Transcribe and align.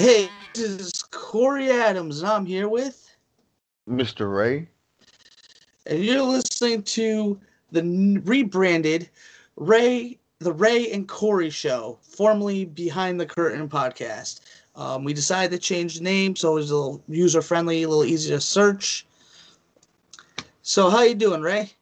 Hey, 0.00 0.30
this 0.54 0.64
is 0.64 1.02
Cory 1.02 1.70
Adams, 1.70 2.22
and 2.22 2.30
I'm 2.30 2.46
here 2.46 2.70
with, 2.70 3.14
Mr. 3.86 4.34
Ray. 4.34 4.66
and 5.84 6.02
you're 6.02 6.22
listening 6.22 6.82
to 6.84 7.38
the 7.70 8.18
rebranded 8.24 9.10
Ray, 9.56 10.18
the 10.38 10.54
Ray 10.54 10.90
and 10.90 11.06
Cory 11.06 11.50
Show, 11.50 11.98
formerly 12.00 12.64
Behind 12.64 13.20
the 13.20 13.26
Curtain 13.26 13.68
podcast. 13.68 14.40
Um, 14.74 15.04
we 15.04 15.12
decided 15.12 15.50
to 15.50 15.58
change 15.58 15.98
the 15.98 16.04
name 16.04 16.34
so 16.34 16.52
it 16.52 16.54
was 16.54 16.70
a 16.70 16.76
little 16.76 17.04
user 17.06 17.42
friendly, 17.42 17.82
a 17.82 17.88
little 17.90 18.06
easier 18.06 18.38
to 18.38 18.40
search. 18.40 19.04
So, 20.62 20.88
how 20.88 21.02
you 21.02 21.14
doing, 21.14 21.42
Ray? 21.42 21.72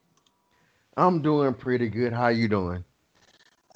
I'm 0.97 1.23
doing 1.23 1.55
pretty 1.55 1.89
good. 1.89 2.13
How 2.13 2.31
you 2.31 2.49
doing? 2.49 2.83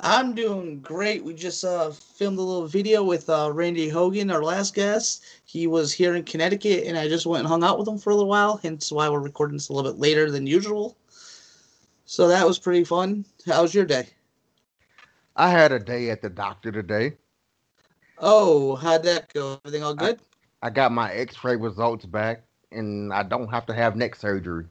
I'm 0.05 0.35
doing 0.35 0.81
great. 0.81 1.23
We 1.25 1.33
just 1.33 1.65
uh, 1.65 1.91
filmed 1.91 2.39
a 2.39 2.43
little 2.43 2.67
video 2.67 3.05
with 3.05 3.31
uh, 3.31 3.51
Randy 3.53 3.89
Hogan, 3.89 4.33
our 4.33 4.43
last 4.43 4.75
guest. 4.75 5.25
He 5.45 5.69
was 5.69 5.93
here 5.93 6.17
in 6.17 6.25
Connecticut, 6.25 6.85
and 6.87 6.99
I 6.99 7.09
just 7.09 7.25
went 7.25 7.41
and 7.41 7.49
hung 7.49 7.63
out 7.63 7.79
with 7.79 7.87
him 7.87 7.99
for 7.99 8.11
a 8.11 8.15
little 8.15 8.29
while. 8.29 8.57
Hence 8.57 8.91
why 8.91 9.09
we're 9.09 9.21
recording 9.21 9.57
this 9.57 9.69
a 9.69 9.73
little 9.73 9.93
bit 9.93 10.01
later 10.01 10.29
than 10.29 10.45
usual. 10.45 10.97
So 12.05 12.27
that 12.27 12.45
was 12.45 12.59
pretty 12.59 12.83
fun. 12.83 13.25
How 13.47 13.63
was 13.63 13.75
your 13.75 13.85
day? 13.85 14.09
I 15.37 15.49
had 15.51 15.71
a 15.71 15.79
day 15.79 16.11
at 16.11 16.21
the 16.21 16.29
doctor 16.29 16.73
today. 16.73 17.13
Oh, 18.19 18.75
how'd 18.75 19.05
that 19.05 19.33
go? 19.33 19.61
Everything 19.65 19.85
all 19.85 19.95
good? 19.95 20.19
I 20.63 20.71
got 20.71 20.93
my 20.93 21.13
x-ray 21.13 21.57
results 21.57 22.05
back 22.07 22.43
and 22.71 23.13
I 23.13 23.23
don't 23.23 23.49
have 23.49 23.67
to 23.67 23.75
have 23.75 23.97
neck 23.97 24.15
surgery. 24.17 24.67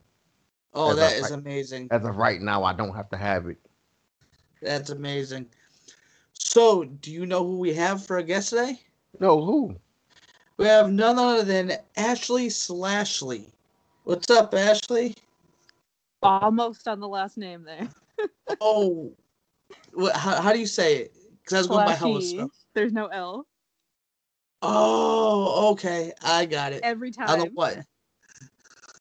oh, 0.74 0.92
as 0.92 0.98
that 0.98 1.14
a- 1.14 1.16
is 1.16 1.32
amazing. 1.32 1.88
As 1.90 2.04
of 2.06 2.18
right 2.18 2.42
now, 2.42 2.64
I 2.64 2.74
don't 2.74 2.96
have 2.96 3.10
to 3.10 3.18
have 3.18 3.48
it. 3.48 3.58
That's 4.62 4.92
amazing. 4.92 5.48
So, 6.34 6.84
do 6.84 7.12
you 7.12 7.26
know 7.26 7.46
who 7.46 7.58
we 7.58 7.74
have 7.74 8.06
for 8.06 8.18
a 8.18 8.24
guest 8.24 8.50
today? 8.50 8.80
No, 9.20 9.44
who? 9.44 9.76
We 10.58 10.66
have 10.66 10.92
none 10.92 11.18
other 11.18 11.44
than 11.44 11.74
Ashley 11.98 12.50
Slashley. 12.50 13.52
What's 14.04 14.30
up, 14.30 14.54
Ashley? 14.54 15.16
Almost 16.22 16.88
on 16.88 17.00
the 17.00 17.08
last 17.08 17.38
name 17.38 17.64
there. 17.64 17.88
Oh, 18.60 19.12
what, 19.94 20.16
how, 20.16 20.40
how 20.40 20.54
do 20.54 20.60
you 20.60 20.68
say 20.68 20.98
it? 20.98 21.14
Because 21.42 21.54
I 21.54 21.58
was 21.60 21.68
going 21.68 21.86
by 21.86 21.96
how 21.96 22.16
it's 22.18 22.30
spelled. 22.30 22.52
There's 22.76 22.94
no 22.94 23.08
L. 23.08 23.48
Oh, 24.62 25.72
okay. 25.72 26.12
I 26.24 26.46
got 26.46 26.74
it. 26.74 26.82
Every 26.84 27.10
time. 27.10 27.30
I 27.30 27.36
don't 27.38 27.46
know 27.46 27.52
what. 27.54 27.78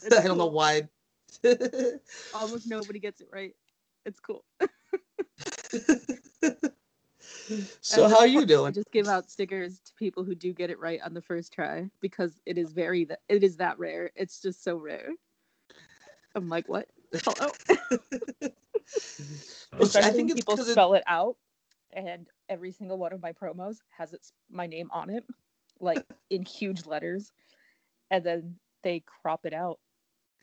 It's 0.05 0.17
I 0.19 0.27
don't 0.27 0.39
know 0.39 0.47
why. 0.47 0.89
Almost 2.35 2.69
nobody 2.69 2.99
gets 3.01 3.21
it 3.21 3.29
right. 3.33 3.55
It's 4.07 4.21
cool. 4.21 4.45
so 7.81 8.09
how 8.09 8.19
are 8.19 8.27
you 8.27 8.41
point, 8.41 8.51
I 8.51 8.55
doing? 8.55 8.73
just 8.73 8.91
give 8.93 9.09
out 9.09 9.31
stickers 9.31 9.81
to 9.81 9.93
people 9.95 10.25
who 10.25 10.35
do 10.35 10.53
get 10.53 10.71
it 10.71 10.79
right 10.79 11.01
on 11.05 11.15
the 11.15 11.23
first 11.23 11.53
try 11.53 11.89
because 12.01 12.41
it 12.47 12.59
is 12.59 12.73
very 12.73 13.05
that 13.07 13.21
it 13.29 13.43
is 13.43 13.57
that 13.59 13.79
rare. 13.79 14.11
It's 14.15 14.41
just 14.41 14.63
so 14.65 14.77
rare. 14.77 15.11
I'm 16.35 16.49
like, 16.49 16.69
what? 16.69 16.87
Hello. 17.25 17.51
Well, 19.79 19.91
I 19.97 20.13
think 20.13 20.31
people 20.31 20.31
it's 20.31 20.35
people 20.35 20.57
'cause 20.57 20.69
it- 20.69 20.73
spell 20.73 20.95
it 20.95 21.05
out, 21.07 21.37
and 21.93 22.27
every 22.49 22.73
single 22.73 22.99
one 22.99 23.13
of 23.13 23.23
my 23.23 23.33
promos 23.33 23.79
has 23.91 24.13
its 24.13 24.33
my 24.51 24.67
name 24.67 24.91
on 24.93 25.11
it, 25.11 25.25
like 25.81 26.05
in 26.31 26.45
huge 26.45 26.87
letters, 26.87 27.33
and 28.11 28.25
then 28.25 28.57
they 28.83 29.01
crop 29.01 29.45
it 29.45 29.53
out, 29.55 29.79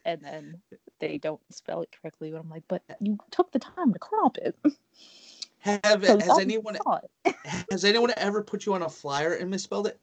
and 0.06 0.22
then 0.22 0.62
they 1.00 1.18
don't 1.18 1.42
spell 1.50 1.82
it 1.82 1.90
correctly. 1.92 2.32
But 2.32 2.40
I'm 2.40 2.50
like, 2.50 2.64
but 2.68 2.84
you 3.00 3.18
took 3.32 3.52
the 3.52 3.60
time 3.60 3.94
to 3.94 4.00
crop 4.00 4.38
it. 4.38 4.56
Have 5.60 6.06
So 6.06 6.18
has 6.20 6.40
anyone 6.40 6.78
has 7.72 7.84
anyone 7.84 8.14
ever 8.18 8.44
put 8.44 8.66
you 8.66 8.74
on 8.74 8.84
a 8.84 8.90
flyer 8.90 9.34
and 9.34 9.50
misspelled 9.50 9.88
it? 9.88 10.00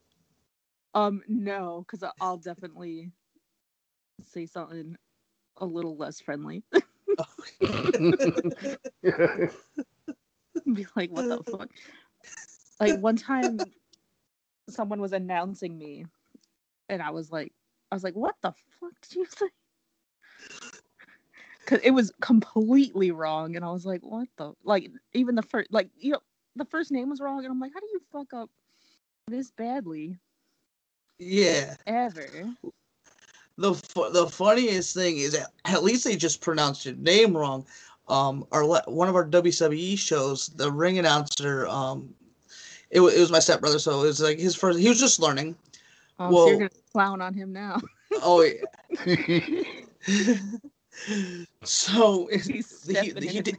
Um, 0.94 1.22
no, 1.26 1.84
because 1.86 2.08
I'll 2.20 2.36
definitely 2.36 3.10
say 4.22 4.46
something 4.46 4.96
a 5.58 5.66
little 5.66 5.96
less 5.96 6.20
friendly. 6.20 6.62
Be 10.72 10.86
like, 10.96 11.10
what 11.10 11.28
the 11.28 11.42
fuck? 11.50 11.68
Like 12.80 12.98
one 12.98 13.16
time, 13.16 13.58
someone 14.68 15.00
was 15.00 15.12
announcing 15.12 15.76
me, 15.76 16.06
and 16.88 17.02
I 17.02 17.10
was 17.10 17.30
like, 17.30 17.52
I 17.90 17.94
was 17.94 18.04
like, 18.04 18.14
what 18.14 18.36
the 18.42 18.52
fuck 18.80 18.92
did 19.02 19.16
you 19.16 19.26
say? 19.26 19.46
Because 21.64 21.80
it 21.82 21.92
was 21.92 22.12
completely 22.20 23.10
wrong, 23.10 23.56
and 23.56 23.64
I 23.64 23.70
was 23.70 23.86
like, 23.86 24.02
what 24.02 24.28
the 24.36 24.52
like? 24.64 24.90
Even 25.12 25.34
the 25.34 25.42
first, 25.42 25.72
like 25.72 25.88
you 25.96 26.12
know, 26.12 26.20
the 26.56 26.64
first 26.66 26.90
name 26.92 27.10
was 27.10 27.20
wrong, 27.20 27.38
and 27.44 27.52
I'm 27.52 27.60
like, 27.60 27.72
how 27.72 27.80
do 27.80 27.88
you 27.92 28.00
fuck 28.12 28.32
up 28.34 28.50
this 29.28 29.50
badly 29.50 30.18
yeah. 31.18 31.76
ever? 31.86 32.28
The 33.56 33.74
fu- 33.74 34.10
the 34.10 34.26
funniest 34.26 34.94
thing 34.94 35.18
is 35.18 35.32
that 35.32 35.52
at 35.64 35.84
least 35.84 36.04
they 36.04 36.16
just 36.16 36.40
pronounced 36.40 36.84
your 36.84 36.96
name 36.96 37.36
wrong. 37.36 37.64
Um, 38.08 38.46
our 38.52 38.64
one 38.64 39.08
of 39.08 39.14
our 39.14 39.26
WWE 39.26 39.96
shows, 39.96 40.48
the 40.48 40.70
ring 40.70 40.98
announcer, 40.98 41.66
um, 41.68 42.12
it, 42.90 43.00
wa- 43.00 43.08
it 43.08 43.18
was 43.18 43.30
my 43.30 43.38
stepbrother, 43.38 43.78
so 43.78 44.02
it 44.02 44.06
was 44.06 44.20
like 44.20 44.38
his 44.38 44.54
first. 44.54 44.78
He 44.78 44.88
was 44.88 45.00
just 45.00 45.20
learning. 45.20 45.56
Oh, 46.18 46.30
so 46.30 46.48
you're 46.48 46.58
gonna 46.58 46.70
clown 46.92 47.20
on 47.20 47.32
him 47.32 47.52
now. 47.52 47.80
Oh 48.22 48.42
yeah. 48.42 48.64
so 51.62 52.28
He's 52.32 52.86
he, 52.86 53.12
he 53.20 53.40
did 53.40 53.56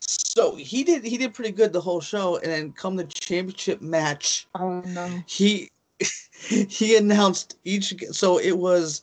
so 0.00 0.56
he 0.56 0.82
did 0.84 1.04
he 1.04 1.16
did 1.16 1.32
pretty 1.34 1.52
good 1.52 1.72
the 1.72 1.80
whole 1.80 2.00
show, 2.00 2.36
and 2.38 2.46
then 2.46 2.72
come 2.72 2.96
the 2.96 3.04
championship 3.04 3.80
match, 3.80 4.46
Oh 4.54 4.80
no. 4.80 5.08
he 5.26 5.70
he 6.48 6.96
announced 6.96 7.56
each. 7.64 7.94
So 8.10 8.38
it 8.38 8.58
was 8.58 9.02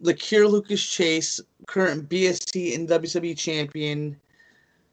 the 0.00 0.14
Cure 0.14 0.46
Lucas 0.46 0.84
Chase, 0.86 1.40
current 1.66 2.08
BSC 2.08 2.74
and 2.74 2.88
WWE 2.88 3.36
champion, 3.36 4.16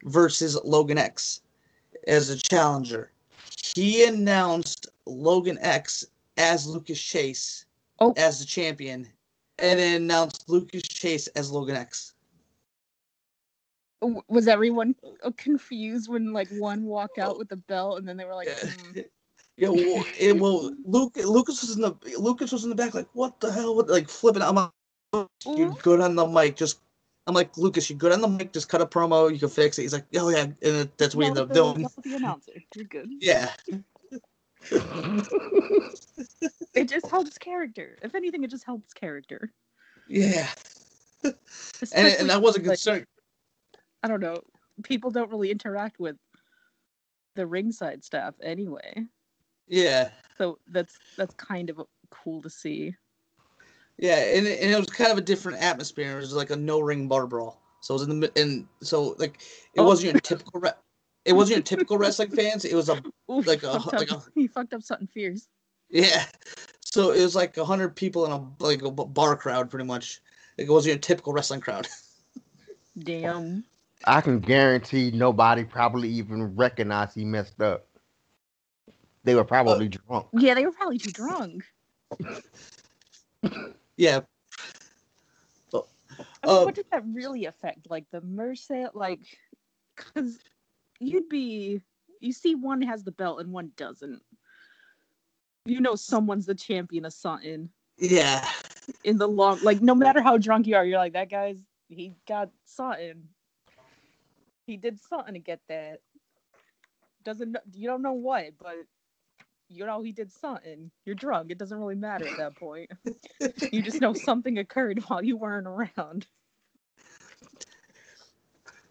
versus 0.04 0.58
Logan 0.64 0.98
X 0.98 1.42
as 2.06 2.30
a 2.30 2.38
challenger. 2.38 3.10
He 3.74 4.04
announced 4.04 4.86
Logan 5.06 5.58
X 5.60 6.04
as 6.36 6.66
Lucas 6.66 7.00
Chase 7.00 7.64
Oh. 8.00 8.14
as 8.16 8.38
the 8.38 8.46
champion, 8.46 9.08
and 9.58 9.78
then 9.78 10.02
announced 10.02 10.48
Lucas 10.48 10.82
Chase 10.82 11.26
as 11.28 11.50
Logan 11.50 11.76
X. 11.76 12.14
Was 14.28 14.46
everyone 14.46 14.94
confused 15.36 16.08
when 16.08 16.32
like 16.32 16.48
one 16.50 16.84
walked 16.84 17.18
out 17.18 17.36
with 17.36 17.48
the 17.48 17.56
belt 17.56 17.98
and 17.98 18.08
then 18.08 18.16
they 18.16 18.24
were 18.24 18.34
like, 18.34 18.48
Yeah. 18.48 18.70
"Hmm, 18.70 19.00
Yeah, 19.58 19.70
well, 19.70 20.04
it, 20.20 20.38
well, 20.38 20.72
Luke, 20.84 21.16
Lucas 21.16 21.62
was 21.62 21.74
in 21.74 21.82
the 21.82 21.92
Lucas 22.16 22.52
was 22.52 22.62
in 22.62 22.70
the 22.70 22.76
back, 22.76 22.94
like, 22.94 23.08
what 23.12 23.40
the 23.40 23.50
hell? 23.50 23.74
What, 23.74 23.88
like 23.88 24.08
flipping. 24.08 24.40
I'm 24.40 24.54
like, 24.54 24.70
you're 25.44 25.72
good 25.82 26.00
on 26.00 26.14
the 26.14 26.24
mic. 26.28 26.54
Just, 26.54 26.78
I'm 27.26 27.34
like, 27.34 27.58
Lucas, 27.58 27.90
you're 27.90 27.98
good 27.98 28.12
on 28.12 28.20
the 28.20 28.28
mic. 28.28 28.52
Just 28.52 28.68
cut 28.68 28.80
a 28.80 28.86
promo. 28.86 29.32
You 29.32 29.38
can 29.40 29.48
fix 29.48 29.76
it. 29.76 29.82
He's 29.82 29.92
like, 29.92 30.04
oh 30.14 30.28
yeah, 30.28 30.46
and 30.62 30.88
that's 30.96 31.16
what 31.16 31.24
yell 31.24 31.38
ended 31.38 31.56
up 31.58 31.74
doing. 31.74 31.88
the 32.04 32.14
announcer. 32.14 32.52
You're 32.76 32.84
good. 32.84 33.10
Yeah, 33.20 33.50
It 36.74 36.88
just 36.88 37.08
helps 37.08 37.36
character. 37.38 37.98
If 38.02 38.14
anything, 38.14 38.44
it 38.44 38.50
just 38.50 38.64
helps 38.64 38.92
character. 38.92 39.50
yeah, 40.06 40.48
and 41.24 41.34
and 41.94 42.30
I 42.30 42.36
wasn't 42.36 42.66
like, 42.66 42.76
concerned. 42.78 43.06
I 44.02 44.08
don't 44.08 44.20
know. 44.20 44.40
People 44.84 45.10
don't 45.10 45.30
really 45.30 45.50
interact 45.50 45.98
with 45.98 46.16
the 47.34 47.46
ringside 47.46 48.04
staff 48.04 48.34
anyway, 48.42 49.04
Yeah, 49.66 50.10
so 50.36 50.58
that's 50.68 50.98
that's 51.16 51.34
kind 51.34 51.68
of 51.70 51.80
cool 52.10 52.42
to 52.42 52.50
see. 52.50 52.94
yeah, 53.98 54.16
and 54.36 54.46
it, 54.46 54.60
and 54.60 54.70
it 54.70 54.78
was 54.78 54.86
kind 54.88 55.10
of 55.10 55.18
a 55.18 55.22
different 55.22 55.60
atmosphere. 55.60 56.18
It 56.18 56.20
was 56.20 56.34
like 56.34 56.50
a 56.50 56.56
no 56.56 56.78
ring 56.80 57.08
bar 57.08 57.26
brawl. 57.26 57.60
So 57.80 57.94
it 57.94 57.98
was 58.00 58.08
in 58.08 58.20
the 58.20 58.32
and 58.36 58.66
so 58.82 59.16
like 59.18 59.40
it 59.74 59.80
Oh. 59.80 59.84
wasn't 59.84 60.12
your 60.12 60.20
typical. 60.22 60.60
Re- 60.60 60.70
it 61.24 61.32
wasn't 61.32 61.56
your 61.56 61.62
typical 61.62 61.98
wrestling 61.98 62.30
fans. 62.30 62.64
It 62.64 62.74
was 62.74 62.88
a 62.88 63.02
Oof, 63.30 63.46
Like 63.46 63.62
a- 63.62 63.78
fucked 63.80 63.92
like 63.92 64.12
up- 64.12 64.24
he 64.34 64.46
fucked 64.46 64.72
up 64.74 64.82
something 64.82 65.06
fierce. 65.08 65.48
Yeah. 65.90 66.24
So 66.80 67.12
it 67.12 67.22
was 67.22 67.34
like 67.34 67.56
a 67.56 67.64
hundred 67.64 67.94
people 67.96 68.24
in 68.26 68.32
a 68.32 68.64
like 68.64 68.82
a 68.82 68.90
bar 68.90 69.36
crowd, 69.36 69.70
pretty 69.70 69.84
much. 69.84 70.20
Like, 70.56 70.66
it 70.68 70.70
wasn't 70.70 70.92
your 70.92 70.98
typical 70.98 71.32
wrestling 71.32 71.60
crowd. 71.60 71.86
Damn. 72.98 73.64
I 74.06 74.20
can 74.20 74.38
guarantee 74.40 75.10
nobody 75.10 75.64
probably 75.64 76.08
even 76.08 76.54
recognized 76.56 77.14
he 77.14 77.24
messed 77.24 77.60
up. 77.60 77.86
They 79.24 79.34
were 79.34 79.44
probably 79.44 79.88
drunk. 79.88 80.28
Yeah, 80.32 80.54
they 80.54 80.64
were 80.64 80.72
probably 80.72 80.98
too 80.98 81.10
drunk. 81.10 81.64
yeah. 83.96 84.20
But, 85.70 85.86
I 86.18 86.46
mean, 86.46 86.56
uh, 86.56 86.64
what 86.64 86.74
did 86.74 86.86
that 86.92 87.04
really 87.12 87.44
affect? 87.46 87.90
Like 87.90 88.04
the 88.10 88.20
merch 88.22 88.60
sale, 88.60 88.90
like, 88.94 89.20
because 89.96 90.38
you'd 91.00 91.28
be, 91.28 91.80
you 92.20 92.32
see, 92.32 92.54
one 92.54 92.82
has 92.82 93.04
the 93.04 93.12
belt 93.12 93.40
and 93.40 93.52
one 93.52 93.72
doesn't. 93.76 94.22
You 95.64 95.80
know, 95.80 95.96
someone's 95.96 96.46
the 96.46 96.54
champion 96.54 97.04
of 97.04 97.12
something 97.12 97.68
yeah. 97.98 98.48
in 99.04 99.18
the 99.18 99.28
long, 99.28 99.58
like, 99.62 99.80
no 99.80 99.94
matter 99.94 100.22
how 100.22 100.38
drunk 100.38 100.66
you 100.66 100.76
are, 100.76 100.84
you're 100.84 100.98
like, 100.98 101.12
that 101.12 101.30
guy's, 101.30 101.58
he 101.88 102.14
got 102.26 102.50
something. 102.64 103.24
He 104.66 104.76
did 104.76 104.98
something 105.00 105.34
to 105.34 105.40
get 105.40 105.60
that. 105.68 106.00
Doesn't, 107.24 107.56
you 107.72 107.88
don't 107.88 108.02
know 108.02 108.12
what, 108.12 108.52
but 108.58 108.76
you 109.68 109.84
know 109.84 110.02
he 110.02 110.12
did 110.12 110.32
something. 110.32 110.90
You're 111.04 111.14
drunk. 111.14 111.50
It 111.50 111.58
doesn't 111.58 111.78
really 111.78 111.94
matter 111.94 112.26
at 112.26 112.38
that 112.38 112.56
point. 112.56 112.90
you 113.72 113.82
just 113.82 114.00
know 114.00 114.14
something 114.14 114.58
occurred 114.58 115.02
while 115.06 115.22
you 115.22 115.36
weren't 115.36 115.66
around. 115.66 116.26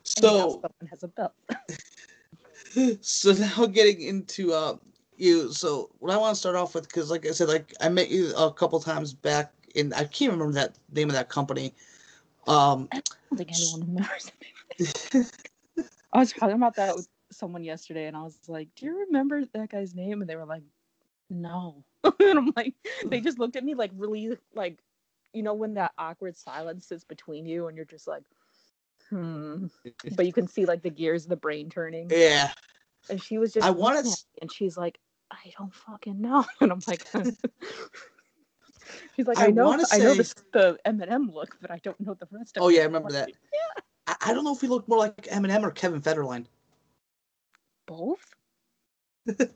So 0.04 0.62
someone 0.62 0.90
has 0.90 1.04
a 1.04 1.08
belt. 1.08 1.34
so 3.02 3.34
now 3.34 3.66
getting 3.66 4.02
into 4.02 4.54
uh 4.54 4.76
you 5.18 5.52
so 5.52 5.90
what 6.00 6.14
I 6.14 6.18
want 6.18 6.36
to 6.36 6.40
start 6.40 6.56
off 6.56 6.76
with 6.76 6.88
because 6.88 7.10
like 7.10 7.26
I 7.26 7.32
said 7.32 7.48
like 7.48 7.74
I 7.82 7.90
met 7.90 8.10
you 8.10 8.36
a 8.36 8.52
couple 8.52 8.80
times 8.80 9.14
back 9.14 9.54
in 9.76 9.94
I 9.94 10.04
can't 10.04 10.32
remember 10.32 10.54
that 10.54 10.78
name 10.94 11.10
of 11.10 11.16
that 11.16 11.30
company. 11.30 11.74
Um 12.48 12.88
I 12.92 13.02
don't 13.30 13.38
think 13.38 13.52
anyone 13.52 13.82
remembers. 13.82 14.32
I 16.14 16.20
was 16.20 16.32
talking 16.32 16.56
about 16.56 16.76
that 16.76 16.96
with 16.96 17.08
someone 17.32 17.64
yesterday, 17.64 18.08
and 18.08 18.16
I 18.16 18.24
was 18.24 18.38
like, 18.48 18.70
"Do 18.76 18.86
you 18.86 19.06
remember 19.08 19.44
that 19.46 19.70
guy's 19.70 19.94
name?" 19.96 20.22
And 20.22 20.30
they 20.30 20.36
were 20.36 20.46
like, 20.46 20.64
"No." 21.30 21.84
and 22.04 22.40
I'm 22.40 22.54
like, 22.56 22.74
they 23.06 23.20
just 23.22 23.40
looked 23.40 23.56
at 23.56 23.64
me 23.64 23.76
like 23.76 23.92
really 23.96 24.38
like, 24.56 24.80
you 25.34 25.44
know, 25.44 25.54
when 25.54 25.74
that 25.76 25.94
awkward 25.98 26.38
silence 26.38 26.92
is 26.92 27.04
between 27.04 27.46
you, 27.46 27.68
and 27.68 27.76
you're 27.76 27.86
just 27.86 28.08
like, 28.08 28.24
hmm. 29.10 29.68
But 30.16 30.26
you 30.26 30.34
can 30.34 30.48
see 30.48 30.66
like 30.66 30.82
the 30.82 30.90
gears 30.90 31.24
of 31.24 31.30
the 31.30 31.36
brain 31.36 31.70
turning. 31.70 32.10
yeah. 32.10 32.52
And 33.10 33.22
she 33.24 33.38
was 33.38 33.54
just. 33.54 33.66
I 33.66 33.70
wanna 33.70 33.98
looking 33.98 34.12
at 34.12 34.14
s- 34.14 34.26
me, 34.36 34.40
and 34.42 34.52
she's 34.52 34.78
like, 34.78 35.00
"I 35.32 35.52
don't 35.58 35.74
fucking 35.74 36.20
know," 36.20 36.46
and 36.62 36.72
I'm 36.72 36.82
like. 36.88 37.06
She's 39.16 39.28
like, 39.28 39.38
I 39.38 39.48
I, 39.48 39.52
know, 39.52 39.66
wanna 39.66 39.84
I 39.92 39.98
know 39.98 40.12
say- 40.14 40.18
this 40.18 40.34
the 40.54 40.78
Eminem 40.86 41.34
look, 41.34 41.58
but 41.62 41.72
I 41.72 41.80
don't 41.80 42.00
know 42.00 42.14
the 42.14 42.28
rest 42.32 42.56
of 42.58 42.64
Oh 42.64 42.70
yeah, 42.70 42.82
I 42.82 42.86
remember 42.86 43.10
like, 43.10 43.26
that. 44.08 44.18
I, 44.26 44.32
I 44.32 44.34
don't 44.34 44.44
know 44.46 44.54
if 44.54 44.62
he 44.62 44.68
looked 44.68 44.88
more 44.88 44.98
like 45.00 45.16
Eminem 45.24 45.64
or 45.64 45.72
Kevin 45.72 46.02
Federline. 46.02 46.46
Both? 47.86 48.24
Did 49.26 49.50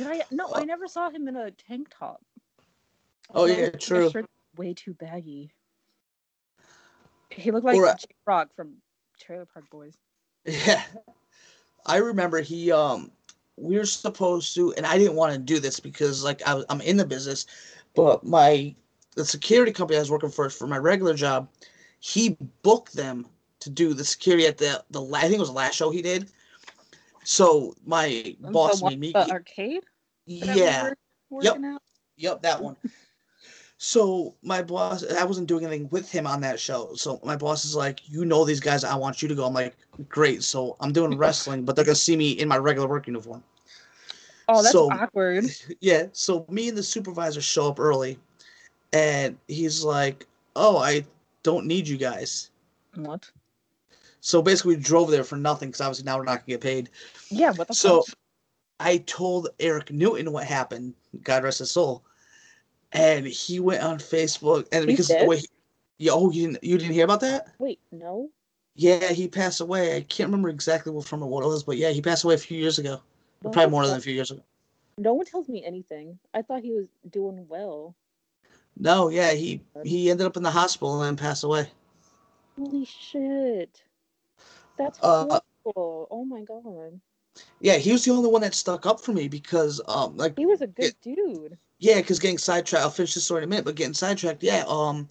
I? 0.00 0.22
No, 0.30 0.50
I 0.54 0.64
never 0.64 0.86
saw 0.86 1.08
him 1.10 1.28
in 1.28 1.36
a 1.36 1.50
tank 1.52 1.88
top. 1.98 2.20
Oh, 3.34 3.46
yeah, 3.46 3.70
true. 3.70 4.12
way 4.56 4.74
too 4.74 4.92
baggy. 4.94 5.50
He 7.36 7.50
looked 7.50 7.66
like 7.66 7.76
Or, 7.76 7.86
uh, 7.88 7.94
J 7.96 8.06
Rock 8.26 8.48
from 8.54 8.74
Trailer 9.20 9.46
Park 9.46 9.68
Boys. 9.70 9.94
Yeah. 10.46 10.82
I 11.86 11.98
remember 11.98 12.40
he 12.40 12.72
um 12.72 13.10
we 13.56 13.76
were 13.76 13.84
supposed 13.84 14.54
to 14.54 14.72
and 14.74 14.86
I 14.86 14.98
didn't 14.98 15.16
want 15.16 15.32
to 15.32 15.38
do 15.38 15.58
this 15.58 15.80
because 15.80 16.24
like 16.24 16.42
I, 16.46 16.62
I'm 16.68 16.80
in 16.80 16.96
the 16.96 17.04
business, 17.04 17.46
but 17.94 18.24
my 18.24 18.74
the 19.16 19.24
security 19.24 19.72
company 19.72 19.96
I 19.96 20.00
was 20.00 20.10
working 20.10 20.30
for 20.30 20.48
for 20.50 20.66
my 20.66 20.78
regular 20.78 21.14
job, 21.14 21.48
he 22.00 22.36
booked 22.62 22.94
them 22.94 23.26
to 23.60 23.70
do 23.70 23.94
the 23.94 24.04
security 24.04 24.46
at 24.46 24.58
the 24.58 24.84
the 24.90 25.02
I 25.14 25.22
think 25.22 25.34
it 25.34 25.40
was 25.40 25.48
the 25.48 25.54
last 25.54 25.74
show 25.74 25.90
he 25.90 26.02
did. 26.02 26.30
So 27.24 27.74
my 27.86 28.36
boss 28.40 28.80
the, 28.80 28.90
made 28.90 29.00
me 29.00 29.12
the 29.12 29.30
arcade. 29.30 29.84
yeah. 30.26 30.54
Yep. 31.40 31.54
working 31.54 31.64
at? 31.64 31.82
Yep, 32.16 32.42
that 32.42 32.62
one. 32.62 32.76
So 33.84 34.34
my 34.42 34.62
boss, 34.62 35.04
I 35.04 35.24
wasn't 35.24 35.46
doing 35.46 35.66
anything 35.66 35.90
with 35.90 36.10
him 36.10 36.26
on 36.26 36.40
that 36.40 36.58
show. 36.58 36.94
So 36.94 37.20
my 37.22 37.36
boss 37.36 37.66
is 37.66 37.76
like, 37.76 38.00
"You 38.08 38.24
know 38.24 38.42
these 38.46 38.58
guys. 38.58 38.82
I 38.82 38.94
want 38.94 39.20
you 39.20 39.28
to 39.28 39.34
go." 39.34 39.44
I'm 39.44 39.52
like, 39.52 39.76
"Great." 40.08 40.42
So 40.42 40.74
I'm 40.80 40.90
doing 40.90 41.18
wrestling, 41.18 41.66
but 41.66 41.76
they're 41.76 41.84
gonna 41.84 41.94
see 41.94 42.16
me 42.16 42.30
in 42.30 42.48
my 42.48 42.56
regular 42.56 42.88
work 42.88 43.06
uniform. 43.06 43.44
Oh, 44.48 44.62
that's 44.62 44.72
So- 44.72 44.90
awkward. 44.90 45.44
Yeah. 45.80 46.06
So 46.14 46.46
me 46.48 46.70
and 46.70 46.78
the 46.78 46.82
supervisor 46.82 47.42
show 47.42 47.68
up 47.68 47.78
early, 47.78 48.18
and 48.94 49.36
he's 49.48 49.84
like, 49.84 50.26
"Oh, 50.56 50.78
I 50.78 51.04
don't 51.42 51.66
need 51.66 51.86
you 51.86 51.98
guys." 51.98 52.48
What? 52.94 53.30
So 54.22 54.40
basically, 54.40 54.76
we 54.76 54.82
drove 54.82 55.10
there 55.10 55.24
for 55.24 55.36
nothing 55.36 55.68
because 55.68 55.82
obviously 55.82 56.06
now 56.06 56.16
we're 56.16 56.24
not 56.24 56.36
gonna 56.38 56.56
get 56.56 56.62
paid. 56.62 56.88
Yeah. 57.28 57.52
What 57.52 57.68
the 57.68 57.74
So 57.74 58.00
fuck? 58.00 58.16
I 58.80 58.96
told 59.04 59.50
Eric 59.60 59.90
Newton 59.92 60.32
what 60.32 60.46
happened. 60.46 60.94
God 61.22 61.44
rest 61.44 61.58
his 61.58 61.70
soul. 61.70 62.02
And 62.94 63.26
he 63.26 63.60
went 63.60 63.82
on 63.82 63.98
Facebook, 63.98 64.68
and 64.72 64.86
because 64.86 65.12
wait, 65.26 65.46
yeah, 65.98 66.12
oh, 66.14 66.30
you 66.30 66.46
didn't 66.46 66.64
you 66.64 66.78
didn't 66.78 66.94
hear 66.94 67.04
about 67.04 67.20
that? 67.20 67.48
Wait, 67.58 67.80
no. 67.90 68.30
Yeah, 68.76 69.12
he 69.12 69.28
passed 69.28 69.60
away. 69.60 69.96
I 69.96 70.00
can't 70.02 70.28
remember 70.28 70.48
exactly 70.48 70.92
what 70.92 71.04
from 71.04 71.20
what 71.20 71.44
it 71.44 71.48
was, 71.48 71.64
but 71.64 71.76
yeah, 71.76 71.90
he 71.90 72.00
passed 72.00 72.24
away 72.24 72.34
a 72.34 72.38
few 72.38 72.58
years 72.58 72.78
ago. 72.78 73.00
What 73.42 73.52
probably 73.52 73.70
more 73.70 73.86
than 73.86 73.96
a 73.96 74.00
few 74.00 74.14
years 74.14 74.30
ago. 74.30 74.42
No 74.96 75.14
one 75.14 75.26
tells 75.26 75.48
me 75.48 75.64
anything. 75.64 76.18
I 76.32 76.42
thought 76.42 76.62
he 76.62 76.72
was 76.72 76.86
doing 77.10 77.46
well. 77.48 77.94
No, 78.76 79.08
yeah, 79.08 79.32
he 79.32 79.60
he 79.84 80.10
ended 80.10 80.26
up 80.26 80.36
in 80.36 80.42
the 80.42 80.50
hospital 80.50 81.00
and 81.00 81.06
then 81.06 81.16
passed 81.16 81.44
away. 81.44 81.68
Holy 82.56 82.84
shit. 82.84 83.82
That's 84.76 84.98
Uh, 85.02 85.40
horrible. 85.64 86.08
Oh 86.10 86.24
my 86.24 86.42
god. 86.42 87.00
Yeah, 87.60 87.76
he 87.76 87.92
was 87.92 88.04
the 88.04 88.12
only 88.12 88.28
one 88.28 88.42
that 88.42 88.54
stuck 88.54 88.86
up 88.86 89.00
for 89.00 89.12
me 89.12 89.28
because 89.28 89.80
um 89.88 90.16
like 90.16 90.38
He 90.38 90.46
was 90.46 90.60
a 90.60 90.66
good 90.66 90.94
dude. 91.02 91.58
yeah, 91.78 91.96
because 91.96 92.18
getting 92.18 92.38
sidetracked. 92.38 92.84
I'll 92.84 92.90
finish 92.90 93.14
this 93.14 93.24
story 93.24 93.42
in 93.42 93.48
a 93.48 93.50
minute, 93.50 93.64
but 93.64 93.74
getting 93.74 93.94
sidetracked. 93.94 94.42
Yeah, 94.42 94.64
um, 94.66 95.08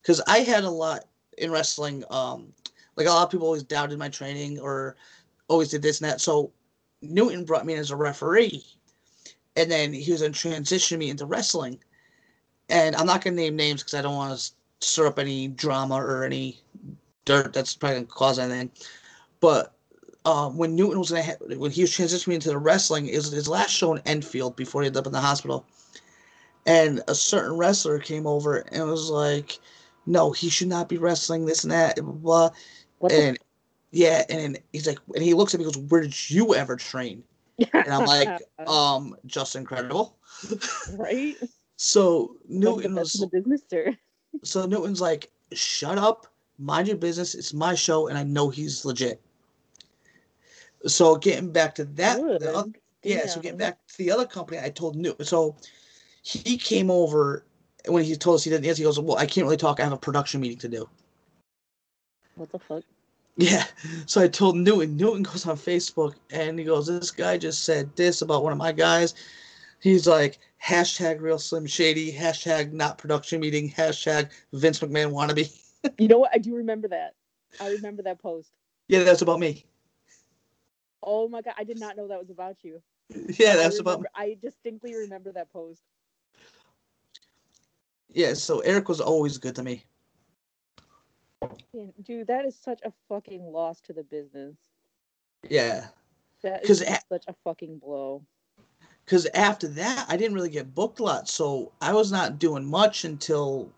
because 0.00 0.20
I 0.26 0.38
had 0.38 0.64
a 0.64 0.70
lot 0.70 1.04
in 1.38 1.50
wrestling. 1.50 2.04
Um, 2.10 2.52
like 2.96 3.06
a 3.06 3.10
lot 3.10 3.24
of 3.24 3.30
people 3.30 3.46
always 3.46 3.62
doubted 3.62 3.98
my 3.98 4.08
training 4.08 4.58
or 4.58 4.96
always 5.48 5.68
did 5.68 5.82
this 5.82 6.00
and 6.00 6.10
that. 6.10 6.20
So 6.20 6.52
Newton 7.00 7.44
brought 7.44 7.66
me 7.66 7.74
in 7.74 7.78
as 7.78 7.90
a 7.90 7.96
referee, 7.96 8.64
and 9.56 9.70
then 9.70 9.92
he 9.92 10.12
was 10.12 10.20
going 10.20 10.32
to 10.32 10.38
transition 10.38 10.98
me 10.98 11.10
into 11.10 11.26
wrestling. 11.26 11.78
And 12.68 12.94
I'm 12.96 13.06
not 13.06 13.22
going 13.22 13.36
to 13.36 13.42
name 13.42 13.56
names 13.56 13.82
because 13.82 13.94
I 13.94 14.02
don't 14.02 14.16
want 14.16 14.38
to 14.38 14.50
stir 14.86 15.06
up 15.06 15.18
any 15.18 15.48
drama 15.48 15.96
or 15.96 16.24
any 16.24 16.60
dirt 17.24 17.52
that's 17.52 17.74
probably 17.76 17.96
going 17.96 18.06
to 18.06 18.12
cause 18.12 18.38
anything. 18.38 18.70
But 19.40 19.74
um, 20.24 20.56
when 20.56 20.76
Newton 20.76 20.98
was 20.98 21.10
gonna 21.10 21.22
ha- 21.22 21.56
when 21.56 21.70
he 21.70 21.82
was 21.82 21.90
transitioning 21.90 22.34
into 22.34 22.48
the 22.48 22.58
wrestling, 22.58 23.06
it 23.06 23.16
was 23.16 23.30
his 23.30 23.48
last 23.48 23.70
show 23.70 23.94
in 23.94 24.02
Enfield 24.06 24.56
before 24.56 24.82
he 24.82 24.86
ended 24.86 25.00
up 25.00 25.06
in 25.06 25.12
the 25.12 25.20
hospital 25.20 25.66
and 26.66 27.02
a 27.08 27.14
certain 27.14 27.56
wrestler 27.56 27.98
came 27.98 28.26
over 28.26 28.58
and 28.58 28.88
was 28.88 29.10
like, 29.10 29.58
"No, 30.06 30.32
he 30.32 30.48
should 30.48 30.68
not 30.68 30.88
be 30.88 30.98
wrestling 30.98 31.46
this 31.46 31.64
and 31.64 31.72
that." 31.72 31.96
Blah, 31.96 32.50
blah, 33.00 33.08
And 33.10 33.38
yeah, 33.90 34.24
and 34.28 34.58
he's 34.72 34.86
like, 34.86 34.98
and 35.14 35.24
he 35.24 35.34
looks 35.34 35.54
at 35.54 35.60
me 35.60 35.66
and 35.66 35.74
goes, 35.74 35.84
"Where 35.90 36.00
did 36.00 36.30
you 36.30 36.54
ever 36.54 36.76
train?" 36.76 37.24
And 37.72 37.88
I'm 37.88 38.06
like, 38.06 38.28
"Um, 38.66 39.16
Justin 39.26 39.64
Credible." 39.64 40.16
right? 40.96 41.36
So 41.76 42.36
One 42.46 42.74
of 42.74 42.82
the 42.82 42.88
Newton 42.90 42.94
was, 42.94 43.14
in 43.16 43.22
the 43.22 43.26
business, 43.26 43.62
sir. 43.68 43.96
so 44.44 44.66
Newton's 44.66 45.00
like, 45.00 45.32
"Shut 45.52 45.98
up, 45.98 46.28
mind 46.58 46.86
your 46.86 46.96
business. 46.96 47.34
It's 47.34 47.52
my 47.52 47.74
show, 47.74 48.06
and 48.06 48.16
I 48.16 48.22
know 48.22 48.50
he's 48.50 48.84
legit." 48.84 49.20
So 50.86 51.16
getting 51.16 51.50
back 51.50 51.74
to 51.76 51.84
that, 51.84 52.16
the 52.16 52.38
Good. 52.38 52.42
oth- 52.42 52.76
yeah, 53.02 53.26
so 53.26 53.40
getting 53.40 53.58
back 53.58 53.84
to 53.88 53.98
the 53.98 54.10
other 54.10 54.26
company, 54.26 54.60
I 54.62 54.70
told 54.70 54.96
Newton. 54.96 55.24
So 55.24 55.56
he 56.22 56.56
came 56.56 56.90
over 56.90 57.44
when 57.86 58.04
he 58.04 58.14
told 58.14 58.36
us 58.36 58.44
he 58.44 58.50
didn't 58.50 58.66
answer. 58.66 58.82
He 58.82 58.84
goes, 58.84 58.98
"Well, 58.98 59.16
I 59.16 59.26
can't 59.26 59.44
really 59.44 59.56
talk. 59.56 59.80
I 59.80 59.84
have 59.84 59.92
a 59.92 59.96
production 59.96 60.40
meeting 60.40 60.58
to 60.58 60.68
do." 60.68 60.88
What 62.36 62.50
the 62.52 62.58
fuck? 62.58 62.84
Yeah. 63.36 63.64
So 64.06 64.20
I 64.20 64.28
told 64.28 64.56
Newton. 64.56 64.96
Newton 64.96 65.22
goes 65.22 65.46
on 65.46 65.56
Facebook 65.56 66.14
and 66.30 66.58
he 66.58 66.64
goes, 66.64 66.86
"This 66.86 67.10
guy 67.10 67.38
just 67.38 67.64
said 67.64 67.94
this 67.96 68.22
about 68.22 68.44
one 68.44 68.52
of 68.52 68.58
my 68.58 68.72
guys." 68.72 69.14
He's 69.80 70.06
like, 70.06 70.38
hashtag 70.64 71.20
real 71.20 71.40
slim 71.40 71.66
shady, 71.66 72.12
hashtag 72.12 72.72
not 72.72 72.98
production 72.98 73.40
meeting, 73.40 73.68
hashtag 73.68 74.30
Vince 74.52 74.78
McMahon 74.80 75.12
wannabe. 75.12 75.52
You 75.98 76.06
know 76.06 76.20
what? 76.20 76.30
I 76.32 76.38
do 76.38 76.54
remember 76.54 76.86
that. 76.86 77.16
I 77.60 77.70
remember 77.70 78.04
that 78.04 78.22
post. 78.22 78.52
Yeah, 78.86 79.02
that's 79.02 79.22
about 79.22 79.40
me. 79.40 79.64
Oh 81.02 81.28
my 81.28 81.42
god, 81.42 81.54
I 81.58 81.64
did 81.64 81.80
not 81.80 81.96
know 81.96 82.08
that 82.08 82.18
was 82.18 82.30
about 82.30 82.56
you. 82.62 82.80
Yeah, 83.38 83.52
I 83.52 83.56
that's 83.56 83.78
about. 83.78 84.04
I 84.14 84.36
distinctly 84.40 84.94
remember 84.94 85.32
that 85.32 85.52
post. 85.52 85.82
Yeah, 88.12 88.34
so 88.34 88.60
Eric 88.60 88.88
was 88.88 89.00
always 89.00 89.38
good 89.38 89.54
to 89.56 89.62
me. 89.62 89.84
Dude, 92.02 92.26
that 92.26 92.44
is 92.44 92.56
such 92.56 92.80
a 92.84 92.92
fucking 93.08 93.42
loss 93.42 93.80
to 93.82 93.92
the 93.92 94.04
business. 94.04 94.54
Yeah. 95.48 95.86
That 96.42 96.68
is 96.68 96.82
a- 96.82 96.98
such 97.08 97.24
a 97.28 97.34
fucking 97.44 97.78
blow. 97.78 98.22
Because 99.04 99.26
after 99.34 99.66
that, 99.68 100.06
I 100.08 100.16
didn't 100.16 100.34
really 100.34 100.50
get 100.50 100.74
booked 100.74 101.00
a 101.00 101.02
lot. 101.02 101.28
So 101.28 101.72
I 101.80 101.92
was 101.92 102.12
not 102.12 102.38
doing 102.38 102.64
much 102.64 103.04
until 103.04 103.70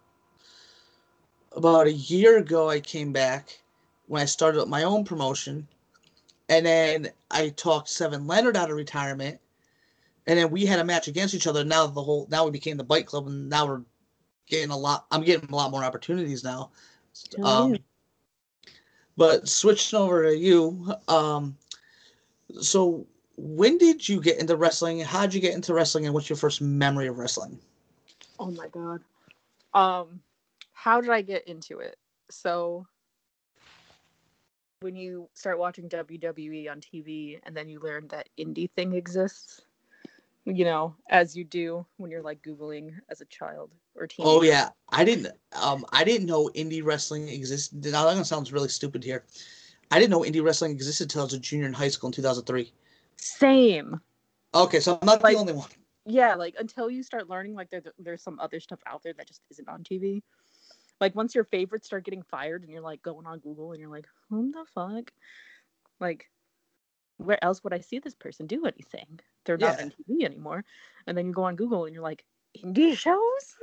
about 1.53 1.87
a 1.87 1.93
year 1.93 2.39
ago. 2.39 2.69
I 2.69 2.81
came 2.81 3.13
back 3.13 3.61
when 4.07 4.21
I 4.21 4.27
started 4.27 4.61
up 4.61 4.69
my 4.69 4.83
own 4.83 5.05
promotion. 5.05 5.67
And 6.49 6.67
then 6.67 7.11
I 7.31 7.49
talked 7.51 7.89
Seven 7.89 8.27
Leonard 8.27 8.57
out 8.57 8.71
of 8.71 8.77
retirement. 8.77 9.41
And 10.27 10.39
then 10.39 10.51
we 10.51 10.65
had 10.65 10.79
a 10.79 10.85
match 10.85 11.09
against 11.09 11.35
each 11.35 11.47
other. 11.47 11.65
Now 11.65 11.87
the 11.87 12.03
whole 12.03 12.27
now 12.31 12.45
we 12.45 12.51
became 12.51 12.77
the 12.77 12.85
Bike 12.85 13.07
Club, 13.07 13.27
and 13.27 13.49
now 13.49 13.67
we're 13.67 13.83
getting 14.47 14.71
a 14.71 14.77
lot. 14.77 15.07
I'm 15.11 15.23
getting 15.23 15.51
a 15.51 15.55
lot 15.55 15.71
more 15.71 15.85
opportunities 15.85 16.43
now. 16.43 16.71
Hell 17.37 17.47
Um, 17.47 17.73
yeah. 17.73 17.79
but 19.17 19.49
switching 19.49 19.99
over 19.99 20.25
to 20.25 20.37
you, 20.37 20.95
um, 21.09 21.57
so 22.61 23.07
when 23.37 23.79
did 23.79 24.09
you 24.09 24.21
get 24.21 24.39
into 24.39 24.57
wrestling? 24.57 25.01
How'd 25.01 25.35
you 25.35 25.41
get 25.41 25.55
into 25.55 25.75
wrestling, 25.75 26.07
and 26.07 26.15
what's 26.15 26.29
your 26.31 26.37
first 26.37 26.61
memory 26.61 27.07
of 27.07 27.19
wrestling? 27.19 27.59
Oh 28.39 28.51
my 28.51 28.69
god. 28.69 29.01
Um, 29.75 30.21
how 30.73 31.01
did 31.01 31.11
I 31.11 31.21
get 31.23 31.47
into 31.47 31.81
it? 31.81 31.97
So 32.31 32.87
when 34.85 34.95
you 34.95 35.27
start 35.33 35.59
watching 35.59 35.89
WWE 35.89 36.71
on 36.71 36.79
TV 36.79 37.41
and 37.45 37.57
then 37.57 37.71
you 37.71 37.81
learn 37.81 38.07
that 38.09 38.29
indie 38.39 38.71
thing 38.71 38.93
exists, 38.93 39.63
you 40.45 40.63
know, 40.67 40.95
as 41.09 41.35
you 41.35 41.43
do 41.43 41.87
when 41.97 42.11
you're 42.11 42.21
like 42.23 42.43
Googling 42.43 42.91
as 43.09 43.23
a 43.23 43.25
child 43.25 43.71
or 43.95 44.07
teen. 44.07 44.27
Oh 44.29 44.43
yeah, 44.43 44.69
I 44.91 45.03
didn't. 45.03 45.29
Um, 45.61 45.87
I 45.91 46.05
didn't 46.05 46.27
know 46.27 46.51
indie 46.55 46.85
wrestling 46.85 47.29
existed. 47.31 47.83
Now 47.91 48.13
that 48.13 48.27
sounds 48.27 48.53
really 48.53 48.69
stupid 48.69 49.03
here. 49.03 49.25
I 49.91 49.99
didn't 49.99 50.11
know 50.11 50.21
indie 50.21 50.45
wrestling 50.45 50.73
existed 50.73 51.05
until 51.05 51.23
I 51.23 51.25
was 51.25 51.33
a 51.33 51.39
junior 51.39 51.67
in 51.67 51.73
high 51.73 51.89
school 51.89 52.09
in 52.09 52.13
2003. 52.13 52.71
Same. 53.17 53.99
Okay, 54.55 54.81
so 54.81 54.99
I'm 55.01 55.07
not 55.07 55.23
Like- 55.23 55.35
the 55.35 55.41
only 55.41 55.55
one. 55.55 55.71
Yeah, 56.05 56.35
like 56.35 56.57
until 56.59 56.91
you 56.91 57.03
start 57.03 57.31
learning 57.31 57.55
like 57.55 57.71
there, 57.71 57.83
there's 57.99 58.23
some 58.23 58.39
other 58.39 58.61
stuff 58.61 58.81
out 58.87 59.03
there 59.03 59.15
that 59.15 59.27
just 59.27 59.41
isn't 59.51 59.67
on 59.67 59.83
TV. 59.83 60.23
Like 61.01 61.15
once 61.15 61.35
your 61.35 61.45
favorites 61.45 61.87
start 61.87 62.05
getting 62.05 62.23
fired 62.23 62.63
and 62.63 62.71
you're 62.71 62.81
like 62.81 63.03
going 63.03 63.27
on 63.27 63.39
Google 63.41 63.73
and 63.73 63.81
you're 63.81 63.91
like, 63.91 64.07
who 64.31 64.53
the 64.53 64.65
fuck? 64.75 65.13
Like, 66.01 66.31
where 67.19 67.43
else 67.45 67.63
would 67.65 67.73
I 67.73 67.81
see 67.81 67.99
this 67.99 68.15
person 68.15 68.47
do 68.47 68.65
anything? 68.67 69.21
They're 69.45 69.57
not 69.59 69.79
Yeah. 69.79 69.85
on 69.85 69.91
TV 69.91 70.25
anymore. 70.25 70.65
And 71.07 71.17
then 71.17 71.27
you 71.27 71.33
go 71.33 71.45
on 71.45 71.57
Google 71.57 71.85
and 71.85 71.95
you're 71.95 72.03
like, 72.03 72.25
indie 72.57 72.97
shows? 72.97 73.55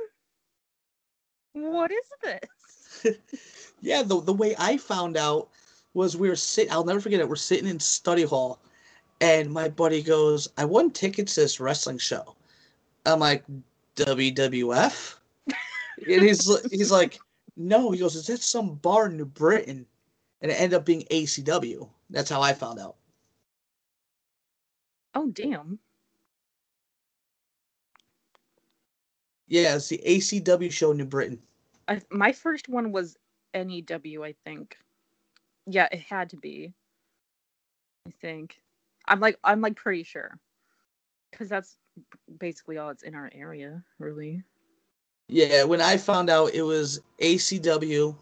What 1.52 1.90
is 1.90 2.06
this? 2.22 3.06
yeah, 3.80 4.02
the 4.02 4.20
the 4.20 4.32
way 4.32 4.54
I 4.58 4.76
found 4.76 5.16
out 5.16 5.48
was 5.94 6.16
we 6.16 6.28
were 6.28 6.36
sitting. 6.36 6.72
I'll 6.72 6.84
never 6.84 7.00
forget 7.00 7.20
it. 7.20 7.28
We're 7.28 7.36
sitting 7.36 7.68
in 7.68 7.78
study 7.80 8.22
hall, 8.22 8.58
and 9.20 9.50
my 9.52 9.68
buddy 9.68 10.02
goes, 10.02 10.48
"I 10.56 10.64
won 10.64 10.90
tickets 10.90 11.34
to 11.34 11.40
this 11.42 11.60
wrestling 11.60 11.98
show." 11.98 12.34
I'm 13.04 13.20
like, 13.20 13.44
WWF, 13.96 15.16
and 16.06 16.24
he's 16.24 16.70
he's 16.70 16.90
like, 16.90 17.18
"No." 17.56 17.90
He 17.90 17.98
goes, 17.98 18.14
"Is 18.16 18.26
that 18.26 18.42
some 18.42 18.74
bar 18.76 19.06
in 19.06 19.16
New 19.16 19.24
Britain?" 19.24 19.86
And 20.40 20.50
it 20.50 20.54
ended 20.54 20.76
up 20.76 20.84
being 20.84 21.04
ACW. 21.10 21.88
That's 22.10 22.30
how 22.30 22.42
I 22.42 22.52
found 22.52 22.78
out. 22.78 22.96
Oh 25.14 25.28
damn. 25.30 25.78
Yeah, 29.48 29.76
it's 29.76 29.88
the 29.88 30.00
ACW 30.04 30.72
show 30.72 30.92
in 30.92 30.96
New 30.96 31.04
Britain. 31.04 31.38
I, 31.86 32.00
my 32.10 32.32
first 32.32 32.68
one 32.68 32.90
was 32.90 33.16
NEW, 33.54 34.24
I 34.24 34.34
think. 34.44 34.76
Yeah, 35.66 35.88
it 35.92 36.00
had 36.00 36.30
to 36.30 36.36
be. 36.36 36.72
I 38.06 38.12
think. 38.20 38.60
I'm 39.06 39.20
like 39.20 39.38
I'm 39.44 39.60
like 39.60 39.76
pretty 39.76 40.04
sure. 40.04 40.38
Cuz 41.32 41.48
that's 41.48 41.76
basically 42.38 42.78
all 42.78 42.90
it's 42.90 43.02
in 43.02 43.14
our 43.14 43.30
area, 43.34 43.84
really. 43.98 44.42
Yeah, 45.32 45.64
when 45.64 45.80
I 45.80 45.96
found 45.96 46.28
out 46.28 46.52
it 46.52 46.60
was 46.60 47.00
ACW, 47.18 48.14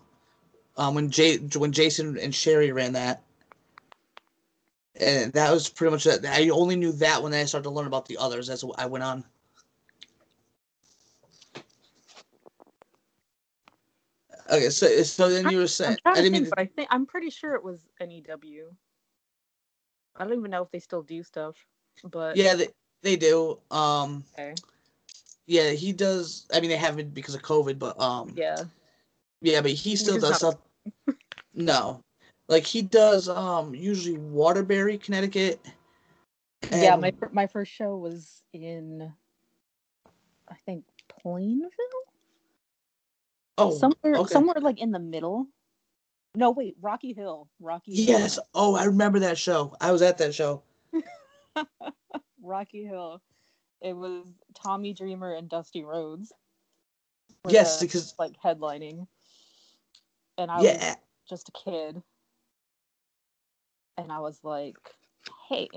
um, 0.77 0.95
when 0.95 1.11
Jay, 1.11 1.39
when 1.39 1.73
Jason 1.73 2.17
and 2.17 2.33
Sherry 2.33 2.71
ran 2.71 2.93
that, 2.93 3.25
and 4.95 5.33
that 5.33 5.51
was 5.51 5.69
pretty 5.69 5.91
much 5.91 6.05
that. 6.05 6.25
I 6.25 6.51
only 6.51 6.77
knew 6.77 6.93
that 6.93 7.21
when 7.21 7.35
I 7.35 7.47
started 7.47 7.65
to 7.65 7.71
learn 7.71 7.89
about 7.89 8.07
the 8.07 8.17
others 8.19 8.49
as 8.49 8.65
I 8.79 8.87
went 8.87 9.03
on. 9.03 9.25
Okay, 14.49 14.71
so 14.71 14.87
so 15.03 15.29
then 15.29 15.51
you 15.51 15.59
were 15.59 15.67
saying 15.67 15.99
I'm 16.05 16.13
I 16.13 16.23
didn't 16.23 16.33
think, 16.33 16.45
mean 16.45 16.51
but 16.51 16.61
I 16.61 16.67
think 16.67 16.89
I'm 16.93 17.07
pretty 17.07 17.31
sure 17.31 17.57
it 17.57 17.65
was 17.65 17.89
NEW. 18.01 18.71
I 20.15 20.25
don't 20.25 20.39
even 20.39 20.53
know 20.53 20.63
if 20.63 20.71
they 20.71 20.79
still 20.79 21.03
do 21.03 21.25
stuff, 21.25 21.57
but 22.05 22.37
yeah 22.37 22.55
they 22.55 22.69
they 23.03 23.17
do 23.17 23.59
um 23.73 24.23
okay. 24.39 24.55
Yeah 25.47 25.71
he 25.71 25.93
does 25.93 26.47
I 26.53 26.61
mean 26.61 26.71
they 26.71 26.77
haven't 26.77 27.15
because 27.15 27.35
of 27.35 27.43
COVID 27.43 27.79
but 27.79 28.01
um 28.01 28.33
yeah. 28.37 28.65
Yeah, 29.43 29.63
but 29.63 29.71
he 29.71 29.97
still 29.97 30.19
does 30.19 30.43
not 30.43 30.59
stuff. 31.07 31.17
no, 31.55 32.03
like 32.49 32.67
he 32.67 32.83
does 32.83 33.29
um 33.29 33.75
usually 33.75 34.19
Waterbury, 34.19 34.99
Connecticut. 34.99 35.65
yeah, 36.71 36.97
my 36.97 37.13
my 37.33 37.47
first 37.47 37.73
show 37.73 37.97
was 37.97 38.43
in 38.53 39.11
I 40.49 40.55
think 40.67 40.85
Plainville? 41.09 41.71
oh 43.59 43.77
somewhere 43.77 44.17
okay. 44.17 44.33
somewhere 44.33 44.61
like 44.61 44.81
in 44.81 44.91
the 44.91 44.99
middle. 44.99 45.47
No, 46.37 46.51
wait, 46.51 46.77
Rocky 46.81 47.13
Hill. 47.13 47.49
Rocky 47.59 47.97
Hill. 47.97 48.21
yes. 48.21 48.39
Oh, 48.55 48.77
I 48.77 48.85
remember 48.85 49.19
that 49.21 49.37
show. 49.37 49.75
I 49.81 49.91
was 49.91 50.01
at 50.01 50.19
that 50.19 50.33
show. 50.33 50.63
Rocky 52.43 52.85
Hill. 52.85 53.21
It 53.81 53.95
was 53.95 54.27
Tommy 54.55 54.93
Dreamer 54.93 55.35
and 55.35 55.49
Dusty 55.49 55.85
Rhodes. 55.85 56.33
Yes, 57.49 57.81
the, 57.81 57.87
because 57.87 58.15
like 58.19 58.35
headlining. 58.45 59.07
And 60.37 60.51
I 60.51 60.61
was 60.61 60.97
just 61.29 61.49
a 61.49 61.53
kid. 61.53 62.03
And 63.97 64.11
I 64.11 64.21
was 64.21 64.39
like, 64.43 64.77
hey, 65.49 65.69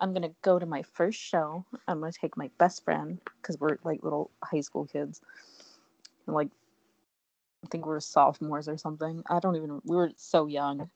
I'm 0.00 0.12
going 0.12 0.22
to 0.22 0.34
go 0.42 0.58
to 0.58 0.66
my 0.66 0.82
first 0.82 1.20
show. 1.20 1.64
I'm 1.86 2.00
going 2.00 2.12
to 2.12 2.18
take 2.18 2.36
my 2.36 2.50
best 2.58 2.84
friend 2.84 3.20
because 3.40 3.58
we're 3.58 3.78
like 3.84 4.02
little 4.02 4.30
high 4.42 4.62
school 4.62 4.86
kids. 4.86 5.20
And 6.26 6.34
like, 6.34 6.48
I 7.64 7.68
think 7.68 7.86
we're 7.86 8.00
sophomores 8.00 8.68
or 8.68 8.78
something. 8.78 9.22
I 9.28 9.38
don't 9.38 9.56
even, 9.56 9.80
we 9.84 9.96
were 9.96 10.10
so 10.16 10.46
young. 10.46 10.90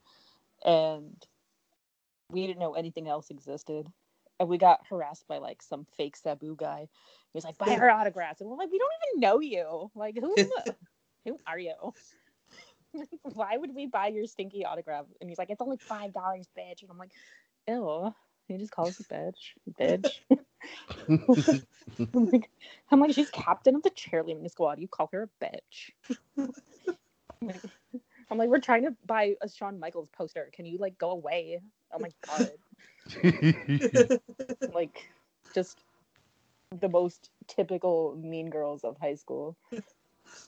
And 0.64 1.14
we 2.30 2.46
didn't 2.46 2.60
know 2.60 2.74
anything 2.74 3.08
else 3.08 3.30
existed. 3.30 3.86
And 4.40 4.48
we 4.48 4.58
got 4.58 4.80
harassed 4.88 5.26
by 5.28 5.38
like 5.38 5.62
some 5.62 5.86
fake 5.96 6.16
Sabu 6.16 6.56
guy. 6.56 6.80
He 6.80 7.36
was 7.36 7.44
like, 7.44 7.58
buy 7.58 7.76
our 7.76 7.90
autographs. 7.90 8.40
And 8.40 8.50
we're 8.50 8.56
like, 8.56 8.70
we 8.70 8.78
don't 8.78 8.92
even 9.14 9.20
know 9.20 9.40
you. 9.40 9.90
Like, 9.94 10.16
who, 10.20 10.52
who 11.26 11.38
are 11.46 11.58
you? 11.58 11.94
Why 13.22 13.56
would 13.56 13.74
we 13.74 13.86
buy 13.86 14.08
your 14.08 14.26
stinky 14.26 14.64
autograph? 14.64 15.06
And 15.20 15.30
he's 15.30 15.38
like, 15.38 15.50
it's 15.50 15.62
only 15.62 15.78
five 15.88 16.12
dollars, 16.12 16.48
bitch. 16.58 16.82
And 16.82 16.90
I'm 16.90 16.98
like, 16.98 17.12
ew. 17.68 18.14
He 18.48 18.58
just 18.58 18.72
calls 18.72 19.00
us 19.00 19.06
bitch, 19.10 19.54
bitch. 19.80 20.20
I'm 22.14 22.26
like, 22.32 22.50
I'm 22.90 23.00
like, 23.00 23.12
she's 23.14 23.30
captain 23.30 23.76
of 23.76 23.82
the 23.82 23.90
cheerleading 23.90 24.50
squad. 24.50 24.80
You 24.80 24.88
call 24.88 25.08
her 25.12 25.24
a 25.42 25.44
bitch. 25.44 25.92
I'm 28.30 28.38
like, 28.38 28.48
we're 28.48 28.60
trying 28.60 28.84
to 28.84 28.94
buy 29.06 29.34
a 29.42 29.48
Shawn 29.48 29.78
Michaels 29.78 30.08
poster. 30.10 30.48
Can 30.52 30.66
you 30.66 30.78
like 30.78 30.98
go 30.98 31.10
away? 31.10 31.60
Oh 31.92 31.98
my 31.98 32.10
god. 32.26 32.50
like, 34.74 35.08
just 35.54 35.78
the 36.80 36.88
most 36.88 37.30
typical 37.46 38.16
mean 38.16 38.50
girls 38.50 38.84
of 38.84 38.96
high 39.00 39.14
school 39.14 39.56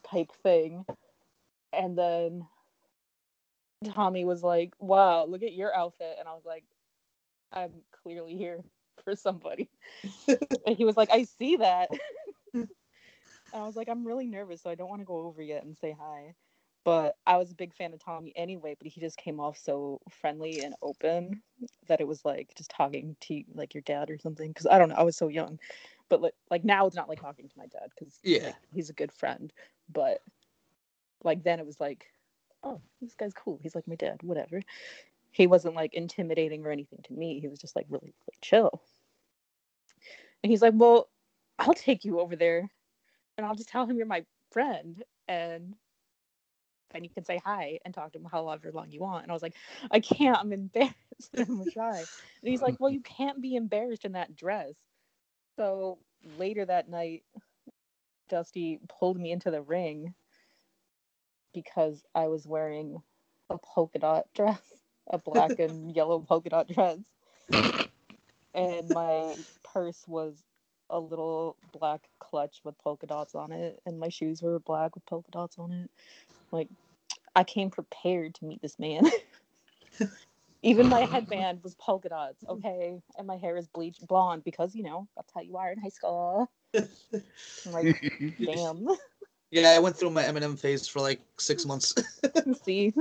type 0.03 0.33
thing. 0.43 0.85
And 1.73 1.97
then 1.97 2.47
Tommy 3.85 4.25
was 4.25 4.43
like, 4.43 4.73
Wow, 4.79 5.27
look 5.27 5.43
at 5.43 5.53
your 5.53 5.75
outfit. 5.75 6.17
And 6.19 6.29
I 6.29 6.33
was 6.33 6.45
like, 6.45 6.65
I'm 7.53 7.73
clearly 8.03 8.37
here 8.37 8.63
for 9.05 9.15
somebody. 9.15 9.69
and 10.29 10.77
he 10.77 10.85
was 10.85 10.97
like, 10.97 11.11
I 11.11 11.25
see 11.25 11.57
that. 11.57 11.91
and 12.55 12.69
I 13.53 13.63
was 13.63 13.77
like, 13.77 13.89
I'm 13.89 14.07
really 14.07 14.27
nervous, 14.27 14.63
so 14.63 14.71
I 14.71 14.75
don't 14.75 14.89
want 14.89 15.03
to 15.03 15.07
go 15.07 15.19
over 15.19 15.43
yet 15.43 15.65
and 15.65 15.77
say 15.77 15.95
hi. 15.99 16.35
But 16.87 17.17
I 17.27 17.37
was 17.37 17.51
a 17.51 17.57
big 17.57 17.75
fan 17.75 17.93
of 17.95 17.99
Tommy 17.99 18.33
anyway, 18.37 18.77
but 18.79 18.87
he 18.87 19.01
just 19.01 19.17
came 19.17 19.41
off 19.41 19.59
so 19.59 20.01
friendly 20.09 20.61
and 20.63 20.77
open 20.83 21.43
that 21.89 22.01
it 22.01 22.07
was 22.07 22.25
like 22.25 22.55
just 22.57 22.71
talking 22.71 23.17
to 23.23 23.43
like 23.55 23.75
your 23.75 23.83
dad 23.83 24.09
or 24.09 24.19
something. 24.19 24.55
Cause 24.55 24.69
I 24.71 24.79
don't 24.79 24.91
know, 24.91 24.95
I 24.95 25.03
was 25.03 25.17
so 25.17 25.27
young. 25.27 25.59
But 26.09 26.23
like, 26.23 26.35
like 26.49 26.65
now 26.65 26.87
it's 26.87 26.95
not 26.95 27.09
like 27.09 27.21
talking 27.21 27.49
to 27.49 27.59
my 27.59 27.67
dad 27.67 27.89
because 27.91 28.21
Yeah. 28.23 28.53
he's 28.73 28.89
a 28.89 28.93
good 28.93 29.11
friend. 29.11 29.53
But 29.93 30.23
like 31.25 31.43
then 31.43 31.59
it 31.59 31.67
was 31.67 31.81
like, 31.81 32.07
oh, 32.63 32.81
this 33.03 33.17
guy's 33.17 33.35
cool. 33.35 33.59
He's 33.61 33.75
like 33.75 33.89
my 33.89 33.97
dad, 33.97 34.23
whatever. 34.23 34.63
He 35.33 35.49
wasn't 35.49 35.75
like 35.75 35.93
intimidating 35.93 36.65
or 36.65 36.71
anything 36.71 37.01
to 37.03 37.13
me. 37.13 37.41
He 37.41 37.49
was 37.49 37.59
just 37.59 37.75
like 37.75 37.87
really 37.89 38.15
like, 38.31 38.39
chill. 38.43 38.81
And 40.45 40.53
he's 40.53 40.63
like, 40.63 40.75
well, 40.77 41.09
I'll 41.59 41.75
take 41.75 42.05
you 42.05 42.21
over 42.21 42.37
there 42.37 42.71
and 43.37 43.45
I'll 43.45 43.57
just 43.57 43.71
tell 43.71 43.87
him 43.87 43.97
you're 43.97 44.07
my 44.07 44.25
friend 44.53 45.03
and 45.27 45.75
then 46.97 47.05
you 47.05 47.11
can 47.11 47.25
say 47.25 47.41
hi 47.45 47.79
and 47.85 47.95
talk 47.95 48.13
to 48.13 48.19
him 48.19 48.29
however 48.31 48.73
long 48.73 48.91
you 48.91 49.01
want. 49.01 49.23
And 49.23 49.31
I 49.31 49.35
was 49.35 49.43
like, 49.43 49.55
I 49.91 50.01
can't, 50.01 50.39
I'm 50.39 50.53
embarrassed. 50.53 50.95
I'm 51.39 51.65
shy. 51.69 51.99
And 51.99 52.09
he's 52.51 52.63
like, 52.63 52.77
Well, 52.81 52.91
you 52.91 53.03
can't 53.03 53.41
be 53.41 53.55
embarrassed 53.57 54.05
in 54.05 54.13
that 54.13 54.35
dress. 54.35 54.75
So 55.57 55.99
later 56.25 56.65
that 56.65 56.89
night, 56.89 57.25
Dusty 58.29 58.81
pulled 58.89 59.19
me 59.19 59.31
into 59.33 59.51
the 59.51 59.63
ring 59.63 60.15
because 61.55 62.03
I 62.15 62.29
was 62.29 62.47
wearing 62.47 63.03
a 63.51 63.59
polka 63.59 63.99
dot 63.99 64.27
dress, 64.35 64.61
a 65.09 65.19
black 65.19 65.59
and 65.59 65.95
yellow 65.95 66.21
polka 66.21 66.51
dot 66.51 66.69
dress. 66.69 66.99
And 68.55 68.93
my 68.93 69.37
purse 69.65 70.05
was 70.09 70.43
a 70.91 70.99
little 70.99 71.57
black 71.73 72.09
clutch 72.19 72.61
with 72.65 72.79
polka 72.79 73.07
dots 73.07 73.35
on 73.35 73.53
it, 73.53 73.81
and 73.87 73.99
my 73.99 74.09
shoes 74.09 74.43
were 74.43 74.59
black 74.61 74.95
with 74.95 75.07
polka 75.07 75.31
dots 75.31 75.59
on 75.59 75.73
it. 75.73 75.91
Like, 76.53 76.69
I 77.37 77.45
came 77.45 77.71
prepared 77.71 78.35
to 78.37 78.47
meet 78.47 78.63
this 78.63 78.79
man. 78.79 79.05
Even 80.63 80.89
my 80.89 81.01
headband 81.01 81.63
was 81.63 81.75
polka 81.75 82.09
dots, 82.09 82.43
okay? 82.49 82.99
And 83.19 83.27
my 83.27 83.37
hair 83.37 83.59
is 83.59 83.69
bleached 83.69 84.07
blonde 84.07 84.43
because, 84.43 84.75
you 84.75 84.83
know, 84.83 85.07
that's 85.15 85.31
how 85.35 85.43
you 85.43 85.59
are 85.59 85.71
in 85.71 85.79
high 85.79 85.91
school. 85.91 86.51
I'm 86.75 87.73
like, 87.73 88.03
damn. 88.43 88.89
Yeah, 89.53 89.71
I 89.71 89.79
went 89.79 89.97
through 89.97 90.11
my 90.11 90.25
Eminem 90.25 90.59
phase 90.59 90.89
for 90.89 91.01
like 91.01 91.21
six 91.39 91.65
months. 91.65 91.95
See? 92.65 92.93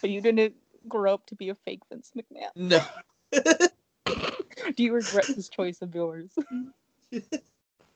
but 0.00 0.10
you 0.10 0.20
didn't 0.20 0.54
grow 0.86 1.12
up 1.12 1.26
to 1.26 1.34
be 1.34 1.48
a 1.48 1.56
fake 1.56 1.80
Vince 1.90 2.12
McMahon. 2.16 2.50
no. 2.54 2.80
Do 4.76 4.84
you 4.84 4.94
regret 4.94 5.26
this 5.26 5.48
choice 5.48 5.82
of 5.82 5.92
yours? 5.92 6.30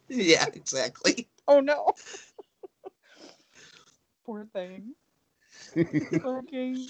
Yeah, 0.08 0.46
exactly. 0.52 1.28
Oh 1.46 1.60
no. 1.60 1.92
Poor 4.30 4.46
thing. 4.54 4.94
Fucking. 6.22 6.88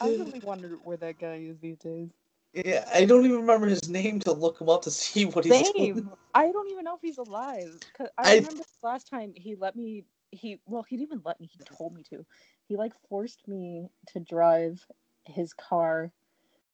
I 0.00 0.08
really 0.08 0.40
wonder 0.40 0.76
where 0.84 0.98
that 0.98 1.18
guy 1.18 1.36
is 1.36 1.58
these 1.60 1.78
days. 1.78 2.10
Yeah, 2.54 2.88
I 2.94 3.06
don't 3.06 3.24
even 3.24 3.38
remember 3.40 3.68
his 3.68 3.88
name 3.88 4.20
to 4.20 4.32
look 4.32 4.60
him 4.60 4.68
up 4.68 4.82
to 4.82 4.90
see 4.90 5.24
what 5.26 5.46
he's 5.46 5.54
doing. 5.72 6.10
I 6.34 6.52
don't 6.52 6.68
even 6.70 6.84
know 6.84 6.96
if 6.96 7.00
he's 7.02 7.18
alive. 7.18 7.80
'Cause 7.94 8.08
I, 8.18 8.32
I- 8.32 8.36
remember 8.36 8.64
the 8.64 8.88
last 8.88 9.08
time 9.08 9.32
he 9.34 9.56
let 9.56 9.76
me. 9.76 10.04
He 10.30 10.60
well, 10.66 10.82
he 10.82 10.96
didn't 10.98 11.08
even 11.08 11.22
let 11.24 11.40
me. 11.40 11.48
He 11.52 11.60
told 11.64 11.94
me 11.94 12.02
to. 12.10 12.26
He 12.68 12.76
like 12.76 12.92
forced 13.08 13.48
me 13.48 13.88
to 14.08 14.20
drive 14.20 14.86
his 15.26 15.54
car 15.54 16.12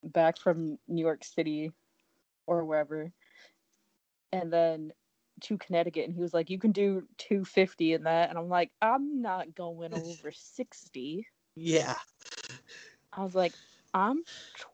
back 0.02 0.38
from 0.38 0.78
New 0.88 1.02
York 1.04 1.24
City 1.24 1.72
or 2.46 2.64
wherever, 2.64 3.12
and 4.32 4.52
then 4.52 4.92
to 5.42 5.58
Connecticut. 5.58 6.04
And 6.06 6.14
he 6.14 6.20
was 6.20 6.34
like, 6.34 6.50
"You 6.50 6.58
can 6.58 6.72
do 6.72 7.06
250 7.18 7.92
in 7.94 8.04
that," 8.04 8.30
and 8.30 8.38
I'm 8.38 8.48
like, 8.48 8.70
"I'm 8.80 9.20
not 9.22 9.54
going 9.54 9.92
over 9.94 10.32
60." 10.32 11.26
Yeah. 11.56 11.94
I 13.12 13.22
was 13.22 13.34
like, 13.34 13.54
I'm 13.92 14.22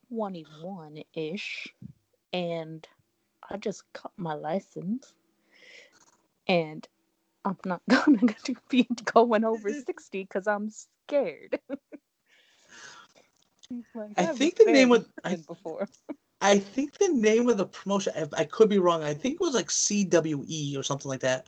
21 0.09 1.03
ish, 1.15 1.69
and 2.33 2.87
I 3.49 3.57
just 3.59 3.85
got 3.93 4.13
my 4.17 4.35
license, 4.35 5.13
and 6.47 6.87
I'm 7.45 7.59
not 7.65 7.83
gonna 7.89 8.19
be 8.69 8.89
going 9.05 9.45
over 9.45 9.73
60 9.87 10.23
because 10.23 10.47
I'm 10.47 10.71
scared. 10.71 11.59
Like, 13.95 14.19
I 14.19 14.27
think 14.27 14.57
the 14.57 14.65
name 14.67 14.89
was 14.89 15.05
I- 15.25 15.37
before. 15.37 15.89
I 16.41 16.59
think 16.59 16.99
the 16.99 17.09
name 17.09 17.49
of 17.49 17.59
the 17.59 17.67
promotion, 17.67 18.13
I, 18.17 18.43
I 18.43 18.45
could 18.45 18.69
be 18.69 18.79
wrong. 18.79 19.03
I 19.03 19.13
think 19.13 19.35
it 19.35 19.41
was 19.41 19.55
like 19.55 19.69
CWE 19.69 20.77
or 20.77 20.83
something 20.83 21.09
like 21.09 21.21
that. 21.21 21.47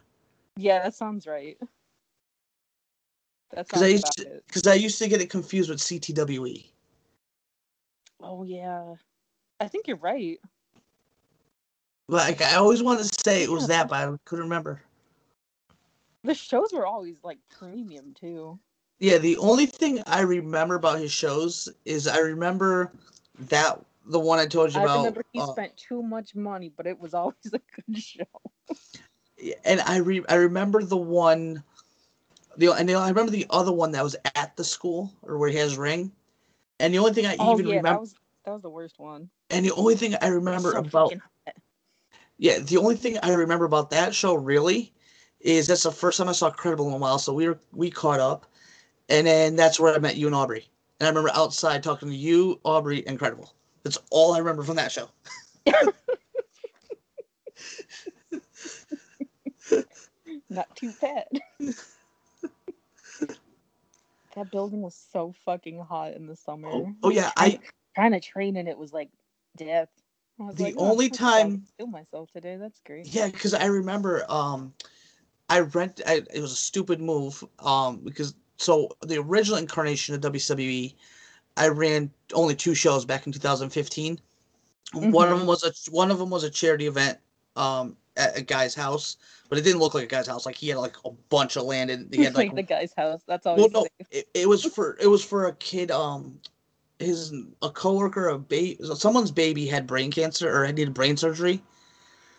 Yeah, 0.57 0.83
that 0.83 0.95
sounds 0.95 1.27
right. 1.27 1.57
That 3.53 3.67
Because 3.67 3.83
I 3.83 3.87
used 3.87 4.13
to, 4.19 4.43
because 4.47 4.67
I 4.67 4.75
used 4.75 4.99
to 4.99 5.09
get 5.09 5.21
it 5.21 5.31
confused 5.31 5.71
with. 5.71 5.79
CTWE. 5.79 6.67
Oh 8.23 8.45
yeah, 8.45 8.95
I 9.61 9.69
think 9.69 9.89
you're 9.89 9.97
right. 9.97 10.39
Like 12.09 12.43
I 12.43 12.57
always 12.57 12.83
wanted 12.83 13.05
to 13.05 13.21
say 13.25 13.43
it 13.43 13.51
was 13.51 13.67
that, 13.69 13.89
but 13.89 14.09
I 14.09 14.17
couldn't 14.25 14.45
remember. 14.45 14.83
The 16.25 16.35
shows 16.35 16.73
were 16.73 16.87
always 16.87 17.17
like 17.25 17.39
premium 17.51 18.15
too. 18.15 18.59
Yeah, 19.01 19.19
the 19.19 19.37
only 19.39 19.67
thing 19.67 20.03
I 20.07 20.21
remember 20.21 20.77
about 20.77 21.01
his 21.01 21.11
shows 21.11 21.69
is 21.85 22.07
I 22.07 22.19
remember 22.19 22.93
that 23.49 23.85
the 24.07 24.19
one 24.21 24.39
I 24.39 24.47
told 24.47 24.75
you 24.75 24.81
I 24.81 24.83
about. 24.83 25.15
remember 25.15 25.23
he 25.33 25.41
uh, 25.41 25.55
spent 25.55 25.77
too 25.77 26.03
much 26.03 26.35
money, 26.35 26.69
but 26.69 26.87
it 26.87 26.99
was 26.99 27.15
always 27.15 27.53
a 27.53 27.61
good 27.87 27.99
show. 27.99 28.25
and 29.65 29.81
I 29.81 29.99
re- 29.99 30.25
I 30.29 30.35
remember 30.35 30.83
the 30.83 30.97
one, 30.97 31.65
the 32.57 32.73
and 32.73 32.89
the, 32.89 32.95
I 32.95 33.09
remember 33.09 33.33
the 33.33 33.47
other 33.51 33.73
one 33.73 33.93
that 33.93 34.05
was 34.05 34.17
at 34.27 34.51
the 34.57 34.65
school 34.65 35.13
or 35.23 35.33
where 35.39 35.45
he 35.51 35.57
has 35.59 35.77
ring, 35.77 36.13
and 36.79 36.93
the 36.95 36.99
only 36.99 37.13
thing 37.13 37.27
I 37.27 37.37
Oh 37.39 37.59
even 37.59 37.59
yeah, 37.59 37.83
remember, 37.83 37.87
that 37.87 38.01
was 38.01 38.17
that 38.45 38.53
was 38.53 38.63
the 38.63 38.71
worst 38.71 38.99
one. 38.99 39.31
and 39.51 39.65
the 39.65 39.73
only 39.73 39.97
thing 39.97 40.15
I 40.21 40.29
remember 40.29 40.73
So 40.73 40.75
about 40.75 41.17
yeah, 42.39 42.59
the 42.59 42.79
only 42.79 42.97
thing 42.97 43.19
I 43.23 43.33
remember 43.33 43.65
about 43.65 43.91
that 43.91 44.15
show 44.15 44.35
really 44.35 44.93
is 45.41 45.67
that's 45.67 45.85
the 45.85 45.93
first 45.93 46.19
time 46.19 46.29
I 46.29 46.33
saw 46.33 46.51
Credible 46.51 46.89
in 46.89 46.95
a 46.95 46.99
while, 46.99 47.19
so 47.19 47.33
we 47.35 47.49
were 47.49 47.59
we 47.73 47.91
caught 47.91 48.21
up, 48.21 48.47
and 49.09 49.27
then 49.27 49.57
that's 49.57 49.81
where 49.81 49.95
I 49.95 49.99
met 49.99 50.17
you 50.17 50.27
and 50.27 50.35
Aubrey, 50.35 50.67
and 50.99 51.07
I 51.07 51.11
remember 51.11 51.31
outside 51.35 51.83
talking 51.83 52.09
to 52.09 52.15
you, 52.15 52.61
Aubrey, 52.65 53.07
and 53.07 53.19
Credible. 53.19 53.53
That's 53.85 53.99
all 54.11 54.35
I 54.35 54.39
remember 54.39 54.63
from 54.63 54.77
that 54.77 54.93
show. 54.93 55.09
Not 60.49 60.75
too 60.77 60.93
bad. 61.01 61.27
that 64.35 64.51
building 64.51 64.83
was 64.83 64.95
so 65.13 65.35
fucking 65.45 65.79
hot 65.81 66.15
in 66.15 66.27
the 66.27 66.37
summer. 66.37 66.69
Oh, 66.71 66.93
oh 67.03 67.11
yeah, 67.11 67.31
I 67.37 67.59
trying 67.95 68.13
to 68.13 68.21
train 68.21 68.57
and 68.57 68.69
it 68.69 68.79
was 68.79 68.93
like 68.93 69.11
death. 69.57 69.89
Was 70.39 70.57
The 70.57 70.65
like, 70.65 70.75
"Oh, 70.79 70.91
only 70.91 71.07
I 71.07 71.09
guess 71.09 71.21
I 71.21 71.43
can 71.43 71.51
time- 71.51 71.67
kill 71.79 71.87
myself 71.89 72.31
today. 72.33 72.57
That's 72.57 72.81
great. 72.85 73.07
Yeah, 73.07 73.29
because 73.29 73.55
I 73.55 73.67
remember 73.67 74.25
um, 74.29 74.73
I 75.49 75.61
rent. 75.61 76.01
I, 76.07 76.23
it 76.33 76.41
was 76.41 76.53
a 76.53 76.57
stupid 76.57 77.01
move 77.01 77.45
um 77.59 77.99
because 77.99 78.35
so 78.57 78.97
the 79.03 79.19
original 79.19 79.59
incarnation 79.59 80.15
of 80.15 80.21
WWE, 80.21 80.95
I 81.57 81.69
ran 81.69 82.11
only 82.33 82.55
two 82.55 82.75
shows 82.75 83.05
back 83.05 83.27
in 83.27 83.33
2015. 83.33 84.21
One 84.95 85.29
of 85.29 85.35
Mhm. 85.35 85.39
them 85.39 85.47
was 85.47 85.65
a 85.65 85.73
one 85.91 86.11
of 86.11 86.19
them 86.19 86.31
was 86.31 86.45
a 86.45 86.51
charity 86.51 86.87
event 86.87 87.19
um 87.57 87.97
at 88.17 88.37
a 88.37 88.43
guy's 88.43 88.75
house, 88.75 89.17
but 89.49 89.59
it 89.59 89.63
didn't 89.63 89.81
look 89.81 89.95
like 89.95 90.05
a 90.05 90.07
guy's 90.07 90.27
house. 90.27 90.45
Like 90.47 90.57
he 90.57 90.69
had 90.69 90.79
like 90.79 90.97
a 91.05 91.11
bunch 91.31 91.57
of 91.57 91.65
land 91.65 91.91
and 91.91 92.13
he 92.15 92.23
had 92.25 92.35
like 92.37 92.49
like 92.49 92.57
the 92.57 92.63
guy's 92.63 92.93
house. 92.95 93.23
That's 93.27 93.47
all. 93.47 93.57
well 93.57 93.69
no 93.71 93.87
it, 94.11 94.29
it 94.35 94.49
was 94.49 94.65
for 94.65 94.97
it 95.01 95.07
was 95.07 95.25
for 95.25 95.47
a 95.47 95.55
kid 95.57 95.91
um 95.91 96.41
his 96.99 97.33
a 97.63 97.71
coworker 97.71 98.29
a 98.29 98.39
baby 98.39 98.79
someone's 98.95 99.31
baby 99.31 99.67
had 99.67 99.87
brain 99.87 100.11
cancer 100.11 100.55
or 100.55 100.65
had 100.65 100.77
needed 100.77 100.95
brain 100.95 101.17
surgery 101.17 101.61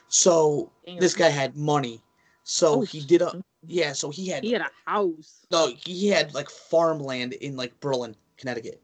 so 0.10 0.72
this 1.00 1.14
guy 1.16 1.30
had 1.30 1.56
money 1.58 2.02
so 2.44 2.76
Oh, 2.78 2.82
he 2.82 3.02
did 3.02 3.22
a 3.22 3.42
yeah 3.66 3.94
so 3.94 4.10
he 4.10 4.28
had 4.28 4.44
He 4.44 4.52
had 4.52 4.62
a 4.62 4.72
house. 4.86 5.46
no 5.52 5.74
he 5.86 6.08
had 6.08 6.34
like 6.34 6.50
farmland 6.50 7.34
in 7.34 7.56
like 7.58 7.78
berlin 7.80 8.16
connecticut 8.38 8.82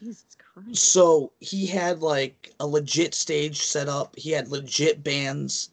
Jesus 0.00 0.24
Christ. 0.38 0.82
so 0.82 1.30
he 1.40 1.66
had 1.66 2.00
like 2.00 2.52
a 2.60 2.66
legit 2.66 3.14
stage 3.14 3.60
set 3.62 3.86
up 3.88 4.14
he 4.16 4.30
had 4.30 4.48
legit 4.48 5.04
bands 5.04 5.70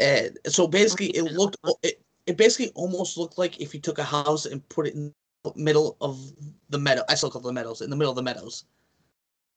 and 0.00 0.36
so 0.46 0.66
basically 0.66 1.06
it 1.10 1.22
looked 1.32 1.56
it, 1.84 2.00
it 2.26 2.36
basically 2.36 2.70
almost 2.74 3.16
looked 3.16 3.38
like 3.38 3.60
if 3.60 3.72
you 3.72 3.80
took 3.80 3.98
a 3.98 4.04
house 4.04 4.44
and 4.46 4.68
put 4.68 4.86
it 4.88 4.94
in 4.94 5.14
the 5.44 5.52
middle 5.54 5.96
of 6.00 6.18
the 6.70 6.78
meadow 6.78 7.02
i 7.08 7.14
still 7.14 7.30
call 7.30 7.40
it 7.40 7.44
the 7.44 7.52
meadows 7.52 7.80
in 7.80 7.90
the 7.90 7.96
middle 7.96 8.10
of 8.10 8.16
the 8.16 8.22
meadows 8.22 8.64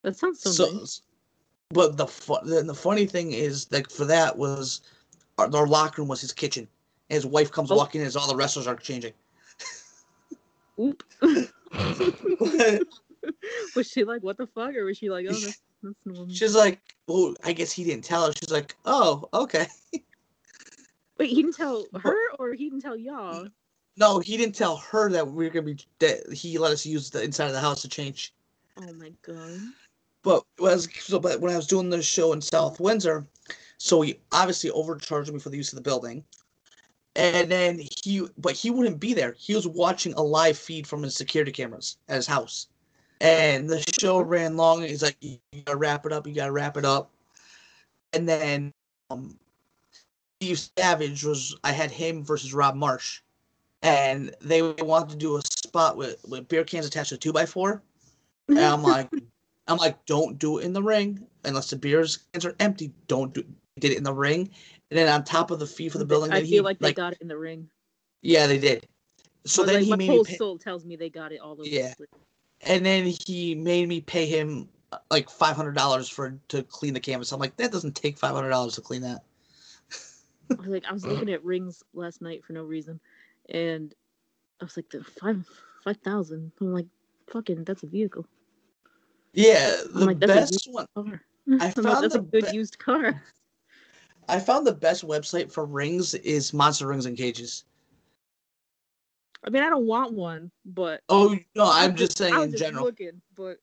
That 0.04 0.16
sounds 0.16 0.42
so, 0.42 0.52
so, 0.52 0.72
nice. 0.72 1.02
but 1.72 1.98
the 1.98 2.06
fu- 2.08 2.38
then 2.46 2.68
the 2.68 2.76
funny 2.76 3.08
thing 3.08 3.32
is 3.32 3.72
like 3.72 3.90
for 3.90 4.06
that 4.06 4.38
was 4.38 4.82
our, 5.40 5.50
our 5.56 5.66
locker 5.68 6.02
room 6.04 6.08
was 6.10 6.22
his 6.22 6.32
kitchen 6.34 6.68
and 7.10 7.16
his 7.16 7.26
wife 7.26 7.52
comes 7.52 7.72
Oh. 7.72 7.76
walking 7.78 8.02
in 8.02 8.08
as 8.08 8.16
all 8.16 8.28
the 8.28 8.36
wrestlers 8.36 8.68
are 8.68 8.76
changing 8.76 9.14
Oop. 10.80 11.04
was 13.76 13.90
she 13.90 14.04
like, 14.04 14.24
what 14.24 14.38
the 14.38 14.48
fuck? 14.48 14.76
Or 14.76 14.86
was 14.86 14.98
she 14.98 15.10
like, 15.10 15.26
oh, 15.30 15.34
that's, 15.34 15.62
that's 15.84 15.96
normal? 16.06 16.30
she's 16.34 16.56
like 16.56 16.80
well 17.08 17.34
i 17.44 17.52
guess 17.52 17.72
he 17.72 17.84
didn't 17.84 18.04
tell 18.04 18.28
her 18.28 18.34
she's 18.34 18.52
like 18.52 18.76
oh 18.86 19.28
okay 19.34 19.66
Wait, 21.22 21.30
he 21.30 21.44
didn't 21.44 21.56
tell 21.56 21.86
her 22.02 22.18
or 22.40 22.54
he 22.56 22.68
didn't 22.68 22.82
tell 22.82 22.98
y'all? 22.98 23.48
No, 23.96 24.18
he 24.18 24.38
didn't 24.38 24.56
tell 24.56 24.78
her 24.78 25.08
that 25.12 25.32
we 25.32 25.46
are 25.46 25.52
gonna 25.52 25.68
be 25.68 25.78
that 26.00 26.34
he 26.34 26.58
let 26.58 26.72
us 26.72 26.84
use 26.84 27.12
the 27.12 27.24
inside 27.24 27.46
of 27.46 27.54
the 27.54 27.60
house 27.60 27.84
to 27.84 27.88
change. 27.88 28.34
Oh 28.78 28.92
my 28.94 29.12
god. 29.22 29.60
But 30.24 30.44
was 30.58 30.90
so 31.00 31.20
but 31.20 31.40
when 31.40 31.54
I 31.54 31.58
was 31.58 31.68
doing 31.68 31.92
the 31.92 32.02
show 32.02 32.34
in 32.34 32.42
South 32.42 32.80
Windsor, 32.80 33.28
so 33.78 34.02
he 34.02 34.20
obviously 34.32 34.72
overcharged 34.72 35.32
me 35.32 35.38
for 35.38 35.52
the 35.52 35.58
use 35.58 35.72
of 35.72 35.76
the 35.76 35.84
building. 35.84 36.24
And 37.16 37.52
then 37.52 37.80
he 38.04 38.28
but 38.40 38.54
he 38.54 38.72
wouldn't 38.72 39.00
be 39.00 39.14
there. 39.14 39.36
He 39.38 39.54
was 39.54 39.68
watching 39.68 40.14
a 40.14 40.24
live 40.24 40.58
feed 40.58 40.88
from 40.88 41.04
his 41.04 41.14
security 41.14 41.52
cameras 41.52 41.98
at 42.10 42.16
his 42.16 42.26
house. 42.26 42.66
And 43.22 43.70
the 43.70 43.86
show 44.00 44.20
ran 44.20 44.58
long 44.58 44.82
he's 44.82 45.04
like, 45.04 45.16
You 45.22 45.38
gotta 45.66 45.78
wrap 45.78 46.06
it 46.08 46.12
up, 46.12 46.26
you 46.26 46.34
gotta 46.34 46.52
wrap 46.52 46.76
it 46.76 46.86
up. 46.86 47.12
And 48.14 48.28
then 48.28 48.74
um 49.12 49.38
Steve 50.42 50.60
Savage 50.76 51.24
was 51.24 51.56
I 51.64 51.72
had 51.72 51.92
him 51.92 52.26
versus 52.26 52.54
Rob 52.54 52.76
Marsh. 52.76 53.22
And 53.84 54.36
they 54.42 54.62
wanted 54.62 55.10
to 55.12 55.16
do 55.18 55.38
a 55.38 55.42
spot 55.46 55.98
with, 55.98 56.24
with 56.28 56.48
beer 56.48 56.64
cans 56.64 56.86
attached 56.86 57.10
to 57.10 57.16
a 57.16 57.18
two 57.18 57.32
by 57.32 57.46
four. 57.46 57.84
And 58.48 58.60
I'm 58.60 58.82
like, 58.84 59.10
I'm 59.68 59.78
like, 59.78 60.04
don't 60.06 60.40
do 60.40 60.58
it 60.58 60.66
in 60.66 60.74
the 60.74 60.84
ring 60.84 61.26
unless 61.46 61.70
the 61.70 61.76
beers 61.76 62.18
cans 62.34 62.46
are 62.46 62.56
empty. 62.60 62.92
Don't 63.08 63.34
do 63.34 63.44
did 63.80 63.92
it 63.92 63.98
in 63.98 64.04
the 64.04 64.14
ring, 64.14 64.50
and 64.90 64.98
then 64.98 65.08
on 65.08 65.24
top 65.24 65.50
of 65.50 65.60
the 65.60 65.66
fee 65.66 65.90
for 65.90 65.98
the 65.98 66.06
building. 66.06 66.32
I 66.32 66.42
feel 66.42 66.50
he, 66.50 66.60
like 66.60 66.80
they 66.80 66.94
got 66.94 67.14
it 67.14 67.20
in 67.22 67.28
the 67.28 67.38
ring. 67.38 67.70
yeah, 68.22 68.48
they 68.48 68.58
did. 68.58 68.86
So 69.46 69.64
then 69.64 69.76
like, 69.76 69.84
he 69.84 69.90
my 69.92 69.96
made 69.96 70.10
whole 70.10 70.26
pay, 70.26 70.36
soul 70.36 70.58
tells 70.58 70.86
me 70.86 70.96
they 70.96 71.10
got 71.10 71.32
it 71.32 71.40
all 71.40 71.54
over. 71.54 71.64
Yeah. 71.64 71.94
And 72.64 72.86
then 72.86 73.06
he 73.06 73.56
made 73.56 73.88
me 73.88 74.02
pay 74.02 74.26
him 74.26 74.70
like 75.10 75.30
five 75.30 75.56
hundred 75.56 75.76
dollars 75.76 76.10
for 76.10 76.38
to 76.50 76.64
clean 76.64 76.94
the 76.94 77.00
canvas. 77.00 77.32
I'm 77.32 77.40
like, 77.40 77.56
that 77.58 77.72
doesn't 77.72 77.96
take 77.96 78.18
five 78.18 78.36
hundred 78.36 78.50
dollars 78.50 78.76
to 78.76 78.82
clean 78.82 79.02
that. 79.02 79.24
I 80.52 80.56
was 80.56 80.68
like 80.68 80.86
I 80.86 80.94
was 80.94 81.06
looking 81.08 81.32
at 81.32 81.44
rings 81.44 81.84
last 81.94 82.22
night 82.22 82.44
for 82.44 82.54
no 82.54 82.64
reason, 82.64 83.00
and 83.50 83.94
I 84.62 84.66
was 84.66 84.78
like 84.78 84.90
the 84.90 85.04
five 85.04 85.46
five 85.84 85.98
thousand. 85.98 86.52
I'm 86.60 86.74
like, 86.74 86.88
fucking, 87.32 87.64
that's 87.64 87.84
a 87.84 87.88
vehicle. 87.88 88.26
Yeah, 89.34 89.76
the 89.94 90.06
like, 90.06 90.20
best 90.20 90.68
one. 90.70 90.86
Car. 90.96 91.06
I 91.06 91.14
I'm 91.48 91.60
like, 91.60 91.74
found 91.74 92.04
that's 92.04 92.16
a 92.16 92.20
good 92.20 92.48
be- 92.48 92.56
used 92.56 92.78
car. 92.80 93.22
I 94.28 94.40
found 94.40 94.68
the 94.68 94.74
best 94.74 95.06
website 95.06 95.52
for 95.52 95.66
rings 95.66 96.14
is 96.14 96.54
Monster 96.54 96.88
Rings 96.88 97.06
and 97.06 97.18
Cages. 97.18 97.66
I 99.44 99.50
mean, 99.50 99.64
I 99.64 99.70
don't 99.70 99.86
want 99.88 100.14
one, 100.14 100.52
but 100.66 101.02
Oh 101.10 101.38
no, 101.56 101.70
I'm 101.72 101.96
just 101.96 102.18
saying 102.18 102.36
in 102.36 102.52
just 102.52 102.64
general. 102.64 102.86
looking, 102.86 103.22
but 103.36 103.58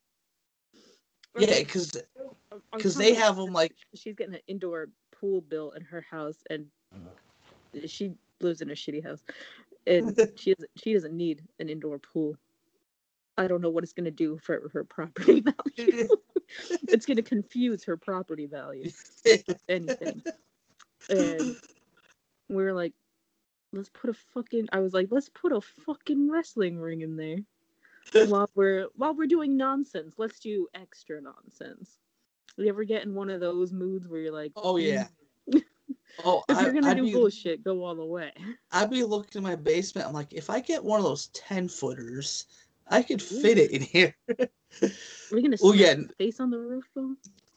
Yeah, 1.36 1.58
because 1.58 1.92
because 2.72 2.96
they 2.96 3.14
have 3.14 3.36
them 3.36 3.52
like 3.52 3.74
she's 3.94 4.14
getting 4.14 4.34
an 4.34 4.40
indoor 4.48 4.88
pool 5.12 5.40
built 5.40 5.76
in 5.76 5.82
her 5.84 6.04
house 6.10 6.38
and 6.50 6.66
she 7.86 8.12
lives 8.40 8.60
in 8.60 8.70
a 8.70 8.74
shitty 8.74 9.04
house 9.04 9.22
and 9.86 10.16
she 10.36 10.54
doesn't 10.54 10.70
she 10.76 10.94
doesn't 10.94 11.16
need 11.16 11.42
an 11.58 11.68
indoor 11.68 11.98
pool. 11.98 12.36
I 13.36 13.46
don't 13.46 13.60
know 13.60 13.70
what 13.70 13.84
it's 13.84 13.92
going 13.92 14.04
to 14.04 14.10
do 14.10 14.38
for 14.38 14.68
her 14.72 14.84
property 14.84 15.40
value. 15.78 16.08
It's 16.88 17.04
going 17.04 17.18
to 17.18 17.22
confuse 17.22 17.84
her 17.84 17.98
property 17.98 18.46
value. 18.46 18.90
Anything. 19.68 20.22
And 21.10 21.56
we 22.48 22.62
were 22.62 22.72
like 22.72 22.94
let's 23.72 23.90
put 23.90 24.10
a 24.10 24.14
fucking 24.14 24.68
i 24.72 24.80
was 24.80 24.94
like 24.94 25.08
let's 25.10 25.28
put 25.28 25.52
a 25.52 25.60
fucking 25.60 26.30
wrestling 26.30 26.78
ring 26.78 27.02
in 27.02 27.16
there 27.16 27.38
while 28.28 28.48
we're 28.54 28.86
while 28.96 29.14
we're 29.14 29.26
doing 29.26 29.56
nonsense 29.56 30.14
let's 30.18 30.38
do 30.40 30.66
extra 30.74 31.20
nonsense 31.20 31.98
you 32.56 32.68
ever 32.68 32.84
get 32.84 33.04
in 33.04 33.14
one 33.14 33.30
of 33.30 33.40
those 33.40 33.72
moods 33.72 34.08
where 34.08 34.20
you're 34.20 34.32
like 34.32 34.52
oh 34.56 34.76
yeah. 34.76 35.06
Mm. 35.52 35.62
Oh, 36.24 36.42
if 36.48 36.56
I, 36.56 36.62
you're 36.62 36.72
gonna 36.72 36.88
I'd 36.88 36.96
do 36.96 37.04
be, 37.04 37.12
bullshit 37.12 37.62
go 37.62 37.84
all 37.84 37.94
the 37.94 38.04
way 38.04 38.32
I'd 38.72 38.90
be 38.90 39.04
looking 39.04 39.38
in 39.38 39.42
my 39.44 39.54
basement. 39.54 40.06
I'm 40.08 40.12
like, 40.12 40.32
if 40.32 40.50
I 40.50 40.58
get 40.58 40.82
one 40.82 40.98
of 40.98 41.04
those 41.04 41.28
ten 41.28 41.68
footers, 41.68 42.46
I 42.88 43.02
could 43.02 43.22
fit 43.22 43.56
it 43.58 43.70
in 43.70 43.82
here. 43.82 44.14
are 44.40 44.48
you 45.30 45.42
gonna 45.42 45.56
Oh, 45.62 45.74
yeah. 45.74 45.94
face 46.16 46.40
on 46.40 46.50
the 46.50 46.58
roof 46.58 46.84
though 46.94 47.14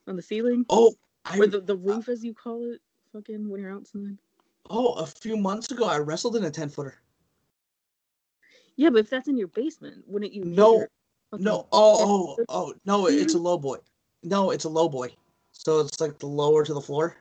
on 0.07 0.15
the 0.15 0.21
ceiling 0.21 0.65
Oh, 0.69 0.93
I 1.25 1.39
or 1.39 1.47
the, 1.47 1.61
the 1.61 1.75
roof 1.75 2.07
as 2.07 2.23
you 2.23 2.33
call 2.35 2.71
it 2.71 2.81
fucking 3.13 3.49
when 3.49 3.61
you're 3.61 3.73
outside 3.73 4.17
oh 4.71 4.93
a 4.93 5.05
few 5.05 5.37
months 5.37 5.71
ago 5.71 5.85
I 5.85 5.97
wrestled 5.97 6.35
in 6.35 6.45
a 6.45 6.51
ten 6.51 6.69
footer. 6.69 6.95
yeah 8.77 8.89
but 8.89 8.99
if 8.99 9.09
that's 9.09 9.27
in 9.27 9.37
your 9.37 9.49
basement 9.49 10.03
wouldn't 10.07 10.33
you 10.33 10.43
No, 10.45 10.85
No, 11.37 11.67
oh, 11.71 12.37
oh, 12.39 12.43
oh, 12.49 12.73
no, 12.85 13.07
it's 13.07 13.33
a 13.33 13.37
low 13.37 13.57
boy. 13.57 13.77
No, 14.23 14.51
it's 14.51 14.65
a 14.65 14.69
low 14.69 14.89
boy. 14.89 15.09
So 15.51 15.79
it's 15.79 15.99
like 16.01 16.19
the 16.19 16.27
lower 16.27 16.65
to 16.65 16.73
the 16.73 16.81
floor. 16.81 17.15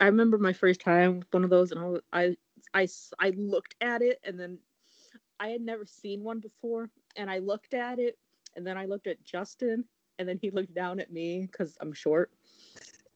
I 0.00 0.06
remember 0.06 0.38
my 0.38 0.52
first 0.52 0.80
time 0.80 1.18
with 1.18 1.28
one 1.32 1.44
of 1.44 1.50
those, 1.50 1.72
and 1.72 1.80
I, 2.12 2.36
was- 2.74 3.12
I 3.18 3.30
looked 3.30 3.74
at 3.80 4.02
it, 4.02 4.18
and 4.24 4.38
then 4.38 4.58
I 5.38 5.48
had 5.48 5.60
never 5.60 5.84
seen 5.86 6.22
one 6.22 6.40
before, 6.40 6.90
and 7.16 7.30
I 7.30 7.38
looked 7.38 7.74
at 7.74 7.98
it, 7.98 8.18
and 8.56 8.66
then 8.66 8.76
I 8.76 8.86
looked 8.86 9.06
at 9.06 9.22
Justin, 9.24 9.84
and 10.18 10.28
then 10.28 10.38
he 10.40 10.50
looked 10.50 10.74
down 10.74 11.00
at 11.00 11.12
me 11.12 11.48
because 11.50 11.76
I'm 11.80 11.92
short, 11.92 12.30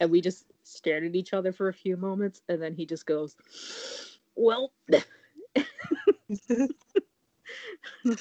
and 0.01 0.11
we 0.11 0.21
just 0.21 0.47
stared 0.65 1.05
at 1.05 1.15
each 1.15 1.33
other 1.33 1.53
for 1.53 1.69
a 1.69 1.73
few 1.73 1.97
moments, 1.97 2.43
and 2.49 2.61
then 2.61 2.75
he 2.75 2.87
just 2.87 3.07
goes, 3.07 3.37
"Well," 4.35 4.73
I'm 6.51 6.69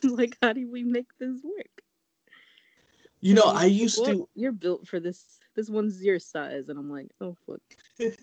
like, 0.03 0.37
"How 0.41 0.53
do 0.53 0.69
we 0.69 0.83
make 0.83 1.07
this 1.19 1.41
work?" 1.43 1.81
You 3.21 3.33
know, 3.33 3.43
I 3.45 3.65
used 3.65 3.99
"Well, 3.99 4.11
to. 4.11 4.29
You're 4.35 4.51
built 4.51 4.87
for 4.87 4.99
this. 4.99 5.39
This 5.55 5.69
one's 5.69 6.03
your 6.03 6.19
size, 6.19 6.69
and 6.69 6.77
I'm 6.77 6.91
like, 6.91 7.09
"Oh 7.21 7.35
fuck." 7.47 7.61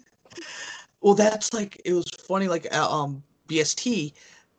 Well, 1.00 1.14
that's 1.14 1.54
like 1.54 1.80
it 1.84 1.94
was 1.94 2.04
funny. 2.10 2.48
Like 2.48 2.66
uh, 2.74 2.88
um 2.88 3.22
BST, 3.48 4.12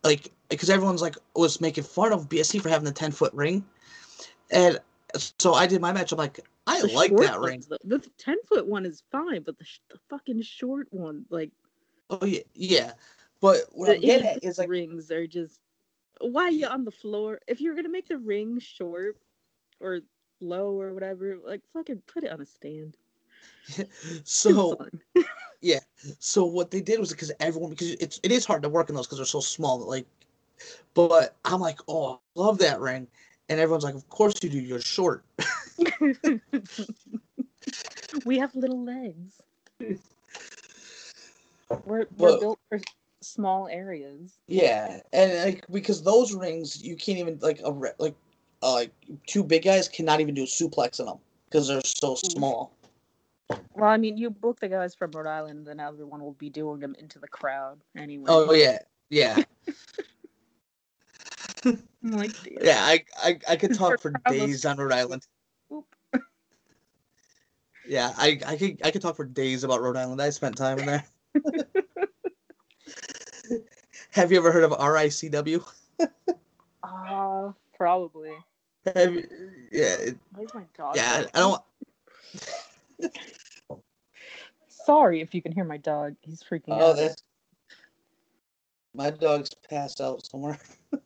like 0.04 0.32
because 0.50 0.69
everyone's 0.69 1.02
like 1.02 1.15
was 1.36 1.62
making 1.62 1.84
fun 1.84 2.12
of 2.12 2.30
BST 2.30 2.62
for 2.62 2.69
having 2.69 2.86
the 2.86 2.91
ten 2.91 3.12
foot 3.12 3.34
ring, 3.34 3.63
and 4.50 4.80
so 5.17 5.54
I 5.54 5.67
did 5.67 5.82
my 5.82 5.91
match. 5.91 6.12
I'm 6.12 6.17
like, 6.17 6.39
I 6.67 6.82
The 6.82 6.88
like 6.88 7.15
that 7.17 7.39
ring. 7.39 7.63
though. 7.69 7.78
The 7.84 8.00
ten 8.17 8.38
foot 8.47 8.67
one 8.67 8.86
is 8.86 9.04
fine, 9.12 9.43
but 9.43 9.58
the, 9.58 9.65
sh- 9.65 9.80
the 9.89 10.00
fucking 10.10 10.41
short 10.41 10.88
one, 10.91 11.26
like 11.30 11.52
Oh 12.10 12.26
yeah, 12.26 12.41
yeah. 12.54 12.91
But 13.39 13.62
what 13.71 13.88
the 13.88 13.95
I'm 13.95 14.02
getting 14.02 14.28
at 14.28 14.43
is 14.43 14.58
like, 14.58 14.69
rings, 14.69 15.12
are 15.12 15.26
just. 15.26 15.60
Why 16.19 16.43
are 16.43 16.52
you 16.52 16.67
on 16.67 16.86
the 16.86 16.91
floor? 16.91 17.39
If 17.47 17.62
you're 17.62 17.76
gonna 17.76 17.89
make 17.89 18.08
the 18.08 18.17
ring 18.17 18.60
short 18.60 19.17
or 19.80 20.02
low 20.39 20.80
or 20.80 20.93
whatever, 20.93 21.38
like 21.43 21.62
fucking 21.74 22.04
put 22.06 22.24
it 22.24 22.32
on 22.32 22.41
a 22.41 22.45
stand. 22.45 22.97
So 24.24 24.78
yeah, 25.62 25.80
so 26.19 26.45
what 26.45 26.69
they 26.71 26.82
did 26.82 27.00
was 27.00 27.12
because 27.12 27.32
everyone 27.39 27.71
because 27.71 27.91
it's 27.93 28.19
it 28.24 28.32
is 28.32 28.45
hard 28.45 28.62
to 28.63 28.69
work 28.69 28.89
in 28.89 28.95
those 28.95 29.08
because 29.08 29.19
they're 29.19 29.26
so 29.26 29.39
small. 29.39 29.80
Like, 29.80 30.06
but 30.93 31.36
I'm 31.45 31.62
like, 31.62 31.80
oh, 31.88 32.13
I 32.36 32.39
love 32.39 32.58
that 32.60 32.80
ring, 32.80 33.08
and 33.52 33.60
everyone's 33.60 33.84
like, 33.84 33.96
of 33.96 34.08
course 34.10 34.34
you 34.42 34.50
do. 34.50 34.60
You're 34.60 34.80
short. 34.80 35.26
we 38.26 38.40
have 38.40 38.56
little 38.56 38.84
legs. 38.84 39.42
We're 39.80 39.98
we're 41.86 42.06
But- 42.18 42.40
built 42.40 42.60
for 42.70 42.80
small 43.22 43.68
areas. 43.68 44.38
Yeah, 44.48 45.02
and 45.12 45.34
like 45.46 45.66
because 45.70 46.02
those 46.02 46.34
rings 46.34 46.82
you 46.82 46.96
can't 46.96 47.20
even 47.20 47.40
like 47.42 47.60
a 47.62 47.70
like 47.70 48.16
uh, 48.64 48.74
like 48.74 48.94
two 49.28 49.44
big 49.44 49.64
guys 49.64 49.90
cannot 49.90 50.22
even 50.22 50.34
do 50.34 50.44
a 50.44 50.48
suplex 50.48 51.00
in 51.02 51.08
them 51.08 51.18
because 51.46 51.68
they're 51.68 51.82
so 51.84 52.16
small. 52.16 52.74
Well, 53.74 53.90
I 53.90 53.98
mean, 53.98 54.18
you 54.18 54.30
book 54.30 54.62
the 54.62 54.70
guys 54.70 54.96
from 54.96 55.12
Rhode 55.12 55.28
Island, 55.28 55.68
then 55.68 55.82
everyone 55.82 56.24
will 56.24 56.34
be 56.34 56.50
doing 56.50 56.80
them 56.80 56.96
into 56.98 57.20
the 57.20 57.28
crowd 57.28 57.82
anyway. 57.98 58.26
Oh 58.30 58.54
yeah, 58.54 58.80
yeah, 59.10 59.44
I'm 62.04 62.12
like, 62.12 62.32
damn. 62.44 62.58
yeah. 62.64 62.80
I 62.80 63.04
I, 63.24 63.40
I 63.50 63.56
could 63.56 63.76
talk 63.76 64.00
for 64.00 64.12
days 64.30 64.66
on 64.66 64.78
Rhode 64.78 64.92
Island. 64.94 65.26
Yeah, 67.88 68.14
I 68.18 68.40
I 68.46 68.58
could 68.58 68.82
I 68.84 68.92
could 68.92 69.02
talk 69.02 69.16
for 69.16 69.26
days 69.26 69.64
about 69.64 69.82
Rhode 69.82 69.98
Island. 69.98 70.22
I 70.22 70.30
spent 70.30 70.56
time 70.58 70.80
in 70.80 70.86
there. 70.86 71.04
Have 74.12 74.32
you 74.32 74.38
ever 74.38 74.52
heard 74.52 74.64
of 74.64 74.72
RICW? 74.72 75.64
Uh, 76.84 77.52
probably. 77.78 78.32
Have 78.96 79.14
you, 79.14 79.28
yeah, 79.72 79.96
Where's 80.34 80.54
my 80.54 80.64
dog? 80.76 80.96
yeah. 80.96 81.22
go? 81.24 81.30
I 81.34 81.40
don't. 83.00 83.12
Sorry 84.68 85.22
if 85.22 85.36
you 85.36 85.42
can 85.44 85.52
hear 85.52 85.64
my 85.64 85.78
dog. 85.78 86.16
He's 86.22 86.42
freaking 86.44 86.70
Oh, 86.70 86.74
out. 86.74 86.82
Oh, 86.82 86.94
that's 86.94 87.24
my 88.94 89.10
dog's 89.10 89.50
passed 89.70 90.02
out 90.02 90.26
somewhere. 90.26 90.60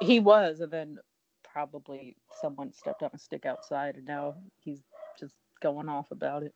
He 0.00 0.20
was, 0.20 0.60
and 0.60 0.70
then 0.70 0.98
probably 1.42 2.16
someone 2.40 2.72
stepped 2.72 3.02
on 3.02 3.10
a 3.12 3.18
stick 3.18 3.46
outside, 3.46 3.96
and 3.96 4.06
now 4.06 4.36
he's 4.60 4.80
just 5.18 5.34
going 5.60 5.88
off 5.88 6.12
about 6.12 6.44
it. 6.44 6.54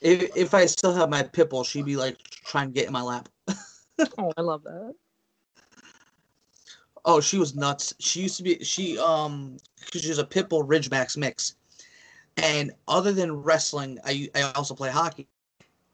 If 0.00 0.36
if 0.36 0.54
I 0.54 0.66
still 0.66 0.94
have 0.94 1.10
my 1.10 1.24
pit 1.24 1.50
bull, 1.50 1.64
she'd 1.64 1.84
be 1.84 1.96
like 1.96 2.16
trying 2.22 2.68
to 2.68 2.72
get 2.72 2.86
in 2.86 2.92
my 2.92 3.02
lap. 3.02 3.28
Oh, 4.16 4.32
I 4.38 4.40
love 4.40 4.62
that. 4.62 4.94
Oh, 7.04 7.20
she 7.20 7.36
was 7.36 7.54
nuts. 7.54 7.92
She 7.98 8.20
used 8.20 8.38
to 8.38 8.42
be 8.42 8.64
she 8.64 8.98
um 8.98 9.58
because 9.84 10.02
she's 10.02 10.18
a 10.18 10.24
pit 10.24 10.48
bull 10.48 10.64
Ridgebacks 10.64 11.18
mix, 11.18 11.56
and 12.38 12.72
other 12.88 13.12
than 13.12 13.32
wrestling, 13.32 13.98
I 14.04 14.30
I 14.34 14.42
also 14.54 14.74
play 14.74 14.90
hockey. 14.90 15.28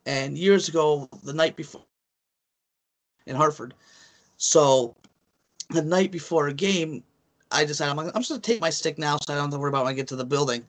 And 0.04 0.38
years 0.38 0.68
ago, 0.68 1.08
the 1.24 1.32
night 1.32 1.56
before 1.56 1.82
in 3.26 3.36
Hartford, 3.36 3.74
so 4.36 4.94
the 5.70 5.82
night 5.82 6.12
before 6.12 6.48
a 6.48 6.54
game, 6.54 7.02
I 7.50 7.64
decided 7.64 7.90
I'm, 7.90 7.96
like, 7.96 8.06
I'm 8.14 8.22
just 8.22 8.30
gonna 8.30 8.40
take 8.40 8.60
my 8.60 8.70
stick 8.70 8.98
now, 8.98 9.16
so 9.16 9.32
I 9.32 9.36
don't 9.36 9.44
have 9.44 9.52
to 9.52 9.58
worry 9.58 9.70
about 9.70 9.84
when 9.84 9.92
I 9.92 9.96
get 9.96 10.08
to 10.08 10.16
the 10.16 10.24
building. 10.24 10.64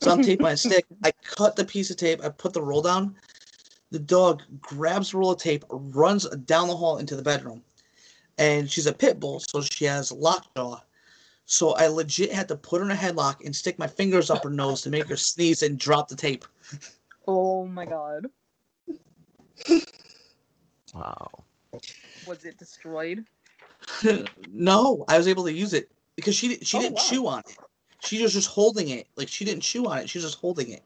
So 0.00 0.10
I'm 0.10 0.22
taking 0.22 0.42
my 0.42 0.54
stick. 0.56 0.86
I 1.04 1.12
cut 1.22 1.56
the 1.56 1.64
piece 1.64 1.90
of 1.90 1.96
tape. 1.96 2.22
I 2.24 2.28
put 2.28 2.52
the 2.52 2.62
roll 2.62 2.82
down. 2.82 3.14
The 3.90 3.98
dog 3.98 4.42
grabs 4.60 5.10
the 5.10 5.18
roll 5.18 5.32
of 5.32 5.38
tape, 5.38 5.64
runs 5.68 6.28
down 6.28 6.68
the 6.68 6.76
hall 6.76 6.98
into 6.98 7.16
the 7.16 7.22
bedroom 7.22 7.62
and 8.40 8.70
she's 8.70 8.86
a 8.86 8.92
pit 8.92 9.20
bull, 9.20 9.38
so 9.38 9.60
she 9.60 9.84
has 9.84 10.10
lockjaw. 10.10 10.80
So 11.44 11.72
I 11.72 11.88
legit 11.88 12.32
had 12.32 12.48
to 12.48 12.56
put 12.56 12.78
her 12.78 12.84
in 12.84 12.90
a 12.90 12.94
headlock 12.94 13.44
and 13.44 13.54
stick 13.54 13.78
my 13.78 13.86
fingers 13.86 14.30
up 14.30 14.42
her 14.42 14.50
nose 14.50 14.80
to 14.82 14.90
make 14.90 15.06
her 15.08 15.16
sneeze 15.16 15.62
and 15.62 15.78
drop 15.78 16.08
the 16.08 16.16
tape. 16.16 16.44
Oh 17.28 17.66
my 17.66 17.84
god. 17.84 18.26
Wow. 20.94 21.44
Was 22.26 22.44
it 22.44 22.58
destroyed? 22.58 23.24
no, 24.52 25.04
I 25.08 25.16
was 25.16 25.26
able 25.28 25.44
to 25.44 25.52
use 25.52 25.72
it 25.72 25.90
because 26.16 26.34
she 26.34 26.56
she 26.58 26.76
Oh, 26.76 26.80
didn't 26.80 26.96
wow. 26.96 27.02
chew 27.02 27.26
on 27.26 27.38
it. 27.40 27.56
She 28.02 28.22
was 28.22 28.32
just 28.32 28.48
holding 28.48 28.88
it, 28.88 29.06
like 29.16 29.28
she 29.28 29.44
didn't 29.44 29.62
chew 29.62 29.86
on 29.86 29.98
it. 29.98 30.08
She 30.08 30.18
was 30.18 30.24
just 30.24 30.38
holding 30.38 30.70
it. 30.70 30.82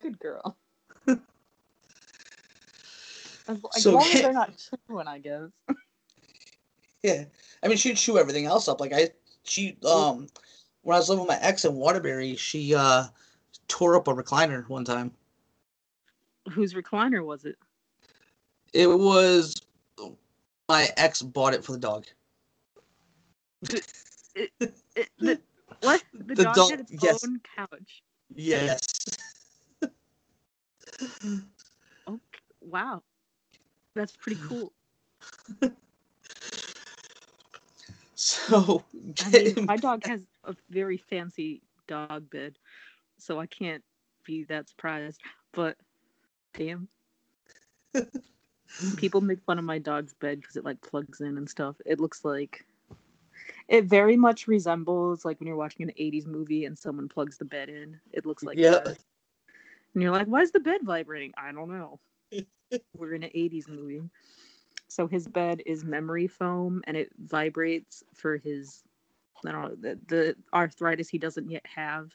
Good 0.00 0.18
girl. 0.18 0.56
As, 3.48 3.58
So- 3.82 3.92
long 3.92 4.02
as 4.02 4.12
they're 4.22 4.32
not 4.32 4.52
chewing, 4.88 5.06
I 5.06 5.18
guess. 5.18 5.50
Yeah, 7.02 7.24
I 7.62 7.68
mean 7.68 7.76
she'd 7.76 7.96
chew 7.96 8.18
everything 8.18 8.46
else 8.46 8.66
up. 8.68 8.80
Like 8.80 8.92
I, 8.92 9.10
she 9.44 9.76
um, 9.88 10.26
when 10.82 10.94
I 10.94 10.98
was 10.98 11.08
living 11.08 11.24
with 11.24 11.28
my 11.28 11.38
ex 11.40 11.64
in 11.64 11.74
Waterbury, 11.74 12.34
she 12.36 12.74
uh 12.74 13.04
tore 13.68 13.94
up 13.96 14.08
a 14.08 14.14
recliner 14.14 14.68
one 14.68 14.84
time. 14.84 15.12
Whose 16.50 16.74
recliner 16.74 17.24
was 17.24 17.44
it? 17.44 17.56
It 18.76 18.88
was 18.88 19.54
my 20.68 20.88
ex 20.98 21.22
bought 21.22 21.54
it 21.54 21.64
for 21.64 21.72
the 21.72 21.78
dog. 21.78 22.04
It, 24.34 24.50
the, 25.18 25.40
what? 25.80 26.02
The, 26.12 26.34
The 26.34 26.44
dog, 26.44 26.54
dog- 26.56 26.70
had 26.72 26.80
its 26.80 26.92
yes. 27.02 27.24
own 27.24 27.40
couch. 27.56 28.02
Yes. 28.34 28.80
Oh, 32.08 32.20
wow. 32.60 33.02
That's 33.94 34.14
pretty 34.14 34.40
cool. 34.46 34.72
So 38.14 38.82
I 39.24 39.30
mean, 39.30 39.66
my 39.66 39.76
dog 39.76 40.04
has 40.04 40.22
a 40.44 40.54
very 40.70 40.96
fancy 40.96 41.62
dog 41.86 42.30
bed, 42.30 42.56
so 43.18 43.38
I 43.40 43.46
can't 43.46 43.82
be 44.24 44.44
that 44.44 44.68
surprised. 44.68 45.20
But 45.52 45.76
damn. 46.54 46.88
People 48.96 49.20
make 49.20 49.42
fun 49.42 49.58
of 49.58 49.64
my 49.64 49.78
dog's 49.78 50.14
bed 50.14 50.40
because 50.40 50.56
it 50.56 50.64
like 50.64 50.80
plugs 50.80 51.20
in 51.20 51.36
and 51.36 51.48
stuff. 51.48 51.76
It 51.86 52.00
looks 52.00 52.24
like 52.24 52.64
it 53.68 53.84
very 53.84 54.16
much 54.16 54.46
resembles 54.46 55.24
like 55.24 55.40
when 55.40 55.46
you're 55.46 55.56
watching 55.56 55.82
an 55.82 55.94
80s 55.96 56.26
movie 56.26 56.64
and 56.64 56.78
someone 56.78 57.08
plugs 57.08 57.38
the 57.38 57.44
bed 57.44 57.68
in. 57.68 58.00
It 58.12 58.26
looks 58.26 58.44
like 58.44 58.58
Yeah. 58.58 58.80
that. 58.80 58.98
And 59.94 60.02
you're 60.02 60.12
like, 60.12 60.26
why 60.26 60.42
is 60.42 60.52
the 60.52 60.60
bed 60.60 60.82
vibrating? 60.82 61.32
I 61.36 61.52
don't 61.52 61.70
know. 61.70 61.98
We're 62.96 63.14
in 63.14 63.22
an 63.22 63.30
80s 63.34 63.68
movie. 63.68 64.02
So 64.88 65.06
his 65.06 65.26
bed 65.26 65.62
is 65.66 65.84
memory 65.84 66.26
foam 66.26 66.82
and 66.86 66.96
it 66.96 67.10
vibrates 67.18 68.04
for 68.14 68.36
his 68.36 68.82
I 69.44 69.52
don't 69.52 69.62
know, 69.62 69.76
the, 69.76 69.98
the 70.08 70.36
arthritis 70.54 71.08
he 71.08 71.18
doesn't 71.18 71.50
yet 71.50 71.64
have. 71.66 72.10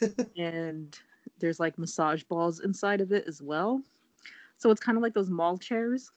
and 0.36 0.98
there's 1.38 1.60
like 1.60 1.78
massage 1.78 2.22
balls 2.24 2.60
inside 2.60 3.00
of 3.00 3.12
it 3.12 3.24
as 3.26 3.42
well. 3.42 3.82
So 4.60 4.70
it's 4.70 4.80
kind 4.80 4.98
of 4.98 5.02
like 5.02 5.14
those 5.14 5.30
mall 5.30 5.56
chairs. 5.56 6.10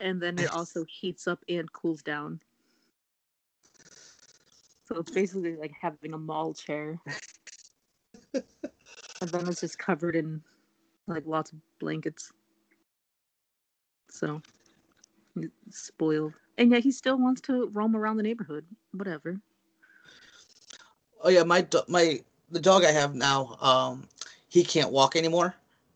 And 0.00 0.20
then 0.20 0.38
it 0.38 0.52
also 0.52 0.84
heats 0.86 1.26
up 1.26 1.42
and 1.48 1.70
cools 1.72 2.02
down. 2.02 2.40
So 4.84 4.98
it's 4.98 5.12
basically 5.12 5.56
like 5.56 5.72
having 5.80 6.12
a 6.12 6.18
mall 6.18 6.52
chair. 6.52 7.00
and 8.34 8.44
then 9.30 9.48
it's 9.48 9.62
just 9.62 9.78
covered 9.78 10.14
in 10.14 10.42
like 11.06 11.24
lots 11.26 11.52
of 11.52 11.58
blankets. 11.78 12.30
So 14.10 14.42
spoiled. 15.70 16.34
And 16.58 16.70
yet 16.70 16.82
he 16.82 16.92
still 16.92 17.16
wants 17.16 17.40
to 17.42 17.68
roam 17.68 17.96
around 17.96 18.18
the 18.18 18.22
neighborhood. 18.22 18.66
Whatever. 18.92 19.40
Oh 21.22 21.30
yeah, 21.30 21.44
my 21.44 21.62
do- 21.62 21.80
my 21.88 22.20
the 22.50 22.60
dog 22.60 22.84
I 22.84 22.90
have 22.90 23.14
now, 23.14 23.56
um, 23.62 24.06
he 24.48 24.64
can't 24.64 24.90
walk 24.90 25.16
anymore, 25.16 25.54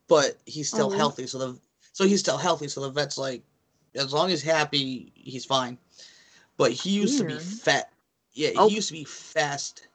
but 0.09 0.37
he's 0.47 0.69
still 0.69 0.93
Oh. 0.93 0.97
healthy. 0.97 1.27
So 1.27 1.39
the 1.39 1.59
so 1.93 2.05
he's 2.05 2.21
still 2.21 2.37
healthy. 2.39 2.69
So 2.69 2.81
the 2.81 2.91
vet's 2.91 3.17
like, 3.19 3.43
as 3.95 4.13
long 4.13 4.31
as 4.31 4.43
he's 4.43 4.51
happy, 4.51 5.13
he's 5.15 5.45
fine. 5.45 5.79
But 6.57 6.73
he 6.73 6.91
used 6.91 7.19
to 7.19 7.25
be 7.25 7.39
fat. 7.39 7.93
Yeah, 8.33 8.51
Oh. 8.57 8.69
he 8.69 8.75
used 8.77 8.89
to 8.89 8.95
be 8.95 9.05
fast. 9.05 9.87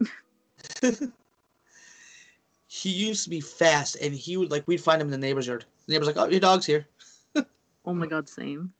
he 2.66 2.90
used 2.90 3.24
to 3.24 3.30
be 3.30 3.40
fast, 3.40 3.96
and 4.00 4.14
he 4.14 4.36
would 4.36 4.50
like 4.50 4.66
we'd 4.66 4.80
find 4.80 5.00
him 5.00 5.08
in 5.08 5.12
the 5.12 5.18
neighbor's 5.18 5.46
yard. 5.46 5.64
The 5.86 5.92
neighbor's 5.92 6.06
like, 6.06 6.16
"Oh, 6.16 6.26
your 6.28 6.40
dog's 6.40 6.66
here." 6.66 6.86
Oh 7.86 7.92
my 7.92 8.06
god, 8.06 8.28
same. 8.28 8.72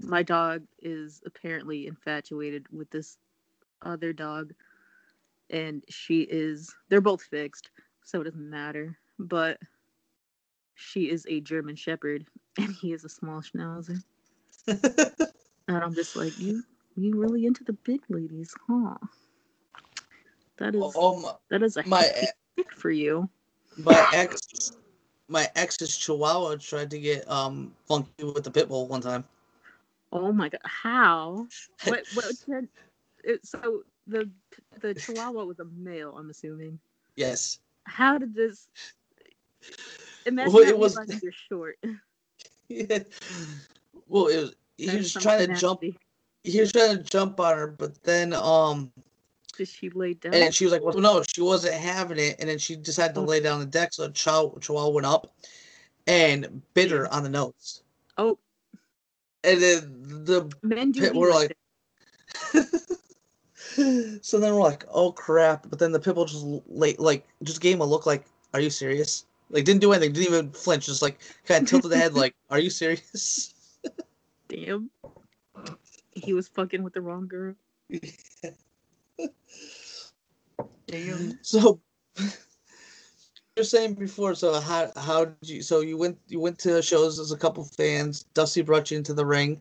My 0.00 0.22
dog 0.22 0.62
is 0.80 1.20
apparently 1.26 1.86
infatuated 1.86 2.66
with 2.72 2.88
this 2.90 3.18
other 3.82 4.12
dog, 4.12 4.54
and 5.50 5.84
she 5.88 6.22
is. 6.22 6.74
They're 6.88 7.00
both 7.02 7.22
fixed, 7.22 7.70
so 8.02 8.20
it 8.20 8.24
doesn't 8.24 8.48
matter. 8.50 8.98
But 9.22 9.58
she 10.74 11.08
is 11.08 11.26
a 11.28 11.40
German 11.40 11.76
Shepherd, 11.76 12.26
and 12.58 12.74
he 12.74 12.92
is 12.92 13.04
a 13.04 13.08
small 13.08 13.40
Schnauzer. 13.40 14.02
And 15.68 15.76
I'm 15.76 15.94
just 15.94 16.16
like, 16.16 16.36
you, 16.38 16.64
you 16.96 17.16
really 17.16 17.46
into 17.46 17.62
the 17.64 17.72
big 17.72 18.00
ladies, 18.08 18.52
huh? 18.68 18.96
That 20.58 20.74
is 20.74 20.82
oh 20.96 21.20
my, 21.20 21.32
that 21.50 21.62
is 21.62 21.76
a 21.76 21.86
my 21.86 22.10
pick 22.56 22.72
for 22.72 22.90
you. 22.90 23.28
my 23.78 24.06
ex, 24.12 24.72
my 25.28 25.48
ex's 25.56 25.96
Chihuahua 25.96 26.56
tried 26.56 26.90
to 26.90 26.98
get 26.98 27.28
um 27.30 27.72
funky 27.86 28.24
with 28.24 28.44
the 28.44 28.50
pit 28.50 28.68
bull 28.68 28.86
one 28.86 29.00
time. 29.00 29.24
Oh 30.12 30.32
my 30.32 30.48
god, 30.48 30.60
how? 30.64 31.46
What? 31.86 32.04
What? 32.14 32.34
It, 33.24 33.46
so 33.46 33.82
the 34.06 34.28
the 34.80 34.94
Chihuahua 34.94 35.44
was 35.44 35.60
a 35.60 35.64
male, 35.64 36.16
I'm 36.18 36.28
assuming. 36.28 36.78
Yes. 37.16 37.60
How 37.84 38.18
did 38.18 38.34
this? 38.34 38.68
Imagine 40.26 40.52
Well, 40.52 40.62
it 40.68 40.78
was- 40.78 40.96
realizing 40.96 41.20
you're 41.22 41.32
short. 41.48 41.78
Yeah. 42.68 42.98
Well, 44.08 44.26
it 44.26 44.36
was, 44.36 44.54
he 44.76 44.86
That 44.86 44.96
was 44.98 45.12
trying 45.12 45.48
to 45.48 45.56
something 45.56 45.90
jump. 45.90 45.98
He 46.44 46.60
was 46.60 46.72
trying 46.72 46.98
to 46.98 47.02
jump 47.02 47.40
on 47.40 47.56
her, 47.56 47.66
but 47.66 48.02
then 48.02 48.34
um, 48.34 48.92
Did 49.56 49.68
she 49.68 49.88
lay 49.90 50.12
down? 50.14 50.34
and 50.34 50.54
she 50.54 50.64
was 50.64 50.72
like, 50.72 50.82
"Well, 50.82 50.98
no, 50.98 51.22
she 51.22 51.40
wasn't 51.40 51.74
having 51.74 52.18
it." 52.18 52.36
And 52.38 52.48
then 52.50 52.58
she 52.58 52.76
decided 52.76 53.14
to 53.14 53.20
Oh. 53.20 53.24
lay 53.24 53.40
down 53.40 53.54
on 53.54 53.60
the 53.60 53.66
deck, 53.66 53.94
so 53.94 54.10
Chihuahua, 54.10 54.58
Chihuahua 54.58 54.90
went 54.90 55.06
up 55.06 55.34
and 56.06 56.60
bit 56.74 56.90
her 56.90 57.10
on 57.14 57.22
the 57.22 57.28
nose. 57.30 57.82
oh, 58.18 58.38
And 59.44 59.62
then 59.62 60.02
the 60.24 60.50
men. 60.62 60.92
Pit- 60.92 61.14
we're 61.14 61.30
like 61.30 61.56
like- 62.52 62.64
so 64.22 64.38
then 64.38 64.54
we're 64.54 64.60
like, 64.62 64.84
"Oh 64.92 65.12
crap!" 65.12 65.70
But 65.70 65.78
then 65.78 65.92
the 65.92 65.98
bull 66.00 66.24
just 66.26 66.44
late, 66.66 67.00
like, 67.00 67.26
just 67.44 67.60
gave 67.62 67.76
him 67.76 67.80
a 67.80 67.86
look 67.86 68.04
like, 68.04 68.24
"Are 68.52 68.60
you 68.60 68.68
serious?" 68.70 69.24
Like, 69.52 69.64
didn't 69.64 69.82
do 69.82 69.92
anything, 69.92 70.12
didn't 70.14 70.34
even 70.34 70.50
flinch, 70.52 70.86
just 70.86 71.02
like 71.02 71.20
kind 71.44 71.62
of 71.62 71.68
tilted 71.70 71.90
the 71.90 71.98
head, 71.98 72.14
like, 72.14 72.34
"Are 72.50 72.58
you 72.58 72.70
serious?" 72.70 73.54
Damn. 74.48 74.90
He 76.14 76.32
was 76.32 76.48
fucking 76.48 76.82
with 76.82 76.94
the 76.94 77.00
wrong 77.00 77.28
girl. 77.28 77.54
Damn. 80.86 81.38
So 81.42 81.80
you're 83.56 83.64
saying 83.64 83.94
before, 83.94 84.34
so 84.34 84.60
how 84.60 84.90
how 84.96 85.26
did 85.26 85.48
you 85.48 85.62
so 85.62 85.80
you 85.80 85.96
went 85.96 86.18
you 86.28 86.40
went 86.40 86.58
to 86.60 86.82
shows 86.82 87.18
as 87.18 87.32
a 87.32 87.36
couple 87.36 87.64
fans, 87.64 88.24
Dusty 88.34 88.62
brought 88.62 88.90
you 88.90 88.98
into 88.98 89.14
the 89.14 89.26
ring. 89.26 89.60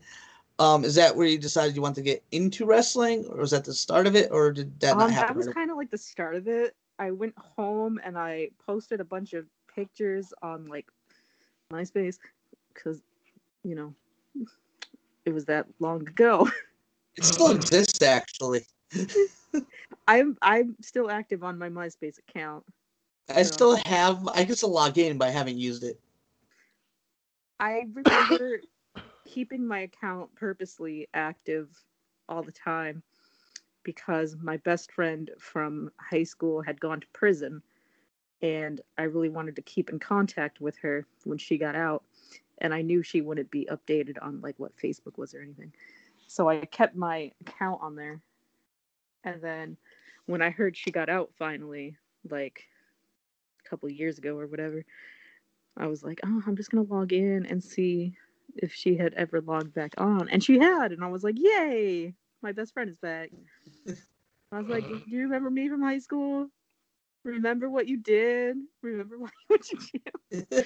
Um, 0.59 0.85
is 0.85 0.95
that 0.95 1.15
where 1.15 1.25
you 1.25 1.37
decided 1.39 1.75
you 1.75 1.81
wanted 1.81 1.95
to 1.95 2.01
get 2.03 2.23
into 2.31 2.65
wrestling, 2.65 3.25
or 3.29 3.37
was 3.37 3.51
that 3.51 3.65
the 3.65 3.73
start 3.73 4.05
of 4.07 4.15
it, 4.15 4.29
or 4.31 4.51
did 4.51 4.79
that 4.81 4.95
not 4.95 5.05
Um, 5.05 5.11
happen? 5.11 5.33
that 5.33 5.37
was 5.37 5.47
right 5.47 5.55
kind 5.55 5.71
of 5.71 5.77
like 5.77 5.89
the 5.89 5.97
start 5.97 6.35
of 6.35 6.47
it. 6.47 6.75
I 6.99 7.09
went 7.11 7.35
home 7.37 7.99
and 8.03 8.15
I 8.17 8.49
posted 8.63 8.99
a 8.99 9.03
bunch 9.03 9.33
of 9.33 9.47
pictures 9.75 10.33
on 10.41 10.65
like 10.65 10.87
MySpace 11.71 12.17
because, 12.73 13.01
you 13.63 13.75
know, 13.75 13.93
it 15.25 15.33
was 15.33 15.45
that 15.45 15.67
long 15.79 16.07
ago. 16.07 16.49
It 17.17 17.25
still 17.25 17.51
exists 17.51 18.01
actually. 18.01 18.65
I'm 20.07 20.37
I'm 20.41 20.75
still 20.81 21.09
active 21.11 21.43
on 21.43 21.57
my 21.57 21.69
MySpace 21.69 22.17
account. 22.19 22.63
I 23.29 23.43
still 23.43 23.75
have 23.85 24.27
I 24.29 24.45
can 24.45 24.55
still 24.55 24.71
log 24.71 24.97
in, 24.97 25.17
but 25.17 25.27
I 25.27 25.31
haven't 25.31 25.57
used 25.57 25.83
it. 25.83 25.99
I 27.59 27.85
remember 27.93 28.61
keeping 29.27 29.65
my 29.65 29.81
account 29.81 30.33
purposely 30.35 31.07
active 31.13 31.69
all 32.27 32.43
the 32.43 32.51
time 32.51 33.03
because 33.83 34.35
my 34.41 34.57
best 34.57 34.91
friend 34.91 35.29
from 35.39 35.91
high 35.99 36.23
school 36.23 36.61
had 36.61 36.79
gone 36.79 37.01
to 37.01 37.07
prison 37.13 37.61
and 38.41 38.81
I 38.97 39.03
really 39.03 39.29
wanted 39.29 39.55
to 39.57 39.61
keep 39.61 39.89
in 39.89 39.99
contact 39.99 40.61
with 40.61 40.77
her 40.79 41.05
when 41.23 41.37
she 41.37 41.57
got 41.57 41.75
out 41.75 42.03
and 42.59 42.73
I 42.73 42.81
knew 42.81 43.03
she 43.03 43.21
wouldn't 43.21 43.51
be 43.51 43.67
updated 43.71 44.17
on 44.21 44.41
like 44.41 44.55
what 44.57 44.77
Facebook 44.77 45.17
was 45.17 45.33
or 45.33 45.41
anything. 45.41 45.73
So 46.27 46.47
I 46.47 46.65
kept 46.65 46.95
my 46.95 47.31
account 47.41 47.81
on 47.81 47.95
there. 47.95 48.21
And 49.23 49.41
then 49.41 49.77
when 50.25 50.41
I 50.41 50.49
heard 50.49 50.77
she 50.77 50.91
got 50.91 51.09
out 51.09 51.31
finally, 51.37 51.97
like 52.29 52.67
a 53.65 53.69
couple 53.69 53.89
years 53.89 54.17
ago 54.17 54.37
or 54.37 54.47
whatever, 54.47 54.85
I 55.77 55.87
was 55.87 56.03
like, 56.03 56.19
oh, 56.25 56.43
I'm 56.45 56.55
just 56.55 56.69
gonna 56.69 56.87
log 56.87 57.13
in 57.13 57.45
and 57.45 57.63
see 57.63 58.15
if 58.57 58.73
she 58.73 58.95
had 58.95 59.13
ever 59.13 59.41
logged 59.41 59.73
back 59.73 59.93
on, 59.97 60.27
and 60.29 60.43
she 60.43 60.59
had, 60.59 60.91
and 60.91 61.03
I 61.03 61.07
was 61.07 61.23
like, 61.23 61.35
yay, 61.37 62.13
my 62.41 62.51
best 62.51 62.73
friend 62.73 62.89
is 62.89 62.97
back. 62.97 63.31
I 64.51 64.57
was 64.57 64.67
like, 64.67 64.85
do 64.85 65.01
you 65.07 65.21
remember 65.21 65.49
me 65.49 65.69
from 65.69 65.81
high 65.81 65.99
school? 65.99 66.49
Remember 67.23 67.69
what 67.69 67.87
you 67.87 67.97
did? 67.97 68.57
Remember 68.81 69.17
what 69.17 69.31
what 69.47 69.71
you 69.71 69.79
did? 70.39 70.65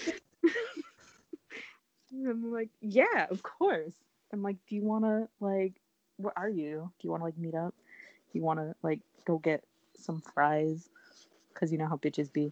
I'm 2.14 2.52
like, 2.52 2.70
yeah, 2.82 3.28
of 3.30 3.44
course. 3.44 3.94
I'm 4.32 4.42
like, 4.42 4.58
do 4.68 4.76
you 4.76 4.84
wanna 4.84 5.28
like, 5.40 5.74
where 6.18 6.38
are 6.38 6.50
you? 6.50 6.92
Do 7.00 7.08
you 7.08 7.12
wanna 7.12 7.26
like 7.26 7.38
meet 7.38 7.56
up? 7.56 7.74
Do 8.32 8.40
you 8.40 8.44
wanna 8.44 8.76
like 8.84 9.00
go 9.26 9.38
get 9.38 9.64
some 9.98 10.22
fries? 10.34 10.90
Cause 11.54 11.72
you 11.72 11.78
know 11.78 11.88
how 11.88 11.98
bitches 11.98 12.32
be. 12.32 12.52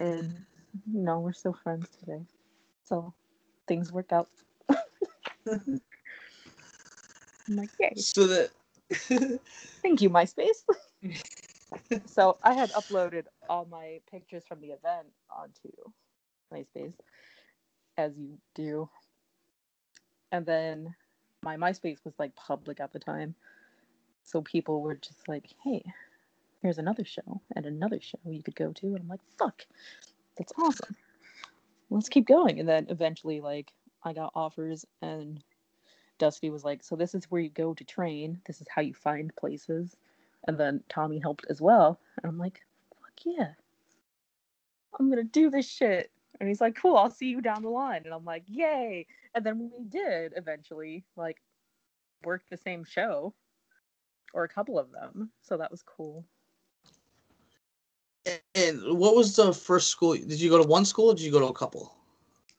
And 0.00 0.44
no, 0.92 1.20
we're 1.20 1.32
still 1.32 1.52
friends 1.52 1.88
today. 1.98 2.22
So 2.84 3.14
things 3.68 3.92
work 3.92 4.12
out. 4.12 4.28
I'm 5.48 5.80
like, 7.48 7.70
yay. 7.78 7.92
so 7.96 8.26
that 8.26 8.50
Thank 9.82 10.02
you, 10.02 10.10
MySpace. 10.10 10.64
so 12.06 12.38
I 12.42 12.54
had 12.54 12.70
uploaded 12.72 13.24
all 13.48 13.66
my 13.70 14.00
pictures 14.10 14.44
from 14.46 14.60
the 14.60 14.68
event 14.68 15.08
onto 15.30 15.70
MySpace, 16.52 16.94
as 17.96 18.12
you 18.16 18.38
do. 18.54 18.88
And 20.32 20.44
then 20.44 20.94
my 21.42 21.56
MySpace 21.56 22.04
was 22.04 22.14
like 22.18 22.34
public 22.34 22.80
at 22.80 22.92
the 22.92 22.98
time. 22.98 23.34
So 24.24 24.40
people 24.40 24.80
were 24.80 24.94
just 24.94 25.28
like, 25.28 25.46
hey, 25.62 25.84
here's 26.62 26.78
another 26.78 27.04
show 27.04 27.40
and 27.54 27.66
another 27.66 28.00
show 28.00 28.18
you 28.24 28.42
could 28.42 28.56
go 28.56 28.72
to. 28.72 28.86
And 28.86 29.00
I'm 29.00 29.08
like, 29.08 29.20
fuck, 29.38 29.64
that's 30.36 30.52
awesome. 30.58 30.96
Let's 31.90 32.08
keep 32.08 32.26
going. 32.26 32.58
And 32.58 32.68
then 32.68 32.86
eventually, 32.88 33.40
like, 33.40 33.72
I 34.02 34.12
got 34.12 34.32
offers 34.34 34.84
and 35.02 35.42
Dusty 36.18 36.50
was 36.50 36.64
like, 36.64 36.82
"So 36.82 36.96
this 36.96 37.14
is 37.14 37.30
where 37.30 37.40
you 37.40 37.50
go 37.50 37.74
to 37.74 37.84
train. 37.84 38.40
This 38.46 38.60
is 38.60 38.68
how 38.68 38.82
you 38.82 38.94
find 38.94 39.34
places. 39.36 39.96
And 40.46 40.58
then 40.58 40.82
Tommy 40.88 41.18
helped 41.18 41.46
as 41.48 41.60
well. 41.60 41.98
And 42.22 42.30
I'm 42.30 42.38
like, 42.38 42.60
fuck 43.00 43.12
yeah. 43.24 43.52
I'm 44.98 45.08
gonna 45.08 45.24
do 45.24 45.50
this 45.50 45.68
shit. 45.68 46.10
And 46.40 46.48
he's 46.48 46.60
like, 46.60 46.76
cool, 46.76 46.96
I'll 46.96 47.10
see 47.10 47.28
you 47.28 47.40
down 47.40 47.62
the 47.62 47.68
line. 47.68 48.02
And 48.04 48.12
I'm 48.12 48.24
like, 48.24 48.44
yay. 48.46 49.06
And 49.34 49.44
then 49.44 49.70
we 49.76 49.84
did 49.84 50.32
eventually 50.36 51.04
like 51.16 51.40
work 52.24 52.42
the 52.50 52.56
same 52.56 52.84
show 52.84 53.34
or 54.32 54.44
a 54.44 54.48
couple 54.48 54.78
of 54.78 54.90
them. 54.90 55.30
So 55.42 55.56
that 55.56 55.70
was 55.70 55.82
cool. 55.82 56.24
And 58.54 58.98
what 58.98 59.14
was 59.14 59.36
the 59.36 59.52
first 59.52 59.88
school? 59.88 60.14
Did 60.14 60.40
you 60.40 60.50
go 60.50 60.62
to 60.62 60.68
one 60.68 60.84
school 60.84 61.08
or 61.08 61.14
did 61.14 61.24
you 61.24 61.32
go 61.32 61.40
to 61.40 61.46
a 61.46 61.52
couple? 61.52 61.94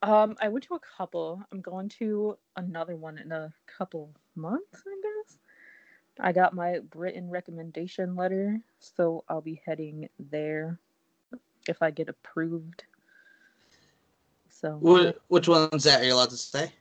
Um, 0.01 0.35
I 0.39 0.47
went 0.49 0.63
to 0.65 0.75
a 0.75 0.79
couple. 0.79 1.41
I'm 1.51 1.61
going 1.61 1.89
to 1.99 2.37
another 2.55 2.95
one 2.95 3.17
in 3.17 3.31
a 3.31 3.51
couple 3.65 4.11
months, 4.35 4.83
I. 4.85 5.04
I 6.19 6.31
got 6.31 6.53
my 6.53 6.79
written 6.93 7.29
recommendation 7.29 8.15
letter, 8.15 8.59
so 8.79 9.23
I'll 9.27 9.41
be 9.41 9.61
heading 9.65 10.09
there 10.19 10.79
if 11.67 11.81
I 11.81 11.91
get 11.91 12.09
approved. 12.09 12.83
So 14.49 14.77
which 15.27 15.47
one's 15.47 15.83
that? 15.83 16.01
Are 16.01 16.05
you 16.05 16.13
allowed 16.13 16.29
to 16.31 16.37
say? 16.37 16.71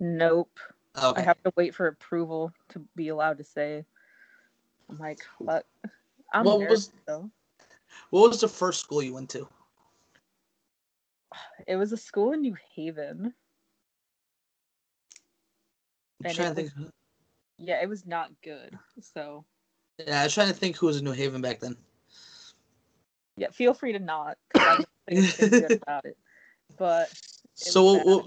nope. 0.00 0.58
Okay. 1.02 1.22
I 1.22 1.24
have 1.24 1.42
to 1.44 1.52
wait 1.56 1.74
for 1.74 1.86
approval 1.86 2.52
to 2.70 2.84
be 2.96 3.08
allowed 3.08 3.38
to 3.38 3.44
say. 3.44 3.84
I'm 4.90 4.98
like, 4.98 5.20
what? 5.38 5.64
I'm 6.34 6.44
What 6.44 6.60
nervous 6.60 6.70
was- 6.88 6.92
though. 7.06 7.30
What 8.10 8.28
was 8.30 8.40
the 8.40 8.48
first 8.48 8.80
school 8.80 9.02
you 9.02 9.14
went 9.14 9.30
to? 9.30 9.48
It 11.66 11.76
was 11.76 11.92
a 11.92 11.96
school 11.96 12.32
in 12.32 12.42
New 12.42 12.56
Haven. 12.74 13.32
I'm 16.20 16.26
And 16.26 16.34
trying 16.34 16.54
to 16.54 16.62
think. 16.62 16.72
Yeah, 17.62 17.80
it 17.80 17.88
was 17.88 18.04
not 18.06 18.30
good. 18.42 18.76
So 19.00 19.44
Yeah, 19.98 20.20
I 20.20 20.24
was 20.24 20.34
trying 20.34 20.48
to 20.48 20.54
think 20.54 20.76
who 20.76 20.86
was 20.86 20.98
in 20.98 21.04
New 21.04 21.12
Haven 21.12 21.40
back 21.40 21.60
then. 21.60 21.76
yeah, 23.36 23.50
feel 23.50 23.72
free 23.72 23.92
to 23.92 23.98
not. 23.98 24.36
I 24.54 24.84
good 25.08 25.72
about 25.82 26.04
it. 26.04 26.16
But 26.76 27.08
So 27.54 27.82
was 27.84 28.04
what, 28.04 28.06
what? 28.06 28.24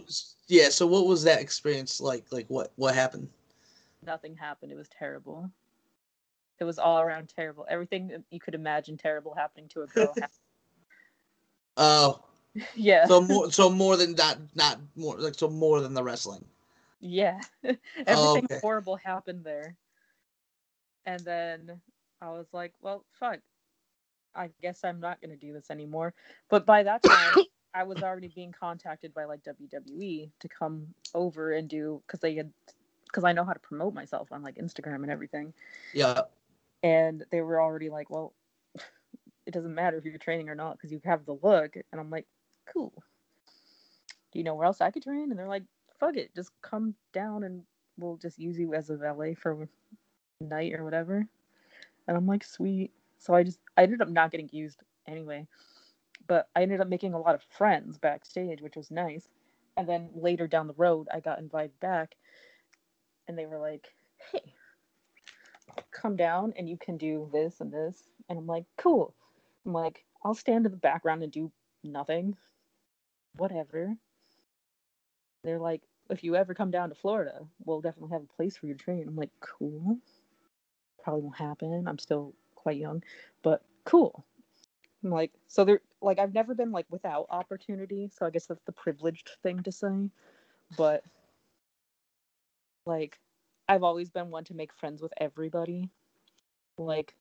Yeah. 0.48 0.70
So 0.70 0.88
what 0.88 1.06
was 1.06 1.24
that 1.24 1.42
experience 1.42 2.00
like? 2.00 2.26
Like 2.32 2.46
what? 2.48 2.72
What 2.76 2.96
happened? 2.96 3.30
nothing 4.06 4.36
happened. 4.36 4.72
It 4.72 4.76
was 4.78 4.88
terrible. 4.90 5.50
It 6.60 6.64
was 6.64 6.80
all 6.80 7.02
around 7.02 7.30
terrible. 7.36 7.66
Everything 7.70 8.24
you 8.30 8.40
could 8.40 8.56
imagine 8.56 8.98
terrible 8.98 9.34
happening 9.36 9.68
to 9.70 9.82
a 9.82 9.88
girl. 9.88 10.16
Oh, 11.78 12.24
yeah, 12.76 13.06
so 13.06 13.20
more. 13.20 13.52
So 13.52 13.70
more 13.70 13.98
than 13.98 14.14
not. 14.14 14.38
Not 14.56 14.80
more. 14.96 15.18
Like 15.18 15.36
so 15.36 15.50
more 15.50 15.82
than 15.82 15.94
the 15.94 16.04
wrestling. 16.04 16.46
Yeah. 17.00 17.40
Oh, 18.08 18.08
everything 18.08 18.44
Oh, 18.44 18.56
okay. 18.56 18.62
horrible 18.62 18.96
happened 18.98 19.44
there. 19.44 19.78
And 21.06 21.26
then 21.26 21.82
I 22.22 22.30
was 22.32 22.48
like, 22.54 22.74
well, 22.82 23.06
fuck. 23.12 23.40
I 24.36 24.50
guess 24.62 24.84
I'm 24.84 25.00
not 25.00 25.22
gonna 25.22 25.38
do 25.38 25.54
this 25.54 25.72
anymore. 25.72 26.14
But 26.50 26.66
by 26.66 26.84
that 26.84 27.04
time, 27.04 27.40
I 27.74 27.84
was 27.84 28.02
already 28.04 28.30
being 28.30 28.52
contacted 28.52 29.14
by 29.14 29.26
like 29.26 29.44
WWE 29.44 30.32
to 30.40 30.48
come 30.50 30.94
over 31.14 31.54
and 31.54 31.70
do 31.70 32.02
because 32.06 32.20
they 32.20 32.36
had 32.36 32.52
because 33.06 33.24
I 33.24 33.34
know 33.34 33.44
how 33.46 33.54
to 33.54 33.60
promote 33.60 33.94
myself 33.94 34.32
on 34.32 34.44
like 34.44 34.56
Instagram 34.56 35.04
and 35.04 35.12
everything. 35.12 35.54
Yeah. 35.94 36.24
and 36.84 37.26
they 37.32 37.42
were 37.42 37.62
already 37.62 37.90
like, 37.90 38.10
"Well, 38.10 38.34
it 39.46 39.52
doesn't 39.54 39.74
matter 39.76 39.98
if 39.98 40.06
you're 40.06 40.18
training 40.18 40.50
or 40.50 40.56
not 40.56 40.74
because 40.78 40.92
you 40.92 41.02
have 41.06 41.26
the 41.26 41.38
look." 41.42 41.76
And 41.92 42.00
I'm 42.02 42.10
like, 42.10 42.28
"Cool. 42.72 42.94
Do 44.32 44.40
you 44.40 44.44
know 44.44 44.56
where 44.56 44.66
else 44.66 44.82
I 44.82 44.92
could 44.92 45.04
train?" 45.04 45.32
And 45.32 45.40
they're 45.40 45.48
like, 45.48 45.64
"Fuck 46.00 46.18
it, 46.18 46.36
just 46.36 46.52
come 46.62 46.96
down 47.14 47.44
and 47.44 47.64
we'll 47.98 48.18
just 48.18 48.40
use 48.40 48.58
you 48.58 48.74
as 48.74 48.90
a 48.90 48.98
valet 48.98 49.34
for 49.34 49.64
a 50.42 50.44
night 50.44 50.74
or 50.74 50.84
whatever." 50.84 51.28
And 52.08 52.18
I'm 52.18 52.28
like, 52.28 52.44
"Sweet." 52.44 52.92
So 53.18 53.34
I 53.34 53.44
just 53.44 53.60
I 53.78 53.84
ended 53.84 54.02
up 54.02 54.10
not 54.10 54.32
getting 54.32 54.50
used 54.52 54.82
anyway, 55.08 55.48
but 56.28 56.50
I 56.56 56.62
ended 56.64 56.82
up 56.82 56.88
making 56.88 57.14
a 57.14 57.20
lot 57.20 57.36
of 57.36 57.44
friends 57.44 57.98
backstage, 57.98 58.62
which 58.62 58.76
was 58.76 58.92
nice. 58.92 59.28
And 59.78 59.88
then 59.90 60.10
later 60.16 60.48
down 60.48 60.68
the 60.68 60.74
road, 60.74 61.08
I 61.14 61.20
got 61.20 61.40
invited 61.40 61.80
back, 61.80 62.16
and 63.28 63.38
they 63.38 63.46
were 63.46 63.60
like, 63.60 63.94
"Hey." 64.32 64.56
come 65.92 66.16
down 66.16 66.54
and 66.58 66.70
you 66.70 66.78
can 66.78 66.98
do 66.98 67.30
this 67.32 67.62
and 67.62 67.72
this. 67.72 68.04
And 68.30 68.38
I'm 68.38 68.48
like, 68.48 68.66
cool. 68.78 69.16
I'm 69.66 69.74
like, 69.74 70.06
I'll 70.24 70.34
stand 70.34 70.66
in 70.66 70.72
the 70.72 70.78
background 70.78 71.24
and 71.24 71.32
do 71.32 71.52
nothing. 71.84 72.36
Whatever. 73.38 73.96
They're 75.46 75.60
like, 75.60 75.84
if 76.10 76.24
you 76.24 76.36
ever 76.36 76.54
come 76.54 76.72
down 76.72 76.90
to 76.90 76.96
Florida, 76.96 77.40
we'll 77.66 77.82
definitely 77.82 78.12
have 78.14 78.24
a 78.24 78.36
place 78.36 78.58
for 78.58 78.68
you 78.68 78.74
to 78.74 78.84
train. 78.84 79.06
I'm 79.08 79.16
like, 79.16 79.32
cool. 79.40 80.00
Probably 81.04 81.22
won't 81.22 81.38
happen. 81.38 81.86
I'm 81.88 82.00
still 82.00 82.34
quite 82.56 82.78
young, 82.78 83.04
but 83.44 83.62
cool. 83.86 84.26
I'm 85.04 85.12
like, 85.12 85.32
so 85.48 85.64
there, 85.64 85.82
like, 86.02 86.18
I've 86.18 86.34
never 86.34 86.56
been 86.56 86.72
like 86.72 86.88
without 86.90 87.28
opportunity. 87.30 88.10
So 88.12 88.26
I 88.26 88.32
guess 88.32 88.48
that's 88.48 88.64
the 88.66 88.72
privileged 88.72 89.32
thing 89.44 89.62
to 89.64 89.72
say. 89.72 90.10
But 90.78 91.04
like, 92.88 93.20
I've 93.70 93.84
always 93.84 94.10
been 94.10 94.32
one 94.32 94.46
to 94.46 94.56
make 94.56 94.74
friends 94.74 95.02
with 95.02 95.14
everybody. 95.18 95.90
Like 96.78 97.16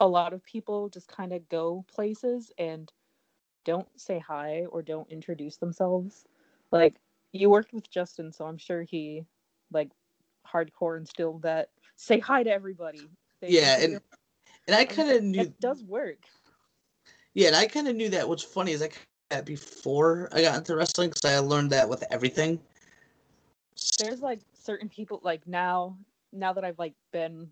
a 0.00 0.06
lot 0.06 0.34
of 0.34 0.44
people 0.44 0.90
just 0.90 1.08
kind 1.08 1.32
of 1.32 1.48
go 1.48 1.84
places 1.92 2.52
and 2.58 2.92
don't 3.64 3.88
say 3.98 4.18
hi 4.18 4.66
or 4.70 4.82
don't 4.82 5.10
introduce 5.10 5.56
themselves. 5.56 6.26
Like 6.70 6.96
you 7.34 7.50
worked 7.50 7.72
with 7.72 7.90
Justin, 7.90 8.32
so 8.32 8.46
I'm 8.46 8.56
sure 8.58 8.82
he 8.82 9.24
like 9.72 9.90
hardcore 10.46 10.96
instilled 10.96 11.42
that 11.42 11.70
say 11.96 12.18
hi 12.20 12.42
to 12.44 12.50
everybody. 12.50 13.10
They 13.40 13.48
Yeah, 13.48 13.76
and 13.80 14.00
and 14.66 14.76
I 14.76 14.84
kind 14.84 15.10
of 15.10 15.22
knew. 15.22 15.40
it 15.40 15.60
does 15.60 15.82
work. 15.82 16.18
Yeah, 17.34 17.48
and 17.48 17.56
I 17.56 17.66
kind 17.66 17.88
of 17.88 17.96
knew 17.96 18.08
that. 18.10 18.28
What's 18.28 18.44
funny 18.44 18.72
is 18.72 18.82
I 18.82 18.90
that 19.30 19.44
before 19.44 20.28
I 20.32 20.42
got 20.42 20.58
into 20.58 20.76
wrestling 20.76 21.10
because 21.10 21.24
I 21.24 21.38
learned 21.40 21.70
that 21.70 21.88
with 21.88 22.04
everything. 22.10 22.60
there's 23.98 24.20
like 24.20 24.40
certain 24.52 24.88
people 24.88 25.20
like 25.24 25.46
now 25.46 25.96
now 26.32 26.52
that 26.52 26.64
I've 26.64 26.78
like 26.78 26.94
been 27.12 27.48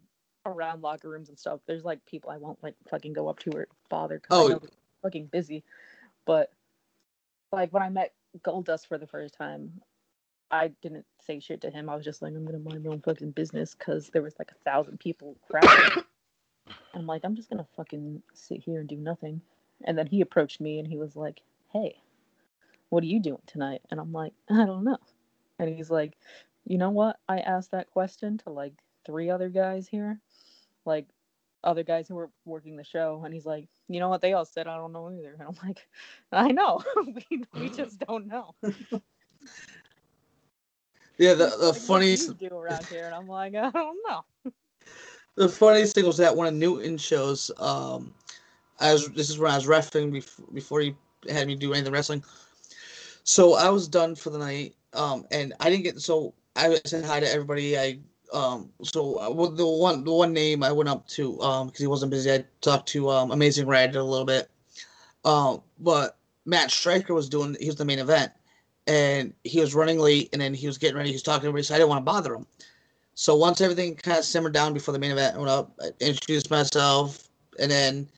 around 0.47 0.83
locker 0.83 1.09
rooms 1.09 1.29
and 1.29 1.39
stuff, 1.39 1.61
there's 1.67 1.85
like 1.85 2.05
people 2.07 2.31
I 2.31 2.37
won't 2.37 2.63
like 2.63 2.75
fucking 2.89 3.13
go 3.15 3.29
up 3.29 3.41
to 3.41 3.51
or 3.51 3.67
bother 3.89 4.21
because 4.21 4.39
Oh. 4.39 4.47
I 4.47 4.53
know 4.53 4.59
they're 4.61 4.71
fucking 5.03 5.27
busy. 5.27 5.65
But 6.25 6.53
like 7.51 7.73
when 7.73 7.83
I 7.83 7.89
met 7.89 8.13
Goldust 8.41 8.87
for 8.87 8.99
the 8.99 9.07
first 9.07 9.35
time, 9.35 9.81
I 10.51 10.69
didn't 10.83 11.07
say 11.21 11.41
shit 11.41 11.61
to 11.63 11.71
him. 11.71 11.89
I 11.89 11.97
was 11.97 12.05
just 12.05 12.23
like, 12.23 12.33
I'm 12.35 12.45
gonna 12.45 12.59
mind 12.59 12.85
my 12.85 12.91
own 12.91 13.01
fucking 13.01 13.33
business 13.33 13.75
because 13.75 14.11
there 14.11 14.23
was 14.23 14.35
like 14.39 14.51
a 14.51 14.71
thousand 14.71 15.01
people 15.01 15.37
crowded. 15.51 16.05
I'm 16.95 17.07
like, 17.07 17.23
I'm 17.25 17.35
just 17.35 17.51
gonna 17.51 17.67
fucking 17.77 18.23
sit 18.35 18.63
here 18.63 18.81
and 18.81 18.89
do 18.89 18.97
nothing. 18.97 19.41
And 19.85 19.97
then 19.97 20.07
he 20.07 20.21
approached 20.21 20.61
me 20.61 20.79
and 20.79 20.87
he 20.87 20.99
was 20.99 21.17
like, 21.17 21.41
Hey, 21.73 21.97
what 22.91 23.03
are 23.03 23.07
you 23.07 23.21
doing 23.21 23.41
tonight? 23.47 23.81
And 23.91 23.99
I'm 23.99 24.13
like, 24.13 24.35
I 24.51 24.67
don't 24.67 24.85
know. 24.85 24.99
And 25.59 25.75
he's 25.75 25.91
like, 25.91 26.13
you 26.65 26.79
know 26.79 26.91
what? 26.91 27.17
I 27.29 27.39
asked 27.39 27.71
that 27.71 27.91
question 27.91 28.39
to 28.39 28.51
like 28.51 28.75
three 29.07 29.31
other 29.31 29.49
guys 29.49 29.89
here, 29.89 30.21
like 30.85 31.07
other 31.65 31.83
guys 31.83 32.07
who 32.07 32.15
were 32.15 32.31
working 32.45 32.77
the 32.77 32.85
show. 32.85 33.23
And 33.25 33.33
he's 33.33 33.47
like, 33.47 33.69
you 33.89 34.01
know 34.01 34.09
what? 34.09 34.21
They 34.21 34.33
all 34.33 34.45
said, 34.45 34.67
I 34.67 34.77
don't 34.77 34.93
know 34.93 35.11
either. 35.11 35.37
And 35.39 35.49
I'm 35.49 35.67
like, 35.67 35.87
I 36.33 36.53
know. 36.53 36.83
we, 37.31 37.45
we 37.55 37.69
just 37.77 37.99
don't 38.01 38.27
know. 38.27 38.55
Yeah, 41.19 41.35
the 41.35 41.47
the 41.47 41.49
like, 41.49 41.59
"What 41.59 41.73
do 41.73 41.73
funniest 41.73 42.39
do 42.39 42.49
around 42.49 42.87
here? 42.87 43.07
And 43.07 43.15
I'm 43.15 43.29
like, 43.29 43.55
I 43.55 43.71
don't 43.71 43.99
know. 44.09 44.25
the 45.37 45.49
funniest 45.49 45.95
thing 45.95 46.07
was 46.07 46.17
that 46.17 46.35
one 46.37 46.47
of 46.47 46.55
Newton 46.55 46.97
shows. 46.97 47.51
Um, 47.59 48.15
I 48.81 48.93
was 48.93 49.09
this 49.11 49.31
is 49.31 49.39
when 49.39 49.53
I 49.53 49.57
was 49.57 49.67
refing 49.67 50.13
before 50.13 50.47
before 50.53 50.81
he 50.81 50.95
had 51.31 51.47
me 51.47 51.55
do 51.55 51.73
any 51.73 51.81
of 51.81 51.85
the 51.85 51.93
wrestling. 51.93 52.25
So 53.25 53.55
I 53.55 53.69
was 53.69 53.89
done 53.89 54.15
for 54.15 54.31
the 54.31 54.39
night. 54.39 54.75
Um, 54.95 55.25
and 55.31 55.55
I 55.61 55.71
didn't 55.71 55.85
get 55.85 56.01
so 56.01 56.35
I 56.57 56.81
said 56.85 57.05
hi 57.05 57.21
to 57.21 57.31
everybody. 57.31 57.79
I 57.79 57.99
um 58.33 58.71
so 58.83 59.17
uh, 59.17 59.29
the 59.51 59.67
one 59.67 60.05
the 60.05 60.13
one 60.13 60.33
name 60.33 60.63
I 60.63 60.73
went 60.73 60.89
up 60.89 61.07
to 61.09 61.41
um 61.41 61.67
because 61.69 61.81
he 61.81 61.87
wasn't 61.87 62.11
busy. 62.11 62.33
I 62.33 62.45
talked 62.61 62.89
to 62.91 63.11
um 63.11 63.31
Amazing 63.31 63.67
Red 63.67 63.97
a 63.97 64.03
little 64.03 64.27
bit. 64.27 64.49
Um, 65.25 65.63
but 65.79 66.17
Matt 66.45 66.71
Striker 66.71 67.15
was 67.15 67.29
doing 67.29 67.57
he 67.61 67.67
was 67.67 67.77
the 67.77 67.85
main 67.85 67.99
event, 67.99 68.33
and 68.87 69.33
he 69.45 69.61
was 69.61 69.75
running 69.75 69.99
late, 69.99 70.31
and 70.33 70.43
then 70.43 70.55
he 70.55 70.67
was 70.67 70.79
getting 70.79 70.97
ready. 70.97 71.11
He 71.11 71.15
was 71.15 71.23
talking 71.23 71.43
to 71.43 71.47
everybody, 71.49 71.63
so 71.63 71.75
I 71.75 71.79
didn't 71.79 71.91
want 71.91 72.01
to 72.01 72.13
bother 72.13 72.35
him. 72.35 72.47
So 73.15 73.37
once 73.37 73.61
everything 73.61 73.95
kind 73.95 74.19
of 74.19 74.25
simmered 74.25 74.55
down 74.55 74.73
before 74.73 74.93
the 74.93 74.99
main 74.99 75.13
event 75.13 75.37
went 75.37 75.51
up, 75.51 75.73
I 75.81 75.91
introduced 76.01 76.51
myself, 76.51 77.29
and 77.61 77.71
then 77.71 78.09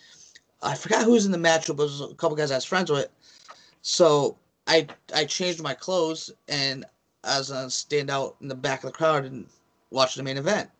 I 0.63 0.75
forgot 0.75 1.05
who 1.05 1.13
was 1.13 1.27
in 1.27 1.33
the 1.33 1.39
match, 1.39 1.67
but 1.67 1.77
was 1.77 2.01
a 2.01 2.15
couple 2.15 2.37
guys 2.37 2.51
I 2.51 2.57
was 2.57 2.65
friends 2.65 2.91
with. 2.91 3.09
So 3.83 4.39
I 4.67 4.87
I 5.15 5.25
changed 5.25 5.63
my 5.63 5.75
clothes 5.75 6.31
and 6.49 6.85
I 7.23 7.39
was 7.39 7.51
gonna 7.51 7.71
stand 7.71 8.11
out 8.11 8.37
in 8.41 8.49
the 8.49 8.55
back 8.55 8.83
of 8.83 8.91
the 8.91 8.97
crowd 8.97 9.25
and 9.25 9.47
watch 9.95 10.15
the 10.15 10.23
main 10.23 10.37
event. 10.37 10.71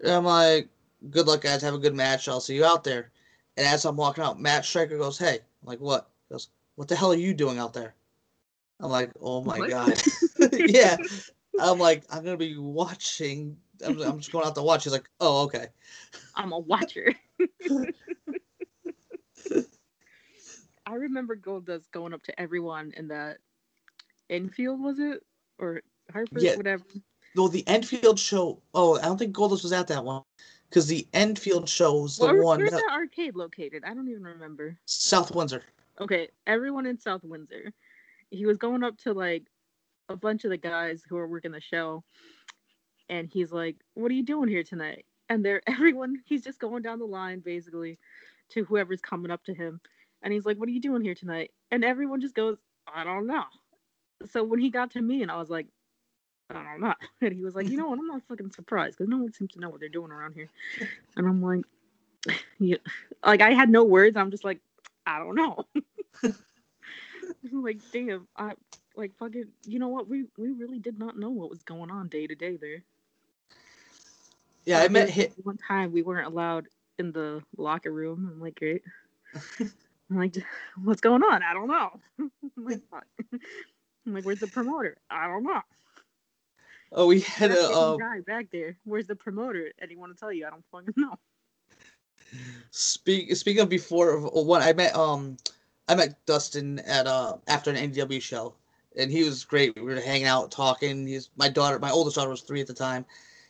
And 0.00 0.10
I'm 0.10 0.24
like, 0.24 0.68
"Good 1.10 1.26
luck, 1.26 1.42
guys. 1.42 1.62
Have 1.62 1.74
a 1.74 1.78
good 1.78 1.94
match. 1.94 2.28
I'll 2.28 2.40
see 2.40 2.54
you 2.54 2.64
out 2.64 2.84
there." 2.84 3.10
And 3.56 3.66
as 3.66 3.84
I'm 3.84 3.96
walking 3.96 4.24
out, 4.24 4.40
Matt 4.40 4.64
Striker 4.64 4.98
goes, 4.98 5.18
"Hey," 5.18 5.40
I'm 5.62 5.66
like, 5.68 5.80
"What?" 5.80 6.08
He 6.28 6.34
goes, 6.34 6.48
"What 6.76 6.88
the 6.88 6.96
hell 6.96 7.12
are 7.12 7.16
you 7.16 7.34
doing 7.34 7.58
out 7.58 7.72
there?" 7.74 7.94
I'm 8.80 8.90
like, 8.90 9.10
"Oh 9.20 9.42
my 9.42 9.58
What? 9.58 9.68
god." 9.70 10.02
yeah. 10.66 10.96
I'm 11.58 11.78
like, 11.78 12.04
I'm 12.10 12.22
gonna 12.24 12.36
be 12.36 12.56
watching 12.58 13.56
I'm, 13.84 14.00
I'm 14.00 14.18
just 14.18 14.32
going 14.32 14.46
out 14.46 14.54
to 14.54 14.62
watch. 14.62 14.84
He's 14.84 14.92
like, 14.92 15.08
oh, 15.20 15.44
okay. 15.44 15.66
I'm 16.34 16.52
a 16.52 16.58
watcher. 16.58 17.14
I 20.86 20.94
remember 20.94 21.36
Goldust 21.36 21.90
going 21.92 22.14
up 22.14 22.22
to 22.24 22.40
everyone 22.40 22.92
in 22.96 23.08
that 23.08 23.38
Enfield, 24.30 24.80
was 24.80 24.98
it? 24.98 25.24
Or 25.58 25.82
Harper, 26.12 26.40
Yeah. 26.40 26.56
whatever. 26.56 26.84
No, 27.36 27.48
the 27.48 27.66
Enfield 27.68 28.18
show. 28.18 28.62
Oh, 28.72 28.98
I 28.98 29.02
don't 29.02 29.18
think 29.18 29.36
Goldust 29.36 29.62
was 29.62 29.72
at 29.72 29.88
that 29.88 30.02
one 30.02 30.22
because 30.70 30.86
the 30.86 31.06
Enfield 31.12 31.68
show 31.68 32.00
was 32.00 32.16
the 32.16 32.24
Where, 32.24 32.42
one 32.42 32.60
where's 32.60 32.70
that, 32.70 32.82
that 32.88 32.94
arcade 32.94 33.36
located? 33.36 33.84
I 33.84 33.92
don't 33.92 34.08
even 34.08 34.24
remember. 34.24 34.78
South 34.86 35.34
Windsor. 35.34 35.62
Okay, 36.00 36.28
everyone 36.46 36.86
in 36.86 36.98
South 36.98 37.22
Windsor. 37.24 37.72
He 38.30 38.46
was 38.46 38.56
going 38.56 38.82
up 38.82 38.96
to 38.98 39.12
like 39.12 39.44
a 40.08 40.16
bunch 40.16 40.44
of 40.44 40.50
the 40.50 40.56
guys 40.56 41.02
who 41.06 41.18
are 41.18 41.28
working 41.28 41.52
the 41.52 41.60
show, 41.60 42.02
and 43.10 43.28
he's 43.28 43.52
like, 43.52 43.76
"What 43.94 44.10
are 44.10 44.14
you 44.14 44.24
doing 44.24 44.48
here 44.48 44.64
tonight?" 44.64 45.04
And 45.28 45.44
they're 45.44 45.62
everyone. 45.68 46.22
He's 46.24 46.42
just 46.42 46.58
going 46.58 46.82
down 46.82 46.98
the 46.98 47.06
line 47.06 47.40
basically 47.40 47.98
to 48.50 48.64
whoever's 48.64 49.02
coming 49.02 49.30
up 49.30 49.44
to 49.44 49.54
him, 49.54 49.80
and 50.22 50.32
he's 50.32 50.46
like, 50.46 50.56
"What 50.56 50.70
are 50.70 50.72
you 50.72 50.80
doing 50.80 51.02
here 51.02 51.14
tonight?" 51.14 51.50
And 51.70 51.84
everyone 51.84 52.22
just 52.22 52.34
goes, 52.34 52.56
"I 52.92 53.04
don't 53.04 53.26
know." 53.26 53.44
So 54.30 54.42
when 54.42 54.58
he 54.58 54.70
got 54.70 54.90
to 54.92 55.02
me, 55.02 55.20
and 55.20 55.30
I 55.30 55.36
was 55.36 55.50
like, 55.50 55.66
"I 56.50 56.54
don't 56.62 56.80
know," 56.80 56.94
and 57.20 57.32
he 57.32 57.42
was 57.42 57.54
like, 57.54 57.68
"You 57.68 57.76
know 57.76 57.88
what? 57.88 57.98
I'm 57.98 58.06
not 58.06 58.22
fucking 58.28 58.50
surprised 58.52 58.98
because 58.98 59.10
no 59.10 59.18
one 59.18 59.32
seems 59.32 59.52
to 59.52 59.60
know 59.60 59.70
what 59.70 59.80
they're 59.80 59.88
doing 59.88 60.12
around 60.12 60.34
here." 60.34 60.50
And 61.16 61.26
I'm 61.26 61.42
like, 61.42 61.64
"Yeah," 62.58 62.76
like 63.24 63.40
I 63.40 63.52
had 63.52 63.70
no 63.70 63.84
words. 63.84 64.16
I'm 64.16 64.30
just 64.30 64.44
like, 64.44 64.60
"I 65.06 65.18
don't 65.18 65.34
know." 65.36 65.64
like 67.52 67.78
damn 67.92 68.26
i 68.36 68.52
like 68.96 69.12
fucking 69.18 69.46
you 69.66 69.78
know 69.78 69.88
what 69.88 70.08
we 70.08 70.24
we 70.38 70.50
really 70.52 70.78
did 70.78 70.98
not 70.98 71.18
know 71.18 71.30
what 71.30 71.50
was 71.50 71.62
going 71.62 71.90
on 71.90 72.08
day 72.08 72.26
to 72.26 72.34
day 72.34 72.56
there 72.56 72.82
Yeah, 74.64 74.80
I 74.80 74.88
met 74.88 75.08
hit. 75.10 75.32
one 75.44 75.56
time 75.58 75.92
we 75.92 76.02
weren't 76.02 76.26
allowed 76.26 76.68
in 76.98 77.12
the 77.12 77.42
locker 77.56 77.92
room 77.92 78.28
i'm 78.32 78.40
like 78.40 78.56
great 78.56 78.82
i'm 79.60 80.16
like 80.16 80.36
what's 80.84 81.00
going 81.00 81.22
on 81.22 81.42
i 81.42 81.52
don't 81.52 81.68
know 81.68 81.90
i'm 82.18 82.30
like 82.64 82.80
fuck 82.90 83.04
i'm 84.06 84.14
like 84.14 84.24
where's 84.24 84.38
the 84.40 84.46
promoter 84.46 84.96
i 85.10 85.26
don't 85.26 85.44
know 85.44 85.60
Oh, 86.92 87.06
we 87.06 87.20
had 87.20 87.50
a. 87.50 87.68
Uh, 87.68 87.96
guy 87.96 88.20
back 88.20 88.46
there 88.52 88.76
where's 88.84 89.06
the 89.06 89.16
promoter 89.16 89.70
anyone 89.80 90.08
want 90.08 90.16
to 90.16 90.20
tell 90.20 90.32
you 90.32 90.46
i 90.46 90.50
don't 90.50 90.64
fucking 90.70 90.94
know 90.96 91.14
speak 92.70 93.34
speaking 93.36 93.62
of 93.62 93.68
before 93.68 94.20
one, 94.20 94.62
I 94.62 94.72
met 94.72 94.94
um, 94.94 95.36
I 95.88 95.94
met 95.94 96.24
Dustin 96.26 96.80
at 96.80 97.06
uh 97.06 97.36
after 97.48 97.70
an 97.70 97.92
NW 97.92 98.20
show, 98.20 98.54
and 98.96 99.10
he 99.10 99.24
was 99.24 99.44
great. 99.44 99.74
We 99.76 99.82
were 99.82 100.00
hanging 100.00 100.26
out, 100.26 100.50
talking. 100.50 101.06
He's 101.06 101.30
my 101.36 101.48
daughter. 101.48 101.78
My 101.78 101.90
oldest 101.90 102.16
daughter 102.16 102.30
was 102.30 102.42
three 102.42 102.60
at 102.60 102.66
the 102.66 102.74
time. 102.74 103.04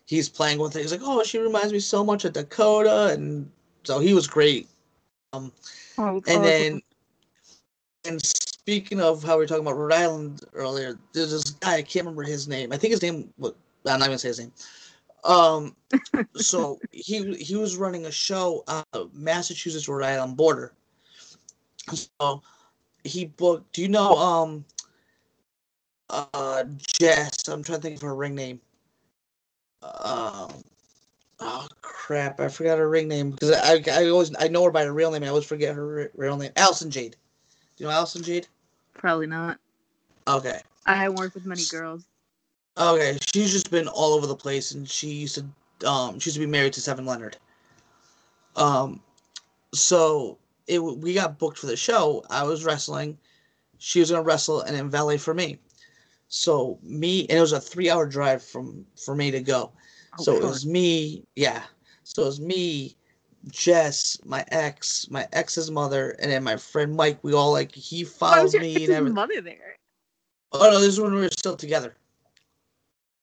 He's 0.05 0.29
playing 0.29 0.59
with 0.59 0.75
her. 0.75 0.81
He's 0.81 0.93
like, 0.93 1.01
"Oh, 1.03 1.23
she 1.25 1.39
reminds 1.39 1.73
me 1.73 1.81
so 1.81 2.05
much 2.05 2.25
of 2.25 2.33
Dakota," 2.33 3.09
and 3.13 3.51
so 3.85 3.99
he 3.99 4.15
was 4.15 4.27
great. 4.27 4.69
Um, 5.33 5.53
oh, 5.99 6.23
and 6.29 6.45
then, 6.45 6.83
and 8.05 8.21
speaking 8.67 9.01
of 9.01 9.23
how 9.23 9.37
we 9.37 9.45
were 9.45 9.47
talking 9.47 9.63
about 9.63 9.79
Rhode 9.79 9.93
Island 9.93 10.41
earlier, 10.53 10.99
there's 11.13 11.31
this 11.31 11.51
guy 11.51 11.75
I 11.75 11.83
can't 11.83 12.05
remember 12.05 12.25
his 12.25 12.49
name. 12.49 12.73
I 12.73 12.77
think 12.77 12.91
his 12.91 13.03
name. 13.03 13.33
What 13.37 13.55
I'm 13.87 14.01
not 14.01 14.07
gonna 14.07 14.19
say 14.19 14.27
his 14.27 14.41
name. 14.41 14.53
Um, 15.23 15.77
so 16.35 16.81
he 16.91 17.35
he 17.37 17.55
was 17.55 17.77
running 17.77 18.07
a 18.07 18.11
show 18.11 18.65
on 18.67 18.83
the 18.91 19.09
Massachusetts 19.13 19.89
Rhode 19.89 20.05
Island 20.05 20.37
border. 20.37 20.73
So 21.95 22.43
he 23.05 23.27
booked. 23.27 23.73
Do 23.73 23.83
you 23.83 23.89
know 23.89 24.19
um 24.19 24.65
uh 26.11 26.65
Jess? 26.77 27.47
I'm 27.47 27.63
trying 27.63 27.79
to 27.79 27.83
think 27.83 27.97
of 27.97 28.03
her 28.03 28.17
ring 28.17 28.35
name. 28.35 28.61
Um. 29.83 30.51
Oh 31.39 31.69
crap! 31.83 32.41
I 32.41 32.49
forgot 32.49 32.79
her 32.79 32.89
ring 32.89 33.07
name 33.07 33.31
because 33.31 33.53
I, 33.53 33.81
I 33.93 34.09
always 34.09 34.35
I 34.41 34.49
know 34.49 34.65
her 34.65 34.73
by 34.73 34.85
her 34.87 34.93
real 34.93 35.13
name. 35.13 35.23
I 35.23 35.29
always 35.29 35.45
forget 35.45 35.77
her 35.77 36.11
real 36.17 36.37
name. 36.37 36.51
Allison 36.57 36.91
Jade. 36.91 37.15
Do 37.77 37.85
you 37.85 37.91
know 37.91 37.95
Allison 37.95 38.25
Jade? 38.25 38.49
Probably 38.99 39.27
not 39.27 39.59
Okay. 40.29 40.61
i 40.87 40.95
haven't 40.95 41.19
worked 41.19 41.35
with 41.35 41.47
many 41.47 41.65
girls 41.71 42.05
Okay, 42.79 43.19
she's 43.33 43.53
just 43.53 43.71
been 43.71 43.89
all 43.89 44.13
over 44.13 44.27
the 44.27 44.37
place, 44.37 44.73
and 44.73 44.89
she 44.89 45.09
used 45.09 45.37
to 45.37 45.89
um 45.89 46.19
she 46.19 46.29
used 46.29 46.37
to 46.37 46.41
be 46.41 46.47
married 46.47 46.75
to 46.75 46.81
Seven 46.81 47.07
Leonard. 47.07 47.37
Um, 48.55 49.01
so 49.73 50.39
it 50.67 50.79
we 50.79 51.15
got 51.15 51.39
booked 51.39 51.59
for 51.59 51.67
the 51.67 51.77
show. 51.77 52.25
I 52.29 52.43
was 52.45 52.65
wrestling, 52.65 53.17
she 53.79 54.01
was 54.01 54.11
gonna 54.11 54.23
wrestle, 54.23 54.63
and 54.63 54.77
then 54.77 54.91
valet 54.91 55.17
for 55.17 55.33
me. 55.33 55.59
So 56.29 56.79
me, 56.83 57.27
and 57.29 57.39
it 57.39 57.41
was 57.41 57.53
a 57.53 57.61
three-hour 57.61 58.07
drive 58.07 58.43
from 58.43 58.85
for 59.03 59.15
me 59.15 59.31
to 59.31 59.41
go. 59.41 59.73
Oh, 60.19 60.23
so 60.23 60.37
it 60.37 60.43
was 60.43 60.67
me, 60.67 61.25
yeah. 61.35 61.63
So 62.05 62.23
it 62.23 62.27
was 62.27 62.41
me, 62.41 62.96
Jess, 63.51 64.19
my 64.25 64.45
ex, 64.49 65.09
my 65.11 65.27
ex's 65.33 65.71
mother, 65.71 66.11
and 66.19 66.31
then 66.31 66.43
my 66.43 66.57
friend 66.57 66.95
Mike. 66.97 67.19
We 67.23 67.33
all 67.33 67.53
like 67.53 67.75
he 67.75 68.05
followed 68.05 68.53
me 68.55 68.75
and 68.85 68.93
everything. 68.93 69.15
mother 69.15 69.41
there 69.41 69.77
Oh 70.53 70.71
no, 70.71 70.81
this 70.81 70.89
is 70.89 71.01
when 71.01 71.15
we 71.15 71.21
were 71.21 71.29
still 71.31 71.57
together. 71.57 71.95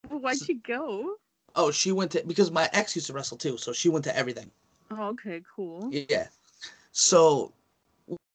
why'd 0.10 0.38
So- 0.38 0.46
she 0.46 0.54
go 0.56 1.16
Oh, 1.56 1.70
she 1.70 1.92
went 1.92 2.10
to 2.12 2.24
because 2.26 2.50
my 2.52 2.68
ex 2.74 2.96
used 2.96 3.08
to 3.08 3.14
wrestle 3.14 3.38
too, 3.38 3.58
so 3.58 3.74
she 3.74 3.90
went 3.90 4.04
to 4.06 4.18
everything. 4.18 4.50
oh 4.92 5.10
okay 5.10 5.42
cool 5.56 5.90
Yeah. 5.92 6.28
So 6.92 7.52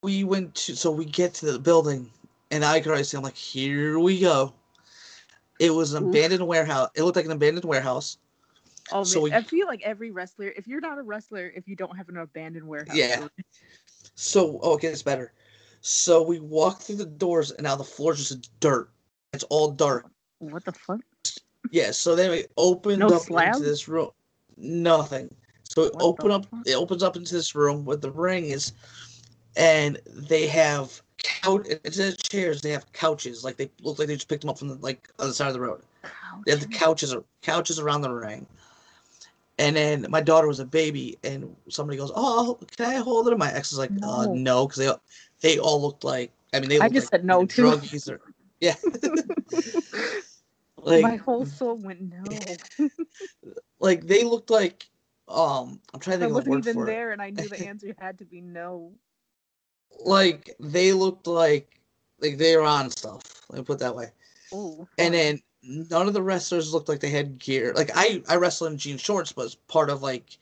we 0.03 0.25
went 0.25 0.55
to 0.57 0.77
so 0.77 0.91
we 0.91 1.05
get 1.05 1.35
to 1.35 1.47
the 1.53 1.59
building 1.59 2.11
and 2.51 2.65
I 2.65 2.81
could 2.81 2.89
already 2.91 3.05
see 3.05 3.17
I'm 3.17 3.23
like, 3.23 3.37
here 3.37 3.99
we 3.99 4.21
go. 4.21 4.53
It 5.59 5.71
was 5.75 5.93
an 5.95 6.05
abandoned 6.09 6.47
warehouse. 6.47 6.91
It 6.95 7.03
looked 7.03 7.17
like 7.17 7.25
an 7.27 7.33
abandoned 7.33 7.65
warehouse. 7.65 8.19
Oh, 8.93 9.05
So 9.05 9.21
man, 9.21 9.25
we- 9.25 9.33
I 9.33 9.43
feel 9.43 9.67
like 9.67 9.83
every 9.83 10.11
wrestler, 10.11 10.49
if 10.57 10.67
you're 10.67 10.81
not 10.81 10.99
a 10.99 11.03
wrestler, 11.03 11.53
if 11.55 11.69
you 11.69 11.77
don't 11.77 11.97
have 11.97 12.09
an 12.09 12.17
abandoned 12.19 12.67
warehouse, 12.67 12.97
Yeah. 12.97 13.29
So 14.15 14.59
oh, 14.63 14.77
it 14.77 14.81
gets 14.83 15.03
better. 15.03 15.33
So 15.81 16.23
we 16.23 16.41
walk 16.41 16.81
through 16.81 16.97
the 16.97 17.07
doors 17.07 17.51
and 17.53 17.63
now 17.63 17.77
the 17.77 17.85
floor's 17.85 18.19
just 18.29 18.51
dirt. 18.61 18.91
It's 19.33 19.45
all 19.45 19.71
dark. 19.71 20.07
what 20.39 20.65
the 20.65 20.73
fuck? 20.73 21.01
Yeah, 21.71 21.91
so 21.91 22.15
then 22.17 22.31
we 22.31 22.47
opened 22.57 23.01
No 23.01 23.09
up 23.09 23.23
slabs? 23.23 23.59
into 23.59 23.69
this 23.69 23.89
room. 23.89 24.11
Nothing. 24.57 25.33
So 25.65 25.83
we 25.83 25.89
What 25.91 26.03
open 26.03 26.31
up 26.31 26.47
fuck? 26.47 26.67
it 26.67 26.75
opens 26.75 27.03
up 27.03 27.17
into 27.17 27.35
this 27.35 27.55
room 27.55 27.85
where 27.85 27.97
the 27.97 28.11
ring 28.11 28.47
is 28.47 28.73
and 29.57 29.99
they 30.07 30.47
have 30.49 31.01
couch 31.19 31.67
instead 31.85 32.15
of 32.15 32.23
chairs, 32.23 32.61
they 32.63 32.71
have 32.71 32.91
couches. 32.93 33.45
Like 33.45 33.57
they 33.57 33.71
look 33.83 33.99
like 33.99 34.09
they 34.09 34.15
just 34.15 34.29
picked 34.29 34.41
them 34.43 34.51
up 34.51 34.59
from 34.59 34.69
the 34.69 34.75
like 34.77 35.09
on 35.19 35.29
the 35.29 35.35
side 35.35 35.49
of 35.49 35.55
the 35.55 35.61
road. 35.61 35.83
They 36.47 36.53
have 36.53 36.61
the 36.61 36.67
couches 36.69 37.15
couches 37.43 37.79
around 37.79 38.01
the 38.03 38.11
ring. 38.13 38.47
And 39.59 39.75
then 39.77 40.07
my 40.09 40.21
daughter 40.21 40.47
was 40.47 40.61
a 40.61 40.65
baby, 40.65 41.19
and 41.25 41.55
somebody 41.69 41.99
goes, 41.99 42.13
"Oh, 42.15 42.59
can 42.77 42.87
I 42.87 42.95
hold 42.97 43.27
it?" 43.27 43.33
And 43.33 43.39
my 43.41 43.53
ex 43.53 43.73
is 43.73 43.79
like, 43.79 43.91
"Uh, 44.03 44.27
No. 44.27 44.35
no," 44.35 44.67
because 44.69 44.79
they 44.79 44.93
they 45.41 45.59
all 45.59 45.83
looked 45.83 46.05
like. 46.05 46.33
I 46.55 46.61
mean, 46.61 46.69
they. 46.69 46.79
I 46.79 46.89
just 46.89 47.07
like 47.07 47.11
said 47.11 47.25
no, 47.25 47.45
too. 47.45 47.63
druggies 47.63 48.09
or- 48.09 48.21
yeah. 48.61 48.75
like 50.77 51.03
My 51.03 51.17
whole 51.17 51.45
soul 51.45 51.77
went 51.77 52.01
no. 52.01 52.57
like 53.81 54.07
they 54.07 54.25
looked 54.25 54.51
like 54.51 54.89
um 55.29 55.81
I'm 55.93 56.01
trying 56.01 56.19
to 56.21 56.25
I 56.25 56.29
think 56.29 56.39
of 56.39 56.45
the 56.45 56.51
wasn't 56.51 56.69
even 56.69 56.87
there, 56.87 57.11
and 57.13 57.21
I 57.21 57.31
knew 57.31 57.49
the 57.49 57.59
answer 57.69 57.95
had 57.99 58.19
to 58.19 58.25
be 58.25 58.41
no. 58.41 58.93
Like 60.05 60.55
they 60.61 60.93
looked 60.93 61.27
like 61.27 61.81
like 62.21 62.39
they 62.39 62.57
were 62.57 62.63
on 62.63 62.91
stuff. 62.91 63.23
Let 63.51 63.59
me 63.59 63.65
put 63.65 63.75
it 63.75 63.79
that 63.81 63.97
way. 63.97 64.11
Oh, 64.53 64.87
And 64.99 65.15
then 65.15 65.41
none 65.63 66.07
of 66.07 66.15
the 66.15 66.23
wrestlers 66.23 66.73
looked 66.73 66.89
like 66.89 67.01
they 67.01 67.11
had 67.11 67.39
gear. 67.39 67.73
Like 67.75 67.91
I 67.95 68.23
I 68.29 68.37
wrestle 68.37 68.67
in 68.67 68.79
jean 68.79 68.97
shorts, 68.99 69.33
but 69.33 69.47
it's 69.47 69.55
part 69.55 69.91
of 69.91 70.03
like 70.03 70.39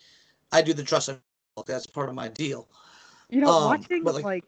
I 0.53 0.63
do 0.63 0.73
the 0.73 0.83
dress 0.83 1.09
up. 1.09 1.21
That's 1.67 1.87
part 1.87 2.09
of 2.09 2.15
my 2.15 2.29
deal. 2.29 2.69
you 3.31 3.41
know, 3.41 3.49
um, 3.51 3.65
watching 3.65 4.05
like- 4.05 4.25
like, 4.25 4.45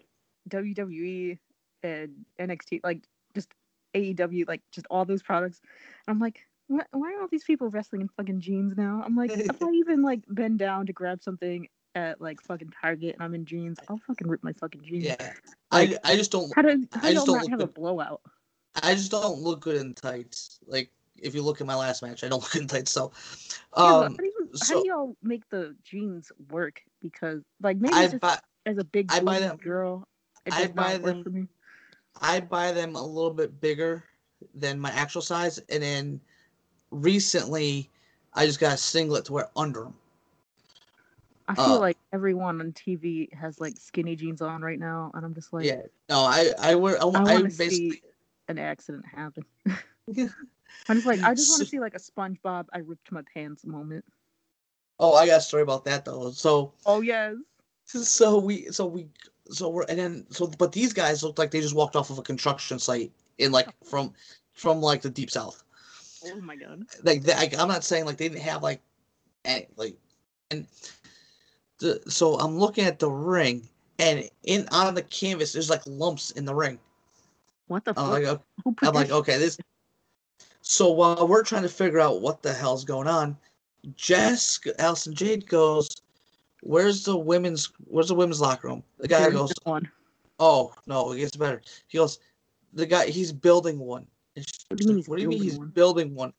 WWE 0.50 1.38
and 1.82 2.24
NXT, 2.38 2.80
like 2.84 3.02
just 3.34 3.52
AEW, 3.94 4.46
like 4.46 4.62
just 4.72 4.86
all 4.90 5.04
those 5.04 5.22
products, 5.22 5.60
I'm 6.06 6.18
like, 6.18 6.40
why, 6.68 6.82
why 6.92 7.14
are 7.14 7.22
all 7.22 7.28
these 7.28 7.44
people 7.44 7.68
wrestling 7.68 8.02
in 8.02 8.08
fucking 8.08 8.40
jeans 8.40 8.76
now? 8.76 9.02
I'm 9.04 9.16
like, 9.16 9.30
if 9.34 9.62
I 9.62 9.70
even 9.70 10.02
like 10.02 10.20
bend 10.28 10.58
down 10.58 10.86
to 10.86 10.92
grab 10.92 11.22
something 11.22 11.68
at 11.94 12.20
like 12.20 12.40
fucking 12.42 12.72
Target 12.80 13.14
and 13.14 13.22
I'm 13.22 13.34
in 13.34 13.44
jeans, 13.44 13.78
I'll 13.88 13.98
fucking 14.06 14.28
rip 14.28 14.44
my 14.44 14.52
fucking 14.52 14.82
jeans. 14.82 15.04
Yeah. 15.04 15.32
Like, 15.72 15.94
I 16.04 16.12
I 16.12 16.16
just 16.16 16.30
don't 16.30 16.54
How 16.54 16.62
do 16.62 16.86
how 16.92 17.08
I 17.08 17.14
just 17.14 17.26
don't 17.26 17.36
not 17.38 17.48
have 17.50 17.60
look 17.60 17.70
a 17.70 17.72
blowout? 17.72 18.20
I 18.82 18.94
just 18.94 19.10
don't 19.10 19.40
look 19.40 19.60
good 19.60 19.76
in 19.76 19.94
tights. 19.94 20.58
Like 20.66 20.90
if 21.16 21.34
you 21.34 21.42
look 21.42 21.60
at 21.60 21.66
my 21.66 21.74
last 21.74 22.02
match, 22.02 22.24
I 22.24 22.28
don't 22.28 22.42
look 22.42 22.56
in 22.56 22.66
tights. 22.66 22.90
So 22.90 23.12
Yeah, 23.76 23.84
um 23.84 24.02
how, 24.02 24.08
do 24.08 24.24
you, 24.24 24.48
how 24.52 24.66
so 24.66 24.82
do 24.82 24.88
y'all 24.88 25.16
make 25.22 25.48
the 25.50 25.74
jeans 25.82 26.30
work? 26.50 26.82
Because 27.00 27.42
like 27.62 27.78
maybe 27.78 27.94
I 27.94 28.06
just 28.08 28.20
buy 28.20 28.38
as 28.66 28.78
a 28.78 28.84
big 28.84 29.10
I 29.12 29.20
buy 29.20 29.40
them- 29.40 29.56
girl, 29.56 30.06
I 30.50 30.66
buy 30.68 30.98
them- 30.98 31.24
for 31.24 31.30
me. 31.30 31.46
I 32.20 32.40
buy 32.40 32.72
them 32.72 32.96
a 32.96 33.02
little 33.02 33.30
bit 33.30 33.60
bigger 33.60 34.04
than 34.54 34.80
my 34.80 34.90
actual 34.90 35.22
size, 35.22 35.58
and 35.68 35.82
then 35.82 36.20
recently 36.90 37.90
I 38.34 38.46
just 38.46 38.58
got 38.58 38.74
a 38.74 38.76
singlet 38.76 39.24
to 39.26 39.32
wear 39.32 39.48
under 39.56 39.84
them. 39.84 39.94
I 41.46 41.54
feel 41.54 41.64
uh, 41.64 41.78
like 41.78 41.96
everyone 42.12 42.60
on 42.60 42.72
TV 42.72 43.32
has 43.32 43.60
like 43.60 43.74
skinny 43.78 44.16
jeans 44.16 44.42
on 44.42 44.62
right 44.62 44.78
now, 44.78 45.10
and 45.14 45.24
I'm 45.24 45.34
just 45.34 45.52
like, 45.52 45.64
yeah, 45.64 45.82
no, 46.08 46.20
I 46.20 46.52
I 46.58 46.74
wear 46.74 47.02
I, 47.02 47.06
I 47.06 47.22
I 47.22 47.42
basically 47.42 47.70
see 47.70 48.02
an 48.48 48.58
accident 48.58 49.04
happen. 49.06 49.44
I'm 50.88 50.96
just 50.96 51.06
like, 51.06 51.22
I 51.22 51.34
just 51.34 51.50
want 51.50 51.60
to 51.60 51.66
see 51.66 51.80
like 51.80 51.94
a 51.94 51.98
SpongeBob. 51.98 52.66
I 52.72 52.78
ripped 52.78 53.12
my 53.12 53.22
pants 53.34 53.64
moment. 53.64 54.04
Oh, 54.98 55.14
I 55.14 55.26
got 55.26 55.38
a 55.38 55.40
story 55.40 55.62
about 55.62 55.84
that 55.84 56.04
though. 56.04 56.30
So 56.30 56.72
Oh 56.84 57.00
yes. 57.00 57.36
so 57.84 58.38
we 58.38 58.66
so 58.66 58.86
we 58.86 59.08
so 59.50 59.68
we're 59.68 59.84
and 59.88 59.98
then 59.98 60.26
so 60.30 60.46
but 60.58 60.72
these 60.72 60.92
guys 60.92 61.22
looked 61.22 61.38
like 61.38 61.50
they 61.50 61.60
just 61.60 61.74
walked 61.74 61.96
off 61.96 62.10
of 62.10 62.18
a 62.18 62.22
construction 62.22 62.78
site 62.78 63.12
in 63.38 63.52
like 63.52 63.68
oh. 63.68 63.86
from 63.86 64.12
from 64.52 64.80
like 64.80 65.02
the 65.02 65.10
deep 65.10 65.30
south. 65.30 65.62
Oh 66.24 66.40
my 66.40 66.56
god. 66.56 66.82
Like 67.02 67.22
they, 67.22 67.32
I, 67.32 67.50
I'm 67.58 67.68
not 67.68 67.84
saying 67.84 68.04
like 68.04 68.16
they 68.16 68.28
didn't 68.28 68.42
have 68.42 68.62
like 68.62 68.80
any 69.44 69.68
like 69.76 69.96
and 70.50 70.66
the 71.78 72.00
so 72.08 72.38
I'm 72.38 72.58
looking 72.58 72.84
at 72.84 72.98
the 72.98 73.10
ring 73.10 73.68
and 73.98 74.28
in 74.44 74.66
on 74.72 74.94
the 74.94 75.02
canvas 75.02 75.52
there's 75.52 75.70
like 75.70 75.82
lumps 75.86 76.32
in 76.32 76.44
the 76.44 76.54
ring. 76.54 76.78
What 77.68 77.84
the 77.84 77.94
fuck? 77.94 78.08
like, 78.08 78.40
I'm 78.82 78.94
like 78.94 79.10
okay 79.10 79.38
this. 79.38 79.58
So 80.62 80.90
while 80.90 81.28
we're 81.28 81.44
trying 81.44 81.62
to 81.62 81.68
figure 81.68 82.00
out 82.00 82.20
what 82.20 82.42
the 82.42 82.52
hell's 82.52 82.84
going 82.84 83.06
on, 83.06 83.36
Jess 83.94 84.58
Allison 84.78 85.14
Jade 85.14 85.46
goes, 85.46 85.88
"Where's 86.62 87.04
the 87.04 87.16
women's 87.16 87.70
Where's 87.84 88.08
the 88.08 88.14
women's 88.14 88.40
locker 88.40 88.68
room?" 88.68 88.82
The 88.98 89.08
guy 89.08 89.30
goes, 89.30 89.52
one. 89.64 89.88
Oh 90.40 90.74
no, 90.86 91.12
it 91.12 91.18
gets 91.18 91.36
better. 91.36 91.62
He 91.88 91.98
goes, 91.98 92.18
the 92.72 92.86
guy 92.86 93.06
he's 93.06 93.32
building 93.32 93.78
one. 93.78 94.06
What 94.68 94.78
do 94.78 94.84
you 94.84 94.88
mean 94.88 94.88
like, 94.88 94.96
he's 94.96 95.08
what 95.08 95.16
do 95.16 95.22
you 95.22 95.28
mean 95.28 95.38
building 95.38 95.50
he's 95.50 95.58
one?" 95.58 95.68
building 95.68 96.14
one? 96.14 96.32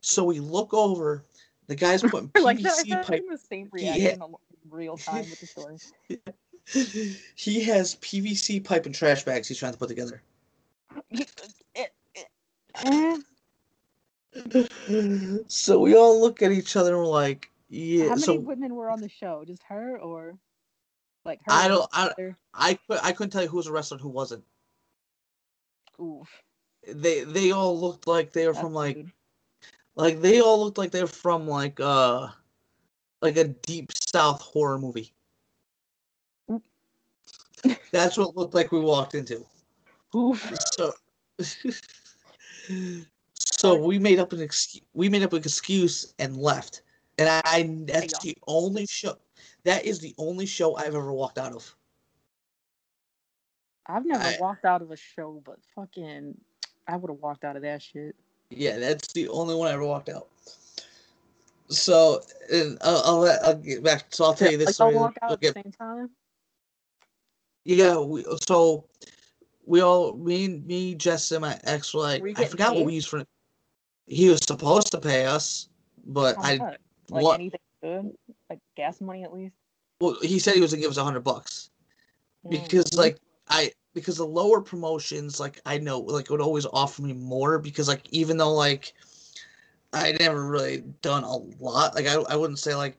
So 0.00 0.24
we 0.24 0.40
look 0.40 0.72
over. 0.72 1.24
The 1.66 1.74
guy's 1.74 2.02
putting 2.02 2.30
like 2.40 2.60
that, 2.60 2.84
PVC 2.86 2.92
I'm 2.96 3.04
pipe. 3.04 3.24
the 3.28 3.38
same 3.38 3.68
Yeah. 3.74 3.96
reaction 3.96 4.22
in 4.22 4.34
real 4.70 4.96
time 4.96 5.28
with 5.30 5.40
the 5.40 5.46
story. 5.46 5.76
he 7.36 7.62
has 7.64 7.96
PVC 7.96 8.62
pipe 8.64 8.86
and 8.86 8.94
trash 8.94 9.24
bags 9.24 9.48
he's 9.48 9.58
trying 9.58 9.72
to 9.72 9.78
put 9.78 9.88
together. 9.88 10.22
Eh, 12.84 13.16
so 15.46 15.78
we 15.78 15.94
all 15.96 16.20
look 16.20 16.42
at 16.42 16.52
each 16.52 16.76
other 16.76 16.90
and 16.94 16.98
we're 16.98 17.06
like, 17.08 17.50
yeah. 17.68 18.08
How 18.08 18.14
many 18.14 18.22
so 18.22 18.34
women 18.34 18.74
were 18.74 18.90
on 18.90 19.00
the 19.00 19.08
show? 19.08 19.44
Just 19.46 19.62
her 19.64 19.98
or 19.98 20.38
like 21.24 21.40
her? 21.44 21.52
I 21.52 21.68
don't. 21.68 21.88
I. 21.92 22.10
I. 22.54 22.78
I 23.02 23.12
couldn't 23.12 23.30
tell 23.30 23.42
you 23.42 23.48
who 23.48 23.56
was 23.56 23.66
a 23.66 23.72
wrestler 23.72 23.96
and 23.96 24.02
who 24.02 24.08
wasn't. 24.08 24.44
Oof, 26.00 26.42
They 26.86 27.24
they 27.24 27.50
all 27.52 27.78
looked 27.78 28.06
like 28.06 28.32
they 28.32 28.46
were 28.46 28.52
that's 28.52 28.62
from 28.62 28.74
like 28.74 28.96
rude. 28.96 29.12
like 29.96 30.20
they 30.20 30.40
all 30.40 30.62
looked 30.62 30.78
like 30.78 30.90
they 30.90 31.00
were 31.00 31.06
from 31.08 31.48
like 31.48 31.80
uh 31.80 32.28
like 33.22 33.36
a 33.36 33.44
deep 33.44 33.90
south 33.92 34.42
horror 34.42 34.78
movie. 34.78 35.12
That's 37.90 38.16
what 38.18 38.28
it 38.28 38.36
looked 38.36 38.54
like 38.54 38.72
we 38.72 38.80
walked 38.80 39.14
into. 39.14 39.44
Oof. 40.16 40.52
So 40.76 40.92
so 43.34 43.76
we 43.76 43.98
made 43.98 44.18
up 44.18 44.32
an 44.32 44.40
excuse 44.40 44.82
we 44.94 45.08
made 45.08 45.22
up 45.22 45.32
an 45.32 45.38
excuse 45.38 46.14
and 46.18 46.36
left. 46.36 46.82
And 47.18 47.28
I, 47.28 47.40
I 47.44 47.76
that's 47.86 48.18
the 48.20 48.36
only 48.46 48.86
show 48.86 49.16
that 49.64 49.84
is 49.84 50.00
the 50.00 50.14
only 50.18 50.46
show 50.46 50.76
I've 50.76 50.94
ever 50.94 51.12
walked 51.12 51.38
out 51.38 51.52
of. 51.52 51.74
I've 53.86 54.04
never 54.04 54.24
I- 54.24 54.36
walked 54.38 54.64
out 54.64 54.82
of 54.82 54.90
a 54.90 54.96
show, 54.96 55.42
but 55.44 55.58
fucking, 55.74 56.36
I 56.88 56.96
would 56.96 57.10
have 57.10 57.20
walked 57.20 57.44
out 57.44 57.56
of 57.56 57.62
that 57.62 57.82
shit. 57.82 58.16
Yeah, 58.50 58.78
that's 58.78 59.12
the 59.12 59.28
only 59.28 59.54
one 59.54 59.68
I 59.68 59.72
ever 59.72 59.84
walked 59.84 60.08
out. 60.08 60.28
So, 61.68 62.22
and 62.52 62.78
I'll, 62.80 63.02
I'll, 63.04 63.38
I'll 63.44 63.54
get 63.56 63.82
back. 63.82 64.06
So 64.10 64.24
I'll 64.24 64.34
tell 64.34 64.50
you 64.50 64.58
this 64.58 64.78
like. 64.78 64.94
I'll 64.94 65.00
walk 65.00 65.16
out 65.22 65.32
at 65.32 65.40
the 65.40 65.52
same 65.52 65.72
time. 65.72 66.10
yeah, 67.64 67.98
we, 67.98 68.24
so 68.46 68.84
we 69.66 69.82
all, 69.82 70.16
me, 70.16 70.48
me, 70.48 70.94
Jess, 70.94 71.32
and 71.32 71.42
my 71.42 71.58
ex 71.64 71.92
were 71.92 72.00
like, 72.00 72.22
I 72.38 72.44
forgot 72.44 72.74
what 72.74 72.84
we 72.84 72.94
used 72.94 73.08
for. 73.08 73.24
He 74.06 74.28
was 74.28 74.40
supposed 74.44 74.92
to 74.92 75.00
pay 75.00 75.26
us, 75.26 75.68
but 76.06 76.36
I, 76.38 76.58
like 77.10 77.24
what? 77.24 77.34
anything 77.34 77.60
good, 77.82 78.12
like 78.48 78.60
gas 78.76 79.00
money 79.00 79.24
at 79.24 79.32
least. 79.32 79.54
well, 80.00 80.16
he 80.22 80.38
said 80.38 80.54
he 80.54 80.60
was 80.60 80.72
gonna 80.72 80.82
give 80.82 80.90
us 80.90 80.96
a 80.96 81.04
hundred 81.04 81.24
bucks 81.24 81.70
because 82.48 82.84
Mm. 82.84 82.98
like 82.98 83.18
I 83.48 83.72
because 83.94 84.16
the 84.16 84.26
lower 84.26 84.60
promotions 84.60 85.40
like 85.40 85.60
I 85.66 85.78
know 85.78 86.00
like 86.00 86.26
it 86.26 86.30
would 86.30 86.40
always 86.40 86.66
offer 86.66 87.02
me 87.02 87.12
more 87.12 87.58
because 87.58 87.88
like 87.88 88.02
even 88.10 88.36
though 88.36 88.52
like 88.52 88.92
I 89.92 90.12
never 90.12 90.46
really 90.46 90.84
done 91.02 91.24
a 91.24 91.36
lot 91.36 91.94
like 91.94 92.06
I 92.06 92.14
I 92.14 92.36
wouldn't 92.36 92.58
say 92.58 92.74
like 92.74 92.96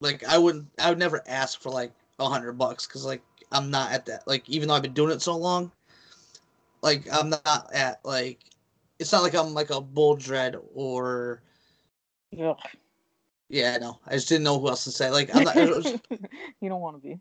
like 0.00 0.24
I 0.24 0.38
wouldn't 0.38 0.66
I 0.78 0.90
would 0.90 0.98
never 0.98 1.22
ask 1.26 1.60
for 1.60 1.70
like 1.70 1.92
a 2.18 2.28
hundred 2.28 2.52
bucks 2.52 2.86
because 2.86 3.04
like 3.04 3.22
I'm 3.52 3.70
not 3.70 3.92
at 3.92 4.06
that 4.06 4.26
like 4.26 4.48
even 4.48 4.68
though 4.68 4.74
I've 4.74 4.82
been 4.82 4.92
doing 4.92 5.10
it 5.10 5.22
so 5.22 5.36
long 5.36 5.72
like 6.82 7.04
I'm 7.12 7.30
not 7.30 7.70
at 7.72 8.04
like 8.04 8.40
it's 8.98 9.12
not 9.12 9.22
like 9.22 9.34
I'm 9.34 9.54
like 9.54 9.70
a 9.70 9.80
bull 9.80 10.16
dread 10.16 10.56
or 10.74 11.42
Ugh. 12.38 12.56
yeah 13.48 13.78
no 13.78 13.98
I 14.06 14.12
just 14.12 14.28
didn't 14.28 14.44
know 14.44 14.58
who 14.58 14.68
else 14.68 14.84
to 14.84 14.90
say 14.90 15.10
like 15.10 15.34
I'm 15.34 15.44
not 15.44 15.56
you 16.60 16.68
don't 16.68 16.80
want 16.80 16.96
to 16.96 17.02
be. 17.02 17.18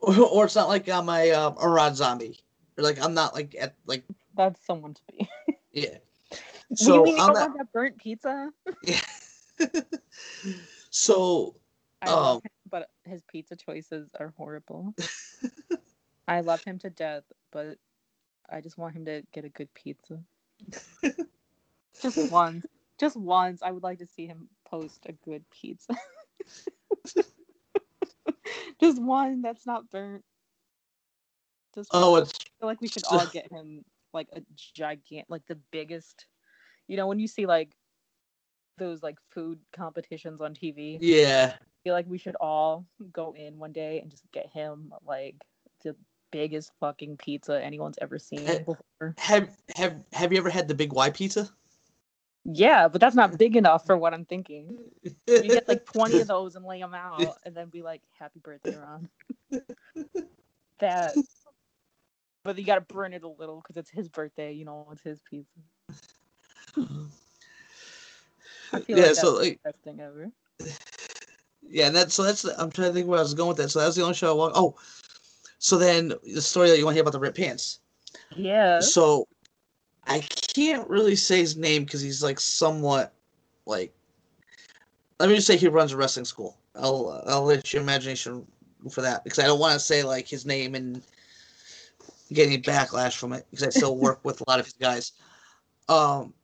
or, 0.00 0.16
or 0.32 0.44
it's 0.44 0.56
not 0.56 0.68
like 0.68 0.88
I'm 0.88 1.08
a 1.08 1.32
um, 1.32 1.56
a 1.60 1.68
Ron 1.68 1.94
Zombie 1.94 2.38
or 2.76 2.84
like 2.84 3.02
I'm 3.02 3.14
not 3.14 3.34
like 3.34 3.56
at 3.58 3.74
like 3.86 4.04
That's 4.34 4.64
someone 4.64 4.94
to 4.94 5.02
be. 5.10 5.28
yeah. 5.72 5.98
do 6.30 6.92
you 6.92 7.02
So 7.02 7.02
mean 7.02 7.18
on 7.18 7.32
don't 7.32 7.56
that, 7.56 7.72
burnt 7.72 7.98
pizza? 7.98 8.50
yeah. 8.82 9.00
so 10.90 11.56
Um, 12.06 12.40
him, 12.42 12.50
but 12.70 12.90
his 13.04 13.22
pizza 13.22 13.56
choices 13.56 14.10
are 14.18 14.32
horrible. 14.36 14.94
I 16.28 16.40
love 16.40 16.64
him 16.64 16.78
to 16.80 16.90
death, 16.90 17.24
but 17.50 17.78
I 18.50 18.60
just 18.60 18.78
want 18.78 18.94
him 18.94 19.04
to 19.06 19.22
get 19.32 19.44
a 19.44 19.48
good 19.48 19.72
pizza. 19.74 20.20
just 22.02 22.30
once. 22.30 22.66
Just 22.98 23.16
once. 23.16 23.62
I 23.62 23.70
would 23.70 23.82
like 23.82 23.98
to 23.98 24.06
see 24.06 24.26
him 24.26 24.48
post 24.64 25.06
a 25.06 25.12
good 25.12 25.44
pizza. 25.50 25.94
just 28.80 29.00
one 29.00 29.42
that's 29.42 29.66
not 29.66 29.90
burnt. 29.90 30.24
Just 31.74 31.90
oh 31.92 32.12
one. 32.12 32.22
it's 32.22 32.32
I 32.32 32.60
feel 32.60 32.68
like 32.68 32.80
we 32.80 32.88
should 32.88 33.04
all 33.10 33.26
get 33.26 33.50
him 33.50 33.84
like 34.12 34.28
a 34.34 34.42
gigant, 34.56 35.24
like 35.28 35.46
the 35.46 35.58
biggest. 35.70 36.26
You 36.88 36.96
know, 36.96 37.06
when 37.06 37.18
you 37.18 37.28
see 37.28 37.46
like 37.46 37.72
those 38.78 39.02
like 39.02 39.16
food 39.30 39.58
competitions 39.74 40.40
on 40.40 40.54
TV, 40.54 40.98
yeah 41.00 41.54
I 41.60 41.64
feel 41.84 41.94
like 41.94 42.06
we 42.06 42.18
should 42.18 42.36
all 42.36 42.86
go 43.12 43.34
in 43.36 43.58
one 43.58 43.72
day 43.72 44.00
and 44.00 44.10
just 44.10 44.30
get 44.32 44.48
him 44.48 44.92
like 45.04 45.36
biggest 46.32 46.72
fucking 46.80 47.16
pizza 47.18 47.62
anyone's 47.62 47.98
ever 48.02 48.18
seen 48.18 48.46
Eh. 48.48 48.58
before. 48.58 49.14
have 49.18 49.56
have 49.76 50.04
have 50.12 50.32
you 50.32 50.38
ever 50.38 50.50
had 50.50 50.66
the 50.66 50.74
big 50.74 50.92
Y 50.92 51.10
pizza? 51.10 51.48
Yeah, 52.44 52.88
but 52.88 53.00
that's 53.00 53.14
not 53.14 53.38
big 53.38 53.54
enough 53.56 53.86
for 53.86 53.96
what 53.96 54.12
I'm 54.12 54.24
thinking. 54.24 54.76
You 55.28 55.42
get 55.42 55.68
like 55.68 55.84
20 55.92 56.20
of 56.22 56.26
those 56.26 56.56
and 56.56 56.64
lay 56.64 56.80
them 56.80 56.92
out 56.94 57.36
and 57.44 57.54
then 57.54 57.68
be 57.68 57.82
like, 57.82 58.02
happy 58.18 58.40
birthday, 58.40 58.74
Ron. 58.74 59.08
that. 60.80 61.14
But 62.42 62.58
you 62.58 62.64
gotta 62.64 62.80
burn 62.80 63.12
it 63.12 63.22
a 63.22 63.28
little 63.28 63.60
because 63.60 63.76
it's 63.76 63.90
his 63.90 64.08
birthday, 64.08 64.52
you 64.52 64.64
know, 64.64 64.88
it's 64.90 65.02
his 65.02 65.20
pizza. 65.30 65.60
I 68.72 68.80
feel 68.80 68.98
yeah 68.98 69.06
like 69.06 69.14
so 69.14 69.36
that's 69.36 69.38
like 69.48 69.60
the 69.62 69.70
best 69.70 69.82
thing 69.84 70.00
ever. 70.00 70.30
yeah 71.68 71.86
and 71.86 71.94
that's 71.94 72.14
so 72.14 72.24
that's 72.24 72.42
the, 72.42 72.60
I'm 72.60 72.70
trying 72.70 72.88
to 72.88 72.94
think 72.94 73.06
where 73.06 73.18
I 73.18 73.22
was 73.22 73.34
going 73.34 73.48
with 73.48 73.58
that 73.58 73.68
so 73.70 73.78
that's 73.80 73.94
the 73.96 74.02
only 74.02 74.14
show 74.14 74.30
I 74.30 74.34
walked 74.34 74.56
oh 74.56 74.74
so 75.62 75.78
then 75.78 76.12
the 76.34 76.42
story 76.42 76.68
that 76.68 76.76
you 76.76 76.84
want 76.84 76.94
to 76.94 76.96
hear 76.96 77.02
about 77.02 77.12
the 77.12 77.20
ripped 77.20 77.36
pants 77.36 77.78
Yeah. 78.34 78.80
So 78.80 79.28
I 80.06 80.20
can't 80.54 80.88
really 80.88 81.14
say 81.14 81.38
his 81.38 81.56
name 81.56 81.84
because 81.84 82.00
he's 82.00 82.22
like 82.22 82.40
somewhat 82.40 83.12
like. 83.64 83.92
Let 85.20 85.28
me 85.28 85.36
just 85.36 85.46
say 85.46 85.56
he 85.56 85.68
runs 85.68 85.92
a 85.92 85.96
wrestling 85.96 86.24
school. 86.24 86.56
I'll 86.74 87.22
I'll 87.26 87.44
let 87.44 87.72
your 87.72 87.80
imagination 87.80 88.44
for 88.90 89.02
that 89.02 89.22
because 89.22 89.38
I 89.38 89.44
don't 89.44 89.60
want 89.60 89.74
to 89.74 89.78
say 89.78 90.02
like 90.02 90.26
his 90.26 90.44
name 90.44 90.74
and 90.74 91.00
get 92.32 92.48
any 92.48 92.60
backlash 92.60 93.16
from 93.16 93.32
it 93.32 93.46
because 93.50 93.64
I 93.64 93.70
still 93.70 93.96
work 93.96 94.18
with 94.24 94.40
a 94.40 94.44
lot 94.48 94.58
of 94.58 94.66
his 94.66 94.74
guys. 94.74 95.12
Um, 95.88 96.34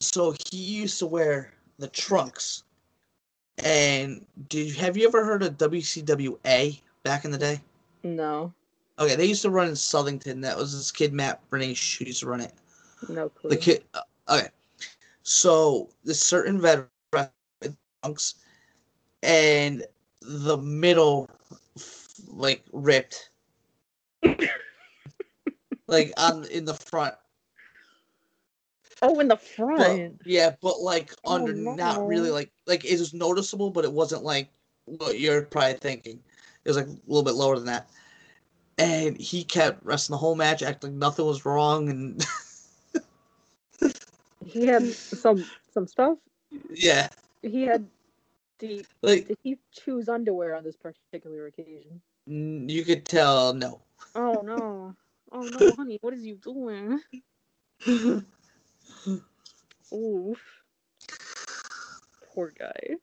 so 0.00 0.34
he 0.50 0.56
used 0.56 0.98
to 0.98 1.06
wear 1.06 1.52
the 1.78 1.88
trunks. 1.88 2.64
And 3.62 4.26
did 4.48 4.68
you, 4.68 4.74
have 4.74 4.96
you 4.96 5.06
ever 5.06 5.24
heard 5.24 5.44
of 5.44 5.56
WCWA 5.58 6.80
back 7.04 7.24
in 7.24 7.30
the 7.30 7.38
day? 7.38 7.60
No. 8.02 8.52
Okay, 8.98 9.16
they 9.16 9.26
used 9.26 9.42
to 9.42 9.50
run 9.50 9.68
in 9.68 9.74
Southington. 9.74 10.40
That 10.42 10.56
was 10.56 10.72
this 10.72 10.92
kid 10.92 11.12
Matt 11.12 11.40
Bernice 11.50 11.96
who 11.98 12.04
used 12.04 12.20
to 12.20 12.28
run 12.28 12.40
it. 12.40 12.52
No 13.08 13.28
clue. 13.28 13.50
The 13.50 13.56
kid. 13.56 13.84
uh, 13.94 14.00
Okay, 14.26 14.48
so 15.22 15.90
the 16.04 16.14
certain 16.14 16.58
veteran 16.60 16.88
trunks, 18.02 18.36
and 19.22 19.84
the 20.22 20.56
middle, 20.56 21.28
like 22.28 22.64
ripped, 22.72 23.28
like 25.88 26.12
on 26.16 26.46
in 26.46 26.64
the 26.64 26.72
front. 26.72 27.14
Oh, 29.02 29.20
in 29.20 29.28
the 29.28 29.36
But, 29.36 29.56
front. 29.56 30.20
yeah, 30.24 30.54
but 30.62 30.80
like 30.80 31.12
Oh, 31.24 31.34
under, 31.34 31.52
not 31.52 32.06
really 32.06 32.30
like 32.30 32.50
like 32.66 32.84
it 32.86 32.98
was 32.98 33.12
noticeable, 33.12 33.70
but 33.70 33.84
it 33.84 33.92
wasn't 33.92 34.22
like 34.22 34.48
what 34.86 35.18
you're 35.18 35.42
probably 35.42 35.74
thinking. 35.74 36.22
It 36.64 36.68
was 36.70 36.78
like 36.78 36.86
a 36.86 36.96
little 37.06 37.22
bit 37.22 37.34
lower 37.34 37.56
than 37.56 37.66
that. 37.66 37.90
And 38.78 39.16
he 39.16 39.44
kept 39.44 39.84
wrestling 39.84 40.14
the 40.14 40.18
whole 40.18 40.34
match, 40.34 40.62
acting 40.62 40.90
like 40.90 40.98
nothing 40.98 41.26
was 41.26 41.44
wrong, 41.44 41.88
and 41.88 42.24
He 44.44 44.66
had 44.66 44.84
some 44.92 45.44
some 45.72 45.86
stuff. 45.86 46.18
Yeah, 46.70 47.08
He 47.42 47.62
had. 47.62 47.86
Did, 48.58 48.86
like 49.02 49.26
did 49.26 49.38
he 49.42 49.58
choose 49.72 50.08
underwear 50.08 50.54
on 50.54 50.62
this 50.62 50.76
particular 50.76 51.46
occasion? 51.46 52.00
you 52.26 52.84
could 52.84 53.04
tell. 53.04 53.52
No. 53.52 53.80
Oh 54.14 54.42
no! 54.44 54.94
Oh 55.32 55.42
no, 55.42 55.74
honey, 55.74 55.98
what 56.00 56.14
is 56.14 56.24
you 56.24 56.36
doing? 56.36 57.00
Oof. 59.92 60.40
Poor 62.32 62.52
guy. 62.56 62.96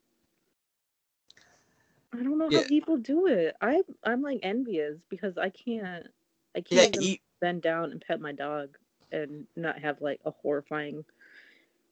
I 2.14 2.18
don't 2.24 2.38
know 2.38 2.50
Yeah. 2.50 2.60
how 2.62 2.68
people 2.68 2.98
do 2.98 3.28
it. 3.28 3.56
I 3.62 3.82
I'm 4.04 4.22
like 4.22 4.40
envious 4.44 4.98
because 5.10 5.38
I 5.38 5.50
can't 5.50 6.08
I 6.56 6.62
can't 6.62 6.96
even 6.96 7.02
he, 7.02 7.22
bend 7.40 7.62
down 7.62 7.92
and 7.92 8.02
pet 8.06 8.20
my 8.20 8.32
dog 8.34 8.78
and 9.12 9.46
not 9.56 9.80
have 9.80 10.02
like 10.02 10.20
a 10.26 10.32
horrifying 10.32 11.06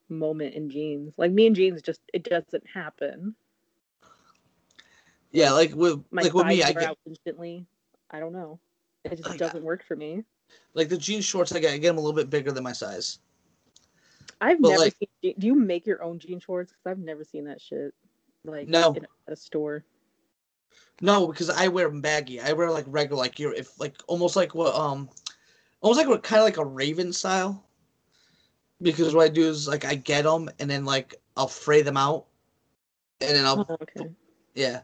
moment 0.09 0.55
in 0.55 0.69
jeans. 0.69 1.13
Like 1.17 1.31
me 1.31 1.47
and 1.47 1.55
jeans 1.55 1.81
just 1.81 2.01
it 2.13 2.23
doesn't 2.23 2.67
happen. 2.67 3.35
yeah, 5.31 5.51
like 5.51 5.73
with 5.73 6.03
My 6.11 6.23
like 6.23 6.33
with 6.33 6.47
me, 6.47 6.63
I 6.63 6.73
get 6.73 6.97
instantly. 7.05 7.65
I 8.11 8.19
don't 8.19 8.33
know. 8.33 8.59
It 9.05 9.15
just 9.15 9.29
Like, 9.29 9.39
doesn't 9.39 9.63
work 9.63 9.83
for 9.85 9.95
me. 9.95 10.23
like 10.73 10.89
the 10.89 10.97
jean 10.97 11.21
shorts. 11.21 11.51
I 11.53 11.59
get, 11.59 11.73
I 11.73 11.77
get 11.77 11.87
them 11.89 11.97
a 11.97 12.01
little 12.01 12.15
bit 12.15 12.29
bigger 12.29 12.51
than 12.51 12.63
my 12.63 12.73
size. 12.73 13.19
I've 14.41 14.61
But, 14.61 14.69
never 14.69 14.81
like- 14.81 14.95
seen. 15.21 15.35
Do 15.37 15.47
you 15.47 15.55
make 15.55 15.85
your 15.85 16.01
own 16.03 16.19
jean 16.19 16.39
shorts? 16.39 16.71
Because 16.73 16.91
I've 16.91 17.03
never 17.03 17.23
seen 17.23 17.45
that 17.45 17.61
shit. 17.61 17.93
Like 18.43 18.67
No. 18.67 18.93
in, 18.93 19.03
at 19.27 19.33
a 19.33 19.35
store. 19.35 19.83
No, 21.01 21.27
because 21.27 21.49
I 21.49 21.67
wear 21.67 21.89
baggy. 21.89 22.41
I 22.41 22.53
wear 22.53 22.69
like 22.69 22.85
regular, 22.87 23.21
like 23.21 23.39
you're 23.39 23.53
if 23.53 23.79
like 23.79 23.95
almost 24.07 24.35
like 24.35 24.53
what 24.53 24.75
um, 24.75 25.09
almost 25.81 25.97
like 25.99 26.07
what 26.09 26.23
kind 26.23 26.39
of 26.41 26.45
like 26.45 26.57
a 26.57 26.65
Raven 26.65 27.13
style. 27.13 27.65
Because 28.81 29.13
what 29.13 29.23
I 29.25 29.29
do 29.29 29.47
is 29.47 29.67
like 29.67 29.85
I 29.85 29.95
get 29.95 30.23
them 30.23 30.49
and 30.59 30.69
then 30.69 30.85
like 30.85 31.15
I'll 31.37 31.47
fray 31.47 31.81
them 31.81 31.97
out, 31.97 32.25
and 33.21 33.31
then 33.31 33.45
I'll 33.45 33.65
Oh, 33.69 33.77
okay. 33.81 34.09
yeah, 34.55 34.81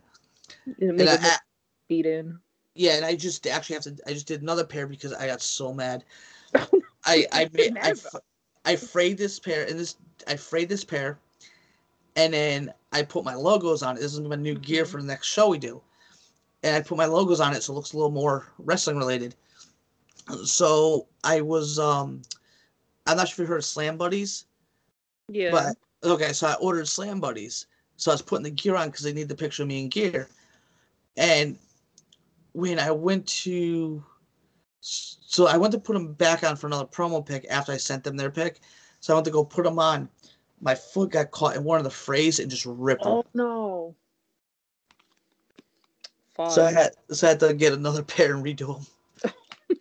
and 0.79 1.01
I, 1.09 1.15
I- 1.15 1.37
beat 1.87 2.05
in. 2.05 2.39
yeah, 2.75 2.93
and 2.95 3.05
I 3.05 3.15
just 3.15 3.45
actually 3.47 3.75
have 3.75 3.83
to. 3.83 3.97
I 4.07 4.13
just 4.13 4.27
did 4.27 4.41
another 4.41 4.65
pair 4.65 4.87
because 4.87 5.13
I 5.13 5.27
got 5.27 5.41
so 5.41 5.73
mad. 5.73 6.03
I 7.05 7.27
I 7.31 7.49
made 7.53 7.73
mad 7.73 7.99
I, 8.65 8.71
I 8.71 8.75
frayed 8.75 9.17
this 9.17 9.39
pair 9.39 9.65
and 9.65 9.77
this 9.79 9.97
I 10.27 10.35
frayed 10.35 10.69
this 10.69 10.83
pair, 10.83 11.19
and 12.15 12.33
then 12.33 12.73
I 12.91 13.03
put 13.03 13.23
my 13.25 13.35
logos 13.35 13.83
on 13.83 13.97
it. 13.97 13.99
This 13.99 14.13
is 14.13 14.21
my 14.21 14.35
new 14.35 14.55
gear 14.55 14.85
Mhm. 14.85 14.87
for 14.87 15.01
the 15.01 15.07
next 15.07 15.27
show 15.27 15.49
we 15.49 15.57
do, 15.57 15.81
and 16.63 16.75
I 16.75 16.81
put 16.81 16.97
my 16.97 17.05
logos 17.05 17.39
on 17.39 17.53
it 17.53 17.63
so 17.63 17.73
it 17.73 17.75
looks 17.75 17.93
a 17.93 17.97
little 17.97 18.11
more 18.11 18.51
wrestling 18.57 18.97
related. 18.97 19.35
So 20.45 21.07
I 21.23 21.41
was 21.41 21.77
um, 21.79 22.21
I'm 23.05 23.17
not 23.17 23.27
sure 23.27 23.33
if 23.33 23.39
you 23.39 23.45
heard 23.45 23.59
of 23.59 23.65
Slam 23.65 23.97
Buddies, 23.97 24.45
Yeah. 25.27 25.51
but 25.51 25.75
okay, 26.03 26.33
so 26.33 26.47
I 26.47 26.53
ordered 26.55 26.87
Slam 26.87 27.19
Buddies. 27.19 27.67
So 27.97 28.11
I 28.11 28.15
was 28.15 28.21
putting 28.21 28.43
the 28.43 28.51
gear 28.51 28.75
on 28.75 28.89
because 28.89 29.03
they 29.03 29.13
need 29.13 29.29
the 29.29 29.35
picture 29.35 29.63
of 29.63 29.69
me 29.69 29.81
in 29.81 29.89
gear, 29.89 30.29
and 31.17 31.57
when 32.53 32.79
I 32.79 32.91
went 32.91 33.27
to 33.27 34.03
so 34.81 35.47
I 35.47 35.57
went 35.57 35.71
to 35.73 35.79
put 35.79 35.93
them 35.93 36.13
back 36.13 36.43
on 36.43 36.55
for 36.55 36.67
another 36.67 36.85
promo 36.85 37.25
pick 37.25 37.45
after 37.49 37.71
I 37.71 37.77
sent 37.77 38.03
them 38.03 38.15
their 38.15 38.29
pick. 38.29 38.61
So 38.99 39.13
I 39.13 39.15
went 39.15 39.25
to 39.25 39.31
go 39.31 39.43
put 39.43 39.63
them 39.63 39.79
on. 39.79 40.09
My 40.61 40.75
foot 40.75 41.11
got 41.11 41.31
caught 41.31 41.55
in 41.55 41.63
one 41.63 41.77
of 41.77 41.83
the 41.83 41.89
frays 41.89 42.39
and 42.39 42.49
just 42.49 42.65
ripped 42.65 43.03
oh, 43.05 43.21
them. 43.21 43.25
oh 43.25 43.25
no. 43.33 43.95
Fuck. 46.35 46.51
So 46.51 46.65
I 46.65 46.71
had 46.71 46.91
so 47.11 47.27
I 47.27 47.29
had 47.31 47.39
to 47.41 47.53
get 47.53 47.73
another 47.73 48.03
pair 48.03 48.35
and 48.35 48.43
redo 48.43 48.75
them. 48.75 49.31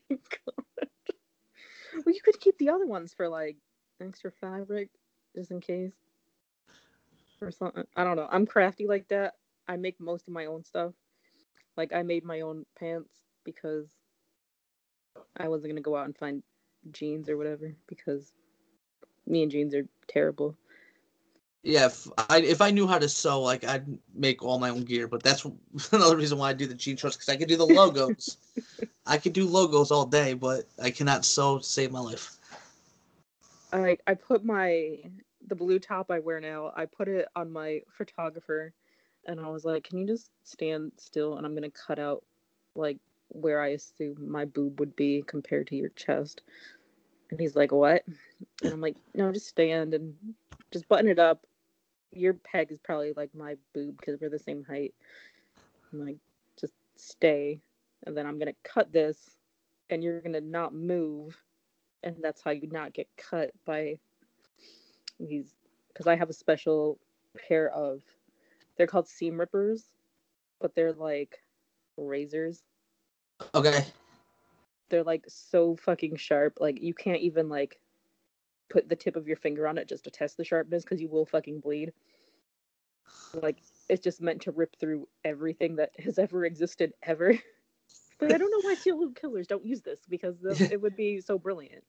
well, 2.04 2.14
you 2.14 2.20
could 2.22 2.38
keep 2.40 2.56
the 2.58 2.70
other 2.70 2.86
ones 2.86 3.12
for 3.12 3.28
like 3.28 3.56
extra 4.00 4.30
fabric, 4.30 4.90
just 5.34 5.50
in 5.50 5.60
case, 5.60 5.94
or 7.40 7.50
something. 7.50 7.84
I 7.96 8.04
don't 8.04 8.16
know. 8.16 8.28
I'm 8.30 8.46
crafty 8.46 8.86
like 8.86 9.08
that. 9.08 9.34
I 9.66 9.76
make 9.76 9.98
most 10.00 10.28
of 10.28 10.34
my 10.34 10.46
own 10.46 10.62
stuff. 10.62 10.92
Like 11.76 11.92
I 11.92 12.02
made 12.02 12.24
my 12.24 12.42
own 12.42 12.66
pants 12.78 13.10
because 13.44 13.88
I 15.36 15.48
wasn't 15.48 15.72
gonna 15.72 15.80
go 15.80 15.96
out 15.96 16.06
and 16.06 16.16
find 16.16 16.42
jeans 16.92 17.28
or 17.28 17.36
whatever 17.36 17.74
because 17.88 18.32
me 19.26 19.42
and 19.42 19.50
jeans 19.50 19.74
are 19.74 19.86
terrible. 20.06 20.56
Yeah, 21.64 21.86
if 21.86 22.06
I 22.28 22.40
if 22.40 22.60
I 22.60 22.70
knew 22.70 22.86
how 22.86 22.98
to 22.98 23.08
sew, 23.08 23.40
like 23.40 23.64
I'd 23.64 23.86
make 24.14 24.42
all 24.42 24.58
my 24.58 24.68
own 24.68 24.82
gear. 24.84 25.08
But 25.08 25.22
that's 25.22 25.46
another 25.92 26.16
reason 26.16 26.36
why 26.36 26.50
I 26.50 26.52
do 26.52 26.66
the 26.66 26.74
jean 26.74 26.96
shorts 26.96 27.16
because 27.16 27.30
I 27.30 27.36
could 27.36 27.48
do 27.48 27.56
the 27.56 27.66
logos. 27.66 28.36
I 29.06 29.16
could 29.16 29.32
do 29.32 29.46
logos 29.46 29.90
all 29.90 30.04
day, 30.04 30.34
but 30.34 30.66
I 30.82 30.90
cannot 30.90 31.24
sew 31.24 31.58
to 31.58 31.64
save 31.64 31.90
my 31.90 32.00
life. 32.00 32.36
I 33.72 33.96
I 34.06 34.12
put 34.12 34.44
my 34.44 34.98
the 35.48 35.54
blue 35.54 35.78
top 35.78 36.10
I 36.10 36.18
wear 36.18 36.38
now. 36.38 36.70
I 36.76 36.84
put 36.84 37.08
it 37.08 37.28
on 37.34 37.50
my 37.50 37.80
photographer, 37.96 38.74
and 39.26 39.40
I 39.40 39.48
was 39.48 39.64
like, 39.64 39.84
"Can 39.84 39.98
you 39.98 40.06
just 40.06 40.30
stand 40.44 40.92
still?" 40.98 41.38
And 41.38 41.46
I'm 41.46 41.54
gonna 41.54 41.70
cut 41.70 41.98
out 41.98 42.24
like 42.74 42.98
where 43.28 43.62
I 43.62 43.68
assume 43.68 44.30
my 44.30 44.44
boob 44.44 44.80
would 44.80 44.94
be 44.96 45.24
compared 45.26 45.68
to 45.68 45.76
your 45.76 45.88
chest. 45.90 46.42
And 47.30 47.40
he's 47.40 47.56
like, 47.56 47.72
"What?" 47.72 48.04
And 48.62 48.72
I'm 48.72 48.82
like, 48.82 48.96
"No, 49.14 49.32
just 49.32 49.48
stand 49.48 49.94
and 49.94 50.14
just 50.70 50.88
button 50.88 51.08
it 51.08 51.18
up. 51.18 51.46
Your 52.14 52.34
peg 52.34 52.70
is 52.72 52.78
probably 52.78 53.12
like 53.16 53.34
my 53.34 53.56
boob 53.74 53.98
because 53.98 54.20
we're 54.20 54.30
the 54.30 54.38
same 54.38 54.64
height." 54.64 54.94
I'm 55.92 56.04
like, 56.04 56.18
"Just 56.60 56.74
stay." 56.96 57.60
And 58.06 58.16
then 58.16 58.26
I'm 58.26 58.38
gonna 58.38 58.54
cut 58.62 58.92
this, 58.92 59.36
and 59.90 60.02
you're 60.02 60.20
gonna 60.20 60.40
not 60.40 60.74
move 60.74 61.42
and 62.04 62.16
that's 62.22 62.42
how 62.42 62.50
you 62.50 62.68
not 62.70 62.92
get 62.92 63.08
cut 63.16 63.50
by 63.64 63.98
these 65.18 65.54
because 65.88 66.06
I 66.06 66.14
have 66.14 66.30
a 66.30 66.34
special 66.34 66.98
pair 67.48 67.70
of 67.70 68.02
they're 68.76 68.86
called 68.86 69.08
seam 69.08 69.38
rippers, 69.40 69.90
but 70.60 70.74
they're 70.74 70.92
like 70.92 71.42
razors. 71.96 72.62
Okay. 73.54 73.84
They're 74.90 75.02
like 75.02 75.24
so 75.28 75.76
fucking 75.76 76.16
sharp. 76.16 76.58
Like 76.60 76.80
you 76.82 76.94
can't 76.94 77.20
even 77.20 77.48
like 77.48 77.80
put 78.70 78.88
the 78.88 78.96
tip 78.96 79.16
of 79.16 79.28
your 79.28 79.36
finger 79.36 79.66
on 79.68 79.78
it 79.78 79.88
just 79.88 80.04
to 80.04 80.10
test 80.10 80.36
the 80.36 80.44
sharpness 80.44 80.84
because 80.84 81.00
you 81.00 81.08
will 81.08 81.26
fucking 81.26 81.60
bleed. 81.60 81.92
Like 83.34 83.58
it's 83.88 84.02
just 84.02 84.20
meant 84.20 84.42
to 84.42 84.52
rip 84.52 84.76
through 84.78 85.08
everything 85.24 85.76
that 85.76 85.90
has 85.98 86.18
ever 86.18 86.44
existed 86.44 86.92
ever. 87.02 87.32
but 88.18 88.32
I 88.32 88.38
don't 88.38 88.50
know 88.50 88.60
why 88.62 88.74
serial 88.74 89.10
killers 89.10 89.46
don't 89.46 89.64
use 89.64 89.82
this 89.82 90.00
because 90.08 90.38
the- 90.38 90.68
it 90.72 90.80
would 90.80 90.96
be 90.96 91.20
so 91.20 91.38
brilliant. 91.38 91.84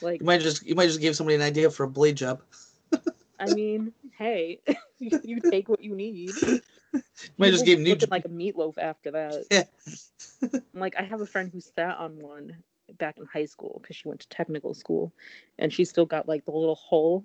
Like 0.00 0.20
You 0.20 0.26
might 0.26 0.40
just 0.40 0.64
you 0.64 0.74
might 0.74 0.86
just 0.86 1.00
give 1.00 1.16
somebody 1.16 1.36
an 1.36 1.42
idea 1.42 1.70
for 1.70 1.84
a 1.84 1.88
blade 1.88 2.16
job. 2.16 2.42
I 3.38 3.52
mean, 3.52 3.92
hey, 4.16 4.60
you, 4.98 5.20
you 5.22 5.40
take 5.40 5.68
what 5.68 5.82
you 5.82 5.94
need. 5.94 6.34
You 6.42 6.60
might 7.36 7.50
just 7.50 7.66
give 7.66 7.78
new 7.78 7.90
looking 7.90 8.08
like 8.10 8.24
a 8.24 8.30
meatloaf 8.30 8.78
after 8.78 9.10
that. 9.10 9.44
Yeah. 9.50 9.64
like 10.72 10.96
I 10.98 11.02
have 11.02 11.20
a 11.20 11.26
friend 11.26 11.50
who 11.52 11.60
sat 11.60 11.98
on 11.98 12.18
one 12.18 12.56
back 12.98 13.18
in 13.18 13.26
high 13.26 13.44
school 13.44 13.78
because 13.82 13.96
she 13.96 14.08
went 14.08 14.20
to 14.20 14.28
technical 14.28 14.74
school, 14.74 15.12
and 15.58 15.72
she 15.72 15.84
still 15.84 16.06
got 16.06 16.28
like 16.28 16.44
the 16.44 16.52
little 16.52 16.74
hole. 16.76 17.24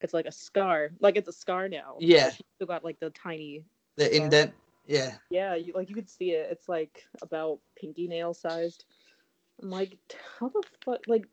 It's 0.00 0.14
like 0.14 0.26
a 0.26 0.32
scar, 0.32 0.90
like 1.00 1.16
it's 1.16 1.28
a 1.28 1.32
scar 1.32 1.68
now. 1.68 1.96
Yeah. 1.98 2.30
she 2.30 2.44
still 2.56 2.66
got 2.66 2.84
like 2.84 3.00
the 3.00 3.10
tiny. 3.10 3.64
the 3.96 4.06
Scar. 4.06 4.24
indent. 4.24 4.52
Yeah. 4.86 5.14
Yeah, 5.30 5.54
you 5.54 5.72
like 5.74 5.88
you 5.88 5.94
could 5.94 6.10
see 6.10 6.32
it. 6.32 6.48
It's 6.50 6.68
like 6.68 7.04
about 7.22 7.58
pinky 7.76 8.06
nail 8.06 8.34
sized. 8.34 8.84
I'm 9.62 9.70
like, 9.70 9.96
how 10.38 10.48
the 10.48 10.62
fuck? 10.84 11.00
Like, 11.06 11.26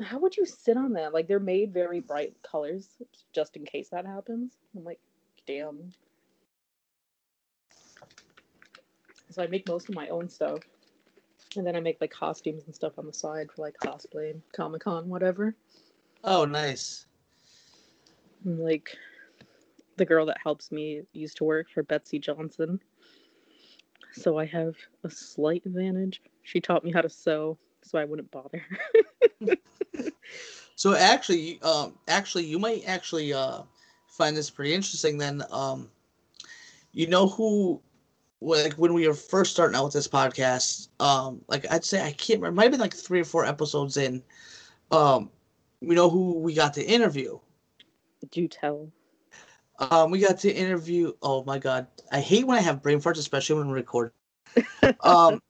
how 0.00 0.18
would 0.18 0.36
you 0.36 0.44
sit 0.44 0.76
on 0.76 0.92
that? 0.92 1.12
Like, 1.14 1.26
they're 1.26 1.40
made 1.40 1.72
very 1.72 2.00
bright 2.00 2.34
colors 2.42 2.88
just 3.32 3.56
in 3.56 3.64
case 3.64 3.88
that 3.90 4.06
happens. 4.06 4.58
I'm 4.76 4.84
like, 4.84 5.00
damn. 5.46 5.92
So 9.30 9.42
I 9.42 9.46
make 9.46 9.66
most 9.68 9.88
of 9.88 9.94
my 9.94 10.08
own 10.08 10.28
stuff, 10.28 10.60
and 11.56 11.66
then 11.66 11.76
I 11.76 11.80
make 11.80 12.00
like 12.00 12.10
costumes 12.10 12.64
and 12.66 12.74
stuff 12.74 12.98
on 12.98 13.06
the 13.06 13.12
side 13.12 13.48
for 13.54 13.62
like 13.62 13.76
cosplay, 13.82 14.40
Comic 14.54 14.82
Con, 14.82 15.08
whatever. 15.08 15.54
Oh, 16.22 16.44
nice. 16.44 17.06
And, 18.44 18.58
like, 18.58 18.96
the 19.96 20.04
girl 20.04 20.26
that 20.26 20.38
helps 20.42 20.72
me 20.72 21.02
used 21.12 21.36
to 21.38 21.44
work 21.44 21.66
for 21.72 21.82
Betsey 21.82 22.18
Johnson. 22.18 22.80
So 24.12 24.38
I 24.38 24.46
have 24.46 24.74
a 25.02 25.10
slight 25.10 25.66
advantage. 25.66 26.22
She 26.42 26.60
taught 26.60 26.84
me 26.84 26.92
how 26.92 27.00
to 27.00 27.08
sew, 27.08 27.58
so 27.82 27.98
I 27.98 28.04
wouldn't 28.04 28.30
bother. 28.30 28.64
So 30.76 30.94
actually, 30.94 31.60
um, 31.62 31.98
actually, 32.08 32.44
you 32.44 32.58
might 32.58 32.82
actually 32.86 33.32
uh 33.32 33.62
find 34.08 34.36
this 34.36 34.50
pretty 34.50 34.74
interesting. 34.74 35.18
Then, 35.18 35.42
um, 35.50 35.90
you 36.92 37.06
know 37.06 37.26
who, 37.26 37.80
like 38.44 38.74
when 38.74 38.92
we 38.94 39.08
were 39.08 39.14
first 39.14 39.52
starting 39.52 39.76
out 39.76 39.84
with 39.84 39.94
this 39.94 40.08
podcast, 40.08 40.88
um, 41.00 41.40
like 41.48 41.64
I'd 41.70 41.84
say 41.84 42.02
I 42.02 42.12
can't 42.12 42.40
remember, 42.40 42.56
might 42.56 42.64
have 42.64 42.72
been 42.72 42.80
like 42.80 42.94
three 42.94 43.20
or 43.20 43.24
four 43.24 43.44
episodes 43.44 43.96
in, 43.96 44.22
um, 44.90 45.30
we 45.80 45.94
know 45.94 46.10
who 46.10 46.38
we 46.38 46.54
got 46.54 46.74
to 46.74 46.84
interview. 46.84 47.38
Do 48.30 48.48
tell. 48.48 48.90
Um, 49.78 50.10
we 50.10 50.20
got 50.20 50.38
to 50.40 50.52
interview. 50.52 51.12
Oh 51.22 51.42
my 51.44 51.58
god, 51.58 51.86
I 52.12 52.20
hate 52.20 52.46
when 52.46 52.56
I 52.58 52.60
have 52.60 52.82
brain 52.82 53.00
farts, 53.00 53.18
especially 53.18 53.58
when 53.58 53.68
we 53.68 53.74
record. 53.74 54.12
Um, 55.00 55.40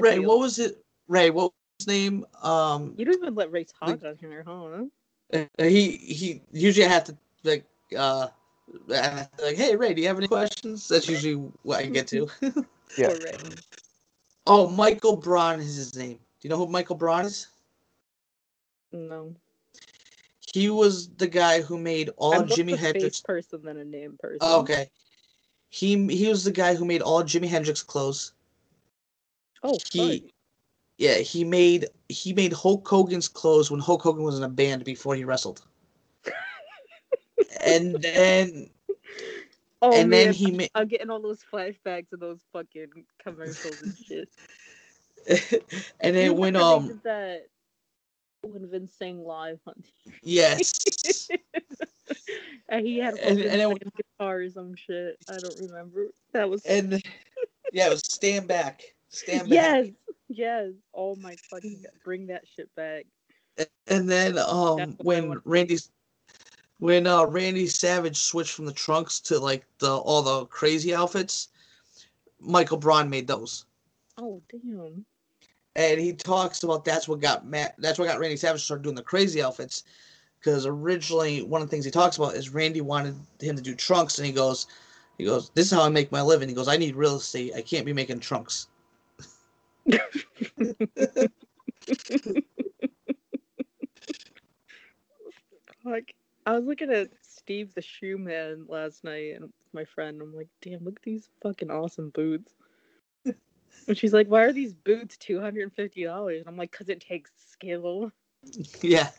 Ray, 0.00 0.16
feel- 0.16 0.24
what 0.24 0.38
was 0.38 0.58
it? 0.58 0.84
Ray, 1.08 1.30
what 1.30 1.44
was 1.44 1.52
his 1.78 1.86
name? 1.86 2.26
Um, 2.42 2.94
You 2.96 3.04
don't 3.04 3.14
even 3.16 3.34
let 3.34 3.50
Ray 3.50 3.64
talk 3.64 4.04
on 4.04 4.16
here, 4.20 4.44
huh? 4.46 4.84
Uh, 5.32 5.44
he 5.58 5.92
he 5.92 6.42
usually 6.52 6.86
I 6.86 6.88
have 6.88 7.04
to 7.04 7.16
like 7.44 7.64
uh 7.96 8.26
I 8.26 8.26
have 8.26 8.30
to, 8.30 8.39
like 8.86 9.56
hey 9.56 9.76
Ray, 9.76 9.94
do 9.94 10.02
you 10.02 10.08
have 10.08 10.18
any 10.18 10.28
questions? 10.28 10.88
That's 10.88 11.08
usually 11.08 11.34
what 11.62 11.80
I 11.80 11.86
get 11.86 12.06
to. 12.08 12.28
Yeah. 12.96 13.14
Oh, 14.48 14.68
Michael 14.68 15.14
Braun 15.14 15.60
is 15.60 15.76
his 15.76 15.96
name. 15.96 16.14
Do 16.16 16.48
you 16.48 16.50
know 16.50 16.56
who 16.56 16.66
Michael 16.66 16.96
Braun 16.96 17.24
is? 17.24 17.46
No. 18.90 19.32
He 20.52 20.70
was 20.70 21.08
the 21.10 21.28
guy 21.28 21.60
who 21.60 21.78
made 21.78 22.10
all 22.16 22.34
I'm 22.34 22.48
Jimi 22.48 22.72
of 22.72 22.74
a 22.74 22.76
face 22.78 22.80
Hendrix. 22.80 23.20
person 23.20 23.62
than 23.62 23.76
a 23.76 23.84
name 23.84 24.16
person. 24.20 24.38
Oh, 24.40 24.60
okay. 24.62 24.90
He 25.68 26.08
he 26.08 26.26
was 26.28 26.42
the 26.42 26.50
guy 26.50 26.74
who 26.74 26.84
made 26.84 27.00
all 27.00 27.22
Jimi 27.22 27.46
Hendrix 27.48 27.82
clothes. 27.82 28.32
Oh, 29.62 29.78
He- 29.92 30.20
fuck. 30.20 30.30
Yeah, 30.98 31.14
he 31.14 31.44
made 31.44 31.86
he 32.08 32.34
made 32.34 32.52
Hulk 32.52 32.86
Hogan's 32.86 33.28
clothes 33.28 33.70
when 33.70 33.80
Hulk 33.80 34.02
Hogan 34.02 34.24
was 34.24 34.36
in 34.36 34.42
a 34.42 34.48
band 34.48 34.84
before 34.84 35.14
he 35.14 35.24
wrestled. 35.24 35.62
And 37.64 37.96
then 37.96 38.70
Oh 39.82 39.92
and 39.98 40.10
man, 40.10 40.26
then 40.26 40.34
he 40.34 40.50
made 40.50 40.70
I'm 40.74 40.88
getting 40.88 41.08
all 41.10 41.20
those 41.22 41.40
flashbacks 41.52 42.12
of 42.12 42.20
those 42.20 42.40
fucking 42.52 42.88
commercials 43.22 43.80
and 43.82 43.96
shit. 43.96 44.28
and 46.00 46.14
then 46.16 46.36
when 46.36 46.56
um 46.56 47.00
that 47.04 47.46
when 48.42 48.66
Vince 48.70 48.92
sang 48.98 49.24
live 49.24 49.58
on 49.66 49.74
TV. 49.74 50.14
yes 50.22 51.28
and 52.68 52.86
he 52.86 52.98
had 52.98 53.14
And- 53.18 53.40
and 53.40 53.60
then- 53.60 53.74
guitar 54.18 54.40
or 54.40 54.50
some 54.50 54.74
shit. 54.74 55.16
I 55.28 55.36
don't 55.38 55.60
remember. 55.60 56.08
That 56.32 56.48
was 56.50 56.64
and 56.66 57.02
yeah 57.72 57.86
it 57.86 57.90
was 57.90 58.02
stand 58.04 58.48
back 58.48 58.82
stand 59.08 59.42
back 59.48 59.48
yes, 59.50 59.86
yes. 60.28 60.70
Oh 60.94 61.16
my 61.16 61.36
fucking 61.50 61.80
god, 61.82 61.92
bring 62.04 62.26
that 62.26 62.44
shit 62.54 62.68
back. 62.74 63.06
and 63.86 64.08
then 64.08 64.36
um 64.38 64.96
when. 65.00 65.40
Randy's 65.44 65.90
when 66.80 67.06
uh 67.06 67.24
Randy 67.24 67.66
Savage 67.66 68.16
switched 68.16 68.52
from 68.52 68.66
the 68.66 68.72
trunks 68.72 69.20
to 69.20 69.38
like 69.38 69.64
the 69.78 69.90
all 69.90 70.22
the 70.22 70.46
crazy 70.46 70.94
outfits 70.94 71.48
Michael 72.40 72.78
Braun 72.78 73.08
made 73.08 73.28
those. 73.28 73.66
Oh 74.18 74.42
damn. 74.50 75.04
and 75.76 76.00
he 76.00 76.12
talks 76.12 76.62
about 76.62 76.84
that's 76.84 77.06
what 77.06 77.20
got 77.20 77.46
Matt 77.46 77.74
that's 77.78 77.98
what 77.98 78.08
got 78.08 78.18
Randy 78.18 78.36
Savage 78.36 78.62
to 78.62 78.64
start 78.64 78.82
doing 78.82 78.96
the 78.96 79.02
crazy 79.02 79.42
outfits 79.42 79.84
because 80.40 80.66
originally 80.66 81.42
one 81.42 81.62
of 81.62 81.68
the 81.68 81.70
things 81.70 81.84
he 81.84 81.90
talks 81.90 82.16
about 82.16 82.34
is 82.34 82.48
Randy 82.48 82.80
wanted 82.80 83.14
him 83.38 83.56
to 83.56 83.62
do 83.62 83.74
trunks 83.74 84.18
and 84.18 84.26
he 84.26 84.32
goes 84.32 84.66
he 85.18 85.24
goes 85.24 85.50
this 85.54 85.66
is 85.66 85.72
how 85.72 85.82
I 85.82 85.90
make 85.90 86.10
my 86.10 86.22
living. 86.22 86.48
He 86.48 86.54
goes 86.54 86.68
I 86.68 86.78
need 86.78 86.96
real 86.96 87.16
estate. 87.16 87.52
I 87.54 87.62
can't 87.62 87.86
be 87.86 87.92
making 87.92 88.20
trunks. 88.20 88.68
Like 95.84 96.14
I 96.50 96.54
was 96.54 96.64
looking 96.64 96.90
at 96.90 97.10
Steve 97.22 97.72
the 97.74 97.80
Shoe 97.80 98.18
Man 98.18 98.64
last 98.68 99.04
night 99.04 99.36
and 99.36 99.52
my 99.72 99.84
friend. 99.84 100.20
I'm 100.20 100.34
like, 100.34 100.48
damn, 100.60 100.82
look 100.82 100.96
at 100.96 101.02
these 101.04 101.28
fucking 101.42 101.70
awesome 101.70 102.10
boots. 102.10 102.52
And 103.86 103.96
she's 103.96 104.12
like, 104.12 104.26
why 104.26 104.42
are 104.42 104.52
these 104.52 104.74
boots 104.74 105.16
two 105.16 105.40
hundred 105.40 105.62
and 105.62 105.72
fifty 105.72 106.02
dollars? 106.02 106.40
And 106.40 106.48
I'm 106.48 106.56
like, 106.56 106.72
cause 106.72 106.88
it 106.88 107.00
takes 107.00 107.30
skill. 107.52 108.10
yeah 108.82 109.10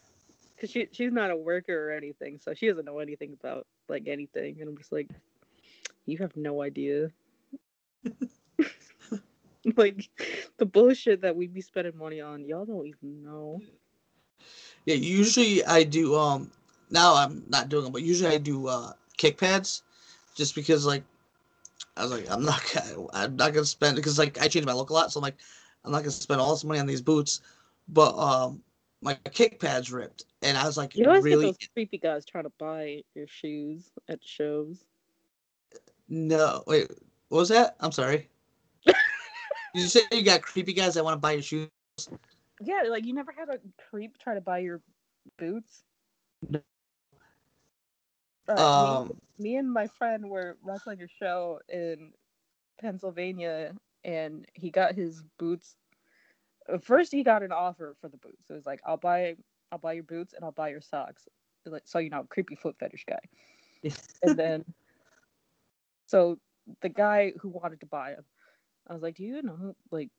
Cause 0.60 0.70
she 0.70 0.90
she's 0.92 1.14
not 1.14 1.32
a 1.32 1.36
worker 1.38 1.90
or 1.90 1.92
anything, 1.94 2.38
so 2.38 2.54
she 2.54 2.68
doesn't 2.68 2.84
know 2.86 3.00
anything 3.00 3.32
about 3.32 3.66
like 3.88 4.08
anything. 4.08 4.58
And 4.60 4.70
I'm 4.70 4.78
just 4.78 4.92
like, 4.92 5.10
you 6.06 6.18
have 6.18 6.36
no 6.36 6.62
idea. 6.62 7.12
like 9.78 10.10
the 10.58 10.66
bullshit 10.66 11.22
that 11.22 11.36
we'd 11.38 11.54
be 11.54 11.62
spending 11.62 11.98
money 11.98 12.20
on, 12.20 12.44
y'all 12.46 12.66
don't 12.66 12.88
even 12.88 13.24
know. 13.24 13.62
yeah 14.86 14.96
usually 14.96 15.64
I 15.64 15.84
do 15.84 16.18
um 16.18 16.52
now 16.92 17.16
I'm 17.16 17.44
not 17.50 17.70
doing 17.70 17.84
them 17.84 17.94
but 17.94 18.04
usually 18.04 18.34
I 18.34 18.38
do 18.38 18.68
uh 18.68 18.94
kick 19.18 19.38
pads 19.38 19.84
just 20.36 20.56
because 20.56 20.86
like 20.86 21.04
I 21.98 22.04
was 22.04 22.12
like 22.12 22.30
I'm 22.30 22.44
not 22.44 22.62
gonna 22.74 23.08
I'm 23.14 23.36
not 23.36 23.54
gonna 23.54 23.66
spend 23.66 23.96
because 23.96 24.20
like 24.20 24.42
I 24.42 24.48
change 24.48 24.66
my 24.66 24.74
look 24.74 24.90
a 24.90 24.94
lot 24.94 25.12
so 25.12 25.20
I'm 25.20 25.24
like 25.24 25.38
I'm 25.86 25.92
not 25.92 26.00
gonna 26.00 26.12
spend 26.12 26.42
all 26.42 26.52
this 26.52 26.64
money 26.64 26.80
on 26.80 26.88
these 26.88 27.02
boots 27.02 27.42
but 27.88 28.16
um 28.18 28.64
my 29.02 29.16
kick 29.34 29.60
pads 29.60 29.92
ripped 29.92 30.26
and 30.44 30.58
I 30.58 30.66
was 30.66 30.78
like 30.78 30.96
You 30.96 31.08
always 31.08 31.24
really 31.24 31.46
get 31.46 31.60
those 31.60 31.70
creepy 31.74 31.98
guys 31.98 32.26
trying 32.26 32.44
to 32.46 32.52
buy 32.60 33.04
your 33.16 33.28
shoes 33.28 33.92
at 34.08 34.24
shows. 34.24 34.86
No, 36.10 36.64
wait. 36.68 36.92
What 37.30 37.40
was 37.40 37.50
that? 37.50 37.76
I'm 37.80 37.92
sorry. 37.92 38.30
You 39.74 39.84
say 39.84 40.02
you 40.12 40.24
got 40.24 40.42
creepy 40.42 40.74
guys 40.74 40.96
that 40.96 41.04
want 41.06 41.14
to 41.16 41.20
buy 41.20 41.32
your 41.32 41.42
shoes? 41.42 41.70
Yeah, 42.62 42.84
like 42.90 43.06
you 43.06 43.14
never 43.14 43.32
had 43.32 43.50
a 43.50 43.60
creep 43.90 44.18
try 44.18 44.36
to 44.36 44.42
buy 44.42 44.60
your 44.60 44.82
boots. 45.38 45.84
Uh, 48.48 48.62
Um, 48.62 49.12
me, 49.38 49.50
me 49.52 49.56
and 49.58 49.72
my 49.72 49.88
friend 49.88 50.30
were 50.30 50.58
wrestling 50.64 51.02
a 51.02 51.08
show 51.08 51.60
in 51.70 52.14
Pennsylvania, 52.80 53.76
and 54.04 54.46
he 54.54 54.72
got 54.72 54.96
his 54.96 55.24
boots. 55.38 55.78
uh, 56.72 56.78
First, 56.80 57.12
he 57.12 57.24
got 57.24 57.44
an 57.44 57.52
offer 57.52 57.96
for 58.02 58.10
the 58.10 58.18
boots. 58.18 58.50
It 58.50 58.54
was 58.54 58.66
like, 58.66 58.82
"I'll 58.86 58.98
buy, 58.98 59.36
I'll 59.72 59.80
buy 59.80 59.94
your 59.94 60.04
boots, 60.04 60.34
and 60.34 60.44
I'll 60.44 60.52
buy 60.52 60.70
your 60.70 60.82
socks." 60.82 61.28
Like, 61.66 61.84
so 61.86 62.00
you 62.00 62.10
know, 62.10 62.24
creepy 62.30 62.56
foot 62.56 62.78
fetish 62.80 63.06
guy. 63.08 63.20
and 64.24 64.38
then, 64.38 64.66
so 66.06 66.40
the 66.82 66.90
guy 66.90 67.34
who 67.40 67.50
wanted 67.50 67.80
to 67.82 67.86
buy 67.86 68.12
him, 68.12 68.26
I 68.88 68.94
was 68.94 69.02
like, 69.02 69.16
"Do 69.16 69.24
you 69.24 69.42
know, 69.42 69.76
like, 69.92 70.10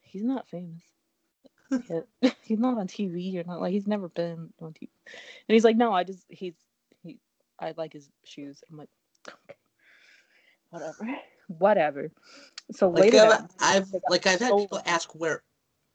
he's 0.00 0.24
not 0.24 0.48
famous." 0.48 0.82
He's 2.42 2.58
not 2.58 2.78
on 2.78 2.86
TV 2.86 3.38
or 3.38 3.44
not 3.44 3.60
like 3.60 3.72
he's 3.72 3.86
never 3.86 4.08
been 4.08 4.52
on 4.60 4.72
TV. 4.72 4.90
And 5.48 5.54
he's 5.54 5.64
like, 5.64 5.76
no, 5.76 5.92
I 5.92 6.04
just 6.04 6.24
he's 6.28 6.54
he 6.58 6.65
I 7.58 7.74
like 7.76 7.92
his 7.92 8.10
shoes. 8.24 8.62
I'm 8.70 8.76
like, 8.76 8.88
okay, 9.28 9.58
whatever, 10.70 11.18
whatever. 11.48 12.10
So 12.72 12.88
Like 12.88 13.12
later, 13.12 13.18
I've, 13.60 13.84
I've 13.92 13.94
like 14.08 14.26
I've 14.26 14.40
had 14.40 14.48
stolen. 14.48 14.64
people 14.64 14.82
ask 14.86 15.14
where, 15.14 15.42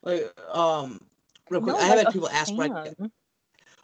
like 0.03 0.33
um, 0.51 1.01
real 1.49 1.61
quick. 1.61 1.75
No, 1.75 1.81
I 1.81 1.85
have 1.85 1.97
like 1.97 2.07
had 2.07 2.13
people 2.13 2.29
ask 2.29 2.57
where. 2.57 2.75
I, 2.75 2.93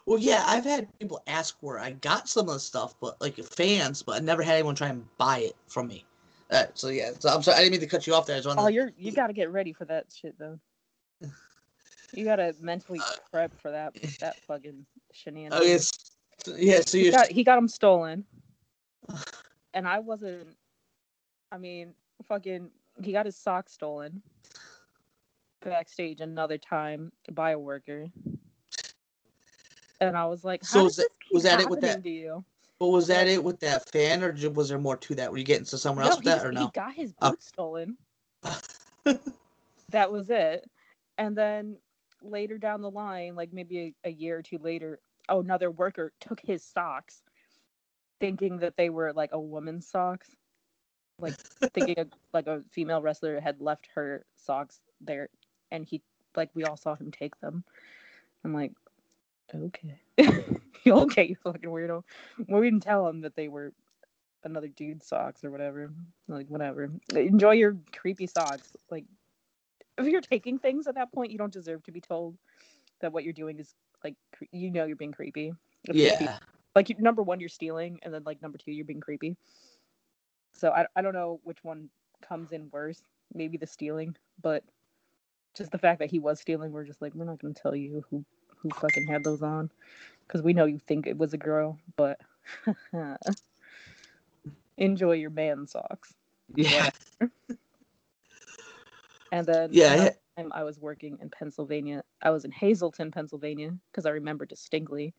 well, 0.06 0.18
yeah, 0.18 0.44
I've 0.48 0.64
had 0.64 0.88
people 1.00 1.22
ask 1.28 1.58
where 1.60 1.80
I 1.80 1.92
got 1.92 2.30
some 2.30 2.48
of 2.48 2.54
the 2.54 2.60
stuff, 2.60 2.96
but 3.02 3.20
like 3.20 3.36
fans, 3.36 4.02
but 4.04 4.16
I 4.16 4.20
never 4.20 4.42
had 4.42 4.56
anyone 4.56 4.76
try 4.76 4.88
and 4.88 5.06
buy 5.18 5.40
it 5.40 5.56
from 5.68 5.88
me. 5.88 6.06
Uh, 6.50 6.66
so 6.74 6.88
yeah, 6.88 7.12
so 7.20 7.30
I'm 7.30 7.44
sorry. 7.44 7.58
I 7.58 7.60
didn't 7.60 7.74
mean 7.74 7.82
to 7.82 7.88
cut 7.88 8.08
you 8.08 8.14
off 8.16 8.26
there. 8.26 8.38
I 8.38 8.40
just 8.40 8.48
wanted 8.48 8.64
Oh, 8.64 8.68
you're 8.68 8.94
you 8.98 9.12
got 9.12 9.28
to 9.28 9.34
get 9.34 9.52
ready 9.52 9.74
for 9.74 9.86
that 9.86 10.06
shit 10.14 10.38
though. 10.40 10.60
You 12.14 12.24
gotta 12.24 12.56
mentally 12.62 13.00
Uh, 13.00 13.16
prep 13.30 13.60
for 13.62 13.70
that 13.72 13.94
that 14.22 14.38
fucking 14.48 14.86
shenanigans. 15.12 15.60
Oh 15.62 15.64
yes, 16.46 16.58
yeah. 16.58 16.80
So 16.82 16.98
he 16.98 17.12
got 17.12 17.28
he 17.28 17.44
got 17.44 17.56
them 17.56 17.68
stolen, 17.68 18.26
and 19.74 19.88
I 19.88 20.00
wasn't. 20.00 20.56
I 21.52 21.58
mean, 21.58 21.94
fucking, 22.28 22.70
he 23.02 23.12
got 23.14 23.26
his 23.26 23.38
socks 23.38 23.74
stolen 23.74 24.22
backstage 25.64 26.22
another 26.22 26.58
time 26.58 27.12
by 27.32 27.52
a 27.52 27.60
worker, 27.60 28.08
and 30.02 30.18
I 30.18 30.26
was 30.26 30.44
like, 30.44 30.64
So 30.66 30.80
"How 30.80 30.84
was 30.86 30.96
that- 30.98 31.08
was 31.32 31.44
that 31.44 31.60
it 31.62 31.70
with 31.70 31.82
that- 31.82 32.04
To 32.04 32.10
you? 32.10 32.44
But 32.80 32.88
was 32.90 33.08
that 33.08 33.28
it 33.28 33.44
with 33.44 33.60
that 33.62 33.90
fan, 33.90 34.24
or 34.24 34.32
was 34.52 34.70
there 34.70 34.78
more 34.78 34.98
to 34.98 35.16
that? 35.16 35.32
Were 35.32 35.38
you 35.40 35.44
getting 35.44 35.66
to 35.66 35.78
somewhere 35.80 36.06
No, 36.06 36.12
else 36.12 36.20
with 36.20 36.26
that, 36.26 36.46
or 36.46 36.52
no? 36.52 36.66
He 36.66 36.72
got 36.74 36.94
his 36.94 37.14
Oh. 37.22 37.32
boots 37.32 37.48
stolen. 37.48 37.98
that 39.90 40.12
was 40.12 40.30
it. 40.30 40.70
And 41.18 41.36
then 41.36 41.78
later 42.22 42.60
down 42.60 42.82
the 42.82 42.92
line, 42.92 43.36
like 43.36 43.52
maybe 43.52 43.96
a, 44.04 44.10
a 44.10 44.12
year 44.12 44.38
or 44.38 44.44
two 44.44 44.60
later, 44.60 45.00
oh, 45.02 45.07
Oh, 45.30 45.42
another 45.42 45.72
worker 45.72 46.14
took 46.20 46.40
his 46.40 46.64
socks, 46.64 47.22
thinking 48.20 48.58
that 48.60 48.78
they 48.78 48.90
were 48.90 49.14
like 49.14 49.32
a 49.34 49.40
woman's 49.40 49.88
socks, 49.88 50.36
like 51.20 51.36
thinking 51.74 52.00
a, 52.00 52.06
like 52.34 52.48
a 52.48 52.64
female 52.72 53.02
wrestler 53.02 53.40
had 53.40 53.62
left 53.62 53.88
her 53.96 54.26
socks 54.36 54.80
there, 55.02 55.30
and 55.72 55.86
he 55.86 56.02
like 56.36 56.50
we 56.54 56.64
all 56.64 56.78
saw 56.78 56.96
him 56.96 57.12
take 57.12 57.40
them. 57.42 57.64
I'm 58.44 58.54
like, 58.54 58.72
okay, 59.54 60.00
okay, 60.88 61.26
you 61.26 61.36
fucking 61.44 61.70
weirdo. 61.70 62.04
Well, 62.48 62.62
we 62.62 62.68
didn't 62.68 62.84
tell 62.84 63.08
him 63.08 63.22
that 63.22 63.36
they 63.36 63.48
were 63.48 63.74
another 64.44 64.68
dude's 64.68 65.08
socks 65.08 65.44
or 65.44 65.52
whatever. 65.52 65.92
Like 66.28 66.48
whatever. 66.48 66.92
Enjoy 67.14 67.52
your 67.52 67.78
creepy 67.96 68.28
socks. 68.28 68.76
Like 68.90 69.06
if 69.98 70.08
you're 70.08 70.22
taking 70.22 70.60
things 70.60 70.88
at 70.88 70.96
that 70.96 71.12
point, 71.12 71.32
you 71.32 71.38
don't 71.38 71.54
deserve 71.54 71.84
to 71.84 71.92
be 71.92 72.02
told 72.02 72.38
that 73.02 73.12
what 73.12 73.24
you're 73.24 73.34
doing 73.34 73.60
is 73.60 73.74
like 74.04 74.16
cre- 74.36 74.46
you 74.52 74.72
know 74.72 74.86
you're 74.86 74.96
being 74.96 75.12
creepy. 75.12 75.54
If 75.84 75.96
Yeah, 75.96 76.38
like 76.76 76.90
you- 76.90 76.96
number 77.00 77.24
one 77.24 77.40
you're 77.40 77.50
stealing 77.50 78.00
and 78.04 78.14
then 78.14 78.24
like 78.24 78.42
number 78.42 78.58
two 78.58 78.72
you're 78.72 78.86
being 78.86 79.02
creepy 79.02 79.36
so 80.54 80.72
I, 80.72 80.86
I 80.96 81.02
don't 81.02 81.14
know 81.14 81.40
which 81.44 81.64
one 81.64 81.90
comes 82.22 82.52
in 82.52 82.70
worse 82.72 83.02
maybe 83.34 83.58
the 83.58 83.68
stealing 83.68 84.16
but 84.42 84.64
just 85.56 85.72
the 85.72 85.78
fact 85.78 86.00
that 86.00 86.10
he 86.12 86.20
was 86.20 86.40
stealing 86.40 86.72
we're 86.72 86.84
just 86.84 87.02
like 87.02 87.14
we're 87.16 87.26
not 87.26 87.40
going 87.40 87.54
to 87.54 87.62
tell 87.62 87.76
you 87.76 88.04
who 88.10 88.24
who 88.58 88.70
fucking 88.72 89.08
had 89.08 89.24
those 89.24 89.42
on 89.42 89.70
because 90.28 90.42
we 90.42 90.54
know 90.54 90.66
you 90.66 90.80
think 90.80 91.08
it 91.08 91.18
was 91.18 91.34
a 91.34 91.38
girl 91.38 91.80
but 91.96 92.20
enjoy 94.78 95.14
your 95.14 95.30
man 95.32 95.68
socks 95.68 96.14
yeah, 96.56 96.90
and 99.32 99.46
then 99.46 99.70
yeah. 99.72 99.88
Another, 99.94 100.04
had- 100.04 100.18
time 100.38 100.52
I 100.54 100.64
was 100.64 100.80
working 100.80 101.18
in 101.22 101.30
Pennsylvania. 101.30 102.04
I 102.22 102.30
was 102.30 102.46
in 102.46 102.52
Hazleton, 102.52 103.12
Pennsylvania, 103.12 103.74
because 103.92 104.06
I 104.06 104.12
remember 104.12 104.46
distinctly. 104.46 105.14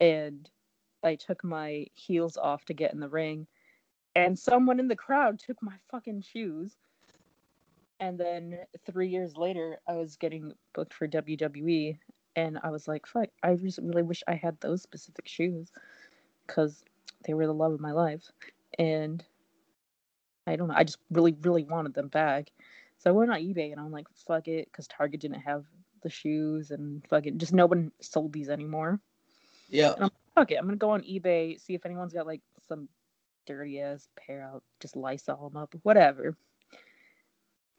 And 0.00 0.48
I 1.04 1.14
took 1.14 1.44
my 1.44 1.86
heels 1.94 2.36
off 2.36 2.64
to 2.66 2.74
get 2.74 2.92
in 2.92 3.00
the 3.00 3.08
ring. 3.08 3.46
And 4.14 4.38
someone 4.38 4.80
in 4.80 4.88
the 4.88 4.96
crowd 4.96 5.38
took 5.38 5.62
my 5.62 5.74
fucking 5.90 6.22
shoes. 6.22 6.76
And 8.00 8.18
then 8.18 8.58
three 8.84 9.08
years 9.08 9.36
later, 9.36 9.78
I 9.88 9.94
was 9.94 10.16
getting 10.16 10.52
booked 10.74 10.94
for 10.94 11.08
WWE. 11.08 11.98
And 12.34 12.58
I 12.62 12.70
was 12.70 12.88
like, 12.88 13.06
fuck, 13.06 13.28
I 13.42 13.54
just 13.54 13.78
really 13.82 14.02
wish 14.02 14.22
I 14.26 14.34
had 14.34 14.58
those 14.60 14.82
specific 14.82 15.26
shoes 15.26 15.70
because 16.46 16.84
they 17.26 17.34
were 17.34 17.46
the 17.46 17.54
love 17.54 17.72
of 17.72 17.80
my 17.80 17.92
life. 17.92 18.30
And 18.78 19.24
I 20.46 20.56
don't 20.56 20.68
know, 20.68 20.74
I 20.76 20.84
just 20.84 20.98
really, 21.10 21.34
really 21.42 21.64
wanted 21.64 21.94
them 21.94 22.08
back. 22.08 22.52
So 22.98 23.10
I 23.10 23.12
went 23.12 23.30
on 23.30 23.38
eBay 23.38 23.72
and 23.72 23.80
I'm 23.80 23.92
like, 23.92 24.06
fuck 24.26 24.48
it, 24.48 24.66
because 24.66 24.86
Target 24.88 25.20
didn't 25.20 25.40
have 25.40 25.64
the 26.02 26.08
shoes 26.08 26.70
and 26.70 27.04
fucking 27.08 27.38
just 27.38 27.52
no 27.52 27.66
one 27.66 27.92
sold 28.00 28.32
these 28.32 28.48
anymore. 28.48 29.00
Yeah. 29.68 29.92
And 29.94 30.04
I'm 30.04 30.10
fuck 30.34 30.50
it, 30.50 30.56
I'm 30.56 30.66
gonna 30.66 30.76
go 30.76 30.90
on 30.90 31.02
eBay, 31.02 31.60
see 31.60 31.74
if 31.74 31.86
anyone's 31.86 32.12
got 32.12 32.26
like 32.26 32.42
some 32.68 32.88
dirty 33.46 33.80
ass 33.80 34.08
pair 34.16 34.42
out, 34.42 34.62
just 34.80 34.96
Lysol 34.96 35.48
them 35.48 35.56
up, 35.56 35.74
whatever. 35.82 36.36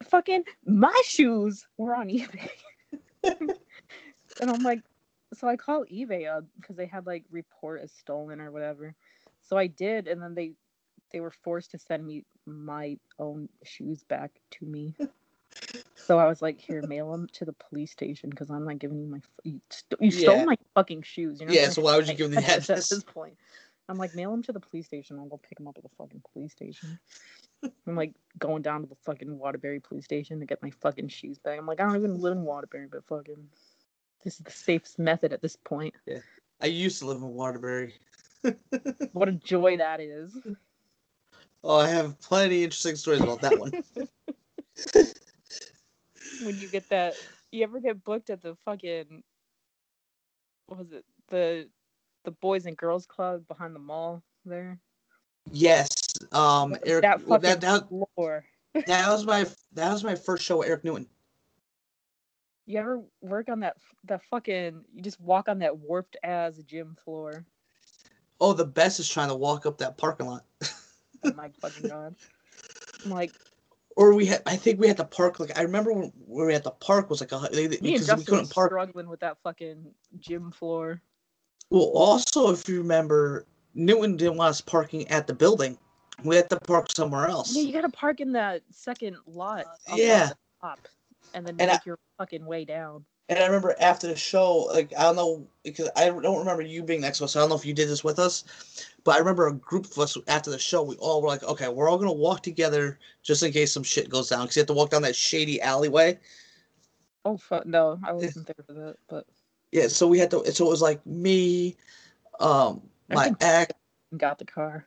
Fucking 0.09 0.43
my 0.65 1.01
shoes 1.05 1.65
were 1.78 1.95
on 1.95 2.07
eBay. 2.09 2.49
and 3.24 4.51
I'm 4.51 4.63
like, 4.63 4.82
so 5.34 5.47
I 5.47 5.55
call 5.55 5.86
eBay 5.86 6.32
up 6.32 6.45
because 6.59 6.76
they 6.76 6.86
had 6.86 7.05
like 7.05 7.26
report 7.30 7.82
as 7.82 7.91
stolen 7.91 8.39
or 8.39 8.51
whatever. 8.51 8.95
So 9.41 9.57
I 9.57 9.68
did, 9.68 10.07
and 10.07 10.22
then 10.22 10.36
they 10.36 10.53
they 11.12 11.20
were 11.20 11.32
forced 11.32 11.72
to 11.72 11.80
send 11.80 12.05
me 12.05 12.24
my 12.45 12.97
own 13.20 13.49
shoes 13.64 14.03
back 14.03 14.32
to 14.51 14.66
me. 14.66 14.95
so 15.95 16.20
I 16.20 16.28
was 16.28 16.41
like, 16.41 16.60
here, 16.60 16.82
mail 16.88 17.12
them 17.12 17.28
to 17.34 17.45
the 17.45 17.53
police 17.53 17.91
station 17.91 18.30
because 18.30 18.49
I'm 18.49 18.66
not 18.66 18.80
giving 18.80 18.99
you 18.99 19.08
my. 19.08 19.20
You, 19.43 19.62
st- 19.70 20.01
you 20.01 20.12
stole 20.12 20.45
my 20.45 20.58
fucking 20.76 21.03
shoes. 21.03 21.39
You're 21.39 21.49
not 21.49 21.55
Yeah, 21.55 21.70
so 21.70 21.82
why 21.82 21.95
would 21.95 22.08
you 22.08 22.14
give 22.14 22.32
them 22.32 22.41
the 22.43 22.49
address? 22.49 22.70
at 22.70 22.89
this 22.89 23.03
point? 23.03 23.36
I'm 23.89 23.97
like, 23.97 24.16
mail 24.16 24.32
them 24.32 24.43
to 24.43 24.51
the 24.51 24.60
police 24.60 24.86
station. 24.86 25.18
I'll 25.18 25.28
go 25.28 25.38
pick 25.38 25.58
them 25.58 25.68
up 25.68 25.78
at 25.78 25.84
the 25.84 25.95
fucking 25.97 26.22
police 26.34 26.51
station. 26.51 26.99
I'm 27.64 27.95
like 27.95 28.12
going 28.38 28.62
down 28.62 28.82
to 28.82 28.88
the 28.88 28.97
fucking 29.05 29.38
Waterbury 29.38 29.80
police 29.80 30.05
station 30.05 30.39
to 30.39 30.45
get 30.45 30.62
my 30.62 30.72
fucking 30.82 31.08
shoes 31.08 31.39
back. 31.39 31.58
I'm 31.58 31.66
like, 31.66 31.80
I 31.80 31.86
don't 31.86 31.95
even 31.95 32.20
live 32.20 32.34
in 32.34 32.43
Waterbury, 32.43 32.88
but 32.91 33.05
fucking, 33.08 33.47
this 34.24 34.34
is 34.34 34.39
the 34.39 34.51
safest 34.51 34.99
method 34.99 35.32
at 35.32 35.41
this 35.41 35.55
point. 35.55 35.95
Yeah. 36.05 36.20
I 36.62 36.66
used 36.68 36.99
to 36.99 37.05
live 37.05 37.18
in 37.18 37.30
Waterbury. 37.30 37.93
What 39.14 39.30
a 39.30 39.34
joy 39.34 39.78
that 39.78 39.99
is. 39.99 40.38
Oh, 41.68 41.80
I 41.80 41.89
have 41.89 42.18
plenty 42.22 42.63
interesting 42.63 42.95
stories 42.95 43.22
about 43.22 43.41
that 43.41 43.59
one. 43.59 43.74
when 46.41 46.55
you 46.55 46.70
get 46.70 46.88
that 46.88 47.13
you 47.51 47.61
ever 47.63 47.82
get 47.82 48.01
booked 48.05 48.30
at 48.30 48.41
the 48.41 48.55
fucking 48.63 49.22
what 50.68 50.80
was 50.80 50.93
it 50.93 51.03
the 51.28 51.68
the 52.24 52.32
boys 52.32 52.65
and 52.65 52.78
girls 52.78 53.05
club 53.05 53.45
behind 53.49 53.76
the 53.76 53.80
mall 53.80 54.24
there 54.45 54.80
yes. 55.51 55.89
Um 56.32 56.78
Eric 56.86 57.01
that 57.01 57.20
fucking 57.20 57.41
that, 57.41 57.59
that, 57.59 57.89
floor 57.89 58.45
that 58.86 59.09
was 59.09 59.26
my 59.26 59.45
that 59.74 59.91
was 59.91 60.05
my 60.05 60.15
first 60.15 60.45
show 60.45 60.59
with 60.59 60.70
Eric 60.70 60.86
Newton. 60.86 61.05
you 62.65 62.80
ever 62.80 63.01
work 63.22 63.49
on 63.49 63.59
that 63.59 63.76
that 64.05 64.22
fucking 64.30 64.86
you 64.93 65.01
just 65.01 65.20
walk 65.20 65.49
on 65.49 65.59
that 65.59 65.78
warped 65.78 66.15
ass 66.24 66.59
gym 66.65 66.95
floor 67.03 67.45
Oh, 68.39 68.53
the 68.53 68.65
best 68.65 68.99
is 68.99 69.09
trying 69.09 69.30
to 69.30 69.36
walk 69.36 69.65
up 69.65 69.80
that 69.80 69.97
parking 69.97 70.28
lot. 70.28 70.45
oh 71.24 71.34
my 71.34 71.49
fucking 71.61 71.88
god 71.89 72.15
i'm 73.05 73.11
like 73.11 73.32
Or 73.95 74.13
we 74.13 74.26
had, 74.28 74.41
I 74.45 74.55
think 74.57 74.80
we 74.80 74.88
had 74.88 74.97
to 74.97 75.05
park. 75.05 75.39
Like 75.39 75.57
I 75.57 75.63
remember 75.63 75.91
when 75.91 76.11
we 76.28 76.43
were 76.43 76.51
at 76.51 76.63
the 76.63 76.72
park 76.72 77.09
was 77.09 77.20
like 77.22 77.32
a 77.32 77.49
they, 77.51 77.68
me 77.68 77.74
and 77.76 77.82
because 77.82 78.15
we 78.15 78.24
couldn't 78.26 78.49
were 78.49 78.53
park. 78.53 78.70
struggling 78.72 79.09
with 79.09 79.20
that 79.22 79.38
fucking 79.43 79.86
gym 80.20 80.51
floor 80.51 81.01
Well, 81.72 81.91
also 81.95 82.51
if 82.51 82.70
you 82.70 82.78
remember, 82.80 83.45
Newton 83.74 84.15
didn't 84.18 84.38
want 84.38 84.49
us 84.51 84.61
parking 84.61 85.07
at 85.09 85.26
the 85.28 85.34
building. 85.34 85.78
We 86.24 86.36
had 86.36 86.49
to 86.51 86.59
park 86.59 86.88
somewhere 86.95 87.28
else. 87.28 87.55
yeah 87.55 87.63
you 87.63 87.74
gotta 87.74 87.89
park 87.89 88.20
in 88.22 88.32
that 88.34 88.61
second 88.72 89.18
lot 89.26 89.65
Yeah. 89.95 90.30
top 90.61 90.80
and 91.34 91.45
then 91.47 91.55
And 91.59 91.72
I- 91.72 91.74
make 91.76 91.86
your 91.86 91.97
fucking 92.20 92.45
way 92.45 92.65
down 92.65 93.03
And 93.30 93.40
I 93.40 93.46
remember 93.46 93.76
after 93.80 94.08
the 94.08 94.16
show, 94.16 94.70
like 94.74 94.94
I 94.98 95.04
don't 95.04 95.16
know 95.18 95.48
because 95.64 95.90
I 95.96 96.06
don't 96.06 96.40
remember 96.40 96.62
you 96.62 96.82
being 96.84 97.02
next 97.02 97.18
to 97.18 97.26
us. 97.26 97.34
So 97.34 97.40
I 97.40 97.44
don't 97.44 97.50
know 97.50 97.56
if 97.58 97.66
you 97.66 97.74
did 97.74 97.90
this 97.90 98.04
with 98.04 98.20
us, 98.20 98.46
but 99.04 99.16
I 99.16 99.20
remember 99.20 99.48
a 99.48 99.54
group 99.54 99.86
of 99.86 99.98
us 100.00 100.18
after 100.28 100.50
the 100.50 100.60
show. 100.60 100.82
We 100.84 100.96
all 100.96 101.22
were 101.22 101.28
like, 101.28 101.44
okay, 101.44 101.68
we're 101.68 101.90
all 101.90 101.98
gonna 101.98 102.14
walk 102.14 102.42
together 102.42 103.00
just 103.24 103.44
in 103.44 103.52
case 103.52 103.74
some 103.74 103.84
shit 103.84 104.10
goes 104.10 104.30
down 104.30 104.44
because 104.44 104.56
you 104.56 104.62
have 104.62 104.68
to 104.68 104.74
walk 104.74 104.92
down 104.92 105.02
that 105.02 105.16
shady 105.16 105.62
alleyway. 105.62 106.18
oh 107.26 107.36
fuck 107.38 107.66
no 107.66 108.00
i 108.04 108.14
wasn't 108.14 108.48
there 108.48 108.66
for 108.66 108.74
that 108.74 108.96
but 109.10 109.26
Yeah, 109.74 109.88
so 109.90 110.08
we 110.08 110.20
had 110.20 110.32
to. 110.32 110.50
So 110.54 110.66
it 110.66 110.70
was 110.70 110.82
like 110.82 111.06
me, 111.06 111.76
um, 112.40 112.82
my 113.10 113.34
ex. 113.42 113.74
got 114.16 114.40
the 114.40 114.46
car 114.46 114.86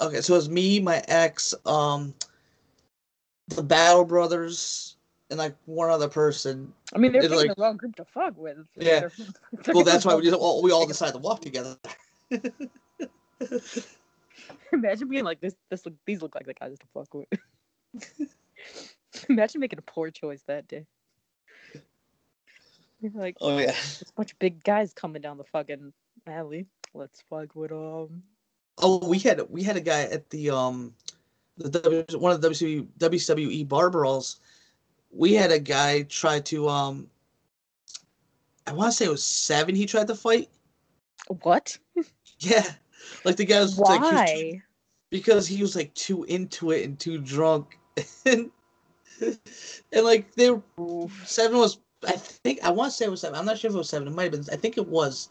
Okay, 0.00 0.20
so 0.20 0.34
it 0.34 0.38
was 0.38 0.48
me, 0.48 0.80
my 0.80 1.02
ex, 1.08 1.54
um, 1.66 2.14
the 3.48 3.62
Battle 3.62 4.04
Brothers, 4.04 4.93
and 5.30 5.38
like 5.38 5.54
one 5.66 5.90
other 5.90 6.08
person. 6.08 6.72
I 6.94 6.98
mean, 6.98 7.12
they're 7.12 7.22
picking 7.22 7.36
like- 7.36 7.54
the 7.56 7.62
wrong 7.62 7.76
group 7.76 7.96
to 7.96 8.04
fuck 8.04 8.36
with. 8.36 8.58
Yeah. 8.76 9.00
They're- 9.00 9.12
they're 9.52 9.74
Well, 9.74 9.84
that's 9.84 10.04
why 10.04 10.14
we 10.14 10.22
just 10.22 10.34
all, 10.36 10.62
we 10.62 10.70
all 10.72 10.86
decided 10.94 11.12
to 11.12 11.18
walk 11.18 11.40
together. 11.40 11.76
Imagine 14.72 15.08
being 15.08 15.24
like 15.24 15.40
this. 15.40 15.54
This 15.70 15.84
look. 15.86 15.94
These 16.06 16.22
look 16.22 16.34
like 16.34 16.46
the 16.46 16.54
guys 16.54 16.76
to 16.78 16.86
fuck 16.92 17.14
with. 17.14 17.28
Imagine 19.28 19.60
making 19.60 19.78
a 19.78 19.82
poor 19.82 20.10
choice 20.10 20.42
that 20.46 20.66
day. 20.66 20.86
You're 23.00 23.12
like, 23.14 23.36
Oh 23.40 23.58
yeah. 23.58 23.66
there's 23.66 24.02
a 24.08 24.12
bunch 24.16 24.32
of 24.32 24.38
big 24.38 24.64
guys 24.64 24.92
coming 24.92 25.22
down 25.22 25.36
the 25.38 25.44
fucking 25.44 25.92
alley. 26.26 26.66
Let's 26.94 27.22
fuck 27.28 27.54
with 27.54 27.70
them. 27.70 28.22
Oh, 28.78 29.06
we 29.06 29.18
had 29.18 29.40
we 29.50 29.62
had 29.62 29.76
a 29.76 29.80
guy 29.80 30.02
at 30.02 30.28
the 30.30 30.50
um 30.50 30.94
the 31.56 31.68
w, 31.68 32.04
one 32.18 32.32
of 32.32 32.40
the 32.40 32.48
WCW, 32.48 32.86
WWE 32.98 33.68
bar 33.68 33.90
brawls. 33.90 34.40
We 35.16 35.34
had 35.34 35.50
a 35.52 35.58
guy 35.60 36.02
try 36.02 36.40
to 36.40 36.68
um 36.68 37.08
I 38.66 38.72
want 38.72 38.92
to 38.92 38.96
say 38.96 39.04
it 39.04 39.10
was 39.10 39.22
seven. 39.24 39.74
He 39.74 39.86
tried 39.86 40.06
to 40.08 40.14
fight. 40.14 40.48
What? 41.42 41.76
Yeah, 42.40 42.64
like 43.24 43.36
the 43.36 43.44
guy 43.44 43.60
was 43.60 43.78
like 43.78 44.00
he 44.02 44.02
was 44.02 44.10
too- 44.10 44.16
Why? 44.16 44.62
because 45.10 45.46
he 45.46 45.60
was 45.62 45.76
like 45.76 45.94
too 45.94 46.24
into 46.24 46.72
it 46.72 46.84
and 46.84 46.98
too 46.98 47.18
drunk, 47.18 47.78
and 48.26 48.50
and 49.20 50.04
like 50.04 50.34
they 50.34 50.50
were 50.50 51.08
seven 51.24 51.58
was 51.58 51.78
I 52.06 52.12
think 52.12 52.62
I 52.64 52.70
want 52.70 52.90
to 52.90 52.96
say 52.96 53.04
it 53.04 53.10
was 53.10 53.20
seven. 53.20 53.38
I'm 53.38 53.46
not 53.46 53.58
sure 53.58 53.68
if 53.70 53.74
it 53.74 53.78
was 53.78 53.88
seven. 53.88 54.08
It 54.08 54.14
might 54.14 54.24
have 54.24 54.32
been. 54.32 54.44
I 54.52 54.56
think 54.56 54.76
it 54.76 54.86
was. 54.88 55.30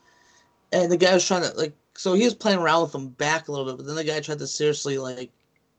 And 0.71 0.91
the 0.91 0.97
guy 0.97 1.13
was 1.13 1.27
trying 1.27 1.43
to 1.43 1.51
like 1.57 1.73
so 1.95 2.13
he 2.13 2.23
was 2.23 2.33
playing 2.33 2.59
around 2.59 2.83
with 2.83 2.95
him 2.95 3.09
back 3.09 3.47
a 3.47 3.51
little 3.51 3.65
bit, 3.65 3.77
but 3.77 3.85
then 3.85 3.95
the 3.95 4.03
guy 4.03 4.19
tried 4.21 4.39
to 4.39 4.47
seriously 4.47 4.97
like 4.97 5.31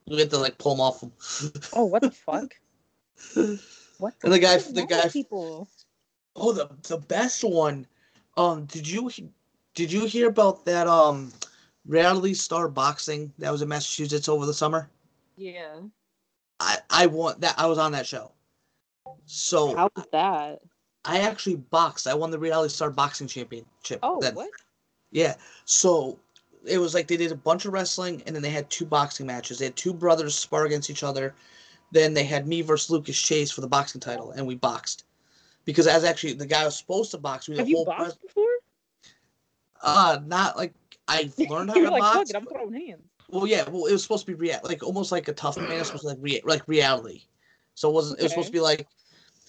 we 0.06 0.18
had 0.20 0.30
to 0.30 0.38
like 0.38 0.58
pull 0.58 0.74
him 0.74 0.80
off 0.80 1.02
him. 1.02 1.12
Oh, 1.72 1.84
what 1.86 2.02
the 2.02 2.10
fuck? 2.12 2.52
What? 3.98 4.14
And 4.22 4.32
the 4.32 4.38
guy- 4.38 4.58
the 4.58 4.86
guy- 4.86 5.08
People. 5.08 5.68
oh, 6.36 6.52
the 6.52 6.68
the 6.88 6.98
best 6.98 7.44
one. 7.44 7.86
Um, 8.36 8.64
did 8.66 8.88
you 8.88 9.10
did 9.74 9.92
you 9.92 10.06
hear 10.06 10.28
about 10.28 10.64
that 10.64 10.86
um 10.86 11.32
reality 11.86 12.34
star 12.34 12.68
boxing 12.68 13.32
that 13.38 13.50
was 13.52 13.62
in 13.62 13.68
Massachusetts 13.68 14.28
over 14.28 14.46
the 14.46 14.54
summer? 14.54 14.90
Yeah. 15.36 15.80
I 16.60 16.78
I 16.90 17.06
want 17.06 17.40
that. 17.40 17.54
I 17.58 17.66
was 17.66 17.78
on 17.78 17.92
that 17.92 18.06
show. 18.06 18.32
So 19.26 19.74
How 19.76 19.88
was 19.94 20.06
that? 20.12 20.60
I 21.04 21.20
actually 21.20 21.56
boxed. 21.56 22.06
I 22.06 22.14
won 22.14 22.30
the 22.30 22.38
reality 22.38 22.72
star 22.72 22.90
boxing 22.90 23.26
championship. 23.26 24.00
Oh, 24.02 24.20
then. 24.20 24.34
what? 24.34 24.48
Yeah. 25.10 25.34
So 25.66 26.18
it 26.64 26.78
was 26.78 26.94
like 26.94 27.06
they 27.08 27.16
did 27.16 27.30
a 27.30 27.36
bunch 27.36 27.66
of 27.66 27.72
wrestling 27.72 28.22
and 28.26 28.34
then 28.34 28.42
they 28.42 28.50
had 28.50 28.70
two 28.70 28.86
boxing 28.86 29.26
matches. 29.26 29.58
They 29.58 29.66
had 29.66 29.76
two 29.76 29.92
brothers 29.92 30.34
spar 30.34 30.64
against 30.64 30.88
each 30.90 31.02
other. 31.02 31.34
Then 31.92 32.14
they 32.14 32.24
had 32.24 32.46
me 32.46 32.60
versus 32.62 32.90
Lucas 32.90 33.20
Chase 33.20 33.50
for 33.50 33.60
the 33.60 33.68
boxing 33.68 34.00
title 34.00 34.32
and 34.32 34.46
we 34.46 34.54
boxed. 34.56 35.04
Because 35.64 35.86
as 35.86 36.04
actually 36.04 36.34
the 36.34 36.46
guy 36.46 36.64
was 36.64 36.76
supposed 36.78 37.10
to 37.12 37.18
box, 37.18 37.48
we 37.48 37.56
Have 37.56 37.66
the 37.66 37.70
you 37.70 37.76
whole 37.76 37.84
boxed 37.86 38.20
before? 38.20 38.44
uh 39.82 40.18
not 40.26 40.56
like 40.56 40.72
I 41.08 41.30
learned 41.48 41.70
how 41.70 41.76
to 41.76 41.90
like, 41.90 42.00
box. 42.00 42.30
it, 42.30 42.36
I'm 42.36 42.46
throwing 42.46 42.72
hands. 42.72 43.02
Well, 43.28 43.46
yeah, 43.46 43.68
well, 43.68 43.86
it 43.86 43.92
was 43.92 44.02
supposed 44.02 44.26
to 44.26 44.36
be 44.36 44.52
like 44.64 44.82
almost 44.82 45.10
like 45.12 45.28
a 45.28 45.32
tough 45.32 45.56
man. 45.56 45.70
It 45.72 45.78
was 45.78 45.86
supposed 45.88 46.08
to 46.08 46.14
be 46.16 46.34
like 46.34 46.44
rea- 46.44 46.50
like 46.50 46.68
reality. 46.68 47.22
So 47.74 47.88
it 47.90 47.92
wasn't. 47.92 48.20
It 48.20 48.24
was 48.24 48.32
supposed 48.32 48.48
to 48.48 48.52
be 48.52 48.60
like. 48.60 48.86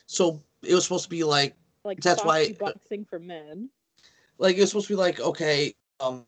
So 0.07 0.39
it 0.63 0.73
was 0.73 0.83
supposed 0.83 1.03
to 1.05 1.09
be 1.09 1.23
like 1.23 1.55
Like 1.83 1.99
That's 2.01 2.23
why- 2.23 2.53
boxing 2.59 3.05
for 3.05 3.19
men. 3.19 3.69
like 4.37 4.57
it 4.57 4.61
was 4.61 4.69
supposed 4.69 4.87
to 4.87 4.93
be 4.93 4.97
like 4.97 5.19
okay, 5.19 5.73
um, 5.99 6.25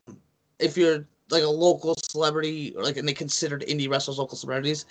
if 0.58 0.76
you're 0.76 1.06
like 1.30 1.42
a 1.42 1.48
local 1.48 1.94
celebrity 1.96 2.74
or 2.76 2.82
like 2.82 2.96
and 2.96 3.08
they 3.08 3.12
considered 3.12 3.62
indie 3.62 3.88
wrestlers 3.88 4.18
local 4.18 4.36
celebrities, 4.36 4.86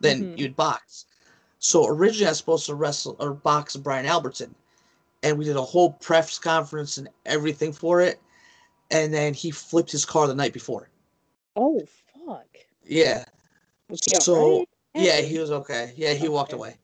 then 0.00 0.24
Mhm. 0.24 0.38
you'd 0.38 0.56
box. 0.56 1.06
So 1.58 1.86
originally 1.86 2.26
I 2.26 2.30
was 2.30 2.38
supposed 2.38 2.66
to 2.66 2.74
wrestle 2.74 3.16
or 3.18 3.32
box 3.32 3.76
Brian 3.76 4.06
Albertson, 4.06 4.54
and 5.22 5.38
we 5.38 5.44
did 5.44 5.56
a 5.56 5.62
whole 5.62 5.92
press 5.92 6.38
conference 6.38 6.98
and 6.98 7.08
everything 7.26 7.72
for 7.72 8.00
it, 8.00 8.20
and 8.90 9.12
then 9.12 9.34
he 9.34 9.50
flipped 9.50 9.90
his 9.90 10.04
car 10.04 10.26
the 10.26 10.34
night 10.34 10.52
before. 10.52 10.88
Oh 11.56 11.82
fuck. 12.26 12.46
Yeah. 12.84 13.24
So, 13.94 14.36
alright? 14.36 14.68
Yeah, 14.94 15.20
he 15.20 15.38
was 15.38 15.50
okay. 15.50 15.92
Yeah, 15.96 16.14
he 16.14 16.28
walked 16.28 16.52
away. 16.52 16.76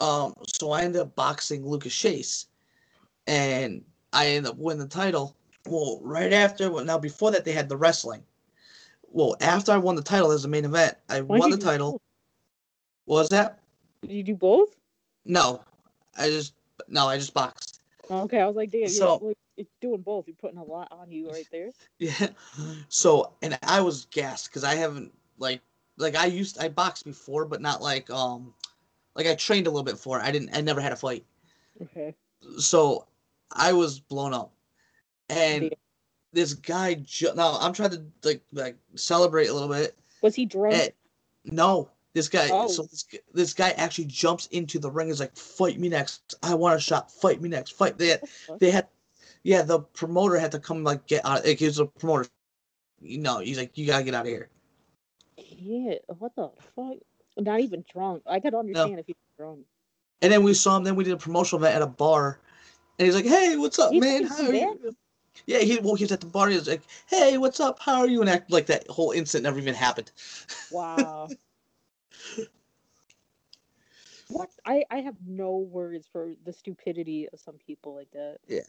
Um, 0.00 0.34
so 0.46 0.72
I 0.72 0.82
ended 0.82 1.00
up 1.00 1.14
boxing 1.14 1.66
Lucas 1.66 1.94
Chase, 1.94 2.46
and 3.26 3.84
I 4.12 4.28
ended 4.28 4.50
up 4.50 4.58
winning 4.58 4.82
the 4.82 4.88
title. 4.88 5.36
Well, 5.66 6.00
right 6.02 6.32
after, 6.32 6.70
well, 6.70 6.84
now 6.84 6.98
before 6.98 7.30
that, 7.32 7.44
they 7.44 7.52
had 7.52 7.68
the 7.68 7.76
wrestling. 7.76 8.22
Well, 9.16 9.34
after 9.40 9.72
I 9.72 9.78
won 9.78 9.96
the 9.96 10.02
title 10.02 10.30
as 10.30 10.44
a 10.44 10.48
main 10.48 10.66
event, 10.66 10.94
I 11.08 11.22
Why'd 11.22 11.40
won 11.40 11.48
the 11.50 11.56
title. 11.56 11.92
both? 11.92 12.00
What 13.06 13.16
was 13.20 13.28
that? 13.30 13.60
Did 14.02 14.12
you 14.12 14.22
do 14.22 14.34
both? 14.34 14.76
No, 15.24 15.62
I 16.18 16.28
just 16.28 16.52
no, 16.86 17.08
I 17.08 17.16
just 17.16 17.32
boxed. 17.32 17.80
Okay, 18.10 18.38
I 18.38 18.46
was 18.46 18.56
like, 18.56 18.70
damn, 18.70 18.88
So- 18.88 19.18
you're, 19.22 19.34
you're 19.56 19.66
doing 19.80 20.02
both. 20.02 20.28
You're 20.28 20.36
putting 20.36 20.58
a 20.58 20.62
lot 20.62 20.88
on 20.90 21.10
you 21.10 21.30
right 21.30 21.46
there. 21.50 21.70
Yeah. 21.98 22.28
So 22.90 23.32
and 23.40 23.58
I 23.62 23.80
was 23.80 24.04
gassed 24.10 24.50
because 24.50 24.64
I 24.64 24.74
haven't 24.74 25.14
like 25.38 25.62
like 25.96 26.14
I 26.14 26.26
used 26.26 26.58
I 26.60 26.68
boxed 26.68 27.06
before, 27.06 27.46
but 27.46 27.62
not 27.62 27.80
like 27.80 28.10
um 28.10 28.52
like 29.14 29.26
I 29.26 29.34
trained 29.34 29.66
a 29.66 29.70
little 29.70 29.82
bit 29.82 29.96
for 29.96 30.20
it. 30.20 30.24
I 30.24 30.30
didn't 30.30 30.54
I 30.54 30.60
never 30.60 30.82
had 30.82 30.92
a 30.92 30.96
fight. 30.96 31.24
Okay. 31.80 32.14
So 32.58 33.06
I 33.50 33.72
was 33.72 33.98
blown 33.98 34.34
up. 34.34 34.52
And. 35.30 35.74
This 36.36 36.52
guy 36.52 36.94
ju- 36.94 37.32
now 37.34 37.56
I'm 37.60 37.72
trying 37.72 37.90
to 37.90 38.04
like 38.22 38.42
like 38.52 38.76
celebrate 38.94 39.46
a 39.48 39.54
little 39.54 39.70
bit. 39.70 39.96
Was 40.22 40.34
he 40.34 40.44
drunk? 40.44 40.74
And 40.74 40.92
no, 41.46 41.88
this 42.12 42.28
guy 42.28 42.48
Oh. 42.52 42.68
so 42.68 42.82
this, 42.82 43.06
this 43.32 43.54
guy 43.54 43.70
actually 43.70 44.04
jumps 44.04 44.46
into 44.48 44.78
the 44.78 44.90
ring 44.90 45.08
is 45.08 45.18
like 45.18 45.34
fight 45.34 45.80
me 45.80 45.88
next. 45.88 46.34
I 46.42 46.54
want 46.54 46.76
a 46.76 46.80
shot. 46.80 47.10
Fight 47.10 47.40
me 47.40 47.48
next. 47.48 47.70
Fight. 47.70 47.96
They 47.96 48.08
had, 48.08 48.20
they 48.58 48.70
had 48.70 48.86
yeah, 49.44 49.62
the 49.62 49.80
promoter 49.80 50.38
had 50.38 50.52
to 50.52 50.58
come 50.58 50.84
like 50.84 51.06
get 51.06 51.24
out. 51.24 51.44
He 51.46 51.64
was 51.64 51.78
a 51.78 51.86
promoter. 51.86 52.28
You 53.00 53.18
know, 53.18 53.38
he's 53.38 53.56
like, 53.58 53.76
you 53.78 53.86
gotta 53.86 54.04
get 54.04 54.14
out 54.14 54.26
of 54.26 54.28
here. 54.28 54.50
Yeah. 55.38 55.94
What 56.18 56.36
the 56.36 56.50
fuck? 56.74 56.96
Not 57.38 57.60
even 57.60 57.82
drunk. 57.92 58.22
I 58.26 58.40
could 58.40 58.54
understand 58.54 58.98
if 58.98 59.06
he's 59.06 59.16
drunk. 59.38 59.60
And 60.20 60.30
then 60.32 60.42
we 60.42 60.52
saw 60.52 60.76
him. 60.76 60.84
Then 60.84 60.96
we 60.96 61.04
did 61.04 61.12
a 61.14 61.18
promotional 61.18 61.62
event 61.62 61.76
at 61.76 61.82
a 61.82 61.86
bar, 61.86 62.40
and 62.98 63.04
he's 63.06 63.14
like, 63.14 63.26
"Hey, 63.26 63.56
what's 63.56 63.78
up, 63.78 63.92
He's 63.92 64.00
man? 64.00 64.24
How 64.24 64.46
are 64.46 64.52
you?" 64.52 64.96
Yeah, 65.46 65.58
he 65.58 65.78
well, 65.78 65.94
he 65.94 66.04
was 66.04 66.12
at 66.12 66.20
the 66.20 66.26
bar. 66.26 66.48
He 66.48 66.56
was 66.56 66.68
like, 66.68 66.82
"Hey, 67.06 67.38
what's 67.38 67.60
up? 67.60 67.80
How 67.80 68.00
are 68.00 68.08
you?" 68.08 68.20
And 68.20 68.30
act 68.30 68.50
like 68.50 68.66
that 68.66 68.86
whole 68.88 69.12
incident 69.12 69.44
never 69.44 69.58
even 69.58 69.74
happened. 69.74 70.10
Wow. 70.70 71.28
what? 74.28 74.50
I 74.64 74.84
I 74.90 75.00
have 75.00 75.16
no 75.26 75.58
words 75.58 76.08
for 76.10 76.34
the 76.44 76.52
stupidity 76.52 77.28
of 77.32 77.40
some 77.40 77.58
people 77.66 77.94
like 77.94 78.10
that. 78.12 78.38
Yeah. 78.48 78.62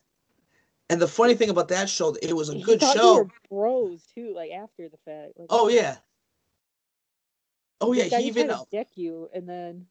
And 0.90 1.02
the 1.02 1.08
funny 1.08 1.36
thing 1.36 1.50
about 1.50 1.68
that 1.70 1.90
show, 1.90 2.16
it 2.22 2.34
was 2.34 2.50
a 2.50 2.60
good 2.60 2.82
show. 2.82 3.30
bros 3.50 4.06
too, 4.16 4.34
like 4.34 4.52
after 4.52 4.88
the 4.88 4.98
fact. 4.98 5.34
Like, 5.38 5.48
Oh 5.50 5.68
yeah. 5.68 5.98
Oh 7.80 7.94
yeah, 7.94 8.04
he 8.04 8.28
even 8.28 8.52
deck 8.72 8.88
you, 8.96 9.30
and 9.34 9.48
then 9.48 9.88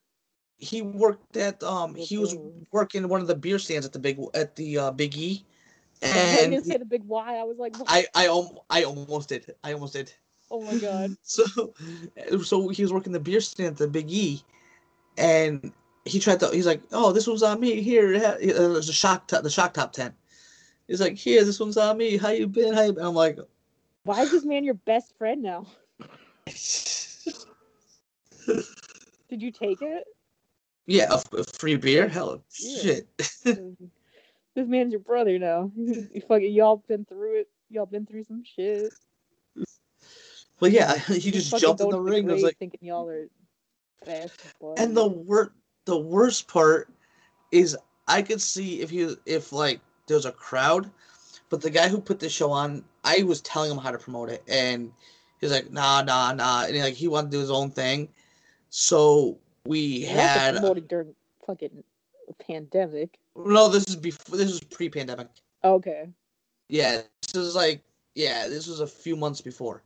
he 0.59 0.83
worked 0.83 1.37
at 1.37 1.63
um 1.63 1.95
he 1.95 2.19
was 2.19 2.37
working 2.73 3.07
one 3.09 3.21
of 3.21 3.27
the 3.27 3.35
beer 3.35 3.59
stands 3.59 3.87
at 3.87 3.93
the 3.93 3.99
big 3.99 4.19
at 4.35 4.57
the 4.57 4.79
uh, 4.79 4.91
Big 4.91 5.17
E, 5.17 5.45
and 6.03 6.65
said 6.65 6.83
a 6.83 6.85
big 6.85 7.03
Y. 7.05 7.37
I 7.37 7.43
was 7.45 7.59
like, 7.59 7.73
I 7.87 8.07
I 8.15 8.27
al- 8.27 8.65
I 8.71 8.85
almost 8.85 9.29
did 9.29 9.55
I 9.65 9.73
almost 9.73 9.93
did. 9.95 10.13
oh 10.51 10.63
my 10.63 10.77
god. 10.77 11.17
So 11.23 11.45
so 12.43 12.69
he 12.69 12.83
was 12.83 12.93
working 12.93 13.13
the 13.13 13.21
beer 13.21 13.41
stand 13.41 13.69
at 13.71 13.77
the 13.77 13.89
Big 13.89 14.11
E, 14.11 14.43
and 15.19 15.73
he 16.05 16.21
tried 16.21 16.41
to 16.41 16.49
he's 16.51 16.67
like 16.67 16.83
oh 16.93 17.13
this 17.13 17.27
one's 17.27 17.43
on 17.43 17.59
me 17.61 17.81
here 17.83 18.15
uh, 18.17 18.37
there's 18.41 18.89
a 18.89 18.93
shock 18.93 19.27
top 19.29 19.43
the 19.43 19.51
shock 19.51 19.75
top 19.75 19.93
tent. 19.93 20.15
He's 20.89 21.01
like 21.01 21.17
here 21.17 21.45
this 21.45 21.59
one's 21.59 21.77
on 21.77 21.97
me 21.97 22.17
how 22.17 22.31
you 22.31 22.47
been 22.47 22.73
how 22.75 22.83
you 22.83 22.93
been? 22.93 23.05
I'm 23.05 23.15
like 23.15 23.39
Why 24.05 24.23
is 24.23 24.31
this 24.31 24.45
man 24.45 24.63
your 24.65 24.75
best 24.75 25.17
friend 25.19 25.43
now? 25.43 25.67
Did 29.29 29.43
you 29.43 29.51
take 29.51 29.83
it? 29.83 30.05
yeah 30.87 31.13
a, 31.37 31.43
free 31.59 31.75
beer 31.77 32.07
hell 32.07 32.41
Yeah. 32.61 32.83
shit. 32.83 33.09
this 34.57 34.67
man's 34.67 34.91
your 34.91 35.01
brother 35.01 35.39
now. 35.39 35.71
You 35.77 36.23
fucking 36.27 36.53
y'all 36.53 36.83
been 36.89 37.05
through 37.05 37.41
it. 37.41 37.49
Y'all 37.71 37.87
been 37.87 38.07
through 38.07 38.25
some 38.25 38.43
shit. 38.43 38.93
But 40.59 40.73
yeah, 40.73 40.97
he 41.07 41.19
You 41.19 41.33
just 41.33 41.57
jumped 41.59 41.81
in 41.81 41.91
the 41.91 42.01
ring. 42.01 42.29
I 42.29 42.33
was 42.33 42.43
like, 42.43 42.59
thinking 42.59 42.81
y'all 42.83 43.09
are 43.09 43.29
fast 44.05 44.41
and 44.77 44.97
the 44.97 45.07
wor- 45.07 45.53
the 45.85 45.97
worst 45.97 46.49
part 46.49 46.89
is 47.53 47.77
I 48.09 48.23
could 48.23 48.41
see 48.41 48.81
if 48.81 48.91
he 48.91 49.15
if 49.27 49.53
like 49.53 49.81
there's 50.07 50.27
a 50.27 50.33
crowd, 50.33 50.91
but 51.51 51.61
the 51.61 51.71
guy 51.71 51.89
who 51.89 52.01
put 52.01 52.19
the 52.19 52.29
show 52.29 52.51
on, 52.51 52.85
I 53.05 53.23
was 53.23 53.41
telling 53.43 53.71
him 53.71 53.79
how 53.79 53.91
to 53.91 53.99
promote 53.99 54.31
it, 54.31 54.43
and 54.49 54.93
he's 55.41 55.53
like, 55.53 55.71
nah, 55.71 56.03
nah, 56.03 56.33
nah, 56.33 56.65
and 56.65 56.75
he, 56.75 56.83
like 56.83 56.95
he 56.95 57.09
wanted 57.09 57.31
to 57.31 57.37
do 57.37 57.41
his 57.41 57.51
own 57.51 57.71
thing. 57.71 58.09
So 58.71 59.39
we 59.67 60.03
had 60.03 60.55
promoted 60.55 60.89
during 60.89 61.15
fucking 61.47 61.85
pandemic. 62.35 63.19
no, 63.37 63.69
this 63.69 63.85
is 63.89 63.97
before 63.97 64.37
this 64.37 64.51
was 64.51 64.61
pre-pandemic. 64.61 65.29
Okay. 65.65 66.09
Yeah, 66.69 67.03
this 67.23 67.35
is 67.35 67.55
like 67.55 67.83
yeah, 68.15 68.49
this 68.49 68.67
was 68.67 68.81
a 68.81 68.87
few 68.87 69.17
months 69.17 69.41
before. 69.41 69.83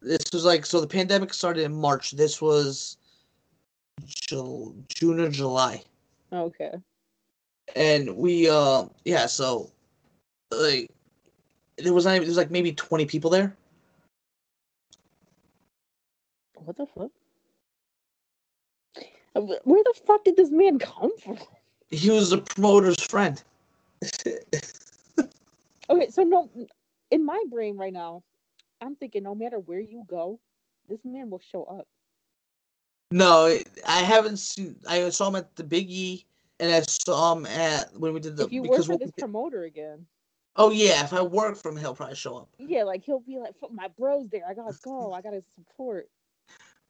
This 0.00 0.24
was 0.32 0.44
like 0.44 0.64
so 0.64 0.80
the 0.80 0.86
pandemic 0.86 1.34
started 1.34 1.64
in 1.64 1.74
March. 1.74 2.12
This 2.12 2.40
was 2.40 2.96
Jul- 4.06 4.74
June 4.88 5.20
or 5.20 5.28
July. 5.28 5.82
Okay. 6.32 6.72
and 7.74 8.16
we 8.16 8.48
uh 8.48 8.84
yeah 9.04 9.26
so 9.26 9.70
like 10.50 10.90
there 11.78 11.92
was 11.92 12.04
not 12.04 12.12
even, 12.16 12.22
there 12.22 12.30
was 12.30 12.36
like 12.36 12.50
maybe 12.50 12.72
20 12.72 13.06
people 13.06 13.30
there 13.30 13.56
What 16.64 16.76
the 16.76 16.86
fuck? 16.86 17.10
Wh- 19.34 19.66
Where 19.66 19.82
the 19.84 19.94
fuck 20.06 20.24
did 20.24 20.36
this 20.36 20.50
man 20.50 20.78
come 20.78 21.16
from? 21.18 21.38
he 21.90 22.10
was 22.10 22.30
the 22.30 22.38
promoter's 22.38 23.02
friend 23.02 23.42
Okay, 25.90 26.10
so 26.10 26.22
no, 26.22 26.50
in 27.10 27.24
my 27.24 27.42
brain 27.50 27.78
right 27.78 27.92
now, 27.92 28.22
I'm 28.82 28.94
thinking 28.94 29.22
no 29.22 29.34
matter 29.34 29.58
where 29.58 29.80
you 29.80 30.04
go, 30.06 30.38
this 30.86 31.00
man 31.04 31.30
will 31.30 31.40
show 31.50 31.64
up. 31.64 31.86
no 33.10 33.58
i 33.86 34.00
haven't 34.00 34.36
seen 34.36 34.76
i 34.86 35.08
saw 35.08 35.28
him 35.28 35.36
at 35.36 35.56
the 35.56 35.64
big 35.64 35.90
e 35.90 36.26
and 36.60 36.70
i 36.70 36.80
saw 36.82 37.32
him 37.34 37.46
at 37.46 37.90
when 37.98 38.12
we 38.12 38.20
did 38.20 38.36
the 38.36 38.44
if 38.44 38.52
you 38.52 38.62
work 38.62 38.84
for 38.84 38.98
this 38.98 39.10
we 39.16 39.22
promoter 39.22 39.64
again, 39.64 40.04
oh 40.56 40.70
yeah 40.70 41.02
if 41.02 41.14
i 41.14 41.22
work 41.22 41.56
from 41.56 41.74
him 41.74 41.80
he'll 41.80 41.94
probably 41.94 42.14
show 42.14 42.36
up 42.36 42.48
yeah, 42.58 42.82
like 42.82 43.04
he'll 43.04 43.20
be 43.20 43.38
like, 43.38 43.54
my 43.72 43.88
bro's 43.96 44.28
there. 44.30 44.42
I 44.48 44.52
gotta 44.54 44.76
go. 44.82 45.12
I 45.12 45.22
gotta 45.22 45.42
support. 45.54 46.08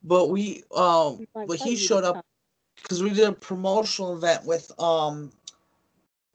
But 0.02 0.30
we 0.30 0.62
um 0.74 1.26
but 1.34 1.58
he 1.58 1.76
showed 1.76 2.04
up 2.04 2.24
because 2.82 3.02
we 3.02 3.10
did 3.10 3.28
a 3.28 3.32
promotional 3.32 4.16
event 4.16 4.44
with 4.44 4.70
um 4.78 5.32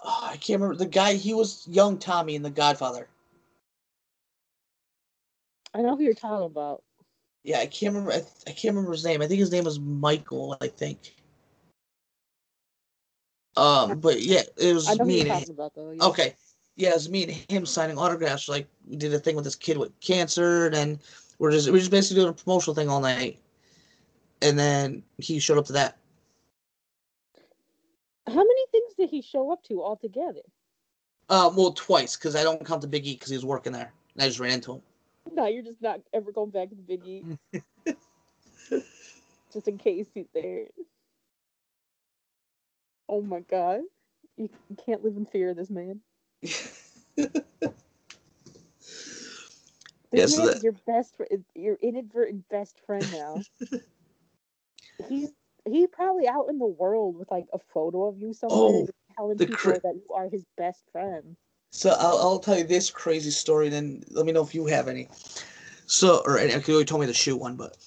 oh, 0.02 0.20
i 0.24 0.38
can't 0.38 0.62
remember 0.62 0.76
the 0.76 0.86
guy 0.86 1.14
he 1.14 1.34
was 1.34 1.68
young 1.70 1.98
tommy 1.98 2.36
in 2.36 2.42
the 2.42 2.50
godfather 2.50 3.08
I 5.74 5.82
know 5.82 5.96
who 5.96 6.04
you're 6.04 6.14
talking 6.14 6.46
about. 6.46 6.84
Yeah, 7.44 7.60
I 7.60 7.66
can't 7.66 7.94
remember. 7.94 8.14
I, 8.14 8.22
I 8.48 8.52
can't 8.52 8.76
remember 8.76 8.92
his 8.92 9.04
name. 9.04 9.22
I 9.22 9.28
think 9.28 9.40
his 9.40 9.52
name 9.52 9.64
was 9.64 9.80
Michael. 9.80 10.58
I 10.62 10.68
think. 10.68 11.16
Um, 13.58 14.00
but 14.00 14.22
yeah, 14.22 14.42
it 14.58 14.74
was 14.74 14.90
I 14.90 14.96
know 14.96 15.04
who 15.04 15.10
me 15.10 15.30
and 15.30 15.50
about 15.50 15.76
though. 15.76 15.92
yeah. 15.92 16.04
okay, 16.06 16.36
yeah, 16.76 16.90
it 16.90 16.96
was 16.96 17.10
me 17.10 17.24
and 17.24 17.32
him 17.32 17.66
signing 17.66 17.98
autographs. 17.98 18.48
Like 18.48 18.68
we 18.88 18.96
did 18.96 19.14
a 19.14 19.20
thing 19.20 19.36
with 19.36 19.46
this 19.46 19.56
kid 19.56 19.78
with 19.78 20.00
cancer, 20.00 20.68
and 20.68 21.00
we're 21.40 21.52
just 21.52 21.70
we're 21.72 21.80
just 21.80 21.92
basically 21.92 22.22
doing 22.22 22.30
a 22.30 22.34
promotional 22.34 22.76
thing 22.76 22.90
all 22.90 23.02
night. 23.02 23.40
And 24.44 24.60
then 24.60 25.04
he 25.18 25.40
showed 25.40 25.58
up 25.58 25.66
to 25.68 25.74
that. 25.74 25.98
How 28.28 28.34
many 28.36 28.66
things 28.72 28.94
did 29.00 29.10
he 29.10 29.22
show 29.22 29.52
up 29.52 29.64
to 29.66 29.82
altogether? 29.82 30.42
Um, 31.30 31.56
well, 31.56 31.72
twice 31.72 32.16
because 32.18 32.36
I 32.36 32.44
don't 32.44 32.66
count 32.66 32.82
the 32.82 32.88
Big 32.88 33.08
E 33.08 33.14
because 33.14 33.30
he 33.30 33.36
was 33.38 33.46
working 33.46 33.72
there. 33.72 33.92
And 34.14 34.22
I 34.24 34.28
just 34.28 34.40
ran 34.40 34.52
into 34.54 34.74
him. 34.74 34.82
No, 35.34 35.48
you're 35.48 35.64
just 35.64 35.82
not 35.82 36.02
ever 36.14 36.34
going 36.34 36.50
back 36.52 36.68
to 36.70 36.76
the 36.76 36.82
Big 36.82 37.08
E. 37.08 37.24
just 39.54 39.70
in 39.70 39.78
case 39.78 40.08
he's 40.14 40.28
there. 40.34 40.66
Oh 43.08 43.22
my 43.22 43.40
god. 43.40 43.82
You, 44.36 44.50
you 44.70 44.76
can't 44.86 45.02
live 45.04 45.16
in 45.16 45.26
fear 45.26 45.52
of 45.52 45.56
this 45.56 45.70
man. 45.70 46.02
Yeah, 50.12 50.26
This 50.26 50.36
so 50.36 50.40
man 50.40 50.48
that- 50.48 50.58
is 50.58 50.64
your 50.64 50.74
best 50.86 51.16
your 51.56 51.76
inadvertent 51.82 52.48
best 52.50 52.80
friend 52.86 53.10
now. 53.12 53.42
He's 55.10 55.32
he 55.66 55.88
probably 55.88 56.28
out 56.28 56.48
in 56.50 56.60
the 56.60 56.66
world 56.66 57.18
with 57.18 57.32
like 57.32 57.46
a 57.54 57.60
photo 57.74 58.08
of 58.08 58.18
you 58.18 58.34
somewhere 58.34 58.60
Oh, 58.60 58.88
telling 59.16 59.38
the 59.38 59.46
people 59.46 59.58
cra- 59.58 59.80
that 59.82 59.96
you 59.96 60.14
are 60.14 60.28
his 60.30 60.44
best 60.58 60.84
friend. 60.92 61.38
So 61.72 61.90
I'll, 61.98 62.18
I'll 62.18 62.40
tell 62.40 62.58
you 62.58 62.66
this 62.66 62.92
crazy 62.92 63.32
story, 63.32 63.70
then 63.70 64.04
let 64.12 64.26
me 64.26 64.32
know 64.32 64.44
if 64.44 64.54
you 64.54 64.66
have 64.68 64.88
any. 64.88 65.08
So, 65.86 66.22
or 66.26 66.38
any, 66.38 66.52
you 66.52 66.74
already 66.74 66.86
told 66.86 67.02
me 67.02 67.08
to 67.08 67.14
shoot 67.14 67.38
one, 67.38 67.56
but 67.56 67.78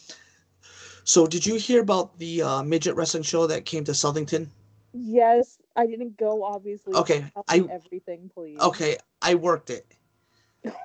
so 1.05 1.27
did 1.27 1.47
you 1.47 1.55
hear 1.57 1.81
about 1.81 2.19
the 2.19 2.43
uh, 2.43 2.63
midget 2.63 2.97
wrestling 2.97 3.23
show 3.23 3.47
that 3.47 3.65
came 3.65 3.85
to 3.85 3.93
Southington? 3.93 4.49
Yes, 4.93 5.59
I 5.77 5.87
didn't 5.87 6.17
go 6.17 6.43
obviously. 6.43 6.95
Okay, 6.95 7.25
I- 7.49 7.69
everything, 7.71 8.31
please. 8.35 8.59
Okay, 8.61 8.97
I 9.23 9.35
worked 9.35 9.71
it. 9.71 9.87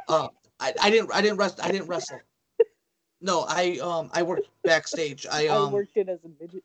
Uh, 0.08 0.28
I, 0.60 0.74
I 0.80 0.90
didn't 0.90 1.12
I 1.14 1.22
didn't 1.22 1.38
rest 1.38 1.60
I 1.64 1.72
didn't 1.72 1.88
wrestle. 1.88 2.20
No, 3.22 3.46
I 3.48 3.78
um 3.82 4.10
I 4.14 4.24
worked 4.24 4.50
backstage. 4.64 5.26
I 5.32 5.46
I 5.46 5.48
um 5.48 5.72
worked 5.72 5.96
it 5.96 6.10
as 6.10 6.20
a 6.26 6.30
midget. 6.42 6.64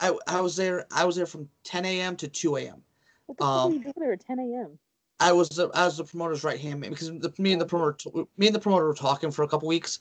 I 0.00 0.16
I 0.26 0.40
was 0.40 0.56
there. 0.56 0.86
I 0.92 1.04
was 1.04 1.16
there 1.16 1.26
from 1.26 1.48
10 1.62 1.84
a.m. 1.84 2.16
to 2.16 2.28
2 2.28 2.56
a.m. 2.56 2.82
What 3.26 3.38
the 3.38 3.44
Um, 3.44 3.72
you 3.72 3.82
doing 3.82 3.94
there 3.96 4.12
at 4.12 4.26
10 4.26 4.38
a.m.? 4.40 4.78
I 5.20 5.32
was 5.32 5.48
the 5.50 5.70
I 5.72 5.84
was 5.84 5.96
the 5.96 6.04
promoter's 6.04 6.44
right 6.44 6.60
hand 6.60 6.80
man 6.80 6.90
because 6.90 7.08
the, 7.08 7.32
me 7.38 7.52
and 7.52 7.60
the 7.60 7.66
promoter 7.66 7.96
me 8.36 8.46
and 8.46 8.54
the 8.54 8.60
promoter 8.60 8.86
were 8.86 8.94
talking 8.94 9.30
for 9.30 9.42
a 9.44 9.48
couple 9.48 9.68
weeks. 9.68 10.00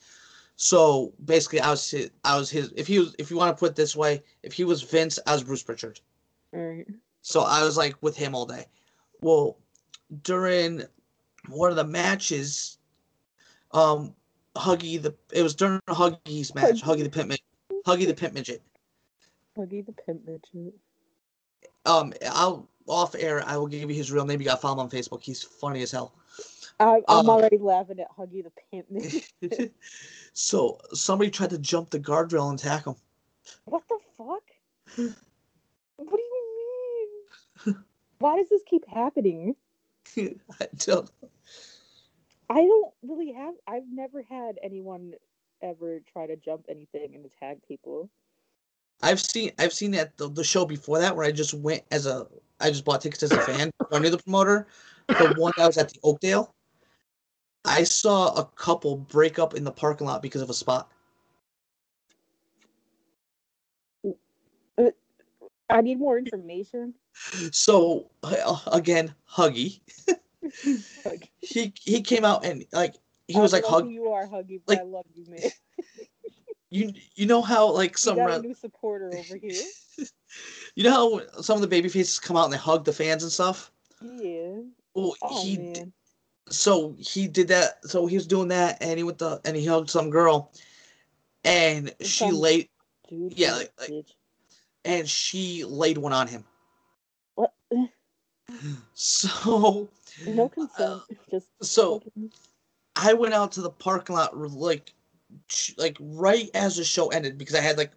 So 0.55 1.13
basically, 1.25 1.61
I 1.61 1.69
was 1.69 1.89
his, 1.89 2.11
I 2.23 2.37
was 2.37 2.49
his. 2.49 2.71
If 2.75 2.87
he 2.87 2.99
was, 2.99 3.15
if 3.17 3.31
you 3.31 3.37
want 3.37 3.55
to 3.55 3.59
put 3.59 3.71
it 3.71 3.75
this 3.75 3.95
way, 3.95 4.21
if 4.43 4.53
he 4.53 4.63
was 4.63 4.81
Vince, 4.83 5.17
I 5.25 5.33
was 5.33 5.43
Bruce 5.43 5.63
Pritchard. 5.63 5.99
Alright. 6.55 6.87
So 7.21 7.41
I 7.41 7.63
was 7.63 7.77
like 7.77 7.95
with 8.01 8.15
him 8.15 8.35
all 8.35 8.45
day. 8.45 8.65
Well, 9.21 9.57
during 10.21 10.83
one 11.49 11.71
of 11.71 11.75
the 11.75 11.83
matches, 11.85 12.77
um, 13.71 14.13
Huggy 14.55 15.01
the 15.01 15.15
it 15.31 15.41
was 15.41 15.55
during 15.55 15.79
Huggy's 15.87 16.53
match, 16.53 16.81
Huggy 16.81 17.03
the 17.03 17.09
Pimp 17.09 17.29
Midget, 17.29 17.45
Huggy 17.85 18.05
the 18.05 18.13
Pimp 18.13 18.33
Midget. 18.33 18.61
Huggy 19.57 19.85
the 19.85 19.93
Pimp 19.93 20.25
Midget. 20.27 20.73
Um, 21.85 22.13
I'll 22.31 22.67
off 22.87 23.15
air. 23.15 23.43
I 23.47 23.57
will 23.57 23.67
give 23.67 23.89
you 23.89 23.95
his 23.95 24.11
real 24.11 24.25
name. 24.25 24.39
You 24.39 24.45
got 24.47 24.55
to 24.55 24.61
follow 24.61 24.75
him 24.75 24.79
on 24.81 24.89
Facebook. 24.89 25.23
He's 25.23 25.41
funny 25.43 25.81
as 25.81 25.91
hell. 25.91 26.13
I, 26.79 27.01
I'm 27.07 27.29
Uh, 27.29 27.33
already 27.33 27.57
laughing 27.57 27.99
at 27.99 28.07
Huggy 28.15 28.43
the 28.43 28.51
Pimp 28.71 28.89
Midget. 28.91 29.73
so 30.33 30.79
somebody 30.93 31.29
tried 31.31 31.49
to 31.51 31.57
jump 31.57 31.89
the 31.89 31.99
guardrail 31.99 32.49
and 32.49 32.59
attack 32.59 32.85
him. 32.85 32.95
what 33.65 33.83
the 33.89 33.97
fuck? 34.17 34.43
what 35.97 36.15
do 36.17 36.21
you 36.21 37.07
mean? 37.65 37.75
Why 38.19 38.37
does 38.37 38.49
this 38.49 38.61
keep 38.69 38.87
happening? 38.87 39.55
I 40.17 40.67
don't. 40.77 41.09
I 42.53 42.57
don't 42.57 42.93
really 43.01 43.33
have. 43.33 43.55
I've 43.67 43.91
never 43.91 44.21
had 44.21 44.59
anyone 44.61 45.13
ever 45.63 46.01
try 46.11 46.27
to 46.27 46.35
jump 46.35 46.65
anything 46.69 47.15
and 47.15 47.25
attack 47.25 47.57
people. 47.67 48.11
I've 49.01 49.19
seen 49.19 49.51
I've 49.57 49.73
seen 49.73 49.89
that 49.91 50.15
the, 50.17 50.29
the 50.29 50.43
show 50.43 50.63
before 50.63 50.99
that 50.99 51.15
where 51.15 51.25
I 51.25 51.31
just 51.31 51.55
went 51.55 51.81
as 51.89 52.05
a 52.05 52.27
I 52.59 52.69
just 52.69 52.85
bought 52.85 53.01
tickets 53.01 53.23
as 53.23 53.31
a 53.31 53.41
fan. 53.41 53.71
I 53.91 53.97
knew 53.97 54.11
the 54.11 54.19
promoter. 54.19 54.67
The 55.07 55.33
one 55.35 55.51
that 55.57 55.65
was 55.65 55.77
at 55.79 55.89
the 55.89 55.99
Oakdale. 56.03 56.53
I 57.65 57.83
saw 57.83 58.35
a 58.35 58.45
couple 58.45 58.97
break 58.97 59.39
up 59.39 59.55
in 59.55 59.63
the 59.63 59.71
parking 59.71 60.05
lot 60.05 60.21
because 60.21 60.43
of 60.43 60.49
a 60.51 60.53
spot. 60.53 60.91
I 65.69 65.81
need 65.81 65.97
more 65.97 66.19
information. 66.19 66.93
So 67.51 68.11
uh, 68.21 68.59
again, 68.71 69.15
Huggy. 69.27 69.79
He 71.41 71.73
he 71.81 72.01
came 72.01 72.25
out 72.25 72.45
and 72.45 72.65
like 72.71 72.95
he 73.27 73.35
I 73.35 73.39
was 73.41 73.53
like 73.53 73.65
hug 73.65 73.89
you 73.89 74.09
are, 74.11 74.27
Huggy, 74.27 74.61
but 74.65 74.73
like- 74.73 74.79
I 74.79 74.83
love 74.83 75.05
you, 75.13 75.25
man. 75.27 75.39
you 76.69 76.93
you 77.15 77.25
know 77.25 77.41
how 77.41 77.71
like 77.71 77.97
some 77.97 78.17
you 78.17 78.27
got 78.27 78.39
a 78.39 78.41
new 78.41 78.53
supporter 78.53 79.11
over 79.15 79.37
here. 79.37 79.61
you 80.75 80.83
know 80.83 80.91
how 81.31 81.41
some 81.41 81.55
of 81.55 81.61
the 81.61 81.67
baby 81.67 81.89
faces 81.89 82.19
come 82.19 82.35
out 82.37 82.45
and 82.45 82.53
they 82.53 82.57
hug 82.57 82.85
the 82.85 82.93
fans 82.93 83.23
and 83.23 83.31
stuff. 83.31 83.71
Yeah. 84.01 84.57
Well, 84.95 85.15
Oh 85.21 85.43
he 85.43 85.57
man. 85.57 85.93
so 86.49 86.95
he 86.99 87.27
did 87.27 87.47
that. 87.49 87.85
So 87.85 88.05
he 88.05 88.15
was 88.15 88.27
doing 88.27 88.49
that, 88.49 88.77
and 88.81 88.97
he 88.97 89.03
went 89.03 89.17
the 89.19 89.39
and 89.45 89.55
he 89.55 89.65
hugged 89.65 89.89
some 89.89 90.09
girl, 90.09 90.51
and 91.43 91.93
she 92.01 92.31
laid 92.31 92.69
Dude. 93.09 93.33
yeah, 93.37 93.53
like- 93.55 93.73
like- 93.79 94.05
and 94.85 95.07
she 95.09 95.63
laid 95.63 95.97
one 95.97 96.11
on 96.13 96.27
him. 96.27 96.43
What? 97.35 97.53
So 98.93 99.89
No 100.27 100.49
consent. 100.49 101.01
Just 101.31 101.47
so 101.61 101.99
fucking- 101.99 102.31
I 102.95 103.13
went 103.13 103.33
out 103.33 103.51
to 103.53 103.61
the 103.61 103.69
parking 103.71 104.15
lot 104.15 104.37
like 104.37 104.93
like 105.77 105.97
right 105.99 106.49
as 106.53 106.75
the 106.77 106.83
show 106.83 107.07
ended 107.09 107.37
because 107.39 107.55
I 107.55 107.61
had 107.61 107.77
like 107.77 107.91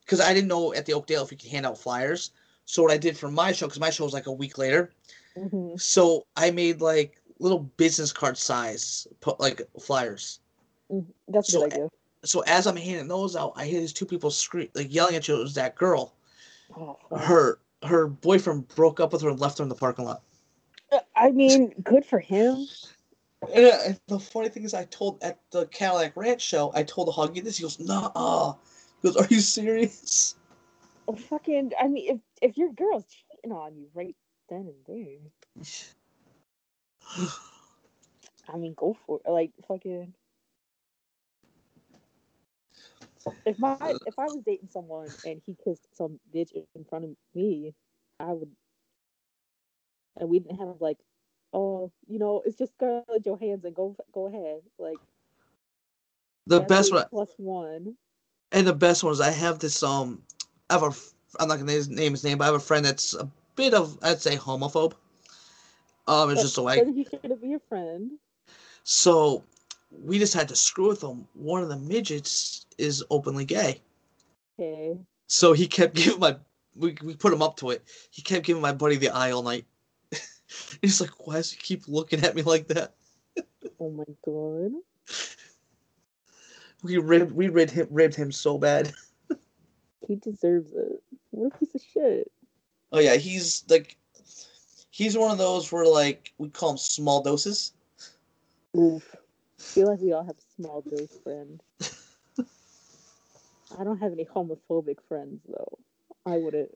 because 0.00 0.20
I 0.20 0.34
didn't 0.34 0.48
know 0.48 0.74
at 0.74 0.84
the 0.86 0.94
Oakdale 0.94 1.22
if 1.24 1.30
you 1.30 1.36
could 1.38 1.48
hand 1.50 1.64
out 1.66 1.78
flyers. 1.78 2.32
So 2.64 2.82
what 2.82 2.90
I 2.90 2.96
did 2.96 3.16
for 3.16 3.30
my 3.30 3.52
show 3.52 3.66
because 3.66 3.78
my 3.80 3.90
show 3.90 4.04
was 4.04 4.12
like 4.12 4.26
a 4.26 4.32
week 4.32 4.58
later. 4.58 4.92
Mhm. 5.36 5.80
So 5.80 6.26
I 6.36 6.50
made 6.50 6.80
like 6.80 7.20
little 7.38 7.60
business 7.76 8.12
card 8.12 8.36
size 8.36 9.06
put 9.20 9.38
like 9.38 9.62
flyers. 9.80 10.40
Mhm. 10.90 11.06
That's 11.28 11.52
So, 11.52 11.60
good 11.62 11.72
idea. 11.74 11.88
So 12.24 12.40
as 12.40 12.66
I'm 12.66 12.76
handing 12.76 13.06
those 13.08 13.36
out, 13.36 13.52
I 13.54 13.66
hear 13.66 13.78
these 13.80 13.92
two 13.92 14.06
people 14.06 14.30
scream 14.32 14.68
like 14.74 14.92
yelling 14.92 15.14
at 15.14 15.28
you. 15.28 15.36
It 15.36 15.42
was 15.42 15.54
that 15.54 15.76
girl. 15.76 16.14
Oh. 16.76 16.98
Her 17.16 17.60
her 17.84 18.08
boyfriend 18.08 18.66
broke 18.68 18.98
up 18.98 19.12
with 19.12 19.22
her 19.22 19.28
and 19.28 19.38
left 19.38 19.58
her 19.58 19.62
in 19.62 19.68
the 19.68 19.74
parking 19.76 20.04
lot. 20.06 20.22
Uh, 20.92 21.00
I 21.14 21.30
mean, 21.30 21.74
good 21.82 22.04
for 22.04 22.18
him. 22.20 22.66
Yeah, 23.54 23.78
and 23.86 24.00
the 24.08 24.18
funny 24.18 24.48
thing 24.48 24.64
is, 24.64 24.74
I 24.74 24.84
told 24.84 25.22
at 25.22 25.38
the 25.50 25.66
Cadillac 25.66 26.16
Ranch 26.16 26.42
show, 26.42 26.72
I 26.74 26.82
told 26.82 27.08
Huggy 27.08 27.42
this. 27.42 27.58
He 27.58 27.62
goes, 27.62 27.78
"Nah." 27.78 28.54
He 29.02 29.08
goes, 29.08 29.16
"Are 29.16 29.26
you 29.28 29.40
serious?" 29.40 30.36
Oh, 31.08 31.14
fucking. 31.14 31.72
I 31.80 31.88
mean, 31.88 32.16
if 32.16 32.20
if 32.50 32.56
your 32.56 32.72
girl's 32.72 33.04
cheating 33.06 33.52
on 33.52 33.76
you 33.76 33.88
right 33.94 34.16
then 34.48 34.72
and 34.72 34.86
there, 34.86 35.64
I 38.52 38.56
mean, 38.56 38.74
go 38.74 38.96
for 39.06 39.20
it. 39.24 39.30
Like 39.30 39.52
fucking. 39.68 40.14
If 43.44 43.58
my 43.58 43.76
if 44.06 44.18
I 44.18 44.24
was 44.26 44.42
dating 44.46 44.68
someone 44.70 45.08
and 45.24 45.42
he 45.46 45.56
kissed 45.64 45.86
some 45.96 46.20
bitch 46.34 46.52
in 46.74 46.84
front 46.84 47.04
of 47.04 47.10
me, 47.34 47.74
I 48.20 48.32
would. 48.32 48.50
And 50.16 50.28
we 50.28 50.38
didn't 50.40 50.58
have 50.58 50.80
like, 50.80 50.98
oh, 51.52 51.92
you 52.06 52.18
know, 52.18 52.42
it's 52.44 52.56
just 52.56 52.72
Scarlett 52.74 53.24
Johansson. 53.24 53.72
Go 53.74 53.96
go 54.12 54.26
ahead, 54.26 54.62
like 54.78 55.00
The 56.46 56.60
best 56.60 56.92
one, 56.92 57.04
plus 57.10 57.32
one. 57.36 57.96
and 58.52 58.66
the 58.66 58.74
best 58.74 59.02
one 59.02 59.12
is 59.12 59.20
I 59.20 59.30
have 59.30 59.58
this. 59.58 59.82
Um, 59.82 60.22
I 60.70 60.74
have 60.74 60.82
a 60.82 60.92
I'm 61.40 61.48
not 61.48 61.56
gonna 61.56 61.66
name 61.66 61.76
his 61.76 61.88
name, 61.88 62.12
his 62.12 62.24
name, 62.24 62.38
but 62.38 62.44
I 62.44 62.46
have 62.46 62.54
a 62.56 62.60
friend 62.60 62.84
that's 62.84 63.14
a 63.14 63.28
bit 63.56 63.74
of, 63.74 63.98
I'd 64.02 64.20
say, 64.20 64.36
homophobe. 64.36 64.94
Um, 66.06 66.30
it's 66.30 66.40
But 66.40 66.42
just 66.42 66.58
like 66.58 66.86
he 66.86 67.04
should 67.04 67.40
be 67.40 67.48
your 67.48 67.60
friend. 67.68 68.12
so. 68.84 69.44
We 70.04 70.18
just 70.18 70.34
had 70.34 70.48
to 70.48 70.56
screw 70.56 70.88
with 70.88 71.02
him. 71.02 71.26
One 71.34 71.62
of 71.62 71.68
the 71.68 71.76
midgets 71.76 72.66
is 72.76 73.04
openly 73.08 73.44
gay. 73.44 73.80
Okay. 74.58 74.98
So 75.28 75.52
he 75.52 75.66
kept 75.66 75.94
giving 75.94 76.20
my 76.20 76.36
we, 76.74 76.96
we 77.02 77.14
put 77.14 77.32
him 77.32 77.42
up 77.42 77.56
to 77.58 77.70
it. 77.70 77.82
He 78.10 78.22
kept 78.22 78.44
giving 78.44 78.60
my 78.62 78.72
buddy 78.72 78.96
the 78.96 79.10
eye 79.10 79.30
all 79.30 79.42
night. 79.42 79.64
He's 80.82 81.00
like, 81.00 81.26
why 81.26 81.36
does 81.36 81.52
he 81.52 81.58
keep 81.58 81.88
looking 81.88 82.24
at 82.24 82.34
me 82.34 82.42
like 82.42 82.68
that? 82.68 82.94
Oh 83.78 83.90
my 83.90 84.04
god. 84.24 84.72
We 86.82 86.96
ribbed 86.96 87.32
we 87.32 87.48
ribbed 87.48 87.72
him 87.72 87.88
ribbed 87.90 88.14
him 88.14 88.32
so 88.32 88.58
bad. 88.58 88.92
He 90.06 90.14
deserves 90.14 90.72
it. 90.72 91.02
What 91.30 91.52
a 91.52 91.58
piece 91.58 91.74
of 91.74 91.82
shit. 91.92 92.30
Oh 92.92 93.00
yeah, 93.00 93.16
he's 93.16 93.64
like 93.68 93.96
he's 94.90 95.18
one 95.18 95.30
of 95.32 95.38
those 95.38 95.70
where 95.72 95.84
like 95.84 96.32
we 96.38 96.48
call 96.48 96.70
him 96.70 96.78
small 96.78 97.22
doses. 97.22 97.72
Oof. 98.78 99.16
feel 99.58 99.88
like 99.88 100.00
we 100.00 100.12
all 100.12 100.24
have 100.24 100.36
small 100.54 100.82
dose 100.82 101.18
friends. 101.24 101.60
I 103.78 103.84
don't 103.84 103.98
have 103.98 104.12
any 104.12 104.24
homophobic 104.24 104.98
friends 105.08 105.40
though. 105.48 105.78
I 106.24 106.38
wouldn't 106.38 106.70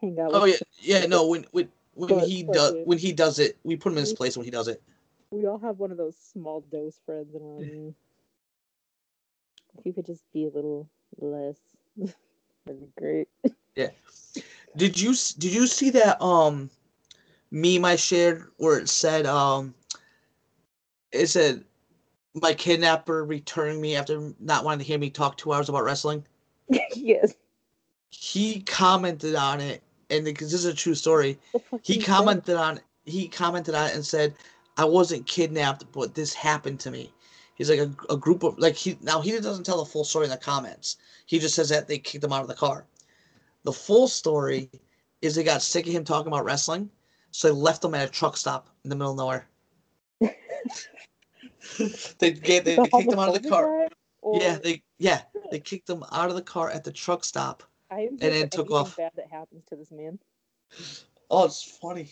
hang 0.00 0.18
out 0.20 0.30
oh, 0.32 0.42
with 0.42 0.62
Oh 0.62 0.64
yeah, 0.80 1.00
yeah. 1.00 1.06
No, 1.06 1.26
when 1.26 1.46
when 1.50 1.68
when 1.94 2.08
But- 2.10 2.28
he 2.28 2.42
does 2.42 2.72
it- 2.72 2.86
when 2.86 2.98
he 2.98 3.12
does 3.12 3.38
it, 3.38 3.56
we 3.64 3.76
put 3.76 3.92
him 3.92 3.98
in 3.98 4.02
his 4.04 4.12
place 4.12 4.36
when 4.36 4.44
he 4.44 4.50
does 4.50 4.68
it. 4.68 4.82
we 5.30 5.46
all 5.46 5.58
have 5.58 5.80
one 5.80 5.90
of 5.90 5.96
those 5.96 6.16
small 6.16 6.60
dose 6.60 6.98
friends 7.04 7.34
around 7.34 7.60
me. 7.60 7.94
If 9.76 9.84
you 9.84 9.92
could 9.92 10.06
just 10.06 10.22
be 10.32 10.44
a 10.46 10.50
little 10.50 10.88
less, 11.18 11.56
that'd 11.96 12.80
be 12.80 12.86
great. 12.96 13.28
Yeah. 13.74 13.90
Did 14.76 15.00
you 15.00 15.14
did 15.38 15.52
you 15.52 15.66
see 15.66 15.90
that 15.90 16.22
um 16.22 16.70
meme 17.50 17.84
I 17.84 17.96
shared 17.96 18.44
where 18.58 18.78
it 18.78 18.88
said 18.88 19.26
um 19.26 19.74
it 21.12 21.26
said 21.28 21.64
my 22.34 22.54
kidnapper 22.54 23.24
returning 23.24 23.80
me 23.80 23.96
after 23.96 24.32
not 24.40 24.64
wanting 24.64 24.80
to 24.80 24.84
hear 24.84 24.98
me 24.98 25.10
talk 25.10 25.36
two 25.36 25.52
hours 25.52 25.68
about 25.68 25.84
wrestling? 25.84 26.24
yes. 26.94 27.34
He 28.10 28.60
commented 28.60 29.34
on 29.34 29.60
it, 29.60 29.82
and 30.16 30.24
because 30.24 30.50
this 30.50 30.60
is 30.60 30.72
a 30.72 30.74
true 30.74 30.94
story, 30.94 31.38
he 31.82 32.00
commented 32.00 32.56
on 32.56 32.80
he 33.04 33.28
commented 33.28 33.74
on 33.74 33.86
it 33.88 33.94
and 33.94 34.04
said, 34.04 34.34
"I 34.76 34.84
wasn't 34.84 35.26
kidnapped, 35.26 35.90
but 35.92 36.14
this 36.14 36.32
happened 36.34 36.80
to 36.80 36.90
me." 36.90 37.12
He's 37.54 37.70
like 37.70 37.78
a, 37.78 37.90
a 38.10 38.16
group 38.16 38.42
of 38.42 38.58
like 38.58 38.74
he 38.74 38.98
now 39.00 39.20
he 39.20 39.32
doesn't 39.32 39.64
tell 39.64 39.78
the 39.78 39.90
full 39.90 40.04
story 40.04 40.24
in 40.24 40.30
the 40.30 40.36
comments. 40.36 40.96
He 41.26 41.38
just 41.38 41.54
says 41.54 41.68
that 41.68 41.88
they 41.88 41.98
kicked 41.98 42.24
him 42.24 42.32
out 42.32 42.42
of 42.42 42.48
the 42.48 42.54
car. 42.54 42.86
The 43.64 43.72
full 43.72 44.08
story 44.08 44.70
is 45.22 45.34
they 45.34 45.44
got 45.44 45.62
sick 45.62 45.86
of 45.86 45.92
him 45.92 46.04
talking 46.04 46.28
about 46.28 46.44
wrestling, 46.44 46.90
so 47.30 47.48
they 47.48 47.54
left 47.54 47.84
him 47.84 47.94
at 47.94 48.08
a 48.08 48.10
truck 48.10 48.36
stop 48.36 48.68
in 48.84 48.90
the 48.90 48.96
middle 48.96 49.12
of 49.12 49.18
nowhere. 49.18 49.46
they 52.18 52.32
gave, 52.32 52.64
they 52.64 52.76
The 52.76 52.88
kicked 52.88 53.12
him 53.12 53.18
out 53.18 53.34
of 53.34 53.42
the 53.42 53.48
car. 53.48 53.88
Or- 54.20 54.40
Yeah, 54.40 54.58
they 54.62 54.82
yeah 54.98 55.22
they 55.50 55.60
kicked 55.60 55.88
him 55.88 56.04
out 56.12 56.28
of 56.28 56.34
the 56.34 56.42
car 56.42 56.70
at 56.70 56.84
the 56.84 56.92
truck 56.92 57.24
stop. 57.24 57.62
I 57.94 58.00
am 58.00 58.08
and 58.20 58.20
then 58.20 58.48
took 58.48 58.70
off. 58.72 58.96
Bad 58.96 59.12
that 59.16 59.30
happens 59.30 59.64
to 59.66 59.76
this 59.76 59.92
man. 59.92 60.18
Oh, 61.30 61.44
it's 61.44 61.62
funny. 61.62 62.10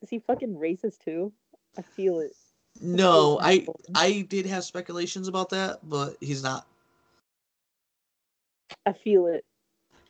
Is 0.00 0.10
he 0.10 0.20
fucking 0.20 0.54
racist 0.54 1.00
too? 1.04 1.32
I 1.76 1.82
feel 1.82 2.20
it. 2.20 2.32
No, 2.80 3.38
I 3.40 3.66
I 3.94 4.24
did 4.28 4.46
have 4.46 4.62
speculations 4.62 5.26
about 5.26 5.50
that, 5.50 5.80
but 5.82 6.16
he's 6.20 6.42
not. 6.42 6.66
I 8.84 8.92
feel 8.92 9.26
it. 9.26 9.44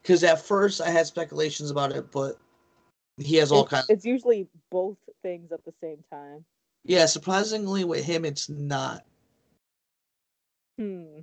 Because 0.03 0.23
at 0.25 0.43
first 0.43 0.81
I 0.83 0.91
had 0.91 1.07
speculations 1.07 1.71
about 1.71 1.93
it, 1.93 2.11
but 2.11 2.37
he 3.17 3.37
has 3.37 3.51
all 3.51 3.63
it's, 3.63 3.71
kinds. 3.71 3.87
it's 3.89 4.05
usually 4.05 4.47
both 4.71 4.99
things 5.23 5.53
at 5.53 5.65
the 5.65 5.73
same 5.81 6.05
time. 6.11 6.45
Yeah, 6.85 7.07
surprisingly 7.07 7.85
with 7.85 8.05
him, 8.05 8.25
it's 8.25 8.49
not. 8.49 9.05
Hmm. 10.79 11.21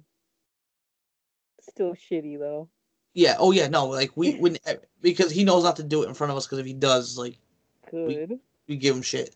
Still 1.70 1.94
shitty 1.94 2.38
though. 2.40 2.70
Yeah. 3.14 3.36
Oh 3.40 3.52
yeah. 3.52 3.68
No. 3.68 3.88
Like 3.88 4.12
we 4.16 4.32
when 4.40 4.58
because 5.02 5.32
he 5.32 5.44
knows 5.44 5.64
not 5.64 5.78
to 5.78 5.84
do 5.84 6.04
it 6.04 6.08
in 6.10 6.14
front 6.14 6.32
of 6.32 6.38
us. 6.38 6.46
Because 6.46 6.60
if 6.60 6.66
he 6.66 6.74
does, 6.74 7.18
like 7.18 7.38
Good. 7.90 8.40
we 8.68 8.76
give 8.78 8.96
him 8.96 9.02
shit. 9.02 9.34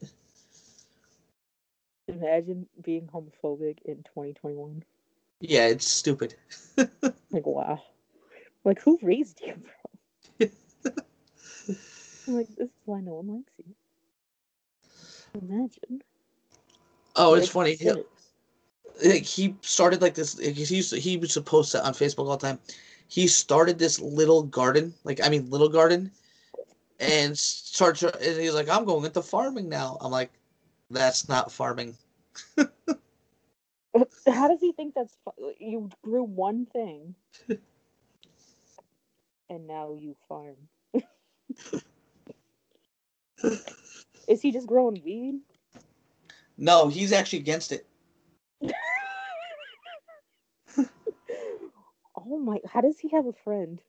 Imagine 2.07 2.67
being 2.81 3.07
homophobic 3.07 3.79
in 3.85 3.97
2021. 4.03 4.83
Yeah, 5.41 5.67
it's 5.67 5.87
stupid. 5.87 6.35
Like 7.29 7.45
wow. 7.45 7.81
Like 8.63 8.81
who 8.81 8.97
raised 9.01 9.41
you, 9.45 9.53
bro? 9.53 10.49
I'm 12.27 12.33
like 12.35 12.47
this 12.55 12.69
is 12.69 12.81
why 12.85 13.01
no 13.01 13.15
one 13.15 13.27
likes 13.27 13.51
you. 13.57 13.75
Imagine. 15.41 16.01
Oh, 17.15 17.33
it's 17.33 17.53
Like, 17.53 17.75
funny. 17.77 18.03
Like 19.03 19.23
he 19.23 19.55
started 19.61 20.01
like 20.01 20.15
this. 20.15 20.37
He 20.37 20.51
used 20.51 20.91
to, 20.91 20.99
he 20.99 21.17
was 21.17 21.33
supposed 21.33 21.71
to 21.73 21.85
on 21.85 21.93
Facebook 21.93 22.27
all 22.27 22.37
the 22.37 22.47
time. 22.47 22.59
He 23.07 23.27
started 23.27 23.79
this 23.79 23.99
little 23.99 24.43
garden, 24.43 24.93
like 25.03 25.23
I 25.23 25.29
mean, 25.29 25.49
little 25.49 25.69
garden, 25.69 26.11
and 26.99 27.37
starts. 27.37 28.03
And 28.03 28.41
he's 28.41 28.53
like, 28.53 28.69
"I'm 28.69 28.85
going 28.85 29.05
into 29.05 29.21
farming 29.21 29.69
now." 29.69 29.97
I'm 30.01 30.11
like, 30.11 30.31
"That's 30.89 31.29
not 31.29 31.51
farming." 31.51 31.95
How 34.27 34.47
does 34.47 34.61
he 34.61 34.73
think 34.73 34.93
that's 34.93 35.17
you 35.59 35.89
grew 36.03 36.23
one 36.23 36.67
thing 36.67 37.15
and 39.49 39.67
now 39.67 39.95
you 39.99 40.15
farm? 40.27 40.55
Is 44.27 44.41
he 44.41 44.51
just 44.51 44.67
growing 44.67 45.01
weed? 45.03 45.39
No, 46.57 46.89
he's 46.89 47.11
actually 47.11 47.39
against 47.39 47.71
it. 47.71 47.86
Oh 52.19 52.39
my! 52.39 52.59
How 52.65 52.81
does 52.81 52.99
he 52.99 53.09
have 53.09 53.25
a 53.27 53.31
friend? 53.31 53.79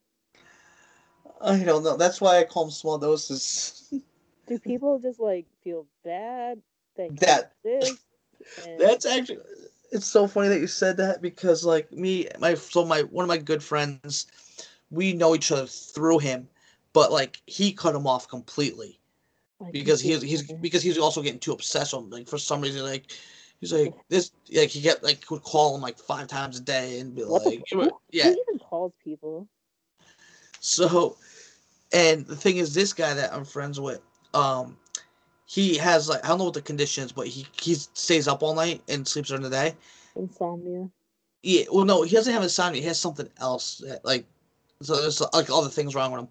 I 1.40 1.58
don't 1.64 1.82
know. 1.82 1.96
That's 1.96 2.20
why 2.20 2.38
I 2.38 2.44
call 2.44 2.66
him 2.66 2.70
small 2.70 2.98
doses. 2.98 3.92
Do 4.46 4.58
people 4.64 4.98
just 4.98 5.18
like 5.18 5.46
feel 5.64 5.86
bad 6.04 6.60
that 7.20 7.52
and- 7.64 7.98
That's 8.78 9.06
actually 9.06 9.38
it's 9.90 10.06
so 10.06 10.28
funny 10.28 10.48
that 10.48 10.60
you 10.60 10.66
said 10.66 10.96
that 10.98 11.20
because 11.22 11.64
like 11.64 11.90
me 11.92 12.28
my 12.38 12.54
so 12.54 12.84
my 12.84 13.02
one 13.02 13.24
of 13.24 13.28
my 13.28 13.38
good 13.38 13.62
friends 13.62 14.26
we 14.90 15.12
know 15.12 15.34
each 15.34 15.50
other 15.50 15.66
through 15.66 16.18
him 16.18 16.48
but 16.92 17.10
like 17.10 17.42
he 17.46 17.72
cut 17.72 17.94
him 17.94 18.06
off 18.06 18.28
completely 18.28 18.98
because 19.72 20.00
he's 20.00 20.22
he's 20.22 20.40
he's 20.40 20.52
because 20.52 20.82
he's 20.82 20.98
also 20.98 21.22
getting 21.22 21.40
too 21.40 21.52
obsessed 21.52 21.92
with 21.92 22.04
him 22.04 22.10
like 22.10 22.28
for 22.28 22.38
some 22.38 22.60
reason 22.60 22.82
like 22.82 23.12
he's 23.60 23.72
like 23.72 23.94
this 24.08 24.32
like 24.52 24.68
he 24.70 24.80
get 24.80 25.02
like 25.02 25.30
would 25.30 25.42
call 25.42 25.74
him 25.74 25.80
like 25.80 25.98
five 25.98 26.28
times 26.28 26.58
a 26.58 26.62
day 26.62 27.00
and 27.00 27.14
be 27.14 27.22
What 27.22 27.44
like 27.44 27.64
who, 27.70 27.90
yeah 28.10 28.24
Who 28.24 28.44
even 28.48 28.58
calls 28.58 28.92
people? 29.02 29.48
so 30.60 31.16
and 31.92 32.26
the 32.26 32.36
thing 32.36 32.56
is 32.56 32.74
this 32.74 32.92
guy 32.92 33.14
that 33.14 33.32
I'm 33.32 33.44
friends 33.44 33.80
with 33.80 34.00
um 34.34 34.76
he 35.46 35.76
has 35.78 36.08
like 36.08 36.24
I 36.24 36.28
don't 36.28 36.38
know 36.38 36.44
what 36.44 36.54
the 36.54 36.62
condition 36.62 37.04
is 37.04 37.12
but 37.12 37.26
he 37.26 37.46
he 37.60 37.74
stays 37.74 38.28
up 38.28 38.42
all 38.42 38.54
night 38.54 38.82
and 38.88 39.06
sleeps 39.06 39.28
during 39.28 39.42
the 39.42 39.50
day 39.50 39.74
Insomnia. 40.16 40.88
Yeah, 41.42 41.64
well, 41.72 41.84
no, 41.84 42.02
he 42.02 42.14
doesn't 42.16 42.32
have 42.32 42.42
insomnia. 42.42 42.82
He 42.82 42.88
has 42.88 42.98
something 42.98 43.28
else. 43.40 43.78
That, 43.78 44.04
like, 44.04 44.26
so 44.82 45.00
there's 45.00 45.20
like 45.20 45.48
other 45.50 45.68
things 45.68 45.94
wrong 45.94 46.10
with 46.12 46.22
him. 46.22 46.28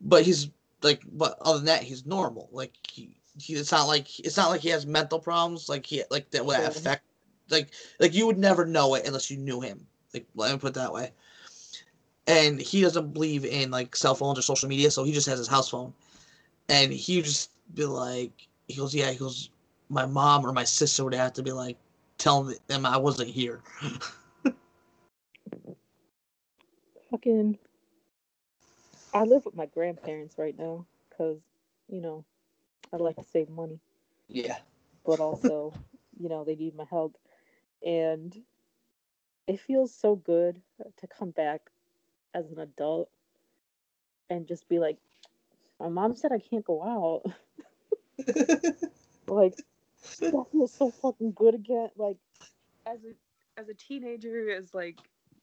But 0.00 0.24
he's 0.24 0.48
like, 0.82 1.00
but 1.12 1.38
other 1.40 1.58
than 1.58 1.66
that, 1.66 1.82
he's 1.84 2.04
normal. 2.04 2.48
Like, 2.50 2.72
he, 2.90 3.16
he 3.38 3.54
it's 3.54 3.72
not 3.72 3.86
like 3.86 4.18
it's 4.20 4.36
not 4.36 4.50
like 4.50 4.60
he 4.60 4.68
has 4.70 4.86
mental 4.86 5.18
problems. 5.18 5.68
Like 5.68 5.86
he 5.86 6.02
like 6.10 6.30
that 6.30 6.44
would 6.44 6.58
affect. 6.58 7.02
Like, 7.48 7.70
like 8.00 8.12
you 8.14 8.26
would 8.26 8.38
never 8.38 8.64
know 8.64 8.94
it 8.96 9.06
unless 9.06 9.30
you 9.30 9.36
knew 9.36 9.60
him. 9.60 9.86
Like, 10.12 10.26
let 10.34 10.52
me 10.52 10.58
put 10.58 10.68
it 10.68 10.74
that 10.74 10.92
way. 10.92 11.12
And 12.26 12.60
he 12.60 12.80
doesn't 12.80 13.12
believe 13.12 13.44
in 13.44 13.70
like 13.70 13.94
cell 13.94 14.16
phones 14.16 14.38
or 14.38 14.42
social 14.42 14.68
media, 14.68 14.90
so 14.90 15.04
he 15.04 15.12
just 15.12 15.28
has 15.28 15.38
his 15.38 15.46
house 15.46 15.68
phone. 15.68 15.92
And 16.68 16.92
he 16.92 17.22
just 17.22 17.52
be 17.74 17.84
like, 17.84 18.48
he 18.66 18.74
goes, 18.74 18.92
yeah, 18.94 19.12
he 19.12 19.18
goes, 19.18 19.50
my 19.88 20.06
mom 20.06 20.44
or 20.44 20.52
my 20.52 20.64
sister 20.64 21.04
would 21.04 21.14
have 21.14 21.34
to 21.34 21.42
be 21.42 21.52
like, 21.52 21.76
telling 22.18 22.56
them 22.66 22.84
I 22.84 22.96
wasn't 22.96 23.28
here. 23.28 23.62
Fucking. 27.10 27.58
I 29.14 29.22
live 29.22 29.44
with 29.44 29.54
my 29.54 29.66
grandparents 29.66 30.36
right 30.36 30.58
now 30.58 30.84
because, 31.08 31.38
you 31.88 32.00
know, 32.00 32.24
I 32.92 32.96
like 32.96 33.16
to 33.16 33.24
save 33.24 33.48
money. 33.48 33.80
Yeah. 34.28 34.58
but 35.04 35.20
also, 35.20 35.72
you 36.18 36.28
know, 36.28 36.44
they 36.44 36.56
need 36.56 36.76
my 36.76 36.84
help. 36.90 37.16
And 37.84 38.34
it 39.46 39.60
feels 39.60 39.94
so 39.94 40.16
good 40.16 40.60
to 40.98 41.06
come 41.06 41.30
back 41.30 41.70
as 42.34 42.50
an 42.50 42.58
adult 42.58 43.08
and 44.28 44.46
just 44.46 44.68
be 44.68 44.78
like, 44.78 44.96
my 45.78 45.88
mom 45.88 46.16
said 46.16 46.32
I 46.32 46.38
can't 46.38 46.64
go 46.64 46.82
out. 46.82 47.32
like, 49.28 49.54
that 50.20 50.46
feels 50.50 50.72
so 50.72 50.90
fucking 50.90 51.32
good 51.32 51.54
again. 51.54 51.90
Like, 51.96 52.16
as 52.86 52.98
a 53.04 53.60
as 53.60 53.68
a 53.68 53.74
teenager, 53.74 54.50
as 54.50 54.72
like 54.74 54.98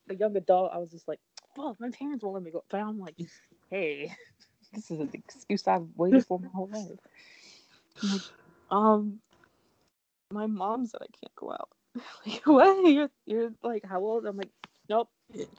a 0.09 0.15
young 0.15 0.35
adult, 0.35 0.71
I 0.73 0.77
was 0.77 0.91
just 0.91 1.07
like, 1.07 1.19
fuck, 1.55 1.79
my 1.79 1.89
parents 1.89 2.23
won't 2.23 2.35
let 2.35 2.43
me 2.43 2.51
go. 2.51 2.63
But 2.69 2.81
I'm 2.81 2.99
like, 2.99 3.15
hey, 3.69 4.11
this 4.73 4.91
is 4.91 4.99
an 4.99 5.09
excuse 5.13 5.67
I've 5.67 5.87
waited 5.95 6.25
for 6.25 6.39
my 6.39 6.47
whole 6.53 6.69
life. 6.71 6.99
Like, 8.01 8.21
um, 8.71 9.19
my 10.31 10.47
mom 10.47 10.85
said 10.85 11.01
I 11.01 11.07
can't 11.19 11.35
go 11.35 11.51
out. 11.51 11.69
like, 12.25 12.41
what? 12.45 12.91
You're 12.91 13.09
you're 13.25 13.53
like 13.63 13.85
how 13.85 13.99
old? 13.99 14.25
I'm 14.25 14.37
like, 14.37 14.51
nope, 14.89 15.09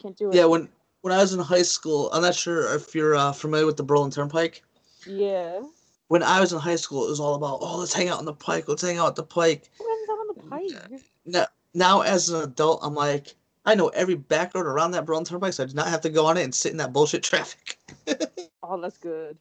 can't 0.01 0.16
do 0.16 0.31
it. 0.31 0.35
yeah, 0.35 0.45
when 0.45 0.69
when 1.05 1.12
I 1.12 1.19
was 1.19 1.35
in 1.35 1.41
high 1.41 1.62
school, 1.62 2.11
I'm 2.12 2.23
not 2.23 2.35
sure 2.35 2.74
if 2.74 2.95
you're 2.95 3.15
uh, 3.15 3.32
familiar 3.32 3.66
with 3.66 3.77
the 3.77 3.82
Berlin 3.82 4.11
Turnpike. 4.11 4.62
Yeah. 5.07 5.61
When 6.09 6.23
I 6.23 6.41
was 6.41 6.53
in 6.53 6.59
high 6.59 6.77
school, 6.77 7.05
it 7.05 7.11
was 7.11 7.20
all 7.20 7.35
about, 7.35 7.59
oh, 7.61 7.78
let's 7.78 7.93
hang 7.93 8.09
out 8.09 8.19
on 8.19 8.24
the 8.24 8.32
pike. 8.32 8.69
Let's 8.69 8.81
hang 8.81 8.97
out 8.97 9.09
at 9.09 9.15
the 9.16 9.23
pike. 9.23 9.70
Out 9.81 10.19
on 10.19 10.27
the 10.35 10.43
pike? 10.49 11.03
Now, 11.27 11.47
now 11.74 12.01
as 12.01 12.31
an 12.31 12.43
adult, 12.43 12.81
I'm 12.82 12.95
like, 12.95 13.35
I 13.66 13.74
know 13.74 13.89
every 13.89 14.15
back 14.15 14.55
road 14.55 14.65
around 14.66 14.93
that 14.93 15.05
Berlin 15.05 15.24
Turnpike, 15.24 15.53
so 15.53 15.62
I 15.62 15.66
did 15.66 15.74
not 15.74 15.89
have 15.89 16.01
to 16.03 16.11
go 16.11 16.27
on 16.27 16.39
it 16.39 16.45
and 16.45 16.55
sit 16.55 16.73
in 16.73 16.78
that 16.78 16.95
bullshit 16.95 17.23
traffic. 17.23 17.78
Oh, 18.66 18.81
that's 18.81 18.97
good. 18.97 19.36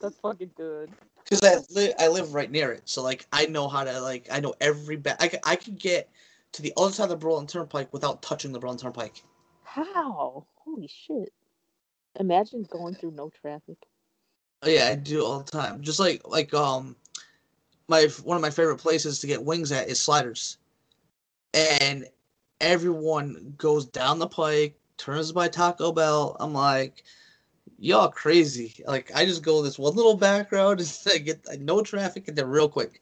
That's 0.00 0.18
fucking 0.18 0.50
good. 0.54 0.90
Because 1.22 1.40
I 1.42 1.56
live, 1.74 1.94
I 1.98 2.08
live 2.08 2.34
right 2.34 2.50
near 2.50 2.72
it, 2.72 2.82
so 2.84 3.02
like 3.02 3.26
I 3.32 3.46
know 3.46 3.68
how 3.68 3.84
to 3.84 4.00
like 4.00 4.26
I 4.30 4.40
know 4.40 4.54
every 4.60 4.96
back. 4.96 5.16
I, 5.20 5.52
I 5.52 5.56
could 5.56 5.78
get 5.78 6.10
to 6.52 6.62
the 6.62 6.72
other 6.76 6.92
side 6.92 7.04
of 7.04 7.10
the 7.10 7.16
Berlin 7.16 7.46
Turnpike 7.46 7.92
without 7.92 8.20
touching 8.20 8.52
the 8.52 8.58
Berlin 8.58 8.76
Turnpike. 8.76 9.22
How? 9.62 10.46
Holy 10.56 10.88
shit. 10.88 11.32
Imagine 12.20 12.66
going 12.70 12.94
through 12.94 13.12
no 13.12 13.30
traffic. 13.30 13.78
Oh, 14.62 14.68
Yeah, 14.68 14.88
I 14.88 14.94
do 14.94 15.24
all 15.24 15.40
the 15.40 15.50
time. 15.50 15.80
Just 15.80 15.98
like 15.98 16.20
like 16.26 16.52
um, 16.52 16.96
my 17.88 18.08
one 18.22 18.36
of 18.36 18.42
my 18.42 18.50
favorite 18.50 18.78
places 18.78 19.20
to 19.20 19.26
get 19.26 19.42
wings 19.42 19.72
at 19.72 19.88
is 19.88 20.00
Sliders, 20.00 20.58
and 21.54 22.06
everyone 22.60 23.54
goes 23.56 23.86
down 23.86 24.18
the 24.18 24.26
pike, 24.26 24.78
turns 24.98 25.32
by 25.32 25.48
Taco 25.48 25.92
Bell. 25.92 26.36
I'm 26.38 26.52
like, 26.52 27.04
y'all 27.78 28.08
crazy. 28.08 28.74
Like 28.86 29.10
I 29.14 29.24
just 29.24 29.42
go 29.42 29.62
this 29.62 29.78
one 29.78 29.94
little 29.94 30.16
back 30.16 30.52
road 30.52 30.80
and 30.80 30.98
I 31.12 31.18
get 31.18 31.46
like, 31.46 31.60
no 31.60 31.82
traffic 31.82 32.28
and 32.28 32.36
then 32.36 32.48
real 32.48 32.68
quick. 32.68 33.00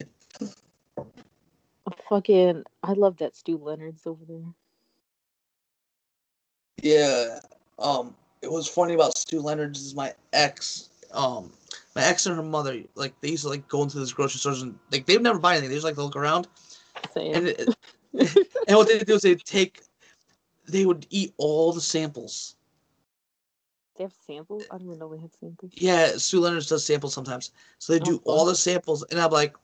Fucking, 2.09 2.65
I 2.82 2.93
love 2.93 3.16
that 3.19 3.36
Stew 3.36 3.59
Leonard's 3.59 4.07
over 4.07 4.24
there. 4.27 4.44
Yeah. 6.81 7.39
Um, 7.78 8.15
it 8.43 8.51
was 8.51 8.69
funny 8.69 8.94
about 8.94 9.16
Stew 9.16 9.40
Leonard's 9.40 9.81
is 9.81 9.94
my 9.94 10.15
ex. 10.32 10.90
Um, 11.12 11.53
my 11.94 12.05
ex 12.05 12.27
and 12.27 12.36
her 12.36 12.43
mother 12.43 12.81
like 12.94 13.19
they 13.20 13.31
used 13.31 13.44
to 13.44 13.51
like 13.51 13.69
go 13.69 13.82
into 13.82 13.99
this 13.99 14.12
grocery 14.12 14.39
stores 14.39 14.62
and 14.62 14.78
like 14.90 15.07
they'd 15.07 15.23
never 15.23 15.39
buy 15.39 15.53
anything. 15.53 15.70
They 15.70 15.77
just 15.77 15.85
like 15.85 15.94
to 15.94 16.03
look 16.03 16.16
around. 16.16 16.49
Same. 17.12 17.35
and 17.35 17.49
it, 17.49 17.69
and 18.69 18.77
what 18.77 18.89
they 18.89 18.99
do 18.99 19.15
is 19.15 19.23
they 19.23 19.35
take 19.35 19.82
they 20.66 20.86
would 20.86 21.07
eat 21.11 21.35
all 21.36 21.73
the 21.73 21.81
samples 21.81 22.57
they 24.03 24.05
have 24.05 24.15
samples? 24.27 24.65
I 24.70 24.79
don't 24.79 24.87
even 24.87 24.99
know 24.99 25.15
they 25.15 25.20
had 25.20 25.35
samples. 25.39 25.73
yeah 25.74 26.16
Stew 26.16 26.41
Leonard's 26.41 26.66
does 26.69 26.85
samples 26.85 27.15
sometimes 27.15 27.53
so 27.79 27.93
they 27.93 28.01
Oh, 28.01 28.05
do 28.05 28.12
fun. 28.12 28.23
all 28.24 28.45
the 28.45 28.55
samples 28.57 29.05
and 29.11 29.20
i'm 29.20 29.31
like 29.31 29.55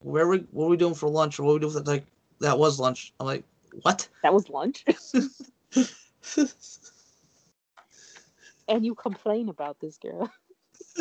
where 0.00 0.26
we 0.28 0.38
what 0.50 0.66
are 0.66 0.68
we 0.70 0.76
doing 0.78 0.94
for 0.94 1.08
lunch 1.10 1.38
or 1.38 1.42
what 1.44 1.50
are 1.50 1.54
we 1.54 1.60
doing 1.60 1.72
for 1.72 1.80
like 1.80 2.06
that 2.40 2.58
was 2.58 2.78
lunch 2.80 3.12
i'm 3.20 3.26
like 3.26 3.44
what 3.82 4.08
That 4.22 4.32
was 4.34 4.48
lunch? 4.48 4.84
and 8.68 8.84
you 8.84 8.94
complain 8.94 9.48
about 9.48 9.78
this 9.80 9.96
girl. 9.98 10.30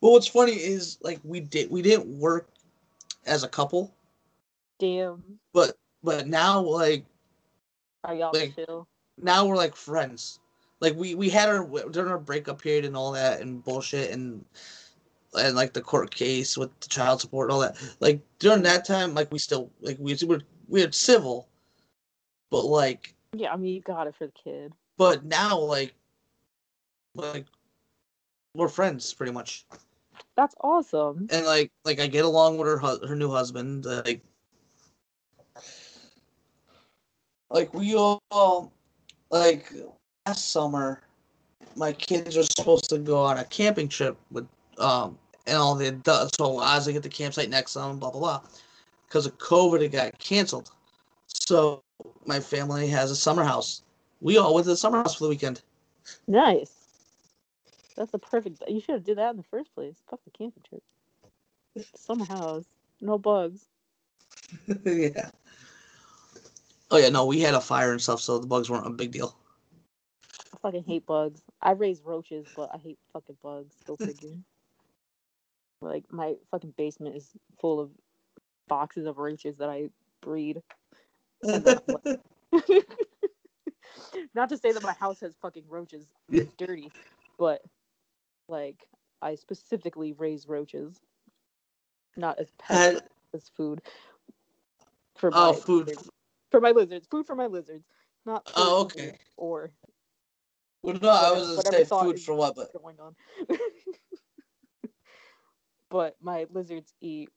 well 0.00 0.12
what's 0.12 0.26
funny 0.28 0.52
is 0.52 0.98
like 1.02 1.18
we 1.24 1.40
did 1.40 1.70
we 1.70 1.82
didn't 1.82 2.06
work 2.18 2.48
as 3.26 3.42
a 3.42 3.48
couple 3.48 3.92
Damn. 4.78 5.22
but 5.52 5.76
but 6.04 6.26
now 6.28 6.60
like 6.60 7.04
Are 8.04 8.14
y'all 8.14 8.30
Like- 8.32 8.54
chill? 8.54 8.86
now 9.20 9.46
we're 9.46 9.56
like 9.56 9.74
friends 9.74 10.38
Like 10.80 10.94
we 10.96 11.14
we 11.14 11.28
had 11.28 11.48
our 11.48 11.64
during 11.90 12.10
our 12.10 12.18
breakup 12.18 12.62
period 12.62 12.84
and 12.84 12.96
all 12.96 13.12
that 13.12 13.40
and 13.40 13.62
bullshit 13.64 14.10
and 14.12 14.44
and 15.38 15.56
like 15.56 15.72
the 15.72 15.80
court 15.82 16.14
case 16.14 16.56
with 16.56 16.70
the 16.80 16.88
child 16.88 17.20
support 17.20 17.46
and 17.50 17.52
all 17.54 17.60
that. 17.60 17.76
Like 18.00 18.20
during 18.38 18.62
that 18.62 18.84
time, 18.86 19.14
like 19.14 19.30
we 19.32 19.38
still 19.38 19.70
like 19.80 19.96
we 19.98 20.16
were 20.26 20.40
we 20.68 20.84
were 20.84 20.92
civil, 20.92 21.48
but 22.50 22.64
like 22.64 23.14
Yeah, 23.32 23.52
I 23.52 23.56
mean 23.56 23.74
you 23.74 23.80
got 23.80 24.06
it 24.06 24.14
for 24.16 24.26
the 24.26 24.32
kid. 24.32 24.72
but 24.96 25.24
now 25.24 25.58
like 25.58 25.94
like 27.14 27.46
we're 28.54 28.68
friends 28.68 29.12
pretty 29.14 29.32
much 29.32 29.66
That's 30.36 30.54
awesome. 30.60 31.26
and 31.30 31.44
like 31.46 31.70
like 31.84 31.98
i 32.00 32.06
get 32.06 32.24
along 32.24 32.56
with 32.58 32.66
her 32.68 32.78
hu- 32.78 33.06
her 33.06 33.16
new 33.16 33.30
husband 33.30 33.84
like 33.84 34.22
like 37.50 37.72
we 37.74 37.94
all 37.96 38.72
like 39.30 39.72
last 40.28 40.50
summer 40.50 41.00
my 41.74 41.92
kids 41.92 42.36
were 42.36 42.42
supposed 42.42 42.88
to 42.90 42.98
go 42.98 43.18
on 43.18 43.38
a 43.38 43.44
camping 43.44 43.88
trip 43.88 44.16
with 44.30 44.46
um 44.78 45.18
and 45.46 45.56
all 45.56 45.74
the 45.74 45.88
adults 45.88 46.36
so 46.36 46.60
as 46.60 46.66
i 46.66 46.76
was 46.76 46.86
like 46.86 46.96
at 46.96 47.02
the 47.02 47.08
campsite 47.08 47.48
next 47.48 47.74
them 47.74 47.98
blah 47.98 48.10
blah 48.10 48.20
blah 48.20 48.40
because 49.06 49.24
of 49.24 49.36
covid 49.38 49.80
it 49.80 49.88
got 49.90 50.16
canceled 50.18 50.70
so 51.26 51.82
my 52.26 52.38
family 52.38 52.86
has 52.88 53.10
a 53.10 53.16
summer 53.16 53.42
house 53.42 53.82
we 54.20 54.36
all 54.36 54.54
went 54.54 54.64
to 54.64 54.70
the 54.70 54.76
summer 54.76 54.98
house 54.98 55.14
for 55.14 55.24
the 55.24 55.30
weekend 55.30 55.62
Nice. 56.26 56.72
That's 57.96 58.12
the 58.12 58.18
perfect. 58.18 58.62
You 58.68 58.80
should 58.80 58.94
have 58.94 59.04
did 59.04 59.18
that 59.18 59.30
in 59.30 59.36
the 59.36 59.42
first 59.42 59.74
place. 59.74 59.96
Fuck 60.08 60.20
the 60.24 60.30
camping 60.30 60.62
trip. 60.68 60.82
Summer 61.94 62.24
house, 62.24 62.64
no 63.00 63.18
bugs. 63.18 63.66
yeah. 64.84 65.30
Oh 66.90 66.96
yeah, 66.96 67.10
no, 67.10 67.26
we 67.26 67.40
had 67.40 67.54
a 67.54 67.60
fire 67.60 67.92
and 67.92 68.00
stuff, 68.00 68.20
so 68.20 68.38
the 68.38 68.46
bugs 68.46 68.70
weren't 68.70 68.86
a 68.86 68.90
big 68.90 69.10
deal. 69.10 69.36
I 70.58 70.68
fucking 70.68 70.84
hate 70.84 71.06
bugs. 71.06 71.42
I 71.62 71.72
raise 71.72 72.02
roaches, 72.02 72.46
but 72.56 72.70
I 72.74 72.78
hate 72.78 72.98
fucking 73.12 73.36
bugs. 73.42 73.74
Go 73.86 73.96
figure. 73.96 74.36
like 75.80 76.04
my 76.10 76.34
fucking 76.50 76.74
basement 76.76 77.16
is 77.16 77.30
full 77.60 77.80
of 77.80 77.90
boxes 78.68 79.06
of 79.06 79.18
roaches 79.18 79.56
that 79.58 79.68
I 79.68 79.90
breed. 80.20 80.62
And 81.42 81.64
then, 81.64 81.78
like- 81.88 82.20
Not 84.34 84.48
to 84.48 84.56
say 84.56 84.72
that 84.72 84.82
my 84.82 84.92
house 84.94 85.20
has 85.20 85.34
fucking 85.40 85.64
roaches. 85.68 86.06
It's 86.30 86.52
dirty, 86.54 86.90
but 87.38 87.62
like 88.48 88.86
I 89.22 89.34
specifically 89.34 90.12
raise 90.12 90.48
roaches, 90.48 91.00
not 92.16 92.38
as 92.38 92.50
pets, 92.58 93.00
as 93.34 93.48
food. 93.56 93.82
For 95.16 95.30
oh, 95.32 95.52
my 95.52 95.58
food. 95.58 95.86
lizards. 95.88 96.10
for 96.50 96.60
my 96.60 96.70
lizards. 96.70 97.06
Food 97.10 97.26
for 97.26 97.34
my 97.34 97.46
lizards, 97.46 97.84
not. 98.24 98.50
Oh, 98.56 98.82
okay. 98.82 99.18
Or 99.36 99.70
Well, 100.82 100.98
no, 101.02 101.08
I 101.08 101.32
was 101.32 101.56
Whatever 101.56 101.76
gonna 101.76 101.84
say 101.84 101.90
food 101.90 102.20
for 102.20 102.34
what, 102.34 102.54
but 102.56 102.72
going 102.72 102.96
on. 103.00 103.14
but 105.90 106.16
my 106.22 106.46
lizards 106.52 106.94
eat 107.00 107.30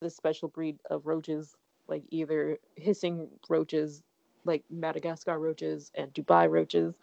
this 0.00 0.16
special 0.16 0.48
breed 0.48 0.78
of 0.90 1.06
roaches, 1.06 1.56
like 1.88 2.02
either 2.10 2.58
hissing 2.76 3.28
roaches, 3.48 4.02
like 4.44 4.62
Madagascar 4.70 5.38
roaches 5.38 5.90
and 5.94 6.12
Dubia 6.12 6.50
roaches. 6.50 6.94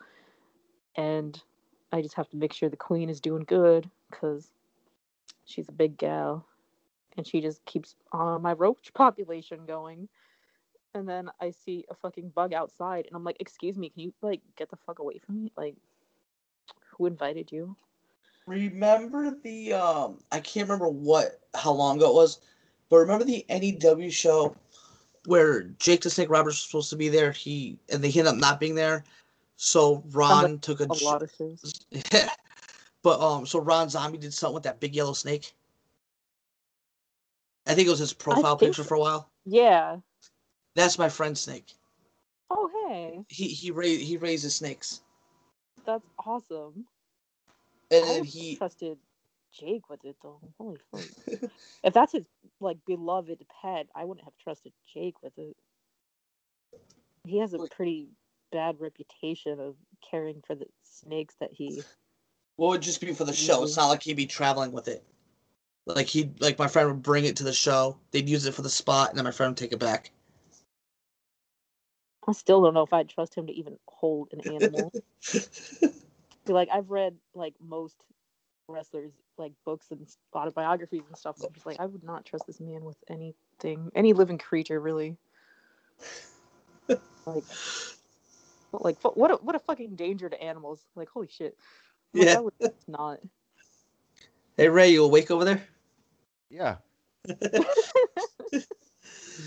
And 0.96 1.42
I 1.92 2.02
just 2.02 2.16
have 2.16 2.30
to 2.30 2.38
make 2.38 2.54
sure 2.54 2.70
the 2.70 2.78
queen 2.78 3.10
is 3.10 3.20
doing 3.20 3.44
good 3.44 3.90
because 4.10 4.52
she's 5.46 5.68
a 5.70 5.74
big 5.74 5.98
gal 5.98 6.46
and 7.18 7.26
she 7.26 7.42
just 7.42 7.64
keeps 7.66 7.96
uh, 8.14 8.38
my 8.40 8.54
roach 8.54 8.92
population 8.94 9.66
going. 9.66 10.08
And 10.94 11.08
then 11.08 11.30
I 11.40 11.52
see 11.52 11.86
a 11.90 11.96
fucking 11.96 12.30
bug 12.30 12.54
outside 12.54 13.06
and 13.08 13.16
I'm 13.16 13.24
like, 13.24 13.38
excuse 13.40 13.78
me, 13.78 13.90
can 13.90 14.02
you 14.02 14.14
like 14.22 14.42
get 14.58 14.70
the 14.70 14.78
fuck 14.86 15.00
away 15.00 15.20
from 15.20 15.44
me? 15.44 15.52
Like, 15.56 15.76
who 16.98 17.06
invited 17.06 17.52
you? 17.52 17.76
remember 18.48 19.36
the 19.44 19.74
um, 19.74 20.20
I 20.32 20.40
can't 20.40 20.68
remember 20.68 20.90
what 20.90 21.40
how 21.56 21.72
long 21.72 21.98
ago 21.98 22.10
it 22.10 22.16
was, 22.16 22.40
but 22.90 22.98
remember 22.98 23.24
the 23.24 23.46
NEW 23.50 24.10
show 24.10 24.56
where 25.26 25.64
Jake 25.80 26.02
the 26.02 26.10
Snake 26.10 26.30
Roberts 26.30 26.56
was 26.56 26.64
supposed 26.64 26.90
to 26.90 26.96
be 26.96 27.10
there. 27.10 27.32
He 27.32 27.78
and 27.92 28.04
they 28.04 28.10
ended 28.10 28.28
up 28.28 28.36
not 28.36 28.60
being 28.60 28.76
there, 28.76 29.04
so 29.56 30.04
Ron 30.12 30.60
took 30.60 30.82
a, 30.82 30.86
A 30.86 30.94
j- 30.94 31.06
lot 31.06 31.24
of 31.24 31.32
shows. 31.32 31.86
But 33.04 33.20
um, 33.20 33.48
so 33.48 33.60
Ron 33.60 33.90
Zombie 33.90 34.20
did 34.20 34.32
something 34.32 34.54
with 34.54 34.64
that 34.64 34.80
big 34.80 34.96
yellow 34.96 35.14
snake. 35.14 35.56
I 37.66 37.74
think 37.74 37.88
it 37.88 37.90
was 37.90 37.98
his 37.98 38.14
profile 38.14 38.56
picture 38.56 38.84
so. 38.84 38.88
for 38.88 38.94
a 38.94 39.00
while. 39.00 39.30
Yeah. 39.44 39.98
That's 40.76 40.98
my 40.98 41.10
friend 41.10 41.38
Snake. 41.38 41.74
Oh 42.50 42.70
hey, 42.88 43.24
He 43.30 43.48
he 43.48 43.72
raised 43.72 44.02
he 44.02 44.18
raises 44.18 44.56
snakes, 44.56 45.02
that's 45.86 46.06
awesome. 46.26 46.86
and 47.90 48.04
then 48.08 48.24
he 48.24 48.56
trusted 48.58 48.98
Jake 49.54 49.90
with 49.90 50.04
it 50.06 50.18
though. 50.22 50.40
Holy 50.58 50.80
fuck. 50.92 51.50
if 51.84 51.94
that's 51.94 52.12
his 52.12 52.26
like 52.60 52.78
beloved 52.86 53.46
pet, 53.62 53.88
I 53.96 54.06
wouldn't 54.06 54.26
have 54.26 54.38
trusted 54.38 54.74
Jake 54.94 55.22
with 55.24 55.38
it. 55.38 55.56
He 57.26 57.40
has 57.40 57.54
a 57.54 57.60
pretty 57.60 58.10
bad 58.52 58.76
reputation 58.80 59.60
of 59.60 59.76
caring 60.10 60.42
for 60.46 60.56
the 60.56 60.66
snakes 60.84 61.36
that 61.40 61.52
he 61.54 61.82
what 62.58 62.70
would 62.70 62.82
just 62.82 63.02
be 63.02 63.14
for 63.14 63.24
the 63.24 63.34
show. 63.34 63.64
It's 63.64 63.78
not 63.78 63.88
like 63.88 64.04
he'd 64.04 64.16
be 64.16 64.26
traveling 64.26 64.72
with 64.72 64.88
it. 64.88 65.04
Like 65.86 66.08
he 66.08 66.32
like 66.40 66.60
my 66.60 66.68
friend 66.68 66.88
would 66.90 67.02
bring 67.02 67.26
it 67.26 67.38
to 67.38 67.44
the 67.44 67.54
show. 67.54 67.98
They'd 68.12 68.30
use 68.30 68.46
it 68.46 68.54
for 68.54 68.62
the 68.62 68.70
spot, 68.70 69.10
and 69.10 69.18
then 69.18 69.26
my 69.26 69.32
friend 69.32 69.52
would 69.52 69.58
take 69.58 69.72
it 69.72 69.80
back. 69.80 70.12
I 72.32 72.34
still 72.34 72.62
don't 72.62 72.74
know 72.74 72.84
if 72.84 72.94
I'd 72.94 73.10
trust 73.10 73.36
him 73.36 73.48
to 73.48 73.54
even 73.54 73.78
hold 73.88 74.30
an 74.32 74.40
animal. 74.40 74.94
Like 76.48 76.70
I've 76.74 76.90
read 76.90 77.16
like 77.36 77.54
most 77.62 78.04
wrestlers 78.68 79.12
like 79.38 79.54
books 79.64 79.88
and 79.92 80.02
s- 80.02 80.18
autobiographies 80.34 81.04
and 81.08 81.16
stuff. 81.16 81.36
I'm 81.42 81.54
just 81.54 81.66
like 81.68 81.80
I 81.80 81.86
would 81.86 82.04
not 82.04 82.26
trust 82.26 82.48
this 82.48 82.60
man 82.60 82.84
with 82.84 82.98
anything, 83.08 83.92
any 83.96 84.14
living 84.14 84.38
creature 84.40 84.80
really. 84.80 85.18
like, 87.26 87.44
like 88.74 88.98
what 89.04 89.32
a 89.32 89.36
what 89.36 89.56
a 89.56 89.60
fucking 89.60 89.96
danger 89.96 90.28
to 90.30 90.42
animals. 90.44 90.82
Like 90.96 91.10
holy 91.10 91.28
shit. 91.28 91.56
Like, 92.14 92.28
Yeah. 92.28 92.38
I 92.38 92.40
would 92.40 92.54
not. 92.88 93.20
hey 94.58 94.68
Ray, 94.68 94.90
you 94.90 95.04
awake 95.04 95.30
over 95.30 95.46
there? 95.46 95.62
Yeah. 96.50 96.78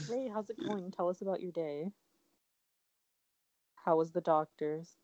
Ray, 0.09 0.29
how's 0.33 0.49
it 0.49 0.65
going? 0.65 0.93
Tell 0.93 1.09
us 1.09 1.23
about 1.23 1.41
your 1.41 1.53
day. 1.53 1.91
How 3.85 3.97
was 3.97 4.13
the 4.13 4.23
doctors? 4.23 4.97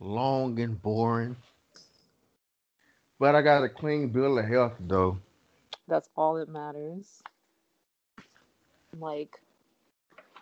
Long 0.00 0.58
and 0.60 0.80
boring. 0.82 1.36
But 3.18 3.34
I 3.34 3.40
got 3.40 3.64
a 3.64 3.70
clean 3.70 4.10
bill 4.10 4.38
of 4.38 4.44
health 4.44 4.74
though. 4.80 5.18
That's 5.88 6.10
all 6.14 6.34
that 6.34 6.50
matters. 6.50 7.22
Like, 8.98 9.40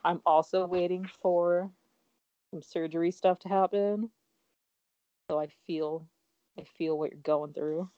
I'm 0.05 0.21
also 0.27 0.67
waiting 0.67 1.09
for 1.21 1.71
some 2.51 2.61
surgery 2.61 3.13
stuff 3.13 3.39
to 3.41 3.49
happen. 3.49 4.11
So 5.31 5.39
I 5.39 5.47
feel, 5.67 6.09
I 6.59 6.65
feel 6.77 6.99
what 6.99 7.13
you're 7.13 7.21
going 7.21 7.53
through. 7.53 7.89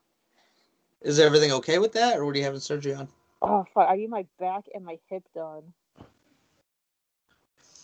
Is 1.01 1.19
everything 1.19 1.53
okay 1.53 1.79
with 1.79 1.93
that, 1.93 2.19
or 2.19 2.27
what 2.27 2.35
are 2.35 2.39
you 2.39 2.45
having 2.45 2.61
surgery 2.61 2.95
on? 2.95 3.09
Oh 3.41 3.65
fuck! 3.73 3.89
I 3.89 3.97
need 3.97 4.11
my 4.11 4.27
back 4.39 4.65
and 4.75 4.85
my 4.85 4.99
hip 5.09 5.23
done. 5.35 5.73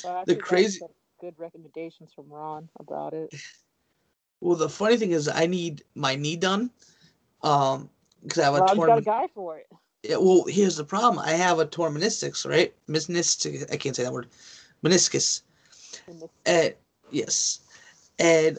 So 0.01 0.09
I 0.09 0.21
actually 0.21 0.35
got 0.37 0.45
crazy- 0.45 0.81
good 1.21 1.35
recommendations 1.39 2.13
from 2.15 2.29
Ron 2.31 2.69
about 2.79 3.13
it. 3.13 3.35
Well, 4.41 4.57
the 4.57 4.71
funny 4.71 4.97
thing 4.97 5.11
is, 5.13 5.29
I 5.29 5.47
need 5.47 5.85
my 5.95 6.15
knee 6.15 6.37
done. 6.37 6.71
Um, 7.43 7.91
because 8.23 8.39
I 8.39 8.45
have 8.45 8.55
a 8.55 8.59
Ron's 8.61 8.73
torn. 8.73 8.89
got 8.89 8.99
a 8.99 9.03
guy 9.03 9.27
for 9.35 9.59
it. 9.59 9.67
Yeah, 10.03 10.17
well, 10.17 10.45
here's 10.47 10.77
the 10.77 10.85
problem. 10.85 11.19
I 11.19 11.33
have 11.33 11.59
a 11.59 11.67
torn 11.67 11.95
meniscus, 11.95 12.49
right? 12.49 12.75
Meniscus. 12.89 13.71
I 13.71 13.77
can't 13.77 13.95
say 13.95 14.03
that 14.05 14.13
word. 14.13 14.29
Meniscus. 14.83 15.43
This- 16.07 16.31
And 16.47 16.75
yes, 17.11 17.61
and 18.19 18.59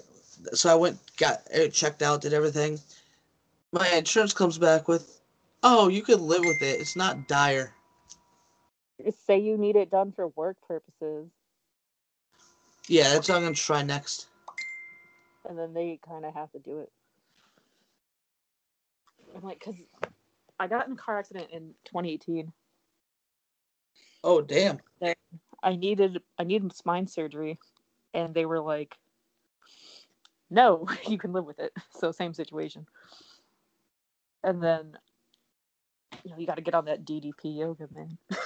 so 0.54 0.72
I 0.72 0.76
went, 0.76 1.00
got 1.18 1.42
it 1.52 1.74
checked 1.74 2.02
out, 2.04 2.22
did 2.22 2.34
everything. 2.34 2.80
My 3.72 3.88
insurance 3.90 4.34
comes 4.34 4.58
back 4.58 4.88
with, 4.88 5.22
"Oh, 5.64 5.88
you 5.88 6.04
could 6.04 6.20
live 6.22 6.42
with 6.42 6.62
it. 6.62 6.80
It's 6.80 6.96
not 6.96 7.28
dire." 7.28 7.74
Say 9.26 9.40
you 9.40 9.58
need 9.58 9.76
it 9.76 9.90
done 9.90 10.12
for 10.12 10.28
work 10.30 10.58
purposes, 10.68 11.30
Yeah, 12.88 13.10
that's 13.14 13.30
what 13.30 13.38
I'm 13.38 13.44
gonna 13.44 13.56
try 13.56 13.82
next. 13.84 14.28
and 15.48 15.58
then 15.58 15.74
they 15.74 16.00
kind 16.08 16.26
of 16.26 16.34
have 16.34 16.52
to 16.52 16.60
do 16.60 16.80
it. 16.80 16.92
I'm 19.36 19.42
like, 19.44 19.60
cause 19.60 19.76
I 20.60 20.68
got 20.68 20.88
in 20.88 20.94
a 20.94 20.96
car 20.96 21.18
accident 21.20 21.48
in 21.52 21.74
2018. 21.86 22.52
Oh, 24.24 24.42
damn. 24.42 24.80
I 25.64 25.76
needed 25.76 26.22
I 26.38 26.44
needed 26.44 26.74
spine 26.76 27.08
surgery, 27.08 27.60
and 28.14 28.34
they 28.34 28.46
were 28.46 28.60
like, 28.60 28.96
"No, 30.50 30.88
you 31.08 31.18
can 31.18 31.34
live 31.34 31.46
with 31.46 31.60
it." 31.60 31.72
So 32.00 32.12
same 32.12 32.34
situation. 32.34 32.88
And 34.44 34.62
then, 34.62 34.98
you 36.24 36.32
know, 36.32 36.38
you 36.38 36.48
got 36.48 36.56
to 36.56 36.62
get 36.62 36.74
on 36.74 36.86
that 36.86 37.06
DDP 37.06 37.58
yoga, 37.60 37.88
man. 37.94 38.18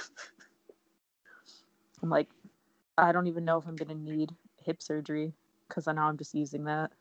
I'm 2.02 2.10
like, 2.10 2.28
I 2.98 3.12
don't 3.12 3.26
even 3.26 3.44
know 3.44 3.58
if 3.58 3.66
I'm 3.66 3.76
gonna 3.76 3.94
need 3.94 4.34
hip 4.62 4.82
surgery. 4.82 5.32
because 5.68 5.88
I 5.88 5.92
now 5.92 6.08
I'm 6.08 6.18
just 6.18 6.34
using 6.34 6.64
that. 6.64 6.92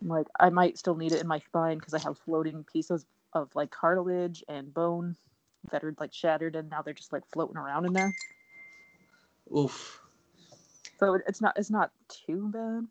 I'm 0.00 0.08
like 0.08 0.26
I 0.38 0.50
might 0.50 0.78
still 0.78 0.96
need 0.96 1.12
it 1.12 1.20
in 1.20 1.26
my 1.28 1.38
spine 1.40 1.78
because 1.78 1.94
I 1.94 2.00
have 2.00 2.18
floating 2.18 2.64
pieces 2.64 3.06
of 3.32 3.54
like 3.54 3.70
cartilage 3.70 4.42
and 4.48 4.72
bone 4.72 5.16
that 5.70 5.84
are 5.84 5.94
like 5.98 6.12
shattered 6.12 6.56
and 6.56 6.68
now 6.70 6.82
they're 6.82 6.94
just 6.94 7.12
like 7.12 7.22
floating 7.32 7.56
around 7.56 7.86
in 7.86 7.92
there. 7.92 8.12
Oof. 9.56 10.00
So 10.98 11.18
it's 11.26 11.40
not 11.40 11.54
it's 11.56 11.70
not 11.70 11.90
too 12.08 12.50
bad. 12.52 12.86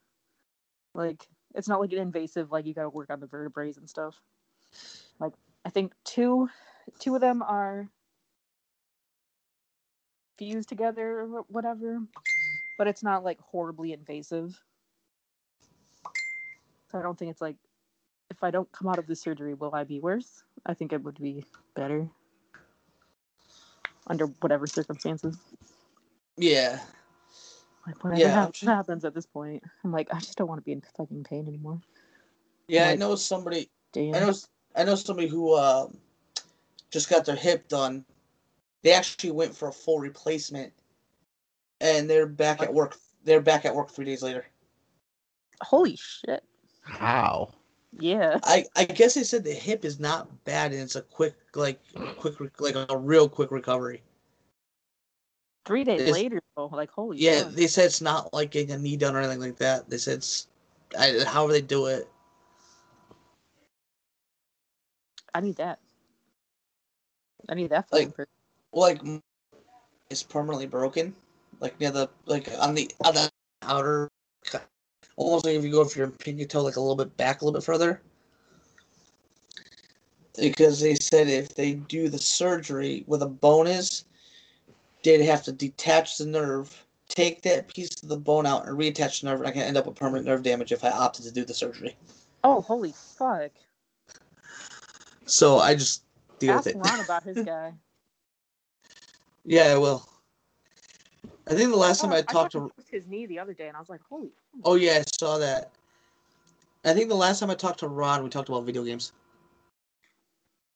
Like 0.93 1.27
it's 1.55 1.67
not 1.67 1.81
like 1.81 1.91
an 1.91 1.99
invasive 1.99 2.51
like 2.51 2.65
you 2.65 2.73
got 2.73 2.83
to 2.83 2.89
work 2.89 3.09
on 3.09 3.19
the 3.19 3.27
vertebrae 3.27 3.73
and 3.75 3.89
stuff. 3.89 4.21
Like 5.19 5.33
I 5.65 5.69
think 5.69 5.93
two 6.05 6.49
two 6.99 7.15
of 7.15 7.21
them 7.21 7.41
are 7.41 7.89
fused 10.41 10.69
together 10.69 11.19
or 11.19 11.43
whatever, 11.49 11.99
but 12.75 12.87
it's 12.87 13.03
not 13.03 13.23
like 13.23 13.39
horribly 13.41 13.93
invasive. 13.93 14.59
So 16.91 16.97
I 16.97 17.03
don't 17.03 17.15
think 17.15 17.29
it's 17.29 17.41
like 17.41 17.57
if 18.31 18.43
I 18.43 18.49
don't 18.49 18.71
come 18.71 18.87
out 18.87 18.97
of 18.97 19.05
the 19.05 19.15
surgery, 19.15 19.53
will 19.53 19.75
I 19.75 19.83
be 19.83 19.99
worse? 19.99 20.41
I 20.65 20.73
think 20.73 20.93
it 20.93 21.03
would 21.03 21.19
be 21.21 21.45
better 21.75 22.09
under 24.07 24.25
whatever 24.41 24.65
circumstances. 24.65 25.37
Yeah. 26.37 26.79
Like 27.85 28.03
whatever 28.03 28.19
Yeah, 28.19 28.31
happens, 28.31 28.61
happens 28.61 29.05
at 29.05 29.13
this 29.13 29.27
point. 29.27 29.61
I'm 29.83 29.91
like, 29.91 30.11
I 30.11 30.17
just 30.17 30.39
don't 30.39 30.47
want 30.47 30.59
to 30.59 30.65
be 30.65 30.71
in 30.71 30.81
fucking 30.97 31.23
pain 31.23 31.47
anymore. 31.47 31.79
Yeah, 32.67 32.89
I 32.89 32.95
know 32.95 33.13
somebody. 33.13 33.69
Damn. 33.93 34.15
I 34.15 34.19
know. 34.21 34.33
I 34.75 34.83
know 34.85 34.95
somebody 34.95 35.27
who 35.27 35.55
um, 35.55 35.97
just 36.89 37.11
got 37.11 37.25
their 37.25 37.35
hip 37.35 37.67
done. 37.67 38.05
They 38.83 38.93
actually 38.93 39.31
went 39.31 39.55
for 39.55 39.67
a 39.69 39.73
full 39.73 39.99
replacement, 39.99 40.73
and 41.79 42.09
they're 42.09 42.25
back 42.27 42.61
at 42.61 42.73
work. 42.73 42.97
They're 43.23 43.41
back 43.41 43.65
at 43.65 43.75
work 43.75 43.91
three 43.91 44.05
days 44.05 44.23
later. 44.23 44.45
Holy 45.61 45.95
shit. 45.95 46.43
How? 46.81 47.53
Yeah. 47.99 48.39
I 48.43 48.65
I 48.75 48.85
guess 48.85 49.13
they 49.13 49.23
said 49.23 49.43
the 49.43 49.53
hip 49.53 49.85
is 49.85 49.99
not 49.99 50.43
bad, 50.45 50.71
and 50.71 50.81
it's 50.81 50.95
a 50.95 51.01
quick 51.03 51.35
like 51.53 51.79
quick 52.17 52.35
like 52.59 52.75
a 52.89 52.97
real 52.97 53.29
quick 53.29 53.51
recovery. 53.51 54.01
Three 55.65 55.83
days 55.83 56.01
It's- 56.01 56.13
later, 56.15 56.41
though, 56.57 56.65
like 56.67 56.89
holy 56.89 57.19
Yeah, 57.19 57.43
fuck. 57.43 57.51
they 57.53 57.67
said 57.67 57.85
it's 57.85 58.01
not 58.01 58.33
like 58.33 58.49
getting 58.49 58.71
a 58.73 58.79
knee 58.79 58.97
done 58.97 59.15
or 59.15 59.19
anything 59.19 59.39
like 59.41 59.57
that. 59.57 59.87
They 59.89 59.99
said 59.99 60.17
it's 60.19 60.47
I, 60.97 61.23
however 61.27 61.53
they 61.53 61.61
do 61.61 61.85
it. 61.85 62.09
I 65.33 65.39
need 65.41 65.57
that. 65.57 65.79
I 67.47 67.53
need 67.53 67.69
that 67.69 67.87
fucking 67.89 68.07
Like- 68.07 68.15
per- 68.15 68.27
like 68.73 69.01
it's 70.09 70.23
permanently 70.23 70.67
broken, 70.67 71.15
like 71.59 71.79
near 71.79 71.91
the 71.91 72.09
like 72.25 72.49
on 72.59 72.75
the 72.75 72.91
on 73.03 73.13
the 73.13 73.29
outer, 73.63 74.09
almost 75.15 75.45
like 75.45 75.55
if 75.55 75.63
you 75.63 75.71
go 75.71 75.85
for 75.85 75.99
your 75.99 76.09
pinky 76.09 76.45
toe 76.45 76.61
like 76.61 76.75
a 76.75 76.81
little 76.81 76.95
bit 76.95 77.15
back 77.17 77.41
a 77.41 77.45
little 77.45 77.59
bit 77.59 77.65
further. 77.65 78.01
Because 80.39 80.79
they 80.79 80.95
said 80.95 81.27
if 81.27 81.55
they 81.55 81.73
do 81.73 82.07
the 82.07 82.17
surgery 82.17 83.03
with 83.05 83.21
a 83.21 83.27
bone 83.27 83.67
is, 83.67 84.05
they'd 85.03 85.21
have 85.21 85.43
to 85.43 85.51
detach 85.51 86.17
the 86.17 86.25
nerve, 86.25 86.85
take 87.09 87.41
that 87.41 87.67
piece 87.67 88.01
of 88.01 88.07
the 88.07 88.17
bone 88.17 88.45
out, 88.45 88.65
and 88.65 88.77
reattach 88.77 89.21
the 89.21 89.27
nerve. 89.27 89.39
And 89.41 89.47
I 89.49 89.51
can 89.51 89.63
end 89.63 89.77
up 89.77 89.85
with 89.85 89.95
permanent 89.95 90.25
nerve 90.25 90.41
damage 90.41 90.71
if 90.71 90.85
I 90.85 90.89
opted 90.89 91.25
to 91.25 91.31
do 91.31 91.43
the 91.43 91.53
surgery. 91.53 91.97
Oh, 92.45 92.61
holy 92.61 92.93
fuck. 93.17 93.51
So 95.25 95.59
I 95.59 95.75
just 95.75 96.03
deal 96.39 96.55
Ask 96.55 96.65
with 96.65 96.75
it. 96.75 96.79
Ron 96.79 96.99
about 97.01 97.23
his 97.23 97.37
guy. 97.45 97.73
Yeah, 99.45 99.73
I 99.73 99.77
will. 99.77 100.07
I 101.47 101.53
think 101.55 101.71
the 101.71 101.77
last 101.77 102.01
time 102.01 102.13
Oh, 102.13 102.15
I 102.15 102.21
talked 102.21 102.53
to 102.53 102.71
his 102.89 103.07
knee 103.07 103.25
the 103.25 103.39
other 103.39 103.53
day, 103.53 103.67
and 103.67 103.75
I 103.75 103.79
was 103.79 103.89
like, 103.89 104.01
holy. 104.07 104.31
Oh 104.63 104.75
yeah, 104.75 104.99
I 104.99 105.03
saw 105.19 105.37
that. 105.39 105.71
I 106.85 106.93
think 106.93 107.09
the 107.09 107.15
last 107.15 107.39
time 107.39 107.49
I 107.49 107.55
talked 107.55 107.79
to 107.79 107.87
Ron, 107.87 108.23
we 108.23 108.29
talked 108.29 108.49
about 108.49 108.65
video 108.65 108.83
games. 108.83 109.11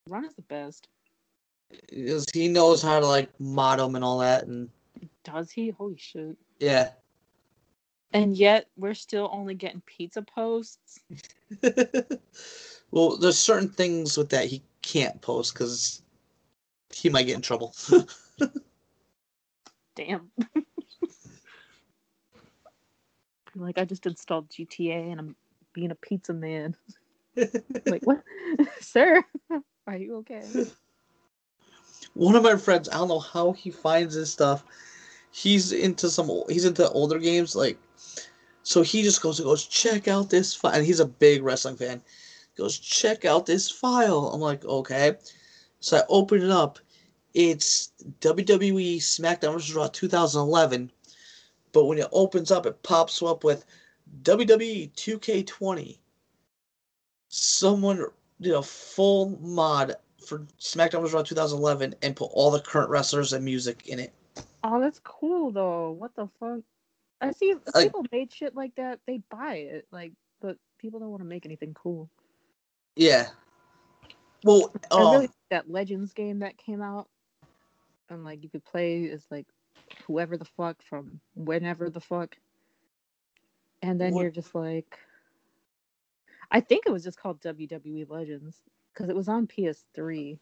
Ron 0.08 0.26
is 0.26 0.36
the 0.36 0.42
best. 0.44 0.88
Because 1.90 2.26
he 2.34 2.48
knows 2.48 2.82
how 2.82 3.00
to 3.00 3.08
like 3.08 3.30
mod 3.40 3.80
them 3.80 3.96
and 3.96 4.04
all 4.04 4.20
that, 4.20 4.46
and 4.48 4.70
Does 5.24 5.52
he? 5.52 5.70
Holy 5.70 5.98
shit. 5.98 6.38
yeah. 6.60 6.90
And 8.14 8.38
yet, 8.38 8.68
we're 8.78 8.94
still 8.94 9.30
only 9.34 9.56
getting 9.56 9.82
pizza 9.86 10.22
posts. 10.22 11.00
well, 12.92 13.18
there's 13.18 13.38
certain 13.38 13.68
things 13.68 14.18
with 14.18 14.30
that 14.30 14.46
he 14.46 14.62
can't 14.82 15.20
post 15.22 15.54
because 15.54 16.02
he 16.94 17.10
might 17.10 17.24
get 17.24 17.36
in 17.36 17.42
trouble. 17.42 17.76
Damn. 19.96 20.32
like, 23.56 23.78
I 23.78 23.86
just 23.86 24.06
installed 24.06 24.50
GTA 24.50 25.12
and 25.12 25.20
I'm 25.20 25.36
being 25.74 25.92
a 25.92 25.96
pizza 25.96 26.34
man. 26.34 26.76
like, 27.86 28.06
what? 28.06 28.24
Sir, 28.80 29.24
are 29.88 29.98
you 29.98 30.18
okay? 30.18 30.44
One 32.14 32.36
of 32.36 32.44
my 32.44 32.56
friends, 32.56 32.88
I 32.90 32.94
don't 32.94 33.10
know 33.10 33.20
how 33.20 33.52
he 33.52 33.72
finds 33.72 34.16
this 34.16 34.32
stuff. 34.32 34.64
He's 35.32 35.74
into 35.74 36.10
some. 36.10 36.32
He's 36.50 36.66
into 36.66 36.90
older 36.90 37.20
games, 37.20 37.56
like. 37.56 37.78
So 38.64 38.82
he 38.82 39.04
just 39.04 39.22
goes 39.22 39.40
and 39.40 39.46
goes 39.46 39.66
check 39.66 40.08
out 40.08 40.30
this 40.30 40.56
file, 40.56 40.74
and 40.74 40.86
he's 40.86 41.02
a 41.02 41.06
big 41.06 41.44
wrestling 41.44 41.76
fan. 41.76 42.02
Goes 42.58 42.80
check 42.80 43.26
out 43.26 43.46
this 43.46 43.70
file. 43.70 44.32
I'm 44.34 44.40
like, 44.40 44.66
okay. 44.66 45.18
So 45.82 45.98
I 45.98 46.04
open 46.10 46.42
it 46.42 46.50
up. 46.50 46.80
It's 47.36 47.92
WWE 48.22 48.96
SmackDown 48.96 49.54
vs. 49.54 49.76
Raw 49.76 49.88
2011, 49.88 50.90
but 51.74 51.84
when 51.84 51.98
it 51.98 52.08
opens 52.14 52.50
up, 52.50 52.66
it 52.66 52.82
pops 52.82 53.22
up 53.22 53.44
with 53.44 53.66
WWE 54.24 54.90
2K20. 54.94 55.98
Someone 57.28 58.06
did 58.40 58.54
a 58.54 58.62
full 58.64 59.38
mod 59.42 59.96
for 60.26 60.48
SmackDown 60.62 61.02
vs. 61.02 61.14
Raw 61.14 61.24
2011 61.24 61.94
and 62.02 62.16
put 62.16 62.32
all 62.32 62.52
the 62.52 62.62
current 62.62 62.90
wrestlers 62.90 63.34
and 63.34 63.44
music 63.44 63.86
in 63.88 64.00
it. 64.00 64.14
Oh, 64.64 64.80
that's 64.80 65.02
cool 65.04 65.52
though. 65.52 65.92
What 65.92 66.16
the 66.16 66.30
fuck? 66.40 66.62
I 67.20 67.32
see 67.32 67.50
if 67.50 67.58
Like- 67.76 67.88
people 67.88 68.06
made 68.14 68.32
shit 68.32 68.56
like 68.56 68.74
that, 68.76 69.02
they 69.06 69.18
buy 69.30 69.56
it. 69.56 69.88
Like, 69.92 70.14
but 70.40 70.58
people 70.78 71.02
don't 71.02 71.12
want 71.12 71.22
to 71.22 71.28
make 71.28 71.46
anything 71.46 71.74
cool. 71.74 72.10
Yeah. 72.96 73.28
Well, 74.46 74.72
I 74.90 74.96
um, 74.96 75.02
really 75.02 75.18
like 75.18 75.32
that 75.50 75.70
Legends 75.70 76.14
game 76.14 76.40
that 76.40 76.58
came 76.58 76.82
out, 76.82 77.10
and 78.10 78.24
like 78.24 78.44
you 78.44 78.50
could 78.50 78.64
play 78.66 79.10
as 79.10 79.26
like 79.32 79.48
whoever 80.08 80.38
the 80.38 80.46
fuck 80.46 80.82
from 80.82 81.20
whenever 81.36 81.90
the 81.90 82.00
fuck, 82.02 82.38
and 83.82 84.00
then 84.00 84.14
What- 84.14 84.22
you're 84.22 84.32
just 84.32 84.54
like, 84.56 84.98
I 86.52 86.60
think 86.62 86.86
it 86.86 86.92
was 86.92 87.04
just 87.04 87.20
called 87.20 87.42
WWE 87.42 88.06
Legends 88.10 88.62
because 88.94 89.10
it 89.10 89.16
was 89.16 89.28
on 89.28 89.48
PS3. 89.48 90.40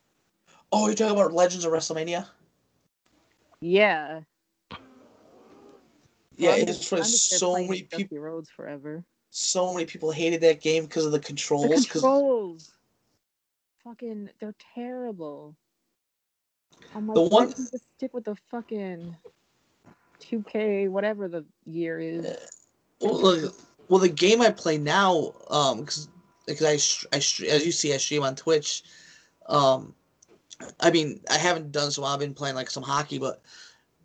oh, 0.72 0.88
you're 0.88 0.96
talking 0.96 1.18
about 1.20 1.34
Legends 1.34 1.66
of 1.66 1.72
WrestleMania? 1.72 2.28
Yeah, 3.62 4.22
Yeah, 6.36 6.52
I'm 6.52 6.68
it's 6.68 6.88
for 6.88 7.04
so 7.04 7.54
many 7.54 7.84
people. 7.84 8.18
Roads 8.18 8.50
forever. 8.50 9.06
So 9.30 9.74
many 9.74 9.86
people 9.86 10.12
hated 10.12 10.42
that 10.42 10.62
game 10.62 10.84
because 10.86 11.06
of 11.06 11.12
the 11.12 11.20
The 11.20 11.24
controls, 11.26 12.72
fucking, 13.84 14.30
they're 14.40 14.56
terrible. 14.76 15.56
I'm 16.96 17.08
like, 17.08 17.16
The 17.16 17.22
one- 17.22 17.50
just 17.50 17.86
stick 17.98 18.14
with 18.14 18.26
the 18.26 18.36
fucking 18.50 19.16
2K, 20.20 20.90
whatever 20.90 21.28
the 21.28 21.46
year 21.66 22.00
is. 22.00 22.26
Well, 23.00 23.22
look, 23.22 23.56
well, 23.90 24.00
the 24.00 24.10
game 24.10 24.42
I 24.42 24.52
play 24.52 24.78
now, 24.78 25.34
um, 25.50 25.82
because 25.82 26.08
because 26.46 27.06
I, 27.12 27.16
I 27.16 27.18
as 27.18 27.66
you 27.66 27.72
see, 27.72 27.94
I 27.94 27.98
stream 27.98 28.24
on 28.24 28.36
Twitch. 28.36 28.84
Um, 29.48 29.94
I 30.80 30.92
mean, 30.92 31.20
I 31.30 31.38
haven't 31.38 31.72
done 31.72 31.92
so. 31.92 32.04
I've 32.04 32.20
been 32.20 32.34
playing 32.34 32.56
like 32.56 32.70
some 32.70 32.84
hockey, 32.84 33.18
but 33.18 33.42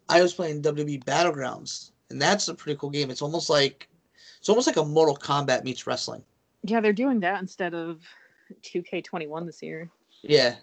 I 0.08 0.22
was 0.22 0.34
playing 0.34 0.62
WWE 0.62 1.04
Battlegrounds, 1.04 1.90
and 2.10 2.20
that's 2.20 2.48
a 2.48 2.54
pretty 2.54 2.78
cool 2.78 2.90
game. 2.90 3.10
It's 3.10 3.22
almost 3.22 3.50
like 3.50 3.88
it's 4.38 4.48
almost 4.48 4.66
like 4.66 4.76
a 4.76 4.84
Mortal 4.84 5.16
Kombat 5.16 5.64
meets 5.64 5.86
wrestling. 5.86 6.22
Yeah, 6.64 6.80
they're 6.80 6.92
doing 6.92 7.20
that 7.20 7.40
instead 7.40 7.74
of 7.74 8.02
2K21 8.62 9.46
this 9.46 9.62
year. 9.62 9.90
Yeah, 10.22 10.56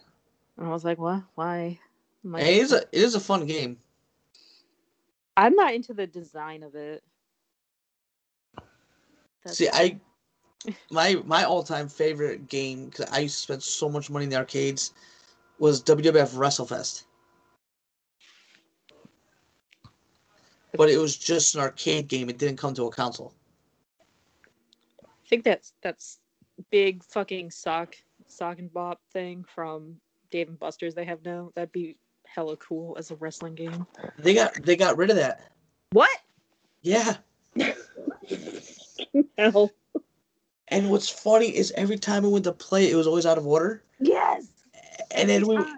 And 0.57 0.68
I 0.68 0.69
was 0.69 0.84
like, 0.84 0.98
what? 0.98 1.23
Why? 1.36 1.80
Like, 2.26 2.43
it 2.43 2.57
is 2.57 2.73
a 2.73 2.77
it 2.77 2.88
is 2.91 3.14
a 3.14 3.19
fun 3.19 3.45
game. 3.45 3.77
I'm 5.38 5.53
not 5.56 5.73
into 5.73 5.93
the 5.93 6.07
design 6.07 6.64
of 6.64 6.73
it. 6.73 7.03
That's 9.43 9.57
See, 9.57 9.69
I 9.72 9.99
my 10.91 11.22
my 11.26 11.43
all 11.43 11.61
time 11.64 11.88
favorite 11.88 12.47
game 12.47 12.85
because 12.85 13.06
I 13.11 13.19
used 13.19 13.35
to 13.35 13.41
spend 13.41 13.64
so 13.64 13.88
much 13.89 14.10
money 14.10 14.23
in 14.23 14.30
the 14.31 14.38
arcades 14.38 14.93
was 15.60 15.84
WWF 15.84 16.35
WrestleFest. 16.35 17.03
But 20.76 20.89
it 20.89 20.97
was 20.97 21.15
just 21.15 21.56
an 21.56 21.61
arcade 21.61 22.07
game. 22.07 22.27
It 22.30 22.38
didn't 22.38 22.57
come 22.57 22.73
to 22.73 22.88
a 22.88 22.91
console. 22.91 23.34
I 25.03 25.27
think 25.30 25.43
that's 25.43 25.73
that's 25.84 26.19
big 26.72 27.03
fucking 27.03 27.52
sock 27.52 27.95
sock 28.27 28.57
and 28.57 28.73
bop 28.73 28.99
thing 29.14 29.45
from 29.47 29.95
Dave 30.31 30.49
and 30.49 30.57
Buster's 30.57 30.95
they 30.95 31.06
have 31.06 31.23
now. 31.23 31.52
That'd 31.56 31.72
be 31.72 31.97
hella 32.36 32.57
cool 32.57 32.95
as 32.99 33.12
a 33.12 33.16
wrestling 33.16 33.56
game. 33.56 33.88
They 34.20 34.34
got 34.34 34.53
they 34.64 34.76
got 34.76 34.98
rid 34.98 35.10
of 35.10 35.16
that. 35.16 35.52
What? 35.91 36.10
Yeah. 36.82 37.16
hell? 39.38 39.72
And 40.68 40.90
what's 40.90 41.10
funny 41.10 41.56
is 41.56 41.72
every 41.78 41.98
time 41.98 42.24
we 42.24 42.30
went 42.30 42.44
to 42.45 42.52
play, 42.52 42.91
it 42.91 42.95
was 42.95 43.07
always 43.07 43.26
out 43.26 43.38
of 43.38 43.48
order. 43.48 43.84
Yes. 43.99 44.48
And 45.12 45.30
then 45.30 45.48
we, 45.48 45.56
time. 45.56 45.78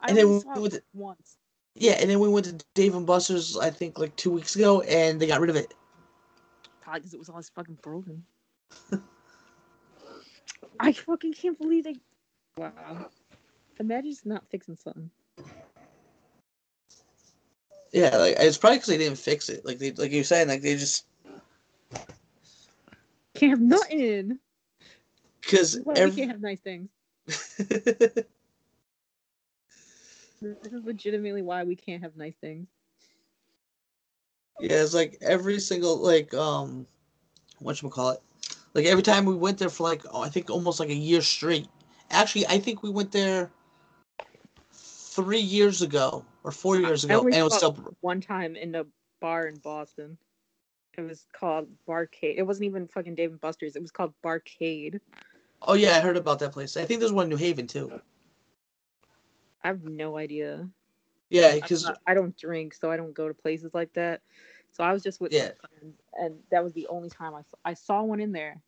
I 0.00 0.08
and 0.08 0.16
then 0.18 0.28
we 0.28 0.40
went 0.60 0.72
to- 0.74 0.82
once. 0.92 1.36
yeah, 1.74 1.92
and 1.92 2.10
then 2.10 2.20
we 2.20 2.28
went 2.28 2.46
to 2.46 2.58
Dave 2.74 2.94
and 2.94 3.06
Buster's. 3.06 3.56
I 3.56 3.70
think 3.70 3.98
like 3.98 4.14
two 4.16 4.30
weeks 4.30 4.56
ago, 4.56 4.82
and 4.82 5.18
they 5.18 5.26
got 5.26 5.40
rid 5.40 5.50
of 5.50 5.56
it. 5.56 5.72
Probably 6.82 7.00
because 7.00 7.14
it 7.14 7.18
was 7.18 7.30
always 7.30 7.48
fucking 7.48 7.78
broken. 7.80 8.22
I 10.80 10.92
fucking 10.92 11.32
can't 11.32 11.58
believe 11.58 11.84
they. 11.84 11.96
Wow. 12.58 13.08
Imagine 13.80 14.14
not 14.24 14.44
fixing 14.50 14.76
something. 14.76 15.10
Yeah, 17.94 18.16
like 18.16 18.34
it's 18.40 18.58
probably 18.58 18.78
because 18.78 18.88
they 18.88 18.98
didn't 18.98 19.18
fix 19.18 19.48
it. 19.48 19.64
Like 19.64 19.78
they, 19.78 19.92
like 19.92 20.10
you 20.10 20.18
were 20.18 20.24
saying, 20.24 20.48
like 20.48 20.62
they 20.62 20.74
just 20.74 21.06
Can't 23.34 23.50
have 23.50 23.60
nothing. 23.60 24.40
because 25.40 25.78
Well, 25.84 26.02
we 26.02 26.10
can't 26.10 26.30
have 26.32 26.40
nice 26.40 26.60
things. 26.60 26.90
This 30.42 30.72
is 30.72 30.84
legitimately 30.84 31.42
why 31.42 31.62
we 31.62 31.76
can't 31.76 32.02
have 32.02 32.16
nice 32.16 32.34
things. 32.36 32.66
Yeah, 34.60 34.82
it's 34.82 34.92
like 34.92 35.16
every 35.22 35.60
single 35.60 35.96
like 35.96 36.34
um, 36.34 36.86
what 37.60 37.80
you 37.80 37.88
call 37.90 38.10
it? 38.10 38.22
Like 38.74 38.86
every 38.86 39.02
time 39.04 39.24
we 39.24 39.36
went 39.36 39.58
there 39.58 39.68
for 39.70 39.84
like 39.84 40.02
oh, 40.12 40.22
I 40.22 40.28
think 40.28 40.50
almost 40.50 40.80
like 40.80 40.90
a 40.90 40.94
year 40.94 41.22
straight. 41.22 41.68
Actually, 42.10 42.46
I 42.48 42.58
think 42.58 42.82
we 42.82 42.90
went 42.90 43.12
there 43.12 43.50
three 44.72 45.40
years 45.40 45.80
ago 45.80 46.24
or 46.44 46.50
four 46.50 46.76
years 46.76 47.04
ago, 47.04 47.22
and 47.22 47.34
it 47.34 47.42
was 47.42 47.56
still 47.56 47.76
one 48.00 48.20
time 48.20 48.54
in 48.54 48.74
a 48.74 48.84
bar 49.20 49.46
in 49.46 49.56
Boston. 49.56 50.16
It 50.96 51.00
was 51.00 51.26
called 51.32 51.68
Barcade. 51.88 52.36
It 52.36 52.46
wasn't 52.46 52.66
even 52.66 52.86
fucking 52.86 53.16
Dave 53.16 53.32
and 53.32 53.40
Buster's. 53.40 53.74
It 53.74 53.82
was 53.82 53.90
called 53.90 54.14
Barcade. 54.22 55.00
Oh 55.62 55.74
yeah, 55.74 55.96
I 55.96 56.00
heard 56.00 56.16
about 56.16 56.38
that 56.40 56.52
place. 56.52 56.76
I 56.76 56.84
think 56.84 57.00
there's 57.00 57.12
one 57.12 57.24
in 57.24 57.30
New 57.30 57.36
Haven 57.36 57.66
too. 57.66 58.00
I 59.64 59.68
have 59.68 59.82
no 59.82 60.18
idea. 60.18 60.68
Yeah, 61.30 61.54
because 61.54 61.90
I 62.06 62.14
don't 62.14 62.36
drink, 62.36 62.74
so 62.74 62.90
I 62.90 62.96
don't 62.96 63.14
go 63.14 63.26
to 63.26 63.34
places 63.34 63.74
like 63.74 63.92
that. 63.94 64.20
So 64.72 64.84
I 64.84 64.92
was 64.92 65.02
just 65.02 65.20
with 65.20 65.32
Yeah. 65.32 65.52
friends, 65.58 65.98
and 66.14 66.38
that 66.50 66.62
was 66.62 66.74
the 66.74 66.86
only 66.88 67.08
time 67.08 67.34
I 67.34 67.42
saw, 67.42 67.56
I 67.64 67.74
saw 67.74 68.02
one 68.02 68.20
in 68.20 68.32
there. 68.32 68.60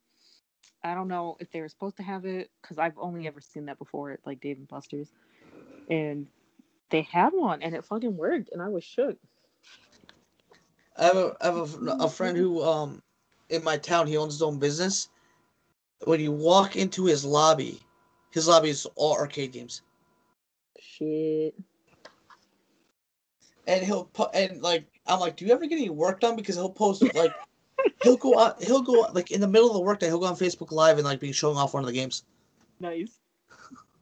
I 0.83 0.95
don't 0.95 1.09
know 1.09 1.37
if 1.39 1.51
they 1.51 1.61
were 1.61 1.69
supposed 1.69 1.97
to 1.99 2.03
have 2.03 2.25
it 2.25 2.51
because 2.63 2.79
I've 2.79 2.99
only 2.99 3.27
ever 3.27 3.41
seen 3.41 3.67
that 3.67 3.79
before 3.79 4.13
at 4.13 4.21
like 4.25 4.41
Dave 4.41 4.57
and 4.57 4.69
Buster's, 4.69 5.13
and 5.91 6.27
they 6.91 7.03
had 7.03 7.33
one 7.33 7.63
and 7.63 7.75
it 7.75 7.85
fucking 7.85 8.17
worked, 8.17 8.51
and 8.53 8.63
I 8.63 8.69
was 8.69 8.85
shook. 8.85 9.17
I 10.97 11.05
have 11.05 11.17
a, 11.17 11.37
I 11.41 11.47
have 11.47 11.57
a, 11.57 11.97
a 12.01 12.09
friend 12.09 12.37
who 12.37 12.63
um 12.63 13.03
in 13.49 13.63
my 13.65 13.77
town 13.77 14.07
he 14.07 14.17
owns 14.17 14.35
his 14.35 14.43
own 14.43 14.59
business. 14.59 15.09
When 16.05 16.21
you 16.21 16.33
walk 16.33 16.77
into 16.77 17.07
his 17.07 17.25
lobby, 17.25 17.81
his 18.31 18.49
lobby 18.49 18.71
is 18.71 18.87
all 18.97 19.15
arcade 19.15 19.53
games, 19.53 19.83
Shit. 20.81 21.55
and 23.67 23.85
he'll 23.85 24.05
put 24.05 24.31
and 24.35 24.63
like 24.63 24.85
I'm 25.07 25.21
like, 25.21 25.37
do 25.37 25.45
you 25.45 25.53
ever 25.53 25.67
get 25.67 25.79
any 25.79 25.91
work 25.91 26.21
done? 26.21 26.37
Because 26.37 26.55
he'll 26.55 26.71
post 26.71 27.03
like 27.15 27.33
he'll 28.03 28.17
go 28.17 28.39
out 28.39 28.63
he'll 28.63 28.83
go 28.83 29.07
like 29.13 29.31
in 29.31 29.41
the 29.41 29.49
middle 29.49 29.69
of 29.69 29.75
the 29.75 29.81
workday 29.81 30.07
he'll 30.07 30.19
go 30.19 30.27
on 30.27 30.37
Facebook 30.37 30.71
Live 30.71 30.99
and 30.99 31.07
like 31.07 31.21
be 31.21 31.33
showing 31.33 31.57
off 31.57 31.75
one 31.75 31.83
of 31.83 31.87
the 31.87 31.93
games. 31.93 32.25
Nice. 32.81 33.19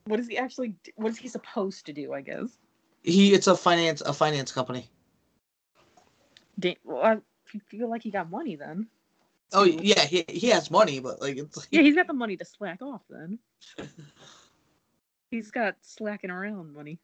What 0.06 0.20
is 0.20 0.28
he 0.28 0.36
actually? 0.36 0.74
What 0.96 1.10
is 1.12 1.18
he 1.18 1.28
supposed 1.28 1.86
to 1.86 1.92
do? 1.92 2.12
I 2.12 2.20
guess. 2.20 2.58
He 3.04 3.34
it's 3.34 3.46
a 3.46 3.54
finance 3.56 4.00
a 4.00 4.12
finance 4.14 4.50
company. 4.50 4.88
Da- 6.58 6.78
well, 6.84 7.02
I 7.04 7.18
feel 7.68 7.88
like 7.88 8.02
he 8.02 8.10
got 8.10 8.30
money 8.30 8.56
then. 8.56 8.88
Oh 9.52 9.64
yeah, 9.64 10.04
he 10.04 10.24
he 10.28 10.48
has 10.48 10.70
money, 10.70 11.00
but 11.00 11.20
like 11.20 11.36
it's 11.36 11.68
Yeah, 11.70 11.82
he's 11.82 11.94
got 11.94 12.06
the 12.06 12.14
money 12.14 12.36
to 12.38 12.44
slack 12.44 12.80
off 12.80 13.02
then. 13.10 13.38
he's 15.30 15.50
got 15.50 15.76
slacking 15.82 16.30
around 16.30 16.72
money. 16.72 16.98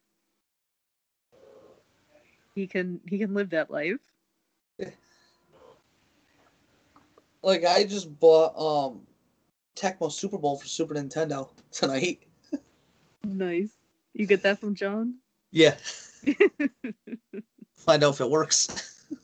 He 2.54 2.66
can 2.66 3.00
he 3.06 3.18
can 3.18 3.34
live 3.34 3.50
that 3.50 3.70
life. 3.70 4.00
like 7.42 7.64
I 7.64 7.84
just 7.84 8.18
bought 8.18 8.56
um 8.58 9.06
Tecmo 9.76 10.10
Super 10.10 10.38
Bowl 10.38 10.56
for 10.56 10.66
Super 10.66 10.94
Nintendo 10.94 11.48
tonight. 11.70 12.22
Nice. 13.22 13.70
You 14.14 14.26
get 14.26 14.42
that 14.42 14.58
from 14.58 14.74
John? 14.74 15.16
Yeah. 15.50 15.76
Find 17.74 18.04
out 18.04 18.14
if 18.14 18.20
it 18.20 18.30
works. 18.30 18.86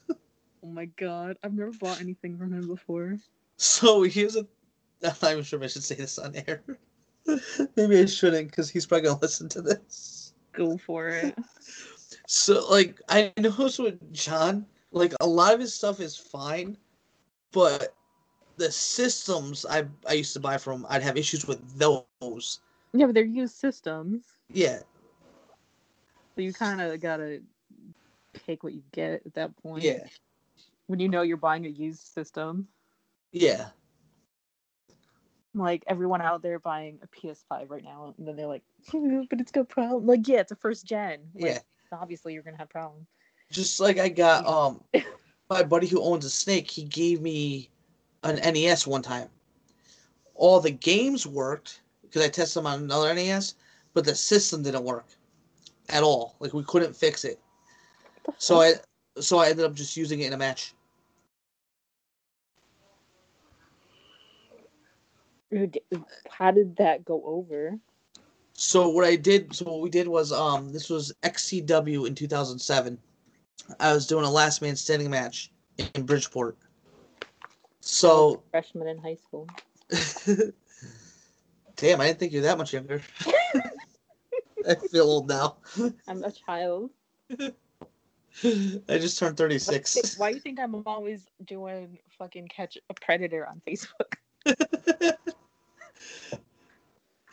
Oh 0.67 0.73
my 0.73 0.87
god, 0.97 1.39
I've 1.45 1.55
never 1.55 1.71
bought 1.71 2.01
anything 2.01 2.37
from 2.37 2.53
him 2.53 2.67
before. 2.67 3.19
So 3.57 4.03
here's 4.03 4.35
a. 4.35 4.45
I'm 5.23 5.45
sure 5.45 5.61
if 5.61 5.65
I 5.65 5.69
should 5.69 5.85
say 5.85 5.95
this 5.95 6.19
on 6.19 6.35
air. 6.35 6.61
Maybe 7.77 8.01
I 8.01 8.07
shouldn't 8.07 8.51
because 8.51 8.69
he's 8.69 8.85
probably 8.85 9.07
gonna 9.07 9.21
listen 9.23 9.49
to 9.51 9.63
this. 9.63 10.33
Go 10.53 10.77
for 10.77 11.07
it. 11.07 11.39
So 12.27 12.69
like 12.69 13.01
I 13.09 13.33
noticed 13.37 13.79
with 13.79 14.13
John, 14.13 14.67
like 14.91 15.15
a 15.21 15.27
lot 15.27 15.55
of 15.55 15.61
his 15.61 15.73
stuff 15.73 16.01
is 16.01 16.17
fine, 16.17 16.77
but 17.53 17.95
the 18.57 18.73
systems 18.73 19.65
I 19.67 19.85
I 20.09 20.15
used 20.15 20.33
to 20.33 20.41
buy 20.41 20.59
from, 20.59 20.85
I'd 20.89 21.03
have 21.03 21.17
issues 21.17 21.47
with 21.47 21.61
those. 21.79 22.61
Yeah, 22.93 23.07
but 23.07 23.15
they're 23.15 23.25
used 23.25 23.55
systems. 23.55 24.25
Yeah, 24.53 24.81
So 26.37 26.43
you 26.43 26.53
kind 26.53 26.81
of 26.83 27.01
gotta 27.01 27.41
take 28.47 28.63
what 28.63 28.75
you 28.75 28.83
get 28.93 29.23
at 29.25 29.35
that 29.35 29.57
point. 29.57 29.85
yeah, 29.85 30.05
When 30.87 31.01
you 31.01 31.09
know 31.09 31.23
you're 31.23 31.39
buying 31.39 31.65
a 31.67 31.71
used 31.71 32.03
system. 32.03 32.69
yeah. 33.33 33.71
like 35.55 35.83
everyone 35.87 36.21
out 36.21 36.43
there 36.43 36.59
buying 36.59 36.99
a 37.03 37.07
PS5 37.07 37.71
right 37.71 37.83
now, 37.83 38.15
and 38.19 38.29
then 38.29 38.37
they're 38.37 38.47
like, 38.47 38.63
"Hmm, 38.91 39.23
but 39.31 39.41
it's 39.41 39.51
got 39.51 39.71
problem. 39.71 40.07
Like, 40.07 40.29
yeah, 40.29 40.41
it's 40.41 40.53
a 40.53 40.57
first 40.57 40.85
gen. 40.87 41.21
Like, 41.35 41.55
Yeah. 41.55 41.59
Obviously, 41.93 42.35
you're 42.35 42.43
gonna 42.43 42.59
have 42.59 42.69
problems. 42.69 43.07
Just 43.51 43.81
like 43.81 43.99
I 43.99 44.11
got 44.11 44.47
um 44.47 44.85
my 45.49 45.63
buddy 45.63 45.87
who 45.87 46.03
owns 46.03 46.27
a 46.27 46.31
snake, 46.31 46.71
he 46.71 46.83
gave 46.83 47.23
me 47.23 47.71
an 48.23 48.39
NES 48.41 48.87
one 48.87 49.03
time. 49.03 49.29
All 50.35 50.61
the 50.61 50.71
games 50.71 51.27
worked 51.27 51.81
because 52.03 52.23
I 52.23 52.29
tested 52.29 52.61
them 52.61 52.67
on 52.67 52.83
another 52.83 53.09
NES, 53.15 53.55
but 53.95 54.05
the 54.05 54.15
system 54.15 54.63
didn't 54.63 54.85
work 54.85 55.07
at 55.89 56.03
all. 56.03 56.37
Like 56.41 56.53
we 56.53 56.65
couldn't 56.65 56.95
fix 56.95 57.25
it. 57.25 57.41
So 58.39 58.61
I 58.61 58.75
so 59.19 59.39
I 59.39 59.49
ended 59.49 59.65
up 59.65 59.75
just 59.75 59.97
using 59.97 60.21
it 60.21 60.27
in 60.27 60.33
a 60.33 60.37
match. 60.37 60.75
How 66.29 66.51
did 66.51 66.77
that 66.77 67.05
go 67.05 67.23
over? 67.25 67.79
So 68.55 68.89
what 68.89 69.05
I 69.05 69.17
did, 69.17 69.55
so 69.55 69.67
what 69.67 69.81
we 69.83 69.91
did 69.91 70.09
was, 70.09 70.33
um, 70.33 70.73
this 70.73 70.89
was 70.89 71.13
XCW 71.23 72.07
in 72.07 72.15
2007. 72.15 72.99
I 73.79 73.93
was 73.93 74.07
doing 74.07 74.25
a 74.25 74.31
last 74.31 74.63
man 74.63 74.77
standing 74.77 75.11
match 75.11 75.53
in 75.95 76.07
Bridgeport. 76.07 76.57
So, 77.81 78.43
freshman 78.51 78.89
in 78.89 78.99
high 78.99 79.17
school. 79.17 79.47
damn, 81.77 82.01
I 82.01 82.07
didn't 82.07 82.19
think 82.19 82.33
you're 82.33 82.43
that 82.43 82.59
much 82.59 82.73
younger. 82.73 83.03
I 84.69 84.75
feel 84.75 85.05
old 85.05 85.29
now. 85.29 85.57
I'm 86.09 86.25
a 86.25 86.33
child. 86.33 86.91
I 88.45 88.99
just 88.99 89.19
turned 89.19 89.37
36. 89.37 90.19
Why 90.19 90.31
do 90.31 90.37
you 90.37 90.41
think 90.41 90.61
I'm 90.61 90.83
always 90.87 91.27
doing 91.45 91.99
fucking 92.19 92.49
catch 92.49 92.77
a 92.91 92.95
predator 92.95 93.47
on 93.47 93.63
Facebook? 93.67 94.15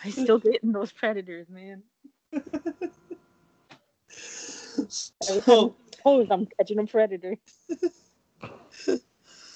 I 0.04 0.10
still 0.10 0.38
getting 0.40 0.72
those 0.72 0.92
predators, 0.92 1.48
man. 1.50 1.84
so, 4.88 5.76
Oh, 6.06 6.28
I'm 6.30 6.48
catching 6.58 6.80
a 6.80 6.86
predator. 6.86 7.38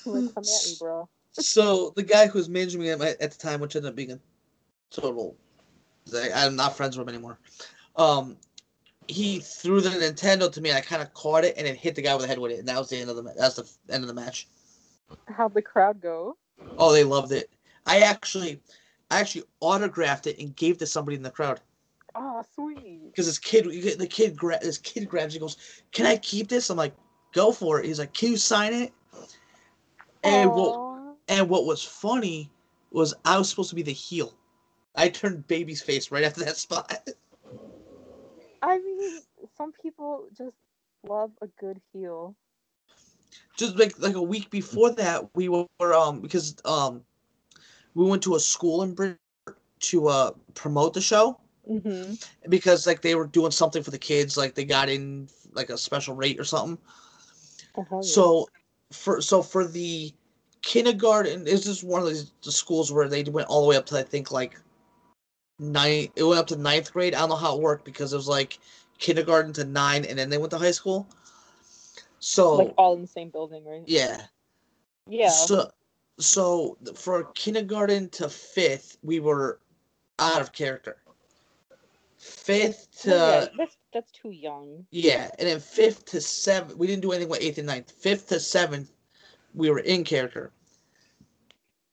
come 0.05 0.23
at 0.37 0.65
me, 0.65 0.75
bro. 0.79 1.09
so 1.33 1.91
the 1.95 2.03
guy 2.03 2.27
who 2.27 2.39
was 2.39 2.47
managing 2.47 2.81
me 2.81 2.89
at, 2.89 2.99
my, 2.99 3.15
at 3.19 3.31
the 3.31 3.37
time, 3.37 3.59
which 3.59 3.75
ended 3.75 3.89
up 3.89 3.95
being 3.95 4.11
a 4.11 4.19
total, 4.89 5.35
I'm 6.13 6.55
not 6.55 6.75
friends 6.77 6.97
with 6.97 7.07
him 7.07 7.13
anymore. 7.13 7.39
Um, 7.95 8.37
he 9.07 9.39
threw 9.39 9.81
the 9.81 9.89
Nintendo 9.89 10.51
to 10.51 10.61
me. 10.61 10.69
And 10.69 10.77
I 10.77 10.81
kind 10.81 11.01
of 11.01 11.13
caught 11.13 11.43
it 11.45 11.55
and 11.57 11.65
it 11.65 11.77
hit 11.77 11.95
the 11.95 12.01
guy 12.01 12.13
with 12.13 12.23
the 12.23 12.27
head 12.27 12.39
with 12.39 12.51
it, 12.51 12.59
and 12.59 12.67
that 12.67 12.77
was 12.77 12.89
the 12.89 12.97
end 12.97 13.09
of 13.09 13.15
the 13.15 13.23
ma- 13.23 13.31
that's 13.37 13.55
the 13.55 13.67
end 13.93 14.03
of 14.03 14.07
the 14.07 14.13
match. 14.13 14.47
How'd 15.27 15.53
the 15.53 15.61
crowd 15.61 16.01
go? 16.01 16.37
Oh, 16.77 16.91
they 16.91 17.03
loved 17.03 17.31
it. 17.31 17.49
I 17.85 17.99
actually, 17.99 18.59
I 19.09 19.19
actually 19.19 19.45
autographed 19.61 20.27
it 20.27 20.37
and 20.39 20.55
gave 20.55 20.77
to 20.79 20.85
somebody 20.87 21.15
in 21.15 21.23
the 21.23 21.31
crowd 21.31 21.61
Oh, 22.15 22.43
sweet. 22.53 23.05
because 23.05 23.25
this 23.27 23.39
kid, 23.39 23.65
the 23.97 24.07
kid, 24.07 24.35
gra- 24.35 24.59
this 24.61 24.77
kid 24.77 25.07
grabs. 25.07 25.33
He 25.33 25.39
goes, 25.39 25.55
"Can 25.91 26.05
I 26.05 26.17
keep 26.17 26.49
this?" 26.49 26.69
I'm 26.69 26.77
like, 26.77 26.95
"Go 27.31 27.51
for 27.51 27.79
it." 27.79 27.85
He's 27.85 27.99
like, 27.99 28.13
"Can 28.13 28.31
you 28.31 28.37
sign 28.37 28.73
it?" 28.73 28.91
And 30.23 30.51
what 30.51 31.15
and 31.29 31.47
what 31.49 31.65
was 31.65 31.83
funny 31.83 32.49
was 32.91 33.13
I 33.23 33.37
was 33.37 33.49
supposed 33.49 33.69
to 33.69 33.75
be 33.75 33.83
the 33.83 33.93
heel. 33.93 34.33
I 34.97 35.09
turned 35.09 35.47
baby's 35.47 35.81
face 35.81 36.11
right 36.11 36.23
after 36.23 36.43
that 36.45 36.57
spot. 36.57 36.91
I 38.61 38.79
mean, 38.79 39.21
some 39.57 39.71
people 39.71 40.27
just 40.37 40.55
love 41.07 41.31
a 41.41 41.47
good 41.59 41.79
heel. 41.93 42.35
just 43.57 43.77
like 43.77 43.97
like 43.99 44.15
a 44.15 44.21
week 44.21 44.49
before 44.49 44.91
that, 44.91 45.29
we 45.35 45.49
were 45.49 45.67
um 45.93 46.21
because 46.21 46.55
um 46.65 47.03
we 47.95 48.05
went 48.05 48.23
to 48.23 48.35
a 48.35 48.39
school 48.39 48.83
in 48.83 48.93
Britain 48.93 49.17
to 49.79 50.07
uh 50.07 50.31
promote 50.53 50.93
the 50.93 51.01
show 51.01 51.39
Mm-hmm. 51.69 52.13
because 52.49 52.87
like 52.87 53.01
they 53.01 53.15
were 53.15 53.27
doing 53.27 53.51
something 53.51 53.83
for 53.83 53.91
the 53.91 53.97
kids, 53.99 54.37
like 54.37 54.55
they 54.55 54.65
got 54.65 54.89
in 54.89 55.27
like 55.53 55.69
a 55.69 55.77
special 55.77 56.15
rate 56.15 56.39
or 56.39 56.43
something. 56.43 56.77
Oh, 57.77 58.01
So 58.01 58.47
for 58.91 59.21
so 59.21 59.41
for 59.41 59.65
the 59.67 60.13
kindergarten, 60.61 61.43
this 61.43 61.67
is 61.67 61.83
one 61.83 62.01
of 62.01 62.07
these 62.07 62.31
the 62.43 62.51
schools 62.51 62.91
where 62.91 63.07
they 63.09 63.23
went 63.23 63.47
all 63.49 63.61
the 63.61 63.67
way 63.67 63.75
up 63.75 63.85
to 63.87 63.97
I 63.99 64.03
think 64.03 64.31
like 64.31 64.59
nine. 65.59 66.09
It 66.15 66.23
went 66.23 66.39
up 66.39 66.47
to 66.47 66.57
ninth 66.57 66.93
grade. 66.93 67.13
I 67.13 67.19
don't 67.19 67.29
know 67.29 67.35
how 67.35 67.55
it 67.55 67.61
worked 67.61 67.85
because 67.85 68.13
it 68.13 68.17
was 68.17 68.27
like 68.27 68.59
kindergarten 68.97 69.53
to 69.53 69.65
nine, 69.65 70.05
and 70.05 70.17
then 70.17 70.29
they 70.29 70.37
went 70.37 70.51
to 70.51 70.57
high 70.57 70.71
school. 70.71 71.07
So 72.19 72.55
like 72.55 72.73
all 72.77 72.95
in 72.95 73.01
the 73.01 73.07
same 73.07 73.29
building, 73.29 73.65
right? 73.65 73.83
yeah, 73.85 74.21
Yeah. 75.07 75.29
So 75.29 75.71
so 76.19 76.77
for 76.95 77.25
kindergarten 77.35 78.09
to 78.09 78.29
fifth, 78.29 78.97
we 79.03 79.19
were 79.19 79.59
out 80.19 80.41
of 80.41 80.51
character. 80.51 80.97
Fifth 82.17 82.87
to 83.01 83.09
yeah, 83.09 83.45
that's 83.57 83.77
that's 83.93 84.11
too 84.11 84.31
young. 84.31 84.85
yeah, 84.91 85.29
and 85.37 85.47
then 85.47 85.59
fifth 85.59 86.05
to 86.05 86.21
seventh, 86.21 86.75
we 86.77 86.87
didn't 86.87 87.01
do 87.01 87.11
anything 87.11 87.29
with 87.29 87.41
eighth 87.41 87.57
and 87.57 87.67
ninth. 87.67 87.91
Fifth 87.91 88.29
to 88.29 88.39
seventh, 88.39 88.91
we 89.53 89.69
were 89.69 89.79
in 89.79 90.03
character. 90.03 90.51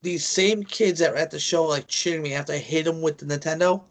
These 0.05 0.27
same 0.29 0.63
kids 0.63 0.99
that 0.99 1.13
were 1.13 1.17
at 1.17 1.31
the 1.31 1.39
show, 1.39 1.65
like 1.65 1.89
cheering 1.89 2.23
me 2.23 2.35
after 2.35 2.53
I 2.53 2.59
hit 2.59 2.85
them 2.85 3.01
with 3.01 3.17
the 3.17 3.25
Nintendo, 3.25 3.83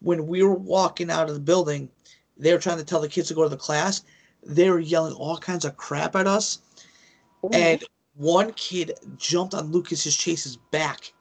when 0.00 0.26
we 0.26 0.42
were 0.42 0.54
walking 0.54 1.10
out 1.10 1.30
of 1.30 1.34
the 1.34 1.40
building, 1.40 1.88
they 2.36 2.52
were 2.52 2.58
trying 2.58 2.76
to 2.76 2.84
tell 2.84 3.00
the 3.00 3.08
kids 3.08 3.28
to 3.28 3.34
go 3.34 3.42
to 3.42 3.48
the 3.48 3.56
class. 3.56 4.04
They 4.44 4.68
were 4.68 4.78
yelling 4.78 5.14
all 5.14 5.38
kinds 5.38 5.64
of 5.64 5.78
crap 5.78 6.14
at 6.14 6.26
us, 6.26 6.60
Ooh. 7.42 7.48
and 7.54 7.82
one 8.16 8.52
kid 8.52 8.92
jumped 9.16 9.54
on 9.54 9.72
Lucas's 9.72 10.14
Chase's 10.14 10.58
back. 10.70 11.14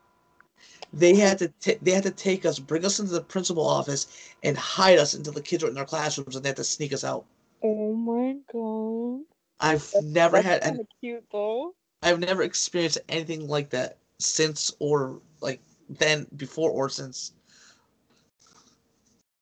They 0.91 1.16
had 1.16 1.38
to 1.38 1.48
ta- 1.62 1.80
they 1.82 1.91
had 1.91 2.03
to 2.03 2.12
take 2.12 2.45
us, 2.45 2.60
bring 2.60 2.84
us 2.84 2.99
into 2.99 3.14
the 3.14 3.22
principal 3.22 3.66
office, 3.66 4.07
and 4.44 4.57
hide 4.57 4.99
us 4.99 5.14
until 5.14 5.32
the 5.32 5.41
kids 5.41 5.64
were 5.64 5.70
in 5.70 5.76
their 5.76 5.86
classrooms, 5.86 6.36
and 6.36 6.44
they 6.44 6.49
had 6.49 6.57
to 6.57 6.66
sneak 6.66 6.91
us 6.91 7.06
out. 7.06 7.24
oh 7.64 7.94
my 7.94 8.36
god. 8.52 9.24
I've 9.62 9.90
That's, 9.94 10.03
never 10.03 10.41
that's 10.41 10.45
had, 10.45 10.64
and 10.64 10.88
cute 10.99 11.24
though. 11.32 11.74
I've 12.03 12.20
never 12.20 12.44
experienced 12.44 12.98
anything 13.07 13.48
like 13.48 13.70
that 13.70 13.98
since, 14.19 14.71
or 14.79 15.21
like 15.41 15.61
then, 15.89 16.27
before, 16.35 16.71
or 16.71 16.89
since. 16.89 17.33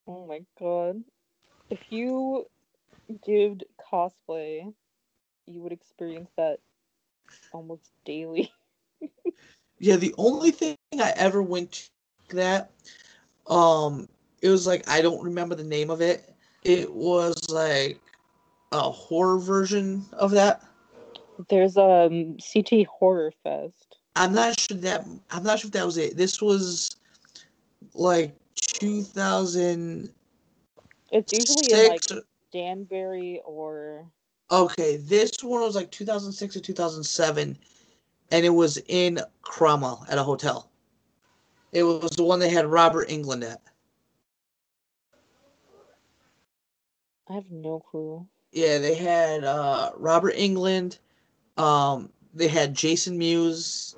Oh 0.07 0.25
my 0.27 0.41
god. 0.59 1.03
If 1.69 1.79
you 1.91 2.45
did 3.25 3.65
cosplay, 3.91 4.73
you 5.45 5.61
would 5.61 5.71
experience 5.71 6.31
that 6.37 6.59
almost 7.51 7.91
daily. 8.05 8.51
Yeah, 9.79 9.97
the 9.97 10.15
only 10.17 10.51
thing 10.51 10.77
I 10.93 11.11
ever 11.17 11.43
went 11.43 11.89
to 12.29 12.35
that, 12.37 12.71
um, 13.47 14.07
it 14.41 14.47
was 14.47 14.65
like 14.65 14.87
I 14.87 15.01
don't 15.01 15.21
remember 15.21 15.55
the 15.55 15.63
name 15.65 15.89
of 15.89 15.99
it. 15.99 16.33
It 16.63 16.93
was 16.93 17.49
like 17.49 17.99
a 18.71 18.89
horror 18.89 19.39
version 19.39 20.05
of 20.13 20.31
that. 20.31 20.63
There's 21.49 21.75
um 21.75 22.37
CT 22.39 22.85
Horror 22.85 23.33
Fest. 23.43 23.97
I'm 24.15 24.33
not 24.33 24.59
sure 24.59 24.77
that 24.77 25.05
I'm 25.31 25.43
not 25.43 25.59
sure 25.59 25.67
if 25.67 25.73
that 25.73 25.85
was 25.85 25.97
it. 25.97 26.15
This 26.17 26.41
was 26.41 26.95
like 27.93 28.35
2000. 28.55 30.09
It's 31.11 31.33
usually 31.33 31.87
like 31.87 32.01
Danbury 32.51 33.41
or 33.45 34.05
Okay, 34.51 34.97
this 34.97 35.31
one 35.41 35.61
was 35.61 35.75
like 35.75 35.89
2006 35.89 36.55
or 36.55 36.59
2007, 36.59 37.57
and 38.31 38.45
it 38.45 38.49
was 38.49 38.77
in 38.87 39.19
Cromwell 39.41 40.05
at 40.09 40.19
a 40.19 40.23
hotel. 40.23 40.69
It 41.71 41.81
was 41.81 42.11
the 42.11 42.23
one 42.23 42.39
they 42.39 42.49
had 42.49 42.67
Robert 42.67 43.09
Englund 43.09 43.49
at. 43.49 43.61
I 47.27 47.33
have 47.33 47.49
no 47.49 47.79
clue. 47.79 48.27
Yeah, 48.51 48.77
they 48.77 48.93
had 48.93 49.43
uh, 49.43 49.91
Robert 49.97 50.35
Englund. 50.35 50.99
Um, 51.57 52.11
they 52.35 52.47
had 52.47 52.75
Jason 52.75 53.17
Mewes, 53.17 53.95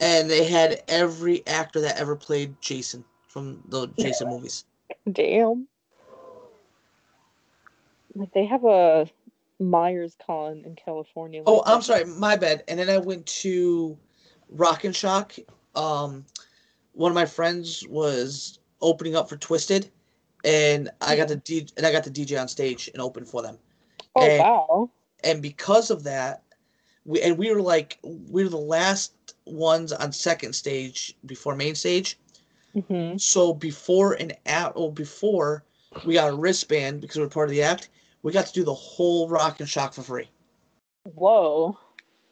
and 0.00 0.30
they 0.30 0.44
had 0.44 0.82
every 0.88 1.46
actor 1.46 1.80
that 1.82 1.98
ever 1.98 2.16
played 2.16 2.60
Jason 2.60 3.04
from 3.28 3.62
the 3.68 3.86
Jason 3.98 4.28
movies. 4.30 4.64
Damn. 5.10 5.68
Like 8.14 8.32
they 8.32 8.46
have 8.46 8.64
a 8.64 9.08
Myers 9.60 10.16
Con 10.26 10.62
in 10.64 10.74
California. 10.74 11.42
Oh, 11.46 11.56
like 11.58 11.62
I'm 11.66 11.78
that. 11.78 11.84
sorry, 11.84 12.04
my 12.04 12.36
bad. 12.36 12.64
And 12.66 12.80
then 12.80 12.88
I 12.90 12.98
went 12.98 13.26
to 13.26 13.96
Rock 14.48 14.84
and 14.84 14.96
Shock. 14.96 15.36
Um, 15.76 16.24
one 16.92 17.12
of 17.12 17.14
my 17.14 17.26
friends 17.26 17.86
was 17.88 18.58
opening 18.80 19.14
up 19.14 19.28
for 19.28 19.36
Twiztid, 19.36 19.90
and 20.44 20.90
I 21.00 21.14
got 21.14 21.28
to 21.28 21.36
D- 21.36 21.68
and 21.76 21.86
I 21.86 21.92
got 21.92 22.02
to 22.04 22.10
DJ 22.10 22.40
on 22.40 22.48
stage 22.48 22.90
and 22.92 23.00
open 23.00 23.24
for 23.24 23.42
them. 23.42 23.58
Oh 24.16 24.22
and- 24.26 24.40
wow. 24.40 24.90
And 25.22 25.42
because 25.42 25.90
of 25.90 26.02
that, 26.04 26.42
we 27.04 27.20
and 27.22 27.36
we 27.38 27.52
were 27.52 27.62
like 27.62 27.98
we 28.02 28.44
were 28.44 28.50
the 28.50 28.56
last 28.56 29.12
ones 29.46 29.92
on 29.92 30.12
second 30.12 30.52
stage 30.54 31.16
before 31.26 31.54
main 31.56 31.74
stage. 31.74 32.18
hmm 32.88 33.16
So 33.16 33.52
before 33.54 34.14
and 34.14 34.36
at 34.46 34.72
or 34.74 34.92
before 34.92 35.64
we 36.04 36.14
got 36.14 36.30
a 36.32 36.36
wristband 36.36 37.00
because 37.00 37.16
we 37.16 37.22
were 37.22 37.28
part 37.28 37.48
of 37.48 37.52
the 37.52 37.62
act, 37.62 37.88
we 38.22 38.32
got 38.32 38.46
to 38.46 38.52
do 38.52 38.64
the 38.64 38.74
whole 38.74 39.28
Rock 39.28 39.60
and 39.60 39.68
Shock 39.68 39.92
for 39.94 40.02
free. 40.02 40.28
Whoa. 41.14 41.76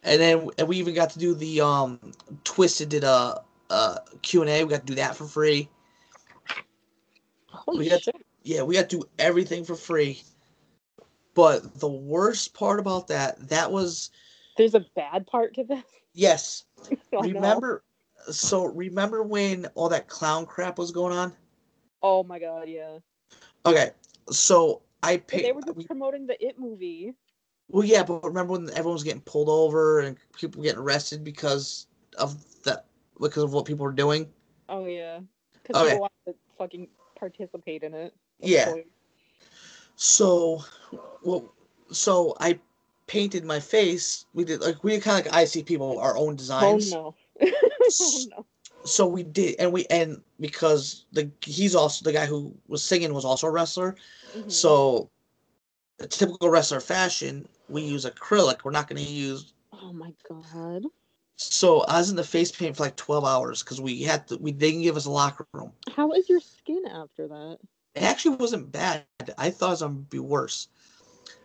and 0.03 0.21
then 0.21 0.49
and 0.57 0.67
we 0.67 0.77
even 0.77 0.93
got 0.93 1.09
to 1.11 1.19
do 1.19 1.33
the 1.33 1.61
um 1.61 1.99
Twiztid 2.43 2.89
did 2.89 3.03
a 3.03 3.41
uh 3.69 3.97
q&a 4.21 4.63
we 4.63 4.69
got 4.69 4.81
to 4.81 4.85
do 4.85 4.95
that 4.95 5.15
for 5.15 5.25
free 5.25 5.67
Holy 7.51 7.79
We 7.79 7.89
got- 7.89 8.03
shit. 8.03 8.15
yeah 8.43 8.61
we 8.63 8.75
got 8.75 8.89
to 8.89 8.99
do 8.99 9.03
everything 9.17 9.63
for 9.65 9.75
free 9.75 10.21
but 11.33 11.79
the 11.79 11.89
worst 11.89 12.53
part 12.53 12.79
about 12.79 13.07
that 13.07 13.49
that 13.49 13.71
was 13.71 14.11
There's 14.59 14.75
a 14.75 14.85
bad 14.93 15.25
part 15.25 15.55
to 15.55 15.63
this. 15.63 15.83
yes 16.13 16.65
Oh, 17.13 17.21
no. 17.21 17.23
remember 17.23 17.83
so 18.29 18.65
remember 18.65 19.23
when 19.23 19.65
all 19.73 19.87
that 19.89 20.07
clown 20.09 20.45
crap 20.45 20.77
was 20.77 20.91
going 20.91 21.15
on 21.15 21.33
Oh 22.03 22.23
my 22.23 22.39
god, 22.39 22.67
yeah. 22.67 22.97
okay 23.65 23.91
so 24.29 24.81
i 25.01 25.15
paid 25.15 25.45
they 25.45 25.51
were 25.53 25.61
just 25.61 25.87
promoting 25.87 26.27
the 26.27 26.35
It 26.45 26.59
movie. 26.59 27.13
well 27.69 27.85
yeah 27.85 28.03
but 28.03 28.21
remember 28.23 28.51
when 28.53 28.69
everyone 28.71 28.93
was 28.93 29.03
getting 29.03 29.21
pulled 29.21 29.47
over 29.49 30.01
and 30.01 30.17
people 30.37 30.61
getting 30.61 30.79
arrested 30.81 31.23
because 31.23 31.87
of 32.17 32.35
that 32.63 32.85
because 33.21 33.43
of 33.43 33.53
what 33.53 33.65
people 33.65 33.85
were 33.85 33.93
doing 33.93 34.27
Oh 34.67 34.85
yeah. 34.85 35.19
Because 35.53 35.77
Okay. 35.81 35.89
people 35.93 36.01
want 36.01 36.13
to 36.27 36.35
fucking 36.57 36.87
participate 37.17 37.83
in 37.83 37.93
it. 37.93 38.13
Yeah. 38.39 38.73
So, 39.95 40.63
well, 41.23 41.53
so 41.91 42.35
I 42.39 42.59
painted 43.09 43.43
my 43.43 43.59
face. 43.59 44.25
We 44.33 44.45
did 44.45 44.61
like 44.61 44.83
we 44.83 44.97
kind 44.99 45.25
of 45.25 45.33
like 45.33 45.55
IC 45.55 45.65
people 45.65 45.99
our 45.99 46.15
own 46.15 46.33
Oh 46.33 46.35
designs. 46.35 46.91
no. 46.91 47.15
oh 47.99 48.25
no. 48.29 48.45
So 48.85 49.07
we 49.07 49.23
did, 49.23 49.55
and 49.59 49.73
we 49.73 49.85
and 49.87 50.21
because 50.39 51.05
the 51.11 51.29
he's 51.43 51.75
also 51.75 52.03
the 52.05 52.13
guy 52.13 52.25
who 52.25 52.55
was 52.67 52.81
singing 52.83 53.13
was 53.13 53.25
also 53.25 53.47
a 53.47 53.51
wrestler. 53.51 53.95
Mhm. 54.37 54.49
So, 54.51 55.09
a 55.99 56.07
typical 56.07 56.49
wrestler 56.49 56.79
fashion, 56.79 57.47
we 57.67 57.81
use 57.81 58.05
acrylic. 58.05 58.63
We're 58.63 58.71
not 58.71 58.87
going 58.87 59.03
to 59.03 59.11
use. 59.11 59.53
Oh 59.73 59.91
my 59.91 60.13
god. 60.29 60.85
So 61.35 61.81
I 61.81 61.97
was 61.97 62.09
in 62.09 62.15
the 62.15 62.23
face 62.23 62.51
paint 62.51 62.77
for 62.77 62.83
like 62.83 62.95
twelve 62.95 63.25
hours 63.25 63.63
because 63.63 63.81
we 63.81 64.03
had 64.03 64.27
to. 64.27 64.37
We 64.37 64.51
didn't 64.51 64.83
give 64.83 64.95
us 64.97 65.05
a 65.05 65.11
locker 65.11 65.45
room. 65.53 65.71
How 65.95 66.11
is 66.11 66.29
your 66.29 66.39
skin 66.39 66.83
after 66.87 67.27
that? 67.27 67.57
It 67.95 68.03
actually 68.03 68.35
wasn't 68.35 68.71
bad. 68.71 69.03
I 69.37 69.49
thought 69.49 69.67
it 69.67 69.71
was 69.71 69.81
gonna 69.81 69.93
be 69.95 70.19
worse. 70.19 70.67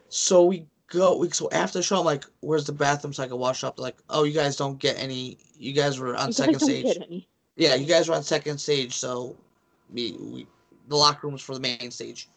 So 0.09 0.45
we 0.45 0.67
go. 0.91 1.17
We 1.17 1.31
so 1.31 1.49
after 1.51 1.79
the 1.79 1.83
show, 1.83 1.99
I'm 1.99 2.05
like, 2.05 2.25
"Where's 2.41 2.65
the 2.65 2.73
bathroom 2.73 3.13
so 3.13 3.23
I 3.23 3.29
can 3.29 3.39
wash 3.39 3.65
up?" 3.65 3.77
They're 3.77 3.85
like, 3.85 3.99
"Oh, 4.11 4.25
you 4.25 4.33
guys 4.33 4.57
don't 4.57 4.79
get 4.79 4.99
any. 4.99 5.39
You 5.59 5.73
guys 5.73 5.99
were 5.99 6.17
on 6.17 6.29
You 6.29 6.33
second 6.33 6.61
stage. 6.61 6.99
Yeah, 7.57 7.77
you 7.77 7.87
guys 7.87 8.09
were 8.09 8.17
on 8.17 8.25
second 8.25 8.59
stage, 8.59 8.95
so 8.95 9.37
we, 9.93 10.13
we 10.19 10.47
the 10.89 10.97
locker 10.97 11.27
room 11.27 11.35
was 11.35 11.43
for 11.43 11.55
the 11.55 11.61
main 11.61 11.91
stage. 11.91 12.29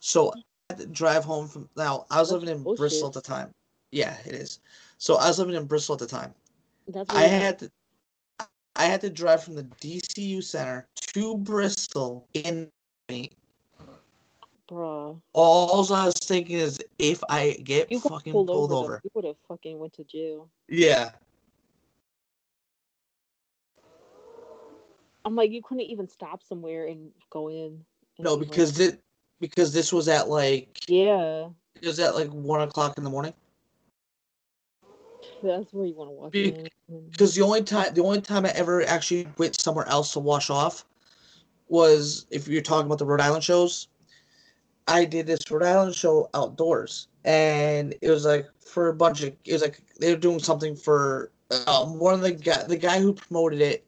So 0.00 0.32
I 0.32 0.40
had 0.70 0.78
to 0.78 0.86
drive 0.86 1.24
home 1.24 1.46
from 1.46 1.68
now. 1.76 2.06
I 2.10 2.18
was 2.18 2.30
That's 2.30 2.40
living 2.40 2.56
in 2.56 2.62
bullshit. 2.64 2.78
Bristol 2.78 3.08
at 3.08 3.14
the 3.14 3.20
time. 3.20 3.54
Yeah, 3.92 4.16
it 4.26 4.34
is. 4.34 4.58
So 4.98 5.16
I 5.16 5.28
was 5.28 5.38
living 5.38 5.54
in 5.54 5.66
Bristol 5.66 5.94
at 5.94 6.00
the 6.00 6.06
time. 6.06 6.34
That's 6.88 7.14
I 7.14 7.22
had 7.22 7.58
to 7.60 7.70
I 8.74 8.86
had 8.86 9.00
to 9.02 9.10
drive 9.10 9.44
from 9.44 9.54
the 9.54 9.64
DCU 9.64 10.42
center 10.42 10.86
to 10.96 11.36
Bristol 11.36 12.26
in 12.34 12.68
All 14.72 15.92
I 15.92 16.06
was 16.06 16.14
thinking 16.14 16.56
is 16.58 16.80
if 16.98 17.22
I 17.28 17.52
get 17.64 17.90
You 17.90 18.00
fucking 18.00 18.32
pulled, 18.32 18.48
pulled, 18.48 18.72
over. 18.72 18.84
over. 18.84 19.00
You 19.04 19.10
would 19.14 19.24
have 19.24 19.36
fucking 19.48 19.78
went 19.78 19.92
to 19.94 20.04
jail. 20.04 20.48
Yeah. 20.68 21.10
I'm 25.24 25.36
like, 25.36 25.50
you 25.52 25.62
couldn't 25.62 25.84
even 25.84 26.08
stop 26.08 26.42
somewhere 26.42 26.86
and 26.86 27.10
go 27.30 27.48
in. 27.48 27.56
and 28.18 28.24
No, 28.24 28.36
be 28.36 28.40
like- 28.42 28.50
because 28.50 28.80
it 28.80 29.00
because 29.40 29.72
this 29.72 29.92
was 29.92 30.06
at 30.08 30.28
like 30.28 30.78
yeah, 30.88 31.48
it 31.80 31.86
was 31.86 31.98
at 31.98 32.14
like 32.14 32.28
one 32.30 32.60
o'clock 32.60 32.96
in 32.96 33.04
the 33.04 33.10
morning. 33.10 33.34
That's 35.42 35.72
where 35.72 35.86
you 35.86 35.94
want 35.94 36.10
to 36.10 36.30
Be- 36.30 36.52
Mm. 36.90 37.10
because 37.10 37.34
the 37.34 37.42
only 37.42 37.62
time 37.62 37.92
the 37.94 38.02
only 38.02 38.20
time 38.20 38.44
I 38.46 38.50
ever 38.50 38.82
actually 38.84 39.26
went 39.38 39.60
somewhere 39.60 39.86
else 39.88 40.12
to 40.12 40.20
wash 40.20 40.50
off 40.50 40.84
was 41.68 42.26
if 42.30 42.48
you're 42.48 42.62
talking 42.62 42.86
about 42.86 42.98
the 42.98 43.06
Rhode 43.06 43.20
Island 43.20 43.42
shows. 43.44 43.88
I 44.88 45.04
did 45.04 45.26
this 45.26 45.50
Rhode 45.50 45.62
Island 45.62 45.94
show 45.94 46.28
outdoors, 46.34 47.08
and 47.24 47.94
it 48.00 48.10
was 48.10 48.24
like 48.24 48.46
for 48.58 48.88
a 48.88 48.94
bunch 48.94 49.22
of 49.22 49.34
it 49.44 49.52
was 49.52 49.62
like 49.62 49.80
they 50.00 50.12
were 50.12 50.20
doing 50.20 50.38
something 50.38 50.74
for 50.74 51.30
um, 51.66 51.98
one 51.98 52.14
of 52.14 52.20
the 52.20 52.32
guy 52.32 52.62
the 52.64 52.76
guy 52.76 53.00
who 53.00 53.12
promoted 53.12 53.60
it 53.60 53.86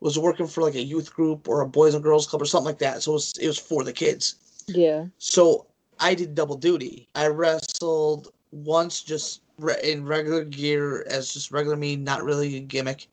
was 0.00 0.18
working 0.18 0.46
for 0.46 0.62
like 0.62 0.76
a 0.76 0.82
youth 0.82 1.12
group 1.12 1.48
or 1.48 1.60
a 1.60 1.66
boys 1.66 1.94
and 1.94 2.04
girls 2.04 2.26
club 2.26 2.42
or 2.42 2.44
something 2.44 2.66
like 2.66 2.78
that. 2.78 3.02
So 3.02 3.12
it 3.12 3.14
was 3.14 3.32
it 3.40 3.46
was 3.46 3.58
for 3.58 3.82
the 3.82 3.92
kids. 3.92 4.36
Yeah. 4.68 5.06
So 5.18 5.66
I 5.98 6.14
did 6.14 6.34
double 6.34 6.56
duty. 6.56 7.08
I 7.14 7.26
wrestled 7.26 8.32
once 8.52 9.02
just 9.02 9.42
re- 9.58 9.80
in 9.82 10.04
regular 10.04 10.44
gear 10.44 11.04
as 11.08 11.32
just 11.32 11.50
regular 11.50 11.76
me, 11.76 11.96
not 11.96 12.22
really 12.22 12.56
a 12.56 12.60
gimmick. 12.60 13.08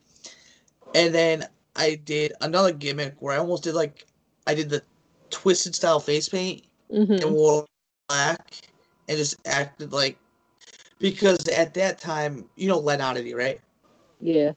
And 0.94 1.14
then 1.14 1.48
I 1.76 1.96
did 1.96 2.34
another 2.42 2.72
gimmick 2.72 3.16
where 3.20 3.34
I 3.34 3.40
almost 3.40 3.64
did 3.64 3.74
like 3.74 4.06
I 4.46 4.54
did 4.54 4.70
the 4.70 4.84
Twiztid 5.32 5.74
style 5.74 6.00
face 6.00 6.30
paint 6.30 6.66
hmm 6.90 7.12
and 7.12 7.34
wore 7.34 7.66
black 8.08 8.62
and 9.08 9.18
just 9.18 9.36
acted 9.46 9.92
like 9.92 10.18
because 11.00 11.48
at 11.48 11.74
that 11.74 12.00
time 12.00 12.46
you 12.56 12.68
know 12.68 12.80
Len 12.80 13.02
Oddity, 13.02 13.34
right? 13.34 13.60
Yeah. 14.20 14.54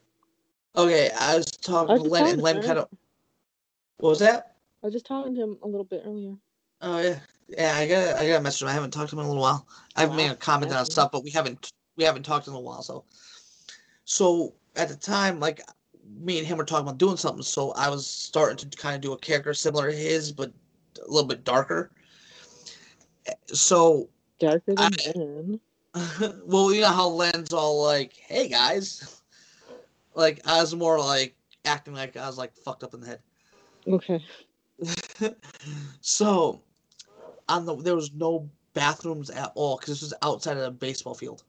Okay, 0.76 1.10
I 1.18 1.36
was 1.36 1.46
talking 1.46 1.94
I 1.94 1.98
to 1.98 2.02
Len 2.04 2.26
and 2.26 2.42
Len 2.42 2.62
kind 2.62 2.78
of 2.78 2.88
what 3.98 4.10
was 4.10 4.18
that? 4.20 4.54
I 4.82 4.86
was 4.86 4.94
just 4.94 5.06
talking 5.06 5.34
to 5.34 5.42
him 5.42 5.58
a 5.62 5.66
little 5.66 5.84
bit 5.84 6.02
earlier. 6.06 6.34
Oh 6.80 7.00
yeah, 7.00 7.18
yeah. 7.48 7.74
I 7.76 7.88
got 7.88 8.16
I 8.16 8.28
got 8.28 8.40
a 8.40 8.42
message. 8.42 8.62
him. 8.62 8.68
I 8.68 8.72
haven't 8.72 8.92
talked 8.92 9.10
to 9.10 9.16
him 9.16 9.20
in 9.20 9.26
a 9.26 9.28
little 9.28 9.42
while. 9.42 9.66
I've 9.96 10.14
made 10.14 10.30
a 10.30 10.36
comment 10.36 10.72
on 10.72 10.84
stuff, 10.84 11.10
but 11.10 11.24
we 11.24 11.30
haven't 11.30 11.72
we 11.96 12.04
haven't 12.04 12.22
talked 12.22 12.46
in 12.46 12.54
a 12.54 12.60
while. 12.60 12.82
So, 12.82 13.04
so 14.04 14.54
at 14.76 14.88
the 14.88 14.94
time, 14.96 15.40
like 15.40 15.60
me 16.20 16.38
and 16.38 16.46
him 16.46 16.58
were 16.58 16.64
talking 16.64 16.86
about 16.86 16.98
doing 16.98 17.16
something. 17.16 17.42
So 17.42 17.72
I 17.72 17.88
was 17.88 18.06
starting 18.06 18.56
to 18.56 18.76
kind 18.76 18.94
of 18.94 19.00
do 19.00 19.12
a 19.12 19.18
character 19.18 19.52
similar 19.52 19.90
to 19.90 19.96
his, 19.96 20.30
but 20.30 20.52
a 21.04 21.10
little 21.10 21.28
bit 21.28 21.44
darker. 21.44 21.90
So, 23.52 24.08
Darker 24.40 24.74
than 24.74 24.78
I- 24.78 25.58
well, 26.44 26.72
you 26.72 26.82
know 26.82 26.88
how 26.92 27.08
Len's 27.08 27.52
all 27.52 27.82
like, 27.82 28.12
"Hey 28.14 28.48
guys," 28.48 29.20
like 30.14 30.40
I 30.46 30.60
was 30.60 30.74
more 30.74 30.98
like 30.98 31.34
acting 31.64 31.94
like 31.94 32.16
I 32.16 32.26
was 32.26 32.38
like 32.38 32.54
fucked 32.54 32.84
up 32.84 32.94
in 32.94 33.00
the 33.00 33.06
head. 33.06 33.20
Okay. 33.86 34.22
so 36.00 36.60
on 37.48 37.64
the 37.66 37.74
there 37.76 37.96
was 37.96 38.12
no 38.12 38.48
bathrooms 38.74 39.30
at 39.30 39.50
all 39.54 39.76
because 39.76 39.94
this 39.94 40.02
was 40.02 40.14
outside 40.22 40.56
of 40.56 40.62
a 40.64 40.70
baseball 40.70 41.14
field. 41.14 41.42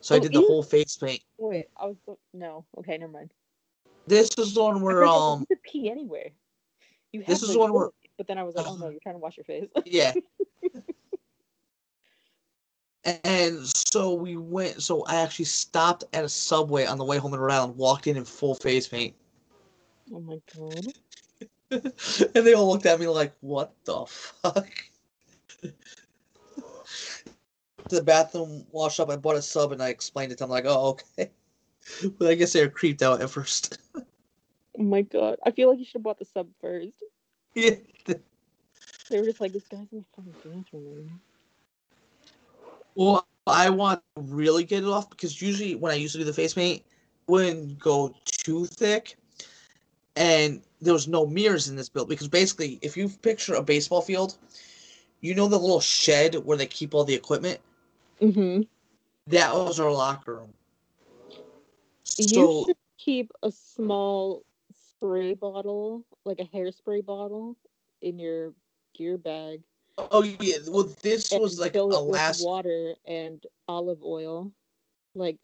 So 0.00 0.14
I 0.14 0.18
Oh, 0.18 0.22
did 0.22 0.32
the 0.32 0.40
whole 0.40 0.62
face 0.62 0.96
paint. 0.96 1.22
Wait, 1.38 1.66
I 1.76 1.86
was 1.86 1.96
no. 2.32 2.64
Okay, 2.78 2.96
never 2.98 3.12
mind. 3.12 3.32
This 4.06 4.30
was 4.36 4.54
the 4.54 4.62
one 4.62 4.82
where 4.82 5.04
um 5.04 5.40
you 5.40 5.46
could 5.46 5.62
pee 5.62 5.90
anywhere. 5.90 6.30
You 7.12 7.24
This 7.26 7.40
have 7.40 7.50
is 7.50 7.56
one 7.56 7.72
where- 7.72 7.90
But 8.18 8.28
then 8.28 8.38
I 8.38 8.44
was 8.44 8.54
like, 8.54 8.66
oh 8.68 8.76
no, 8.76 8.88
you're 8.88 9.00
trying 9.00 9.16
to 9.16 9.20
wash 9.20 9.36
your 9.36 9.44
face. 9.44 9.68
yeah. 9.84 10.14
And 13.24 13.64
so 13.64 14.14
we 14.14 14.36
went. 14.36 14.82
So 14.82 15.04
I 15.04 15.16
actually 15.16 15.44
stopped 15.44 16.04
at 16.12 16.24
a 16.24 16.28
subway 16.28 16.86
on 16.86 16.98
the 16.98 17.04
way 17.04 17.18
home 17.18 17.34
in 17.34 17.40
Rhode 17.40 17.54
Island, 17.54 17.76
walked 17.76 18.08
in 18.08 18.16
in 18.16 18.24
full 18.24 18.56
face 18.56 18.88
paint, 18.88 19.14
oh 20.12 20.20
my 20.20 20.40
god. 20.56 20.86
and 21.70 22.46
they 22.46 22.54
all 22.54 22.68
looked 22.68 22.86
at 22.86 22.98
me 22.98 23.06
like, 23.06 23.32
"What 23.40 23.72
the 23.84 24.06
fuck?" 24.06 24.68
the 27.88 28.02
bathroom 28.02 28.66
wash 28.72 28.98
up. 28.98 29.10
I 29.10 29.16
bought 29.16 29.36
a 29.36 29.42
sub 29.42 29.72
and 29.72 29.82
I 29.82 29.88
explained 29.88 30.32
it 30.32 30.38
to 30.38 30.44
them 30.44 30.50
like, 30.50 30.64
"Oh, 30.66 30.90
okay." 30.90 31.30
But 32.18 32.28
I 32.28 32.34
guess 32.34 32.52
they 32.52 32.64
were 32.64 32.68
creeped 32.68 33.00
out 33.02 33.22
at 33.22 33.30
first. 33.30 33.78
Oh 33.94 34.82
my 34.82 35.02
god. 35.02 35.38
I 35.46 35.52
feel 35.52 35.70
like 35.70 35.78
you 35.78 35.84
should 35.84 35.94
have 35.94 36.02
bought 36.02 36.18
the 36.18 36.24
sub 36.24 36.48
first. 36.60 37.02
yeah. 37.54 37.76
They 38.04 39.20
were 39.20 39.24
just 39.24 39.40
like, 39.40 39.52
this 39.52 39.68
guy's 39.68 39.86
in 39.92 39.98
the 39.98 40.04
fucking 40.16 40.34
bathroom. 40.42 41.20
Well, 42.96 43.26
I 43.46 43.70
want 43.70 44.02
to 44.16 44.22
really 44.22 44.64
get 44.64 44.82
it 44.82 44.88
off 44.88 45.10
because 45.10 45.40
usually 45.40 45.74
when 45.76 45.92
I 45.92 45.96
used 45.96 46.12
to 46.14 46.18
do 46.18 46.24
the 46.24 46.32
face 46.32 46.54
paint, 46.54 46.78
it 46.78 47.30
wouldn't 47.30 47.78
go 47.78 48.14
too 48.24 48.64
thick, 48.66 49.16
and 50.16 50.62
there 50.80 50.94
was 50.94 51.06
no 51.06 51.26
mirrors 51.26 51.68
in 51.68 51.76
this 51.76 51.88
build 51.88 52.08
because 52.08 52.28
basically, 52.28 52.78
if 52.82 52.96
you 52.96 53.08
picture 53.08 53.54
a 53.54 53.62
baseball 53.62 54.00
field, 54.00 54.36
you 55.20 55.34
know 55.34 55.46
the 55.46 55.58
little 55.58 55.80
shed 55.80 56.34
where 56.34 56.56
they 56.56 56.66
keep 56.66 56.94
all 56.94 57.04
the 57.04 57.14
equipment. 57.14 57.60
Mm-hmm. 58.20 58.62
That 59.28 59.54
was 59.54 59.78
our 59.78 59.92
locker 59.92 60.36
room. 60.36 60.54
You 62.16 62.28
So 62.28 62.64
should 62.64 62.76
keep 62.98 63.30
a 63.42 63.52
small 63.52 64.44
spray 64.96 65.34
bottle, 65.34 66.04
like 66.24 66.40
a 66.40 66.44
hairspray 66.44 67.04
bottle, 67.04 67.56
in 68.00 68.18
your 68.18 68.54
gear 68.94 69.18
bag. 69.18 69.62
Oh 69.98 70.22
yeah, 70.22 70.56
well 70.68 70.88
this 71.02 71.32
and 71.32 71.40
was 71.40 71.58
like 71.58 71.70
a 71.70 71.78
fill 71.78 71.92
it 71.92 72.04
with 72.04 72.14
last. 72.14 72.44
water 72.44 72.94
and 73.06 73.44
olive 73.68 74.02
oil, 74.02 74.52
like 75.14 75.38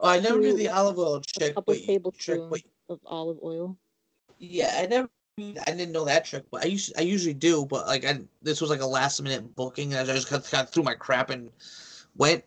Oh, 0.00 0.08
I 0.08 0.20
never 0.20 0.38
knew 0.38 0.56
the 0.56 0.68
olive 0.68 0.98
oil 0.98 1.20
trick, 1.20 1.54
couple 1.54 1.72
but 1.72 1.78
trick, 1.78 1.86
tablespoons 1.86 2.64
of 2.88 3.00
olive 3.06 3.38
oil. 3.42 3.76
Yeah, 4.38 4.74
I 4.76 4.86
never, 4.86 5.08
I 5.38 5.70
didn't 5.70 5.92
know 5.92 6.04
that 6.04 6.24
trick, 6.24 6.44
but 6.50 6.62
I 6.64 6.66
used, 6.66 6.92
I 6.98 7.02
usually 7.02 7.34
do, 7.34 7.64
but 7.64 7.86
like, 7.86 8.04
I 8.04 8.20
this 8.42 8.60
was 8.60 8.70
like 8.70 8.80
a 8.80 8.86
last 8.86 9.22
minute 9.22 9.54
booking, 9.54 9.94
and 9.94 10.10
I 10.10 10.14
just 10.14 10.28
kind 10.28 10.42
of, 10.52 10.68
threw 10.68 10.82
my 10.82 10.94
crap 10.94 11.30
and 11.30 11.48
went. 12.16 12.44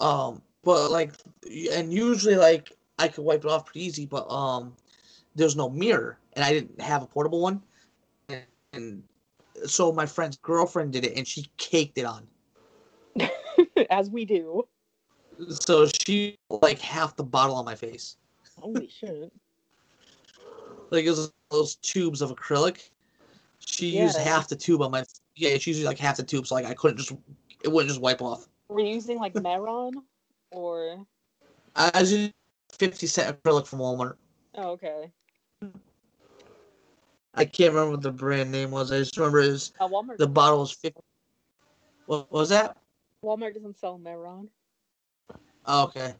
Um, 0.00 0.42
but 0.62 0.90
like, 0.90 1.14
and 1.72 1.92
usually 1.92 2.36
like 2.36 2.72
I 2.98 3.08
could 3.08 3.24
wipe 3.24 3.44
it 3.44 3.50
off 3.50 3.66
pretty 3.66 3.84
easy, 3.86 4.06
but 4.06 4.30
um, 4.30 4.74
there's 5.34 5.56
no 5.56 5.70
mirror, 5.70 6.18
and 6.34 6.44
I 6.44 6.52
didn't 6.52 6.80
have 6.80 7.02
a 7.02 7.06
portable 7.06 7.40
one, 7.40 7.62
and 8.72 9.02
so 9.66 9.92
my 9.92 10.06
friend's 10.06 10.36
girlfriend 10.36 10.92
did 10.92 11.04
it, 11.04 11.16
and 11.16 11.26
she 11.26 11.46
caked 11.56 11.98
it 11.98 12.04
on. 12.04 12.26
As 13.90 14.10
we 14.10 14.24
do. 14.24 14.66
So 15.48 15.86
she 15.86 16.36
like 16.50 16.80
half 16.80 17.16
the 17.16 17.24
bottle 17.24 17.56
on 17.56 17.64
my 17.64 17.74
face. 17.74 18.16
Holy 18.60 18.88
shit. 19.00 19.32
like 20.90 21.04
it 21.04 21.10
was 21.10 21.32
those 21.50 21.76
tubes 21.76 22.20
of 22.22 22.34
acrylic. 22.34 22.90
She 23.60 23.98
used 23.98 24.18
half 24.18 24.48
the 24.48 24.56
tube 24.56 24.82
on 24.82 24.90
my 24.90 25.04
yeah. 25.36 25.58
She 25.58 25.70
used 25.70 25.84
like 25.84 25.98
half 25.98 26.16
the 26.16 26.22
tube, 26.22 26.46
so 26.46 26.54
like 26.54 26.64
I 26.66 26.74
couldn't 26.74 26.98
just 26.98 27.12
it 27.64 27.68
wouldn't 27.68 27.88
just 27.88 28.00
wipe 28.00 28.22
off. 28.22 28.48
Were 28.68 28.80
you 28.80 28.94
using 28.94 29.18
like 29.18 29.34
Mehron 29.34 29.92
or 30.50 31.04
I 31.76 32.00
was 32.00 32.12
using 32.12 32.32
fifty 32.72 33.06
cent 33.06 33.42
acrylic 33.42 33.66
from 33.66 33.80
Walmart. 33.80 34.14
oh 34.56 34.70
okay. 34.70 35.10
I 37.38 37.44
can't 37.44 37.72
remember 37.72 37.92
what 37.92 38.02
the 38.02 38.10
brand 38.10 38.50
name 38.50 38.72
was. 38.72 38.90
I 38.90 38.98
just 38.98 39.16
remember 39.16 39.38
it 39.38 39.52
was, 39.52 39.72
Uh, 39.78 39.86
Walmart 39.86 40.18
the 40.18 40.26
bottle 40.26 40.58
was 40.58 40.72
fifty. 40.72 41.00
What 42.06 42.30
was 42.32 42.48
that? 42.48 42.76
Walmart 43.24 43.54
doesn't 43.54 43.78
sell 43.78 43.96
Mehron. 43.96 44.48
Oh, 45.64 45.84
okay. 45.84 46.14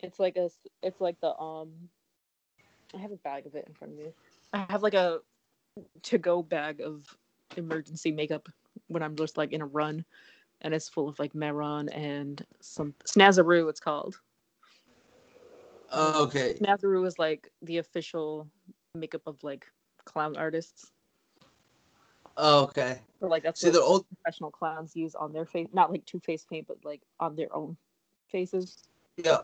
It's 0.00 0.18
like 0.18 0.36
a. 0.36 0.50
it's 0.82 1.00
like 1.00 1.18
the 1.20 1.34
um 1.38 1.70
I 2.94 2.98
have 2.98 3.12
a 3.12 3.16
bag 3.16 3.46
of 3.46 3.54
it 3.54 3.64
in 3.66 3.72
front 3.72 3.94
of 3.94 3.98
me. 3.98 4.12
I 4.52 4.66
have 4.68 4.82
like 4.82 4.94
a 4.94 5.20
to 6.02 6.18
go 6.18 6.42
bag 6.42 6.82
of 6.82 7.16
emergency 7.56 8.12
makeup 8.12 8.46
when 8.88 9.02
I'm 9.02 9.16
just 9.16 9.38
like 9.38 9.52
in 9.52 9.62
a 9.62 9.66
run 9.66 10.04
and 10.60 10.74
it's 10.74 10.88
full 10.88 11.08
of 11.08 11.18
like 11.18 11.32
Mehron 11.32 11.88
and 11.96 12.44
some 12.60 12.94
Snazaroo 13.06 13.70
it's 13.70 13.80
called. 13.80 14.20
Oh, 15.92 16.24
okay. 16.24 16.58
Snazaroo 16.60 17.06
is 17.06 17.18
like 17.18 17.50
the 17.62 17.78
official 17.78 18.46
makeup 18.94 19.22
of 19.26 19.42
like 19.42 19.66
clown 20.10 20.36
artists. 20.36 20.92
Oh, 22.36 22.64
okay. 22.64 23.00
Or 23.20 23.28
like 23.28 23.42
that's 23.42 23.60
See, 23.60 23.68
what 23.68 23.74
the 23.74 23.80
old 23.80 24.06
professional 24.08 24.50
clowns 24.50 24.96
use 24.96 25.14
on 25.14 25.32
their 25.32 25.46
face 25.46 25.68
not 25.72 25.90
like 25.90 26.04
two 26.06 26.20
face 26.20 26.44
paint, 26.44 26.66
but 26.68 26.78
like 26.84 27.02
on 27.20 27.36
their 27.36 27.54
own 27.54 27.76
faces. 28.30 28.82
yeah, 29.16 29.38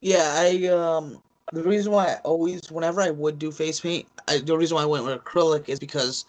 yeah. 0.00 0.34
I 0.36 0.66
um 0.66 1.22
the 1.52 1.62
reason 1.62 1.92
why 1.92 2.06
I 2.06 2.14
always 2.24 2.70
whenever 2.70 3.00
I 3.00 3.10
would 3.10 3.38
do 3.38 3.50
face 3.52 3.80
paint, 3.80 4.06
I, 4.26 4.38
the 4.38 4.56
reason 4.56 4.76
why 4.76 4.82
I 4.82 4.86
went 4.86 5.04
with 5.04 5.22
acrylic 5.22 5.68
is 5.68 5.78
because 5.78 6.24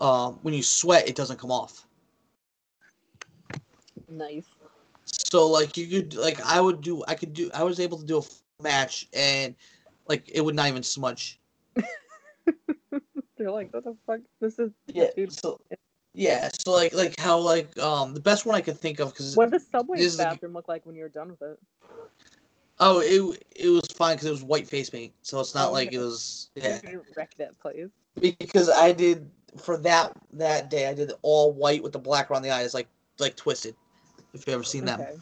um 0.00 0.38
when 0.42 0.54
you 0.54 0.62
sweat 0.62 1.08
it 1.08 1.16
doesn't 1.16 1.38
come 1.38 1.50
off. 1.50 1.86
Nice. 4.08 4.46
So 5.04 5.48
like 5.48 5.76
you 5.76 5.86
could 5.88 6.14
like 6.14 6.40
I 6.44 6.60
would 6.60 6.80
do 6.80 7.04
I 7.08 7.14
could 7.14 7.32
do 7.32 7.50
I 7.54 7.64
was 7.64 7.80
able 7.80 7.98
to 7.98 8.04
do 8.04 8.18
a 8.18 8.62
match 8.62 9.08
and 9.12 9.54
like 10.08 10.30
it 10.32 10.40
would 10.42 10.54
not 10.54 10.68
even 10.68 10.82
smudge. 10.82 11.38
They're 13.38 13.50
like, 13.50 13.72
what 13.72 13.84
the 13.84 13.96
fuck? 14.06 14.20
This 14.40 14.58
is 14.58 14.70
Yeah. 14.86 15.08
So 15.30 15.60
yeah. 16.14 16.48
So 16.60 16.72
like 16.72 16.94
like 16.94 17.18
how 17.18 17.38
like 17.38 17.76
um 17.78 18.14
the 18.14 18.20
best 18.20 18.46
one 18.46 18.54
I 18.54 18.60
could 18.60 18.78
think 18.78 19.00
of 19.00 19.10
because 19.12 19.36
What 19.36 19.50
does 19.50 19.66
Subway's 19.66 20.00
This 20.00 20.12
is 20.12 20.16
the- 20.18 20.24
bathroom 20.24 20.52
look 20.52 20.68
like 20.68 20.84
when 20.86 20.94
you're 20.96 21.08
done 21.08 21.30
with 21.30 21.42
it? 21.42 21.58
oh 22.80 23.00
it 23.00 23.44
it 23.54 23.68
was 23.68 23.86
fine 23.94 24.16
because 24.16 24.26
it 24.26 24.30
was 24.30 24.42
white 24.42 24.66
face 24.66 24.88
paint 24.90 25.12
so 25.22 25.38
it's 25.40 25.54
not 25.54 25.68
Oh, 25.68 25.72
like 25.72 25.88
okay. 25.88 25.96
it 25.96 26.00
was 26.00 26.50
yeah 26.56 26.80
wreck 27.16 27.34
that 27.38 27.58
place. 27.60 27.88
because 28.20 28.70
I 28.70 28.92
did 28.92 29.30
for 29.58 29.76
that 29.78 30.12
that 30.32 30.70
day 30.70 30.88
I 30.88 30.94
did 30.94 31.12
all 31.22 31.52
white 31.52 31.82
with 31.82 31.92
the 31.92 31.98
black 31.98 32.30
around 32.30 32.42
the 32.42 32.50
eyes 32.50 32.72
like 32.74 32.88
like 33.18 33.36
Twiztid 33.36 33.74
if 34.32 34.46
you 34.46 34.54
ever 34.54 34.64
seen. 34.64 34.88
Okay. 34.88 35.16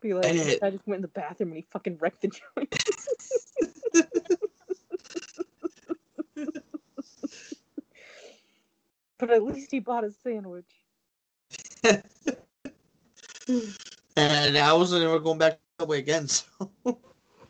Be 0.00 0.14
like, 0.14 0.24
it- 0.26 0.60
guy 0.60 0.70
just 0.70 0.84
went 0.86 0.96
in 0.98 1.02
the 1.02 1.08
bathroom 1.08 1.50
and 1.50 1.56
he 1.58 1.66
fucking 1.70 1.98
wrecked 1.98 2.22
the 2.22 2.28
joint. 2.28 2.74
but 9.22 9.30
at 9.30 9.44
least 9.44 9.70
he 9.70 9.78
bought 9.78 10.02
a 10.02 10.10
sandwich. 10.10 10.66
and 14.16 14.58
I 14.58 14.72
wasn't 14.72 15.04
ever 15.04 15.20
going 15.20 15.38
back 15.38 15.60
that 15.78 15.86
way 15.86 16.00
again. 16.00 16.26
So 16.26 16.44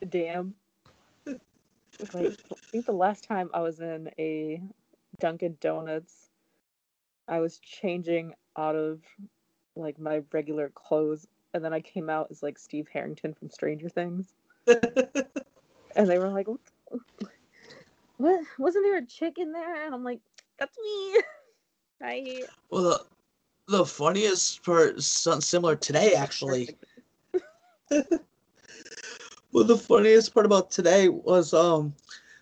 Damn. 0.07 0.55
Like, 1.27 2.37
I 2.51 2.55
think 2.71 2.85
the 2.85 2.93
last 2.93 3.25
time 3.25 3.49
I 3.55 3.61
was 3.61 3.81
in 3.81 4.11
a 4.19 4.61
Dunkin' 5.19 5.57
Donuts, 5.63 6.29
I 7.27 7.41
was 7.41 7.59
changing 7.59 8.35
out 8.59 8.77
of 8.77 9.01
like 9.75 9.99
my 9.99 10.21
regular 10.31 10.69
clothes, 10.75 11.27
and 11.55 11.65
then 11.65 11.73
I 11.73 11.81
came 11.81 12.11
out 12.11 12.27
as 12.31 12.43
like 12.43 12.59
Steve 12.59 12.87
Harrington 12.93 13.33
from 13.33 13.49
Stranger 13.49 13.89
Things, 13.89 14.35
and 14.67 16.11
they 16.11 16.19
were 16.19 16.29
like, 16.29 16.49
"What? 16.49 16.61
what? 18.19 18.45
Wasn't 18.59 18.85
there 18.85 18.99
a 18.99 19.07
chick 19.07 19.39
in 19.39 19.53
there?" 19.53 19.87
And 19.87 19.95
I'm 19.95 20.05
like, 20.05 20.21
"That's 20.59 20.77
me." 20.77 21.23
I 22.03 22.43
well, 22.71 22.83
the, 22.83 23.79
the 23.79 23.87
funniest 23.87 24.65
part 24.65 25.03
something 25.03 25.41
similar 25.41 25.77
today, 25.77 26.15
actually. 26.15 26.77
Well, 29.53 29.65
the 29.65 29.77
funniest 29.77 30.33
part 30.33 30.47
about 30.47 30.71
today 30.71 31.09
was 31.11 31.53
um, 31.53 31.95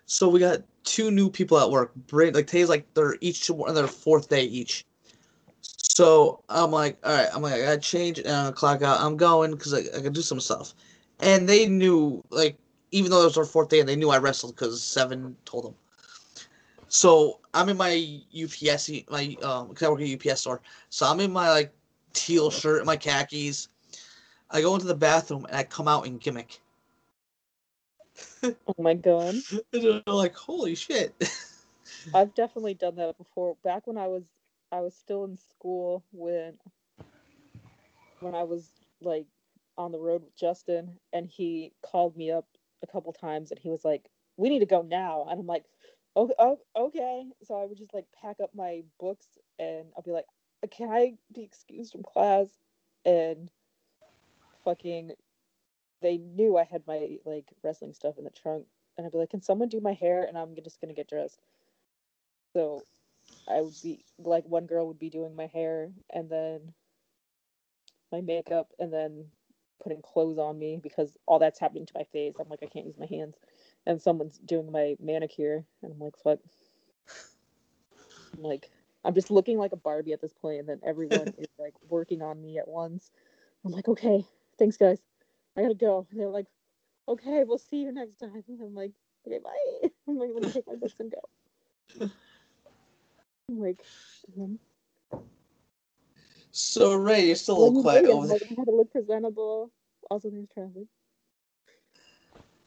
so 0.06 0.28
we 0.28 0.38
got 0.38 0.62
two 0.84 1.10
new 1.10 1.28
people 1.28 1.58
at 1.58 1.70
work. 1.70 1.92
Bring 2.06 2.34
like 2.34 2.46
today's 2.46 2.68
like 2.68 2.92
they're 2.94 3.16
each 3.20 3.50
on 3.50 3.74
their 3.74 3.88
fourth 3.88 4.28
day 4.28 4.44
each. 4.44 4.84
So 5.60 6.42
I'm 6.48 6.70
like, 6.70 6.98
all 7.04 7.12
right, 7.12 7.28
I'm 7.34 7.42
like, 7.42 7.54
I 7.54 7.62
gotta 7.62 7.78
change 7.78 8.20
and 8.20 8.28
I'm 8.28 8.52
clock 8.52 8.82
out. 8.82 9.00
I'm 9.00 9.16
going 9.16 9.50
because 9.50 9.74
I, 9.74 9.78
I 9.78 9.96
gotta 9.96 10.10
do 10.10 10.22
some 10.22 10.40
stuff. 10.40 10.72
And 11.18 11.48
they 11.48 11.66
knew, 11.66 12.22
like, 12.30 12.56
even 12.92 13.10
though 13.10 13.22
it 13.22 13.26
was 13.26 13.36
our 13.36 13.44
fourth 13.44 13.68
day, 13.68 13.80
and 13.80 13.88
they 13.88 13.96
knew 13.96 14.10
I 14.10 14.18
wrestled 14.18 14.54
because 14.54 14.82
Seven 14.82 15.36
told 15.44 15.64
them. 15.64 15.74
So 16.90 17.38
I'm 17.54 17.68
in 17.68 17.76
my 17.76 18.20
UPS, 18.34 18.90
my 19.08 19.36
um, 19.42 19.68
because 19.68 19.86
I 19.86 19.90
work 19.90 20.00
at 20.00 20.08
a 20.08 20.30
UPS 20.30 20.40
store. 20.40 20.60
So 20.88 21.06
I'm 21.06 21.20
in 21.20 21.32
my 21.32 21.48
like 21.48 21.72
teal 22.12 22.50
shirt, 22.50 22.78
and 22.78 22.86
my 22.86 22.96
khakis. 22.96 23.68
I 24.50 24.60
go 24.60 24.74
into 24.74 24.88
the 24.88 24.96
bathroom 24.96 25.46
and 25.46 25.56
I 25.56 25.62
come 25.62 25.86
out 25.86 26.06
in 26.06 26.18
gimmick. 26.18 26.60
oh 28.42 28.54
my 28.76 28.94
god. 28.94 29.36
They're 29.70 30.02
like, 30.04 30.34
holy 30.34 30.74
shit. 30.74 31.14
I've 32.14 32.34
definitely 32.34 32.74
done 32.74 32.96
that 32.96 33.16
before. 33.16 33.56
Back 33.62 33.86
when 33.86 33.96
I 33.96 34.08
was 34.08 34.24
I 34.72 34.80
was 34.80 34.96
still 34.96 35.24
in 35.24 35.36
school 35.36 36.04
when 36.10 36.54
when 38.18 38.34
I 38.34 38.42
was 38.42 38.68
like 39.00 39.26
on 39.78 39.92
the 39.92 40.00
road 40.00 40.24
with 40.24 40.36
Justin 40.36 40.98
and 41.12 41.28
he 41.28 41.72
called 41.82 42.16
me 42.16 42.32
up 42.32 42.46
a 42.82 42.88
couple 42.88 43.12
times 43.12 43.52
and 43.52 43.60
he 43.60 43.70
was 43.70 43.84
like, 43.84 44.10
"We 44.36 44.48
need 44.48 44.58
to 44.58 44.66
go 44.66 44.82
now." 44.82 45.26
And 45.30 45.38
I'm 45.38 45.46
like, 45.46 45.66
"Oh, 46.16 46.30
oh 46.38 46.58
okay." 46.76 47.26
So 47.44 47.60
I 47.60 47.64
would 47.64 47.78
just 47.78 47.94
like 47.94 48.06
pack 48.20 48.40
up 48.40 48.54
my 48.54 48.82
books 48.98 49.26
and 49.58 49.86
I'll 49.96 50.02
be 50.02 50.12
like, 50.12 50.26
"Can 50.70 50.90
I 50.90 51.14
be 51.34 51.42
excused 51.42 51.92
from 51.92 52.02
class?" 52.02 52.48
And 53.04 53.50
fucking 54.64 55.12
they 56.02 56.18
knew 56.18 56.56
I 56.56 56.64
had 56.64 56.86
my 56.86 57.18
like 57.24 57.46
wrestling 57.62 57.94
stuff 57.94 58.18
in 58.18 58.24
the 58.24 58.30
trunk 58.30 58.66
and 58.96 59.06
I'd 59.06 59.12
be 59.12 59.18
like, 59.18 59.30
"Can 59.30 59.42
someone 59.42 59.68
do 59.68 59.80
my 59.80 59.92
hair?" 59.94 60.24
and 60.24 60.36
I'm 60.38 60.54
just 60.62 60.80
to 60.80 60.92
get 60.92 61.08
dressed. 61.08 61.40
So 62.52 62.82
I 63.48 63.60
would 63.60 63.74
be 63.82 64.04
like 64.18 64.44
one 64.46 64.66
girl 64.66 64.86
would 64.88 64.98
be 64.98 65.10
doing 65.10 65.36
my 65.36 65.46
hair 65.46 65.90
and 66.10 66.28
then 66.28 66.74
my 68.12 68.20
makeup 68.20 68.72
and 68.78 68.92
then 68.92 69.26
putting 69.82 70.02
clothes 70.02 70.38
on 70.38 70.58
me 70.58 70.78
because 70.82 71.16
all 71.26 71.38
that's 71.38 71.58
happening 71.60 71.86
to 71.86 71.92
my 71.94 72.04
face. 72.04 72.34
I'm 72.40 72.48
like 72.48 72.62
I 72.62 72.66
can't 72.66 72.86
use 72.86 72.98
my 72.98 73.06
hands. 73.06 73.36
And 73.86 74.00
someone's 74.00 74.38
doing 74.38 74.70
my 74.70 74.96
manicure 75.00 75.64
and 75.82 75.92
I'm 75.92 75.98
like 75.98 76.16
fuck. 76.22 76.38
I'm 78.36 78.42
like 78.42 78.70
I'm 79.04 79.14
just 79.14 79.30
looking 79.30 79.58
like 79.58 79.72
a 79.72 79.76
Barbie 79.76 80.12
at 80.12 80.20
this 80.20 80.34
point 80.34 80.60
and 80.60 80.68
then 80.68 80.80
everyone 80.84 81.28
is 81.38 81.48
like 81.58 81.74
working 81.88 82.22
on 82.22 82.40
me 82.40 82.58
at 82.58 82.68
once. 82.68 83.10
I'm 83.64 83.72
like, 83.72 83.88
okay, 83.88 84.24
thanks 84.58 84.76
guys. 84.76 85.00
I 85.56 85.62
gotta 85.62 85.74
go. 85.74 86.06
And 86.10 86.20
they're 86.20 86.28
like, 86.28 86.46
okay, 87.08 87.44
we'll 87.44 87.58
see 87.58 87.78
you 87.78 87.92
next 87.92 88.18
time. 88.18 88.42
And 88.48 88.60
I'm 88.60 88.74
like, 88.74 88.92
okay, 89.26 89.38
bye. 89.42 89.88
I'm 90.08 90.18
like, 90.18 90.30
let 90.34 90.42
me 90.44 90.52
take 90.52 90.66
my 90.66 90.76
books 90.76 91.00
and 91.00 91.12
go. 91.12 92.10
I'm 93.50 93.58
like, 93.58 93.84
um, 94.38 94.58
So 96.52 96.94
Ray, 96.94 97.26
you're 97.26 97.36
still 97.36 97.58
a 97.58 97.62
little 97.64 97.82
quiet 97.82 98.06
over 98.06 98.26
like. 98.26 98.42
I 98.42 98.54
had 98.56 98.64
to 98.64 98.70
look 98.70 98.92
presentable. 98.92 99.70
Also, 100.10 100.30
there's 100.30 100.48
traffic. 100.52 100.86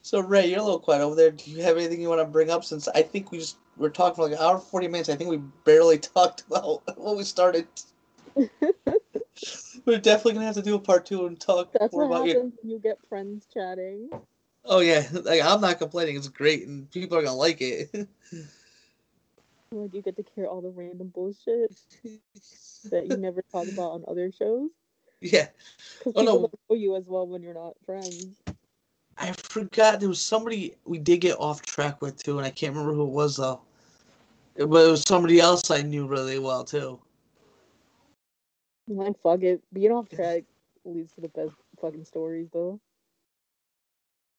So 0.04 0.20
Ray, 0.20 0.48
you're 0.50 0.60
a 0.60 0.62
little 0.62 0.78
quiet 0.80 1.00
over 1.00 1.14
there. 1.14 1.30
Do 1.30 1.50
you 1.50 1.62
have 1.62 1.78
anything 1.78 1.98
you 1.98 2.10
want 2.10 2.20
to 2.20 2.26
bring 2.26 2.50
up? 2.50 2.62
Since 2.62 2.88
I 2.88 3.00
think 3.00 3.32
we 3.32 3.38
just 3.38 3.56
we're 3.78 3.88
talking 3.88 4.14
for 4.16 4.24
like 4.28 4.32
an 4.32 4.38
hour 4.38 4.58
forty 4.58 4.86
minutes. 4.86 5.08
I 5.08 5.16
think 5.16 5.30
we 5.30 5.38
barely 5.64 5.96
talked 6.14 6.42
about 6.42 6.82
what 6.98 7.16
we 7.16 7.24
started. 7.24 7.66
we're 9.86 9.98
definitely 9.98 10.34
gonna 10.34 10.44
have 10.44 10.56
to 10.56 10.62
do 10.62 10.74
a 10.74 10.78
part 10.78 11.06
two 11.06 11.24
and 11.24 11.40
talk 11.40 11.72
That's 11.72 11.94
more 11.94 12.04
what 12.06 12.16
about 12.16 12.28
happens 12.28 12.52
you. 12.52 12.58
when 12.62 12.70
you 12.72 12.78
get 12.80 12.98
friends 13.08 13.46
chatting. 13.52 14.10
Oh 14.66 14.80
yeah, 14.80 15.08
like 15.24 15.40
I'm 15.42 15.62
not 15.62 15.78
complaining. 15.78 16.16
It's 16.16 16.28
great, 16.28 16.68
and 16.68 16.90
people 16.90 17.16
are 17.16 17.22
gonna 17.22 17.34
like 17.34 17.62
it. 17.62 17.88
Like 19.72 19.94
you 19.94 20.02
get 20.02 20.16
to 20.16 20.24
hear 20.36 20.46
all 20.46 20.60
the 20.60 20.68
random 20.68 21.08
bullshit 21.08 21.74
that 22.90 23.06
you 23.06 23.16
never 23.16 23.42
talk 23.50 23.66
about 23.68 23.92
on 23.92 24.04
other 24.06 24.30
shows. 24.30 24.68
yeah, 25.22 25.48
Because 25.98 26.12
Oh, 26.14 26.20
people 26.20 26.24
no. 26.24 26.40
don't 26.42 26.60
know 26.68 26.76
you 26.76 26.94
as 26.94 27.04
well 27.06 27.26
when 27.26 27.42
you're 27.42 27.54
not 27.54 27.74
friends. 27.86 28.43
I 29.16 29.32
forgot 29.32 30.00
there 30.00 30.08
was 30.08 30.20
somebody 30.20 30.74
we 30.84 30.98
did 30.98 31.20
get 31.20 31.38
off 31.38 31.62
track 31.62 32.02
with 32.02 32.22
too, 32.22 32.38
and 32.38 32.46
I 32.46 32.50
can't 32.50 32.72
remember 32.74 32.94
who 32.94 33.04
it 33.06 33.12
was 33.12 33.36
though. 33.36 33.60
But 34.56 34.62
it 34.62 34.90
was 34.90 35.02
somebody 35.06 35.40
else 35.40 35.70
I 35.70 35.82
knew 35.82 36.06
really 36.06 36.38
well 36.38 36.64
too. 36.64 37.00
Like, 38.88 39.18
fuck 39.22 39.42
it. 39.42 39.62
Being 39.72 39.92
off 39.92 40.08
track 40.08 40.44
leads 40.84 41.12
to 41.14 41.22
the 41.22 41.28
best 41.28 41.54
fucking 41.80 42.04
stories, 42.04 42.48
though. 42.52 42.78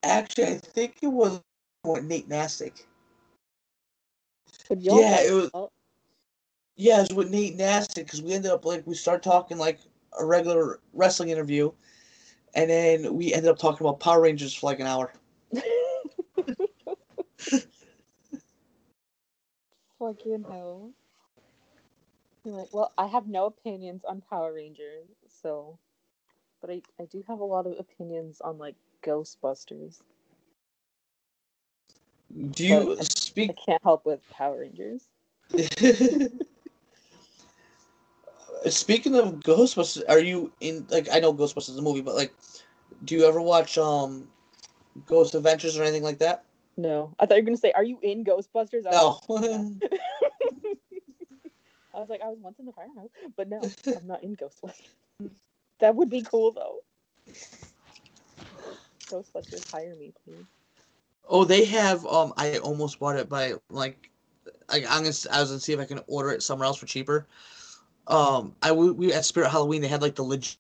Actually, 0.04 0.48
I 0.48 0.58
think 0.58 0.98
it 1.02 1.08
was 1.08 1.42
with 1.84 2.04
Nate 2.04 2.28
Nastic. 2.28 2.86
Yeah, 4.70 5.22
it 5.22 5.34
was- 5.34 5.50
out- 5.56 5.72
Yeah, 6.76 6.98
it 7.00 7.10
was 7.10 7.14
with 7.14 7.32
Nate 7.32 7.56
Nastic 7.56 8.06
because 8.06 8.22
we 8.22 8.34
ended 8.34 8.52
up 8.52 8.66
like 8.66 8.86
we 8.86 8.94
started 8.96 9.24
talking 9.24 9.58
like 9.58 9.80
a 10.20 10.26
regular 10.26 10.80
wrestling 10.94 11.30
interview, 11.30 11.72
and 12.56 12.70
then 12.70 13.14
we 13.16 13.34
ended 13.34 13.52
up 13.52 13.60
talking 13.60 13.86
about 13.86 14.00
Power 14.00 14.22
Rangers 14.22 14.54
for 14.54 14.68
like 14.68 14.80
an 14.80 14.88
hour. 14.88 15.14
Fucking 20.00 20.46
hell. 20.50 20.92
You're 22.46 22.56
like, 22.56 22.74
well, 22.74 22.94
I 22.98 23.08
have 23.08 23.28
no 23.28 23.46
opinions 23.46 24.04
on 24.06 24.22
Power 24.22 24.54
Rangers, 24.54 25.08
so. 25.28 25.80
But 26.62 26.70
I, 26.70 26.82
I 27.00 27.06
do 27.06 27.24
have 27.28 27.40
a 27.40 27.46
lot 27.46 27.68
of 27.68 27.74
opinions 27.80 28.42
on, 28.42 28.58
like, 28.58 28.76
Ghostbusters. 29.04 30.02
Do 32.52 32.66
you 32.66 32.98
But 32.98 33.10
I 33.50 33.54
speak? 33.54 33.56
can't 33.66 33.84
help 33.84 34.06
with 34.06 34.28
Power 34.30 34.60
Rangers. 34.62 35.08
Speaking 38.68 39.16
of 39.16 39.36
Ghostbusters, 39.42 40.04
are 40.10 40.20
you 40.20 40.52
in 40.60 40.88
like 40.90 41.08
I 41.12 41.20
know 41.20 41.34
Ghostbusters 41.34 41.70
is 41.70 41.78
a 41.78 41.82
movie, 41.82 42.02
but 42.02 42.16
like, 42.16 42.34
do 43.04 43.16
you 43.16 43.26
ever 43.26 43.42
watch 43.42 43.78
um, 43.78 44.28
Ghost 45.06 45.36
Adventures 45.36 45.78
or 45.78 45.84
anything 45.84 46.04
like 46.04 46.20
that? 46.20 46.46
No. 46.78 47.14
I 47.20 47.26
thought 47.26 47.36
you 47.36 47.44
were 47.44 47.48
going 47.48 47.58
to 47.58 47.62
say, 47.62 47.72
are 47.72 47.84
you 47.84 48.00
in 48.02 48.24
Ghostbusters? 48.24 48.86
I 48.86 48.92
No. 48.92 49.20
I 51.94 52.00
was 52.00 52.10
like, 52.10 52.22
I 52.22 52.28
was 52.28 52.38
once 52.42 52.60
in 52.60 52.66
the 52.66 52.74
firehouse, 52.74 53.10
but 53.38 53.48
no, 53.48 53.62
I'm 53.88 54.08
not 54.08 54.24
in 54.24 54.36
Ghostbusters. 54.36 54.90
That 55.80 55.96
would 55.96 56.10
be 56.10 56.22
cool, 56.24 56.52
though. 56.52 56.80
Ghostbusters, 59.08 59.72
hire 59.72 59.96
me, 59.96 60.14
please. 60.26 60.46
oh, 61.30 61.46
they 61.46 61.64
have 61.66 62.06
um. 62.06 62.34
I 62.38 62.58
almost 62.58 63.00
bought 63.00 63.18
it 63.18 63.30
by 63.30 63.54
like, 63.70 64.10
I, 64.68 64.78
I'm 64.90 65.04
gonna. 65.04 65.16
I 65.32 65.40
was 65.42 65.50
gonna 65.50 65.60
see 65.60 65.74
if 65.74 65.80
I 65.80 65.86
can 65.86 66.02
order 66.08 66.32
it 66.32 66.44
somewhere 66.44 66.66
else 66.66 66.78
for 66.78 66.86
cheaper. 66.86 67.28
Um, 68.08 68.56
I 68.62 68.72
we, 68.72 68.92
we 68.92 69.14
at 69.14 69.26
Spirit 69.26 69.50
Halloween 69.50 69.82
they 69.82 69.88
had 69.88 70.02
like 70.02 70.16
the 70.16 70.24
legit. 70.24 70.58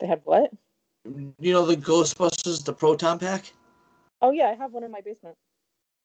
They 0.00 0.06
had 0.06 0.20
what? 0.24 0.50
You 1.04 1.52
know 1.52 1.64
the 1.64 1.76
Ghostbusters, 1.76 2.64
the 2.64 2.72
Proton 2.72 3.18
Pack. 3.18 3.52
Oh, 4.20 4.32
yeah, 4.32 4.46
I 4.46 4.54
have 4.54 4.72
one 4.72 4.84
in 4.84 4.90
my 4.90 5.00
basement. 5.00 5.36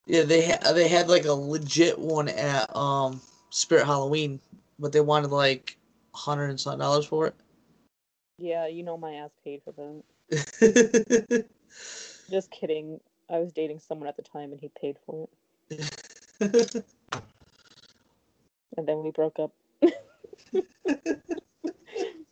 Yeah, 0.06 0.24
they 0.24 0.46
ha- 0.52 0.74
they 0.74 0.88
had 0.88 1.08
like 1.08 1.26
a 1.26 1.34
legit 1.34 1.98
one 1.98 2.28
at 2.30 2.74
um 2.76 3.22
Spirit 3.50 3.86
Halloween, 3.86 4.40
but 4.80 4.92
they 4.92 5.02
wanted 5.02 5.32
like 5.32 5.78
hundred 6.14 6.50
and 6.50 6.60
something 6.60 6.80
dollars 6.80 7.06
for 7.06 7.28
it. 7.28 7.36
Yeah, 8.38 8.68
you 8.68 8.84
know 8.84 8.98
my 8.98 9.14
ass 9.14 9.32
paid 9.44 9.62
for 9.64 9.72
that. 9.72 11.46
Just 12.30 12.52
kidding. 12.52 13.00
I 13.30 13.40
was 13.40 13.54
dating 13.54 13.80
someone 13.80 14.08
at 14.10 14.18
the 14.18 14.24
time 14.24 14.52
and 14.52 14.60
he 14.60 14.70
paid 14.80 14.98
for 15.06 15.30
it. 15.70 16.86
And 18.78 18.88
then 18.88 19.04
we 19.04 19.12
broke 19.12 19.40
up. 19.40 19.52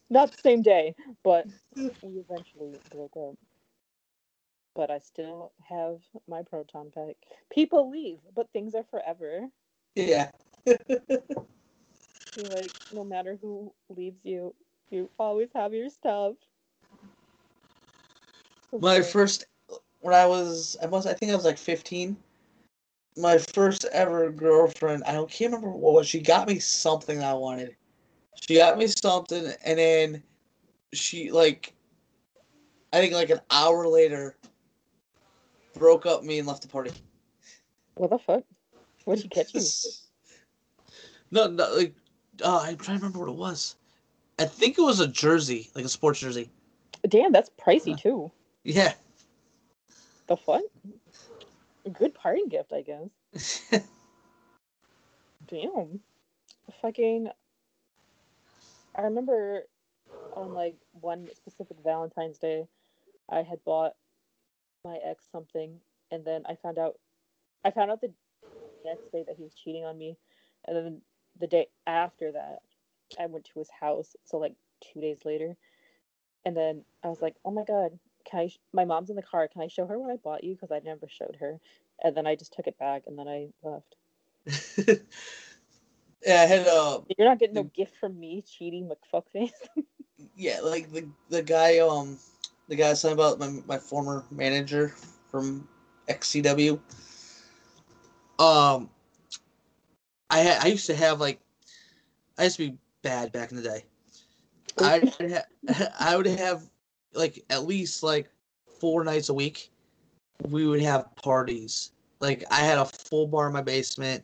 Not 0.10 0.32
the 0.32 0.42
same 0.42 0.62
day, 0.62 0.96
but 1.24 1.48
we 1.76 1.92
eventually 2.04 2.76
broke 2.94 3.16
up. 3.18 3.36
But 4.76 4.92
I 4.92 5.00
still 5.00 5.52
have 5.70 6.00
my 6.28 6.44
proton 6.44 6.92
pack. 6.94 7.16
People 7.52 7.90
leave, 7.90 8.20
but 8.36 8.50
things 8.52 8.76
are 8.76 8.86
forever. 8.90 9.48
Yeah. 9.96 10.32
You're 10.66 10.78
like, 12.38 12.72
no 12.94 13.04
matter 13.04 13.38
who 13.42 13.74
leaves 13.90 14.24
you, 14.24 14.54
you 14.90 15.10
always 15.20 15.50
have 15.54 15.74
your 15.74 15.90
stuff. 15.90 16.36
My 18.80 19.02
first, 19.02 19.46
when 20.00 20.16
I 20.16 20.26
was, 20.26 20.78
I 20.82 20.86
was, 20.88 21.06
I 21.06 21.14
think 21.14 21.32
I 21.32 21.36
was 21.36 21.46
like 21.46 21.58
15. 21.58 22.16
My 23.18 23.38
first 23.38 23.86
ever 23.92 24.32
girlfriend, 24.32 25.04
I 25.06 25.14
don't 25.14 25.30
can't 25.30 25.54
remember 25.54 25.76
what 25.76 25.94
was. 25.94 26.08
She 26.08 26.20
got 26.20 26.48
me 26.48 26.60
something 26.60 27.20
that 27.20 27.30
I 27.30 27.34
wanted. 27.34 27.76
She 28.36 28.56
got 28.56 28.78
me 28.78 28.88
something, 28.88 29.52
and 29.66 29.80
then 29.80 30.24
she 30.94 31.32
like, 31.32 31.74
I 32.94 33.00
think 33.00 33.14
like 33.14 33.30
an 33.30 33.42
hour 33.52 33.88
later, 33.88 34.38
broke 35.78 36.06
up 36.06 36.24
me 36.24 36.40
and 36.40 36.48
left 36.48 36.62
the 36.62 36.68
party. 36.68 36.92
What 37.96 38.10
the 38.10 38.20
fuck? 38.20 38.44
What'd 39.06 39.24
you 39.24 39.30
catch? 39.30 39.54
you? 39.54 39.62
No, 41.34 41.48
no, 41.48 41.74
like, 41.76 41.96
uh, 42.44 42.60
I'm 42.60 42.76
trying 42.76 43.00
to 43.00 43.06
remember 43.06 43.20
what 43.20 43.30
it 43.30 43.38
was. 43.38 43.78
I 44.38 44.44
think 44.44 44.78
it 44.78 44.82
was 44.82 45.00
a 45.00 45.08
jersey, 45.08 45.70
like 45.74 45.86
a 45.86 45.90
sports 45.90 46.20
jersey. 46.20 46.50
Damn, 47.08 47.32
that's 47.32 47.50
pricey 47.58 47.98
too. 47.98 48.30
Yeah. 48.66 48.94
The 50.28 50.36
fuck? 50.36 50.62
A 51.86 51.90
good 51.90 52.14
parting 52.14 52.48
gift, 52.48 52.74
I 52.74 52.82
guess. 52.82 53.62
Damn. 55.48 56.00
Fucking. 56.82 57.30
I 58.96 59.02
remember 59.02 59.64
on 60.34 60.54
like 60.54 60.76
one 61.00 61.28
specific 61.36 61.78
Valentine's 61.84 62.38
Day, 62.38 62.68
I 63.30 63.42
had 63.42 63.64
bought 63.64 63.94
my 64.84 64.98
ex 65.04 65.26
something, 65.32 65.80
and 66.12 66.26
then 66.26 66.44
I 66.48 66.56
found 66.56 66.78
out. 66.78 66.96
I 67.64 67.72
found 67.72 67.92
out 67.92 68.02
the 68.02 68.12
next 68.84 69.12
day 69.12 69.24
that 69.26 69.36
he 69.38 69.44
was 69.44 69.54
cheating 69.54 69.86
on 69.86 69.98
me, 69.98 70.18
and 70.66 70.76
then 70.76 71.02
the 71.40 71.48
day 71.48 71.68
after 71.88 72.32
that, 72.32 72.60
I 73.20 73.28
went 73.28 73.46
to 73.46 73.60
his 73.60 73.70
house. 73.70 74.16
So 74.26 74.38
like 74.38 74.54
two 74.82 75.02
days 75.02 75.20
later, 75.26 75.56
and 76.46 76.56
then 76.56 76.84
I 77.04 77.08
was 77.08 77.22
like, 77.22 77.36
"Oh 77.46 77.52
my 77.52 77.64
god, 77.64 77.98
can 78.26 78.40
I? 78.42 78.48
Sh- 78.48 78.60
my 78.74 78.86
mom's 78.86 79.10
in 79.10 79.16
the 79.16 79.22
car. 79.22 79.48
Can 79.48 79.62
I 79.62 79.68
show 79.68 79.86
her 79.86 79.98
what 80.00 80.12
I 80.12 80.18
bought 80.18 80.44
you? 80.44 80.54
Because 80.54 80.72
I 80.72 80.80
never 80.80 81.08
showed 81.08 81.38
her." 81.40 81.60
And 82.04 82.16
then 82.16 82.26
I 82.28 82.36
just 82.36 82.54
took 82.54 82.68
it 82.68 82.78
back, 82.80 83.04
and 83.08 83.18
then 83.18 83.28
I 83.28 83.50
left. 83.64 83.96
yeah, 86.26 86.42
I 86.42 86.46
had 86.46 86.68
uh 86.68 87.02
You're 87.18 87.28
not 87.28 87.40
getting 87.40 87.56
no 87.56 87.64
gift 87.64 87.96
from 88.00 88.20
me, 88.20 88.44
cheating 88.48 88.90
McFuckface. 88.90 89.52
yeah, 90.36 90.60
like 90.62 90.92
the 90.92 91.08
the 91.30 91.44
guy 91.44 91.80
um 91.80 92.18
the 92.68 92.76
guy 92.76 92.88
I 92.88 92.90
was 92.92 93.02
talking 93.02 93.14
about 93.14 93.40
my 93.40 93.50
my 93.68 93.78
former 93.78 94.24
manager 94.32 94.94
from 95.30 95.68
XCW. 96.08 96.80
Um 98.40 98.90
I 100.30 100.40
had 100.40 100.64
I 100.64 100.68
used 100.68 100.88
to 100.88 100.96
have 100.96 101.20
like 101.20 101.40
I 102.38 102.46
used 102.46 102.58
to 102.58 102.72
be 102.72 102.78
bad 103.02 103.32
back 103.32 103.52
in 103.52 103.58
the 103.58 103.64
day. 103.64 103.84
I 104.80 105.12
ha- 105.20 105.92
I 106.00 106.16
would 106.18 106.28
have 106.28 106.64
like 107.14 107.44
at 107.50 107.66
least 107.66 108.04
like 108.04 108.30
four 108.80 109.04
nights 109.04 109.30
a 109.30 109.34
week. 109.34 109.72
We 110.50 110.68
would 110.68 110.82
have 110.82 111.16
parties. 111.16 111.92
Like 112.20 112.44
I 112.52 112.60
had 112.60 112.78
a 112.78 112.86
full 112.86 113.28
bar 113.28 113.48
in 113.48 113.54
my 113.54 113.62
basement. 113.62 114.24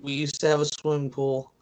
We 0.00 0.12
used 0.12 0.40
to 0.40 0.48
have 0.48 0.60
a 0.60 0.66
swimming 0.66 1.10
pool. 1.10 1.52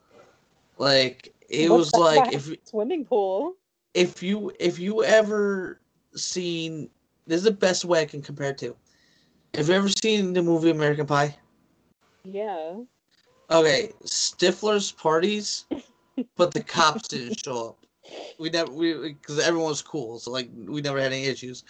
Like 0.78 1.34
it 1.48 1.70
What's 1.70 1.92
was 1.92 2.00
like 2.00 2.32
if 2.32 2.50
swimming 2.64 3.04
pool. 3.04 3.56
if 3.94 4.22
you 4.22 4.52
if 4.58 4.78
you 4.78 5.04
ever 5.04 5.80
seen 6.14 6.88
this 7.26 7.38
is 7.38 7.44
the 7.44 7.52
best 7.52 7.84
way 7.84 8.00
I 8.00 8.04
can 8.04 8.22
compare 8.22 8.50
it 8.50 8.58
to. 8.58 8.76
Have 9.54 9.68
you 9.68 9.74
ever 9.74 9.88
seen 9.88 10.32
the 10.32 10.42
movie 10.42 10.70
American 10.70 11.06
Pie? 11.06 11.36
Yeah. 12.24 12.76
Okay, 13.50 13.92
Stifler's 14.04 14.92
parties, 14.92 15.66
but 16.36 16.52
the 16.52 16.62
cops 16.62 17.08
didn't 17.08 17.38
show 17.44 17.68
up. 17.68 17.81
We 18.38 18.50
never 18.50 18.72
we 18.72 18.94
because 19.12 19.38
everyone 19.38 19.68
was 19.68 19.82
cool, 19.82 20.18
so 20.18 20.30
like 20.30 20.48
we 20.54 20.80
never 20.80 21.00
had 21.00 21.12
any 21.12 21.24
issues. 21.24 21.64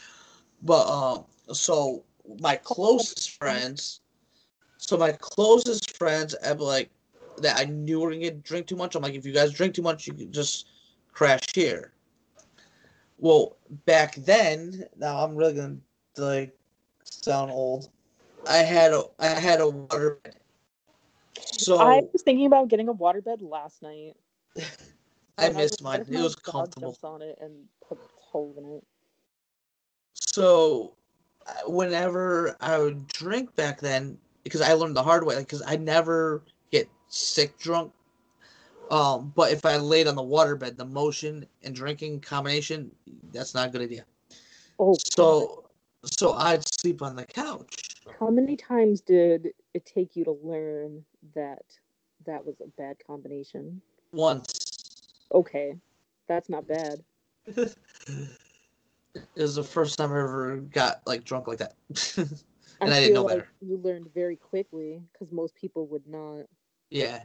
But 0.62 0.86
um, 0.88 1.24
so 1.52 2.04
my 2.40 2.56
closest 2.56 3.32
friends, 3.32 4.00
so 4.78 4.96
my 4.96 5.12
closest 5.12 5.96
friends, 5.96 6.34
I'm 6.44 6.59
like 6.59 6.90
that 7.38 7.59
I 7.59 7.64
knew 7.64 7.98
we 7.98 8.04
were 8.04 8.10
gonna 8.12 8.22
get 8.22 8.42
drink 8.42 8.66
too 8.66 8.76
much. 8.76 8.94
I'm 8.94 9.02
like, 9.02 9.14
if 9.14 9.26
you 9.26 9.32
guys 9.32 9.52
drink 9.52 9.74
too 9.74 9.82
much, 9.82 10.06
you 10.06 10.14
can 10.14 10.32
just 10.32 10.66
crash 11.12 11.42
here. 11.54 11.92
Well, 13.18 13.56
back 13.86 14.14
then, 14.16 14.84
now 14.96 15.24
I'm 15.24 15.36
really 15.36 15.54
gonna 15.54 15.76
like 16.16 16.56
sound 17.04 17.50
old. 17.50 17.88
I 18.48 18.59
had 18.59 18.92
a 18.92 19.04
I 19.18 19.26
had 19.26 19.60
a 19.60 19.68
water 19.68 20.18
bed. 20.22 20.36
So 21.34 21.78
I 21.78 22.02
was 22.12 22.22
thinking 22.22 22.46
about 22.46 22.68
getting 22.68 22.88
a 22.88 22.94
waterbed 22.94 23.42
last 23.42 23.82
night. 23.82 24.16
I 25.43 25.51
missed 25.51 25.82
mine. 25.82 26.05
It 26.09 26.20
was 26.20 26.36
comfortable. 26.36 26.97
on 27.02 27.23
it 27.23 27.39
and 27.40 27.52
puts 27.86 28.05
a 28.05 28.20
hole 28.20 28.55
in 28.59 28.77
it. 28.77 28.85
So, 30.14 30.94
whenever 31.66 32.56
I 32.60 32.78
would 32.78 33.06
drink 33.09 33.55
back 33.56 33.81
then, 33.81 34.19
because 34.44 34.60
I 34.60 34.73
learned 34.73 34.97
the 34.97 35.02
hard 35.02 35.24
way, 35.24 35.39
because 35.39 35.62
I 35.66 35.77
never 35.77 36.43
get 36.70 36.89
sick 37.09 37.59
drunk. 37.59 37.93
Um, 38.90 39.32
but 39.35 39.52
if 39.52 39.64
I 39.64 39.77
laid 39.77 40.06
on 40.06 40.16
the 40.16 40.23
waterbed, 40.23 40.77
the 40.77 40.85
motion 40.85 41.47
and 41.62 41.74
drinking 41.74 42.20
combination, 42.20 42.90
that's 43.32 43.55
not 43.55 43.69
a 43.69 43.70
good 43.70 43.81
idea. 43.82 44.05
Oh, 44.78 44.97
So, 45.14 45.64
so 46.05 46.32
I'd 46.32 46.66
sleep 46.81 47.02
on 47.02 47.16
the 47.16 47.24
couch. 47.24 47.77
how 48.19 48.28
many 48.28 48.56
times 48.56 49.01
did 49.01 49.51
it 49.74 49.86
take 49.86 50.16
you 50.16 50.24
to 50.24 50.32
learn 50.43 51.05
that 51.35 51.64
that 52.27 52.44
was 52.44 52.60
a 52.60 52.69
bad 52.77 52.97
combination? 53.06 53.81
Once. 54.12 54.51
Okay, 55.32 55.76
that's 56.28 56.48
not 56.48 56.66
bad. 56.66 57.02
it 57.46 57.76
was 59.36 59.54
the 59.54 59.64
first 59.64 59.98
time 59.98 60.12
I 60.12 60.20
ever 60.20 60.56
got 60.56 61.02
like 61.06 61.24
drunk 61.24 61.48
like 61.48 61.59
that. 61.59 61.74
and 62.16 62.34
I, 62.80 63.00
didn't 63.00 63.14
know 63.14 63.22
like 63.22 63.38
better. 63.38 63.48
You 63.60 63.78
learned 63.78 64.12
very 64.14 64.36
quickly 64.36 65.02
because 65.12 65.32
most 65.32 65.54
people 65.54 65.86
would 65.88 66.06
not. 66.06 66.44
Yeah. 66.90 67.20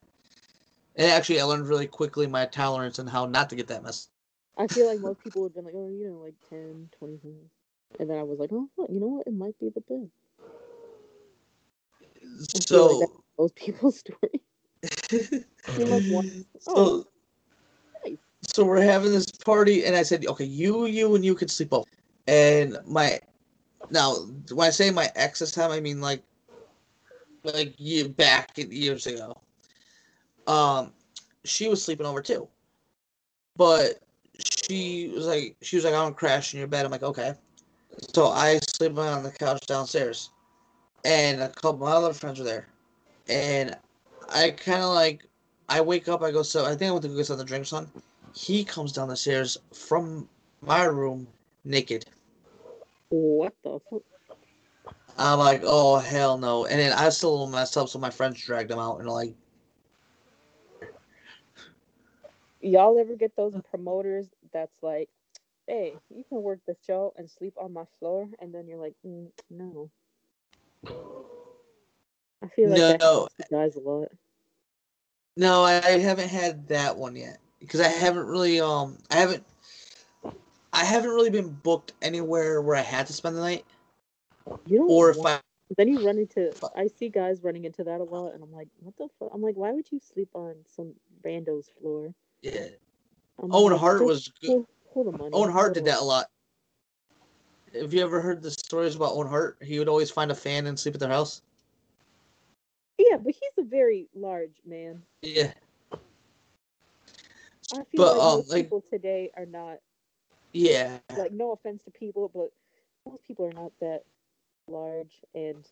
And 0.96 1.12
actually, 1.12 1.40
I 1.40 1.44
learned 1.44 1.68
really 1.68 1.88
quickly 1.88 2.28
my 2.28 2.46
tolerance 2.46 2.98
and 3.00 3.10
how 3.10 3.26
not 3.26 3.50
to 3.52 3.56
get 3.56 3.68
that 3.68 3.84
mess. 3.84 4.10
I 4.58 4.68
feel 4.68 4.88
like 4.88 5.00
most 5.00 5.24
people 5.24 5.44
would 5.44 5.50
have 5.50 5.56
been 5.56 5.66
like, 5.66 5.76
oh, 5.76 5.90
you 5.90 6.10
know, 6.10 6.18
like 6.24 6.34
10, 6.50 6.90
20 6.98 7.18
times. 7.18 7.52
And 8.00 8.10
then 8.10 8.18
I 8.18 8.24
was 8.24 8.40
like, 8.40 8.50
oh, 8.52 8.70
you 8.90 9.00
know 9.00 9.08
what? 9.08 9.28
It 9.28 9.34
might 9.34 9.58
be 9.60 9.70
the. 9.70 10.10
I 12.56 12.60
feel 12.68 13.00
like 13.00 13.10
So, 13.10 13.24
Most 13.38 13.56
people's 13.56 14.00
story. 14.00 14.42
Like 15.12 16.04
one. 16.06 16.46
so, 16.60 16.72
Oh, 16.76 16.96
nice. 16.96 17.06
So 18.42 18.64
we're 18.64 18.82
having 18.82 19.12
this 19.12 19.30
party, 19.32 19.86
and 19.86 19.96
I 19.96 20.04
said, 20.04 20.26
okay, 20.26 20.46
you, 20.46 20.86
you, 20.86 21.16
and 21.16 21.26
you 21.26 21.36
can 21.36 21.48
sleep 21.48 21.74
over. 21.74 21.90
And 22.28 22.78
my, 22.86 23.20
now 23.90 24.16
when 24.52 24.68
I 24.68 24.72
say 24.72 24.92
my 24.92 25.10
ex 25.16 25.40
this 25.40 25.52
time, 25.52 25.72
I 25.72 25.80
mean 25.80 26.02
like, 26.02 26.22
like 27.44 27.76
you 27.78 28.10
back 28.10 28.52
years 28.58 29.08
ago. 29.08 29.40
Um, 30.48 30.92
she 31.44 31.68
was 31.68 31.84
sleeping 31.84 32.06
over 32.06 32.22
too, 32.22 32.48
but 33.56 34.00
she 34.40 35.12
was 35.14 35.26
like, 35.26 35.56
she 35.62 35.76
was 35.76 35.86
like, 35.86 35.94
I 35.94 36.02
want 36.04 36.16
to 36.16 36.20
crash 36.20 36.54
in 36.54 36.60
your 36.60 36.68
bed. 36.68 36.86
I'm 36.86 36.92
like, 36.92 37.04
okay. 37.04 37.34
So 38.14 38.28
I 38.28 38.60
sleep 38.60 38.98
on 38.98 39.24
the 39.24 39.32
couch 39.32 39.66
downstairs, 39.66 40.30
and 41.06 41.42
a 41.42 41.50
couple 41.50 41.72
of 41.72 41.80
my 41.80 41.92
other 41.92 42.14
friends 42.14 42.40
were 42.40 42.46
there, 42.46 42.68
and 43.28 43.76
I 44.30 44.52
kind 44.52 44.84
of 44.84 44.94
like, 44.94 45.26
I 45.70 45.82
wake 45.82 46.08
up, 46.08 46.22
I 46.22 46.32
go, 46.32 46.44
so 46.44 46.66
I 46.66 46.76
think 46.76 46.90
I 46.90 46.92
went 46.92 47.04
to 47.04 47.10
go 47.10 47.16
get 47.16 47.26
something 47.26 47.46
to 47.46 47.50
drink, 47.50 47.66
son. 47.66 47.90
He 48.38 48.64
comes 48.64 48.92
down 48.92 49.08
the 49.08 49.18
stairs 49.18 49.58
from 49.74 50.30
my 50.62 50.84
room 50.84 51.28
naked. 51.66 52.06
What 53.10 53.56
the 53.64 53.80
fuck? 53.90 54.04
I'm 55.18 55.40
like, 55.40 55.64
oh 55.66 55.98
hell 55.98 56.38
no! 56.38 56.66
And 56.68 56.80
then 56.80 56.94
I 56.94 57.10
still 57.10 57.48
messed 57.48 57.78
up, 57.78 57.90
so 57.90 57.98
my 57.98 58.12
friends 58.12 58.40
dragged 58.40 58.70
him 58.70 58.78
out 58.78 59.00
and 59.00 59.10
like, 59.10 59.34
Y'all 62.62 63.00
ever 63.00 63.16
get 63.16 63.36
those 63.36 63.56
promoters 63.72 64.28
that's 64.54 64.84
like, 64.84 65.10
hey, 65.66 65.96
you 66.10 66.24
can 66.30 66.44
work 66.44 66.60
the 66.68 66.76
show 66.86 67.14
and 67.18 67.28
sleep 67.30 67.54
on 67.58 67.74
my 67.74 67.86
floor? 67.98 68.30
And 68.40 68.54
then 68.54 68.68
you're 68.68 68.80
like, 68.80 68.96
mm, 69.04 69.32
no. 69.50 69.90
I 72.44 72.48
feel 72.50 72.70
like 72.70 72.86
that 72.86 73.02
No. 73.02 73.28
happens 73.50 73.50
guys 73.50 73.76
a 73.76 73.80
lot. 73.80 74.12
no, 75.36 75.64
I 75.64 75.74
haven't 75.98 76.30
had 76.30 76.68
that 76.68 76.98
one 76.98 77.16
yet 77.16 77.40
because 77.60 77.82
I 77.82 77.88
haven't 77.88 78.28
really, 78.28 78.60
um, 78.60 78.98
I 79.10 79.18
haven't, 79.18 79.44
I 80.74 80.84
haven't 80.84 81.12
really 81.12 81.30
been 81.30 81.50
booked 81.50 81.94
anywhere 82.02 82.62
where 82.62 82.76
I 82.76 82.82
had 82.82 83.08
to 83.08 83.14
spend 83.14 83.36
the 83.36 83.42
night, 83.42 83.66
You 84.66 84.78
don't 84.80 84.90
or 84.90 85.10
if 85.10 85.26
I, 85.26 85.40
Then 85.78 85.88
you 85.88 86.06
run 86.06 86.18
into. 86.18 86.54
I 86.76 86.88
see 86.88 87.10
guys 87.10 87.44
running 87.44 87.66
into 87.66 87.84
that 87.84 88.00
a 88.00 88.04
lot, 88.04 88.34
and 88.34 88.44
I'm 88.44 88.52
like, 88.52 88.68
what 88.80 88.96
the 88.98 89.08
fuck? 89.20 89.32
I'm 89.34 89.42
like, 89.42 89.56
why 89.56 89.72
would 89.72 89.88
you 89.92 90.00
sleep 90.00 90.30
on 90.34 90.56
some 90.68 90.94
rando's 91.24 91.70
floor? 91.80 92.14
yeah, 92.42 92.68
I'm 93.42 93.54
Owen 93.54 93.74
like, 93.74 93.82
Hart 93.82 94.06
was 94.06 94.32
good. 94.42 94.66
Hold. 94.94 95.16
Owen 95.34 95.52
Hart 95.52 95.74
did 95.74 95.86
that 95.86 96.00
a 96.00 96.04
lot. 96.04 96.28
Have 97.74 97.94
you 97.94 98.02
ever 98.02 98.22
heard 98.22 98.42
the 98.42 98.52
stories 98.52 98.96
about 98.96 99.14
Owen 99.14 99.28
Hart? 99.28 99.58
He 99.62 99.78
would 99.78 99.90
always 99.90 100.10
find 100.10 100.32
a 100.32 100.36
fan 100.36 100.68
and 100.68 100.80
sleep 100.80 100.96
at 100.96 101.00
their 101.00 101.10
house. 101.10 101.42
Yeah, 102.98 103.18
but 103.18 103.34
he's 103.34 103.64
a 103.64 103.68
very 103.68 104.08
large 104.16 104.62
man. 104.66 105.04
Yeah. 105.22 105.52
I 107.74 107.76
feel 107.78 107.86
But, 107.96 108.18
like 108.18 108.24
um, 108.26 108.38
most 108.38 108.50
like- 108.52 108.64
people 108.66 108.84
today 108.90 109.32
are 109.36 109.46
not 109.46 109.78
Yeah. 110.54 111.00
like 111.18 111.32
no 111.32 111.52
offense 111.52 111.84
to 111.84 111.92
people, 111.92 112.32
but 112.34 112.52
most 113.12 113.24
people 113.26 113.46
are 113.46 113.54
not 113.54 113.72
that 113.82 114.04
large 114.68 115.22
and 115.36 115.66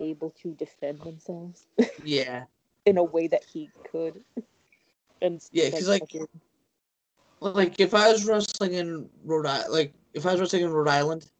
able 0.00 0.30
to 0.42 0.52
defend 0.54 1.00
themselves 1.00 1.66
Yeah. 2.04 2.44
in 2.86 2.96
a 2.98 3.04
way 3.04 3.26
that 3.28 3.44
he 3.44 3.70
could. 3.90 4.22
And 5.22 5.46
Yeah, 5.52 5.68
'cause, 5.68 5.86
like, 5.86 6.00
fucking- 6.00 6.26
Like 7.40 7.78
if 7.78 7.92
I 7.92 8.10
was 8.10 8.24
wrestling 8.24 8.72
in 8.72 9.08
Rhode 9.24 9.44
Island, 9.44 9.70
like 9.72 9.92
if 10.14 10.24
I 10.24 10.32
was 10.32 10.40
wrestling 10.40 10.62
in 10.62 10.70
Rhode 10.72 10.88
Island, 10.88 11.30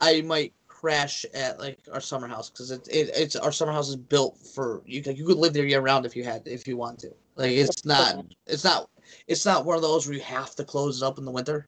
I 0.00 0.20
might 0.22 0.52
crash 0.68 1.24
at 1.34 1.58
like 1.58 1.80
our 1.92 2.00
summer 2.00 2.28
house 2.28 2.50
because 2.50 2.70
it, 2.70 2.86
it 2.88 3.10
it's 3.16 3.34
our 3.36 3.50
summer 3.52 3.72
house 3.72 3.88
is 3.88 3.96
built 3.96 4.38
for 4.38 4.80
you. 4.86 5.02
Like 5.02 5.18
you 5.18 5.26
could 5.26 5.38
live 5.38 5.52
there 5.52 5.66
year 5.66 5.80
round 5.80 6.06
if 6.06 6.14
you 6.14 6.22
had 6.24 6.46
if 6.46 6.68
you 6.68 6.76
want 6.76 7.00
to. 7.00 7.12
Like 7.40 7.52
it's 7.52 7.86
not 7.86 8.26
it's 8.46 8.64
not 8.64 8.90
it's 9.26 9.46
not 9.46 9.64
one 9.64 9.74
of 9.74 9.80
those 9.80 10.06
where 10.06 10.14
you 10.14 10.20
have 10.20 10.54
to 10.56 10.64
close 10.64 11.00
it 11.00 11.06
up 11.06 11.16
in 11.16 11.24
the 11.24 11.30
winter. 11.30 11.66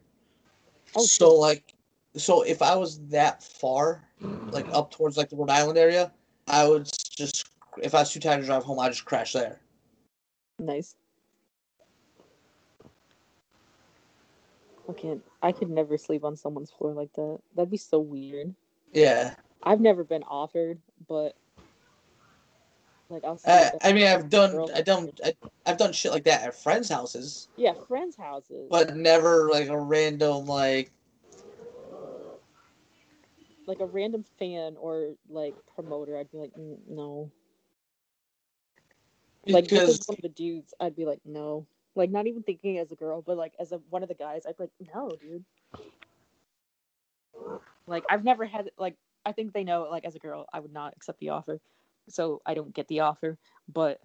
Oh, 0.95 1.03
so 1.03 1.31
shit. 1.31 1.39
like 1.39 1.75
so 2.15 2.43
if 2.43 2.61
I 2.61 2.77
was 2.77 3.01
that 3.09 3.43
far, 3.43 4.07
like 4.51 4.67
up 4.71 4.91
towards 4.91 5.17
like 5.17 5.31
the 5.31 5.37
Rhode 5.37 5.49
Island 5.49 5.79
area, 5.79 6.13
I 6.47 6.69
would 6.69 6.85
just 7.17 7.49
if 7.79 7.95
I 7.95 8.01
was 8.01 8.13
too 8.13 8.21
tired 8.21 8.43
to 8.43 8.47
drive 8.47 8.65
home, 8.65 8.79
I'd 8.81 8.91
just 8.91 9.07
crash 9.07 9.33
there. 9.33 9.61
nice. 10.59 10.95
I 14.87 14.93
can't. 14.93 15.23
I 15.41 15.53
could 15.53 15.71
never 15.71 15.97
sleep 15.97 16.23
on 16.23 16.37
someone's 16.37 16.71
floor 16.71 16.93
like 16.93 17.15
that. 17.15 17.39
That'd 17.57 17.71
be 17.71 17.79
so 17.79 17.99
weird. 17.99 18.55
Yeah. 18.93 19.35
I've 19.63 19.81
never 19.81 20.05
been 20.05 20.25
offered, 20.25 20.81
but 21.09 21.35
like 23.13 23.25
I'll. 23.25 23.37
sleep 23.37 23.55
I, 23.83 23.93
mean, 23.93 24.07
I've 24.07 24.31
done, 24.31 24.69
I 24.75 24.83
done, 24.83 25.11
I, 25.25 25.35
I've 25.67 25.77
done 25.79 25.93
shit 25.93 26.13
like 26.13 26.25
that 26.25 26.43
at 26.43 26.55
friends' 26.55 26.89
houses, 26.89 27.49
Yeah, 27.57 27.75
friends' 27.89 28.17
houses. 28.17 28.69
but 28.71 28.97
never 28.97 29.49
like 29.51 29.69
a 29.69 29.79
random 29.79 30.47
like. 30.47 30.91
like 33.67 33.81
a 33.81 33.87
random 33.87 34.25
fan 34.39 34.77
or 34.79 35.15
like 35.31 35.55
promoter, 35.75 36.17
I'd 36.19 36.31
be 36.31 36.39
like, 36.39 36.53
"Mm, 36.55 36.79
no. 36.89 37.31
Like 39.47 39.65
Because 39.65 40.01
one 40.07 40.17
of 40.17 40.23
the 40.23 40.29
dudes, 40.29 40.75
I'd 40.81 40.97
be 40.97 41.05
like, 41.05 41.21
no. 41.25 41.67
Like 41.95 42.11
not 42.11 42.27
even 42.27 42.43
thinking 42.43 42.79
as 42.79 42.91
a 42.91 42.97
girl, 42.97 43.23
but 43.23 43.37
like 43.37 43.55
as 43.59 43.73
a 43.73 43.79
one 43.91 44.03
of 44.03 44.09
the 44.09 44.15
guys, 44.15 44.47
I'd 44.47 44.57
be 44.57 44.65
like, 44.65 44.91
no, 44.95 45.11
dude. 45.21 45.45
Like 47.87 48.05
I've 48.09 48.25
never 48.25 48.47
had 48.47 48.71
like 48.79 48.97
I 49.25 49.33
think 49.33 49.53
they 49.53 49.65
know 49.65 49.89
like 49.91 50.05
as 50.05 50.15
a 50.15 50.19
girl, 50.19 50.47
I 50.53 50.61
would 50.61 50.73
not 50.73 50.95
accept 50.97 51.19
the 51.21 51.31
offer, 51.31 51.61
so 52.09 52.43
I 52.47 52.55
don't 52.55 52.75
get 52.75 52.89
the 52.89 53.01
offer. 53.01 53.39
But 53.73 54.01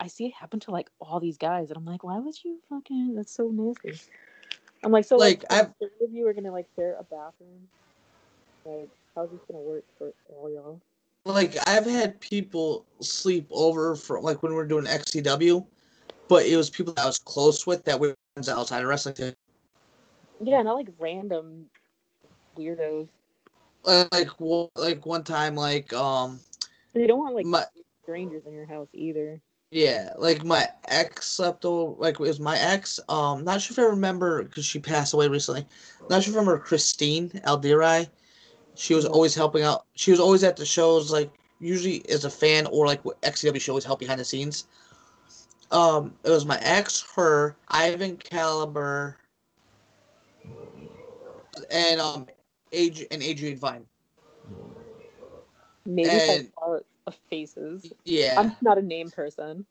I 0.00 0.08
see 0.08 0.26
it 0.26 0.34
happen 0.34 0.60
to 0.60 0.70
like 0.70 0.90
all 1.00 1.20
these 1.20 1.38
guys, 1.38 1.70
and 1.70 1.76
I'm 1.76 1.84
like, 1.84 2.04
why 2.04 2.18
would 2.18 2.42
you 2.44 2.58
fucking? 2.68 3.14
That's 3.14 3.32
so 3.32 3.48
nasty. 3.48 4.00
I'm 4.84 4.90
like, 4.92 5.04
so 5.04 5.16
like, 5.16 5.44
Like, 5.48 5.52
I've- 5.52 5.72
third 5.80 5.90
of 6.02 6.12
you 6.12 6.26
are 6.26 6.32
gonna 6.32 6.52
like 6.52 6.66
share 6.76 6.96
a 6.98 7.04
bathroom. 7.04 7.68
Like, 8.64 8.88
how's 9.14 9.30
this 9.30 9.40
gonna 9.48 9.62
work 9.62 9.84
for 9.98 10.12
all 10.28 10.50
y'all? 10.50 10.80
like 11.24 11.56
I've 11.68 11.86
had 11.86 12.20
people 12.20 12.84
sleep 13.00 13.46
over 13.52 13.94
for 13.94 14.20
like 14.20 14.42
when 14.42 14.52
we 14.52 14.58
are 14.58 14.66
doing 14.66 14.86
XCW, 14.86 15.64
but 16.28 16.46
it 16.46 16.56
was 16.56 16.68
people 16.68 16.92
that 16.94 17.02
I 17.02 17.06
was 17.06 17.18
close 17.18 17.64
with 17.66 17.84
that 17.84 18.00
were 18.00 18.14
friends 18.34 18.48
outside 18.48 18.82
of 18.82 18.88
wrestling. 18.88 19.14
too. 19.14 19.32
Yeah, 20.42 20.62
not 20.62 20.74
like 20.74 20.88
random 20.98 21.66
weirdos. 22.58 23.08
Like 23.84 24.30
like 24.76 25.06
one 25.06 25.22
time, 25.24 25.54
like 25.54 25.92
um, 25.92 26.40
You 26.94 27.06
don't 27.06 27.18
want 27.18 27.34
like 27.34 27.46
my 27.46 27.64
strangers 28.02 28.42
in 28.46 28.52
your 28.52 28.66
house 28.66 28.88
either. 28.92 29.40
yeah, 29.70 30.12
like 30.18 30.44
my 30.44 30.68
ex 30.88 31.28
slept 31.28 31.64
over. 31.64 31.94
Like 31.98 32.14
it 32.14 32.20
was 32.20 32.40
my 32.40 32.58
ex. 32.58 33.00
Um, 33.08 33.44
not 33.44 33.60
sure 33.62 33.74
if 33.74 33.78
I 33.78 33.90
remember 33.90 34.42
because 34.44 34.64
she 34.64 34.78
passed 34.78 35.14
away 35.14 35.28
recently. 35.28 35.66
Not 36.10 36.22
sure 36.22 36.32
if 36.32 36.36
I 36.36 36.40
remember 36.40 36.58
Christine 36.58 37.30
Aldirai. 37.46 38.08
She 38.74 38.94
was 38.94 39.06
always 39.06 39.34
helping 39.34 39.62
out. 39.62 39.86
She 39.94 40.10
was 40.10 40.20
always 40.20 40.44
at 40.44 40.56
the 40.56 40.66
shows, 40.66 41.10
like 41.10 41.30
usually 41.60 42.08
as 42.10 42.24
a 42.24 42.30
fan 42.30 42.66
or 42.66 42.86
like 42.86 43.02
XCW. 43.22 43.60
She 43.60 43.70
always 43.70 43.84
helped 43.84 44.00
behind 44.00 44.20
the 44.20 44.24
scenes. 44.24 44.66
Um, 45.70 46.14
it 46.24 46.30
was 46.30 46.44
my 46.44 46.58
ex, 46.60 47.02
her, 47.16 47.56
Ivan 47.68 48.18
Caliber, 48.18 49.16
and 51.70 52.00
um, 52.00 52.26
Adri- 52.72 53.06
and 53.10 53.22
Adrian 53.22 53.56
Vine. 53.56 53.86
Maybe 55.84 56.10
And- 56.10 56.52
saw 56.54 56.78
faces. 57.28 57.92
Yeah, 58.04 58.34
I'm 58.38 58.56
not 58.60 58.78
a 58.78 58.82
name 58.82 59.10
person. 59.10 59.66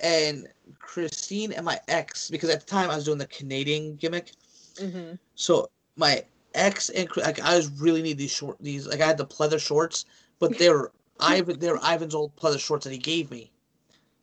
and 0.00 0.48
Christine 0.80 1.52
and 1.52 1.64
my 1.64 1.78
ex, 1.86 2.28
because 2.30 2.50
at 2.50 2.60
the 2.60 2.66
time 2.66 2.90
I 2.90 2.96
was 2.96 3.04
doing 3.04 3.18
the 3.18 3.26
Canadian 3.26 3.96
gimmick. 3.96 4.32
Mm-hmm. 4.76 5.14
So 5.34 5.70
my 5.96 6.24
ex 6.54 6.88
and 6.90 7.08
like 7.16 7.40
I 7.40 7.56
was 7.56 7.70
really 7.80 8.02
need 8.02 8.18
these 8.18 8.30
short 8.30 8.56
these 8.60 8.86
like 8.86 9.00
I 9.00 9.06
had 9.06 9.18
the 9.18 9.26
pleather 9.26 9.60
shorts, 9.60 10.06
but 10.38 10.58
they 10.58 10.70
were 10.70 10.90
Ivan 11.20 11.58
they're 11.58 11.76
Ivan's 11.76 12.14
old 12.14 12.34
pleather 12.36 12.58
shorts 12.58 12.84
that 12.84 12.92
he 12.92 12.98
gave 12.98 13.30
me 13.30 13.50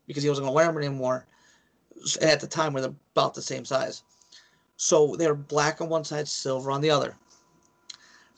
because 0.07 0.23
he 0.23 0.30
wasn't 0.30 0.45
gonna 0.45 0.56
wear 0.56 0.65
them 0.65 0.77
anymore. 0.77 1.26
And 2.22 2.30
at 2.30 2.39
the 2.39 2.47
time 2.47 2.73
we 2.73 2.81
are 2.81 2.93
about 3.14 3.34
the 3.34 3.41
same 3.41 3.65
size, 3.65 4.03
so 4.77 5.15
they 5.15 5.27
were 5.27 5.35
black 5.35 5.81
on 5.81 5.89
one 5.89 6.03
side, 6.03 6.27
silver 6.27 6.72
on 6.72 6.81
the 6.81 6.89
other. 6.89 7.15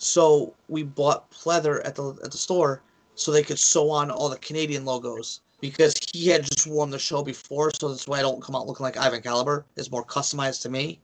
So 0.02 0.56
we 0.68 0.82
bought 0.82 1.30
pleather 1.30 1.80
at 1.86 1.94
the 1.94 2.18
at 2.24 2.32
the 2.32 2.38
store 2.38 2.82
so 3.14 3.32
they 3.32 3.44
could 3.44 3.60
sew 3.60 3.92
on 3.92 4.10
all 4.10 4.30
the 4.30 4.38
Canadian 4.38 4.84
logos 4.84 5.42
because 5.60 5.94
he 6.12 6.28
had 6.28 6.44
just 6.44 6.66
won 6.66 6.90
the 6.90 6.98
show 6.98 7.22
before, 7.22 7.70
so 7.80 7.90
that's 7.90 8.08
why 8.08 8.18
I 8.18 8.22
don't 8.24 8.42
come 8.42 8.56
out 8.56 8.66
looking 8.66 8.84
like 8.84 8.98
Ivan 8.98 9.22
Caliber. 9.22 9.64
It's 9.76 9.92
more 9.92 10.04
customized 10.04 10.64
to 10.64 10.70
me. 10.70 11.00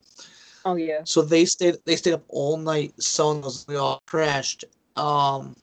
Oh 0.66 0.76
yeah. 0.78 1.02
So 1.04 1.22
they 1.22 1.46
stayed 1.46 1.76
they 1.86 1.96
stayed 1.96 2.14
up 2.16 2.24
all 2.30 2.58
night 2.58 2.92
sewing 3.00 3.42
those. 3.42 3.66
They 3.66 3.76
all 3.76 4.02
crashed. 4.08 4.66
Um, 4.96 5.56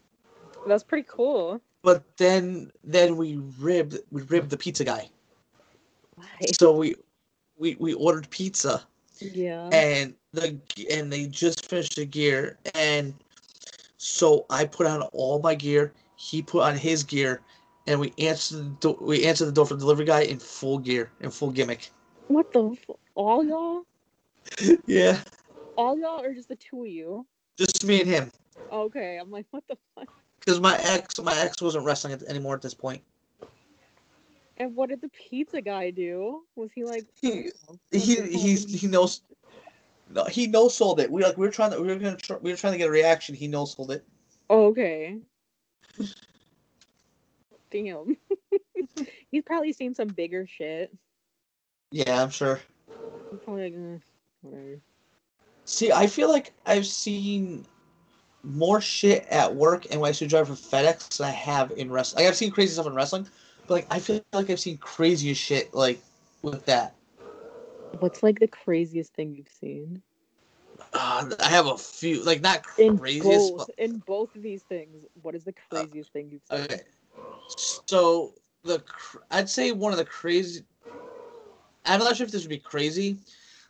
That's 0.68 0.84
pretty 0.84 1.06
cool. 1.10 1.60
but 1.82 2.04
then 2.16 2.70
then 2.84 3.16
we 3.16 3.38
ribbed 3.58 3.98
we 4.12 4.22
ribbed 4.22 4.50
the 4.50 4.56
pizza 4.56 4.84
guy. 4.84 5.08
Why? 6.14 6.24
So 6.60 6.70
we 6.76 6.94
we 7.58 7.74
we 7.80 7.94
ordered 7.94 8.30
pizza 8.30 8.86
Yeah. 9.18 9.68
and 9.72 10.14
the 10.32 10.56
and 10.88 11.12
they 11.12 11.26
just 11.26 11.66
finished 11.68 11.96
the 11.96 12.04
gear 12.06 12.58
and 12.76 13.12
so 14.04 14.44
I 14.50 14.66
put 14.66 14.86
on 14.86 15.00
all 15.14 15.40
my 15.40 15.54
gear. 15.54 15.94
He 16.16 16.42
put 16.42 16.62
on 16.62 16.76
his 16.76 17.02
gear, 17.02 17.40
and 17.86 17.98
we 17.98 18.12
answered 18.18 18.58
the 18.58 18.92
do- 18.92 18.98
we 19.00 19.24
answered 19.24 19.46
the 19.46 19.52
door 19.52 19.64
for 19.64 19.74
the 19.74 19.80
delivery 19.80 20.04
guy 20.04 20.20
in 20.22 20.38
full 20.38 20.78
gear 20.78 21.10
in 21.20 21.30
full 21.30 21.50
gimmick. 21.50 21.90
What 22.28 22.52
the? 22.52 22.72
F- 22.72 22.96
all 23.14 23.42
y'all? 23.42 23.86
yeah, 24.86 25.20
All 25.76 25.98
y'all, 25.98 26.20
or 26.20 26.34
just 26.34 26.50
the 26.50 26.56
two 26.56 26.82
of 26.82 26.88
you? 26.88 27.26
just 27.56 27.82
me 27.84 28.02
and 28.02 28.10
him. 28.10 28.32
Okay. 28.70 29.16
I'm 29.16 29.30
like, 29.30 29.46
what 29.52 29.64
the 29.68 29.78
fuck? 29.94 30.08
Because 30.38 30.60
my 30.60 30.78
ex 30.82 31.18
my 31.20 31.34
ex 31.40 31.62
wasn't 31.62 31.86
wrestling 31.86 32.20
anymore 32.28 32.54
at 32.54 32.62
this 32.62 32.74
point. 32.74 33.00
And 34.58 34.76
what 34.76 34.90
did 34.90 35.00
the 35.00 35.08
pizza 35.08 35.62
guy 35.62 35.90
do? 35.90 36.42
Was 36.56 36.70
he 36.74 36.84
like? 36.84 37.06
He 37.22 37.50
"Oh, 37.70 37.78
he 37.90 38.16
fine." 38.16 38.68
he 38.68 38.86
knows. 38.86 39.22
No, 40.14 40.24
he 40.24 40.46
no 40.46 40.68
sold 40.68 41.00
it. 41.00 41.10
We 41.10 41.24
like 41.24 41.36
we 41.36 41.44
were 41.44 41.52
trying 41.52 41.72
to 41.72 41.80
we 41.80 41.88
were 41.88 41.96
gonna 41.96 42.16
tr- 42.16 42.36
we 42.40 42.52
were 42.52 42.56
trying 42.56 42.72
to 42.72 42.78
get 42.78 42.88
a 42.88 42.92
reaction. 42.92 43.34
He 43.34 43.48
no 43.48 43.64
sold 43.64 43.90
it. 43.90 44.04
Oh, 44.48 44.66
okay. 44.66 45.18
Damn. 47.70 48.16
He's 49.30 49.42
probably 49.44 49.72
seen 49.72 49.94
some 49.94 50.08
bigger 50.08 50.46
shit. 50.46 50.94
Yeah, 51.90 52.22
I'm 52.22 52.30
sure. 52.30 52.60
Probably 53.44 53.70
like, 53.70 53.74
eh, 53.74 53.98
whatever. 54.42 54.80
See, 55.64 55.90
I 55.90 56.06
feel 56.06 56.30
like 56.30 56.52
I've 56.64 56.86
seen 56.86 57.66
more 58.44 58.80
shit 58.80 59.26
at 59.30 59.52
work 59.52 59.86
and 59.90 60.00
when 60.00 60.08
I 60.08 60.10
used 60.10 60.20
to 60.20 60.26
drive 60.28 60.46
for 60.46 60.54
FedEx 60.54 61.16
than 61.16 61.26
I 61.26 61.30
have 61.30 61.72
in 61.72 61.90
wrestling. 61.90 62.22
Like 62.22 62.30
I've 62.30 62.36
seen 62.36 62.52
crazy 62.52 62.74
stuff 62.74 62.86
in 62.86 62.94
wrestling, 62.94 63.26
but 63.66 63.74
like 63.74 63.86
I 63.90 63.98
feel 63.98 64.20
like 64.32 64.50
I've 64.50 64.60
seen 64.60 64.76
crazier 64.78 65.34
shit 65.34 65.74
like 65.74 66.00
with 66.42 66.64
that. 66.66 66.94
What's 68.00 68.22
like 68.22 68.40
the 68.40 68.48
craziest 68.48 69.14
thing 69.14 69.34
you've 69.34 69.48
seen? 69.48 70.02
Uh, 70.92 71.30
I 71.40 71.48
have 71.50 71.66
a 71.66 71.76
few, 71.76 72.22
like 72.24 72.40
not 72.40 72.62
In 72.78 72.96
craziest, 72.96 73.54
both, 73.54 73.66
but 73.66 73.70
in 73.78 73.98
both 73.98 74.34
of 74.34 74.42
these 74.42 74.62
things, 74.62 75.04
what 75.22 75.34
is 75.34 75.44
the 75.44 75.52
craziest 75.52 76.12
thing 76.12 76.30
you've 76.30 76.42
seen? 76.44 76.66
okay. 76.66 76.80
So 77.56 78.34
the 78.64 78.80
cr- 78.80 79.18
I'd 79.30 79.48
say 79.48 79.72
one 79.72 79.92
of 79.92 79.98
the 79.98 80.04
crazy. 80.04 80.64
I'm 81.84 82.00
not 82.00 82.16
sure 82.16 82.24
if 82.26 82.32
this 82.32 82.42
would 82.42 82.50
be 82.50 82.58
crazy, 82.58 83.16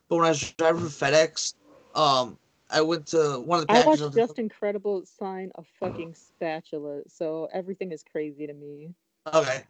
but 0.08 0.16
when 0.16 0.24
I 0.26 0.30
was 0.30 0.52
driving 0.52 0.82
for 0.82 0.88
FedEx, 1.06 1.54
um, 1.94 2.38
I 2.70 2.80
went 2.82 3.06
to 3.08 3.40
one 3.40 3.60
of 3.60 3.66
the 3.66 3.72
I 3.74 3.80
packages. 3.80 4.00
watched 4.00 4.02
of- 4.02 4.14
Justin 4.14 4.48
Credible 4.48 5.04
sign 5.06 5.50
a 5.56 5.62
fucking 5.80 6.14
spatula, 6.14 7.02
so 7.08 7.48
everything 7.52 7.92
is 7.92 8.02
crazy 8.02 8.46
to 8.46 8.52
me. 8.54 8.94
Okay. 9.32 9.64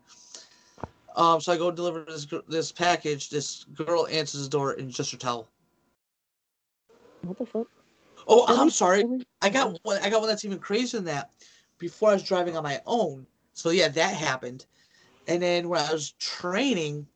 Um, 1.14 1.40
so 1.40 1.52
I 1.52 1.56
go 1.56 1.70
deliver 1.70 2.04
this 2.04 2.26
this 2.48 2.72
package. 2.72 3.30
This 3.30 3.64
girl 3.74 4.06
answers 4.08 4.42
the 4.42 4.48
door 4.48 4.72
and 4.72 4.88
it's 4.88 4.96
just 4.96 5.12
her 5.12 5.18
towel. 5.18 5.48
What 7.22 7.38
the 7.38 7.46
fuck? 7.46 7.68
Oh, 8.26 8.46
Really? 8.46 8.60
I'm 8.60 8.70
sorry. 8.70 9.04
Really? 9.04 9.26
I 9.42 9.48
got 9.48 9.78
one. 9.82 9.98
I 10.02 10.10
got 10.10 10.20
one 10.20 10.28
that's 10.28 10.44
even 10.44 10.58
crazier 10.58 10.98
than 10.98 11.06
that. 11.06 11.30
Before 11.78 12.10
I 12.10 12.14
was 12.14 12.22
driving 12.22 12.56
on 12.56 12.62
my 12.62 12.80
own. 12.86 13.26
So 13.52 13.70
yeah, 13.70 13.88
that 13.88 14.14
happened. 14.14 14.66
And 15.28 15.42
then 15.42 15.68
when 15.68 15.80
I 15.80 15.92
was 15.92 16.12
training, 16.12 17.06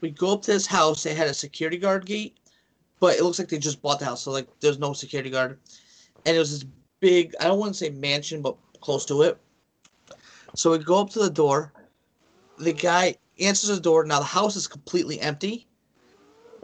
we 0.00 0.10
go 0.10 0.32
up 0.32 0.42
to 0.42 0.52
this 0.52 0.66
house. 0.66 1.02
They 1.02 1.14
had 1.14 1.28
a 1.28 1.34
security 1.34 1.76
guard 1.76 2.06
gate, 2.06 2.38
but 3.00 3.16
it 3.16 3.22
looks 3.22 3.38
like 3.38 3.48
they 3.48 3.58
just 3.58 3.82
bought 3.82 3.98
the 3.98 4.04
house. 4.06 4.22
So 4.22 4.30
like, 4.30 4.48
there's 4.60 4.78
no 4.78 4.92
security 4.92 5.30
guard. 5.30 5.58
And 6.24 6.36
it 6.36 6.38
was 6.38 6.52
this 6.60 6.70
big. 7.00 7.34
I 7.40 7.44
don't 7.44 7.58
want 7.58 7.74
to 7.74 7.78
say 7.78 7.90
mansion, 7.90 8.42
but 8.42 8.56
close 8.80 9.04
to 9.06 9.22
it. 9.22 9.38
So 10.54 10.70
we 10.70 10.78
go 10.78 11.00
up 11.00 11.10
to 11.10 11.18
the 11.18 11.30
door. 11.30 11.72
The 12.58 12.72
guy 12.72 13.16
answers 13.40 13.74
the 13.74 13.80
door. 13.80 14.04
Now 14.04 14.18
the 14.18 14.24
house 14.24 14.56
is 14.56 14.66
completely 14.66 15.20
empty. 15.20 15.66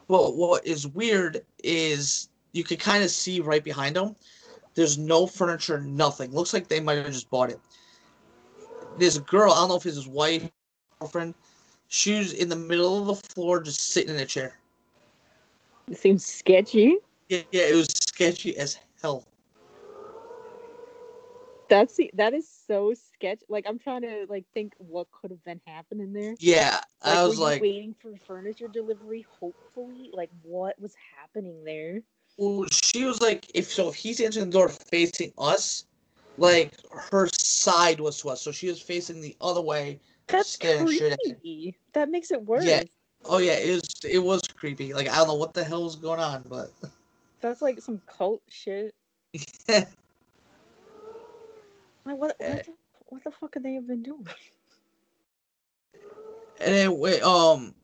But 0.09 0.36
what 0.36 0.66
is 0.66 0.86
weird 0.86 1.44
is 1.65 2.28
you 2.53 2.65
can 2.65 2.77
kind 2.77 3.03
of 3.03 3.11
see 3.11 3.40
right 3.40 3.62
behind 3.62 3.97
him. 3.97 4.15
There's 4.74 4.98
no 4.98 5.27
furniture, 5.27 5.81
nothing. 5.81 6.32
Looks 6.32 6.53
like 6.53 6.69
they 6.69 6.81
might 6.81 6.98
have 6.98 7.07
just 7.07 7.31
bought 7.31 7.51
it. 7.51 7.59
There's 8.98 9.16
a 9.16 9.23
girl, 9.23 9.53
I 9.53 9.57
don't 9.57 9.69
know 9.69 9.77
if 9.77 9.86
it's 9.86 9.97
his 9.97 10.07
wife, 10.07 10.48
girlfriend. 11.01 11.35
She 11.89 12.19
was 12.19 12.32
in 12.32 12.48
the 12.48 12.57
middle 12.57 13.01
of 13.01 13.07
the 13.07 13.28
floor, 13.28 13.61
just 13.61 13.93
sitting 13.93 14.15
in 14.15 14.20
a 14.20 14.27
chair. 14.27 14.59
It 15.90 15.98
seems 15.98 16.24
sketchy. 16.24 16.98
Yeah, 17.28 17.43
yeah, 17.53 17.62
it 17.62 17.74
was 17.74 17.89
sketchy 17.89 18.57
as 18.57 18.78
hell. 19.01 19.24
That's 21.69 21.97
the, 21.97 22.11
that 22.15 22.35
is 22.35 22.48
so 22.48 22.94
sketch. 23.16 23.40
Like 23.48 23.64
I'm 23.66 23.78
trying 23.78 24.02
to 24.02 24.26
like 24.28 24.44
think 24.55 24.74
what 24.78 25.09
could 25.10 25.30
have 25.30 25.44
been 25.44 25.60
happening 25.66 26.12
there. 26.12 26.34
Yeah, 26.38 26.80
I 27.02 27.22
were 27.22 27.30
was 27.30 27.38
like, 27.38 27.60
waiting 27.60 27.94
for 28.01 28.12
furniture 28.26 28.68
delivery. 28.68 29.26
Hopefully, 29.40 30.10
like 30.12 30.30
what 30.43 30.80
was 30.80 30.94
happening 31.18 31.64
there? 31.64 32.02
well, 32.38 32.66
she 32.70 33.05
was 33.05 33.20
like, 33.20 33.51
if 33.55 33.72
so, 33.72 33.88
if 33.88 33.94
he's 33.94 34.20
answering 34.20 34.51
the 34.51 34.59
door 34.59 34.68
facing 34.68 35.32
us, 35.38 35.86
like 36.38 36.72
her 36.90 37.28
side 37.32 38.01
was 38.01 38.20
to 38.20 38.30
us, 38.30 38.43
so 38.43 38.52
she 38.52 38.68
was 38.68 38.80
facing 38.80 39.20
the 39.20 39.36
other 39.40 39.60
way. 39.60 39.98
That's 40.26 40.51
Scaring 40.51 40.88
shit 40.88 41.12
out 41.12 41.18
of 41.24 41.26
me. 41.26 41.32
creepy. 41.43 41.78
That 41.94 42.10
makes 42.10 42.30
it 42.30 42.43
worse. 42.43 42.64
Yeah. 42.64 42.82
Oh 43.24 43.38
yeah, 43.38 43.55
it 43.55 43.74
was 43.74 44.05
it 44.05 44.18
was 44.18 44.43
creepy. 44.43 44.93
Like 44.93 45.09
I 45.09 45.16
don't 45.16 45.28
know 45.28 45.34
what 45.34 45.55
the 45.55 45.64
hell 45.64 45.84
was 45.84 45.97
going 45.97 46.20
on, 46.20 46.44
but 46.48 46.70
That's 47.40 47.62
like 47.62 47.80
some 47.80 48.01
cult 48.06 48.43
shit. 48.48 48.94
Like 52.06 52.18
what? 52.18 52.36
Eh. 52.38 52.55
What 52.55 52.66
the, 52.66 52.72
what 53.06 53.24
the 53.24 53.30
fuck 53.30 53.52
could 53.52 53.62
they 53.62 53.74
have 53.74 53.86
been 53.86 54.02
doing? 54.02 54.26
And 56.60 56.98
wait, 56.98 57.22
um, 57.22 57.74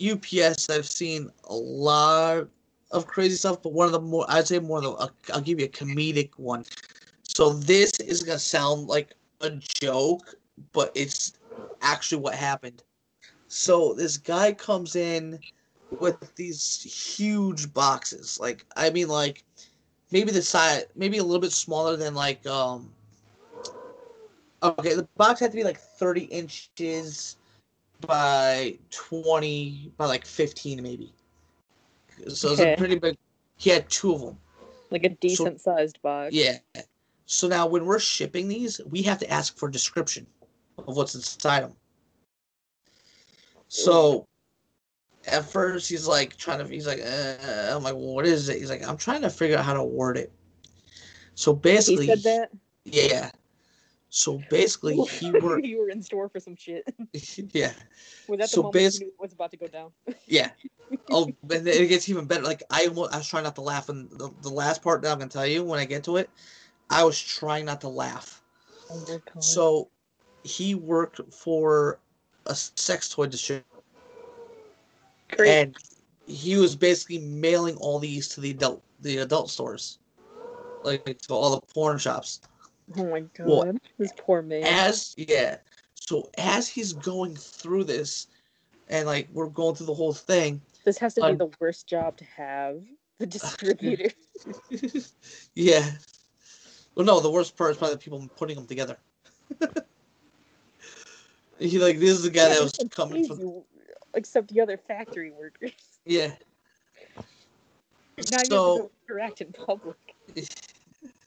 UPS, 0.00 0.70
I've 0.70 0.86
seen 0.86 1.30
a 1.44 1.54
lot 1.54 2.48
of 2.90 3.06
crazy 3.06 3.36
stuff, 3.36 3.62
but 3.62 3.72
one 3.72 3.86
of 3.86 3.92
the 3.92 4.00
more, 4.00 4.24
I'd 4.28 4.46
say 4.46 4.58
more 4.60 4.78
of 4.78 4.84
the, 4.84 5.34
I'll 5.34 5.40
give 5.40 5.58
you 5.58 5.66
a 5.66 5.68
comedic 5.68 6.30
one. 6.36 6.64
So 7.22 7.52
this 7.52 7.98
is 8.00 8.22
gonna 8.22 8.38
sound 8.38 8.86
like 8.86 9.14
a 9.40 9.50
joke, 9.50 10.36
but 10.72 10.92
it's 10.94 11.34
actually 11.82 12.22
what 12.22 12.34
happened. 12.34 12.82
So 13.48 13.94
this 13.94 14.16
guy 14.16 14.52
comes 14.52 14.96
in 14.96 15.40
with 16.00 16.34
these 16.36 16.82
huge 17.16 17.72
boxes, 17.74 18.38
like 18.40 18.64
I 18.76 18.90
mean, 18.90 19.08
like 19.08 19.44
maybe 20.12 20.30
the 20.30 20.42
size, 20.42 20.84
maybe 20.94 21.18
a 21.18 21.24
little 21.24 21.40
bit 21.40 21.52
smaller 21.52 21.96
than 21.96 22.14
like 22.14 22.46
um. 22.46 22.93
Okay, 24.64 24.94
the 24.94 25.06
box 25.18 25.40
had 25.40 25.50
to 25.50 25.56
be 25.56 25.62
like 25.64 25.78
thirty 25.78 26.22
inches 26.24 27.36
by 28.06 28.78
20 28.90 29.92
by 29.96 30.06
like 30.06 30.24
15 30.24 30.82
maybe. 30.82 31.12
So 32.28 32.50
it's 32.52 32.60
Okay. 32.60 32.72
a 32.72 32.76
pretty 32.76 32.98
big 32.98 33.16
he 33.56 33.70
had 33.70 33.88
two 33.88 34.14
of 34.14 34.20
them 34.20 34.38
Like 34.90 35.04
a 35.04 35.10
decent 35.10 35.60
sized 35.60 36.00
box. 36.02 36.34
yeah. 36.34 36.58
So 37.26 37.46
now 37.48 37.66
when 37.66 37.84
we're 37.84 38.00
shipping 38.00 38.48
these 38.48 38.80
we 38.90 39.02
have 39.02 39.18
to 39.20 39.30
ask 39.30 39.56
for 39.56 39.68
a 39.68 39.72
description 39.72 40.26
of 40.86 40.96
what's 40.96 41.14
inside 41.14 41.62
them 41.62 41.74
so 43.68 44.26
at 45.26 45.44
first 45.44 45.88
he's 45.88 46.06
like 46.06 46.36
trying 46.36 46.58
to 46.58 46.66
he's 46.66 46.86
like 46.86 47.00
uh, 47.00 47.74
i'm 47.74 47.82
like 47.82 47.94
well, 47.94 48.14
what 48.14 48.26
is 48.26 48.48
it? 48.48 48.58
He's 48.58 48.70
like 48.70 48.86
i'm 48.86 48.96
trying 48.96 49.22
to 49.22 49.30
figure 49.30 49.56
out 49.56 49.64
how 49.64 49.74
to 49.74 49.84
word 49.84 50.16
it. 50.16 50.32
So 51.34 51.52
basically, 51.52 52.06
He 52.06 52.16
said 52.16 52.22
that. 52.24 52.50
yeah 52.84 53.30
so 54.16 54.40
basically 54.48 54.96
he 54.96 55.30
worked 55.42 55.66
you 55.66 55.80
were 55.80 55.88
in 55.88 56.00
store 56.00 56.28
for 56.28 56.38
some 56.38 56.54
shit. 56.54 56.84
yeah 57.52 57.72
Was 58.28 58.38
that 58.38 58.42
the 58.42 58.46
So 58.46 58.62
moment 58.62 58.72
bas- 58.74 59.00
you 59.00 59.06
knew 59.06 59.12
it 59.12 59.20
was 59.20 59.32
about 59.32 59.50
to 59.50 59.56
go 59.56 59.66
down? 59.66 59.90
Yeah. 60.26 60.50
Oh, 61.10 61.24
and 61.50 61.66
then 61.66 61.82
it 61.82 61.88
gets 61.88 62.08
even 62.08 62.24
better. 62.24 62.44
Like 62.44 62.62
I, 62.70 62.86
almo- 62.86 63.08
I 63.10 63.16
was 63.18 63.26
trying 63.26 63.42
not 63.42 63.56
to 63.56 63.62
laugh, 63.62 63.88
and 63.88 64.08
the, 64.10 64.30
the 64.42 64.48
last 64.48 64.80
part 64.80 65.02
that 65.02 65.10
I'm 65.10 65.18
gonna 65.18 65.30
tell 65.30 65.46
you 65.46 65.64
when 65.64 65.80
I 65.80 65.84
get 65.84 66.04
to 66.04 66.18
it, 66.18 66.30
I 66.88 67.02
was 67.02 67.20
trying 67.20 67.64
not 67.64 67.80
to 67.80 67.88
laugh. 67.88 68.40
Oh. 68.90 69.40
So, 69.40 69.88
he 70.44 70.76
worked 70.76 71.20
for 71.32 71.98
a 72.46 72.54
sex 72.54 73.08
toy 73.08 73.26
distributor, 73.26 73.66
and 75.44 75.76
he 76.26 76.56
was 76.56 76.76
basically 76.76 77.18
mailing 77.18 77.76
all 77.76 77.98
these 77.98 78.28
to 78.28 78.40
the 78.40 78.50
adult, 78.50 78.82
the 79.00 79.18
adult 79.18 79.50
stores, 79.50 79.98
like 80.84 81.04
to 81.04 81.34
all 81.34 81.50
the 81.56 81.66
porn 81.74 81.98
shops. 81.98 82.40
Oh 82.96 83.04
my 83.10 83.20
god. 83.20 83.46
well, 83.46 83.72
this 83.98 84.12
poor 84.16 84.42
man. 84.42 84.62
as 84.64 85.14
yeah 85.16 85.56
so 85.94 86.28
as 86.38 86.68
he's 86.68 86.92
going 86.92 87.34
through 87.34 87.84
this 87.84 88.26
and 88.88 89.06
like 89.06 89.28
we're 89.32 89.46
going 89.48 89.74
through 89.74 89.86
the 89.86 89.94
whole 89.94 90.12
thing 90.12 90.60
this 90.84 90.98
has 90.98 91.14
to 91.14 91.20
be 91.22 91.26
un- 91.28 91.38
the 91.38 91.48
worst 91.60 91.86
job 91.86 92.16
to 92.18 92.24
have. 92.26 92.82
The 93.18 93.26
distributor. 93.38 94.10
yeah 95.54 95.90
well 96.94 97.06
no 97.06 97.20
the 97.20 97.30
worst 97.30 97.56
part 97.56 97.70
is 97.72 97.76
probably 97.78 97.94
the 97.94 98.00
people 98.00 98.28
putting 98.36 98.56
them 98.56 98.66
together 98.66 98.96
he 101.58 101.78
like 101.78 101.98
this 101.98 102.10
is 102.10 102.22
the 102.24 102.30
guy 102.30 102.48
that 102.48 102.60
was 102.60 102.74
Yeah, 102.78 102.88
coming 102.90 103.26
from 103.26 103.38
you- 103.40 103.64
Except 104.16 104.46
the 104.48 104.60
other 104.60 104.76
factory 104.76 105.30
workers. 105.32 105.72
yeah 106.04 106.32
Now 107.16 107.24
you 108.16 108.24
So- 108.26 108.36
have 108.36 108.46
to 108.46 108.48
go 108.82 108.90
interact 109.08 109.40
in 109.40 109.52
public. 109.52 109.96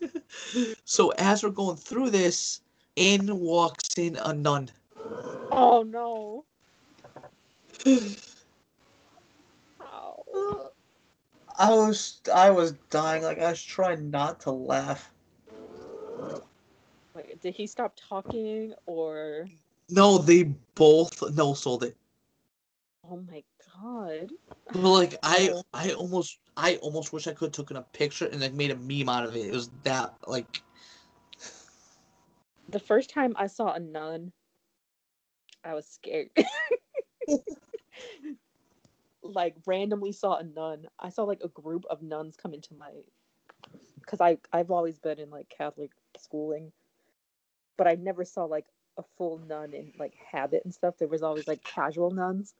so 0.86 1.10
as 1.18 1.44
we're 1.44 1.50
going 1.50 1.78
through 1.78 2.10
this 2.10 2.62
in 2.96 3.40
walks 3.40 3.98
in 3.98 4.18
a 4.24 4.34
nun 4.34 4.70
Oh 5.52 5.84
no. 5.84 6.46
Ow. 9.82 10.72
i 11.58 11.70
was 11.70 12.22
i 12.34 12.50
was 12.50 12.74
dying 12.90 13.24
like 13.24 13.40
i 13.40 13.50
was 13.50 13.62
trying 13.62 14.10
not 14.10 14.40
to 14.42 14.52
laugh 14.52 15.12
Wait, 17.16 17.42
did 17.42 17.56
he 17.56 17.66
stop 17.66 17.94
talking 17.96 18.74
or 18.86 19.48
no 19.90 20.18
they 20.18 20.44
both 20.76 21.24
no 21.36 21.54
sold 21.54 21.84
it 21.84 21.96
oh 23.10 23.24
my 23.32 23.44
god. 23.82 24.32
But 24.74 24.90
like 24.90 25.16
I. 25.24 25.54
I 25.74 25.92
almost 25.92 26.40
I 26.56 26.78
almost 26.78 27.14
wish 27.14 27.28
I 27.28 27.34
could 27.34 27.56
have 27.56 27.66
taken 27.66 27.78
a 27.78 27.84
picture 27.84 28.26
and 28.26 28.42
like 28.42 28.54
made 28.54 28.72
a 28.72 28.76
meme 28.76 29.10
out 29.10 29.26
of 29.26 29.36
it. 29.36 29.46
It 29.46 29.54
was 29.54 29.70
that 29.84 30.16
like 30.26 30.62
The 32.70 32.80
first 32.80 33.10
time 33.10 33.34
I 33.38 33.48
saw 33.48 33.74
a 33.74 33.80
nun, 33.80 34.32
I 35.64 35.74
was 35.76 35.88
scared. 35.88 36.30
like 39.24 39.56
randomly 39.66 40.12
saw 40.12 40.38
a 40.38 40.44
nun. 40.44 40.88
I 41.00 41.10
saw 41.10 41.24
like 41.24 41.42
a 41.44 41.50
group 41.50 41.86
of 41.90 42.02
nuns 42.02 42.36
come 42.36 42.54
into 42.54 42.74
my 42.74 42.92
because 44.00 44.22
I 44.22 44.38
I've 44.52 44.72
always 44.72 44.98
been 44.98 45.20
in 45.20 45.30
like 45.30 45.50
Catholic 45.56 45.92
schooling, 46.18 46.72
but 47.78 47.88
I 47.88 47.96
never 47.96 48.26
saw 48.26 48.46
like 48.46 48.66
a 48.98 49.04
full 49.18 49.38
nun 49.48 49.74
in 49.74 49.94
like 50.00 50.16
habit 50.32 50.64
and 50.64 50.74
stuff. 50.74 50.98
There 50.98 51.08
was 51.08 51.22
always 51.22 51.48
like 51.48 51.64
casual 51.64 52.10
nuns, 52.12 52.56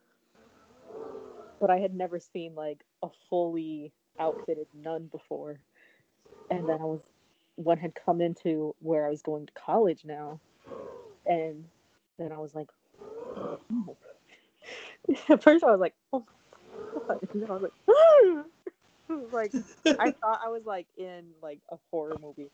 but 1.60 1.70
I 1.70 1.80
had 1.80 1.94
never 1.94 2.20
seen 2.20 2.56
like 2.56 2.84
a 3.04 3.08
fully 3.30 3.92
outfitted 4.20 4.68
nun 4.74 5.08
before. 5.12 5.60
And 6.50 6.68
then 6.68 6.80
I 6.82 6.86
was 6.86 7.02
one 7.56 7.78
had 7.78 7.94
come 7.96 8.22
into 8.22 8.76
where 8.80 9.06
I 9.06 9.10
was 9.10 9.22
going 9.22 9.48
to 9.48 9.54
college 9.54 10.06
now, 10.06 10.40
and 11.26 11.66
then 12.18 12.32
I 12.32 12.38
was 12.38 12.54
like, 12.56 12.68
oh. 13.36 13.98
at 15.30 15.44
first 15.44 15.64
I 15.64 15.72
was 15.72 15.80
like, 15.80 15.96
oh, 16.14 16.24
my 16.94 17.02
God. 17.08 17.28
and 17.34 17.42
then 17.42 17.50
I 17.50 17.54
was 17.54 17.64
like, 17.64 17.72
was 19.10 19.34
like 19.34 19.54
I 20.00 20.12
thought 20.12 20.42
I 20.44 20.50
was 20.50 20.66
like 20.66 20.88
in 20.98 21.26
like 21.42 21.60
a 21.70 21.78
horror 21.92 22.18
movie, 22.22 22.52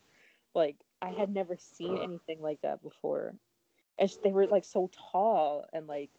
like 0.55 0.77
I 1.01 1.09
had 1.09 1.33
never 1.33 1.57
seen 1.57 1.97
anything 1.97 2.41
like 2.41 2.61
that 2.61 2.81
before, 2.81 3.33
and 3.99 4.11
they 4.23 4.31
were 4.31 4.47
like 4.47 4.65
so 4.65 4.89
tall 5.11 5.65
and 5.73 5.87
like 5.87 6.09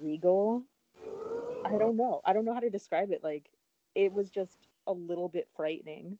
regal. 0.00 0.62
I 1.64 1.78
don't 1.78 1.96
know. 1.96 2.20
I 2.24 2.32
don't 2.32 2.44
know 2.44 2.54
how 2.54 2.60
to 2.60 2.70
describe 2.70 3.10
it. 3.12 3.24
Like 3.24 3.50
it 3.94 4.12
was 4.12 4.30
just 4.30 4.68
a 4.86 4.92
little 4.92 5.28
bit 5.28 5.48
frightening. 5.56 6.18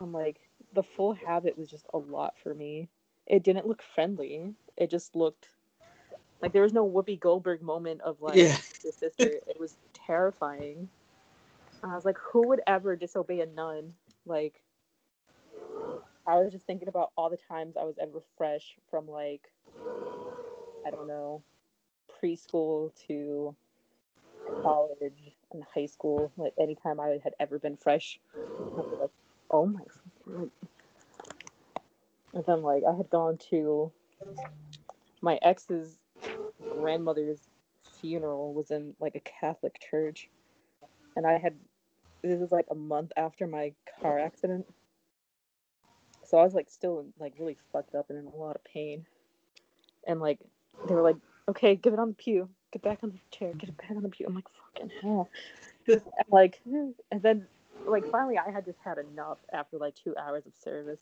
I'm 0.00 0.12
like, 0.12 0.38
the 0.72 0.82
full 0.82 1.14
habit 1.14 1.58
was 1.58 1.70
just 1.70 1.86
a 1.94 1.98
lot 1.98 2.34
for 2.42 2.54
me. 2.54 2.88
It 3.26 3.44
didn't 3.44 3.66
look 3.66 3.82
friendly. 3.82 4.54
It 4.76 4.90
just 4.90 5.16
looked 5.16 5.48
Like 6.42 6.52
there 6.52 6.62
was 6.62 6.72
no 6.74 6.88
Whoopi 6.88 7.20
Goldberg 7.20 7.62
moment 7.62 8.02
of 8.02 8.22
like 8.22 8.36
Yeah. 8.36 8.58
your 8.84 8.92
sister. 8.92 9.40
It 9.48 9.58
was 9.60 9.78
terrifying. 9.94 10.90
I 11.82 11.94
was 11.94 12.04
like, 12.04 12.18
who 12.32 12.48
would 12.48 12.60
ever 12.66 12.96
disobey 12.96 13.40
a 13.40 13.46
nun? 13.46 13.94
Like, 14.26 14.62
I 16.26 16.38
was 16.38 16.52
just 16.52 16.66
thinking 16.66 16.88
about 16.88 17.12
all 17.16 17.30
the 17.30 17.38
times 17.48 17.76
I 17.76 17.84
was 17.84 17.96
ever 18.00 18.22
fresh 18.36 18.76
from 18.90 19.08
like, 19.08 19.42
I 20.86 20.90
don't 20.90 21.08
know, 21.08 21.42
preschool 22.22 22.92
to 23.06 23.54
college 24.62 25.34
and 25.52 25.64
high 25.74 25.86
school. 25.86 26.32
Like 26.36 26.54
anytime 26.58 27.00
I 27.00 27.18
had 27.22 27.34
ever 27.40 27.58
been 27.58 27.76
fresh, 27.76 28.18
like, 28.34 29.10
oh 29.50 29.66
my. 29.66 29.80
fucking- 30.24 30.50
And 32.32 32.44
then 32.46 32.62
like 32.62 32.82
I 32.88 32.94
had 32.94 33.10
gone 33.10 33.38
to 33.50 33.92
my 35.20 35.38
ex's 35.42 35.98
grandmother's 36.78 37.40
funeral 38.00 38.54
was 38.54 38.70
in 38.70 38.94
like 39.00 39.14
a 39.14 39.20
Catholic 39.20 39.80
church, 39.80 40.28
and 41.16 41.26
I 41.26 41.38
had 41.38 41.54
this 42.22 42.38
was 42.40 42.52
like 42.52 42.66
a 42.70 42.74
month 42.74 43.12
after 43.16 43.46
my 43.46 43.72
car 44.00 44.18
accident, 44.18 44.66
so 46.24 46.38
I 46.38 46.44
was 46.44 46.54
like 46.54 46.70
still 46.70 47.06
like 47.18 47.34
really 47.38 47.56
fucked 47.72 47.94
up 47.94 48.10
and 48.10 48.18
in 48.18 48.26
a 48.26 48.36
lot 48.36 48.56
of 48.56 48.64
pain, 48.64 49.06
and 50.06 50.20
like 50.20 50.38
they 50.86 50.94
were 50.94 51.02
like, 51.02 51.16
okay, 51.48 51.74
give 51.76 51.92
it 51.92 51.98
on 51.98 52.08
the 52.08 52.14
pew, 52.14 52.48
get 52.72 52.82
back 52.82 52.98
on 53.02 53.10
the 53.10 53.36
chair, 53.36 53.52
get 53.54 53.68
it 53.68 53.76
back 53.76 53.90
on 53.90 54.02
the 54.02 54.08
pew. 54.08 54.26
I'm 54.26 54.34
like 54.34 54.46
fucking 54.74 54.90
hell, 55.02 55.28
and 55.86 56.02
like 56.28 56.60
and 56.64 56.94
then 57.22 57.46
like 57.86 58.06
finally 58.10 58.38
I 58.38 58.50
had 58.50 58.64
just 58.64 58.78
had 58.84 58.98
enough 58.98 59.38
after 59.52 59.78
like 59.78 59.94
two 59.94 60.14
hours 60.16 60.44
of 60.46 60.52
service. 60.62 61.00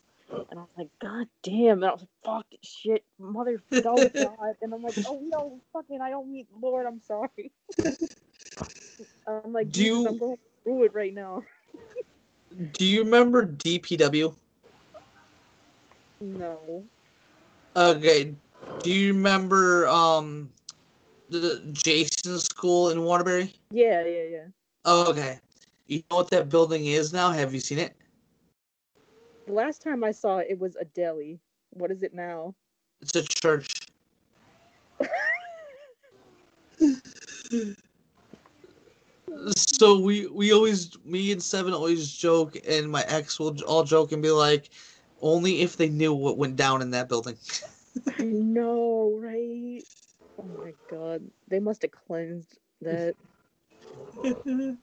And 0.51 0.59
I 0.59 0.63
was 0.63 0.69
like, 0.77 0.89
God 1.01 1.27
damn. 1.43 1.77
And 1.83 1.85
I 1.85 1.91
was 1.91 2.01
like, 2.01 2.09
fuck, 2.23 2.45
shit, 2.63 3.03
mother, 3.19 3.61
oh 3.85 4.09
God. 4.17 4.55
And 4.61 4.73
I'm 4.73 4.81
like, 4.81 4.95
oh 5.05 5.19
no, 5.23 5.59
fucking, 5.73 6.01
I 6.01 6.09
don't 6.09 6.31
mean, 6.31 6.47
Lord, 6.59 6.85
I'm 6.87 6.99
sorry. 7.01 7.51
I'm 9.27 9.53
like, 9.53 9.71
Do 9.71 9.83
you- 9.83 10.07
I'm 10.07 10.17
going 10.17 10.37
through 10.63 10.83
it 10.85 10.93
right 10.93 11.13
now. 11.13 11.43
Do 12.73 12.85
you 12.85 13.03
remember 13.03 13.45
DPW? 13.45 14.35
No. 16.21 16.83
Okay. 17.75 18.35
Do 18.77 18.91
you 18.91 19.13
remember 19.13 19.87
um 19.87 20.49
the 21.29 21.61
Jason 21.73 22.39
School 22.39 22.89
in 22.89 23.03
Waterbury? 23.03 23.53
Yeah, 23.71 24.05
yeah, 24.05 24.23
yeah. 24.23 24.45
Oh, 24.85 25.09
okay. 25.09 25.39
You 25.87 26.03
know 26.09 26.17
what 26.17 26.29
that 26.31 26.49
building 26.49 26.85
is 26.85 27.11
now? 27.11 27.31
Have 27.31 27.53
you 27.53 27.59
seen 27.59 27.79
it? 27.79 27.95
The 29.47 29.53
last 29.53 29.81
time 29.81 30.03
I 30.03 30.11
saw 30.11 30.37
it, 30.37 30.47
it 30.49 30.59
was 30.59 30.75
a 30.75 30.85
deli. 30.85 31.39
What 31.71 31.91
is 31.91 32.03
it 32.03 32.13
now? 32.13 32.53
It's 33.01 33.15
a 33.15 33.23
church. 33.23 33.67
so 39.55 39.99
we 39.99 40.27
we 40.27 40.53
always 40.53 40.97
me 41.03 41.31
and 41.31 41.41
Seven 41.41 41.73
always 41.73 42.11
joke, 42.11 42.57
and 42.67 42.91
my 42.91 43.03
ex 43.07 43.39
will 43.39 43.59
all 43.63 43.83
joke 43.83 44.11
and 44.11 44.21
be 44.21 44.31
like, 44.31 44.69
"Only 45.21 45.61
if 45.61 45.77
they 45.77 45.89
knew 45.89 46.13
what 46.13 46.37
went 46.37 46.55
down 46.55 46.81
in 46.81 46.91
that 46.91 47.09
building." 47.09 47.37
I 48.19 48.23
know, 48.23 49.17
right? 49.21 49.83
Oh 50.37 50.49
my 50.63 50.73
god. 50.89 51.23
They 51.47 51.59
must 51.59 51.81
have 51.83 51.91
cleansed 51.91 52.57
that. 52.81 53.15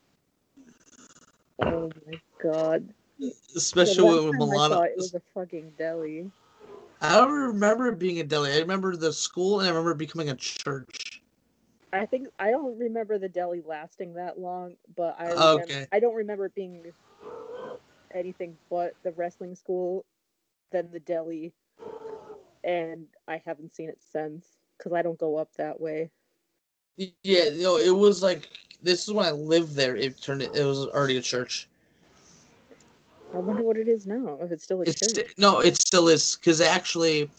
Oh 1.58 1.90
my 2.06 2.20
god. 2.42 2.88
Especially 3.56 4.04
last 4.04 4.24
when 4.24 4.32
time 4.32 4.50
I 4.50 4.56
saw 4.56 4.82
Milano. 4.82 4.82
it, 4.82 4.94
was 4.98 5.14
a 5.14 5.22
fucking 5.34 5.72
deli. 5.78 6.30
I 7.00 7.16
don't 7.16 7.32
remember 7.32 7.88
it 7.88 7.98
being 7.98 8.20
a 8.20 8.24
deli. 8.24 8.52
I 8.52 8.58
remember 8.58 8.94
the 8.94 9.12
school, 9.12 9.60
and 9.60 9.66
I 9.66 9.70
remember 9.70 9.92
it 9.92 9.98
becoming 9.98 10.28
a 10.28 10.36
church. 10.36 11.22
I 11.92 12.06
think 12.06 12.28
I 12.38 12.50
don't 12.50 12.78
remember 12.78 13.18
the 13.18 13.28
deli 13.28 13.62
lasting 13.66 14.14
that 14.14 14.38
long, 14.38 14.76
but 14.94 15.16
I 15.18 15.30
oh, 15.30 15.52
remember, 15.54 15.64
Okay. 15.64 15.86
I 15.92 16.00
don't 16.00 16.14
remember 16.14 16.46
it 16.46 16.54
being 16.54 16.92
anything 18.14 18.56
but 18.70 18.94
the 19.02 19.12
wrestling 19.12 19.54
school, 19.54 20.04
then 20.72 20.90
the 20.92 21.00
deli, 21.00 21.52
and 22.66 23.06
I 23.28 23.40
haven't 23.46 23.74
seen 23.74 23.88
it 23.88 24.02
since 24.02 24.58
because 24.76 24.92
I 24.92 25.02
don't 25.02 25.18
go 25.18 25.36
up 25.38 25.54
that 25.56 25.80
way. 25.80 26.10
Yeah, 26.98 27.44
you 27.44 27.62
know, 27.62 27.76
it 27.78 27.96
was 27.96 28.22
like 28.22 28.48
this 28.82 29.06
is 29.06 29.14
when 29.14 29.24
I 29.24 29.30
lived 29.30 29.74
there. 29.76 29.96
It 29.96 30.20
turned 30.20 30.42
it. 30.42 30.54
It 30.54 30.64
was 30.64 30.86
already 30.88 31.16
a 31.16 31.22
church. 31.22 31.68
I 33.34 33.38
wonder 33.38 33.62
what 33.62 33.76
it 33.76 33.88
is 33.88 34.06
now. 34.06 34.38
If 34.40 34.50
it's 34.52 34.64
still 34.64 34.82
a 34.82 34.86
It's 34.86 35.00
church. 35.00 35.34
no, 35.38 35.60
it 35.60 35.76
still 35.76 36.08
is 36.08 36.36
because 36.36 36.60
actually, 36.60 37.30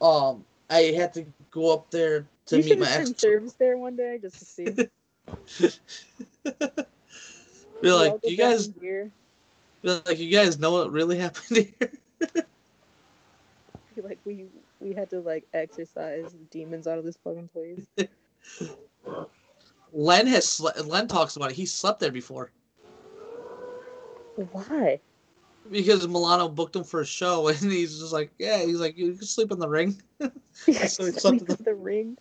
um, 0.00 0.44
I 0.70 0.92
had 0.96 1.12
to 1.14 1.26
go 1.50 1.72
up 1.72 1.90
there 1.90 2.26
to 2.46 2.58
you 2.58 2.64
meet 2.64 2.78
my 2.78 2.90
ex. 2.90 3.10
service 3.18 3.54
there 3.54 3.76
one 3.76 3.96
day 3.96 4.18
just 4.20 4.38
to 4.38 4.44
see. 4.44 4.66
Be 7.82 7.90
like, 7.90 8.14
you 8.24 8.36
guys, 8.36 8.68
be 8.68 9.10
like, 9.82 10.18
you 10.18 10.30
guys 10.30 10.58
know 10.58 10.72
what 10.72 10.92
really 10.92 11.18
happened 11.26 11.66
here. 11.80 11.90
Like 14.02 14.20
we 14.24 14.46
we 14.80 14.92
had 14.94 15.10
to 15.10 15.20
like 15.20 15.46
exercise 15.52 16.34
demons 16.50 16.86
out 16.86 16.98
of 16.98 17.04
this 17.04 17.16
fucking 17.22 17.48
place. 17.48 17.88
Len 19.92 20.26
has 20.26 20.46
sle- 20.46 20.86
Len 20.86 21.06
talks 21.08 21.36
about 21.36 21.50
it. 21.50 21.56
He 21.56 21.66
slept 21.66 22.00
there 22.00 22.10
before 22.12 22.52
Why? 24.52 25.00
because 25.70 26.06
Milano 26.08 26.48
booked 26.48 26.76
him 26.76 26.84
for 26.84 27.00
a 27.00 27.06
show, 27.06 27.48
and 27.48 27.56
he's 27.58 27.98
just 27.98 28.12
like, 28.12 28.32
yeah, 28.38 28.64
he's 28.64 28.80
like, 28.80 28.96
you 28.96 29.12
can 29.14 29.26
sleep 29.26 29.50
in 29.52 29.58
the 29.58 29.68
ring. 29.68 30.00
So 30.86 31.04
it's 31.04 31.22
Sleep 31.22 31.48
in 31.48 31.64
the 31.64 31.74
ring. 31.74 32.18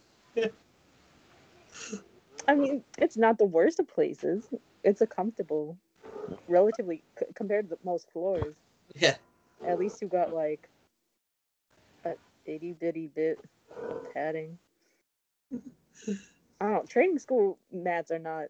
I 2.48 2.56
mean, 2.56 2.84
it's 2.98 3.18
not 3.18 3.38
the 3.38 3.46
worst 3.46 3.80
of 3.80 3.88
places. 3.88 4.54
It's 4.84 5.02
a 5.02 5.08
comfortable, 5.08 5.78
relatively 6.48 7.04
c- 7.20 7.26
compared 7.36 7.70
to 7.70 7.78
most 7.84 8.10
floors. 8.12 8.56
Yeah, 8.96 9.16
At 9.64 9.80
least 9.80 10.02
you 10.02 10.08
got 10.08 10.34
like 10.34 10.70
a 12.52 12.56
itty 12.56 12.74
bitty 12.74 13.08
bit 13.08 13.40
padding. 14.14 14.60
I 16.62 16.70
don't. 16.70 16.90
Training 16.90 17.20
school 17.20 17.60
mats 17.72 18.12
are 18.12 18.20
not 18.20 18.48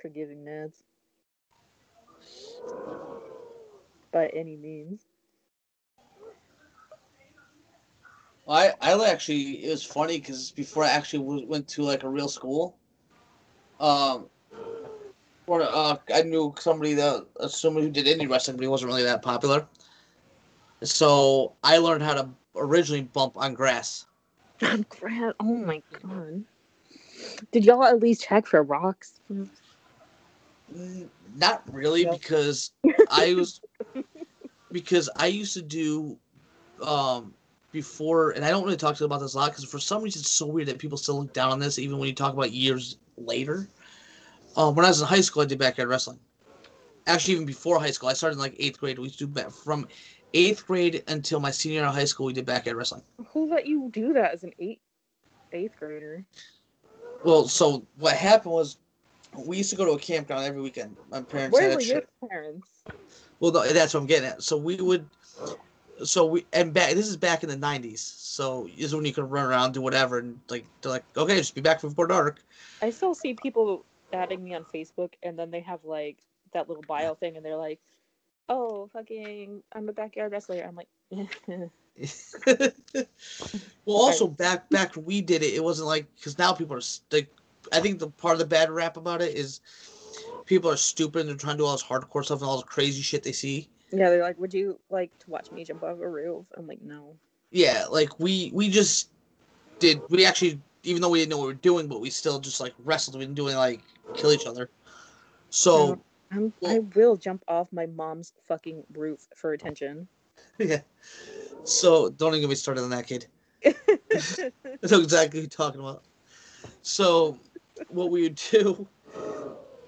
forgiving 0.00 0.44
mats 0.44 0.82
by 4.12 4.28
any 4.28 4.56
means. 4.56 5.06
I 8.48 8.72
I 8.80 9.10
actually 9.10 9.64
it 9.64 9.70
was 9.70 9.84
funny 9.84 10.18
because 10.18 10.50
before 10.52 10.84
I 10.84 10.90
actually 10.90 11.24
w- 11.24 11.46
went 11.46 11.68
to 11.68 11.82
like 11.82 12.02
a 12.04 12.08
real 12.08 12.28
school, 12.28 12.78
um, 13.80 14.30
or 15.46 15.62
uh, 15.62 15.96
I 16.14 16.22
knew 16.22 16.54
somebody 16.58 16.94
that 16.94 17.26
somebody 17.48 17.86
who 17.86 17.92
did 17.92 18.06
indie 18.06 18.30
wrestling, 18.30 18.56
but 18.56 18.62
he 18.62 18.68
wasn't 18.68 18.90
really 18.90 19.04
that 19.04 19.22
popular. 19.22 19.68
So 20.82 21.56
I 21.62 21.78
learned 21.78 22.02
how 22.02 22.14
to 22.14 22.30
originally 22.56 23.02
bump 23.02 23.36
on 23.36 23.54
grass. 23.54 24.06
I'm 24.62 24.84
glad. 24.88 25.34
Oh 25.40 25.54
my 25.56 25.82
god. 26.02 26.44
Did 27.52 27.64
y'all 27.64 27.84
at 27.84 28.00
least 28.00 28.22
check 28.24 28.46
for 28.46 28.62
rocks? 28.62 29.20
Mm, 30.72 31.08
Not 31.36 31.62
really 31.72 32.04
Nope. 32.04 32.20
because 32.20 32.72
I 33.10 33.34
was 33.34 33.60
because 34.72 35.08
I 35.16 35.26
used 35.26 35.54
to 35.54 35.62
do 35.62 36.18
um 36.82 37.34
before 37.72 38.30
and 38.30 38.44
I 38.44 38.50
don't 38.50 38.64
really 38.64 38.76
talk 38.76 38.94
to 38.96 39.02
them 39.02 39.10
about 39.10 39.20
this 39.20 39.34
a 39.34 39.38
lot 39.38 39.50
because 39.50 39.64
for 39.64 39.78
some 39.78 40.02
reason 40.02 40.20
it's 40.20 40.30
so 40.30 40.46
weird 40.46 40.68
that 40.68 40.78
people 40.78 40.96
still 40.98 41.18
look 41.20 41.32
down 41.32 41.52
on 41.52 41.58
this 41.58 41.78
even 41.78 41.98
when 41.98 42.08
you 42.08 42.14
talk 42.14 42.32
about 42.32 42.52
years 42.52 42.96
later. 43.16 43.68
Um, 44.56 44.74
when 44.76 44.84
I 44.84 44.88
was 44.88 45.00
in 45.00 45.08
high 45.08 45.20
school, 45.20 45.42
I 45.42 45.46
did 45.46 45.58
backyard 45.58 45.88
wrestling. 45.88 46.20
Actually, 47.06 47.34
even 47.34 47.46
before 47.46 47.80
high 47.80 47.90
school, 47.90 48.08
I 48.08 48.12
started 48.12 48.36
in 48.36 48.40
like 48.40 48.54
eighth 48.58 48.78
grade. 48.78 48.98
We 48.98 49.04
used 49.04 49.18
to 49.18 49.26
do 49.26 49.50
from 49.50 49.88
eighth 50.34 50.66
grade 50.66 51.02
until 51.08 51.40
my 51.40 51.50
senior 51.50 51.80
year 51.80 51.86
of 51.86 51.94
high 51.94 52.04
school. 52.04 52.26
We 52.26 52.32
did 52.32 52.44
backyard 52.44 52.76
wrestling. 52.76 53.02
Who 53.28 53.48
let 53.48 53.66
you 53.66 53.88
do 53.92 54.12
that 54.12 54.32
as 54.32 54.44
an 54.44 54.52
eight 54.58 54.80
eighth 55.52 55.76
grader? 55.78 56.24
Well, 57.24 57.48
so 57.48 57.86
what 57.98 58.14
happened 58.14 58.52
was 58.52 58.76
we 59.36 59.56
used 59.58 59.70
to 59.70 59.76
go 59.76 59.84
to 59.84 59.92
a 59.92 59.98
campground 59.98 60.44
every 60.44 60.60
weekend. 60.60 60.96
My 61.10 61.22
parents 61.22 61.54
Where 61.54 61.70
had 61.70 61.76
were 61.76 61.82
your 61.82 62.02
parents? 62.28 62.68
Well, 63.40 63.52
no, 63.52 63.66
that's 63.66 63.94
what 63.94 64.00
I'm 64.00 64.06
getting 64.06 64.28
at. 64.28 64.42
So 64.42 64.56
we 64.56 64.76
would, 64.76 65.08
so 66.04 66.26
we 66.26 66.46
and 66.52 66.72
back. 66.72 66.94
This 66.94 67.08
is 67.08 67.16
back 67.16 67.42
in 67.42 67.48
the 67.48 67.56
'90s. 67.56 67.98
So 67.98 68.68
this 68.76 68.86
is 68.86 68.94
when 68.94 69.04
you 69.04 69.12
could 69.12 69.30
run 69.30 69.46
around, 69.46 69.72
do 69.72 69.80
whatever, 69.80 70.18
and 70.18 70.38
like 70.50 70.66
they're 70.82 70.92
like, 70.92 71.04
okay, 71.16 71.36
just 71.36 71.54
be 71.54 71.60
back 71.60 71.80
before 71.80 72.06
dark. 72.06 72.40
I 72.82 72.90
still 72.90 73.14
see 73.14 73.34
people 73.34 73.84
adding 74.12 74.42
me 74.42 74.54
on 74.54 74.64
Facebook, 74.64 75.12
and 75.22 75.38
then 75.38 75.50
they 75.50 75.60
have 75.60 75.80
like 75.84 76.18
that 76.52 76.68
little 76.68 76.84
bio 76.86 77.14
thing, 77.14 77.36
and 77.36 77.44
they're 77.44 77.56
like, 77.56 77.80
"Oh, 78.48 78.88
fucking, 78.92 79.62
I'm 79.72 79.88
a 79.88 79.92
backyard 79.92 80.32
wrestler." 80.32 80.62
I'm 80.62 80.76
like, 80.76 80.88
well, 83.84 83.96
also 83.96 84.26
back 84.26 84.68
back 84.70 84.96
when 84.96 85.04
we 85.04 85.20
did 85.20 85.42
it, 85.42 85.54
it 85.54 85.62
wasn't 85.62 85.86
like 85.86 86.06
because 86.16 86.38
now 86.38 86.52
people 86.52 86.74
are 86.74 86.78
s- 86.78 87.02
like, 87.12 87.28
I 87.72 87.80
think 87.80 87.98
the 87.98 88.10
part 88.10 88.34
of 88.34 88.38
the 88.40 88.46
bad 88.46 88.70
rap 88.70 88.96
about 88.96 89.22
it 89.22 89.36
is 89.36 89.60
people 90.46 90.70
are 90.70 90.76
stupid 90.76 91.20
and 91.20 91.28
they're 91.28 91.36
trying 91.36 91.56
to 91.56 91.62
do 91.62 91.66
all 91.66 91.72
this 91.72 91.84
hardcore 91.84 92.24
stuff 92.24 92.40
and 92.40 92.48
all 92.48 92.56
this 92.56 92.64
crazy 92.64 93.02
shit 93.02 93.22
they 93.22 93.32
see. 93.32 93.68
"Yeah." 93.92 94.10
They're 94.10 94.22
like, 94.22 94.38
"Would 94.38 94.54
you 94.54 94.78
like 94.90 95.10
to 95.20 95.30
watch 95.30 95.50
me 95.52 95.64
jump 95.64 95.82
off 95.82 95.98
a 96.00 96.08
roof?" 96.08 96.44
I'm 96.56 96.66
like, 96.66 96.82
"No." 96.82 97.16
Yeah, 97.50 97.86
like 97.90 98.18
we 98.18 98.50
we 98.52 98.68
just 98.68 99.10
did. 99.78 100.02
We 100.08 100.26
actually 100.26 100.58
even 100.82 101.00
though 101.00 101.08
we 101.08 101.20
didn't 101.20 101.30
know 101.30 101.38
what 101.38 101.46
we 101.46 101.52
were 101.52 101.60
doing, 101.60 101.86
but 101.86 102.00
we 102.00 102.10
still 102.10 102.40
just 102.40 102.60
like 102.60 102.74
wrestled. 102.84 103.16
We 103.16 103.24
didn't 103.24 103.36
do 103.36 103.48
any 103.48 103.56
like 103.56 103.80
kill 104.14 104.32
each 104.32 104.46
other. 104.46 104.68
So 105.50 105.92
mm-hmm. 105.92 106.00
I'm, 106.30 106.52
I 106.66 106.80
will 106.94 107.16
jump 107.16 107.44
off 107.48 107.72
my 107.72 107.86
mom's 107.86 108.32
fucking 108.48 108.84
roof 108.94 109.26
for 109.34 109.52
attention. 109.52 110.08
yeah. 110.58 110.80
So 111.64 112.10
don't 112.10 112.30
even 112.30 112.42
get 112.42 112.50
me 112.50 112.54
started 112.54 112.82
on 112.82 112.90
that 112.90 113.06
kid. 113.06 113.26
I 113.64 113.72
know 114.90 115.00
exactly 115.00 115.38
who 115.38 115.42
you're 115.42 115.48
talking 115.48 115.80
about. 115.80 116.02
So 116.82 117.38
what 117.88 118.10
we 118.10 118.22
would 118.22 118.40
do 118.50 118.86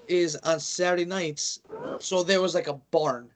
is 0.07 0.35
on 0.37 0.59
Saturday 0.59 1.05
nights, 1.05 1.59
so 1.99 2.23
there 2.23 2.41
was 2.41 2.55
like 2.55 2.67
a 2.67 2.73
barn, 2.91 3.29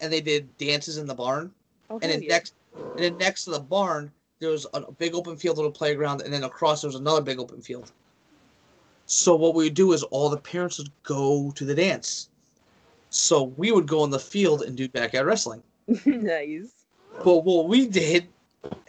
and 0.00 0.12
they 0.12 0.20
did 0.20 0.56
dances 0.58 0.96
in 0.96 1.06
the 1.06 1.14
barn. 1.14 1.52
oh, 1.90 1.98
and 2.02 2.10
then 2.10 2.22
yeah. 2.22 2.28
next 2.28 2.54
and 2.74 2.98
then 2.98 3.16
next 3.18 3.44
to 3.44 3.50
the 3.50 3.60
barn 3.60 4.10
there 4.40 4.50
was 4.50 4.66
a 4.74 4.92
big 4.92 5.14
open 5.14 5.36
field 5.36 5.56
little 5.56 5.72
playground 5.72 6.22
and 6.22 6.32
then 6.32 6.44
across 6.44 6.82
there 6.82 6.88
was 6.88 6.96
another 6.96 7.20
big 7.20 7.38
open 7.38 7.60
field 7.60 7.92
so 9.06 9.34
what 9.34 9.54
we 9.54 9.64
would 9.64 9.74
do 9.74 9.92
is 9.92 10.02
all 10.04 10.28
the 10.28 10.36
parents 10.36 10.78
would 10.78 10.90
go 11.02 11.52
to 11.52 11.64
the 11.64 11.74
dance 11.74 12.30
so 13.14 13.44
we 13.56 13.70
would 13.70 13.86
go 13.86 14.04
in 14.04 14.10
the 14.10 14.18
field 14.18 14.62
and 14.62 14.76
do 14.76 14.88
backyard 14.88 15.26
wrestling 15.26 15.62
nice. 16.06 16.72
but 17.24 17.44
what 17.44 17.68
we 17.68 17.86
did 17.86 18.26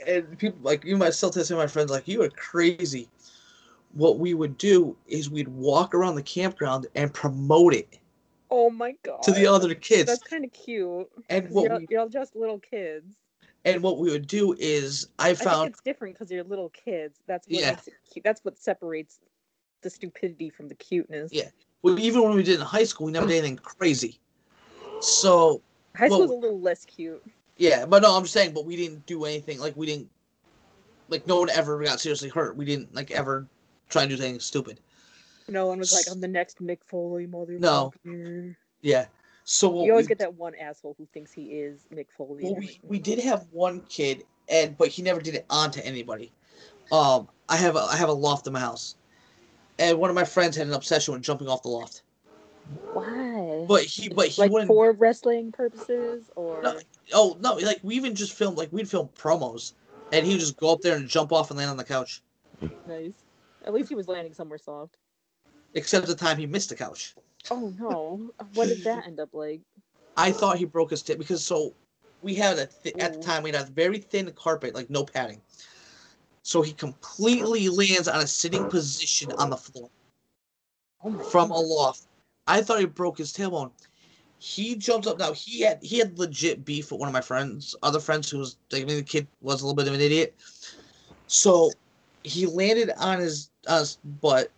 and 0.08 0.38
people 0.38 0.58
like 0.64 0.84
you 0.84 0.98
might 0.98 1.14
still 1.14 1.30
tell 1.30 1.44
some 1.44 1.58
of 1.58 1.64
my 1.64 1.68
friends 1.68 1.92
like 1.92 2.08
you 2.08 2.22
are 2.24 2.30
crazy 2.30 3.08
what 3.94 4.20
we 4.20 4.34
would 4.34 4.58
do 4.58 4.96
is 5.08 5.30
we'd 5.30 5.48
walk 5.48 5.94
around 5.94 6.16
the 6.16 6.24
campground 6.24 6.88
and 6.96 7.14
promote 7.14 7.74
it 7.74 8.00
Oh 8.52 8.70
my 8.70 8.94
god. 9.04 9.24
to 9.24 9.32
the 9.32 9.48
other 9.48 9.74
kids 9.74 10.06
That's 10.10 10.24
kind 10.24 10.46
of 10.46 10.54
cute. 10.54 11.10
And 11.30 11.50
what 11.50 11.64
You're, 11.66 11.80
we, 11.80 11.88
you're 11.90 12.10
just 12.10 12.36
little 12.36 12.60
kids. 12.60 13.16
and 13.66 13.82
what 13.82 13.98
we 13.98 14.12
would 14.12 14.28
do 14.28 14.56
is 14.58 15.08
i 15.20 15.30
I 15.30 15.34
think 15.34 15.50
found 15.50 15.70
it's 15.70 15.82
different 15.82 16.14
because 16.14 16.32
you're 16.32 16.44
little 16.44 16.70
kids. 16.70 17.20
That's 17.28 17.48
what 17.48 17.60
Yeah. 17.60 17.72
makes 17.72 17.88
it 17.88 17.96
cute. 18.12 18.24
That's 18.24 18.46
what 18.46 18.58
separates 18.60 19.20
the 19.82 19.90
stupidity 19.90 20.50
from 20.50 20.68
the 20.68 20.76
cuteness. 20.76 21.32
Yeah. 21.34 21.50
Well, 21.86 22.00
even 22.00 22.24
when 22.24 22.34
we 22.34 22.42
did 22.42 22.56
it 22.56 22.62
in 22.62 22.66
high 22.66 22.84
school, 22.84 23.06
we 23.06 23.12
never 23.12 23.28
did 23.28 23.38
anything 23.38 23.58
crazy. 23.58 24.20
So 25.02 25.62
High 25.96 26.08
Well- 26.08 26.24
school's 26.24 26.32
a 26.32 26.34
little 26.34 26.60
less 26.60 26.84
cute. 26.84 27.24
yeah, 27.58 27.86
but 27.86 28.02
no, 28.02 28.18
I'm 28.18 28.24
just 28.24 28.34
saying, 28.34 28.56
but 28.56 28.66
we 28.66 28.76
didn't 28.76 29.06
do 29.06 29.24
anything 29.26 29.60
like 29.60 29.78
we 29.78 29.86
didn't, 29.86 30.10
like 31.10 31.28
no 31.28 31.38
one 31.38 31.52
ever 31.52 31.82
got 31.84 32.00
seriously 32.00 32.30
hurt. 32.30 32.58
We 32.58 32.66
didn't 32.66 32.96
like 32.96 33.12
ever 33.12 33.46
try 33.90 34.02
and 34.02 34.10
do 34.10 34.16
anything 34.16 34.40
stupid. 34.40 34.80
No 35.48 35.68
one 35.68 35.78
was 35.78 35.94
like, 35.94 36.06
I'm 36.12 36.20
the 36.20 36.28
next 36.28 36.60
Mick 36.60 36.80
Foley 36.84 37.28
motherfucker. 37.28 37.60
No. 37.60 38.56
Yeah. 38.82 39.06
So 39.44 39.86
You 39.86 39.92
always 39.92 40.06
we, 40.06 40.08
get 40.08 40.18
that 40.18 40.34
one 40.34 40.56
asshole 40.56 40.96
who 40.98 41.06
thinks 41.14 41.32
he 41.32 41.60
is 41.60 41.86
Mick 41.94 42.08
Foley. 42.18 42.46
well, 42.46 42.56
we, 42.56 42.80
we 42.82 42.98
did 42.98 43.20
have 43.20 43.46
one 43.52 43.82
kid, 43.82 44.24
and 44.50 44.76
but 44.76 44.88
he 44.88 45.04
never 45.04 45.22
did 45.22 45.36
it 45.36 45.46
onto 45.52 45.82
anybody. 45.82 46.32
Um, 46.92 47.30
I 47.48 47.58
have 47.58 47.76
a 47.76 47.82
I 47.82 47.96
have 47.96 48.10
a 48.10 48.14
loft 48.14 48.48
in 48.48 48.54
my 48.54 48.60
house, 48.60 48.96
and 49.80 49.98
one 49.98 50.10
of 50.10 50.16
my 50.16 50.24
friends 50.24 50.56
had 50.56 50.68
an 50.68 50.74
obsession 50.74 51.14
with 51.14 51.24
jumping 51.24 51.48
off 51.48 51.64
the 51.64 51.70
loft. 51.70 52.02
Why? 52.94 53.66
But 53.68 53.84
he 53.84 54.10
but 54.10 54.28
he 54.28 54.42
like 54.42 54.52
wouldn't. 54.52 54.68
for 54.68 54.92
wrestling 54.94 55.52
purposes 55.52 56.30
or 56.36 56.62
No. 56.62 56.80
Oh 57.14 57.38
no! 57.40 57.56
Like 57.56 57.80
we 57.84 57.96
even 57.96 58.16
just 58.16 58.34
filmed 58.34 58.58
like 58.58 58.72
we'd 58.72 58.90
film 58.90 59.10
promos, 59.16 59.74
and 60.12 60.26
he 60.26 60.34
would 60.34 60.40
just 60.40 60.58
go 60.58 60.72
up 60.72 60.82
there 60.82 60.96
and 60.96 61.08
jump 61.08 61.32
off 61.32 61.52
and 61.52 61.58
land 61.58 61.70
on 61.70 61.78
the 61.78 61.84
couch. 61.84 62.22
nice. 62.88 63.14
At 63.66 63.74
least 63.74 63.90
he 63.90 63.96
was 63.96 64.08
landing 64.08 64.34
somewhere 64.34 64.60
soft. 64.60 64.98
Except 65.74 66.08
the 66.08 66.16
time 66.16 66.38
he 66.38 66.46
missed 66.46 66.70
the 66.70 66.76
couch. 66.76 67.16
Oh 67.52 67.74
no! 67.80 68.32
What 68.54 68.68
did 68.68 68.84
that 68.86 69.06
end 69.06 69.20
up 69.20 69.30
like? 69.34 69.62
I 70.18 70.32
thought 70.32 70.58
he 70.58 70.66
broke 70.66 70.92
his 70.92 71.04
tip 71.04 71.18
because 71.18 71.44
so 71.44 71.74
we 72.22 72.34
had 72.34 72.58
a 72.58 72.68
th- 72.68 72.96
at 72.98 73.14
the 73.14 73.20
time 73.20 73.44
we 73.44 73.52
had 73.52 73.62
a 73.62 73.72
very 73.72 74.00
thin 74.00 74.32
carpet, 74.32 74.74
like 74.74 74.90
no 74.90 75.04
padding. 75.04 75.42
So 76.46 76.62
he 76.62 76.74
completely 76.74 77.70
lands 77.70 78.08
on 78.08 78.22
a 78.22 78.28
sitting 78.28 78.70
position 78.70 79.32
on 79.32 79.50
the 79.50 79.58
floor 79.58 79.90
Oh 81.04 81.18
from 81.18 81.50
aloft. 81.50 82.04
I 82.46 82.62
thought 82.62 82.80
he 82.80 82.86
broke 82.86 83.18
his 83.18 83.34
tailbone. 83.34 83.72
He 84.38 84.76
jumped 84.76 85.08
up. 85.08 85.18
Now 85.18 85.34
he 85.34 85.62
had 85.62 85.80
he 85.82 85.98
had 85.98 86.20
legit 86.20 86.64
beef 86.64 86.92
with 86.92 87.00
one 87.00 87.10
of 87.10 87.14
my 87.14 87.22
friends, 87.22 87.76
other 87.82 88.00
friends 88.00 88.30
who 88.30 88.38
was 88.38 88.58
like 88.72 88.84
I 88.84 88.86
mean 88.86 88.98
the 88.98 89.04
kid 89.04 89.26
was 89.42 89.64
a 89.64 89.66
little 89.66 89.76
bit 89.76 89.88
of 89.88 89.96
an 89.96 90.02
idiot. 90.02 90.36
So 91.26 91.72
he 92.22 92.46
landed 92.46 92.92
on 93.00 93.22
his 93.22 93.50
uh, 93.68 93.74
on 93.74 93.80
his 93.80 93.98
butt, 94.22 94.52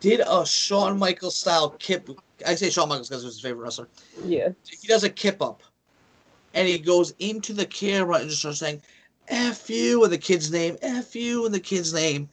did 0.00 0.20
a 0.20 0.44
Shawn 0.44 0.98
Michaels 0.98 1.36
style 1.36 1.70
kip. 1.78 2.10
I 2.46 2.56
say 2.56 2.68
Shawn 2.68 2.90
Michaels 2.90 3.08
because 3.08 3.22
he 3.22 3.26
was 3.26 3.36
his 3.36 3.42
favorite 3.42 3.64
wrestler. 3.64 3.88
Yeah. 4.22 4.50
He 4.68 4.86
does 4.86 5.02
a 5.02 5.10
kip 5.10 5.40
up, 5.40 5.62
and 6.52 6.68
he 6.68 6.78
goes 6.78 7.14
into 7.20 7.54
the 7.54 7.64
camera 7.64 8.16
and 8.16 8.28
just 8.28 8.40
starts 8.40 8.58
saying, 8.58 8.82
"F 9.28 9.70
you" 9.70 10.02
and 10.04 10.12
the 10.12 10.18
kid's 10.18 10.50
name, 10.50 10.76
"F 10.82 11.14
you" 11.14 11.44
and 11.46 11.54
the 11.54 11.60
kid's 11.60 11.92
name, 11.92 12.28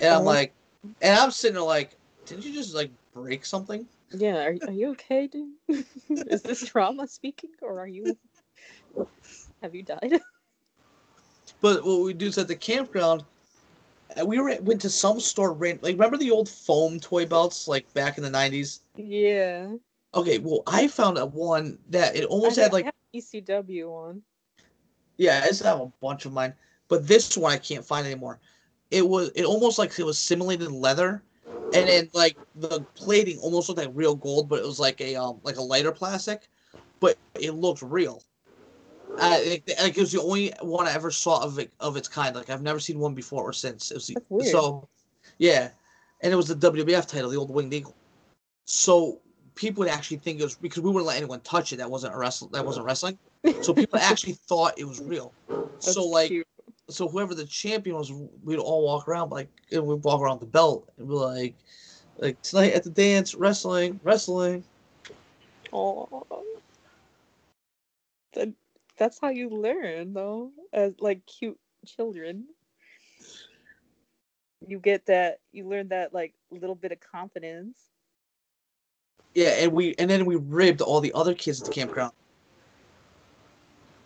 and 0.00 0.14
I'm 0.14 0.22
Oh. 0.22 0.24
like, 0.24 0.52
and 1.00 1.18
I'm 1.18 1.30
sitting 1.30 1.54
there 1.54 1.62
like, 1.62 1.96
didn't 2.26 2.44
you 2.44 2.52
just 2.52 2.74
like 2.74 2.90
break 3.14 3.44
something? 3.44 3.86
Yeah. 4.12 4.44
Are, 4.44 4.56
are 4.66 4.72
you 4.72 4.90
okay, 4.90 5.26
dude? 5.26 5.54
is 6.26 6.42
this 6.42 6.64
trauma 6.64 7.06
speaking, 7.06 7.50
or 7.62 7.80
are 7.80 7.86
you? 7.86 8.16
Have 9.62 9.74
you 9.74 9.82
died? 9.82 10.20
But 11.60 11.84
what 11.84 12.00
we 12.00 12.14
do 12.14 12.26
is 12.28 12.38
at 12.38 12.48
the 12.48 12.56
campground, 12.56 13.22
uh, 14.18 14.24
we 14.24 14.38
were 14.38 14.56
went 14.62 14.80
to 14.80 14.90
some 14.90 15.20
store. 15.20 15.52
Ran, 15.52 15.78
like 15.82 15.92
remember 15.92 16.16
the 16.16 16.30
old 16.30 16.48
foam 16.48 16.98
toy 16.98 17.26
belts 17.26 17.68
like 17.68 17.92
back 17.92 18.16
in 18.16 18.24
the 18.24 18.30
'90s? 18.30 18.80
yeah. 18.96 19.74
Okay, 20.14 20.38
well 20.38 20.62
I 20.66 20.88
found 20.88 21.18
a 21.18 21.26
one 21.26 21.78
that 21.90 22.16
it 22.16 22.24
almost 22.24 22.58
I, 22.58 22.62
had 22.62 22.72
like 22.72 22.90
ECW 23.14 23.88
on. 23.90 24.22
Yeah, 25.20 25.42
I 25.44 25.48
used 25.48 25.60
to 25.60 25.68
have 25.68 25.80
a 25.80 25.92
bunch 26.00 26.24
of 26.24 26.32
mine, 26.32 26.54
but 26.88 27.06
this 27.06 27.36
one 27.36 27.52
I 27.52 27.58
can't 27.58 27.84
find 27.84 28.06
anymore. 28.06 28.40
It 28.90 29.06
was 29.06 29.30
it 29.34 29.44
almost 29.44 29.78
like 29.78 29.96
it 29.98 30.02
was 30.04 30.18
simulated 30.18 30.72
leather, 30.72 31.22
and 31.74 31.86
then 31.86 32.10
like 32.14 32.38
the 32.56 32.80
plating 32.94 33.38
almost 33.38 33.68
looked 33.68 33.80
like 33.80 33.90
real 33.92 34.14
gold, 34.14 34.48
but 34.48 34.60
it 34.60 34.64
was 34.64 34.80
like 34.80 34.98
a 35.02 35.16
um 35.16 35.38
like 35.42 35.56
a 35.56 35.62
lighter 35.62 35.92
plastic, 35.92 36.48
but 37.00 37.18
it 37.38 37.50
looked 37.52 37.82
real. 37.82 38.22
I 39.18 39.36
it, 39.36 39.74
like 39.82 39.98
it 39.98 40.00
was 40.00 40.12
the 40.12 40.22
only 40.22 40.54
one 40.62 40.86
I 40.86 40.92
ever 40.94 41.10
saw 41.10 41.42
of 41.44 41.58
it 41.58 41.70
of 41.80 41.98
its 41.98 42.08
kind. 42.08 42.34
Like 42.34 42.48
I've 42.48 42.62
never 42.62 42.80
seen 42.80 42.98
one 42.98 43.14
before 43.14 43.44
or 43.44 43.52
since. 43.52 43.90
It 43.90 43.94
was 43.94 44.06
the- 44.06 44.14
That's 44.14 44.26
weird. 44.30 44.50
so, 44.50 44.88
yeah, 45.36 45.68
and 46.22 46.32
it 46.32 46.36
was 46.36 46.48
the 46.48 46.54
WWF 46.54 47.06
title, 47.06 47.28
the 47.28 47.36
old 47.36 47.50
Winged 47.50 47.74
Eagle. 47.74 47.94
So 48.64 49.20
people 49.54 49.82
would 49.82 49.90
actually 49.90 50.16
think 50.16 50.40
it 50.40 50.44
was 50.44 50.54
because 50.54 50.82
we 50.82 50.88
wouldn't 50.90 51.06
let 51.06 51.18
anyone 51.18 51.40
touch 51.40 51.74
it. 51.74 51.76
That 51.76 51.90
wasn't 51.90 52.14
a 52.14 52.16
wrestle. 52.16 52.48
That 52.48 52.64
wasn't 52.64 52.86
wrestling. 52.86 53.18
So 53.62 53.74
people 53.74 53.98
actually 53.98 54.34
thought 54.34 54.78
it 54.78 54.84
was 54.84 55.00
real. 55.00 55.32
That's 55.48 55.92
so 55.92 56.06
like 56.06 56.28
cute. 56.28 56.46
so 56.88 57.08
whoever 57.08 57.34
the 57.34 57.46
champion 57.46 57.96
was, 57.96 58.12
we'd 58.44 58.58
all 58.58 58.84
walk 58.84 59.08
around 59.08 59.30
like 59.30 59.48
and 59.72 59.86
we'd 59.86 60.04
walk 60.04 60.20
around 60.20 60.40
the 60.40 60.46
belt 60.46 60.90
and 60.98 61.08
be 61.08 61.14
like, 61.14 61.54
like 62.18 62.40
tonight 62.42 62.72
at 62.74 62.84
the 62.84 62.90
dance, 62.90 63.34
wrestling, 63.34 63.98
wrestling. 64.02 64.64
That, 68.34 68.52
that's 68.96 69.18
how 69.20 69.30
you 69.30 69.48
learn, 69.48 70.12
though, 70.12 70.52
as 70.72 70.94
like 71.00 71.24
cute 71.26 71.58
children. 71.86 72.46
You 74.66 74.78
get 74.78 75.06
that, 75.06 75.40
you 75.52 75.66
learn 75.66 75.88
that 75.88 76.12
like 76.12 76.34
little 76.50 76.74
bit 76.74 76.92
of 76.92 77.00
confidence. 77.00 77.78
Yeah, 79.34 79.50
and 79.50 79.72
we 79.72 79.94
and 79.98 80.10
then 80.10 80.26
we 80.26 80.36
ribbed 80.36 80.82
all 80.82 81.00
the 81.00 81.12
other 81.14 81.34
kids 81.34 81.60
at 81.60 81.66
the 81.66 81.70
campground. 81.70 82.12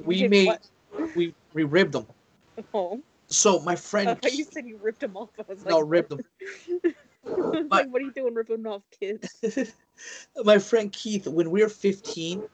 We 0.02 0.26
made 0.28 0.46
what? 0.46 0.68
we 1.14 1.34
we 1.52 1.64
ribbed 1.64 1.92
them. 1.92 2.06
Oh, 2.72 3.00
So 3.26 3.58
my 3.60 3.74
friend 3.74 4.20
thought 4.20 4.32
you 4.32 4.44
said 4.44 4.64
you 4.64 4.78
ripped 4.80 5.00
them 5.00 5.16
off. 5.16 5.30
I 5.38 5.44
was 5.48 5.64
like, 5.64 5.70
no 5.70 5.80
ribbed 5.80 6.10
them. 6.10 6.20
like, 7.70 7.88
what 7.90 8.00
are 8.00 8.04
you 8.04 8.12
doing 8.12 8.34
ripping 8.34 8.64
off 8.64 8.82
kids? 9.00 9.42
my 10.44 10.58
friend 10.58 10.92
Keith, 10.92 11.26
when 11.26 11.50
we 11.50 11.62
were 11.62 11.68
15, 11.68 12.44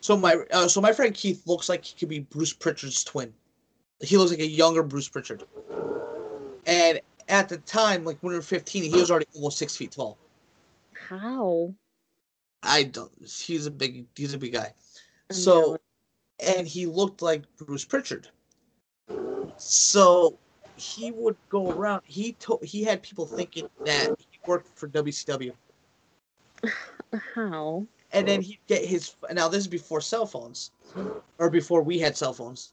so 0.00 0.16
my 0.16 0.36
uh, 0.52 0.68
so 0.68 0.80
my 0.80 0.92
friend 0.92 1.14
Keith 1.14 1.42
looks 1.46 1.68
like 1.68 1.84
he 1.84 1.96
could 1.96 2.08
be 2.08 2.20
Bruce 2.20 2.52
Pritchard's 2.52 3.04
twin. 3.04 3.32
He 4.00 4.16
looks 4.16 4.30
like 4.30 4.40
a 4.40 4.46
younger 4.46 4.82
Bruce 4.82 5.08
Pritchard. 5.08 5.44
And 6.66 7.00
at 7.28 7.48
the 7.48 7.58
time, 7.58 8.04
like 8.04 8.18
when 8.20 8.30
we 8.30 8.36
were 8.36 8.42
15, 8.42 8.82
he 8.82 9.00
was 9.00 9.10
already 9.10 9.26
almost 9.34 9.58
six 9.58 9.76
feet 9.76 9.92
tall. 9.92 10.18
How? 11.08 11.74
I 12.62 12.84
don't. 12.84 13.12
He's 13.20 13.66
a 13.66 13.70
big. 13.70 14.06
He's 14.14 14.34
a 14.34 14.38
big 14.38 14.52
guy. 14.52 14.74
I'm 15.30 15.36
So, 15.36 15.78
and 16.40 16.66
he 16.66 16.86
looked 16.86 17.22
like 17.22 17.44
Bruce 17.56 17.84
Pritchard. 17.84 18.28
So, 19.56 20.38
he 20.76 21.10
would 21.10 21.36
go 21.48 21.70
around. 21.70 22.02
He 22.04 22.32
told. 22.34 22.64
He 22.64 22.84
had 22.84 23.02
people 23.02 23.26
thinking 23.26 23.68
that 23.84 24.14
he 24.18 24.38
worked 24.46 24.78
for 24.78 24.88
WCW. 24.88 25.52
How? 27.34 27.86
and 28.12 28.26
then 28.26 28.40
he'd 28.40 28.58
get 28.66 28.84
his 28.84 29.14
now 29.32 29.48
this 29.48 29.60
is 29.60 29.68
before 29.68 30.00
cell 30.00 30.26
phones 30.26 30.70
or 31.38 31.50
before 31.50 31.82
we 31.82 31.98
had 31.98 32.16
cell 32.16 32.32
phones 32.32 32.72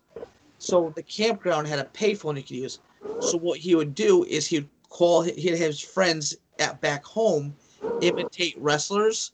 so 0.57 0.91
the 0.95 1.03
campground 1.03 1.67
had 1.67 1.79
a 1.79 1.85
payphone 1.85 2.37
you 2.37 2.43
could 2.43 2.51
use 2.51 2.79
so 3.19 3.37
what 3.37 3.59
he 3.59 3.75
would 3.75 3.95
do 3.95 4.23
is 4.25 4.47
he'd 4.47 4.67
call 4.89 5.21
he'd 5.21 5.49
have 5.49 5.59
his 5.59 5.81
friends 5.81 6.35
at 6.59 6.79
back 6.81 7.03
home 7.03 7.55
imitate 8.01 8.55
wrestlers 8.57 9.33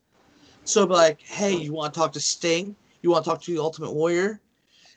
so 0.64 0.86
be 0.86 0.94
like 0.94 1.22
hey 1.22 1.56
you 1.56 1.74
want 1.74 1.94
to 1.94 2.00
talk 2.00 2.12
to 2.12 2.20
sting 2.20 2.76
you 3.02 3.12
want 3.12 3.24
to 3.26 3.30
talk 3.30 3.42
to 3.44 3.54
the 3.54 3.62
ultimate 3.62 3.94
warrior 3.94 4.40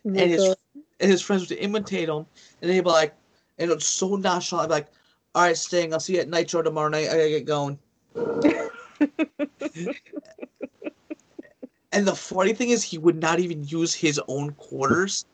Oh 0.04 0.08
and 0.08 0.18
his 0.30 0.40
God. 0.48 0.56
and 1.00 1.10
his 1.10 1.22
friends 1.22 1.48
would 1.48 1.58
imitate 1.58 2.08
him 2.08 2.26
and 2.60 2.70
they'd 2.70 2.80
be 2.80 2.90
like 2.90 3.14
and 3.58 3.70
it 3.70 3.74
was 3.74 3.86
so 3.86 4.16
nonchalant 4.16 4.64
I'd 4.64 4.68
be 4.68 4.80
like 4.80 4.88
All 5.34 5.42
right, 5.42 5.56
Sting. 5.56 5.92
I'll 5.92 6.00
see 6.00 6.14
you 6.14 6.20
at 6.20 6.28
Nitro 6.28 6.62
tomorrow 6.62 6.88
night. 6.88 7.08
I 7.08 7.16
gotta 7.16 7.28
get 7.28 7.44
going. 7.44 7.78
And 11.94 12.08
the 12.08 12.14
funny 12.14 12.54
thing 12.54 12.70
is, 12.70 12.82
he 12.82 12.96
would 12.96 13.20
not 13.20 13.38
even 13.38 13.64
use 13.64 13.94
his 13.94 14.18
own 14.26 14.52
quarters 14.52 15.26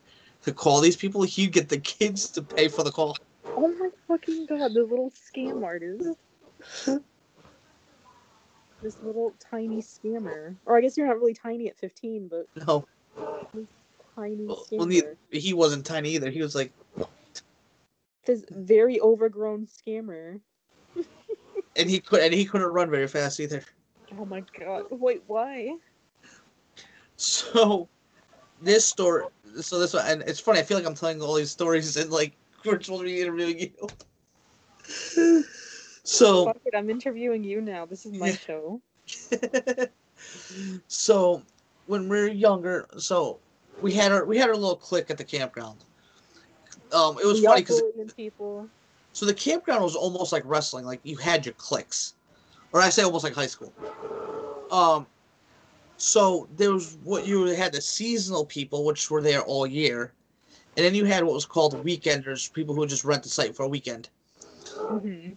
to 0.43 0.53
call 0.53 0.81
these 0.81 0.97
people. 0.97 1.23
He'd 1.23 1.53
get 1.53 1.69
the 1.69 1.79
kids 1.79 2.31
to 2.31 2.43
pay 2.43 2.67
for 2.67 2.83
the 2.83 2.91
call. 2.91 3.17
Oh 3.47 3.69
my 3.79 3.91
fucking 4.09 4.47
god, 4.47 4.75
the 4.75 4.83
little 4.83 5.13
scam 5.13 5.63
artist. 5.65 6.05
this 8.83 8.97
little 9.03 9.35
tiny 9.39 9.83
scammer. 9.83 10.57
Or 10.67 10.77
I 10.77 10.81
guess 10.81 10.97
you're 10.97 11.07
not 11.07 11.17
really 11.19 11.35
tiny 11.35 11.69
at 11.69 11.79
15, 11.79 12.29
but 12.29 12.47
No, 12.67 12.85
tiny 14.15 14.47
well, 14.47 14.67
scammer. 14.71 14.79
well, 14.79 14.87
neither, 14.87 15.17
he 15.31 15.53
wasn't 15.53 15.85
tiny 15.87 16.11
either. 16.11 16.31
He 16.31 16.43
was 16.43 16.55
like, 16.55 16.73
this 18.25 18.45
very 18.51 19.01
overgrown 19.01 19.67
scammer. 19.67 20.41
and 21.77 21.89
he 21.89 22.01
could, 22.01 22.21
and 22.21 22.35
he 22.35 22.45
couldn't 22.45 22.69
run 22.69 22.91
very 22.91 23.09
fast 23.09 23.41
either. 23.41 23.63
Oh 24.19 24.25
my 24.25 24.43
god. 24.59 24.85
Wait, 24.91 25.23
why? 25.27 25.77
So, 27.17 27.89
this 28.61 28.85
story, 28.85 29.25
so 29.61 29.79
this 29.79 29.95
one, 29.95 30.05
and 30.07 30.23
it's 30.23 30.41
funny. 30.41 30.61
I 30.61 30.63
feel 30.63 30.77
like 30.77 30.87
I'm 30.87 30.95
telling 30.95 31.21
all 31.21 31.35
these 31.35 31.51
stories 31.51 31.97
and 31.97 32.11
like 32.11 32.33
we're 32.65 32.81
supposed 32.81 33.01
to 33.01 33.05
be 33.05 33.21
interviewing 33.21 33.59
you. 35.17 35.45
So, 36.09 36.47
Fuck 36.47 36.57
it, 36.65 36.75
I'm 36.75 36.89
interviewing 36.89 37.45
you 37.45 37.61
now. 37.61 37.85
This 37.85 38.07
is 38.07 38.15
my 38.15 38.33
show. 38.33 38.81
so 40.89 41.43
when 41.85 42.09
we 42.09 42.17
were 42.17 42.29
younger, 42.29 42.87
so 42.97 43.39
we 43.83 43.93
had 43.93 44.11
our 44.11 44.25
we 44.25 44.39
had 44.39 44.49
our 44.49 44.55
little 44.55 44.75
clique 44.75 45.11
at 45.11 45.19
the 45.19 45.25
campground. 45.25 45.85
Um, 46.95 47.19
it 47.23 47.27
was 47.27 47.45
funny 47.45 47.61
because 47.61 47.83
people. 48.17 48.67
so 49.13 49.27
the 49.27 49.35
campground 49.35 49.85
was 49.85 49.95
almost 49.95 50.33
like 50.33 50.45
wrestling. 50.47 50.87
Like 50.87 51.01
you 51.03 51.19
had 51.19 51.45
your 51.45 51.53
cliques, 51.59 52.15
or 52.73 52.81
I 52.81 52.89
say 52.89 53.03
almost 53.03 53.23
like 53.23 53.35
high 53.35 53.47
school. 53.47 53.75
Um, 54.73 55.07
so 55.99 56.49
there 56.57 56.73
was 56.73 56.97
what 57.05 57.27
you 57.27 57.45
had 57.49 57.75
the 57.75 57.83
seasonal 57.83 58.47
people, 58.47 58.87
which 58.87 59.11
were 59.11 59.21
there 59.21 59.43
all 59.43 59.67
year, 59.67 60.15
and 60.79 60.87
then 60.87 60.95
you 60.95 61.05
had 61.05 61.23
what 61.23 61.35
was 61.35 61.45
called 61.45 61.85
weekenders, 61.85 62.51
people 62.51 62.75
who 62.75 62.87
just 62.87 63.05
rent 63.05 63.25
the 63.25 63.29
site 63.29 63.55
for 63.55 63.65
a 63.65 63.69
weekend. 63.69 64.09
hmm 64.75 65.33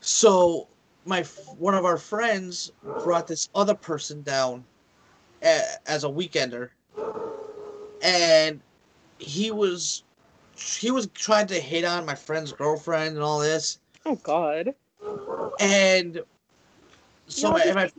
So 0.00 0.68
my 1.04 1.22
one 1.58 1.74
of 1.74 1.84
our 1.84 1.98
friends 1.98 2.70
brought 3.02 3.26
this 3.26 3.48
other 3.54 3.74
person 3.74 4.22
down 4.22 4.64
a, 5.42 5.60
as 5.86 6.04
a 6.04 6.08
weekender, 6.08 6.70
and 8.02 8.60
he 9.18 9.50
was 9.50 10.02
he 10.56 10.90
was 10.90 11.06
trying 11.08 11.46
to 11.48 11.60
hit 11.60 11.84
on 11.84 12.06
my 12.06 12.14
friend's 12.14 12.52
girlfriend 12.52 13.14
and 13.14 13.24
all 13.24 13.40
this, 13.40 13.78
Oh 14.06 14.16
god. 14.16 14.74
and 15.60 16.20
so 17.28 17.48
Y'all 17.48 17.58
my, 17.58 17.62
and 17.62 17.74
my 17.74 17.90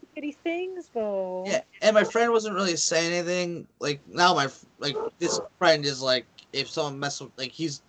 things 0.44 0.90
though. 0.94 1.46
yeah, 1.46 1.62
and 1.82 1.94
my 1.94 2.04
friend 2.04 2.32
wasn't 2.32 2.56
really 2.56 2.76
saying 2.76 3.14
anything. 3.14 3.68
Like 3.80 4.00
now, 4.08 4.34
my 4.34 4.48
like 4.80 4.98
this 5.20 5.42
friend 5.58 5.86
is 5.86 6.02
like 6.02 6.26
if 6.54 6.70
someone 6.70 7.00
mess 7.00 7.22
with 7.22 7.32
like 7.38 7.52
he's 7.52 7.82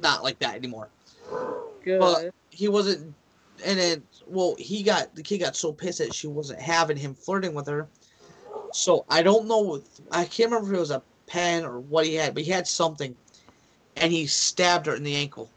not 0.00 0.22
like 0.22 0.38
that 0.40 0.54
anymore. 0.54 0.88
Good. 1.84 2.00
Well, 2.00 2.30
he 2.50 2.68
wasn't 2.68 3.14
and 3.64 3.78
then 3.78 4.02
well 4.26 4.54
he 4.58 4.82
got 4.82 5.14
the 5.14 5.22
kid 5.22 5.38
got 5.38 5.56
so 5.56 5.72
pissed 5.72 5.98
that 5.98 6.14
she 6.14 6.26
wasn't 6.26 6.60
having 6.60 6.96
him 6.96 7.14
flirting 7.14 7.54
with 7.54 7.66
her 7.66 7.86
so 8.72 9.04
i 9.08 9.22
don't 9.22 9.46
know 9.46 9.80
i 10.10 10.24
can't 10.24 10.50
remember 10.50 10.72
if 10.72 10.76
it 10.76 10.80
was 10.80 10.90
a 10.90 11.02
pen 11.26 11.64
or 11.64 11.80
what 11.80 12.06
he 12.06 12.14
had 12.14 12.34
but 12.34 12.42
he 12.42 12.50
had 12.50 12.66
something 12.66 13.14
and 13.96 14.12
he 14.12 14.26
stabbed 14.26 14.86
her 14.86 14.94
in 14.94 15.02
the 15.02 15.14
ankle 15.14 15.50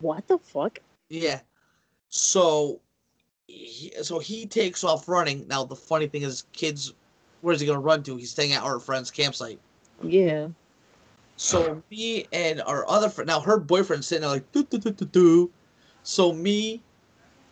what 0.00 0.26
the 0.28 0.38
fuck? 0.38 0.78
yeah 1.08 1.40
so 2.08 2.80
he, 3.46 3.92
so 4.02 4.18
he 4.18 4.46
takes 4.46 4.84
off 4.84 5.08
running 5.08 5.46
now 5.48 5.64
the 5.64 5.76
funny 5.76 6.06
thing 6.06 6.22
is 6.22 6.44
kids 6.52 6.94
where's 7.40 7.60
he 7.60 7.66
gonna 7.66 7.80
run 7.80 8.02
to 8.02 8.16
he's 8.16 8.30
staying 8.30 8.52
at 8.52 8.62
our 8.62 8.78
friend's 8.78 9.10
campsite 9.10 9.58
Yeah. 10.02 10.48
So 11.36 11.82
me 11.90 12.26
and 12.32 12.62
our 12.62 12.88
other 12.88 13.08
friend, 13.08 13.26
now 13.26 13.40
her 13.40 13.58
boyfriend's 13.58 14.06
sitting 14.06 14.22
there 14.22 14.30
like 14.30 14.52
do 14.52 14.62
do 14.64 14.78
do 14.78 14.90
do 14.90 15.04
do. 15.06 15.50
So 16.02 16.32
me, 16.32 16.82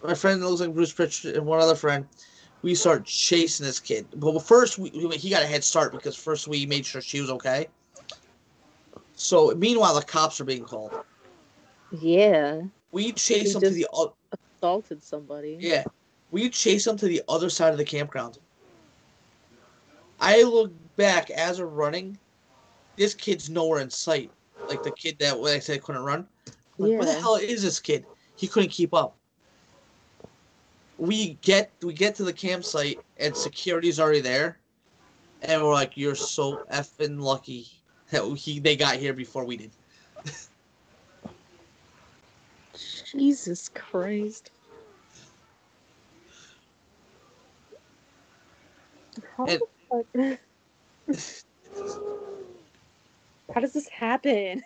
my 0.03 0.15
friend 0.15 0.41
that 0.41 0.49
looks 0.49 0.61
like 0.61 0.75
Bruce 0.75 0.93
Pritchard, 0.93 1.37
and 1.37 1.47
one 1.47 1.61
other 1.61 1.75
friend, 1.75 2.07
we 2.63 2.75
start 2.75 3.05
chasing 3.05 3.65
this 3.67 3.81
kid. 3.81 4.07
But 4.17 4.39
first, 4.41 4.79
we, 4.79 4.91
he 4.91 5.31
got 5.31 5.43
a 5.43 5.47
head 5.47 5.65
start 5.65 5.93
because 5.93 6.17
first 6.17 6.49
we 6.49 6.67
made 6.67 6.85
sure 6.87 7.01
she 7.01 7.21
was 7.21 7.31
okay. 7.31 7.69
So 9.15 9.55
meanwhile, 9.55 9.95
the 9.95 10.03
cops 10.03 10.41
are 10.41 10.45
being 10.45 10.65
called. 10.65 10.93
Yeah. 11.91 12.63
We 12.93 13.13
chase 13.13 13.55
him 13.55 13.61
to 13.61 13.71
the 13.71 13.87
o- 13.93 14.15
Assaulted 14.59 15.03
somebody. 15.03 15.57
yeah, 15.61 15.85
we 16.31 16.51
chase 16.51 16.87
him 16.87 16.97
to 16.99 17.07
the 17.07 17.23
other 17.29 17.49
side 17.49 17.73
of 17.73 17.79
the 17.79 17.85
campground. 17.85 18.39
I 20.21 20.43
look 20.43 20.73
back 20.97 21.31
as 21.31 21.61
we're 21.61 21.67
running. 21.67 22.19
This 22.97 23.15
kid's 23.15 23.49
nowhere 23.49 23.81
in 23.81 23.89
sight. 23.91 24.31
Like 24.69 24.83
the 24.83 24.91
kid 24.91 25.19
that 25.21 25.39
when 25.39 25.55
I 25.55 25.59
said 25.61 25.83
couldn't 25.83 26.03
run. 26.03 26.27
Like, 26.79 26.91
where 26.99 27.05
the 27.07 27.13
hell 27.15 27.37
is 27.37 27.63
this 27.63 27.81
kid? 27.81 28.05
He 28.37 28.47
couldn't 28.47 28.71
keep 28.71 28.93
up. 28.93 29.17
We 31.01 31.39
get 31.41 31.73
we 31.83 31.95
get 31.95 32.15
to 32.17 32.25
the 32.25 32.33
campsite 32.33 33.03
and 33.17 33.35
security's 33.35 33.99
already 33.99 34.21
there, 34.21 34.59
and 35.41 35.63
we're 35.63 35.73
like, 35.73 35.97
"You're 35.97 36.15
so 36.15 36.63
effing 36.71 37.19
lucky 37.19 37.69
that 38.11 38.23
he 38.37 38.61
they 38.61 38.77
got 38.77 38.97
here 38.97 39.15
before 39.15 39.47
we 39.47 39.57
did." 39.57 39.71
Jesus 43.11 43.71
Christ. 43.71 44.51
How 49.39 49.47
And- 49.47 49.63
the 50.13 50.39
fuck? 51.09 51.49
How 53.55 53.61
does 53.61 53.73
this 53.73 53.89
happen? 53.89 54.63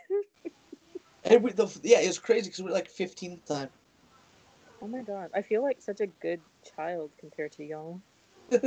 And 1.24 1.42
we, 1.42 1.52
the, 1.52 1.66
yeah, 1.82 2.00
it 2.00 2.06
was 2.08 2.18
crazy 2.18 2.50
because 2.50 2.58
we 2.58 2.66
were 2.66 2.70
like 2.72 2.90
15th 2.92 3.46
time. 3.46 3.70
Oh 4.84 4.86
my 4.86 5.00
god, 5.00 5.30
I 5.34 5.40
feel 5.40 5.62
like 5.62 5.80
such 5.80 6.00
a 6.00 6.06
good 6.06 6.40
child 6.76 7.10
compared 7.18 7.52
to 7.52 7.64
y'all. 7.64 8.00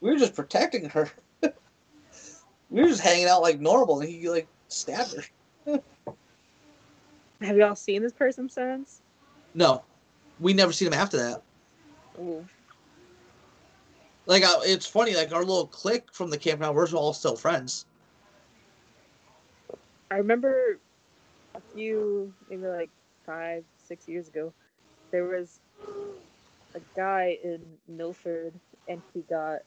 We 0.00 0.10
were 0.10 0.18
just 0.18 0.34
protecting 0.34 0.88
her. 0.88 1.08
we 2.70 2.82
were 2.82 2.88
just 2.88 3.02
hanging 3.02 3.28
out 3.28 3.40
like 3.40 3.60
normal, 3.60 4.00
and 4.00 4.10
he 4.10 4.28
like 4.28 4.48
stabbed 4.66 5.14
her. 5.14 5.80
Have 7.40 7.56
y'all 7.56 7.76
seen 7.76 8.02
this 8.02 8.12
person 8.12 8.48
since? 8.48 9.00
No, 9.54 9.84
we 10.40 10.54
never 10.54 10.72
seen 10.72 10.88
him 10.88 10.94
after 10.94 11.18
that. 11.18 11.42
Ooh. 12.18 12.44
Like 14.26 14.42
uh, 14.42 14.60
it's 14.64 14.86
funny, 14.86 15.14
like 15.14 15.32
our 15.32 15.44
little 15.44 15.68
clique 15.68 16.12
from 16.12 16.30
the 16.30 16.38
campground, 16.38 16.74
we're 16.74 16.88
all 16.88 17.12
still 17.12 17.36
friends. 17.36 17.86
I 20.10 20.16
remember 20.16 20.80
a 21.54 21.60
few, 21.72 22.32
maybe 22.50 22.66
like 22.66 22.90
five, 23.24 23.62
six 23.86 24.08
years 24.08 24.26
ago, 24.26 24.52
there 25.12 25.26
was 25.26 25.60
a 26.74 26.80
guy 26.96 27.38
in 27.44 27.60
Milford, 27.88 28.54
and 28.88 29.02
he 29.14 29.22
got, 29.22 29.60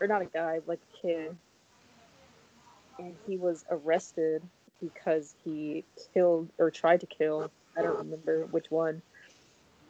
or 0.00 0.06
not 0.06 0.22
a 0.22 0.26
guy, 0.26 0.60
like 0.66 0.80
a 0.80 1.06
kid, 1.06 1.36
and 2.98 3.16
he 3.26 3.36
was 3.36 3.64
arrested 3.70 4.42
because 4.80 5.34
he 5.44 5.84
killed 6.12 6.50
or 6.58 6.70
tried 6.70 7.00
to 7.00 7.06
kill. 7.06 7.50
I 7.76 7.82
don't 7.82 7.98
remember 7.98 8.46
which 8.46 8.70
one, 8.70 9.02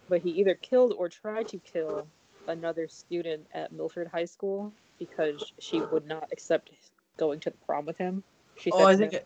but 0.09 0.21
he 0.21 0.31
either 0.31 0.55
killed 0.55 0.95
or 0.97 1.09
tried 1.09 1.49
to 1.49 1.59
kill 1.59 2.07
another 2.49 2.89
student 2.89 3.47
at 3.55 3.73
Milford 3.73 4.09
High 4.09 4.27
School 4.27 4.73
because 4.99 5.53
she 5.61 5.81
would 5.91 6.07
not 6.07 6.29
accept 6.33 6.71
going 7.19 7.41
to 7.41 7.51
the 7.51 7.57
prom 7.67 7.87
with 7.87 7.99
him. 7.99 8.23
She 8.57 8.71
Oh, 8.73 8.85
I 8.85 8.97
think, 8.97 9.15
I, 9.15 9.23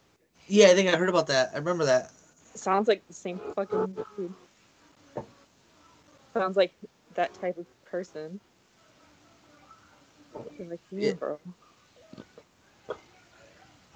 yeah, 0.46 0.68
I 0.68 0.74
think 0.74 0.88
I 0.88 0.96
heard 0.96 1.08
about 1.08 1.28
that. 1.28 1.50
I 1.54 1.58
remember 1.58 1.86
that. 1.86 2.10
Sounds 2.54 2.88
like 2.88 3.06
the 3.06 3.14
same 3.14 3.40
fucking 3.54 3.96
dude. 4.16 4.34
Sounds 6.34 6.56
like 6.56 6.72
that 7.14 7.34
type 7.34 7.58
of 7.58 7.66
person. 7.84 8.40
Like, 10.58 10.80
yeah, 10.90 11.08
Yeah. 11.08 11.12
bro. 11.14 11.38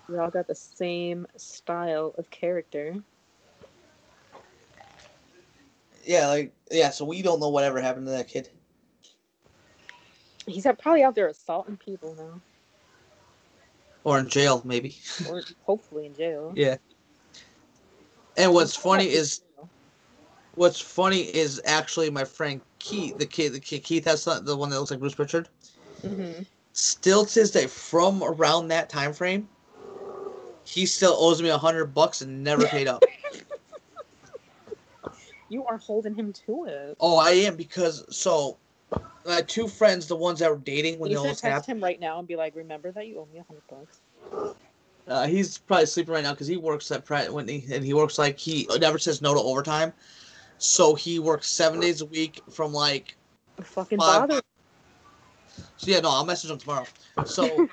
We 0.09 0.19
all 0.19 0.31
got 0.31 0.47
the 0.47 0.55
same 0.55 1.27
style 1.37 2.15
of 2.19 2.31
character. 2.31 2.97
Yeah, 6.05 6.27
like 6.29 6.53
yeah. 6.71 6.91
So 6.91 7.05
we 7.05 7.23
don't 7.23 7.39
know 7.41 7.49
whatever 7.49 7.81
happened 7.81 8.07
to 8.07 8.13
that 8.13 8.29
kid. 8.29 8.49
He's 10.47 10.67
out- 10.67 10.79
probably 10.81 11.05
out 11.05 11.15
there 11.15 11.29
assaulting 11.29 11.77
people 11.77 12.17
now, 12.17 12.41
Or 14.03 14.19
in 14.19 14.29
jail, 14.29 14.61
maybe. 14.65 14.97
or 15.29 15.41
hopefully 15.63 16.07
in 16.07 16.15
jail. 16.15 16.53
Yeah. 16.57 16.77
And 18.37 18.53
what's 18.53 18.75
funny 18.77 19.09
is 19.09 19.43
what's 20.55 20.81
funny 20.81 21.21
is 21.21 21.61
actually 21.65 22.11
my 22.11 22.25
friend 22.25 22.61
Keith, 22.79 23.19
the 23.19 23.27
kid, 23.27 23.53
the 23.53 23.61
kid 23.61 23.85
Keith 23.85 24.05
has 24.07 24.23
son, 24.23 24.45
the 24.45 24.57
one 24.57 24.71
that 24.71 24.79
looks 24.79 24.91
like 24.91 25.01
Bruce 25.01 25.15
Pritchard. 25.15 25.49
hmm 26.03 26.43
Still 26.75 27.27
to 27.27 27.35
this 27.35 27.51
day, 27.51 27.67
from 27.67 28.23
around 28.23 28.69
that 28.69 28.89
time 28.89 29.13
frame, 29.13 29.49
he 30.65 30.87
still 30.87 31.15
owes 31.19 31.43
me 31.43 31.51
a 31.51 31.59
hundred 31.59 31.87
bucks 31.95 32.23
and 32.23 32.43
never 32.43 32.67
paid 32.67 32.89
up. 32.89 33.03
You 35.49 35.67
are 35.67 35.77
holding 35.77 36.15
him 36.15 36.33
to 36.47 36.65
it. 36.65 36.97
Oh, 36.99 37.19
I 37.19 37.33
am 37.33 37.57
because 37.57 38.07
so 38.17 38.59
my 39.27 39.43
two 39.43 39.69
friends, 39.69 40.07
the 40.07 40.17
ones 40.17 40.39
that 40.39 40.51
were 40.51 40.57
dating 40.57 40.99
when 40.99 41.11
you 41.11 41.19
should 41.19 41.27
text 41.29 41.43
happened. 41.43 41.77
him 41.77 41.85
right 41.85 42.01
now 42.01 42.19
and 42.19 42.27
be 42.27 42.37
like, 42.37 42.57
"Remember 42.57 42.91
that 42.91 43.07
you 43.07 43.21
owe 43.21 43.27
me 43.27 43.39
a 43.39 43.45
hundred 43.45 43.65
bucks." 43.69 44.01
Uh, 45.09 45.27
he's 45.27 45.59
probably 45.59 45.87
sleeping 45.87 46.15
right 46.15 46.23
now 46.23 46.33
because 46.33 46.47
he 46.47 46.57
works 46.57 46.91
at 46.91 47.05
Pratt 47.05 47.33
Whitney, 47.33 47.65
and 47.73 47.85
he 47.85 47.93
works 47.93 48.19
like 48.19 48.39
he 48.39 48.69
never 48.79 48.99
says 48.99 49.21
no 49.21 49.35
to 49.35 49.41
overtime. 49.41 49.93
So 50.59 50.95
he 50.95 51.19
works 51.19 51.49
seven 51.49 51.81
days 51.81 52.01
a 52.01 52.07
week 52.07 52.41
from 52.51 52.73
like. 52.73 53.17
Fucking 53.61 53.99
Five- 53.99 54.29
bother. 54.29 54.43
So 55.77 55.91
yeah, 55.91 56.01
no, 56.01 56.11
I'll 56.11 56.25
message 56.25 56.51
him 56.51 56.59
tomorrow. 56.59 56.87
So, 57.27 57.69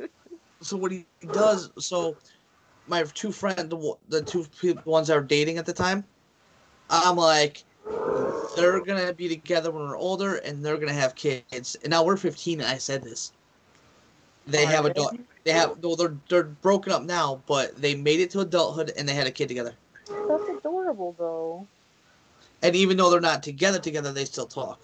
so 0.60 0.76
what 0.76 0.90
he 0.90 1.06
does, 1.32 1.70
so 1.78 2.16
my 2.88 3.04
two 3.04 3.32
friends, 3.32 3.68
the, 3.68 3.94
the 4.08 4.22
two 4.22 4.44
pe- 4.60 4.74
ones 4.84 5.08
that 5.08 5.16
are 5.16 5.22
dating 5.22 5.58
at 5.58 5.66
the 5.66 5.72
time, 5.72 6.04
I'm 6.90 7.16
like, 7.16 7.64
they're 8.56 8.80
gonna 8.80 9.12
be 9.12 9.28
together 9.28 9.70
when 9.70 9.88
we're 9.88 9.96
older, 9.96 10.36
and 10.36 10.64
they're 10.64 10.76
gonna 10.76 10.92
have 10.92 11.14
kids. 11.14 11.76
And 11.82 11.90
now 11.90 12.04
we're 12.04 12.16
15, 12.16 12.60
and 12.60 12.68
I 12.68 12.78
said 12.78 13.02
this. 13.02 13.32
They 14.46 14.66
have 14.66 14.84
a 14.84 14.90
daughter. 14.92 15.18
They 15.44 15.52
have 15.52 15.78
well, 15.82 15.96
they're 15.96 16.16
they're 16.28 16.44
broken 16.44 16.92
up 16.92 17.02
now, 17.02 17.42
but 17.46 17.76
they 17.76 17.94
made 17.94 18.20
it 18.20 18.30
to 18.30 18.40
adulthood 18.40 18.92
and 18.96 19.08
they 19.08 19.14
had 19.14 19.26
a 19.26 19.30
kid 19.30 19.48
together. 19.48 19.74
That's 20.08 20.48
adorable, 20.48 21.14
though. 21.18 21.66
And 22.62 22.74
even 22.74 22.96
though 22.96 23.10
they're 23.10 23.20
not 23.20 23.42
together 23.42 23.78
together, 23.78 24.12
they 24.12 24.24
still 24.24 24.46
talk. 24.46 24.80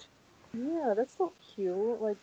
Yeah, 0.53 0.93
that's 0.95 1.17
so 1.17 1.33
cute. 1.55 2.01
Like, 2.01 2.17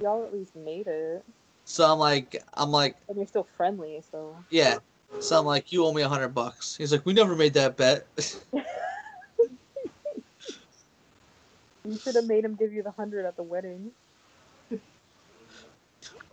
y'all 0.00 0.24
at 0.24 0.32
least 0.32 0.56
made 0.56 0.86
it, 0.86 1.24
So 1.64 1.90
I'm 1.90 1.98
like, 1.98 2.42
I'm 2.54 2.70
like, 2.70 2.96
and 3.08 3.16
you're 3.16 3.26
still 3.26 3.46
friendly. 3.56 4.02
So 4.10 4.36
yeah. 4.50 4.78
So 5.20 5.38
I'm 5.38 5.46
like, 5.46 5.72
you 5.72 5.84
owe 5.84 5.92
me 5.92 6.02
a 6.02 6.08
hundred 6.08 6.30
bucks. 6.30 6.76
He's 6.76 6.90
like, 6.92 7.06
we 7.06 7.12
never 7.12 7.36
made 7.36 7.54
that 7.54 7.76
bet. 7.76 8.06
you 11.84 11.98
should 12.02 12.16
have 12.16 12.24
made 12.24 12.44
him 12.44 12.56
give 12.56 12.72
you 12.72 12.82
the 12.82 12.90
hundred 12.90 13.26
at 13.26 13.36
the 13.36 13.42
wedding. 13.42 13.92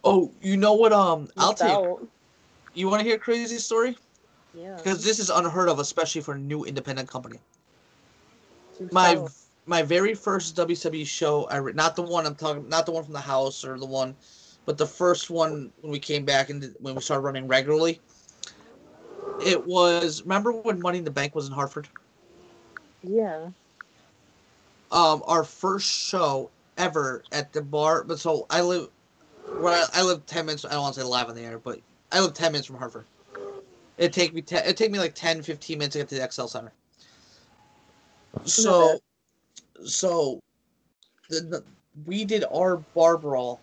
Oh, 0.04 0.32
you 0.42 0.58
know 0.58 0.74
what? 0.74 0.94
Um, 0.94 1.30
I'll 1.38 1.52
Missed 1.52 1.64
take. 1.64 1.78
You 2.74 2.90
want 2.90 3.02
to 3.02 3.06
hear 3.06 3.16
a 3.16 3.20
crazy 3.20 3.58
story? 3.58 3.98
Yeah. 4.54 4.76
Because 4.76 5.04
this 5.04 5.20
is 5.20 5.30
unheard 5.30 5.70
of, 5.70 5.80
especially 5.80 6.22
for 6.22 6.36
a 6.36 6.40
new 6.40 6.64
independent 6.64 7.10
company. 7.10 7.40
My 8.92 9.26
my 9.66 9.84
very 9.84 10.16
first 10.16 10.56
WWE 10.56 11.06
show, 11.06 11.46
I 11.46 11.58
re- 11.58 11.74
not 11.74 11.96
the 11.96 12.02
one 12.02 12.26
I'm 12.26 12.36
talking, 12.36 12.68
not 12.68 12.86
the 12.86 12.92
one 12.92 13.04
from 13.04 13.14
the 13.14 13.22
house 13.22 13.64
or 13.64 13.78
the 13.78 13.86
one, 13.86 14.16
but 14.66 14.78
the 14.78 14.86
first 14.86 15.30
one 15.30 15.72
when 15.82 15.92
we 15.92 16.00
came 16.00 16.26
back 16.26 16.50
and 16.50 16.74
when 16.80 16.96
we 16.96 17.02
started 17.02 17.22
running 17.22 17.48
regularly. 17.48 18.02
It 19.46 19.66
was 19.66 20.24
remember 20.24 20.52
when 20.52 20.82
Money 20.82 21.00
in 21.00 21.04
the 21.04 21.12
Bank 21.12 21.36
was 21.36 21.48
in 21.48 21.54
Hartford. 21.54 21.88
Yeah. 23.04 23.50
Um, 24.92 25.24
our 25.26 25.44
first 25.44 25.88
show 25.88 26.50
ever 26.78 27.24
at 27.32 27.54
the 27.54 27.62
bar. 27.62 28.04
But 28.04 28.20
so 28.20 28.46
I 28.50 28.62
live, 28.62 28.90
where 29.60 29.74
I, 29.74 29.86
I 29.96 30.02
live 30.04 30.26
ten 30.26 30.46
minutes. 30.46 30.66
I 30.66 30.72
don't 30.72 30.82
want 30.82 30.96
to 30.96 31.02
say 31.02 31.06
live 31.06 31.30
on 31.30 31.36
the 31.36 31.42
air, 31.42 31.60
but 31.60 31.80
I 32.12 32.20
live 32.20 32.34
ten 32.34 32.52
minutes 32.52 32.68
from 32.68 32.78
Hartford. 32.78 33.06
It 33.98 34.14
take 34.14 34.34
me 34.34 34.42
ten. 34.42 34.66
It 34.66 34.78
take 34.78 34.92
me 34.92 35.00
like 35.00 35.14
10, 35.14 35.44
15 35.44 35.78
minutes 35.78 35.94
to 35.94 36.00
get 36.00 36.10
to 36.10 36.16
the 36.16 36.32
XL 36.32 36.48
Center. 36.48 36.72
So, 38.46 39.00
so, 39.86 40.40
the, 41.30 41.42
the 41.42 41.64
we 42.06 42.26
did 42.26 42.46
our 42.52 42.78
bar 42.78 43.18
brawl 43.18 43.60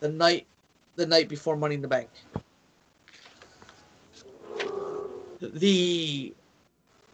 the 0.00 0.08
night 0.08 0.46
the 0.96 1.06
night 1.06 1.28
before 1.28 1.56
Money 1.56 1.74
in 1.74 1.82
the 1.82 1.88
Bank. 1.88 2.08
The 5.40 6.34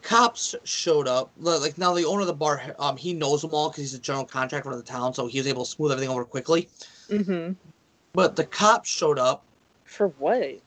cops 0.01 0.55
showed 0.63 1.07
up. 1.07 1.31
Like 1.37 1.77
now, 1.77 1.93
the 1.93 2.05
owner 2.05 2.21
of 2.21 2.27
the 2.27 2.33
bar, 2.33 2.75
um, 2.79 2.95
he 2.95 3.13
knows 3.13 3.41
them 3.41 3.51
all 3.53 3.69
because 3.69 3.83
he's 3.83 3.93
a 3.93 3.99
general 3.99 4.25
contractor 4.25 4.71
of 4.71 4.77
the 4.77 4.83
town, 4.83 5.13
so 5.13 5.27
he 5.27 5.39
was 5.39 5.47
able 5.47 5.65
to 5.65 5.69
smooth 5.69 5.91
everything 5.91 6.13
over 6.13 6.25
quickly. 6.25 6.69
Mm-hmm. 7.09 7.53
But 8.13 8.35
the 8.35 8.45
cops 8.45 8.89
showed 8.89 9.17
up, 9.17 9.43
For 9.85 10.09
what? 10.19 10.59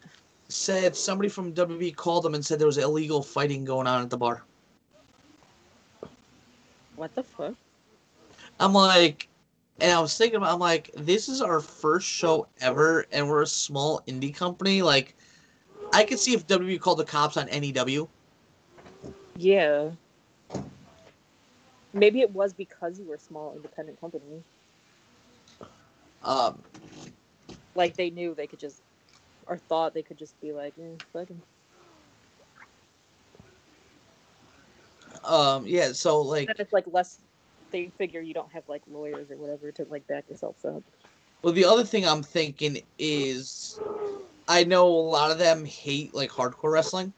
said 0.49 0.97
somebody 0.97 1.29
from 1.29 1.53
WWE 1.55 1.95
called 1.95 2.25
them 2.25 2.35
and 2.35 2.45
said 2.45 2.59
there 2.59 2.67
was 2.67 2.79
illegal 2.79 3.23
fighting 3.23 3.65
going 3.65 3.87
on 3.87 4.03
at 4.03 4.11
the 4.11 4.17
bar. 4.17 4.43
What 6.97 7.15
the 7.15 7.23
fuck? 7.23 7.55
I'm 8.59 8.73
like, 8.73 9.29
and 9.81 9.93
I 9.93 10.01
was 10.01 10.17
thinking, 10.17 10.39
about, 10.39 10.53
I'm 10.53 10.59
like, 10.59 10.91
this 10.97 11.29
is 11.29 11.41
our 11.41 11.61
first 11.61 12.09
show 12.09 12.49
ever, 12.61 13.07
and 13.13 13.29
we're 13.29 13.43
a 13.43 13.47
small 13.47 14.03
indie 14.09 14.35
company. 14.35 14.83
Like, 14.83 15.15
I 15.93 16.05
could 16.05 16.19
see 16.19 16.33
if 16.33 16.47
WWE 16.47 16.81
called 16.81 16.99
the 16.99 17.05
cops 17.05 17.37
on 17.37 17.47
NEW. 17.47 18.09
Yeah. 19.37 19.91
Maybe 21.93 22.23
it 22.23 22.31
was 22.33 22.53
because 22.53 22.99
you 22.99 23.05
were 23.05 23.17
a 23.17 23.21
small 23.21 23.53
independent 23.55 24.01
company. 24.01 24.43
Um, 26.25 26.61
Like 27.77 27.97
they 27.97 28.11
knew 28.11 28.35
they 28.35 28.47
could 28.47 28.59
just, 28.61 28.83
or 29.47 29.59
thought 29.59 29.95
they 29.95 30.03
could 30.03 30.19
just 30.19 30.41
be 30.41 30.53
like, 30.53 30.75
eh, 30.81 30.97
fuck 31.13 31.29
um, 35.25 35.67
yeah. 35.67 35.93
So 35.93 36.21
like, 36.21 36.49
it's 36.59 36.73
like 36.73 36.85
less. 36.87 37.21
They 37.73 37.91
figure 37.99 38.21
you 38.21 38.33
don't 38.33 38.53
have 38.53 38.63
like 38.69 38.83
lawyers 38.89 39.31
or 39.31 39.37
whatever 39.37 39.73
to 39.73 39.87
like 39.91 40.07
back 40.07 40.29
yourself 40.31 40.65
up. 40.65 40.83
well, 41.43 41.53
the 41.53 41.65
other 41.65 41.85
thing 41.85 42.07
I'm 42.07 42.23
thinking 42.23 42.79
is, 42.99 43.79
I 44.47 44.65
know 44.65 44.87
a 44.87 44.89
lot 44.89 45.31
of 45.31 45.39
them 45.39 45.65
hate 45.65 46.15
like 46.15 46.31
hardcore 46.31 46.73
wrestling, 46.73 47.13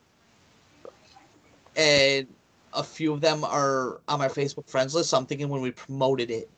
and 1.77 2.27
a 2.73 2.83
few 2.83 3.13
of 3.13 3.21
them 3.21 3.45
are 3.45 4.01
on 4.09 4.19
my 4.19 4.29
Facebook 4.29 4.69
friends 4.69 4.95
list. 4.95 5.11
So 5.11 5.19
I'm 5.19 5.27
thinking 5.27 5.49
when 5.49 5.61
we 5.61 5.71
promoted 5.71 6.31
it. 6.31 6.51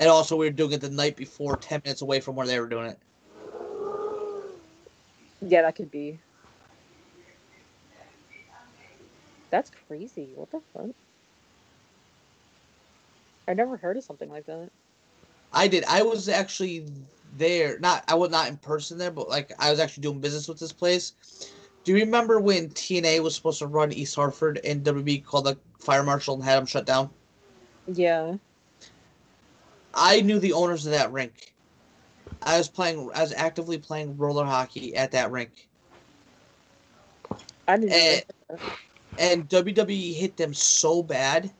And 0.00 0.08
also, 0.08 0.34
we 0.34 0.46
were 0.46 0.50
doing 0.50 0.72
it 0.72 0.80
the 0.80 0.88
night 0.88 1.14
before, 1.14 1.56
ten 1.56 1.82
minutes 1.84 2.00
away 2.00 2.20
from 2.20 2.34
where 2.34 2.46
they 2.46 2.58
were 2.58 2.66
doing 2.66 2.86
it. 2.86 2.98
Yeah, 5.42 5.62
that 5.62 5.76
could 5.76 5.90
be. 5.90 6.18
That's 9.50 9.70
crazy. 9.86 10.30
What 10.34 10.50
the 10.50 10.60
fuck? 10.72 10.90
I 13.46 13.52
never 13.52 13.76
heard 13.76 13.96
of 13.98 14.04
something 14.04 14.30
like 14.30 14.46
that. 14.46 14.70
I 15.52 15.68
did. 15.68 15.84
I 15.84 16.02
was 16.02 16.28
actually 16.28 16.86
there. 17.36 17.78
Not 17.80 18.04
I 18.08 18.14
was 18.14 18.30
not 18.30 18.48
in 18.48 18.56
person 18.56 18.96
there, 18.96 19.10
but 19.10 19.28
like 19.28 19.52
I 19.58 19.70
was 19.70 19.80
actually 19.80 20.02
doing 20.02 20.20
business 20.20 20.48
with 20.48 20.58
this 20.58 20.72
place. 20.72 21.12
Do 21.84 21.92
you 21.92 21.98
remember 21.98 22.40
when 22.40 22.68
TNA 22.70 23.22
was 23.22 23.34
supposed 23.34 23.58
to 23.58 23.66
run 23.66 23.92
East 23.92 24.14
Hartford 24.14 24.60
and 24.64 24.84
WWE 24.84 25.24
called 25.24 25.46
the 25.46 25.58
fire 25.78 26.02
marshal 26.02 26.34
and 26.34 26.44
had 26.44 26.56
them 26.56 26.66
shut 26.66 26.86
down? 26.86 27.10
Yeah. 27.86 28.36
I 29.94 30.20
knew 30.20 30.38
the 30.38 30.52
owners 30.52 30.86
of 30.86 30.92
that 30.92 31.12
rink. 31.12 31.52
I 32.42 32.58
was 32.58 32.68
playing. 32.68 33.10
I 33.14 33.20
was 33.20 33.32
actively 33.32 33.78
playing 33.78 34.16
roller 34.16 34.44
hockey 34.44 34.94
at 34.96 35.12
that 35.12 35.30
rink, 35.30 35.68
I 37.68 37.76
didn't 37.76 37.92
Eh. 37.92 38.20
and 39.18 39.48
WWE 39.48 40.14
hit 40.14 40.36
them 40.36 40.54
so 40.54 41.02
bad 41.02 41.50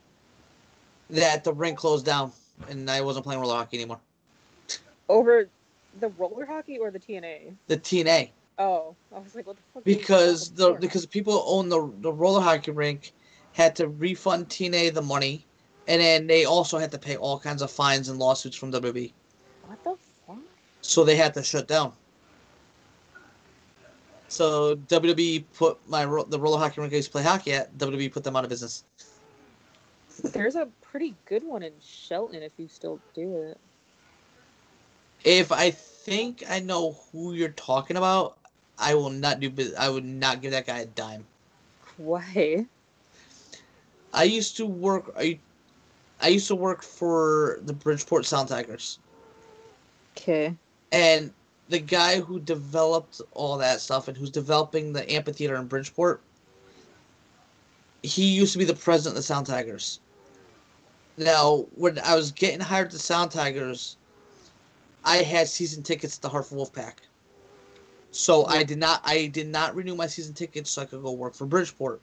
that 1.10 1.44
the 1.44 1.52
rink 1.52 1.78
closed 1.78 2.06
down, 2.06 2.32
and 2.68 2.90
I 2.90 3.00
wasn't 3.00 3.24
playing 3.26 3.40
roller 3.40 3.56
hockey 3.56 3.78
anymore. 3.78 4.00
Over 5.08 5.48
the 6.00 6.08
roller 6.08 6.46
hockey 6.46 6.78
or 6.78 6.90
the 6.90 6.98
TNA? 6.98 7.54
The 7.66 7.76
TNA. 7.76 8.30
Oh, 8.58 8.94
I 9.14 9.18
was 9.18 9.34
like, 9.34 9.46
what 9.46 9.56
the 9.56 9.62
fuck? 9.74 9.84
because 9.84 10.50
the 10.52 10.72
because 10.74 11.02
the 11.02 11.08
people 11.08 11.32
who 11.32 11.58
own 11.58 11.68
the 11.68 11.92
the 12.00 12.12
roller 12.12 12.40
hockey 12.40 12.70
rink 12.70 13.12
had 13.54 13.76
to 13.76 13.88
refund 13.88 14.48
TNA 14.48 14.94
the 14.94 15.02
money, 15.02 15.44
and 15.90 16.00
then 16.00 16.28
they 16.28 16.44
also 16.44 16.78
had 16.78 16.92
to 16.92 16.98
pay 16.98 17.16
all 17.16 17.36
kinds 17.40 17.62
of 17.62 17.70
fines 17.70 18.08
and 18.08 18.18
lawsuits 18.18 18.56
from 18.56 18.70
WWE. 18.70 19.12
what 19.66 19.82
the 19.82 19.96
fuck? 20.24 20.38
So 20.82 21.02
they 21.02 21.16
had 21.16 21.34
to 21.34 21.42
shut 21.42 21.66
down. 21.66 21.92
So 24.28 24.76
WWE 24.76 25.44
put 25.52 25.78
my 25.88 26.04
the 26.28 26.38
roller 26.38 26.58
hockey 26.58 26.80
rink 26.80 26.92
I 26.92 26.96
used 26.96 27.08
to 27.08 27.12
play 27.12 27.24
hockey 27.24 27.52
at. 27.54 27.76
WWE 27.76 28.12
put 28.12 28.22
them 28.22 28.36
out 28.36 28.44
of 28.44 28.50
business. 28.50 28.84
There's 30.22 30.54
a 30.54 30.68
pretty 30.80 31.16
good 31.24 31.42
one 31.42 31.64
in 31.64 31.72
Shelton 31.82 32.40
if 32.44 32.52
you 32.56 32.68
still 32.68 33.00
do 33.12 33.42
it. 33.42 33.58
If 35.24 35.50
I 35.50 35.72
think 35.72 36.44
I 36.48 36.60
know 36.60 36.98
who 37.10 37.32
you're 37.32 37.48
talking 37.48 37.96
about, 37.96 38.38
I 38.78 38.94
will 38.94 39.10
not 39.10 39.40
do. 39.40 39.52
I 39.76 39.90
would 39.90 40.04
not 40.04 40.40
give 40.40 40.52
that 40.52 40.66
guy 40.66 40.78
a 40.78 40.86
dime. 40.86 41.26
Why? 41.96 42.66
I 44.14 44.22
used 44.24 44.56
to 44.58 44.66
work. 44.66 45.12
I, 45.18 45.40
I 46.20 46.28
used 46.28 46.48
to 46.48 46.54
work 46.54 46.82
for 46.82 47.60
the 47.62 47.72
Bridgeport 47.72 48.26
Sound 48.26 48.48
Tigers. 48.48 48.98
Okay. 50.16 50.54
And 50.92 51.32
the 51.68 51.78
guy 51.78 52.20
who 52.20 52.40
developed 52.40 53.20
all 53.32 53.56
that 53.58 53.80
stuff 53.80 54.08
and 54.08 54.16
who's 54.16 54.30
developing 54.30 54.92
the 54.92 55.10
amphitheater 55.10 55.56
in 55.56 55.66
Bridgeport, 55.66 56.20
he 58.02 58.24
used 58.24 58.52
to 58.52 58.58
be 58.58 58.64
the 58.64 58.74
president 58.74 59.12
of 59.12 59.16
the 59.16 59.22
Sound 59.22 59.46
Tigers. 59.46 60.00
Now, 61.16 61.66
when 61.74 61.98
I 62.00 62.14
was 62.14 62.32
getting 62.32 62.60
hired 62.60 62.90
to 62.90 62.98
Sound 62.98 63.30
Tigers, 63.30 63.96
I 65.04 65.18
had 65.18 65.48
season 65.48 65.82
tickets 65.82 66.16
to 66.16 66.22
the 66.22 66.28
Hartford 66.28 66.58
Wolfpack. 66.58 66.94
So 68.10 68.44
I 68.46 68.64
did 68.64 68.78
not 68.78 69.00
I 69.04 69.26
did 69.26 69.48
not 69.48 69.74
renew 69.74 69.94
my 69.94 70.06
season 70.06 70.34
tickets 70.34 70.70
so 70.70 70.82
I 70.82 70.84
could 70.84 71.02
go 71.02 71.12
work 71.12 71.34
for 71.34 71.46
Bridgeport. 71.46 72.00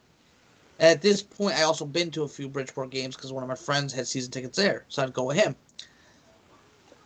At 0.80 1.02
this 1.02 1.24
point, 1.24 1.58
I 1.58 1.64
also 1.64 1.86
been 1.86 2.12
to 2.12 2.24
a 2.24 2.28
few 2.28 2.48
Bridgeport 2.48 2.92
games 2.92 3.16
because 3.16 3.34
one 3.34 3.44
of 3.44 3.50
my 3.50 3.56
friends 3.56 3.94
had 3.94 4.08
season 4.08 4.32
tickets 4.32 4.58
there, 4.58 4.86
so 4.90 5.02
I'd 5.02 5.14
go 5.14 5.24
with 5.24 5.38
him. 5.38 5.56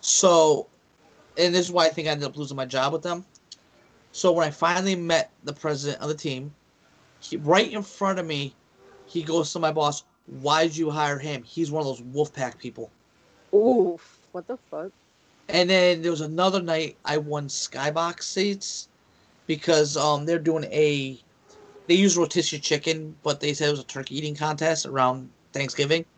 So, 0.01 0.67
and 1.37 1.55
this 1.55 1.67
is 1.67 1.71
why 1.71 1.85
I 1.85 1.89
think 1.89 2.07
I 2.07 2.11
ended 2.11 2.27
up 2.27 2.35
losing 2.35 2.57
my 2.57 2.65
job 2.65 2.91
with 2.91 3.01
them. 3.01 3.25
So 4.11 4.33
when 4.33 4.45
I 4.45 4.51
finally 4.51 4.95
met 4.95 5.31
the 5.45 5.53
president 5.53 6.01
of 6.01 6.09
the 6.09 6.15
team, 6.15 6.53
he, 7.21 7.37
right 7.37 7.71
in 7.71 7.81
front 7.81 8.19
of 8.19 8.25
me, 8.25 8.53
he 9.05 9.23
goes 9.23 9.53
to 9.53 9.59
my 9.59 9.71
boss, 9.71 10.03
"Why'd 10.27 10.75
you 10.75 10.89
hire 10.89 11.19
him? 11.19 11.43
He's 11.43 11.71
one 11.71 11.85
of 11.85 11.87
those 11.87 12.01
Wolfpack 12.01 12.57
people." 12.57 12.91
Oof. 13.53 14.19
What 14.33 14.47
the 14.47 14.57
fuck? 14.69 14.91
And 15.47 15.69
then 15.69 16.01
there 16.01 16.11
was 16.11 16.21
another 16.21 16.61
night 16.61 16.97
I 17.05 17.17
won 17.17 17.47
skybox 17.47 18.23
seats 18.23 18.89
because 19.47 19.97
um 19.97 20.25
they're 20.25 20.39
doing 20.39 20.65
a 20.65 21.19
they 21.87 21.95
use 21.95 22.17
rotisserie 22.17 22.59
chicken, 22.59 23.15
but 23.23 23.39
they 23.39 23.53
said 23.53 23.69
it 23.69 23.71
was 23.71 23.79
a 23.81 23.85
turkey 23.85 24.17
eating 24.17 24.35
contest 24.35 24.85
around 24.85 25.29
Thanksgiving. 25.53 26.05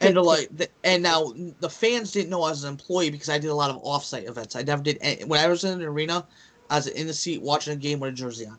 And 0.00 0.16
like, 0.16 0.48
the, 0.56 0.68
and 0.84 1.02
now 1.02 1.32
the 1.60 1.70
fans 1.70 2.10
didn't 2.12 2.30
know 2.30 2.42
I 2.42 2.50
was 2.50 2.64
an 2.64 2.70
employee 2.70 3.10
because 3.10 3.28
I 3.28 3.38
did 3.38 3.48
a 3.50 3.54
lot 3.54 3.70
of 3.70 3.82
offsite 3.82 4.28
events. 4.28 4.56
I 4.56 4.62
never 4.62 4.82
did 4.82 4.98
any, 5.00 5.24
when 5.24 5.40
I 5.40 5.46
was 5.48 5.64
in 5.64 5.80
an 5.80 5.82
arena. 5.86 6.26
I 6.70 6.76
was 6.76 6.88
in 6.88 7.06
the 7.06 7.14
seat 7.14 7.42
watching 7.42 7.72
a 7.74 7.76
game 7.76 8.00
with 8.00 8.10
a 8.10 8.12
jersey 8.14 8.46
on, 8.46 8.58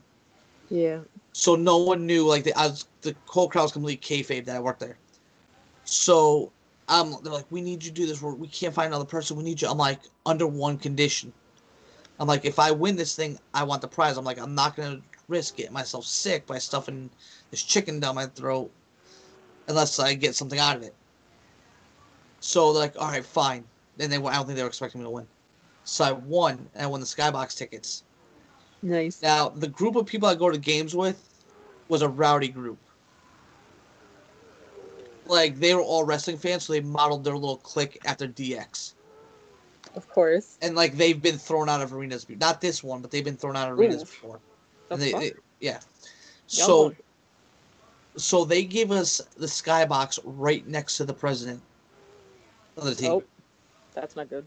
Yeah. 0.69 1.01
so 1.33 1.55
no 1.55 1.77
one 1.77 2.05
knew. 2.05 2.25
Like 2.25 2.43
the, 2.43 2.53
I 2.57 2.67
was, 2.67 2.87
the 3.01 3.15
whole 3.27 3.49
crowd 3.49 3.63
was 3.63 3.71
complete 3.73 4.01
kayfabe 4.01 4.45
that 4.45 4.55
I 4.55 4.59
worked 4.59 4.79
there. 4.79 4.99
So 5.83 6.53
um, 6.87 7.15
they're 7.23 7.33
like, 7.33 7.45
we 7.51 7.61
need 7.61 7.83
you 7.83 7.89
to 7.89 7.95
do 7.95 8.05
this. 8.07 8.21
We're, 8.21 8.33
we 8.33 8.47
can't 8.47 8.73
find 8.73 8.87
another 8.87 9.05
person. 9.05 9.37
We 9.37 9.43
need 9.43 9.61
you. 9.61 9.67
I'm 9.69 9.77
like, 9.77 10.01
under 10.25 10.47
one 10.47 10.77
condition. 10.77 11.33
I'm 12.19 12.27
like, 12.27 12.45
if 12.45 12.59
I 12.59 12.71
win 12.71 12.95
this 12.95 13.15
thing, 13.15 13.39
I 13.53 13.63
want 13.63 13.81
the 13.81 13.87
prize. 13.87 14.17
I'm 14.17 14.25
like, 14.25 14.39
I'm 14.39 14.55
not 14.55 14.75
gonna 14.75 15.01
risk 15.29 15.55
getting 15.55 15.73
myself 15.73 16.05
sick 16.05 16.45
by 16.45 16.57
stuffing 16.57 17.09
this 17.51 17.63
chicken 17.63 17.99
down 17.99 18.15
my 18.15 18.25
throat 18.25 18.71
unless 19.67 19.99
I 19.99 20.15
get 20.15 20.35
something 20.35 20.59
out 20.59 20.75
of 20.75 20.83
it. 20.83 20.93
So 22.39 22.73
they're 22.73 22.81
like, 22.81 22.95
all 22.99 23.09
right, 23.09 23.23
fine. 23.23 23.63
Then 23.97 24.09
they, 24.09 24.17
I 24.17 24.35
don't 24.35 24.45
think 24.45 24.57
they 24.57 24.63
were 24.63 24.69
expecting 24.69 25.01
me 25.01 25.05
to 25.05 25.11
win. 25.11 25.27
So 25.83 26.03
I 26.03 26.11
won, 26.11 26.67
and 26.73 26.83
I 26.83 26.87
won 26.87 26.99
the 26.99 27.05
skybox 27.05 27.57
tickets. 27.57 28.03
Nice. 28.81 29.21
Now 29.21 29.49
the 29.49 29.67
group 29.67 29.95
of 29.95 30.05
people 30.05 30.27
I 30.27 30.35
go 30.35 30.49
to 30.49 30.57
games 30.57 30.95
with 30.95 31.43
was 31.87 32.01
a 32.01 32.09
rowdy 32.09 32.47
group. 32.47 32.77
Like 35.25 35.59
they 35.59 35.75
were 35.75 35.81
all 35.81 36.03
wrestling 36.03 36.37
fans, 36.37 36.65
so 36.65 36.73
they 36.73 36.81
modeled 36.81 37.23
their 37.23 37.35
little 37.35 37.57
clique 37.57 37.99
after 38.05 38.27
DX. 38.27 38.93
Of 39.95 40.07
course. 40.09 40.57
And 40.61 40.75
like 40.75 40.95
they've 40.95 41.21
been 41.21 41.37
thrown 41.37 41.69
out 41.69 41.81
of 41.81 41.93
arenas, 41.93 42.25
not 42.29 42.61
this 42.61 42.83
one, 42.83 43.01
but 43.01 43.11
they've 43.11 43.23
been 43.23 43.37
thrown 43.37 43.55
out 43.55 43.71
of 43.71 43.77
arenas 43.77 44.03
Oof. 44.03 44.09
before. 44.09 44.39
The 44.89 44.95
And 44.95 45.01
they, 45.01 45.11
they- 45.13 45.33
yeah. 45.59 45.79
So 46.47 46.93
so 48.17 48.43
they 48.43 48.63
give 48.63 48.91
us 48.91 49.21
the 49.37 49.45
skybox 49.45 50.19
right 50.23 50.67
next 50.67 50.97
to 50.97 51.05
the 51.05 51.13
president 51.13 51.61
of 52.77 52.85
the 52.85 52.95
team. 52.95 53.11
Oh, 53.11 53.23
that's 53.93 54.15
not 54.15 54.29
good. 54.29 54.45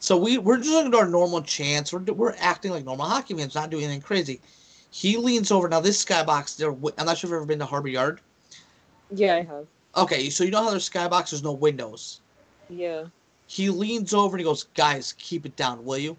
So 0.00 0.16
we 0.16 0.38
we're 0.38 0.58
just 0.58 0.68
doing 0.70 0.94
our 0.94 1.08
normal 1.08 1.40
chance. 1.42 1.92
We're 1.92 2.00
we're 2.00 2.34
acting 2.38 2.72
like 2.72 2.84
normal 2.84 3.06
hockey 3.06 3.34
fans, 3.34 3.54
not 3.54 3.70
doing 3.70 3.84
anything 3.84 4.02
crazy. 4.02 4.40
He 4.90 5.16
leans 5.16 5.50
over. 5.50 5.68
Now 5.68 5.80
this 5.80 6.04
skybox, 6.04 6.56
there. 6.56 6.70
I'm 6.98 7.06
not 7.06 7.18
sure 7.18 7.28
if 7.28 7.30
you've 7.30 7.32
ever 7.32 7.46
been 7.46 7.58
to 7.60 7.66
Harbor 7.66 7.88
Yard. 7.88 8.20
Yeah, 9.10 9.36
I 9.36 9.42
have. 9.42 9.66
Okay, 9.96 10.28
so 10.30 10.44
you 10.44 10.50
know 10.50 10.62
how 10.62 10.70
there's 10.70 10.88
skybox, 10.88 11.30
there's 11.30 11.42
no 11.42 11.52
windows. 11.52 12.20
Yeah. 12.68 13.04
He 13.46 13.70
leans 13.70 14.12
over 14.12 14.36
and 14.36 14.40
he 14.40 14.44
goes, 14.44 14.64
"Guys, 14.74 15.14
keep 15.18 15.46
it 15.46 15.56
down, 15.56 15.84
will 15.84 15.98
you?" 15.98 16.16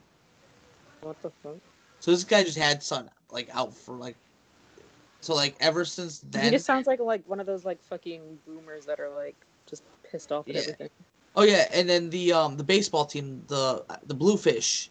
What 1.01 1.21
the 1.21 1.29
fuck? 1.43 1.57
So 1.99 2.11
this 2.11 2.23
guy 2.23 2.43
just 2.43 2.57
had 2.57 2.81
sun 2.81 3.09
like 3.31 3.49
out 3.53 3.73
for 3.73 3.95
like. 3.95 4.15
So 5.21 5.35
like 5.35 5.55
ever 5.59 5.83
since 5.83 6.19
he 6.19 6.27
then. 6.31 6.51
just 6.51 6.65
sounds 6.65 6.87
like 6.87 6.99
like 6.99 7.27
one 7.27 7.39
of 7.39 7.45
those 7.45 7.65
like 7.65 7.81
fucking 7.83 8.39
boomers 8.45 8.85
that 8.85 8.99
are 8.99 9.09
like 9.09 9.35
just 9.67 9.83
pissed 10.09 10.31
off 10.31 10.47
at 10.49 10.55
Yeah. 10.55 10.61
everything. 10.61 10.89
Oh 11.35 11.43
yeah, 11.43 11.67
and 11.73 11.87
then 11.87 12.09
the 12.09 12.33
um 12.33 12.57
the 12.57 12.63
baseball 12.63 13.05
team, 13.05 13.43
the 13.47 13.83
the 14.05 14.13
Bluefish, 14.13 14.89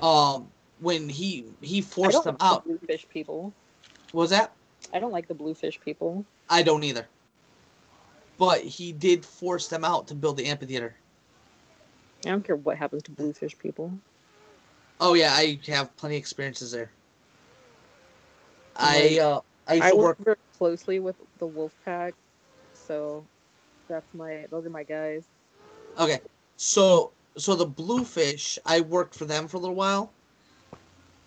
um 0.00 0.48
when 0.80 1.08
he 1.08 1.44
he 1.60 1.80
forced 1.80 2.24
them 2.24 2.36
like 2.40 2.50
out. 2.50 2.64
the 2.64 2.70
bluefish 2.76 3.08
people. 3.08 3.52
What 4.12 4.22
was 4.22 4.30
that? 4.30 4.52
I 4.92 4.98
don't 4.98 5.12
like 5.12 5.28
the 5.28 5.34
bluefish 5.34 5.80
people. 5.80 6.24
I 6.50 6.62
don't 6.62 6.82
either. 6.84 7.06
But 8.38 8.62
he 8.62 8.92
did 8.92 9.24
force 9.24 9.68
them 9.68 9.84
out 9.84 10.08
to 10.08 10.14
build 10.14 10.36
the 10.36 10.46
amphitheater. 10.46 10.96
I 12.26 12.30
don't 12.30 12.44
care 12.44 12.56
what 12.56 12.76
happens 12.76 13.02
to 13.04 13.10
bluefish 13.10 13.56
people. 13.58 13.92
Oh 15.00 15.14
yeah, 15.14 15.32
I 15.32 15.60
have 15.66 15.96
plenty 15.96 16.16
of 16.16 16.20
experiences 16.20 16.72
there. 16.72 16.90
I 18.76 19.18
uh 19.18 19.40
I 19.66 19.80
I 19.80 19.92
work 19.92 20.18
work 20.18 20.18
very 20.18 20.36
closely 20.58 21.00
with 21.00 21.16
the 21.38 21.46
wolf 21.46 21.74
pack, 21.84 22.14
so 22.72 23.26
that's 23.88 24.12
my 24.14 24.46
those 24.50 24.66
are 24.66 24.70
my 24.70 24.84
guys. 24.84 25.26
okay. 25.98 26.20
So 26.56 27.12
so 27.36 27.54
the 27.54 27.66
Bluefish, 27.66 28.58
I 28.66 28.80
worked 28.80 29.14
for 29.14 29.24
them 29.24 29.48
for 29.48 29.56
a 29.56 29.60
little 29.60 29.76
while. 29.76 30.12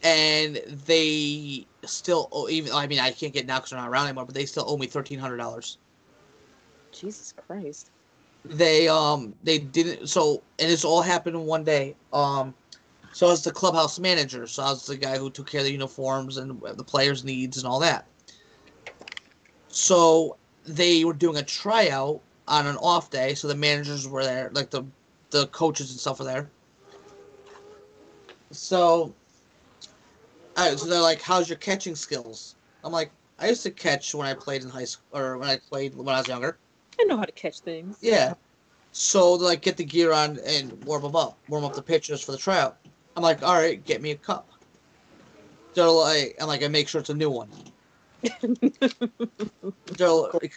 And 0.03 0.57
they 0.87 1.65
still 1.85 2.29
owe, 2.31 2.47
even 2.49 2.71
I 2.73 2.87
mean 2.87 2.99
I 2.99 3.11
can't 3.11 3.33
get 3.33 3.47
now 3.47 3.57
because 3.57 3.71
they're 3.71 3.79
not 3.79 3.89
around 3.89 4.07
anymore, 4.07 4.25
but 4.25 4.35
they 4.35 4.45
still 4.45 4.65
owe 4.67 4.77
me 4.77 4.87
thirteen 4.87 5.19
hundred 5.19 5.37
dollars. 5.37 5.77
Jesus 6.91 7.33
Christ. 7.33 7.91
they 8.45 8.87
um 8.87 9.33
they 9.43 9.57
didn't 9.57 10.07
so 10.07 10.43
and 10.59 10.69
this 10.69 10.85
all 10.85 11.01
happened 11.01 11.35
in 11.35 11.43
one 11.43 11.63
day 11.63 11.95
um 12.13 12.53
so 13.15 13.27
i 13.27 13.29
was 13.29 13.45
the 13.45 13.51
clubhouse 13.51 13.97
manager. 13.97 14.45
So 14.45 14.61
i 14.61 14.69
was 14.71 14.85
the 14.85 14.97
guy 14.97 15.17
who 15.17 15.29
took 15.29 15.47
care 15.49 15.61
of 15.61 15.65
the 15.65 15.71
uniforms 15.71 16.35
and 16.35 16.61
the 16.61 16.83
players 16.83 17.23
needs 17.23 17.55
and 17.55 17.65
all 17.65 17.79
that. 17.79 18.05
So 19.69 20.35
they 20.65 21.05
were 21.05 21.13
doing 21.13 21.37
a 21.37 21.43
tryout 21.43 22.19
on 22.49 22.67
an 22.67 22.75
off 22.75 23.11
day. 23.11 23.33
So 23.33 23.47
the 23.47 23.55
managers 23.55 24.05
were 24.05 24.25
there 24.25 24.49
like 24.51 24.69
the 24.69 24.83
the 25.29 25.47
coaches 25.47 25.91
and 25.91 25.99
stuff 25.99 26.19
were 26.19 26.25
there. 26.25 26.49
So 28.51 29.15
so 30.57 30.85
they're 30.85 30.99
like 30.99 31.21
how's 31.21 31.47
your 31.47 31.57
catching 31.59 31.95
skills? 31.95 32.55
I'm 32.83 32.91
like 32.91 33.11
i 33.39 33.47
used 33.47 33.63
to 33.63 33.71
catch 33.71 34.13
when 34.13 34.27
i 34.27 34.33
played 34.33 34.61
in 34.61 34.69
high 34.69 34.83
school 34.83 35.17
or 35.17 35.37
when 35.37 35.47
i 35.47 35.57
played 35.69 35.95
when 35.95 36.09
i 36.09 36.19
was 36.19 36.27
younger. 36.27 36.57
I 36.99 37.05
know 37.05 37.15
how 37.15 37.23
to 37.23 37.31
catch 37.31 37.61
things. 37.61 37.97
yeah. 38.01 38.33
So 38.91 39.35
like 39.35 39.61
get 39.61 39.77
the 39.77 39.85
gear 39.85 40.11
on 40.11 40.37
and 40.45 40.83
warm 40.83 41.03
them 41.03 41.15
up, 41.15 41.37
warm 41.47 41.63
up 41.63 41.75
the 41.75 41.81
pitchers 41.81 42.21
for 42.21 42.33
the 42.33 42.37
tryout. 42.37 42.77
I'm 43.15 43.23
like, 43.23 43.43
all 43.43 43.55
right, 43.55 43.83
get 43.83 44.01
me 44.01 44.11
a 44.11 44.15
cup. 44.15 44.49
They're 45.73 45.87
like, 45.87 46.35
I'm 46.39 46.47
like, 46.47 46.63
I 46.63 46.67
make 46.67 46.87
sure 46.87 47.01
it's 47.01 47.09
a 47.09 47.13
new 47.13 47.29
one. 47.29 47.49
They're 49.97 50.09
like, 50.09 50.53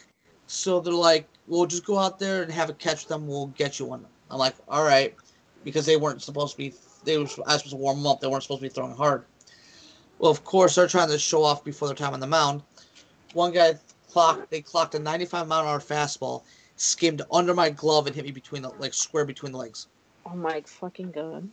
so 0.46 0.80
they're 0.80 0.92
like, 0.92 1.28
we'll 1.46 1.66
just 1.66 1.84
go 1.84 1.98
out 1.98 2.18
there 2.18 2.42
and 2.42 2.50
have 2.52 2.70
a 2.70 2.74
catch 2.74 3.06
them. 3.06 3.26
We'll 3.26 3.48
get 3.48 3.78
you 3.78 3.86
one. 3.86 4.06
I'm 4.30 4.38
like, 4.38 4.54
all 4.68 4.84
right, 4.84 5.14
because 5.64 5.86
they 5.86 5.96
weren't 5.96 6.22
supposed 6.22 6.52
to 6.52 6.58
be. 6.58 6.74
They 7.04 7.18
were 7.18 7.24
I 7.24 7.24
was 7.24 7.62
supposed 7.62 7.70
to 7.70 7.76
warm 7.76 7.98
them 7.98 8.06
up. 8.06 8.20
They 8.20 8.26
weren't 8.26 8.42
supposed 8.42 8.60
to 8.60 8.68
be 8.68 8.72
throwing 8.72 8.94
hard. 8.94 9.24
Well, 10.18 10.30
of 10.30 10.44
course, 10.44 10.74
they're 10.74 10.88
trying 10.88 11.08
to 11.08 11.18
show 11.18 11.44
off 11.44 11.64
before 11.64 11.88
their 11.88 11.94
time 11.94 12.14
on 12.14 12.20
the 12.20 12.26
mound. 12.26 12.62
One 13.34 13.52
guy 13.52 13.74
clocked. 14.10 14.50
They 14.50 14.60
clocked 14.60 14.94
a 14.94 14.98
95 14.98 15.46
mile 15.46 15.62
an 15.62 15.68
hour 15.68 15.78
fastball, 15.78 16.42
skimmed 16.76 17.22
under 17.32 17.54
my 17.54 17.70
glove 17.70 18.06
and 18.06 18.16
hit 18.16 18.24
me 18.24 18.30
between 18.30 18.62
the 18.62 18.70
like 18.78 18.94
square 18.94 19.24
between 19.24 19.52
the 19.52 19.58
legs. 19.58 19.86
Oh 20.26 20.34
my 20.34 20.62
fucking 20.66 21.10
god. 21.10 21.48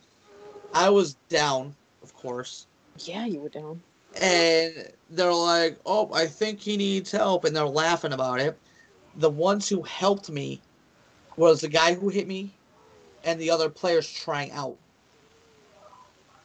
I 0.76 0.90
was 0.90 1.14
down, 1.30 1.74
of 2.02 2.14
course, 2.14 2.66
Yeah, 2.98 3.24
you 3.24 3.40
were 3.40 3.48
down. 3.48 3.82
and 4.20 4.92
they're 5.08 5.32
like, 5.32 5.78
"Oh, 5.86 6.12
I 6.12 6.26
think 6.26 6.60
he 6.60 6.76
needs 6.76 7.10
help," 7.10 7.46
and 7.46 7.56
they're 7.56 7.66
laughing 7.66 8.12
about 8.12 8.40
it. 8.40 8.58
The 9.16 9.30
ones 9.30 9.70
who 9.70 9.80
helped 9.82 10.28
me 10.28 10.60
was 11.38 11.62
the 11.62 11.68
guy 11.68 11.94
who 11.94 12.10
hit 12.10 12.28
me, 12.28 12.52
and 13.24 13.40
the 13.40 13.50
other 13.50 13.70
players 13.70 14.06
trying 14.10 14.50
out. 14.52 14.76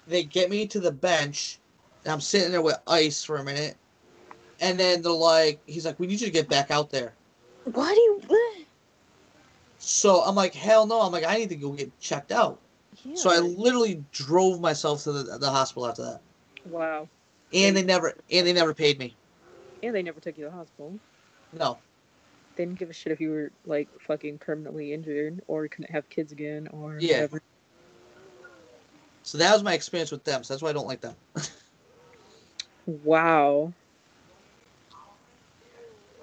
They 0.07 0.23
get 0.23 0.49
me 0.49 0.65
to 0.67 0.79
the 0.79 0.93
bench, 0.93 1.59
and 2.05 2.13
I'm 2.13 2.21
sitting 2.21 2.51
there 2.51 2.61
with 2.61 2.79
ice 2.87 3.25
for 3.25 3.35
a 3.35 3.43
minute, 3.43 3.75
and 4.61 4.79
then 4.79 5.01
they're 5.01 5.11
like, 5.11 5.59
"He's 5.65 5.85
like, 5.85 5.99
we 5.99 6.07
need 6.07 6.21
you 6.21 6.27
to 6.27 6.31
get 6.31 6.47
back 6.47 6.71
out 6.71 6.89
there." 6.89 7.13
Why 7.65 7.93
do 7.93 7.99
you? 7.99 8.65
So 9.77 10.21
I'm 10.21 10.35
like, 10.35 10.53
"Hell 10.53 10.85
no!" 10.87 11.01
I'm 11.01 11.11
like, 11.11 11.25
"I 11.25 11.35
need 11.35 11.49
to 11.49 11.55
go 11.57 11.73
get 11.73 11.99
checked 11.99 12.31
out." 12.31 12.61
So 13.15 13.31
I 13.31 13.39
literally 13.39 14.03
drove 14.11 14.59
myself 14.61 15.03
to 15.03 15.11
the, 15.11 15.37
the 15.37 15.49
hospital 15.49 15.87
after 15.87 16.03
that, 16.03 16.21
Wow. 16.65 17.09
and 17.53 17.75
they 17.75 17.83
never 17.83 18.13
and 18.31 18.45
they 18.45 18.53
never 18.53 18.73
paid 18.73 18.99
me. 18.99 19.15
And 19.83 19.95
they 19.95 20.03
never 20.03 20.19
took 20.19 20.37
you 20.37 20.45
to 20.45 20.49
the 20.51 20.55
hospital. 20.55 20.99
No. 21.53 21.79
They 22.55 22.65
didn't 22.65 22.79
give 22.79 22.89
a 22.89 22.93
shit 22.93 23.11
if 23.11 23.19
you 23.19 23.31
were 23.31 23.51
like 23.65 23.89
fucking 24.01 24.37
permanently 24.39 24.93
injured 24.93 25.41
or 25.47 25.67
couldn't 25.67 25.91
have 25.91 26.09
kids 26.09 26.31
again 26.31 26.67
or 26.71 26.97
Yeah. 26.99 27.15
whatever. 27.15 27.41
So 29.23 29.37
that 29.37 29.53
was 29.53 29.63
my 29.63 29.73
experience 29.73 30.11
with 30.11 30.23
them. 30.23 30.43
So 30.43 30.53
that's 30.53 30.61
why 30.61 30.69
I 30.69 30.73
don't 30.73 30.87
like 30.87 31.01
them. 31.01 31.15
Wow. 32.85 33.73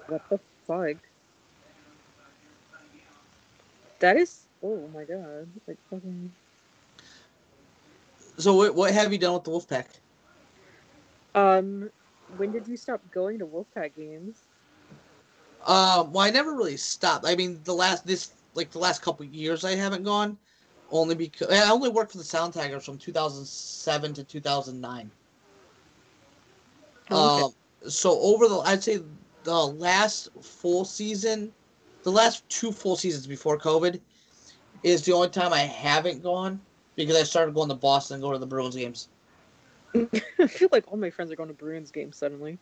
What 0.07 0.21
the 0.29 0.39
fuck? 0.67 0.97
That 3.99 4.17
is. 4.17 4.45
Oh 4.63 4.89
my 4.93 5.03
god. 5.03 5.49
Like 5.67 5.77
fucking. 5.89 6.31
So 8.39 8.55
what, 8.55 8.73
what 8.73 8.93
have 8.93 9.11
you 9.11 9.19
done 9.19 9.33
with 9.33 9.43
the 9.43 9.51
Wolfpack? 9.51 9.85
Um, 11.35 11.91
when 12.37 12.53
did 12.53 12.67
you 12.67 12.77
stop 12.77 13.01
going 13.11 13.37
to 13.39 13.45
Wolfpack 13.45 13.95
games? 13.97 14.37
Um, 15.65 16.13
well, 16.13 16.25
I 16.25 16.29
never 16.29 16.53
really 16.53 16.77
stopped. 16.77 17.25
I 17.27 17.35
mean, 17.35 17.59
the 17.65 17.73
last 17.73 18.07
this 18.07 18.31
like 18.55 18.71
the 18.71 18.79
last 18.79 19.01
couple 19.01 19.25
years, 19.25 19.65
I 19.65 19.75
haven't 19.75 20.03
gone, 20.03 20.37
only 20.89 21.15
because 21.15 21.49
I 21.49 21.69
only 21.69 21.89
worked 21.89 22.13
for 22.13 22.17
the 22.17 22.23
Sound 22.23 22.53
Tigers 22.53 22.85
from 22.85 22.97
2007 22.97 24.13
to 24.13 24.23
2009. 24.23 25.11
Oh, 27.11 27.35
okay. 27.35 27.43
Um, 27.43 27.89
so 27.89 28.19
over 28.19 28.47
the, 28.47 28.59
I'd 28.59 28.81
say 28.81 28.99
the 29.43 29.67
last 29.67 30.29
full 30.41 30.85
season, 30.85 31.51
the 32.03 32.11
last 32.11 32.47
two 32.47 32.71
full 32.71 32.95
seasons 32.95 33.27
before 33.27 33.57
COVID, 33.57 33.99
is 34.83 35.03
the 35.03 35.11
only 35.11 35.29
time 35.29 35.51
I 35.51 35.59
haven't 35.59 36.23
gone 36.23 36.61
because 36.99 37.15
I 37.15 37.23
started 37.23 37.55
going 37.55 37.69
to 37.69 37.75
Boston 37.75 38.15
and 38.15 38.21
go 38.21 38.33
to 38.33 38.37
the 38.37 38.45
Bruins 38.45 38.75
games. 38.75 39.07
I 39.95 40.47
feel 40.47 40.67
like 40.71 40.83
all 40.91 40.97
my 40.97 41.09
friends 41.09 41.31
are 41.31 41.35
going 41.37 41.47
to 41.47 41.55
Bruins 41.55 41.91
games 41.91 42.17
suddenly. 42.17 42.59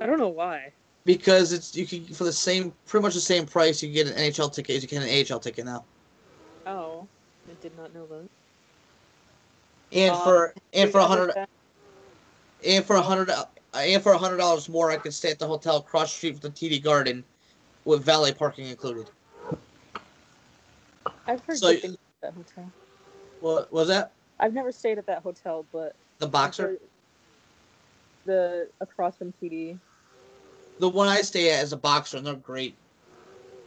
I 0.00 0.04
don't 0.04 0.18
know 0.18 0.28
why. 0.28 0.72
Because 1.06 1.52
it's 1.52 1.74
you 1.74 1.86
can 1.86 2.04
for 2.04 2.24
the 2.24 2.32
same 2.32 2.74
pretty 2.86 3.02
much 3.02 3.14
the 3.14 3.20
same 3.20 3.46
price 3.46 3.82
you 3.82 3.88
can 3.88 3.94
get 3.94 4.06
an 4.08 4.30
NHL 4.30 4.52
ticket 4.52 4.76
as 4.76 4.82
you 4.82 4.88
can 4.88 5.02
an 5.02 5.08
AHL 5.32 5.40
ticket 5.40 5.64
now. 5.64 5.84
Oh, 6.66 7.08
I 7.48 7.54
did 7.62 7.74
not 7.78 7.94
know 7.94 8.06
that. 8.06 8.28
And 9.92 10.14
Um, 10.14 10.22
for 10.22 10.54
and 10.74 10.90
for 10.90 10.98
a 10.98 11.06
hundred 11.06 11.34
and 12.66 12.84
for 12.84 12.96
a 12.96 13.02
hundred 13.02 13.30
and 13.72 14.02
for 14.02 14.12
a 14.12 14.18
hundred 14.18 14.36
dollars 14.36 14.68
more, 14.68 14.90
I 14.90 14.96
could 14.96 15.14
stay 15.14 15.30
at 15.30 15.38
the 15.38 15.46
hotel 15.46 15.78
across 15.78 16.12
the 16.12 16.18
street 16.18 16.40
from 16.40 16.50
the 16.50 16.50
TD 16.50 16.82
Garden, 16.82 17.24
with 17.86 18.02
valet 18.02 18.32
parking 18.34 18.66
included. 18.66 19.08
I've 21.26 21.40
heard 21.44 21.58
So- 21.58 21.72
good 21.72 21.80
things 21.80 21.96
about 22.20 22.34
that 22.34 22.34
hotel. 22.34 22.72
What 23.40 23.72
was 23.72 23.88
that? 23.88 24.12
I've 24.38 24.52
never 24.52 24.72
stayed 24.72 24.98
at 24.98 25.06
that 25.06 25.22
hotel, 25.22 25.64
but 25.72 25.94
The 26.18 26.26
boxer? 26.26 26.78
the 28.24 28.68
across 28.80 29.16
from 29.16 29.32
TD. 29.40 29.78
The 30.78 30.88
one 30.88 31.08
I 31.08 31.22
stay 31.22 31.52
at 31.52 31.62
is 31.62 31.72
a 31.72 31.76
boxer, 31.76 32.18
and 32.18 32.26
they're 32.26 32.34
great. 32.34 32.74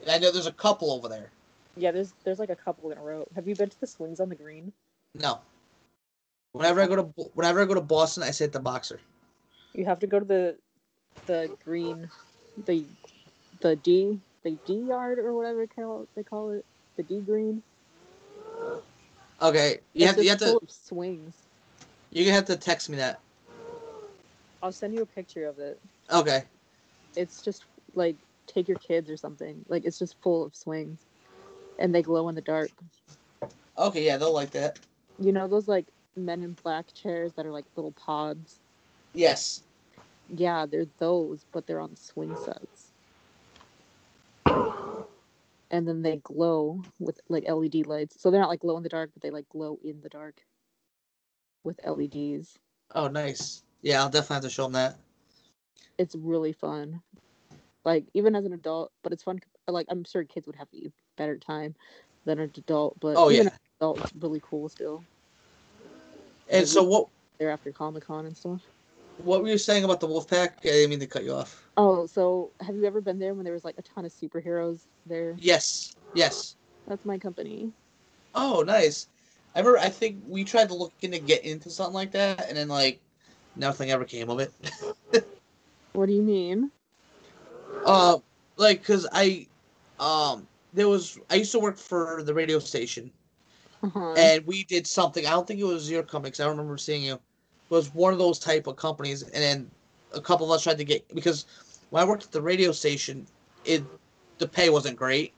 And 0.01 0.11
I 0.11 0.17
know 0.17 0.31
there's 0.31 0.47
a 0.47 0.51
couple 0.51 0.91
over 0.91 1.07
there. 1.07 1.31
Yeah, 1.75 1.91
there's 1.91 2.13
there's 2.23 2.39
like 2.39 2.49
a 2.49 2.55
couple 2.55 2.91
in 2.91 2.97
a 2.97 3.01
row. 3.01 3.25
Have 3.35 3.47
you 3.47 3.55
been 3.55 3.69
to 3.69 3.79
the 3.79 3.87
swings 3.87 4.19
on 4.19 4.29
the 4.29 4.35
green? 4.35 4.71
No. 5.15 5.39
Whenever 6.51 6.81
I 6.81 6.87
go 6.87 6.95
to 6.97 7.03
whenever 7.33 7.61
I 7.61 7.65
go 7.65 7.73
to 7.73 7.81
Boston, 7.81 8.23
I 8.23 8.31
stay 8.31 8.45
at 8.45 8.51
the 8.51 8.59
boxer. 8.59 8.99
You 9.73 9.85
have 9.85 9.99
to 9.99 10.07
go 10.07 10.19
to 10.19 10.25
the 10.25 10.57
the 11.25 11.49
green, 11.63 12.09
the 12.65 12.85
the 13.61 13.75
D 13.75 14.19
the 14.43 14.57
D 14.65 14.73
yard 14.73 15.19
or 15.19 15.33
whatever 15.33 15.65
they 16.15 16.23
call 16.23 16.49
it, 16.51 16.65
the 16.97 17.03
D 17.03 17.19
green. 17.19 17.63
Okay, 19.41 19.79
you 19.93 20.05
It's 20.05 20.07
have 20.07 20.15
to, 20.17 20.23
you 20.23 20.29
have 20.31 20.39
full 20.39 20.59
to 20.59 20.65
of 20.65 20.71
swings. 20.71 21.33
you're 22.11 22.33
have 22.33 22.45
to 22.45 22.55
text 22.57 22.89
me 22.89 22.97
that. 22.97 23.19
I'll 24.61 24.71
send 24.71 24.93
you 24.93 25.01
a 25.01 25.05
picture 25.05 25.45
of 25.45 25.59
it. 25.59 25.79
Okay. 26.11 26.43
It's 27.15 27.41
just 27.41 27.63
like 27.95 28.15
take 28.47 28.67
your 28.67 28.77
kids 28.77 29.09
or 29.09 29.17
something. 29.17 29.63
Like 29.69 29.85
it's 29.85 29.99
just 29.99 30.15
full 30.21 30.45
of 30.45 30.55
swings, 30.55 30.99
and 31.79 31.93
they 31.95 32.01
glow 32.01 32.27
in 32.29 32.35
the 32.35 32.41
dark. 32.41 32.71
Okay, 33.77 34.05
yeah, 34.05 34.17
they'll 34.17 34.33
like 34.33 34.51
that. 34.51 34.79
You 35.19 35.31
know 35.31 35.47
those 35.47 35.67
like 35.67 35.87
Men 36.15 36.43
in 36.43 36.53
Black 36.63 36.93
chairs 36.93 37.31
that 37.33 37.45
are 37.45 37.51
like 37.51 37.65
little 37.75 37.93
pods. 37.93 38.59
Yes. 39.13 39.63
Yeah, 40.35 40.65
they're 40.65 40.87
those, 40.99 41.45
but 41.51 41.65
they're 41.65 41.79
on 41.81 41.95
swing 41.95 42.35
sets. 42.35 42.78
And 45.71 45.87
then 45.87 46.01
they 46.01 46.17
glow 46.17 46.81
with 46.99 47.19
like 47.29 47.47
LED 47.47 47.85
lights. 47.85 48.21
So 48.21 48.31
they're 48.31 48.41
not 48.41 48.49
like 48.49 48.61
glow 48.61 48.77
in 48.77 48.83
the 48.83 48.89
dark, 48.89 49.11
but 49.13 49.21
they 49.21 49.29
like 49.29 49.47
glow 49.49 49.77
in 49.83 50.01
the 50.01 50.09
dark 50.09 50.41
with 51.63 51.79
LEDs. 51.85 52.57
Oh, 52.95 53.07
nice. 53.07 53.63
Yeah, 53.81 54.01
I'll 54.01 54.09
definitely 54.09 54.35
have 54.35 54.43
to 54.43 54.49
show 54.49 54.63
them 54.63 54.73
that. 54.73 54.95
It's 55.97 56.15
really 56.15 56.53
fun. 56.53 57.01
Like 57.85 58.05
even 58.13 58.35
as 58.35 58.45
an 58.45 58.53
adult, 58.53 58.91
but 59.03 59.13
it's 59.13 59.23
fun. 59.23 59.39
Like 59.67 59.87
I'm 59.89 60.03
sure 60.03 60.23
kids 60.23 60.47
would 60.47 60.55
have 60.55 60.67
a 60.73 60.87
better 61.17 61.37
time 61.37 61.75
than 62.25 62.39
an 62.39 62.51
adult, 62.57 62.99
but 62.99 63.15
Oh 63.17 63.29
yeah. 63.29 63.41
an 63.41 63.51
adult, 63.79 63.99
it's 63.99 64.13
really 64.19 64.41
cool 64.43 64.69
still. 64.69 65.03
And 66.49 66.67
so 66.67 66.83
what? 66.83 67.07
They're 67.39 67.51
after 67.51 67.71
Comic 67.71 68.05
Con 68.05 68.25
and 68.25 68.35
stuff. 68.35 68.61
What 69.23 69.41
were 69.41 69.49
you 69.49 69.57
saying 69.57 69.83
about 69.83 69.99
the 69.99 70.07
Wolfpack? 70.07 70.51
I 70.59 70.61
didn't 70.63 70.89
mean 70.91 70.99
to 71.01 71.07
cut 71.07 71.23
you 71.23 71.33
off. 71.33 71.67
Oh, 71.75 72.05
so 72.05 72.51
have 72.61 72.75
you 72.75 72.85
ever 72.85 73.01
been 73.01 73.19
there 73.19 73.33
when 73.33 73.43
there 73.43 73.53
was 73.53 73.65
like 73.65 73.77
a 73.77 73.81
ton 73.81 74.05
of 74.05 74.11
superheroes 74.13 74.85
there? 75.05 75.35
Yes. 75.37 75.93
Yes. 76.13 76.55
That's 76.87 77.05
my 77.05 77.17
company. 77.17 77.71
Oh, 78.33 78.63
nice. 78.65 79.07
I 79.55 79.59
remember. 79.59 79.79
I 79.79 79.89
think 79.89 80.17
we 80.27 80.43
tried 80.43 80.69
to 80.69 80.75
look 80.75 80.93
into 81.01 81.19
get 81.19 81.43
into 81.43 81.69
something 81.69 81.93
like 81.93 82.11
that, 82.11 82.47
and 82.47 82.57
then 82.57 82.67
like 82.67 83.01
nothing 83.55 83.91
ever 83.91 84.05
came 84.05 84.29
of 84.29 84.39
it. 84.39 84.53
What 85.93 86.05
do 86.05 86.13
you 86.13 86.21
mean? 86.21 86.71
uh, 87.83 88.19
like, 88.57 88.83
cause 88.83 89.07
I, 89.11 89.47
um, 89.99 90.47
there 90.71 90.87
was 90.87 91.17
I 91.31 91.35
used 91.35 91.51
to 91.53 91.59
work 91.59 91.77
for 91.77 92.21
the 92.23 92.33
radio 92.33 92.59
station, 92.59 93.11
Uh-huh. 93.83 94.13
and 94.15 94.45
we 94.45 94.63
did 94.65 94.85
something. 94.85 95.25
I 95.25 95.31
don't 95.31 95.47
think 95.47 95.59
it 95.59 95.65
was 95.65 95.89
your 95.89 96.03
company, 96.03 96.31
'cause 96.31 96.39
I 96.41 96.43
don't 96.43 96.57
remember 96.57 96.77
seeing 96.77 97.03
you. 97.03 97.19
Was 97.69 97.93
one 97.93 98.13
of 98.13 98.19
those 98.19 98.39
type 98.39 98.65
of 98.65 98.75
companies, 98.77 99.21
and 99.21 99.35
then 99.35 99.71
a 100.13 100.19
couple 100.19 100.45
of 100.47 100.51
us 100.55 100.63
tried 100.63 100.79
to 100.79 100.83
get 100.83 101.07
because 101.13 101.45
when 101.91 102.01
I 102.01 102.07
worked 102.07 102.23
at 102.23 102.31
the 102.31 102.41
radio 102.41 102.71
station, 102.71 103.27
it 103.63 103.83
the 104.39 104.47
pay 104.47 104.69
wasn't 104.69 104.97
great. 104.97 105.33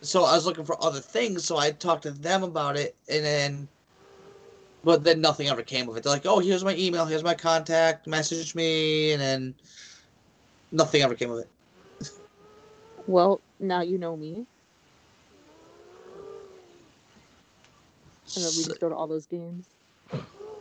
So 0.00 0.24
I 0.24 0.34
was 0.34 0.46
looking 0.46 0.64
for 0.64 0.82
other 0.82 1.00
things, 1.00 1.44
so 1.44 1.56
I 1.56 1.70
talked 1.70 2.02
to 2.02 2.10
them 2.10 2.42
about 2.42 2.76
it, 2.76 2.96
and 3.08 3.24
then, 3.24 3.68
but 4.84 5.04
then 5.04 5.20
nothing 5.20 5.48
ever 5.48 5.62
came 5.62 5.88
of 5.88 5.96
it. 5.96 6.02
They're 6.02 6.12
like, 6.12 6.26
"Oh, 6.26 6.40
here's 6.40 6.64
my 6.64 6.74
email, 6.76 7.06
here's 7.06 7.24
my 7.24 7.34
contact, 7.34 8.06
message 8.06 8.54
me," 8.54 9.12
and 9.12 9.20
then 9.20 9.54
nothing 10.72 11.02
ever 11.02 11.14
came 11.14 11.30
of 11.30 11.38
it. 11.38 11.48
Well, 13.06 13.40
now 13.60 13.82
you 13.82 13.98
know 13.98 14.16
me. 14.16 14.46
And 18.34 18.44
then 18.44 18.52
we 18.56 18.62
So- 18.62 18.68
just 18.70 18.80
go 18.80 18.88
to 18.88 18.94
all 18.94 19.06
those 19.06 19.26
games. 19.26 19.66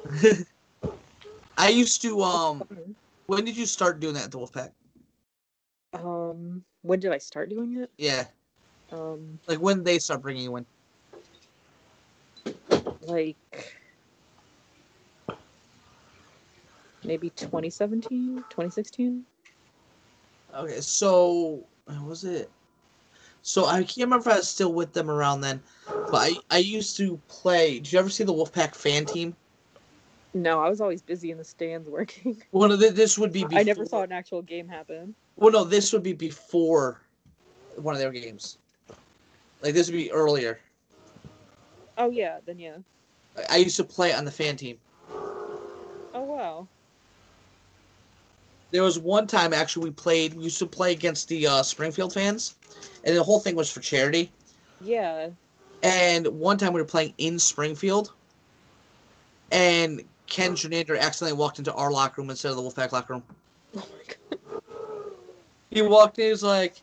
I 1.57 1.69
used 1.69 2.01
to 2.03 2.21
um. 2.21 2.63
When 3.27 3.43
did 3.43 3.57
you 3.57 3.65
start 3.65 3.99
doing 3.99 4.13
that 4.15 4.25
at 4.25 4.31
the 4.31 4.37
Wolfpack? 4.37 4.71
Um, 5.93 6.63
when 6.83 6.99
did 6.99 7.11
I 7.11 7.17
start 7.17 7.49
doing 7.49 7.77
it? 7.77 7.89
Yeah, 7.97 8.25
Um, 8.91 9.39
like 9.47 9.59
when 9.59 9.83
they 9.83 9.97
start 9.99 10.21
bringing 10.21 10.43
you 10.43 10.55
in. 10.57 10.65
like 13.01 13.35
maybe 17.03 17.29
2017, 17.31 18.43
2016. 18.49 19.25
Okay, 20.53 20.81
so 20.81 21.65
was 22.03 22.23
it? 22.23 22.49
So 23.41 23.65
I 23.65 23.83
can't 23.83 23.97
remember 23.97 24.29
if 24.29 24.35
I 24.35 24.37
was 24.37 24.47
still 24.47 24.73
with 24.73 24.93
them 24.93 25.09
around 25.09 25.41
then, 25.41 25.61
but 25.87 26.15
I 26.15 26.35
I 26.49 26.57
used 26.59 26.97
to 26.97 27.19
play. 27.27 27.79
Did 27.79 27.91
you 27.91 27.99
ever 27.99 28.09
see 28.09 28.23
the 28.23 28.33
Wolfpack 28.33 28.75
fan 28.75 29.05
team? 29.05 29.35
No, 30.35 30.59
I 30.59 30.67
was 30.67 30.81
always 30.81 31.01
busy 31.01 31.31
in 31.31 31.37
the 31.37 31.45
stands 31.45 31.89
working. 31.89 32.43
One 32.51 32.69
of 32.69 32.79
the, 32.79 32.89
this 32.89 33.17
would 33.17 33.31
be. 33.31 33.45
Before, 33.45 33.57
I 33.57 33.63
never 33.63 33.85
saw 33.85 34.01
an 34.01 34.11
actual 34.11 34.41
game 34.41 34.67
happen. 34.67 35.15
Well, 35.37 35.49
no, 35.49 35.63
this 35.63 35.93
would 35.93 36.03
be 36.03 36.11
before 36.11 36.99
one 37.77 37.95
of 37.95 38.01
their 38.01 38.11
games. 38.11 38.57
Like 39.61 39.73
this 39.73 39.87
would 39.87 39.95
be 39.95 40.11
earlier. 40.11 40.59
Oh 41.97 42.09
yeah, 42.09 42.39
then 42.45 42.59
yeah. 42.59 42.77
I- 43.37 43.45
I 43.51 43.57
used 43.57 43.77
to 43.77 43.85
play 43.85 44.13
on 44.13 44.25
the 44.25 44.31
fan 44.31 44.57
team. 44.57 44.77
Oh 46.13 46.23
wow. 46.23 46.67
There 48.71 48.83
was 48.83 48.99
one 48.99 49.27
time 49.27 49.53
actually 49.53 49.85
we 49.85 49.91
played. 49.91 50.33
We 50.33 50.43
used 50.43 50.59
to 50.59 50.65
play 50.65 50.91
against 50.91 51.29
the 51.29 51.47
uh, 51.47 51.63
Springfield 51.63 52.13
fans, 52.13 52.55
and 53.05 53.15
the 53.15 53.23
whole 53.23 53.39
thing 53.39 53.55
was 53.55 53.71
for 53.71 53.79
charity. 53.79 54.33
Yeah. 54.81 55.29
And 55.81 56.27
one 56.27 56.57
time 56.57 56.73
we 56.73 56.81
were 56.81 56.87
playing 56.87 57.13
in 57.17 57.39
Springfield, 57.39 58.11
and 59.51 60.03
Ken 60.35 60.51
Gernander 60.51 60.99
accidentally 60.99 61.37
walked 61.39 61.59
into 61.59 61.73
our 61.73 61.89
locker 61.89 62.21
room 62.21 62.29
instead 62.29 62.51
of 62.51 62.57
the 62.57 62.61
Wolfpack 62.61 62.91
locker 62.91 63.13
room. 63.13 63.23
Oh 63.73 63.79
my 63.79 64.03
god. 64.05 64.39
He 65.69 65.81
walked 65.81 66.19
in, 66.19 66.25
he 66.25 66.31
was 66.31 66.43
like, 66.43 66.75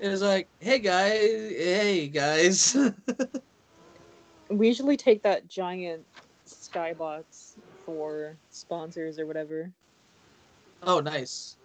he 0.00 0.08
was 0.08 0.20
like, 0.20 0.48
hey 0.58 0.80
guys, 0.80 1.12
hey 1.20 2.08
guys. 2.08 2.76
We 4.50 4.66
usually 4.68 4.96
take 4.96 5.22
that 5.22 5.48
giant 5.48 6.04
skybox 6.48 7.56
for 7.84 8.36
sponsors 8.50 9.18
or 9.18 9.26
whatever 9.26 9.70
oh, 10.82 11.00
nice. 11.00 11.56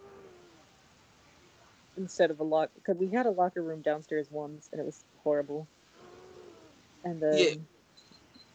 instead 1.96 2.30
of 2.30 2.40
a 2.40 2.44
lock 2.44 2.70
because 2.74 2.96
we 2.96 3.08
had 3.08 3.26
a 3.26 3.30
locker 3.30 3.62
room 3.62 3.82
downstairs 3.82 4.28
once 4.30 4.68
and 4.72 4.80
it 4.80 4.84
was 4.84 5.04
horrible. 5.22 5.66
And 7.04 7.20
then 7.20 7.38
Yeah. 7.38 7.54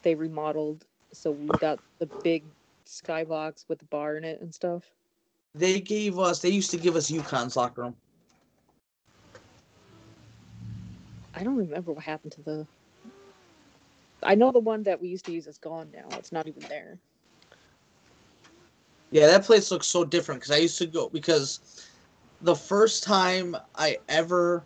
they 0.04 0.16
remodeled, 0.16 0.86
so 1.18 1.32
we 1.32 1.48
got 1.60 1.80
the 2.00 2.06
big 2.24 2.44
skybox 2.86 3.66
with 3.68 3.80
the 3.80 3.86
bar 3.86 4.18
in 4.18 4.24
it 4.24 4.40
and 4.42 4.54
stuff. 4.54 4.84
They 5.56 5.80
gave 5.80 6.20
us, 6.20 6.42
they 6.42 6.50
used 6.50 6.72
to 6.72 6.78
give 6.78 6.96
us 6.96 7.10
UConn's 7.10 7.56
locker 7.56 7.82
room. 7.82 7.96
I 11.34 11.44
don't 11.44 11.56
remember 11.56 11.92
what 11.92 12.04
happened 12.04 12.32
to 12.34 12.42
the. 12.42 12.68
I 14.24 14.36
know 14.36 14.52
the 14.52 14.60
one 14.60 14.84
that 14.84 15.02
we 15.02 15.08
used 15.08 15.26
to 15.26 15.32
use 15.32 15.48
is 15.48 15.58
gone 15.58 15.90
now. 15.94 16.08
It's 16.18 16.32
not 16.32 16.48
even 16.48 16.64
there. 16.70 16.98
Yeah, 19.12 19.28
that 19.28 19.44
place 19.44 19.72
looks 19.72 19.88
so 19.88 20.04
different 20.04 20.42
because 20.42 20.52
I 20.52 20.58
used 20.58 20.78
to 20.80 20.88
go 20.88 21.10
because 21.10 21.86
the 22.42 22.56
first 22.56 23.04
time 23.04 23.56
I 23.76 23.98
ever 24.10 24.64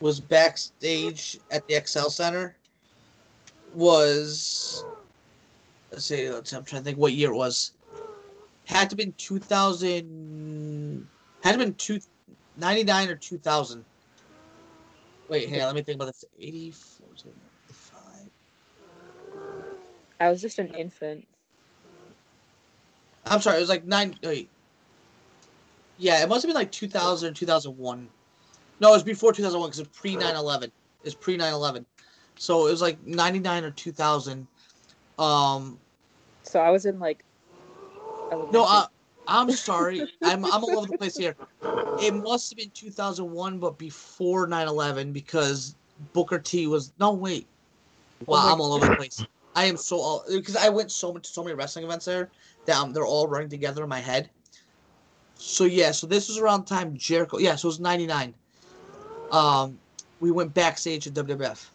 was 0.00 0.18
backstage 0.20 1.38
at 1.50 1.66
the 1.66 1.80
XL 1.84 2.08
Center 2.08 2.56
was 3.74 4.84
let's 5.92 6.04
see, 6.04 6.28
let's 6.30 6.52
I'm 6.52 6.64
trying 6.64 6.80
to 6.82 6.84
think 6.84 6.98
what 6.98 7.12
year 7.12 7.30
it 7.30 7.36
was. 7.36 7.72
Had 8.64 8.90
to 8.90 8.96
been 8.96 9.12
two 9.18 9.38
thousand 9.38 11.06
had 11.42 11.52
to 11.52 11.58
been 11.58 11.74
two 11.74 12.00
ninety 12.56 12.84
nine 12.84 13.08
or 13.08 13.16
two 13.16 13.38
thousand. 13.38 13.84
Wait, 15.28 15.48
hang 15.48 15.60
on, 15.60 15.66
let 15.66 15.76
me 15.76 15.82
think 15.82 15.96
about 15.96 16.06
this. 16.06 16.24
Eighty 16.40 16.70
four 16.70 17.08
five. 17.66 18.30
I 20.20 20.30
was 20.30 20.40
just 20.40 20.58
an 20.58 20.68
infant. 20.74 21.26
I'm 23.26 23.40
sorry, 23.40 23.58
it 23.58 23.60
was 23.60 23.68
like 23.68 23.84
nine 23.84 24.16
wait. 24.22 24.48
Yeah, 25.98 26.22
it 26.22 26.28
must 26.28 26.42
have 26.42 26.48
been 26.48 26.56
like 26.56 26.72
2000 26.72 27.34
2001. 27.34 28.08
No, 28.80 28.88
it 28.88 28.92
was 28.92 29.02
before 29.04 29.32
2001 29.32 29.68
because 29.68 29.78
it's 29.78 29.96
pre 29.96 30.16
9 30.16 30.34
11. 30.34 30.72
It's 31.04 31.14
pre 31.14 31.36
9 31.36 31.52
11. 31.52 31.86
So 32.36 32.66
it 32.66 32.70
was 32.70 32.82
like 32.82 33.04
99 33.06 33.64
or 33.64 33.70
2000. 33.70 34.46
Um, 35.22 35.78
So 36.42 36.60
I 36.60 36.70
was 36.70 36.86
in 36.86 36.98
like. 36.98 37.24
no. 38.52 38.64
I, 38.64 38.86
I'm 39.28 39.50
sorry. 39.52 40.08
I'm, 40.24 40.44
I'm 40.44 40.64
all 40.64 40.78
over 40.78 40.86
the 40.88 40.98
place 40.98 41.16
here. 41.16 41.36
It 42.00 42.12
must 42.14 42.50
have 42.50 42.56
been 42.58 42.72
2001, 42.74 43.58
but 43.58 43.78
before 43.78 44.46
9 44.46 44.66
11 44.66 45.12
because 45.12 45.76
Booker 46.12 46.38
T 46.38 46.66
was. 46.66 46.92
No, 46.98 47.12
wait. 47.12 47.46
Oh 48.22 48.32
Wow, 48.32 48.46
my 48.46 48.52
I'm 48.52 48.60
all 48.60 48.72
over 48.74 48.86
the 48.86 48.96
place. 48.96 49.24
I 49.54 49.66
am 49.66 49.76
so 49.76 49.96
all 49.98 50.24
because 50.28 50.56
I 50.56 50.70
went 50.70 50.90
so 50.90 51.12
much 51.12 51.26
so 51.26 51.44
many 51.44 51.54
wrestling 51.54 51.84
events 51.84 52.06
there 52.06 52.30
that 52.64 52.76
um, 52.76 52.92
they're 52.92 53.06
all 53.06 53.28
running 53.28 53.50
together 53.50 53.82
in 53.82 53.88
my 53.88 54.00
head. 54.00 54.30
So 55.36 55.64
yeah, 55.64 55.90
so 55.90 56.06
this 56.06 56.28
was 56.28 56.38
around 56.38 56.66
the 56.66 56.74
time 56.74 56.96
Jericho. 56.96 57.38
Yeah, 57.38 57.56
so 57.56 57.66
it 57.66 57.70
was 57.70 57.80
'99. 57.80 58.34
Um, 59.30 59.78
we 60.20 60.30
went 60.30 60.54
backstage 60.54 61.06
at 61.06 61.14
WWF 61.14 61.66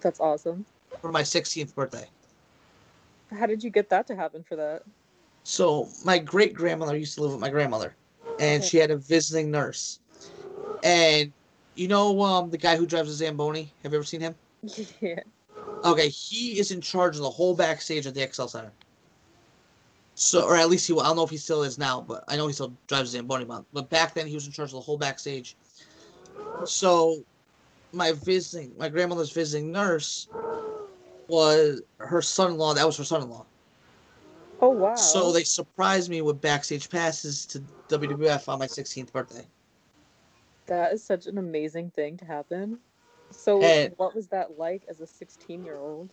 That's 0.00 0.20
awesome. 0.20 0.64
For 1.00 1.10
my 1.12 1.22
16th 1.22 1.74
birthday. 1.74 2.08
How 3.30 3.46
did 3.46 3.62
you 3.62 3.70
get 3.70 3.90
that 3.90 4.06
to 4.08 4.16
happen 4.16 4.42
for 4.42 4.56
that? 4.56 4.82
So 5.44 5.88
my 6.04 6.18
great 6.18 6.54
grandmother 6.54 6.96
used 6.96 7.14
to 7.16 7.22
live 7.22 7.32
with 7.32 7.40
my 7.40 7.50
grandmother, 7.50 7.94
and 8.38 8.62
Okay. 8.62 8.68
she 8.68 8.76
had 8.78 8.90
a 8.90 8.96
visiting 8.96 9.50
nurse. 9.50 10.00
And 10.82 11.32
you 11.74 11.88
know 11.88 12.20
um 12.22 12.50
the 12.50 12.58
guy 12.58 12.76
who 12.76 12.86
drives 12.86 13.10
a 13.10 13.14
Zamboni? 13.14 13.72
Have 13.82 13.92
you 13.92 13.98
ever 13.98 14.04
seen 14.04 14.20
him? 14.20 14.34
Yeah. 15.00 15.20
Okay, 15.84 16.08
he 16.08 16.58
is 16.58 16.72
in 16.72 16.80
charge 16.80 17.16
of 17.16 17.22
the 17.22 17.30
whole 17.30 17.54
backstage 17.54 18.06
at 18.06 18.14
the 18.14 18.22
XL 18.22 18.48
Center. 18.48 18.72
So, 20.16 20.44
or 20.44 20.56
at 20.56 20.68
least 20.68 20.88
he, 20.88 20.92
I 20.98 21.04
don't 21.04 21.16
know 21.16 21.22
if 21.22 21.30
he 21.30 21.36
still 21.36 21.62
is 21.62 21.78
now, 21.78 22.00
but 22.00 22.24
I 22.26 22.36
know 22.36 22.48
he 22.48 22.52
still 22.52 22.72
drives 22.88 23.14
a 23.14 23.18
Zamboni. 23.18 23.44
But 23.44 23.88
back 23.88 24.14
then, 24.14 24.26
he 24.26 24.34
was 24.34 24.46
in 24.46 24.52
charge 24.52 24.70
of 24.70 24.74
the 24.74 24.80
whole 24.80 24.98
backstage. 24.98 25.56
So, 26.64 27.22
my 27.92 28.12
visiting, 28.12 28.76
my 28.76 28.88
grandmother's 28.88 29.30
visiting 29.30 29.70
nurse 29.70 30.26
was 31.28 31.82
her 31.98 32.20
son-in-law. 32.22 32.74
That 32.74 32.86
was 32.86 32.96
her 32.96 33.04
son-in-law. 33.04 33.44
Oh 34.60 34.70
wow. 34.70 34.94
So 34.96 35.32
they 35.32 35.44
surprised 35.44 36.10
me 36.10 36.20
with 36.22 36.40
backstage 36.40 36.90
passes 36.90 37.46
to 37.46 37.62
WWF 37.88 38.48
on 38.48 38.58
my 38.58 38.66
16th 38.66 39.12
birthday. 39.12 39.46
That 40.66 40.92
is 40.92 41.02
such 41.02 41.26
an 41.26 41.38
amazing 41.38 41.90
thing 41.90 42.16
to 42.18 42.24
happen. 42.24 42.78
So 43.30 43.62
And- 43.62 43.94
what 43.96 44.14
was 44.14 44.26
that 44.28 44.58
like 44.58 44.82
as 44.88 45.00
a 45.00 45.06
16 45.06 45.64
year 45.64 45.76
old? 45.76 46.10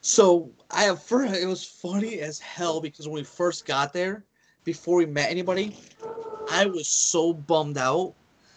So 0.00 0.50
I 0.70 0.82
have 0.84 1.00
first, 1.02 1.34
it 1.34 1.46
was 1.46 1.64
funny 1.64 2.20
as 2.20 2.40
hell 2.40 2.80
because 2.80 3.06
when 3.06 3.14
we 3.14 3.24
first 3.24 3.66
got 3.66 3.92
there, 3.92 4.24
before 4.64 4.96
we 4.96 5.06
met 5.06 5.30
anybody, 5.30 5.76
I 6.50 6.66
was 6.66 6.88
so 6.88 7.32
bummed 7.32 7.78
out. 7.78 8.14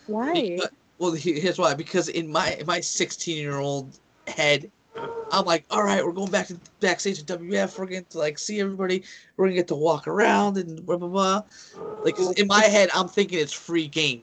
Why? 0.08 0.34
Because, 0.34 0.70
well, 0.98 1.12
here's 1.12 1.60
why. 1.60 1.74
Because 1.76 2.10
in 2.10 2.32
my 2.32 2.54
in 2.54 2.66
my 2.66 2.80
16 2.80 3.38
year 3.38 3.58
old 3.58 4.00
head, 4.28 4.72
I'm 5.32 5.46
like, 5.46 5.66
all 5.70 5.84
right, 5.84 6.06
we're 6.06 6.14
going 6.14 6.32
back 6.32 6.48
to 6.48 6.58
backstage 6.80 7.20
at 7.20 7.26
WF. 7.26 7.78
We're 7.78 7.86
going 7.86 8.06
to 8.10 8.18
like 8.18 8.38
see 8.40 8.60
everybody. 8.60 9.04
We're 9.36 9.46
gonna 9.46 9.56
get 9.56 9.68
to 9.70 9.76
walk 9.76 10.08
around 10.08 10.58
and 10.58 10.86
blah 10.86 10.98
blah 10.98 11.10
blah. 11.10 11.44
Like 12.04 12.16
in 12.38 12.48
my 12.48 12.62
head, 12.62 12.90
I'm 12.94 13.08
thinking 13.08 13.40
it's 13.40 13.54
free 13.54 13.88
game. 13.88 14.22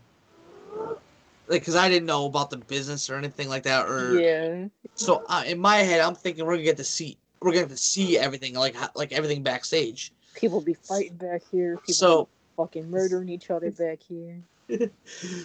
Like, 1.49 1.60
because 1.60 1.76
I 1.76 1.89
didn't 1.89 2.07
know 2.07 2.26
about 2.26 2.51
the 2.51 2.57
business 2.57 3.10
or 3.10 3.17
anything 3.17 3.49
like 3.49 3.65
that, 3.65 3.86
or 3.86 4.20
yeah. 4.20 4.67
so 4.94 5.23
uh, 5.28 5.42
in 5.47 5.59
my 5.59 5.78
head, 5.78 6.01
I'm 6.01 6.15
thinking 6.15 6.47
we're 6.47 6.55
gonna 6.55 6.65
get 6.65 6.76
to 6.78 6.84
see 6.84 7.18
we're 7.41 7.51
gonna 7.51 7.67
get 7.67 7.70
to 7.70 7.76
see 7.76 8.18
everything 8.18 8.55
like 8.55 8.76
like 8.94 9.12
everything 9.12 9.42
backstage. 9.42 10.12
People 10.34 10.60
be 10.60 10.75
fighting 10.75 11.17
back 11.17 11.42
here. 11.51 11.76
People 11.76 11.94
So 11.94 12.25
be 12.25 12.31
fucking 12.57 12.91
murdering 12.91 13.28
each 13.28 13.51
other 13.51 13.70
back 13.70 13.99
here. 14.02 14.41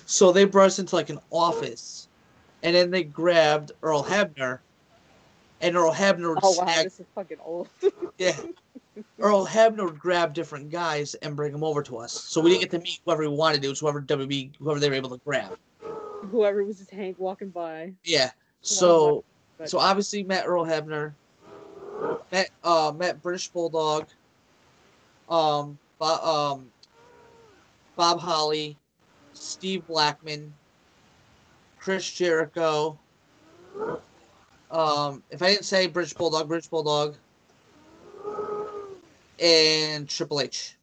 so 0.05 0.31
they 0.31 0.45
brought 0.45 0.67
us 0.67 0.79
into 0.79 0.95
like 0.95 1.09
an 1.09 1.19
office, 1.31 2.07
and 2.63 2.75
then 2.75 2.91
they 2.91 3.03
grabbed 3.03 3.71
Earl 3.81 4.03
Hebner, 4.03 4.59
and 5.61 5.75
Earl 5.75 5.93
Hebner 5.93 6.29
would 6.29 6.39
Oh 6.43 6.51
wow, 6.51 6.65
snag- 6.65 6.85
this 6.85 6.99
is 6.99 7.07
fucking 7.15 7.37
old. 7.43 7.69
yeah. 8.17 8.37
Earl 9.19 9.45
Hebner 9.47 9.85
would 9.85 9.99
grab 9.99 10.33
different 10.33 10.69
guys 10.69 11.15
and 11.15 11.35
bring 11.35 11.51
them 11.51 11.63
over 11.63 11.81
to 11.83 11.97
us. 11.97 12.13
So 12.13 12.41
we 12.41 12.51
didn't 12.51 12.61
get 12.61 12.71
to 12.71 12.79
meet 12.79 12.99
whoever 13.05 13.23
we 13.23 13.35
wanted 13.35 13.61
to. 13.61 13.67
It 13.67 13.71
was 13.71 13.79
whoever 13.79 14.01
WB, 14.01 14.55
whoever 14.59 14.79
they 14.79 14.89
were 14.89 14.95
able 14.95 15.09
to 15.09 15.21
grab. 15.25 15.53
Whoever 16.31 16.63
was 16.63 16.77
just 16.77 16.91
Hank 16.91 17.17
walking 17.19 17.49
by. 17.49 17.93
Yeah. 18.03 18.31
So 18.61 19.23
so 19.65 19.79
obviously 19.79 20.23
met 20.23 20.45
Earl 20.45 20.65
Hebner, 20.65 21.13
met 22.31 22.49
uh 22.63 22.93
met 22.95 23.21
British 23.21 23.49
Bulldog, 23.49 24.07
um 25.29 25.77
Bo- 25.99 26.55
um 26.55 26.67
Bob 27.95 28.19
Holly, 28.19 28.77
Steve 29.33 29.85
Blackman, 29.87 30.53
Chris 31.79 32.11
Jericho. 32.11 32.99
Um, 34.69 35.23
if 35.29 35.41
I 35.41 35.49
didn't 35.51 35.65
say 35.65 35.87
British 35.87 36.13
Bulldog, 36.13 36.47
British 36.47 36.67
Bulldog, 36.69 37.17
and 39.39 40.09
Triple 40.09 40.41
H. 40.41 40.77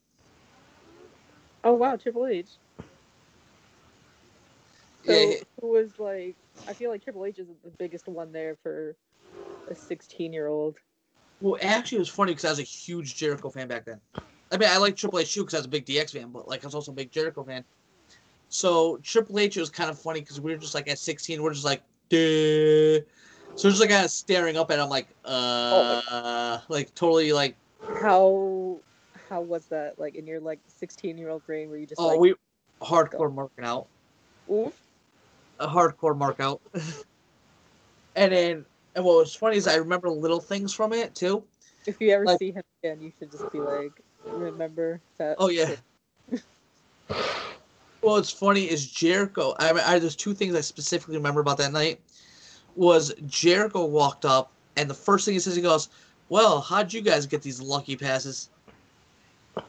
oh 1.65 1.75
wow, 1.75 1.97
Triple 1.97 2.27
H. 2.27 2.49
So 5.07 5.13
Yeah, 5.13 5.37
who 5.61 5.69
was 5.69 5.99
like? 5.99 6.37
I 6.67 6.73
feel 6.75 6.91
like 6.91 7.03
Triple 7.03 7.27
H 7.27 7.39
is 7.39 7.49
the 7.63 7.71
biggest 7.79 8.09
one 8.09 8.33
there 8.33 8.57
for 8.63 8.97
a 9.71 9.75
16 9.75 10.33
year 10.33 10.47
old. 10.47 10.77
Well, 11.41 11.59
actually, 11.63 11.97
it 11.97 12.01
was 12.01 12.09
funny 12.09 12.33
because 12.33 12.45
I 12.47 12.51
was 12.51 12.59
a 12.59 12.63
huge 12.63 13.17
Jericho 13.17 13.51
fan 13.51 13.69
back 13.69 13.85
then. 13.85 14.01
I 14.51 14.57
mean, 14.57 14.69
I 14.69 14.79
like 14.79 14.97
Triple 14.97 15.19
H 15.19 15.35
too 15.35 15.43
because 15.43 15.55
I 15.55 15.59
was 15.59 15.67
a 15.67 15.71
big 15.71 15.85
DX 15.85 16.13
fan, 16.13 16.31
but 16.31 16.49
like 16.49 16.65
I 16.65 16.67
was 16.67 16.75
also 16.75 16.93
a 16.93 16.95
big 16.95 17.11
Jericho 17.11 17.45
fan. 17.45 17.65
So 18.49 18.99
Triple 19.03 19.39
H 19.39 19.57
was 19.57 19.69
kind 19.71 19.91
of 19.91 19.99
funny 19.99 20.21
because 20.21 20.41
we 20.41 20.53
were 20.53 20.59
just 20.59 20.75
like 20.75 20.89
at 20.89 20.99
16, 20.99 21.43
we're 21.43 21.53
just 21.53 21.65
like, 21.65 21.83
Duh. 22.09 23.01
So 23.57 23.69
we're 23.69 23.71
just 23.71 23.81
like 23.81 23.91
kind 23.91 24.05
of 24.05 24.11
staring 24.11 24.57
up 24.57 24.71
at 24.71 24.79
him, 24.79 24.89
like, 24.89 25.09
uh, 25.25 26.59
like 26.69 26.95
totally 26.95 27.33
like, 27.33 27.55
How 28.01 28.79
how 29.29 29.41
was 29.41 29.67
that 29.67 29.99
like 29.99 30.15
in 30.15 30.27
your 30.27 30.41
like 30.41 30.61
16 30.67 31.17
year 31.19 31.31
old 31.31 31.45
brain? 31.47 31.69
Were 31.71 31.77
you 31.77 31.87
just 31.87 32.01
oh, 32.01 32.09
like, 32.09 32.21
we 32.21 32.35
hardcore 32.83 33.33
marking 33.33 33.65
out, 33.65 33.87
oof? 34.51 34.75
a 35.61 35.67
hardcore 35.67 36.17
mark 36.17 36.41
out, 36.41 36.61
and 38.17 38.33
then 38.33 38.65
and 38.95 39.05
what 39.05 39.19
was 39.19 39.35
funny 39.35 39.57
is 39.57 39.67
I 39.67 39.77
remember 39.77 40.09
little 40.11 40.41
things 40.41 40.73
from 40.73 40.93
it 40.93 41.15
too. 41.15 41.43
If 41.87 42.01
you 42.01 42.11
ever 42.11 42.25
Like- 42.25 42.39
see 42.39 42.53
him 42.53 42.63
again, 42.83 43.03
you 43.03 43.13
should 43.19 43.31
just 43.31 43.51
be 43.53 43.61
like, 43.61 43.93
remember 44.27 45.01
that. 45.19 45.37
Oh 45.39 45.49
yeah. 45.49 45.75
well, 47.09 47.21
what's 48.01 48.31
funny 48.31 48.71
is 48.71 48.91
Jericho. 48.91 49.55
I, 49.59 49.71
I 49.71 49.99
there's 49.99 50.17
two 50.17 50.35
things 50.35 50.55
I 50.55 50.61
specifically 50.61 51.17
remember 51.17 51.41
about 51.41 51.59
that 51.59 51.73
night. 51.73 52.01
Was 52.77 53.15
Jericho 53.27 53.85
walked 53.85 54.25
up 54.25 54.51
and 54.77 54.89
the 54.91 54.95
first 54.95 55.25
thing 55.25 55.35
he 55.35 55.41
says, 55.41 55.55
he 55.55 55.63
goes, 55.63 55.89
"Well, 56.29 56.61
how'd 56.61 56.93
you 56.93 57.01
guys 57.01 57.27
get 57.27 57.43
these 57.43 57.61
lucky 57.61 57.97
passes?" 57.97 58.51
I 59.57 59.63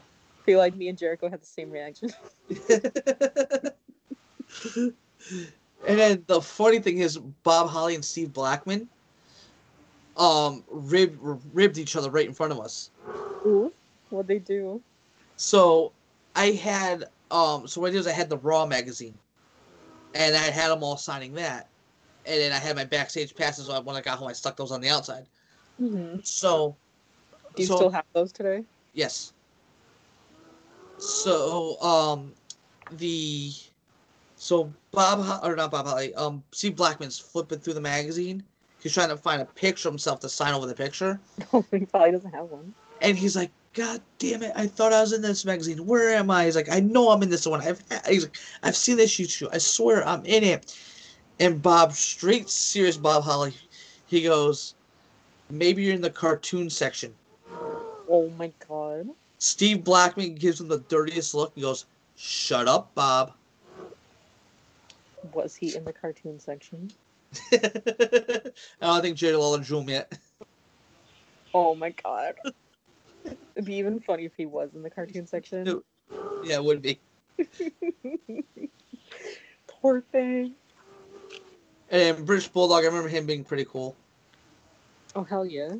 feel 0.46 0.60
like 0.60 0.76
me 0.76 0.90
and 0.90 0.98
Jericho 0.98 1.30
had 1.30 1.42
the 1.42 1.46
same 1.46 1.72
reaction. 1.72 2.12
and 4.76 4.94
then 5.86 6.24
the 6.28 6.42
funny 6.42 6.80
thing 6.80 7.00
is, 7.00 7.18
Bob 7.18 7.70
Holly 7.70 7.96
and 7.96 8.06
Steve 8.06 8.34
Blackman, 8.34 8.88
um, 10.18 10.64
ribbed 10.70 11.20
ribbed 11.54 11.78
each 11.78 11.96
other 11.96 12.10
right 12.10 12.28
in 12.28 12.34
front 12.34 12.52
of 12.52 12.60
us. 12.60 12.90
Oof. 13.46 13.72
What'd 14.10 14.28
they 14.28 14.40
do? 14.40 14.82
So 15.36 15.92
I 16.36 16.52
had 16.52 17.06
um 17.32 17.68
so 17.68 17.82
what 17.82 17.88
I 17.88 17.92
did 17.92 18.00
is 18.00 18.08
I 18.08 18.12
had 18.12 18.30
the 18.30 18.38
Raw 18.38 18.66
magazine. 18.66 19.16
And 20.14 20.34
I 20.34 20.50
had 20.50 20.70
them 20.70 20.82
all 20.82 20.96
signing 20.96 21.34
that. 21.34 21.68
And 22.28 22.42
then 22.42 22.52
I 22.52 22.58
had 22.58 22.76
my 22.76 22.86
backstage 22.86 23.36
passes 23.36 23.68
so 23.68 23.82
when 23.82 23.96
I 23.96 24.02
got 24.02 24.18
home 24.18 24.28
I 24.28 24.34
stuck 24.34 24.58
those 24.58 24.72
on 24.72 24.82
the 24.82 24.90
outside. 24.90 25.26
hmm 25.78 26.18
So 26.24 26.76
Do 27.56 27.62
you 27.64 27.68
so, 27.68 27.76
still 27.76 27.90
have 27.90 28.06
those 28.14 28.32
today? 28.32 28.64
yes. 28.94 29.34
So 30.98 31.80
um 31.82 32.34
the 32.98 33.52
so 34.38 34.72
Bob 34.92 35.44
or 35.44 35.56
not 35.56 35.72
Bob 35.72 35.86
Holly, 35.86 36.14
um 36.16 36.44
Steve 36.52 36.76
Blackman's 36.76 37.20
flipping 37.20 37.60
through 37.60 37.74
the 37.74 37.82
magazine. 37.82 38.44
He's 38.82 38.94
trying 38.94 39.10
to 39.10 39.18
find 39.18 39.42
a 39.42 39.46
picture 39.46 39.88
of 39.90 39.94
himself 39.94 40.20
to 40.22 40.30
sign 40.30 40.54
over 40.54 40.68
the 40.68 40.76
picture. 40.76 41.20
No, 41.52 41.66
he 41.72 41.86
probably 41.86 42.12
doesn't 42.12 42.34
have 42.34 42.46
one. 42.46 42.74
And 43.02 43.18
he's 43.18 43.36
like, 43.36 43.52
God 43.74 44.02
damn 44.20 44.42
it! 44.44 44.54
I 44.56 44.68
thought 44.68 44.94
I 44.94 45.02
was 45.02 45.12
in 45.12 45.22
this 45.22 45.44
magazine. 45.44 45.86
Where 45.86 46.12
am 46.12 46.32
I?" 46.32 46.46
He's 46.46 46.56
like, 46.56 46.70
"I 46.72 46.80
know 46.80 47.10
I'm 47.10 47.22
in 47.24 47.30
this 47.30 47.46
one. 47.46 47.62
I've 47.62 47.82
he's 48.08 48.24
like, 48.24 48.38
I've 48.64 48.76
seen 48.76 48.96
this 48.98 49.20
issue. 49.20 49.50
I 49.52 49.58
swear 49.58 50.08
I'm 50.08 50.26
in 50.26 50.44
it." 50.44 50.74
And 51.40 51.62
Bob, 51.62 51.94
straight 51.94 52.50
serious 52.50 52.98
Bob 52.98 53.24
Holly, 53.24 53.54
he 54.08 54.22
goes, 54.22 54.76
"Maybe 55.50 55.84
you're 55.84 55.94
in 55.94 56.02
the 56.02 56.10
cartoon 56.10 56.70
section." 56.70 57.14
Oh 58.08 58.30
my 58.38 58.52
god. 58.68 59.10
Steve 59.40 59.84
Blackman 59.84 60.36
gives 60.36 60.62
him 60.62 60.68
the 60.68 60.80
dirtiest 60.80 61.34
look. 61.34 61.52
He 61.56 61.62
goes, 61.62 61.86
"Shut 62.16 62.68
up, 62.68 62.94
Bob." 62.96 63.34
Was 65.34 65.56
he 65.56 65.76
in 65.76 65.84
the 65.84 65.94
cartoon 65.94 66.40
section? 66.40 66.92
I 67.52 68.52
don't 68.82 69.02
think 69.02 69.18
Jerry 69.18 69.36
Lawler 69.36 69.60
drew 69.60 69.80
him 69.80 69.90
yet. 69.90 70.18
Oh 71.54 71.76
my 71.76 71.90
god. 71.90 72.36
It'd 73.56 73.66
be 73.66 73.76
even 73.76 74.00
funny 74.00 74.26
if 74.26 74.34
he 74.36 74.46
was 74.46 74.70
in 74.76 74.84
the 74.84 74.90
cartoon 74.90 75.28
section. 75.28 75.82
Yeah, 76.44 76.58
it 76.58 76.64
would 76.64 76.84
be. 76.84 77.00
Poor 79.68 80.02
thing. 80.02 80.54
And 81.96 82.26
British 82.26 82.50
Bulldog, 82.50 82.84
I 82.84 82.88
remember 82.88 83.08
him 83.08 83.26
being 83.26 83.46
pretty 83.46 83.64
cool. 83.64 83.96
Oh 85.16 85.24
hell 85.24 85.46
yeah. 85.46 85.76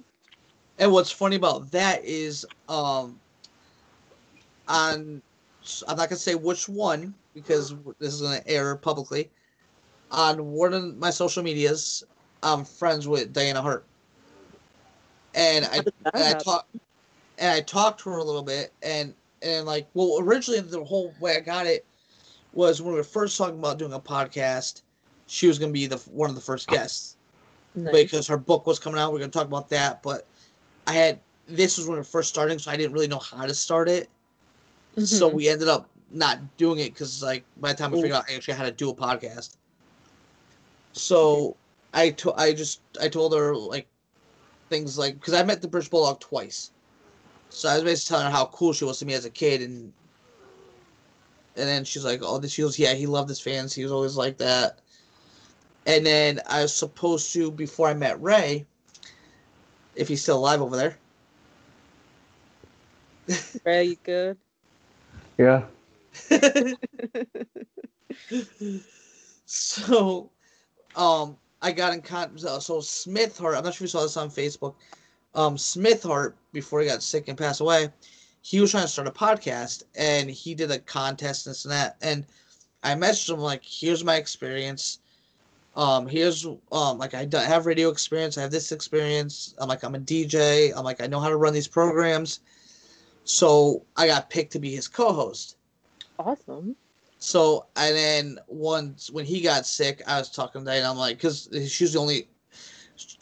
And 0.80 0.94
what's 0.94 1.12
funny 1.12 1.36
about 1.36 1.72
that 1.72 2.06
is, 2.06 2.46
um, 2.70 3.20
on 4.70 5.22
I'm 5.90 5.98
not 5.98 6.08
gonna 6.08 6.16
say 6.16 6.36
which 6.36 6.70
one 6.70 7.14
because 7.34 7.76
this 8.00 8.14
is 8.14 8.22
gonna 8.22 8.42
air 8.46 8.78
publicly. 8.78 9.30
On 10.10 10.54
one 10.54 10.74
of 10.74 10.96
my 10.98 11.10
social 11.10 11.44
medias, 11.44 12.06
I'm 12.42 12.64
friends 12.64 13.10
with 13.10 13.34
Diana 13.34 13.62
Hart, 13.62 13.84
and 15.34 15.66
I 15.66 15.80
and 15.80 15.88
I 16.16 16.22
happen? 16.22 16.44
talk 16.46 16.68
and 17.40 17.52
I 17.52 17.60
talked 17.60 18.00
to 18.04 18.10
her 18.12 18.20
a 18.20 18.24
little 18.24 18.42
bit, 18.42 18.72
and 18.82 19.14
and 19.42 19.66
like 19.66 19.86
well, 19.94 20.20
originally 20.22 20.62
the 20.62 20.82
whole 20.82 21.14
way 21.20 21.36
I 21.36 21.42
got 21.42 21.66
it 21.66 21.86
was 22.54 22.82
when 22.82 22.94
we 22.94 23.00
were 23.00 23.04
first 23.04 23.38
talking 23.38 23.60
about 23.60 23.80
doing 23.80 23.92
a 23.92 24.00
podcast. 24.00 24.82
She 25.28 25.48
was 25.48 25.58
gonna 25.60 25.72
be 25.72 25.88
the 25.88 25.98
one 26.12 26.30
of 26.30 26.36
the 26.36 26.42
first 26.42 26.68
guests 26.68 27.18
Nice. 27.74 27.92
because 27.94 28.28
her 28.28 28.38
book 28.38 28.68
was 28.68 28.80
coming 28.80 29.00
out. 29.00 29.12
We 29.12 29.18
are 29.18 29.22
gonna 29.22 29.32
talk 29.32 29.48
about 29.48 29.70
that, 29.70 30.04
but 30.04 30.26
I 30.88 30.94
had 30.94 31.20
this 31.48 31.78
was 31.78 31.88
when 31.88 31.94
we 31.96 32.00
were 32.00 32.04
first 32.04 32.30
starting, 32.30 32.58
so 32.60 32.72
I 32.72 32.78
didn't 32.78 32.94
really 32.94 33.08
know 33.08 33.20
how 33.20 33.46
to 33.46 33.54
start 33.54 33.90
it. 33.90 34.10
So 35.04 35.30
Mhm. 35.30 35.34
we 35.34 35.50
ended 35.50 35.68
up 35.68 35.90
not 36.12 36.58
doing 36.58 36.80
it 36.80 36.94
because 36.94 37.22
like 37.22 37.44
by 37.58 37.74
the 37.74 37.78
time 37.78 37.92
we 37.92 37.98
Ooh. 37.98 38.02
figured 38.04 38.18
out 38.18 38.26
I 38.30 38.36
actually 38.36 38.54
how 38.54 38.64
to 38.64 38.72
do 38.72 38.90
a 38.90 38.96
podcast. 38.96 39.58
So 40.94 41.56
I 41.94 42.12
to- 42.12 42.34
I 42.34 42.54
just 42.54 42.80
I 43.02 43.10
told 43.10 43.34
her 43.34 43.56
like 43.56 43.88
things 44.70 44.98
like 44.98 45.16
because 45.20 45.34
I 45.34 45.44
met 45.44 45.62
the 45.62 45.68
British 45.68 45.90
Bulldog 45.90 46.20
twice, 46.20 46.72
so 47.50 47.68
I 47.70 47.76
was 47.76 47.84
basically 47.84 48.16
telling 48.16 48.26
her 48.32 48.32
how 48.38 48.46
cool 48.48 48.74
she 48.74 48.86
was 48.86 49.00
to 49.00 49.06
me 49.06 49.14
as 49.14 49.26
a 49.26 49.30
kid 49.30 49.62
and. 49.62 49.92
And 51.58 51.70
then 51.70 51.86
she's 51.86 52.04
like, 52.04 52.20
"Oh, 52.22 52.38
this." 52.38 52.52
She 52.52 52.62
goes, 52.64 52.78
"Yeah, 52.78 52.94
he 52.96 53.08
loved 53.08 53.30
his 53.30 53.40
fans. 53.40 53.74
He 53.74 53.84
was 53.84 53.92
always 53.94 54.18
like 54.18 54.38
that." 54.40 54.80
And 55.86 56.06
then 56.06 56.42
I 56.48 56.62
was 56.62 56.74
supposed 56.74 57.32
to, 57.34 57.52
before 57.52 57.88
I 57.88 57.94
met 57.94 58.22
Ray, 58.22 58.66
if 59.96 60.08
he's 60.08 60.22
still 60.22 60.38
alive 60.38 60.62
over 60.62 60.76
there, 60.76 60.98
Ray, 63.66 63.84
you 63.86 63.98
good? 64.04 64.38
Yeah. 65.38 65.64
so, 69.46 70.30
um, 70.96 71.38
I 71.62 71.72
got 71.72 71.94
in 71.94 72.02
contact. 72.02 72.64
So 72.64 72.80
Smith 72.80 73.38
Hart, 73.38 73.56
I'm 73.56 73.64
not 73.64 73.74
sure 73.74 73.86
if 73.86 73.94
you 73.94 74.00
saw 74.00 74.04
this 74.04 74.18
on 74.18 74.30
Facebook. 74.30 74.76
Um, 75.34 75.58
Smith 75.58 76.04
Hart, 76.04 76.36
before 76.54 76.80
he 76.82 76.88
got 76.88 77.04
sick 77.04 77.28
and 77.28 77.38
passed 77.38 77.62
away, 77.62 77.90
he 78.42 78.62
was 78.62 78.72
trying 78.72 78.84
to 78.84 78.90
start 78.90 79.08
a 79.08 79.12
podcast, 79.12 79.84
and 79.96 80.30
he 80.30 80.54
did 80.54 80.70
a 80.72 80.80
contest 80.80 81.48
and 81.48 81.54
this 81.54 81.66
and 81.66 81.72
that. 81.72 81.98
And 82.02 82.26
I 82.84 82.94
messaged 82.94 83.34
him 83.34 83.40
like, 83.40 83.64
"Here's 83.66 84.04
my 84.04 84.16
experience. 84.16 85.00
Um, 85.76 86.08
here's 86.08 86.46
um, 86.72 86.98
like 86.98 87.14
I 87.14 87.28
have 87.34 87.66
radio 87.66 87.90
experience. 87.90 88.38
I 88.38 88.42
have 88.42 88.52
this 88.52 88.72
experience. 88.72 89.56
I'm 89.58 89.68
like 89.68 89.84
I'm 89.84 89.96
a 89.96 90.00
DJ. 90.00 90.72
I'm 90.76 90.86
like 90.86 91.02
I 91.02 91.08
know 91.08 91.20
how 91.20 91.30
to 91.30 91.36
run 91.36 91.54
these 91.54 91.68
programs." 91.68 92.40
So 93.26 93.84
I 93.98 94.08
got 94.08 94.30
picked 94.30 94.54
to 94.54 94.60
be 94.60 94.74
his 94.74 94.88
co-host. 94.88 95.58
Awesome. 96.20 96.76
So 97.20 97.66
and 97.76 97.96
then 97.96 98.40
once 98.48 99.10
when 99.10 99.26
he 99.26 99.42
got 99.42 99.66
sick, 99.66 100.02
I 100.08 100.20
was 100.20 100.30
talking 100.30 100.62
to 100.62 100.66
Diana. 100.66 100.90
I'm 100.90 100.98
like, 100.98 101.18
because 101.18 101.50
she's 101.68 101.94
the 101.94 102.00
only, 102.00 102.28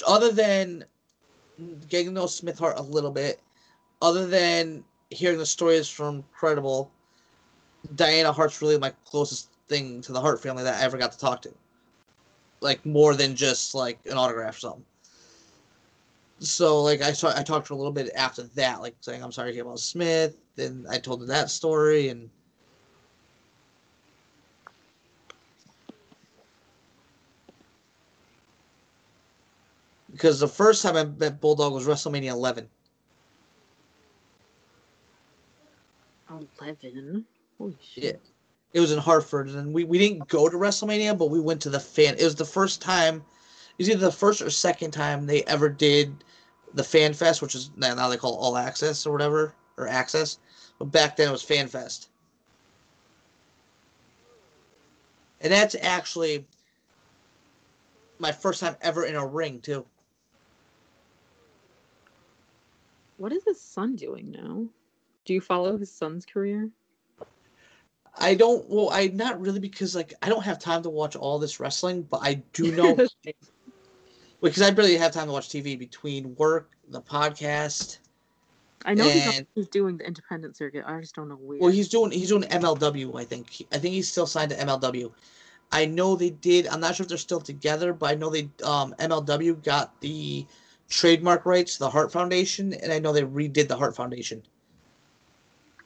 other 0.08 0.32
than 0.32 0.86
getting 1.90 2.08
to 2.08 2.14
know 2.14 2.28
Smith 2.28 2.60
Hart 2.60 2.78
a 2.78 2.84
little 2.84 3.12
bit, 3.12 3.42
other 4.02 4.28
than 4.28 4.84
hearing 5.10 5.38
the 5.38 5.46
stories 5.46 5.88
from 5.88 6.24
Credible, 6.34 6.92
Diana 7.96 8.32
Hart's 8.32 8.62
really 8.62 8.78
my 8.78 8.92
closest 9.06 9.50
thing 9.70 10.02
to 10.02 10.12
the 10.12 10.20
Hart 10.22 10.42
family 10.42 10.64
that 10.64 10.82
I 10.82 10.84
ever 10.84 10.98
got 10.98 11.12
to 11.14 11.20
talk 11.20 11.42
to. 11.44 11.54
Like 12.64 12.86
more 12.86 13.14
than 13.16 13.36
just 13.36 13.76
like 13.76 14.00
an 14.06 14.18
autograph 14.18 14.56
or 14.56 14.60
something. 14.60 14.86
So 16.40 16.82
like 16.82 17.02
I 17.02 17.14
saw 17.14 17.38
I 17.38 17.44
talked 17.44 17.68
to 17.68 17.74
her 17.74 17.76
a 17.76 17.78
little 17.78 17.94
bit 17.94 18.12
after 18.16 18.44
that, 18.56 18.82
like 18.82 18.96
saying 19.02 19.24
I'm 19.24 19.32
sorry 19.32 19.58
about 19.60 19.80
Smith, 19.80 20.38
Then 20.56 20.86
I 20.90 20.98
told 20.98 21.22
her 21.22 21.28
that 21.28 21.50
story 21.52 22.10
and. 22.10 22.30
because 30.12 30.40
the 30.40 30.48
first 30.48 30.84
time 30.84 30.96
I 30.96 31.06
met 31.06 31.42
Bulldog 31.42 31.74
was 31.74 31.88
WrestleMania 31.88 32.30
11. 32.32 32.70
Eleven. 36.30 37.26
Holy 37.58 37.78
shit. 37.82 38.04
Yeah. 38.04 38.33
It 38.74 38.80
was 38.80 38.92
in 38.92 39.00
Hartford, 39.00 39.50
and 39.50 39.72
we, 39.72 39.84
we 39.84 40.00
didn't 40.00 40.28
go 40.28 40.50
to 40.50 40.58
WrestleMania, 40.58 41.18
but 41.18 41.30
we 41.30 41.40
went 41.40 41.62
to 41.62 41.70
the 41.70 41.80
fan. 41.80 42.16
It 42.18 42.24
was 42.24 42.36
the 42.36 42.46
first 42.46 42.82
time, 42.82 43.18
it 43.18 43.84
was 43.84 43.90
either 43.90 44.00
the 44.00 44.12
first 44.12 44.42
or 44.42 44.50
second 44.50 44.92
time 44.92 45.26
they 45.26 45.44
ever 45.44 45.70
did 45.70 46.24
the 46.74 46.84
Fan 46.84 47.14
Fest, 47.14 47.42
which 47.42 47.54
is 47.54 47.70
now 47.76 47.94
now 47.94 48.10
they 48.10 48.18
call 48.18 48.36
All 48.36 48.58
Access 48.58 49.06
or 49.06 49.12
whatever, 49.12 49.54
or 49.78 49.88
Access. 49.88 50.40
But 50.80 50.86
back 50.86 51.16
then 51.16 51.30
it 51.30 51.32
was 51.32 51.44
Fan 51.44 51.68
Fest. 51.68 52.10
And 55.42 55.52
that's 55.52 55.76
actually 55.82 56.46
my 58.18 58.32
first 58.32 58.60
time 58.60 58.76
ever 58.82 59.06
in 59.06 59.16
a 59.16 59.26
ring, 59.26 59.60
too. 59.60 59.86
What 63.18 63.32
is 63.32 63.44
his 63.44 63.62
son 63.62 63.96
doing 63.96 64.32
now? 64.32 64.66
Do 65.26 65.34
you 65.34 65.42
follow 65.42 65.78
his 65.78 65.92
son's 65.92 66.26
career? 66.26 66.70
I 68.18 68.36
don't. 68.36 68.70
Well, 68.70 68.90
I 68.92 69.08
not 69.08 69.40
really 69.42 69.60
because 69.60 69.96
like 69.96 70.14
I 70.22 70.30
don't 70.30 70.44
have 70.44 70.60
time 70.60 70.84
to 70.84 70.90
watch 70.90 71.16
all 71.16 71.40
this 71.40 71.60
wrestling, 71.60 72.04
but 72.04 72.20
I 72.22 72.36
do 72.54 72.72
know 72.72 72.96
because 74.42 74.62
I 74.62 74.72
barely 74.72 74.98
have 74.98 75.12
time 75.12 75.28
to 75.28 75.34
watch 75.34 75.50
TV 75.50 75.78
between 75.78 76.36
work, 76.36 76.72
the 76.90 77.02
podcast. 77.02 78.00
I 78.86 78.94
know 78.94 79.08
he's, 79.08 79.38
And- 79.38 79.48
he's 79.56 79.68
doing 79.70 79.98
the 79.98 80.06
independent 80.06 80.58
circuit. 80.58 80.84
I 80.86 81.00
just 81.00 81.16
don't 81.16 81.30
know 81.30 81.36
where. 81.36 81.60
Well, 81.60 81.72
he's 81.72 81.90
doing 81.90 82.12
he's 82.12 82.30
doing 82.30 82.44
MLW. 82.44 83.20
I 83.20 83.24
think 83.24 83.66
I 83.72 83.78
think 83.78 83.94
he's 83.96 84.10
still 84.10 84.28
signed 84.28 84.52
to 84.52 84.58
MLW. 84.58 85.12
I 85.72 85.86
know 85.86 86.16
they 86.16 86.30
did. 86.30 86.68
I'm 86.68 86.80
not 86.80 86.96
sure 86.96 87.04
if 87.04 87.10
they're 87.10 87.18
still 87.18 87.42
together, 87.42 87.94
but 87.94 88.12
I 88.12 88.16
know 88.16 88.30
they 88.30 88.50
um, 88.64 88.94
MLW 89.00 89.64
got 89.64 90.00
the 90.02 90.46
trademark 90.88 91.48
rights 91.48 91.74
to 91.74 91.80
the 91.80 91.90
Hart 91.90 92.12
Foundation, 92.12 92.74
and 92.74 92.94
I 92.94 93.00
know 93.00 93.12
they 93.12 93.24
redid 93.24 93.68
the 93.68 93.78
Hart 93.78 93.96
Foundation. 93.96 94.44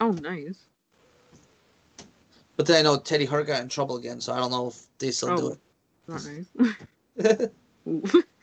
oh, 0.02 0.12
nice. 0.12 0.67
But 2.58 2.66
then 2.66 2.80
I 2.80 2.82
know 2.82 2.98
Teddy 2.98 3.26
Hart 3.26 3.48
got 3.48 3.62
in 3.62 3.70
trouble 3.70 3.98
again, 3.98 4.20
so 4.20 4.34
I 4.34 4.38
don't 4.40 4.52
know 4.52 4.68
if 4.68 4.88
they 4.98 5.12
still 5.12 5.38
do 5.38 5.58
oh, 6.10 6.14
Not 6.14 6.26
nice. 6.26 6.46
it. 7.16 7.54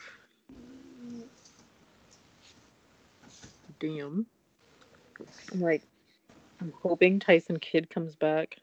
Damn. 3.80 4.24
I'm 5.52 5.60
like, 5.60 5.82
I'm 6.60 6.72
hoping 6.80 7.18
Tyson 7.18 7.58
Kidd 7.58 7.90
comes 7.90 8.14
back. 8.14 8.56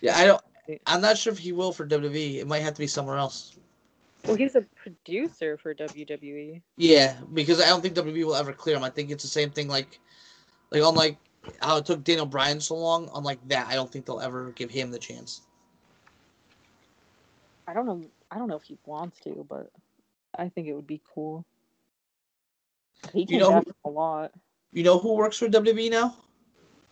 yeah, 0.00 0.16
I 0.16 0.26
don't. 0.26 0.42
I'm 0.86 1.00
not 1.00 1.18
sure 1.18 1.32
if 1.32 1.38
he 1.38 1.52
will 1.52 1.72
for 1.72 1.86
WWE. 1.86 2.36
It 2.36 2.46
might 2.46 2.60
have 2.60 2.74
to 2.74 2.80
be 2.80 2.86
somewhere 2.86 3.16
else. 3.16 3.56
Well, 4.24 4.36
he's 4.36 4.56
a 4.56 4.62
producer 4.76 5.56
for. 5.58 5.74
WWE. 5.74 6.60
Yeah, 6.76 7.16
because 7.34 7.60
I 7.60 7.66
don't 7.66 7.82
think 7.82 7.94
WWE 7.94 8.24
will 8.24 8.34
ever 8.34 8.52
clear 8.52 8.76
him. 8.76 8.84
I 8.84 8.90
think 8.90 9.10
it's 9.10 9.22
the 9.22 9.28
same 9.28 9.50
thing 9.50 9.68
like, 9.68 9.98
like 10.70 10.82
unlike 10.82 11.18
how 11.60 11.76
it 11.78 11.86
took 11.86 12.04
Daniel 12.04 12.26
Bryan 12.26 12.60
so 12.60 12.76
long. 12.76 13.10
Unlike 13.14 13.48
that, 13.48 13.66
I 13.68 13.74
don't 13.74 13.90
think 13.90 14.06
they'll 14.06 14.20
ever 14.20 14.52
give 14.52 14.70
him 14.70 14.90
the 14.90 14.98
chance. 14.98 15.42
I 17.66 17.74
don't 17.74 17.86
know. 17.86 18.02
I 18.30 18.38
don't 18.38 18.48
know 18.48 18.56
if 18.56 18.62
he 18.62 18.78
wants 18.86 19.20
to, 19.20 19.46
but 19.48 19.70
I 20.38 20.48
think 20.48 20.68
it 20.68 20.74
would 20.74 20.86
be 20.86 21.00
cool. 21.14 21.44
He 23.12 23.26
came 23.26 23.40
know 23.40 23.62
a 23.84 23.88
lot. 23.88 24.32
You 24.72 24.82
know 24.84 24.98
who 24.98 25.14
works 25.14 25.38
for 25.38 25.48
WWE 25.48 25.90
now? 25.90 26.16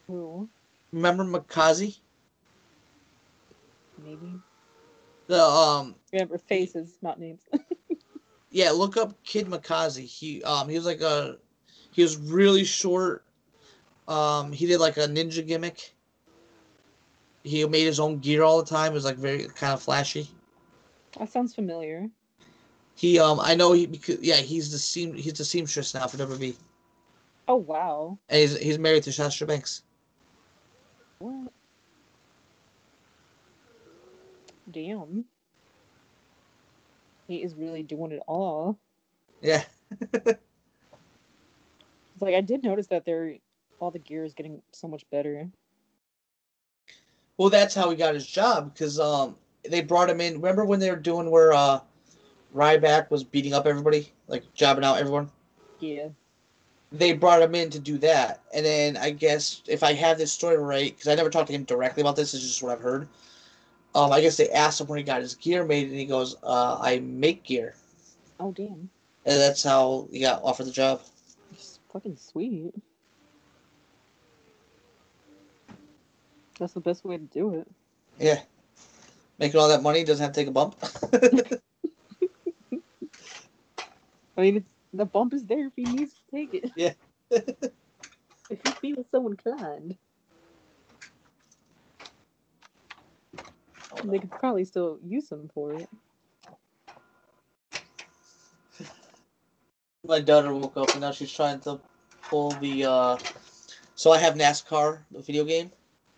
Who? 0.07 0.49
Remember 0.93 1.25
Mikaze? 1.25 1.99
Maybe. 4.03 4.33
The 5.27 5.43
um 5.43 5.95
Remember 6.13 6.39
faces, 6.39 6.99
not 7.03 7.19
names. 7.19 7.43
yeah, 8.51 8.71
look 8.71 8.97
up 8.97 9.23
Kid 9.25 9.47
Mikaze. 9.47 9.99
He 9.99 10.43
um 10.45 10.69
he 10.69 10.77
was 10.77 10.87
like 10.87 11.01
a 11.01 11.39
he 11.91 12.03
was 12.03 12.17
really 12.17 12.65
short. 12.65 13.25
Um, 14.09 14.53
he 14.53 14.67
did 14.67 14.79
like 14.81 14.97
a 14.97 15.07
ninja 15.09 15.47
gimmick. 15.47 15.95
He 17.43 17.65
made 17.67 17.85
his 17.85 18.01
own 18.01 18.19
gear 18.19 18.43
all 18.43 18.63
the 18.63 18.69
time. 18.69 18.93
It 18.93 18.95
was 18.95 19.05
like 19.05 19.17
very 19.17 19.45
kind 19.49 19.73
of 19.73 19.83
flashy. 19.83 20.29
That 21.19 21.29
sounds 21.31 21.55
familiar. 21.55 22.11
He 22.97 23.19
um 23.19 23.41
I 23.41 23.55
know 23.55 23.73
he 23.73 23.87
because 23.87 24.21
yeah 24.21 24.37
he's 24.37 24.71
the 24.71 24.79
seam 24.79 25.15
he's 25.15 25.35
the 25.35 25.45
seamstress 25.45 25.95
now 25.95 26.07
for 26.07 26.17
WB 26.17 26.57
Oh 27.49 27.57
wow. 27.57 28.19
and 28.29 28.41
he's 28.41 28.57
he's 28.59 28.79
married 28.79 29.03
to 29.05 29.13
Sasha 29.13 29.47
Banks. 29.47 29.83
What? 31.19 31.53
Damn. 34.71 35.25
He 37.27 37.43
is 37.43 37.55
really 37.55 37.83
doing 37.83 38.13
it 38.13 38.23
all. 38.27 38.79
Yeah, 39.43 39.65
It's 42.15 42.23
like 42.23 42.35
I 42.35 42.41
did 42.41 42.63
notice 42.63 42.87
that 42.89 43.05
they're 43.05 43.37
all 43.85 43.91
the 43.91 43.99
gear 43.99 44.25
is 44.25 44.33
getting 44.33 44.63
so 44.73 44.89
much 44.89 45.05
better. 45.11 45.47
well 47.37 47.51
that's 47.51 47.75
how 47.75 47.91
he 47.91 47.97
got 47.97 48.15
his 48.15 48.27
job 48.27 48.73
because 48.73 48.99
um 48.99 49.37
they 49.69 49.81
brought 49.83 50.11
him 50.11 50.21
in. 50.21 50.35
Remember 50.35 50.65
when 50.65 50.81
they 50.81 50.91
were 50.91 50.97
doing 50.97 51.31
where 51.31 51.53
uh 51.53 51.81
Ryback 52.55 53.11
was 53.11 53.25
beating 53.25 53.53
up 53.53 53.67
everybody 53.67 54.11
like 54.29 54.43
jobbing 54.55 54.85
out 54.85 54.99
everyone. 54.99 55.31
Yeah. 55.81 56.09
They 56.93 57.13
brought 57.13 57.43
him 57.43 57.55
in 57.55 57.71
to 57.71 57.79
do 57.81 57.99
that, 57.99 58.41
and 58.55 58.65
then 58.65 58.97
I 58.97 59.11
guess 59.11 59.63
if 59.67 59.83
I 59.83 59.93
have 59.95 60.17
this 60.17 60.33
story 60.33 60.57
right, 60.57 60.93
because 60.95 61.09
I 61.09 61.15
never 61.17 61.29
talked 61.29 61.49
to 61.49 61.53
him 61.53 61.65
directly 61.65 62.03
about 62.03 62.15
this, 62.15 62.35
it's 62.35 62.43
just 62.45 62.63
what 62.63 62.71
I've 62.73 62.81
heard. 62.81 63.09
Um, 63.97 64.13
I 64.13 64.21
guess 64.21 64.37
they 64.37 64.49
asked 64.51 64.81
him 64.81 64.87
where 64.87 64.99
he 64.99 65.03
got 65.03 65.21
his 65.21 65.35
gear 65.35 65.65
made, 65.65 65.89
and 65.89 65.99
he 65.99 66.05
goes, 66.05 66.37
uh, 66.45 66.79
"I 66.81 67.01
make 67.01 67.43
gear," 67.43 67.75
Oh 68.39 68.53
damn. 68.53 68.89
and 69.27 69.41
that's 69.41 69.63
how 69.65 70.07
he 70.13 70.21
got 70.21 70.43
offered 70.45 70.67
the 70.67 70.73
job. 70.73 71.01
It's 71.53 71.81
fucking 71.93 72.17
sweet. 72.17 72.73
That's 76.59 76.73
the 76.73 76.81
best 76.81 77.05
way 77.05 77.19
to 77.19 77.25
do 77.25 77.55
it. 77.55 77.69
Yeah. 78.19 78.41
Making 79.39 79.61
all 79.61 79.69
that 79.69 79.83
money 79.83 80.05
doesn't 80.05 80.25
have 80.25 80.33
to 80.33 80.41
take 80.41 80.49
a 80.49 80.53
bump. 80.53 80.77
I 84.37 84.41
mean, 84.41 84.57
it's, 84.59 84.69
the 84.93 85.05
bump 85.05 85.35
is 85.35 85.45
there 85.45 85.67
if 85.67 85.73
he 85.77 85.85
needs 85.85 86.13
to 86.15 86.21
take 86.33 86.55
it. 86.55 86.71
Yeah. 86.77 86.93
if 87.31 88.59
he 88.81 88.95
feels 88.95 89.07
so 89.11 89.27
inclined, 89.27 89.97
they 94.05 94.19
could 94.19 94.31
probably 94.31 94.65
still 94.65 94.99
use 95.05 95.31
him 95.31 95.51
for 95.53 95.75
it. 95.75 95.89
My 100.07 100.21
daughter 100.21 100.55
woke 100.55 100.77
up 100.77 100.91
and 100.91 101.01
now 101.01 101.11
she's 101.13 101.33
trying 101.33 101.61
to 101.61 101.81
pull 102.29 102.51
the. 102.53 102.85
uh 102.85 103.17
So 103.95 104.13
I 104.13 104.19
have 104.19 104.35
NASCAR, 104.35 105.01
the 105.11 105.21
video 105.21 105.45
game, 105.45 105.71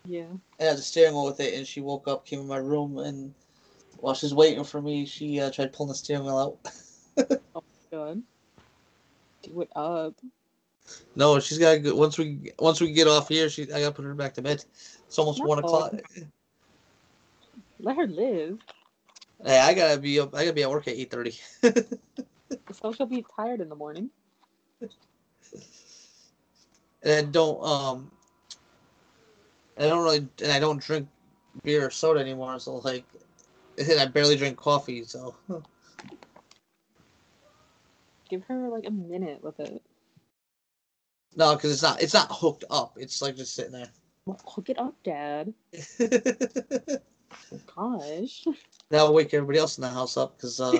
Yeah. 0.07 0.23
and 0.23 0.39
I 0.61 0.63
had 0.63 0.77
the 0.77 0.81
steering 0.81 1.13
wheel 1.13 1.25
with 1.25 1.39
it. 1.41 1.53
And 1.53 1.67
she 1.67 1.81
woke 1.81 2.07
up, 2.07 2.25
came 2.25 2.39
in 2.39 2.47
my 2.47 2.57
room, 2.57 2.97
and 2.97 3.33
while 3.97 4.13
she's 4.13 4.33
waiting 4.33 4.63
for 4.63 4.81
me, 4.81 5.05
she 5.05 5.39
uh, 5.41 5.51
tried 5.51 5.73
pulling 5.73 5.89
the 5.89 5.95
steering 5.95 6.23
wheel 6.23 6.37
out. 6.37 6.57
Oh 7.55 7.63
my 7.91 7.97
god. 7.97 8.21
Do 9.41 9.61
it 9.61 9.69
up. 9.75 10.13
no, 11.15 11.39
she's 11.39 11.57
got 11.57 11.73
to 11.73 11.79
go. 11.79 11.95
Once 11.95 12.17
we 12.17 12.51
once 12.59 12.79
we 12.79 12.91
get 12.91 13.07
off 13.07 13.27
here, 13.27 13.49
she 13.49 13.63
I 13.63 13.81
gotta 13.81 13.91
put 13.91 14.05
her 14.05 14.13
back 14.13 14.35
to 14.35 14.41
bed. 14.41 14.63
It's 15.07 15.17
almost 15.17 15.43
one 15.43 15.57
o'clock. 15.59 15.93
Let 17.79 17.95
her 17.97 18.07
live. 18.07 18.59
Hey, 19.43 19.59
I 19.59 19.73
gotta 19.73 19.99
be 19.99 20.19
up. 20.19 20.35
I 20.35 20.43
gotta 20.43 20.53
be 20.53 20.63
at 20.63 20.69
work 20.69 20.87
at 20.87 20.95
eight 20.95 21.09
thirty. 21.11 21.35
So 22.73 22.91
she'll 22.93 23.05
be 23.07 23.25
tired 23.35 23.61
in 23.61 23.69
the 23.69 23.75
morning. 23.75 24.09
and 27.03 27.31
don't 27.31 27.63
um 27.63 28.11
I 29.79 29.83
don't 29.83 30.03
really 30.03 30.27
and 30.41 30.51
I 30.51 30.59
don't 30.59 30.81
drink 30.81 31.07
beer 31.63 31.85
or 31.85 31.89
soda 31.91 32.19
anymore, 32.19 32.59
so 32.59 32.77
like 32.77 33.05
and 33.77 33.99
I 33.99 34.05
barely 34.05 34.35
drink 34.35 34.57
coffee, 34.57 35.03
so 35.03 35.35
Give 38.29 38.43
her 38.45 38.69
like 38.69 38.85
a 38.85 38.91
minute 38.91 39.41
with 39.43 39.59
it. 39.59 39.81
no, 41.35 41.55
because 41.55 41.71
it's 41.71 41.83
not 41.83 42.01
it's 42.01 42.13
not 42.13 42.27
hooked 42.31 42.65
up. 42.69 42.97
It's 42.97 43.21
like 43.21 43.35
just 43.35 43.55
sitting 43.55 43.71
there. 43.71 43.89
Well, 44.25 44.39
hook 44.45 44.69
it 44.69 44.77
up, 44.79 44.95
Dad. 45.03 45.53
Gosh. 47.75 48.45
That'll 48.89 49.13
wake 49.13 49.33
everybody 49.33 49.59
else 49.59 49.77
in 49.77 49.83
the 49.83 49.89
house 49.89 50.17
up 50.17 50.35
because 50.37 50.59
uh 50.59 50.79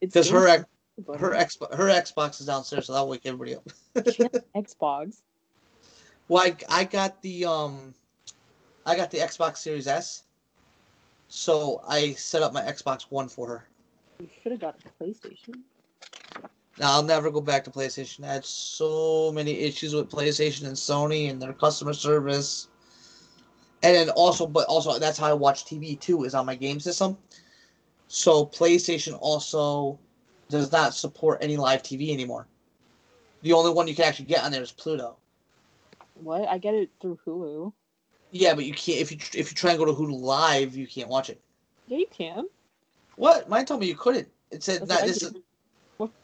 because 0.00 0.30
her 0.30 0.46
dangerous, 0.46 0.66
ex- 1.08 1.20
her 1.20 1.30
Xbox 1.30 1.74
her 1.74 1.86
Xbox 1.86 2.40
is 2.40 2.46
downstairs, 2.46 2.86
so 2.86 2.92
that'll 2.92 3.08
wake 3.08 3.22
everybody 3.24 3.56
up. 3.56 3.68
She 4.12 4.22
has 4.22 4.42
Xbox. 4.56 5.22
Well, 6.28 6.42
I, 6.42 6.56
I 6.68 6.84
got 6.84 7.20
the 7.22 7.44
um, 7.44 7.94
I 8.86 8.96
got 8.96 9.10
the 9.10 9.18
Xbox 9.18 9.58
Series 9.58 9.86
S, 9.86 10.22
so 11.28 11.82
I 11.86 12.12
set 12.12 12.42
up 12.42 12.52
my 12.52 12.62
Xbox 12.62 13.02
One 13.10 13.28
for 13.28 13.48
her. 13.48 13.64
You 14.20 14.28
should 14.42 14.52
have 14.52 14.60
got 14.60 14.76
a 14.84 15.04
PlayStation. 15.04 15.60
Now 16.78 16.92
I'll 16.92 17.02
never 17.02 17.30
go 17.30 17.40
back 17.40 17.62
to 17.64 17.70
PlayStation. 17.70 18.24
I 18.24 18.32
had 18.32 18.44
so 18.44 19.30
many 19.32 19.52
issues 19.52 19.94
with 19.94 20.10
PlayStation 20.10 20.66
and 20.66 20.76
Sony 20.76 21.30
and 21.30 21.40
their 21.40 21.52
customer 21.52 21.92
service. 21.92 22.68
And 23.82 23.94
then 23.94 24.10
also, 24.10 24.46
but 24.46 24.66
also 24.66 24.98
that's 24.98 25.18
how 25.18 25.26
I 25.26 25.34
watch 25.34 25.66
TV 25.66 26.00
too 26.00 26.24
is 26.24 26.34
on 26.34 26.46
my 26.46 26.54
game 26.54 26.80
system. 26.80 27.18
So 28.08 28.46
PlayStation 28.46 29.16
also 29.20 29.98
does 30.48 30.72
not 30.72 30.94
support 30.94 31.38
any 31.42 31.56
live 31.56 31.82
TV 31.82 32.12
anymore. 32.12 32.46
The 33.42 33.52
only 33.52 33.72
one 33.72 33.86
you 33.86 33.94
can 33.94 34.06
actually 34.06 34.26
get 34.26 34.42
on 34.42 34.52
there 34.52 34.62
is 34.62 34.72
Pluto. 34.72 35.16
What? 36.14 36.48
I 36.48 36.58
get 36.58 36.74
it 36.74 36.90
through 37.00 37.18
Hulu. 37.26 37.72
Yeah, 38.30 38.54
but 38.54 38.64
you 38.64 38.72
can't 38.72 39.00
if 39.00 39.12
you 39.12 39.18
if 39.38 39.50
you 39.50 39.54
try 39.54 39.70
and 39.70 39.78
go 39.78 39.84
to 39.84 39.92
Hulu 39.92 40.20
Live, 40.20 40.76
you 40.76 40.86
can't 40.86 41.08
watch 41.08 41.30
it. 41.30 41.40
Yeah, 41.86 41.98
you 41.98 42.06
can. 42.10 42.48
What? 43.16 43.48
Mine 43.48 43.64
told 43.64 43.80
me 43.80 43.86
you 43.86 43.94
couldn't. 43.94 44.28
It 44.50 44.62
said 44.62 44.80
That's 44.80 44.90
not 44.90 45.06
this. 45.06 45.22
Is, 45.22 45.34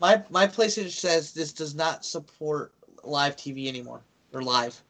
my 0.01 0.23
my 0.31 0.47
PlayStation 0.47 0.91
says 0.91 1.33
this 1.33 1.53
does 1.53 1.75
not 1.75 2.05
support 2.05 2.73
live 3.05 3.37
TV 3.37 3.67
anymore 3.69 4.03
or 4.33 4.43
live 4.43 4.83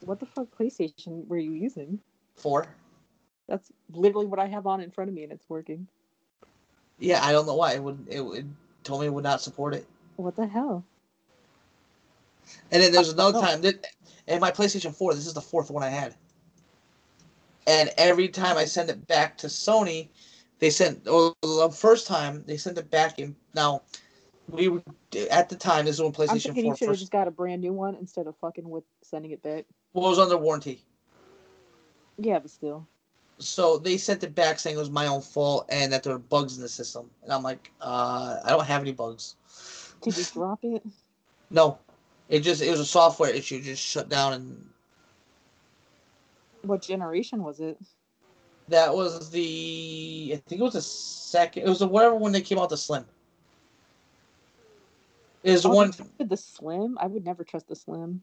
What 0.00 0.20
the 0.20 0.26
fuck 0.26 0.46
PlayStation 0.56 1.26
were 1.26 1.38
you 1.38 1.52
using? 1.52 1.98
four. 2.36 2.66
That's 3.48 3.70
literally 3.92 4.26
what 4.26 4.38
I 4.38 4.46
have 4.46 4.66
on 4.66 4.80
in 4.80 4.90
front 4.90 5.08
of 5.08 5.14
me 5.14 5.22
and 5.22 5.32
it's 5.32 5.48
working. 5.48 5.86
Yeah, 6.98 7.24
I 7.24 7.32
don't 7.32 7.46
know 7.46 7.54
why 7.54 7.74
it 7.74 7.82
would. 7.82 8.06
It, 8.08 8.20
it 8.20 8.44
told 8.84 9.00
me 9.00 9.06
it 9.06 9.12
would 9.12 9.24
not 9.24 9.40
support 9.40 9.74
it. 9.74 9.86
What 10.16 10.36
the 10.36 10.46
hell? 10.46 10.84
And 12.70 12.82
then 12.82 12.92
there's 12.92 13.12
another 13.12 13.38
Oh. 13.38 13.42
time 13.42 13.60
that, 13.62 13.86
and 14.26 14.40
my 14.40 14.50
PlayStation 14.50 14.94
Four. 14.94 15.14
This 15.14 15.26
is 15.26 15.34
the 15.34 15.40
fourth 15.40 15.70
one 15.70 15.82
I 15.82 15.88
had. 15.88 16.14
And 17.66 17.90
every 17.96 18.28
time 18.28 18.56
I 18.56 18.64
send 18.64 18.90
it 18.90 19.06
back 19.06 19.38
to 19.38 19.46
Sony, 19.46 20.08
they 20.58 20.70
sent. 20.70 21.08
Or 21.08 21.34
the 21.42 21.70
first 21.70 22.06
time 22.06 22.44
they 22.46 22.56
sent 22.56 22.78
it 22.78 22.90
back 22.90 23.18
in. 23.18 23.34
Now, 23.54 23.82
we 24.48 24.68
were 24.68 24.82
at 25.30 25.48
the 25.48 25.56
time. 25.56 25.86
This 25.86 25.96
is 25.96 26.00
when 26.02 26.08
I'm 26.08 26.12
PlayStation 26.14 26.42
thinking 26.42 26.64
you 26.66 26.70
Four 26.70 26.76
should 26.76 26.88
have 26.88 26.98
just 26.98 27.12
got 27.12 27.28
a 27.28 27.30
brand 27.30 27.62
new 27.62 27.72
one 27.72 27.94
instead 27.94 28.26
of 28.26 28.36
fucking 28.38 28.68
with 28.68 28.84
sending 29.02 29.30
it 29.30 29.42
back. 29.42 29.64
well, 29.92 30.06
it 30.06 30.10
was 30.10 30.18
under 30.18 30.36
warranty. 30.36 30.82
Yeah, 32.18 32.38
but 32.38 32.50
still. 32.50 32.86
So 33.38 33.78
they 33.78 33.96
sent 33.96 34.22
it 34.22 34.34
back 34.34 34.58
saying 34.58 34.76
it 34.76 34.78
was 34.78 34.90
my 34.90 35.06
own 35.06 35.20
fault 35.20 35.66
and 35.68 35.92
that 35.92 36.02
there 36.02 36.12
were 36.12 36.18
bugs 36.20 36.56
in 36.56 36.62
the 36.62 36.68
system. 36.68 37.10
And 37.22 37.32
I'm 37.32 37.42
like, 37.42 37.72
uh, 37.80 38.38
I 38.44 38.50
don't 38.50 38.64
have 38.64 38.82
any 38.82 38.92
bugs. 38.92 39.34
Did 40.02 40.16
you 40.16 40.24
drop 40.32 40.60
it? 40.62 40.86
No, 41.50 41.78
it 42.28 42.40
just 42.40 42.62
it 42.62 42.70
was 42.70 42.80
a 42.80 42.84
software 42.84 43.30
issue. 43.30 43.60
Just 43.60 43.82
shut 43.82 44.08
down, 44.08 44.32
and 44.32 44.70
What 46.62 46.82
generation 46.82 47.42
was 47.42 47.60
it? 47.60 47.78
that 48.68 48.94
was 48.94 49.30
the 49.30 50.30
I 50.34 50.36
think 50.48 50.60
it 50.60 50.64
was 50.64 50.72
the 50.74 50.80
second. 50.82 51.64
It 51.64 51.68
was 51.68 51.80
the 51.80 51.86
whatever 51.88 52.14
when 52.14 52.32
they 52.32 52.40
came 52.40 52.58
out 52.58 52.70
the 52.70 52.76
Slim. 52.76 53.04
Is 55.42 55.66
Oh, 55.66 55.70
one. 55.74 55.92
The 56.18 56.36
Slim? 56.36 56.96
I 56.98 57.06
would 57.06 57.24
never 57.24 57.44
trust 57.44 57.68
the 57.68 57.76
Slim. 57.76 58.22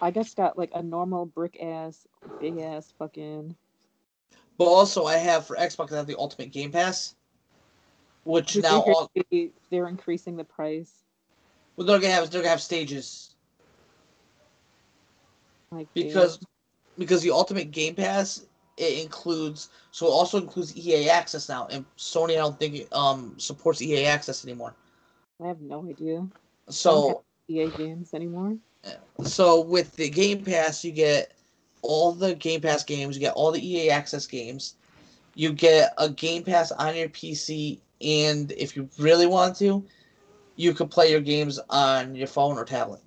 I 0.00 0.10
just 0.10 0.36
got 0.36 0.56
like 0.56 0.70
a 0.74 0.82
normal 0.82 1.26
brick 1.26 1.60
ass, 1.60 2.06
big 2.40 2.58
ass 2.58 2.92
fucking. 2.98 3.56
But 4.58 4.64
also, 4.66 5.06
I 5.06 5.16
have 5.16 5.46
for 5.46 5.56
Xbox. 5.56 5.92
I 5.92 5.96
have 5.96 6.06
the 6.06 6.18
Ultimate 6.18 6.52
Game 6.52 6.70
Pass, 6.70 7.16
which 8.24 8.56
now 8.56 8.82
all 8.82 9.10
they're 9.70 9.88
increasing 9.88 10.36
the 10.36 10.44
price. 10.44 11.02
Well, 11.76 11.86
they're 11.86 12.00
gonna 12.00 12.12
have 12.12 12.30
they're 12.30 12.40
gonna 12.42 12.50
have 12.50 12.60
stages 12.62 13.34
Like 15.70 15.88
because 15.94 16.38
because 16.98 17.22
the 17.22 17.30
Ultimate 17.30 17.70
Game 17.70 17.94
Pass 17.94 18.46
it 18.76 19.02
includes 19.02 19.68
so 19.90 20.06
it 20.06 20.10
also 20.10 20.38
includes 20.38 20.76
EA 20.76 21.08
Access 21.08 21.48
now, 21.48 21.66
and 21.70 21.84
Sony 21.96 22.32
I 22.32 22.36
don't 22.36 22.58
think 22.58 22.74
it, 22.74 22.92
um 22.92 23.34
supports 23.38 23.82
EA 23.82 24.06
Access 24.06 24.44
anymore. 24.44 24.74
I 25.42 25.48
have 25.48 25.60
no 25.60 25.84
idea. 25.88 26.26
So 26.68 27.22
EA 27.48 27.68
games 27.68 28.14
anymore. 28.14 28.56
so 29.24 29.60
with 29.60 29.96
the 29.96 30.08
Game 30.08 30.44
Pass, 30.44 30.84
you 30.84 30.92
get 30.92 31.32
all 31.82 32.12
the 32.12 32.34
Game 32.34 32.60
Pass 32.60 32.84
games, 32.84 33.16
you 33.16 33.20
get 33.20 33.34
all 33.34 33.50
the 33.52 33.66
EA 33.66 33.90
Access 33.90 34.26
games, 34.26 34.76
you 35.34 35.52
get 35.52 35.92
a 35.98 36.08
Game 36.08 36.42
Pass 36.44 36.72
on 36.72 36.94
your 36.96 37.08
PC, 37.08 37.78
and 38.00 38.52
if 38.52 38.76
you 38.76 38.88
really 38.98 39.26
want 39.26 39.56
to, 39.56 39.84
you 40.62 40.72
could 40.72 40.90
play 40.90 41.10
your 41.10 41.20
games 41.20 41.58
on 41.70 42.14
your 42.14 42.28
phone 42.28 42.56
or 42.56 42.64
tablet. 42.64 43.00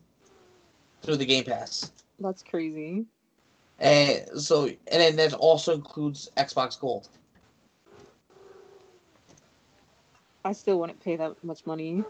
through 1.01 1.17
the 1.17 1.25
Game 1.25 1.43
Pass. 1.43 1.91
That's 2.19 2.43
crazy. 2.43 3.05
And 3.79 4.25
so, 4.41 4.65
and 4.65 5.01
then 5.01 5.15
that 5.17 5.33
also 5.33 5.73
includes 5.73 6.29
Xbox 6.37 6.79
Gold. 6.79 7.09
I 10.43 10.51
still 10.53 10.79
wouldn't 10.79 10.99
pay 10.99 11.15
that 11.15 11.43
much 11.43 11.65
money. 11.65 12.03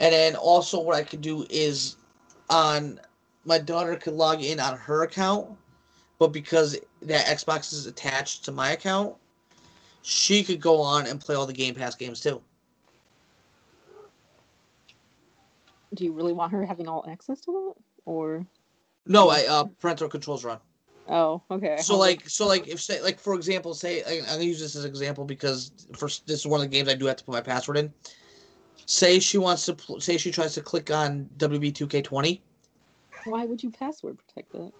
And 0.00 0.12
then 0.12 0.36
also, 0.36 0.80
what 0.80 0.94
I 0.94 1.02
could 1.02 1.20
do 1.20 1.46
is 1.50 1.96
on 2.48 3.00
my 3.44 3.58
daughter 3.58 3.96
could 3.96 4.14
log 4.14 4.42
in 4.42 4.60
on 4.60 4.78
her 4.78 5.02
account, 5.02 5.48
but 6.18 6.28
because 6.28 6.78
that 7.02 7.26
Xbox 7.26 7.72
is 7.72 7.86
attached 7.86 8.44
to 8.44 8.52
my 8.52 8.70
account, 8.70 9.16
she 10.02 10.44
could 10.44 10.60
go 10.60 10.80
on 10.80 11.06
and 11.06 11.20
play 11.20 11.34
all 11.34 11.46
the 11.46 11.52
Game 11.52 11.74
Pass 11.74 11.94
games 11.94 12.20
too. 12.20 12.40
Do 15.94 16.04
you 16.04 16.12
really 16.12 16.32
want 16.32 16.52
her 16.52 16.64
having 16.64 16.88
all 16.88 17.04
access 17.08 17.40
to 17.42 17.52
that? 17.52 17.74
Or 18.04 18.44
No, 19.06 19.30
I 19.30 19.44
uh, 19.46 19.64
parental 19.80 20.08
controls 20.08 20.44
are 20.44 20.50
on. 20.50 20.60
oh, 21.08 21.42
okay. 21.50 21.76
So 21.78 21.98
like, 21.98 22.28
so 22.28 22.46
like, 22.46 22.68
if 22.68 22.80
say 22.80 23.00
like 23.00 23.18
for 23.18 23.34
example, 23.34 23.74
say 23.74 24.02
I- 24.02 24.20
I'm 24.20 24.24
gonna 24.26 24.44
use 24.44 24.60
this 24.60 24.76
as 24.76 24.84
an 24.84 24.90
example 24.90 25.24
because 25.24 25.72
first 25.96 26.26
this 26.26 26.40
is 26.40 26.46
one 26.46 26.60
of 26.60 26.70
the 26.70 26.76
games 26.76 26.88
I 26.88 26.94
do 26.94 27.06
have 27.06 27.16
to 27.16 27.24
put 27.24 27.32
my 27.32 27.40
password 27.40 27.78
in. 27.78 27.92
Say 28.86 29.18
she 29.18 29.38
wants 29.38 29.66
to 29.66 29.74
pl- 29.74 30.00
say 30.00 30.16
she 30.16 30.30
tries 30.30 30.54
to 30.54 30.60
click 30.62 30.90
on 30.90 31.28
WB 31.38 31.72
2K20. 31.72 32.40
why 33.24 33.44
would 33.44 33.62
you 33.62 33.70
password 33.70 34.18
protect 34.18 34.52
that? 34.52 34.72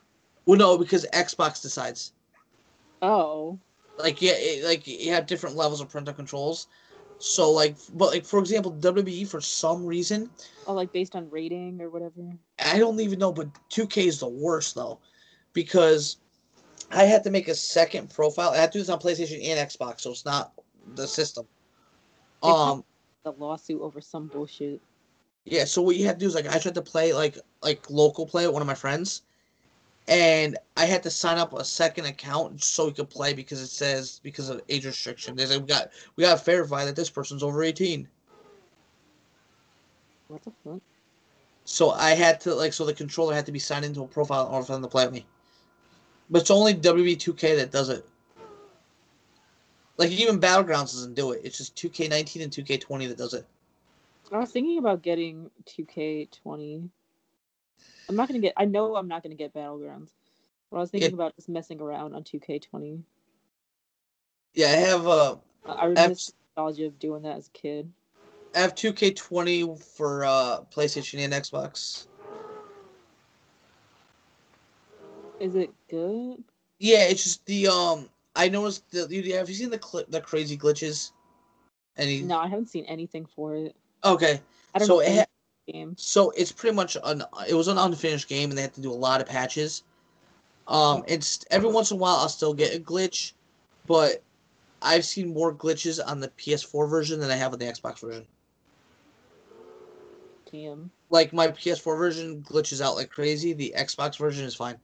Well, 0.47 0.59
no, 0.59 0.79
because 0.79 1.07
Xbox 1.13 1.61
decides. 1.61 2.13
Oh, 3.03 3.59
like 3.99 4.23
yeah, 4.23 4.33
it, 4.35 4.65
like 4.65 4.87
you 4.87 5.13
have 5.13 5.27
different 5.27 5.57
levels 5.57 5.81
of 5.81 5.91
parental 5.91 6.15
controls. 6.15 6.69
So 7.19 7.51
like, 7.51 7.77
but 7.95 8.11
like 8.13 8.25
for 8.25 8.39
example, 8.39 8.73
WWE 8.73 9.27
for 9.29 9.41
some 9.41 9.85
reason, 9.85 10.31
oh, 10.67 10.75
like 10.75 10.93
based 10.93 11.17
on 11.17 11.29
rating 11.31 11.81
or 11.81 11.91
whatever. 11.91 12.13
I 12.65 12.79
don't 12.79 13.01
even 13.01 13.19
know, 13.19 13.33
but 13.33 13.49
2K 13.71 14.07
is 14.07 14.21
the 14.21 14.29
worst 14.29 14.75
though, 14.75 14.99
because 15.53 16.19
I 16.93 17.05
had 17.05 17.25
to 17.25 17.31
make 17.31 17.49
a 17.49 17.55
second 17.55 18.11
profile. 18.11 18.51
I 18.51 18.57
had 18.59 18.73
to 18.73 18.79
do 18.79 18.83
this 18.83 18.89
on 18.89 19.01
PlayStation 19.01 19.45
and 19.45 19.69
Xbox, 19.69 20.01
so 20.03 20.11
it's 20.11 20.25
not 20.25 20.53
the 20.95 21.07
system. 21.09 21.47
Call- 22.41 22.57
Um, 22.73 22.85
The 23.25 23.33
lawsuit 23.33 23.81
over 23.83 24.01
some 24.01 24.29
bullshit. 24.29 24.81
yeah. 25.45 25.65
So 25.65 25.83
what 25.83 25.97
you 25.97 26.07
have 26.07 26.17
to 26.17 26.21
do 26.21 26.27
is 26.27 26.35
like 26.37 26.47
I 26.47 26.59
tried 26.59 26.77
to 26.77 26.83
play 26.83 27.13
like 27.13 27.37
like 27.63 27.91
local 27.91 28.27
play 28.27 28.47
with 28.47 28.53
one 28.55 28.63
of 28.63 28.69
my 28.69 28.75
friends, 28.75 29.23
and 30.09 30.57
I 30.77 30.87
had 30.87 31.03
to 31.03 31.11
sign 31.11 31.37
up 31.37 31.53
a 31.53 31.65
second 31.65 32.07
account 32.07 32.65
so 32.65 32.87
we 32.87 32.93
could 32.93 33.11
play 33.11 33.35
because 33.35 33.61
it 33.61 33.69
says 33.69 34.21
because 34.23 34.49
of 34.49 34.63
age 34.71 34.87
restriction. 34.87 35.37
They 35.37 35.45
said 35.45 35.61
we 35.61 35.67
got 35.67 35.91
we 36.17 36.25
got 36.25 36.39
to 36.39 36.45
verify 36.45 36.85
that 36.87 36.97
this 36.97 37.11
person's 37.11 37.43
over 37.43 37.63
eighteen. 37.63 38.09
What 40.29 40.43
the 40.43 40.53
fuck? 40.65 40.81
So 41.65 41.91
I 41.91 42.11
had 42.13 42.41
to 42.43 42.55
like 42.55 42.73
so 42.73 42.87
the 42.87 42.95
controller 42.95 43.35
had 43.35 43.47
to 43.47 43.53
be 43.53 43.59
signed 43.59 43.85
into 43.85 44.03
a 44.03 44.07
profile 44.07 44.47
in 44.47 44.55
order 44.55 44.65
for 44.65 44.73
them 44.73 44.83
to 44.83 44.89
play 44.89 45.05
with 45.05 45.15
me. 45.15 45.27
But 46.31 46.43
it's 46.43 46.51
only 46.51 46.75
WB2K 46.75 47.57
that 47.57 47.71
does 47.71 47.91
it. 47.91 48.07
Like 49.99 50.11
even 50.11 50.41
Battlegrounds 50.41 50.93
doesn't 50.93 51.15
do 51.15 51.33
it. 51.33 51.43
It's 51.45 51.59
just 51.59 51.77
2K19 51.77 52.43
and 52.43 52.53
2K20 52.53 53.09
that 53.09 53.19
does 53.19 53.35
it. 53.35 53.47
I 54.33 54.39
was 54.39 54.51
thinking 54.51 54.79
about 54.79 55.03
getting 55.03 55.51
2K20. 55.67 56.89
I'm 58.09 58.17
not 58.17 58.29
gonna 58.29 58.41
get. 58.41 58.55
I 58.57 58.65
know 58.65 58.97
I'm 58.97 59.09
not 59.09 59.23
gonna 59.23 59.35
get 59.35 59.55
Battlegrounds, 59.55 60.11
but 60.71 60.79
I 60.79 60.81
was 60.81 60.91
thinking 60.91 61.11
Yeah. 61.11 61.15
about 61.15 61.37
just 61.37 61.49
messing 61.49 61.81
around 61.81 62.15
on 62.15 62.25
2K20. 62.25 63.03
Yeah, 64.55 64.67
I 64.67 64.71
have 64.71 65.07
uh 65.07 65.37
I 65.67 65.87
I 65.87 65.91
F- 65.97 66.33
nostalgia 66.57 66.87
of 66.87 66.99
doing 66.99 67.23
that 67.23 67.37
as 67.37 67.49
a 67.49 67.51
kid. 67.51 67.93
I 68.55 68.61
have 68.61 68.75
2K20 68.75 69.77
for 69.79 70.25
uh 70.25 70.61
PlayStation 70.75 71.19
and 71.21 71.33
Xbox. 71.33 72.07
Is 75.39 75.55
it 75.55 75.71
good? 75.89 76.43
Yeah, 76.79 77.05
it's 77.05 77.23
just 77.25 77.45
the 77.47 77.69
um 77.69 78.09
I 78.35 78.49
noticed 78.49 78.91
the 78.91 79.07
you 79.11 79.35
have 79.35 79.49
you 79.49 79.55
seen 79.55 79.71
the 79.71 79.81
cl- 79.83 80.07
the 80.09 80.21
crazy 80.21 80.57
glitches? 80.57 81.13
Any 81.97 82.23
No, 82.23 82.39
I 82.39 82.47
haven't 82.49 82.69
seen 82.69 82.85
anything 82.87 83.27
for 83.27 83.55
it. 83.55 83.77
Okay. 84.05 84.41
I 84.75 84.79
don't 84.79 84.89
So 84.89 84.97
know 84.97 85.01
it 85.01 85.15
ha- 85.19 85.25
game. 85.73 85.95
So 85.99 86.31
it's 86.31 86.53
pretty 86.53 86.75
much 86.75 86.97
an 87.05 87.23
it 87.49 87.55
was 87.55 87.69
an 87.69 87.79
unfinished 87.79 88.29
game, 88.29 88.51
and 88.51 88.59
they 88.59 88.63
had 88.63 88.75
to 88.75 88.81
do 88.81 88.91
a 88.91 88.95
lot 88.95 89.21
of 89.21 89.29
patches. 89.29 89.83
Um, 90.67 91.05
it's 91.07 91.45
every 91.51 91.71
once 91.71 91.91
in 91.91 91.97
a 91.97 92.01
while 92.01 92.17
I'll 92.17 92.29
still 92.29 92.55
get 92.55 92.75
a 92.75 92.81
glitch, 92.81 93.33
but 93.87 94.23
I've 94.83 95.05
seen 95.05 95.33
more 95.33 95.55
glitches 95.55 96.01
on 96.05 96.21
the 96.21 96.29
PS4 96.29 96.89
version 96.89 97.21
than 97.21 97.31
I 97.31 97.37
have 97.37 97.53
on 97.53 97.59
the 97.59 97.65
Xbox 97.65 98.01
version. 98.01 98.27
Damn. 100.51 100.91
Like 101.11 101.33
my 101.33 101.49
PS4 101.49 101.97
version 101.97 102.43
glitches 102.43 102.81
out 102.81 102.97
like 102.97 103.11
crazy. 103.11 103.53
The 103.53 103.75
Xbox 103.77 104.19
version 104.19 104.45
is 104.45 104.55
fine. 104.55 104.77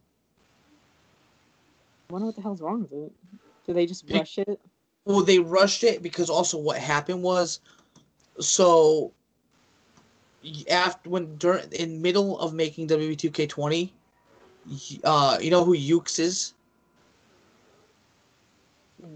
I 2.11 2.13
wonder 2.13 2.27
what 2.27 2.37
the 2.37 2.43
hell's 2.43 2.61
wrong 2.61 2.83
with 2.83 2.93
it. 2.93 3.13
Do 3.67 3.73
they 3.73 3.87
just 3.87 4.05
rush 4.11 4.39
it? 4.39 4.61
Well, 5.05 5.23
they 5.23 5.39
rushed 5.39 5.85
it 5.85 6.03
because 6.03 6.31
also 6.31 6.59
what 6.59 6.79
happened 6.79 7.23
was, 7.23 7.61
so 8.41 9.13
after 10.71 11.11
when 11.11 11.37
during 11.37 11.71
in 11.73 12.01
middle 12.01 12.39
of 12.39 12.55
making 12.55 12.89
WB2K20, 12.89 13.91
uh, 15.05 15.39
you 15.41 15.51
know 15.51 15.65
who 15.65 15.77
Yuke's 15.77 16.19
is? 16.19 16.55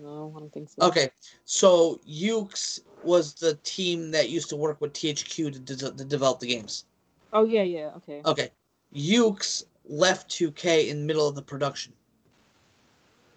No, 0.03 0.33
I 0.37 0.41
don't 0.41 0.53
think 0.53 0.69
so. 0.69 0.87
Okay, 0.87 1.11
so 1.45 2.01
Yuke's 2.09 2.81
was 3.03 3.35
the 3.35 3.55
team 3.63 4.11
that 4.11 4.29
used 4.29 4.49
to 4.51 4.57
work 4.57 4.81
with 4.81 4.93
THQ 4.93 5.53
to, 5.53 5.59
de- 5.59 5.77
to 5.77 6.05
develop 6.05 6.41
the 6.41 6.47
games. 6.47 6.85
Oh 7.33 7.45
yeah, 7.45 7.63
yeah. 7.63 7.91
Okay. 7.97 8.21
Okay, 8.25 8.51
Yuke's 8.95 9.65
left 9.89 10.31
2K 10.31 10.89
in 10.89 11.01
the 11.01 11.07
middle 11.07 11.27
of 11.27 11.35
the 11.35 11.43
production. 11.43 11.93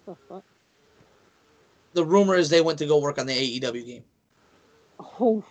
the 0.06 0.16
fuck? 0.28 0.44
The 1.94 2.06
rumor 2.06 2.36
is 2.36 2.50
they 2.50 2.62
went 2.62 2.80
to 2.80 2.86
go 2.86 3.00
work 3.00 3.18
on 3.18 3.26
the 3.26 3.60
AEW 3.60 3.86
game. 3.86 4.04
Oh 5.20 5.44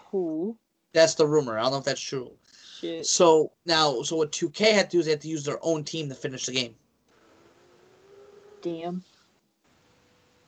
That's 0.93 1.15
the 1.15 1.27
rumor. 1.27 1.59
I 1.59 1.63
don't 1.63 1.73
know 1.73 1.79
if 1.79 1.85
that's 1.85 2.01
true. 2.01 2.33
shit. 2.81 3.07
So 3.07 3.53
now, 3.67 4.03
so 4.03 4.17
what 4.17 4.33
2K 4.33 4.73
had 4.73 4.91
to 4.91 4.97
do 4.97 5.01
is 5.01 5.07
they 5.07 5.13
had 5.13 5.21
to 5.21 5.29
use 5.29 5.45
their 5.45 5.59
own 5.63 5.85
team 5.85 6.09
to 6.09 6.15
finish 6.15 6.47
the 6.47 6.53
game, 6.53 6.75
Damn. 8.63 9.03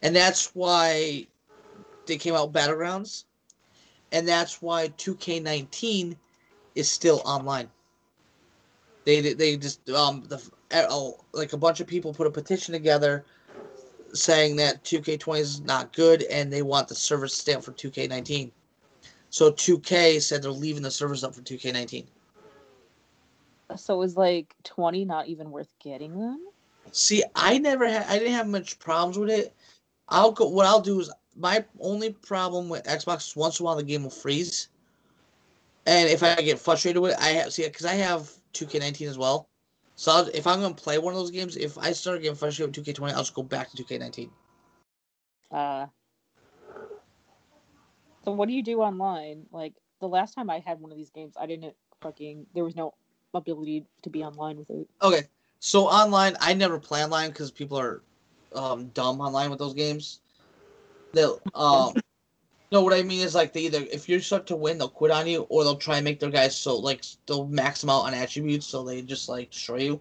and 0.03 0.15
that's 0.15 0.55
why 0.55 1.27
they 2.07 2.17
came 2.17 2.35
out 2.35 2.53
Battlegrounds, 2.53 3.25
and 4.11 4.27
that's 4.27 4.61
why 4.61 4.89
2K19 4.89 6.17
is 6.75 6.91
still 6.91 7.23
online. 7.25 7.69
They 9.05 9.33
they 9.33 9.57
just 9.57 9.89
um 9.91 10.25
the 10.29 10.41
oh, 10.73 11.19
like 11.33 11.53
a 11.53 11.57
bunch 11.57 11.81
of 11.81 11.87
people 11.87 12.15
put 12.15 12.27
a 12.27 12.31
petition 12.31 12.73
together 12.73 13.25
saying 14.15 14.57
that 14.57 14.85
2K20 14.85 15.41
is 15.41 15.61
not 15.63 15.93
good 15.93 16.23
and 16.25 16.53
they 16.53 16.63
want 16.63 16.89
the 16.89 16.95
service 16.95 17.33
to 17.35 17.41
stay 17.41 17.55
up 17.55 17.65
for 17.65 17.73
2K19. 17.73 18.51
So 19.33 19.51
2K 19.51 20.21
said 20.21 20.43
they're 20.43 20.51
leaving 20.51 20.83
the 20.83 20.91
servers 20.91 21.25
up 21.25 21.35
for 21.35 21.41
2K19. 21.41 22.05
So 23.77 23.95
it 23.95 23.97
was 23.97 24.15
like 24.15 24.55
20 24.65 25.07
not 25.07 25.27
even 25.27 25.51
worth 25.51 25.73
getting 25.83 26.21
them? 26.21 26.47
See, 26.91 27.25
I 27.35 27.57
never 27.57 27.89
had 27.89 28.05
I 28.09 28.19
didn't 28.19 28.35
have 28.35 28.47
much 28.47 28.79
problems 28.79 29.17
with 29.17 29.31
it. 29.31 29.55
I'll 30.11 30.33
go 30.33 30.49
what 30.49 30.67
I'll 30.67 30.83
do 30.83 31.01
is 31.01 31.11
my 31.35 31.65
only 31.81 32.11
problem 32.11 32.69
with 32.69 32.85
Xbox 32.85 33.29
is 33.29 33.35
once 33.35 33.59
in 33.59 33.65
a 33.65 33.67
while 33.67 33.77
the 33.77 33.83
game 33.83 34.03
will 34.03 34.11
freeze. 34.11 34.69
And 35.87 36.11
if 36.11 36.23
I 36.23 36.35
get 36.35 36.59
frustrated 36.59 37.01
with 37.01 37.13
it, 37.13 37.19
I 37.19 37.29
have 37.29 37.55
see 37.55 37.65
because 37.65 37.87
I 37.87 37.95
have 37.95 38.31
2K19 38.53 39.09
as 39.09 39.17
well. 39.17 39.49
So 39.97 40.13
I'll, 40.13 40.29
if 40.35 40.47
I'm 40.47 40.61
gonna 40.61 40.75
play 40.75 40.99
one 40.99 41.15
of 41.15 41.19
those 41.19 41.31
games, 41.31 41.57
if 41.57 41.79
I 41.79 41.93
start 41.93 42.21
getting 42.21 42.37
frustrated 42.37 42.77
with 42.77 42.87
2K20, 42.87 43.13
I'll 43.13 43.19
just 43.21 43.35
go 43.35 43.43
back 43.43 43.71
to 43.71 43.83
2K19. 43.83 44.29
Uh. 45.51 45.87
So 48.25 48.33
what 48.33 48.49
do 48.49 48.55
you 48.55 48.63
do 48.63 48.81
online? 48.81 49.47
Like 49.53 49.75
the 50.01 50.09
last 50.09 50.35
time 50.35 50.51
I 50.51 50.61
had 50.61 50.81
one 50.81 50.91
of 50.93 50.97
these 50.97 51.11
games, 51.11 51.35
I 51.39 51.47
didn't 51.47 51.75
fucking. 52.01 52.47
There 52.55 52.65
was 52.65 52.77
no 52.77 52.95
ability 53.35 53.87
to 54.03 54.11
be 54.11 54.23
online 54.23 54.59
with 54.59 54.71
it. 54.71 54.87
Okay, 55.03 55.23
so 55.59 55.87
online, 55.87 56.37
I 56.41 56.55
never 56.55 56.79
play 56.79 57.03
online 57.03 57.31
because 57.31 57.51
people 57.51 57.79
are 57.79 58.03
um, 58.55 58.89
dumb 58.89 59.21
online 59.21 59.51
with 59.51 59.59
those 59.59 59.75
games. 59.75 60.21
They'll 61.13 61.41
um, 61.55 61.95
no, 62.73 62.83
what 62.83 62.95
I 62.95 63.03
mean 63.03 63.21
is 63.21 63.35
like 63.35 63.53
they 63.53 63.63
either 63.63 63.85
if 63.91 64.09
you 64.09 64.19
start 64.21 64.47
to 64.49 64.57
win, 64.57 64.79
they'll 64.79 64.89
quit 64.89 65.11
on 65.11 65.27
you, 65.27 65.43
or 65.49 65.65
they'll 65.65 65.77
try 65.77 65.97
and 65.97 66.05
make 66.05 66.21
their 66.21 66.31
guys 66.31 66.57
so 66.57 66.77
like 66.77 67.05
they'll 67.27 67.47
max 67.47 67.81
them 67.81 67.91
out 67.91 68.05
on 68.05 68.15
attributes, 68.15 68.67
so 68.67 68.85
they 68.85 69.03
just 69.03 69.29
like 69.29 69.51
destroy 69.51 69.79
you. 69.79 70.01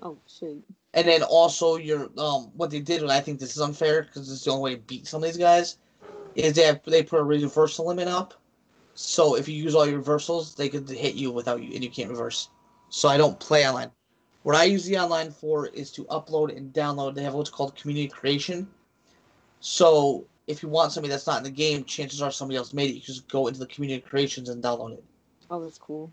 Oh 0.00 0.18
shit. 0.26 0.58
And 0.94 1.08
then 1.08 1.22
also 1.22 1.76
your 1.76 2.10
um, 2.18 2.50
what 2.56 2.70
they 2.70 2.80
did, 2.80 3.02
and 3.02 3.10
I 3.10 3.20
think 3.20 3.40
this 3.40 3.56
is 3.56 3.62
unfair 3.62 4.02
because 4.02 4.30
it's 4.30 4.44
the 4.44 4.50
only 4.50 4.62
way 4.62 4.76
to 4.76 4.82
beat 4.82 5.06
some 5.06 5.22
of 5.22 5.28
these 5.28 5.38
guys, 5.38 5.78
is 6.34 6.54
they 6.54 6.62
have 6.62 6.80
they 6.86 7.02
put 7.02 7.20
a 7.20 7.24
reversal 7.24 7.86
limit 7.86 8.08
up. 8.08 8.34
So 8.94 9.36
if 9.36 9.48
you 9.48 9.54
use 9.54 9.74
all 9.74 9.86
your 9.86 9.98
reversals, 9.98 10.54
they 10.54 10.68
could 10.68 10.88
hit 10.88 11.14
you 11.14 11.30
without 11.30 11.62
you, 11.62 11.74
and 11.74 11.82
you 11.82 11.90
can't 11.90 12.10
reverse. 12.10 12.50
So 12.90 13.08
I 13.08 13.16
don't 13.16 13.38
play 13.40 13.66
online. 13.66 13.90
What 14.42 14.56
I 14.56 14.64
use 14.64 14.84
the 14.84 14.98
online 14.98 15.30
for 15.30 15.66
is 15.68 15.90
to 15.92 16.04
upload 16.04 16.54
and 16.56 16.72
download. 16.72 17.14
They 17.14 17.22
have 17.22 17.34
what's 17.34 17.48
called 17.48 17.74
community 17.76 18.08
creation. 18.08 18.68
So 19.60 20.26
if 20.46 20.62
you 20.62 20.68
want 20.68 20.92
somebody 20.92 21.10
that's 21.10 21.26
not 21.26 21.38
in 21.38 21.44
the 21.44 21.50
game, 21.50 21.84
chances 21.84 22.20
are 22.20 22.30
somebody 22.30 22.58
else 22.58 22.74
made 22.74 22.90
it. 22.90 22.94
You 22.94 23.00
just 23.00 23.28
go 23.28 23.46
into 23.46 23.60
the 23.60 23.66
community 23.66 24.00
creations 24.00 24.48
and 24.48 24.62
download 24.62 24.94
it. 24.94 25.04
Oh, 25.50 25.62
that's 25.62 25.78
cool. 25.78 26.12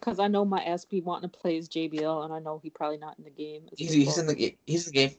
Because 0.00 0.18
I 0.18 0.28
know 0.28 0.44
my 0.44 0.76
be 0.90 1.00
wanting 1.00 1.30
to 1.30 1.38
play 1.38 1.56
as 1.56 1.68
JBL, 1.68 2.24
and 2.24 2.34
I 2.34 2.38
know 2.38 2.60
he 2.62 2.68
probably 2.68 2.98
not 2.98 3.16
in 3.18 3.24
the 3.24 3.30
game. 3.30 3.62
He's, 3.76 3.92
he's 3.92 4.18
in 4.18 4.26
the 4.26 4.54
he's 4.66 4.86
in 4.86 4.92
the 4.92 4.98
game. 4.98 5.10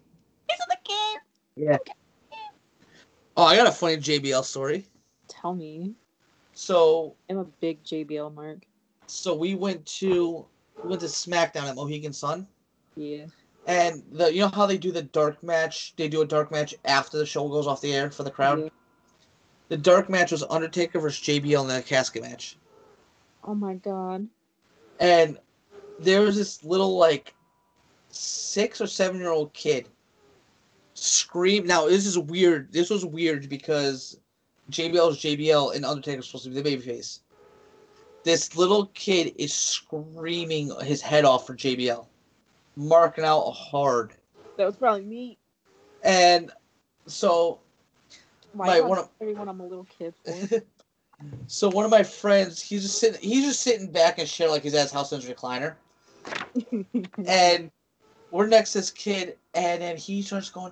He's 0.48 0.60
in 0.60 0.70
the 0.70 0.78
game. 0.88 1.18
Yeah. 1.56 1.78
Oh, 3.38 3.44
I 3.44 3.56
got 3.56 3.68
a 3.68 3.72
funny 3.72 3.98
JBL 3.98 4.44
story. 4.44 4.86
Tell 5.28 5.54
me, 5.54 5.94
So 6.54 7.16
I'm 7.30 7.38
a 7.40 7.44
big 7.44 7.84
JBL 7.84 8.34
mark. 8.34 8.60
so 9.08 9.36
we 9.36 9.56
went 9.56 9.86
to 9.86 10.46
we 10.84 10.90
went 10.90 11.02
to 11.02 11.08
SmackDown 11.08 11.68
at 11.70 11.76
Mohegan 11.76 12.14
Sun, 12.14 12.48
Yeah. 12.96 13.26
and 13.68 14.04
the 14.12 14.34
you 14.34 14.40
know 14.42 14.48
how 14.50 14.66
they 14.66 14.78
do 14.78 14.92
the 14.92 15.02
dark 15.04 15.42
match? 15.44 15.94
They 15.98 16.08
do 16.08 16.22
a 16.22 16.26
dark 16.26 16.52
match 16.52 16.76
after 16.86 17.18
the 17.18 17.26
show 17.26 17.48
goes 17.48 17.68
off 17.68 17.82
the 17.82 17.94
air 17.94 18.10
for 18.12 18.24
the 18.24 18.32
crowd. 18.32 18.62
Yeah. 18.64 18.70
The 19.70 19.78
dark 19.78 20.10
match 20.10 20.32
was 20.32 20.44
Undertaker 20.50 21.00
versus 21.00 21.26
JBL 21.26 21.66
in 21.66 21.72
a 21.76 21.82
casket 21.82 22.22
match, 22.22 22.58
Oh 23.44 23.56
my 23.56 23.76
god. 23.76 24.28
and 25.00 25.40
there 26.00 26.22
was 26.22 26.36
this 26.36 26.64
little 26.64 26.98
like 26.98 27.34
six 28.10 28.80
or 28.82 28.88
seven 28.88 29.20
year 29.20 29.32
old 29.32 29.54
kid 29.54 29.88
scream. 30.96 31.68
Now 31.68 31.86
this 31.88 32.06
is 32.08 32.18
weird. 32.18 32.72
This 32.74 32.90
was 32.90 33.06
weird 33.06 33.48
because 33.50 34.18
JBL 34.72 35.12
is 35.12 35.18
JBL 35.18 35.76
and 35.76 35.86
Undertaker's 35.86 36.26
supposed 36.26 36.46
to 36.46 36.50
be 36.50 36.60
the 36.62 36.78
babyface. 36.78 37.20
This 38.24 38.56
little 38.58 38.88
kid 38.96 39.36
is 39.38 39.54
screaming 39.54 40.72
his 40.82 41.00
head 41.02 41.26
off 41.26 41.46
for 41.46 41.54
JBL, 41.54 42.08
marking 42.76 43.24
out 43.24 43.52
hard, 43.52 44.14
That 44.58 44.66
was 44.66 44.76
probably 44.76 45.04
me. 45.06 45.38
and 46.04 46.52
so 47.06 47.60
Why 48.54 48.66
My- 48.66 48.82
one 48.82 48.98
of- 48.98 49.10
everyone 49.22 49.48
I'm 49.48 49.60
a 49.62 49.68
little 49.68 49.86
kid 50.00 50.16
so 51.48 51.70
one 51.70 51.86
of 51.86 51.92
my 51.92 52.02
friends, 52.02 52.60
he's 52.62 52.82
just 52.82 52.98
sitting, 53.00 53.22
he's 53.22 53.46
just 53.46 53.62
sitting 53.62 53.92
back 53.92 54.18
and 54.18 54.28
shit 54.28 54.50
like 54.50 54.64
he's 54.64 54.74
at 54.74 54.82
his 54.84 54.92
house 54.92 55.12
in 55.12 55.22
his 55.22 55.30
recliner, 55.30 55.76
and 57.28 57.70
we're 58.32 58.48
next 58.48 58.72
to 58.72 58.80
this 58.80 58.90
kid, 58.92 59.38
and 59.54 59.82
then 59.84 59.98
he 59.98 60.22
starts 60.24 60.50
going, 60.50 60.72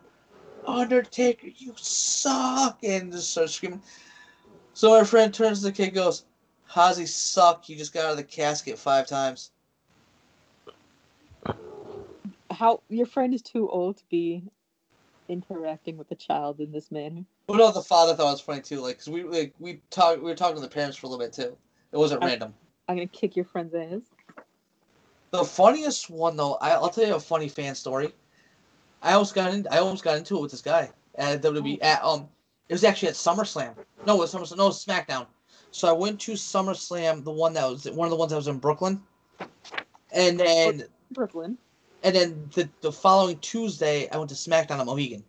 Undertaker, 0.65 1.47
you 1.47 1.73
suck, 1.75 2.79
and 2.83 3.11
just 3.11 3.31
starts 3.31 3.53
screaming. 3.53 3.81
So 4.73 4.97
my 4.97 5.03
friend 5.03 5.33
turns 5.33 5.59
to 5.59 5.65
the 5.65 5.71
kid, 5.71 5.87
and 5.87 5.95
goes, 5.95 6.25
"How's 6.65 6.97
he 6.97 7.05
suck? 7.05 7.69
You 7.69 7.75
just 7.75 7.93
got 7.93 8.05
out 8.05 8.11
of 8.11 8.17
the 8.17 8.23
casket 8.23 8.77
five 8.79 9.07
times." 9.07 9.51
How 12.51 12.81
your 12.89 13.05
friend 13.05 13.33
is 13.33 13.41
too 13.41 13.69
old 13.69 13.97
to 13.97 14.03
be 14.09 14.43
interacting 15.27 15.97
with 15.97 16.11
a 16.11 16.15
child 16.15 16.59
in 16.59 16.71
this 16.71 16.91
manner. 16.91 17.25
But 17.47 17.57
no, 17.57 17.71
the 17.71 17.81
father 17.81 18.15
thought 18.15 18.29
it 18.29 18.31
was 18.31 18.41
funny 18.41 18.61
too, 18.61 18.79
like, 18.79 18.97
cause 18.99 19.09
we 19.09 19.23
like 19.23 19.53
we 19.59 19.81
talked, 19.89 20.19
we 20.19 20.25
were 20.25 20.35
talking 20.35 20.55
to 20.55 20.61
the 20.61 20.67
parents 20.67 20.97
for 20.97 21.07
a 21.07 21.09
little 21.09 21.25
bit 21.25 21.33
too. 21.33 21.57
It 21.91 21.97
wasn't 21.97 22.23
I- 22.23 22.27
random. 22.27 22.53
I'm 22.87 22.97
gonna 22.97 23.07
kick 23.07 23.35
your 23.35 23.45
friend's 23.45 23.73
ass. 23.73 24.01
The 25.31 25.43
funniest 25.43 26.09
one 26.09 26.37
though, 26.37 26.55
I, 26.55 26.71
I'll 26.71 26.89
tell 26.89 27.07
you 27.07 27.15
a 27.15 27.19
funny 27.19 27.49
fan 27.49 27.75
story. 27.75 28.13
I 29.03 29.13
almost 29.13 29.35
got 29.35 29.53
in. 29.53 29.67
I 29.69 29.77
almost 29.79 30.03
got 30.03 30.17
into 30.17 30.37
it 30.37 30.41
with 30.41 30.51
this 30.51 30.61
guy 30.61 30.89
at 31.15 31.41
WWE. 31.41 31.77
At 31.83 32.03
um, 32.03 32.27
it 32.69 32.73
was 32.73 32.83
actually 32.83 33.09
at 33.09 33.15
SummerSlam. 33.15 33.75
No, 34.07 34.15
it 34.15 34.19
was 34.19 34.33
SummerSlam. 34.33 34.57
No, 34.57 34.63
it 34.63 34.67
was 34.67 34.85
SmackDown. 34.85 35.27
So 35.71 35.87
I 35.87 35.91
went 35.91 36.19
to 36.21 36.33
SummerSlam, 36.33 37.23
the 37.23 37.31
one 37.31 37.53
that 37.53 37.69
was 37.69 37.89
one 37.91 38.05
of 38.05 38.11
the 38.11 38.15
ones 38.15 38.31
that 38.31 38.37
was 38.37 38.47
in 38.47 38.59
Brooklyn, 38.59 39.01
and 40.13 40.39
then 40.39 40.85
Brooklyn. 41.11 41.57
and 42.03 42.15
then 42.15 42.49
the, 42.53 42.69
the 42.81 42.91
following 42.91 43.37
Tuesday 43.39 44.09
I 44.09 44.17
went 44.17 44.29
to 44.29 44.35
SmackDown 44.35 44.79
at 44.79 44.85
Mohegan. 44.85 45.23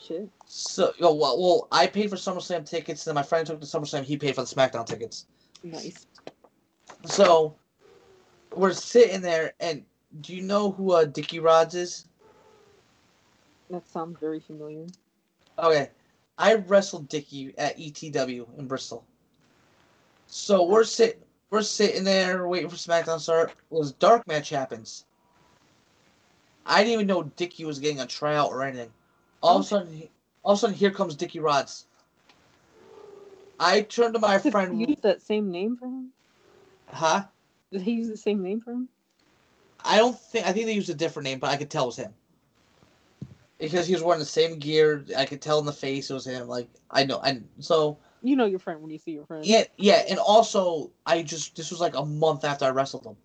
Shit. 0.00 0.28
So 0.46 0.92
well, 0.98 1.16
well, 1.16 1.68
I 1.70 1.86
paid 1.86 2.10
for 2.10 2.16
SummerSlam 2.16 2.68
tickets, 2.68 3.06
and 3.06 3.10
then 3.10 3.22
my 3.22 3.26
friend 3.26 3.46
took 3.46 3.60
the 3.60 3.66
SummerSlam. 3.66 4.02
He 4.02 4.16
paid 4.16 4.34
for 4.34 4.42
the 4.42 4.52
SmackDown 4.52 4.84
tickets. 4.84 5.26
Nice. 5.62 6.06
So 7.04 7.54
we're 8.54 8.72
sitting 8.72 9.20
there, 9.20 9.52
and 9.60 9.84
do 10.20 10.34
you 10.34 10.42
know 10.42 10.72
who 10.72 10.92
uh, 10.92 11.04
Dickie 11.04 11.38
Rodz 11.38 11.74
is? 11.74 12.08
That 13.72 13.88
sounds 13.88 14.18
very 14.20 14.38
familiar. 14.38 14.84
Okay, 15.58 15.88
I 16.36 16.56
wrestled 16.56 17.08
Dickie 17.08 17.54
at 17.56 17.78
ETW 17.78 18.46
in 18.58 18.66
Bristol. 18.66 19.02
So 20.26 20.62
we're 20.64 20.84
sit 20.84 21.22
we're 21.48 21.62
sitting 21.62 22.04
there 22.04 22.46
waiting 22.46 22.68
for 22.68 22.76
SmackDown 22.76 23.16
to 23.16 23.20
start. 23.20 23.52
This 23.70 23.92
dark 23.92 24.26
match 24.26 24.50
happens. 24.50 25.06
I 26.66 26.84
didn't 26.84 26.92
even 26.92 27.06
know 27.06 27.22
Dickie 27.22 27.64
was 27.64 27.78
getting 27.78 28.00
a 28.00 28.06
tryout 28.06 28.50
or 28.50 28.62
anything. 28.62 28.90
All 29.42 29.56
of 29.56 29.64
a 29.64 29.66
sudden, 29.66 30.08
all 30.42 30.52
of 30.52 30.58
a 30.58 30.60
sudden, 30.60 30.76
here 30.76 30.90
comes 30.90 31.16
Dickie 31.16 31.40
Rodz. 31.40 31.86
I 33.58 33.80
turned 33.80 34.12
to 34.14 34.20
my 34.20 34.34
Did 34.34 34.44
he 34.44 34.50
friend, 34.50 34.80
use 34.80 35.00
that 35.00 35.22
same 35.22 35.50
name 35.50 35.78
for 35.78 35.86
him? 35.86 36.10
huh? 36.88 37.24
Did 37.72 37.80
he 37.80 37.92
use 37.92 38.08
the 38.08 38.18
same 38.18 38.42
name 38.42 38.60
for 38.60 38.72
him? 38.72 38.88
I 39.82 39.96
don't 39.96 40.18
think 40.18 40.46
I 40.46 40.52
think 40.52 40.66
they 40.66 40.74
used 40.74 40.90
a 40.90 40.94
different 40.94 41.24
name, 41.24 41.38
but 41.38 41.48
I 41.48 41.56
could 41.56 41.70
tell 41.70 41.84
it 41.84 41.86
was 41.86 41.96
him. 41.96 42.12
Because 43.62 43.86
he 43.86 43.94
was 43.94 44.02
wearing 44.02 44.18
the 44.18 44.26
same 44.26 44.58
gear, 44.58 45.04
I 45.16 45.24
could 45.24 45.40
tell 45.40 45.60
in 45.60 45.66
the 45.66 45.72
face 45.72 46.10
it 46.10 46.14
was 46.14 46.26
him. 46.26 46.48
Like 46.48 46.68
I 46.90 47.04
know, 47.04 47.20
and 47.20 47.48
so 47.60 47.96
You 48.20 48.34
know 48.34 48.44
your 48.44 48.58
friend 48.58 48.82
when 48.82 48.90
you 48.90 48.98
see 48.98 49.12
your 49.12 49.24
friend. 49.24 49.46
yeah, 49.46 49.62
yeah, 49.76 50.02
and 50.10 50.18
also 50.18 50.90
I 51.06 51.22
just 51.22 51.54
this 51.54 51.70
was 51.70 51.80
like 51.80 51.94
a 51.94 52.04
month 52.04 52.44
after 52.44 52.64
I 52.64 52.70
wrestled 52.70 53.06
him. 53.06 53.16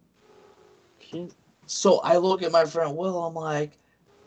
Shit. 0.99 1.33
So 1.65 1.99
I 2.01 2.17
look 2.17 2.43
at 2.43 2.51
my 2.51 2.65
friend 2.65 2.95
Will, 2.95 3.17
I'm 3.25 3.33
like, 3.33 3.79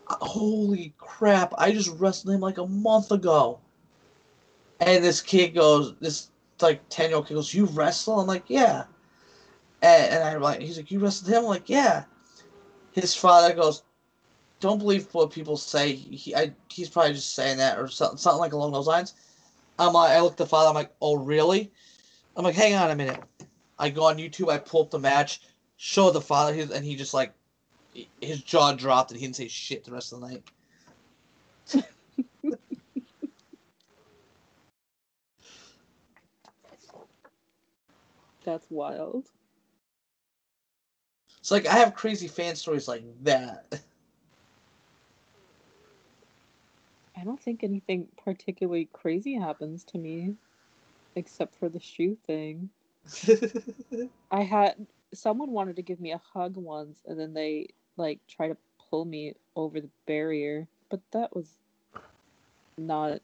holy 0.07 0.93
crap, 0.97 1.53
I 1.57 1.71
just 1.71 1.97
wrestled 1.97 2.35
him 2.35 2.41
like 2.41 2.57
a 2.57 2.67
month 2.67 3.11
ago. 3.11 3.59
And 4.81 5.01
this 5.03 5.21
kid 5.21 5.55
goes, 5.55 5.95
this 6.01 6.29
like 6.59 6.81
ten 6.89 7.09
year 7.09 7.17
old 7.17 7.27
kid 7.27 7.35
goes, 7.35 7.53
you 7.53 7.65
wrestle? 7.67 8.19
I'm 8.19 8.27
like, 8.27 8.43
yeah. 8.47 8.83
And, 9.81 10.13
and 10.13 10.23
I'm 10.25 10.41
like, 10.41 10.59
he's 10.59 10.75
like, 10.75 10.91
you 10.91 10.99
wrestled 10.99 11.31
him? 11.31 11.43
I'm 11.43 11.45
like, 11.45 11.69
yeah. 11.69 12.03
His 12.91 13.15
father 13.15 13.53
goes, 13.55 13.83
don't 14.61 14.77
believe 14.77 15.13
what 15.13 15.31
people 15.31 15.57
say. 15.57 15.93
He, 15.93 16.33
I, 16.33 16.53
he's 16.69 16.87
probably 16.87 17.13
just 17.13 17.35
saying 17.35 17.57
that 17.57 17.77
or 17.77 17.87
something, 17.87 18.17
something 18.17 18.39
like 18.39 18.53
along 18.53 18.71
those 18.71 18.87
lines. 18.87 19.15
I'm 19.77 19.93
like, 19.93 20.11
I 20.11 20.21
look 20.21 20.33
at 20.33 20.37
the 20.37 20.45
father. 20.45 20.69
I'm 20.69 20.75
like, 20.75 20.93
oh 21.01 21.17
really? 21.17 21.71
I'm 22.37 22.45
like, 22.45 22.55
hang 22.55 22.75
on 22.75 22.91
a 22.91 22.95
minute. 22.95 23.21
I 23.77 23.89
go 23.89 24.03
on 24.03 24.17
YouTube. 24.17 24.49
I 24.49 24.59
pull 24.59 24.83
up 24.83 24.91
the 24.91 24.99
match, 24.99 25.41
show 25.75 26.11
the 26.11 26.21
father, 26.21 26.53
and 26.73 26.85
he 26.85 26.95
just 26.95 27.13
like, 27.13 27.33
his 28.21 28.41
jaw 28.43 28.71
dropped, 28.73 29.11
and 29.11 29.19
he 29.19 29.25
didn't 29.25 29.35
say 29.35 29.47
shit 29.47 29.83
the 29.83 29.91
rest 29.91 30.13
of 30.13 30.21
the 30.21 30.27
night. 30.27 30.43
That's 38.43 38.65
wild. 38.69 39.27
It's 41.39 41.51
like 41.51 41.65
I 41.65 41.73
have 41.73 41.95
crazy 41.95 42.27
fan 42.27 42.55
stories 42.55 42.87
like 42.87 43.03
that. 43.23 43.81
I 47.21 47.23
don't 47.23 47.39
think 47.39 47.63
anything 47.63 48.07
particularly 48.25 48.89
crazy 48.91 49.35
happens 49.35 49.83
to 49.85 49.99
me, 49.99 50.33
except 51.15 51.55
for 51.55 51.69
the 51.69 51.79
shoe 51.79 52.17
thing. 52.25 52.71
I 54.31 54.41
had 54.41 54.87
someone 55.13 55.51
wanted 55.51 55.75
to 55.75 55.83
give 55.83 55.99
me 55.99 56.13
a 56.13 56.21
hug 56.33 56.57
once, 56.57 56.97
and 57.05 57.19
then 57.19 57.33
they 57.33 57.67
like 57.95 58.19
try 58.27 58.47
to 58.47 58.57
pull 58.89 59.05
me 59.05 59.35
over 59.55 59.79
the 59.79 59.89
barrier, 60.07 60.67
but 60.89 60.99
that 61.11 61.35
was 61.35 61.47
not. 62.79 63.21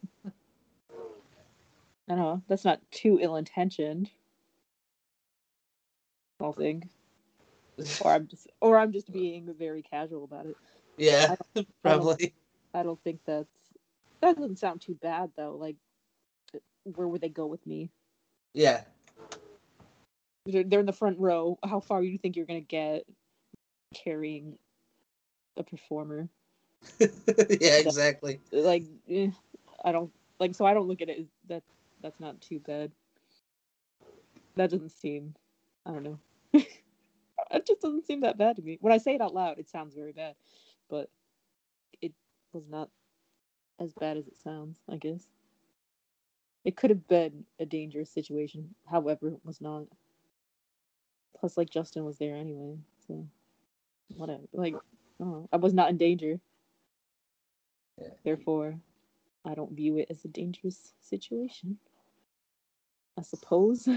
I 2.08 2.16
don't 2.16 2.18
know. 2.20 2.44
That's 2.48 2.66
not 2.66 2.80
too 2.92 3.18
ill 3.20 3.36
intentioned. 3.36 4.12
I 6.40 6.44
don't 6.44 6.56
think, 6.56 6.88
or 8.02 8.12
I'm 8.12 8.28
just, 8.28 8.48
or 8.62 8.78
I'm 8.78 8.92
just 8.92 9.12
being 9.12 9.52
very 9.58 9.82
casual 9.82 10.24
about 10.24 10.46
it. 10.46 10.58
yeah, 10.98 11.36
probably. 11.82 12.36
I 12.76 12.84
don't 12.84 13.02
think 13.04 13.22
that's 13.26 13.57
that 14.22 14.36
doesn't 14.36 14.60
sound 14.60 14.82
too 14.82 14.98
bad 15.02 15.32
though. 15.36 15.56
Like, 15.60 15.76
where 16.84 17.08
would 17.08 17.22
they 17.22 17.30
go 17.30 17.46
with 17.46 17.66
me? 17.66 17.90
Yeah. 18.54 18.82
They're, 20.46 20.64
they're 20.64 20.80
in 20.80 20.86
the 20.86 20.94
front 20.94 21.20
row. 21.20 21.60
How 21.64 21.80
far 21.80 22.02
do 22.02 22.08
you 22.08 22.18
think 22.18 22.36
you're 22.36 22.46
gonna 22.46 22.62
get 22.62 23.04
carrying 23.94 24.58
a 25.58 25.64
performer? 25.64 26.30
yeah, 27.00 27.78
exactly. 27.78 28.40
Like, 28.52 28.84
eh, 29.10 29.30
I 29.84 29.92
don't 29.92 30.12
like. 30.40 30.56
So 30.56 30.66
I 30.66 30.74
don't 30.74 30.88
look 30.88 31.02
at 31.02 31.10
it 31.10 31.20
as 31.20 31.28
that. 31.50 31.64
That's 32.02 32.20
not 32.20 32.40
too 32.42 32.60
bad. 32.60 32.92
That 34.56 34.70
doesn't 34.70 34.92
seem. 34.92 35.36
I 35.86 35.92
don't 35.92 36.04
know. 36.04 36.20
it 36.54 37.68
just 37.68 37.82
doesn't 37.82 38.06
seem 38.06 38.22
that 38.22 38.38
bad 38.38 38.56
to 38.58 38.62
me. 38.62 38.78
When 38.82 38.94
I 38.94 38.98
say 38.98 39.16
it 39.16 39.22
out 39.22 39.34
loud, 39.34 39.60
it 39.60 39.70
sounds 39.70 39.96
very 39.96 40.12
bad, 40.12 40.36
but 40.90 41.10
it 42.02 42.14
was 42.54 42.68
not 42.70 42.90
as 43.80 43.94
bad 43.94 44.18
as 44.18 44.28
it 44.28 44.38
sounds. 44.38 44.78
I 44.90 44.98
guess 44.98 45.28
it 46.68 46.76
could 46.76 46.90
have 46.90 47.08
been 47.08 47.46
a 47.60 47.66
dangerous 47.66 48.12
situation. 48.12 48.76
However, 48.90 49.30
it 49.30 49.40
was 49.46 49.62
not. 49.62 49.84
Plus, 51.40 51.56
like 51.56 51.70
Justin 51.70 52.04
was 52.04 52.18
there 52.18 52.36
anyway, 52.36 52.78
so 53.08 53.26
whatever. 54.18 54.44
Like, 54.52 54.76
I. 55.22 55.48
I 55.54 55.58
was 55.58 55.74
not 55.74 55.90
in 55.90 55.98
danger. 55.98 56.40
Yeah. 57.98 58.10
Therefore, 58.26 58.76
I 59.46 59.54
don't 59.54 59.72
view 59.72 59.98
it 59.98 60.08
as 60.10 60.26
a 60.26 60.28
dangerous 60.28 60.94
situation. 61.00 61.78
I 63.18 63.22
suppose. 63.22 63.88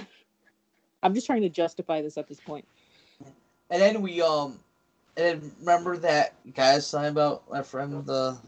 I'm 1.02 1.14
just 1.14 1.26
trying 1.26 1.42
to 1.42 1.48
justify 1.48 2.02
this 2.02 2.18
at 2.18 2.28
this 2.28 2.40
point. 2.40 2.66
And 3.70 3.82
then 3.82 4.00
we 4.00 4.22
um, 4.22 4.60
and 5.16 5.42
then 5.42 5.52
remember 5.58 5.96
that 5.98 6.34
guy 6.54 6.72
I 6.72 6.74
was 6.76 6.90
talking 6.90 7.08
about 7.08 7.50
my 7.50 7.62
friend 7.62 8.04
the 8.06 8.38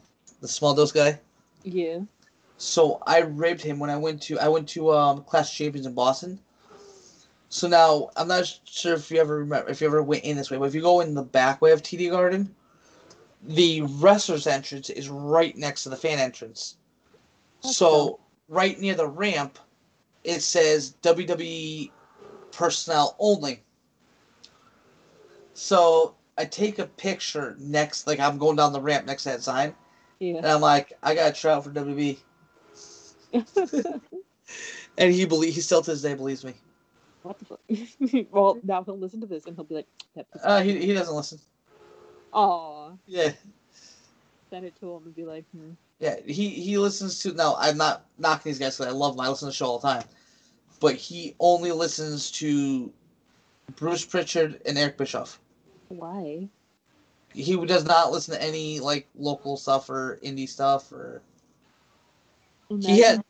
the 0.42 0.48
small 0.48 0.74
dose 0.74 0.92
guy. 0.92 1.18
Yeah. 1.62 2.00
So 2.58 3.02
I 3.06 3.20
raped 3.20 3.62
him 3.62 3.78
when 3.78 3.88
I 3.88 3.96
went 3.96 4.20
to 4.22 4.38
I 4.38 4.48
went 4.48 4.68
to 4.70 4.92
um 4.92 5.24
Clash 5.24 5.50
of 5.50 5.56
Champions 5.56 5.86
in 5.86 5.94
Boston. 5.94 6.38
So 7.48 7.68
now 7.68 8.10
I'm 8.16 8.28
not 8.28 8.58
sure 8.64 8.94
if 8.94 9.10
you 9.10 9.20
ever 9.20 9.38
remember 9.38 9.70
if 9.70 9.80
you 9.80 9.86
ever 9.86 10.02
went 10.02 10.24
in 10.24 10.36
this 10.36 10.50
way, 10.50 10.58
but 10.58 10.64
if 10.64 10.74
you 10.74 10.82
go 10.82 11.00
in 11.00 11.14
the 11.14 11.22
back 11.22 11.62
way 11.62 11.72
of 11.72 11.82
TD 11.82 12.10
Garden, 12.10 12.54
the 13.42 13.82
wrestler's 13.82 14.46
entrance 14.46 14.90
is 14.90 15.08
right 15.08 15.56
next 15.56 15.84
to 15.84 15.88
the 15.88 15.96
fan 15.96 16.18
entrance. 16.18 16.76
That's 17.62 17.76
so 17.76 17.88
cool. 17.88 18.20
right 18.48 18.78
near 18.78 18.94
the 18.94 19.08
ramp, 19.08 19.58
it 20.24 20.40
says 20.40 20.94
WWE 21.02 21.90
personnel 22.50 23.16
only. 23.18 23.62
So 25.54 26.14
I 26.38 26.44
take 26.44 26.78
a 26.78 26.86
picture 26.86 27.56
next, 27.58 28.06
like 28.06 28.18
I'm 28.18 28.38
going 28.38 28.56
down 28.56 28.72
the 28.72 28.80
ramp 28.80 29.06
next 29.06 29.24
to 29.24 29.30
that 29.30 29.42
sign, 29.42 29.74
and 30.30 30.46
I'm 30.46 30.60
like, 30.60 30.92
I 31.02 31.14
got 31.14 31.30
a 31.30 31.34
try 31.34 31.52
out 31.52 31.64
for 31.64 31.70
WWE. 31.70 32.18
And 34.98 35.12
he 35.12 35.24
believe 35.24 35.54
he 35.54 35.62
still 35.62 35.80
to 35.82 35.90
this 35.92 36.02
day 36.02 36.12
believes 36.14 36.44
me. 36.44 36.52
what 37.22 37.38
the 37.38 37.44
fuck? 37.46 38.26
well, 38.30 38.58
now 38.62 38.84
he'll 38.84 38.98
listen 38.98 39.20
to 39.22 39.26
this 39.26 39.46
and 39.46 39.56
he'll 39.56 39.64
be 39.64 39.76
like, 39.76 39.86
Uh, 40.44 40.60
he 40.60 40.78
he 40.84 40.92
doesn't 40.92 41.14
listen. 41.14 41.38
Aw. 42.34 42.90
Yeah, 43.06 43.32
Send 44.50 44.66
it 44.66 44.78
to 44.80 44.92
him 44.92 45.04
and 45.04 45.16
be 45.16 45.24
like, 45.24 45.44
hmm. 45.56 45.70
yeah. 45.98 46.16
He 46.26 46.50
he 46.50 46.76
listens 46.76 47.20
to. 47.20 47.32
No, 47.32 47.54
I'm 47.58 47.78
not 47.78 48.04
knocking 48.18 48.50
these 48.50 48.58
guys. 48.58 48.76
'cause 48.76 48.86
I 48.86 48.90
love 48.90 49.16
them. 49.16 49.24
I 49.24 49.30
listen 49.30 49.46
to 49.46 49.50
the 49.50 49.56
show 49.56 49.66
all 49.66 49.78
the 49.78 49.88
time. 49.88 50.04
But 50.78 50.96
he 50.96 51.34
only 51.40 51.72
listens 51.72 52.30
to 52.32 52.92
Bruce 53.76 54.04
Pritchard 54.04 54.60
and 54.66 54.76
Eric 54.76 54.98
Bischoff. 54.98 55.40
Why? 55.88 56.48
He 57.34 57.56
does 57.66 57.84
not 57.84 58.12
listen 58.12 58.34
to 58.34 58.42
any 58.42 58.80
like 58.80 59.08
local 59.14 59.56
stuff 59.56 59.88
or 59.90 60.18
indie 60.22 60.48
stuff. 60.48 60.92
Or 60.92 61.22
He 62.68 63.00
had- 63.00 63.22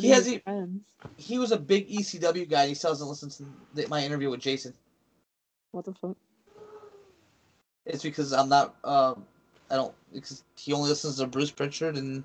he 0.00 0.08
has 0.10 0.26
his 0.26 0.34
e- 0.36 0.42
he 1.16 1.38
was 1.38 1.52
a 1.52 1.56
big 1.56 1.88
ECW 1.88 2.48
guy. 2.48 2.66
He 2.66 2.74
still 2.74 2.90
doesn't 2.90 3.06
listen 3.08 3.30
to 3.30 3.44
the, 3.74 3.86
my 3.88 4.04
interview 4.04 4.30
with 4.30 4.40
Jason. 4.40 4.74
What 5.70 5.84
the 5.84 5.94
fuck? 5.94 6.16
It's 7.84 8.02
because 8.02 8.32
I'm 8.32 8.48
not. 8.48 8.74
Um, 8.82 9.24
I 9.70 9.76
don't 9.76 9.94
because 10.12 10.42
he 10.56 10.72
only 10.72 10.88
listens 10.88 11.18
to 11.18 11.26
Bruce 11.26 11.52
Pritchard 11.52 11.96
and 11.96 12.24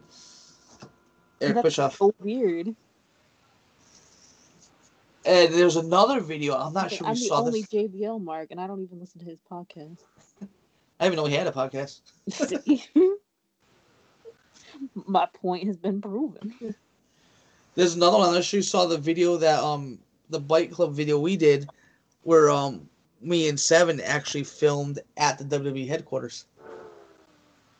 Eric 1.40 1.56
That's 1.56 1.64
Bischoff. 1.66 1.98
so 1.98 2.14
weird. 2.20 2.76
And 5.24 5.54
there's 5.54 5.76
another 5.76 6.20
video. 6.20 6.56
I'm 6.56 6.74
not 6.74 6.90
sure 6.92 7.06
I'm 7.06 7.14
if 7.14 7.20
you 7.20 7.26
the 7.26 7.28
saw 7.30 7.42
only 7.44 7.62
this. 7.62 7.70
JBL 7.70 8.24
mark, 8.24 8.48
and 8.50 8.60
I 8.60 8.66
don't 8.66 8.82
even 8.82 9.00
listen 9.00 9.20
to 9.20 9.26
his 9.26 9.40
podcast. 9.52 10.00
I 11.02 11.06
didn't 11.06 11.14
even 11.14 11.24
know 11.24 11.30
he 11.32 11.36
had 11.36 11.48
a 11.48 11.52
podcast. 11.52 12.02
My 15.08 15.26
point 15.34 15.66
has 15.66 15.76
been 15.76 16.00
proven. 16.00 16.76
There's 17.74 17.96
another 17.96 18.20
one. 18.20 18.36
I'm 18.36 18.42
sure 18.44 18.60
you 18.60 18.64
saw 18.64 18.86
the 18.86 19.00
video 19.00 19.36
that 19.38 19.64
um 19.64 19.98
the 20.30 20.40
bike 20.40 20.72
club 20.72 20.94
video 20.94 21.18
we 21.18 21.38
did, 21.38 21.68
where 22.22 22.52
um 22.52 22.88
me 23.20 23.50
and 23.50 23.60
Seven 23.60 24.00
actually 24.00 24.44
filmed 24.44 25.00
at 25.18 25.40
the 25.40 25.44
WWE 25.60 25.88
headquarters. 25.88 26.46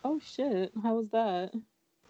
Oh 0.02 0.18
shit! 0.18 0.72
How 0.82 0.96
was 0.96 1.08
that? 1.10 1.52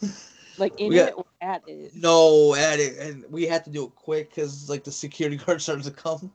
Like 0.58 0.78
in 0.78 0.92
got- 0.92 1.08
it 1.08 1.14
or 1.16 1.24
at 1.40 1.62
it? 1.66 1.92
No, 1.94 2.54
at 2.54 2.78
it, 2.78 2.98
and 2.98 3.24
we 3.30 3.46
had 3.46 3.64
to 3.64 3.70
do 3.70 3.84
it 3.84 3.94
quick 3.96 4.28
because 4.28 4.68
like 4.68 4.84
the 4.84 4.92
security 4.92 5.36
guard 5.44 5.62
started 5.62 5.84
to 5.84 5.90
come. 5.90 6.30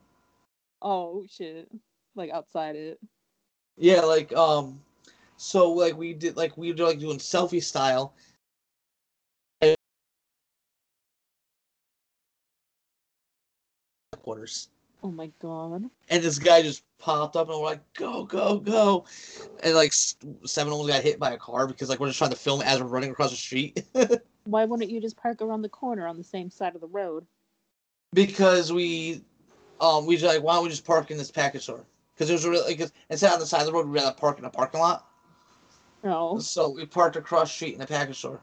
Oh 0.82 1.24
shit! 1.30 1.68
Like 2.16 2.30
outside 2.30 2.74
it. 2.74 2.98
Yeah, 3.78 4.00
like 4.00 4.32
um, 4.34 4.80
so 5.36 5.72
like 5.72 5.96
we 5.96 6.12
did 6.12 6.36
like 6.36 6.56
we 6.56 6.72
were 6.72 6.84
like 6.86 6.98
doing 6.98 7.18
selfie 7.18 7.62
style. 7.62 8.12
Headquarters. 14.12 14.68
Oh 15.02 15.12
my 15.12 15.30
god. 15.40 15.84
and 16.08 16.22
this 16.22 16.38
guy 16.40 16.62
just 16.62 16.82
popped 16.98 17.36
up 17.36 17.48
and 17.48 17.58
we're 17.58 17.64
like 17.64 17.92
go 17.94 18.24
go 18.24 18.58
go 18.58 19.04
and 19.62 19.74
like 19.74 19.92
seven 19.92 20.72
almost 20.72 20.90
got 20.90 21.02
hit 21.04 21.20
by 21.20 21.30
a 21.32 21.38
car 21.38 21.68
because 21.68 21.88
like 21.88 22.00
we're 22.00 22.08
just 22.08 22.18
trying 22.18 22.30
to 22.30 22.36
film 22.36 22.60
as 22.62 22.80
we're 22.80 22.88
running 22.88 23.10
across 23.10 23.30
the 23.30 23.36
street 23.36 23.84
Why 24.44 24.64
wouldn't 24.64 24.90
you 24.90 25.00
just 25.00 25.16
park 25.16 25.40
around 25.42 25.62
the 25.62 25.68
corner 25.68 26.06
on 26.06 26.16
the 26.16 26.24
same 26.24 26.50
side 26.50 26.74
of 26.74 26.80
the 26.80 26.88
road? 26.88 27.26
because 28.14 28.72
we 28.72 29.22
um 29.80 30.06
we 30.06 30.16
just 30.16 30.24
like 30.34 30.42
why 30.42 30.54
don't 30.54 30.64
we 30.64 30.70
just 30.70 30.84
park 30.84 31.10
in 31.10 31.18
this 31.18 31.30
package 31.30 31.62
store 31.62 31.84
because 32.18 32.28
there's 32.28 32.44
a 32.44 32.50
really 32.50 32.74
because 32.74 32.92
instead 33.10 33.32
on 33.32 33.38
the 33.38 33.46
side 33.46 33.60
of 33.60 33.66
the 33.66 33.72
road 33.72 33.86
we'd 33.86 33.94
rather 34.00 34.12
park 34.16 34.38
in 34.40 34.44
a 34.44 34.50
parking 34.50 34.80
lot 34.80 35.06
No. 36.02 36.38
so 36.40 36.70
we 36.70 36.84
parked 36.84 37.14
across 37.16 37.48
the 37.48 37.54
street 37.54 37.74
in 37.74 37.80
the 37.80 37.86
package 37.86 38.18
store 38.18 38.40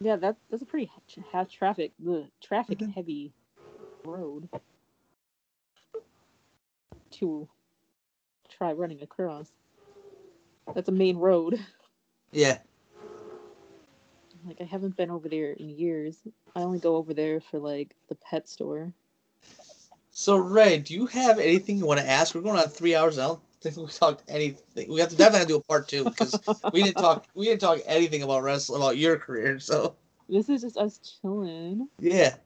Yeah, 0.00 0.16
that 0.16 0.36
that's 0.50 0.62
a 0.62 0.66
pretty 0.66 0.86
ha- 0.86 1.22
ha- 1.30 1.44
traffic 1.44 1.92
the 2.00 2.26
traffic 2.40 2.78
Mhm. 2.78 2.92
heavy 2.94 3.32
road 4.04 4.48
to 7.12 7.48
try 8.48 8.72
running 8.72 9.02
across. 9.02 9.50
That's 10.74 10.88
a 10.88 10.92
main 10.92 11.16
road. 11.18 11.58
yeah 12.32 12.58
Like 14.46 14.60
I 14.60 14.64
haven't 14.64 14.96
been 14.96 15.10
over 15.10 15.28
there 15.28 15.52
in 15.52 15.68
years. 15.68 16.16
I 16.56 16.62
only 16.62 16.78
go 16.78 16.96
over 16.96 17.12
there 17.14 17.40
for 17.40 17.58
like 17.58 17.94
the 18.08 18.14
pet 18.16 18.48
store. 18.48 18.92
So 20.20 20.36
ray 20.36 20.78
do 20.78 20.92
you 20.92 21.06
have 21.06 21.38
anything 21.38 21.78
you 21.78 21.86
want 21.86 21.98
to 21.98 22.08
ask 22.08 22.34
we're 22.34 22.42
going 22.42 22.58
on 22.58 22.68
three 22.68 22.94
hours 22.94 23.16
now 23.16 23.22
I 23.22 23.26
don't 23.28 23.40
think 23.62 23.76
we 23.76 23.86
talked 23.86 24.22
anything 24.28 24.92
we 24.92 25.00
have 25.00 25.08
to 25.08 25.16
definitely 25.16 25.46
do 25.46 25.56
a 25.56 25.62
part 25.62 25.88
two 25.88 26.04
because 26.04 26.38
we 26.72 26.82
didn't 26.82 26.98
talk 26.98 27.26
we 27.34 27.46
didn't 27.46 27.60
talk 27.62 27.78
anything 27.86 28.22
about 28.22 28.42
wrestling 28.42 28.82
about 28.82 28.98
your 28.98 29.16
career 29.16 29.58
so 29.58 29.96
This 30.30 30.48
is 30.48 30.62
just 30.62 30.76
us 30.76 31.00
chilling. 31.20 31.88
Yeah. 31.98 32.36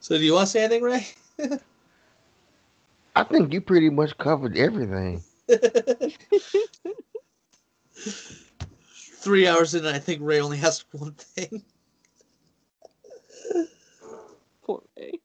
so 0.00 0.18
do 0.18 0.18
you 0.18 0.34
want 0.34 0.46
to 0.46 0.50
say 0.52 0.64
anything, 0.64 0.82
Ray? 0.82 1.06
I 3.16 3.22
think 3.24 3.54
you 3.54 3.62
pretty 3.62 3.88
much 3.88 4.18
covered 4.18 4.58
everything. 4.58 5.22
Three 7.96 9.48
hours 9.48 9.74
in, 9.74 9.86
and 9.86 9.96
I 9.96 9.98
think 9.98 10.20
Ray 10.20 10.40
only 10.40 10.58
has 10.58 10.84
one 10.92 11.12
thing. 11.12 11.64
Poor 14.64 14.82
Ray. 14.96 15.20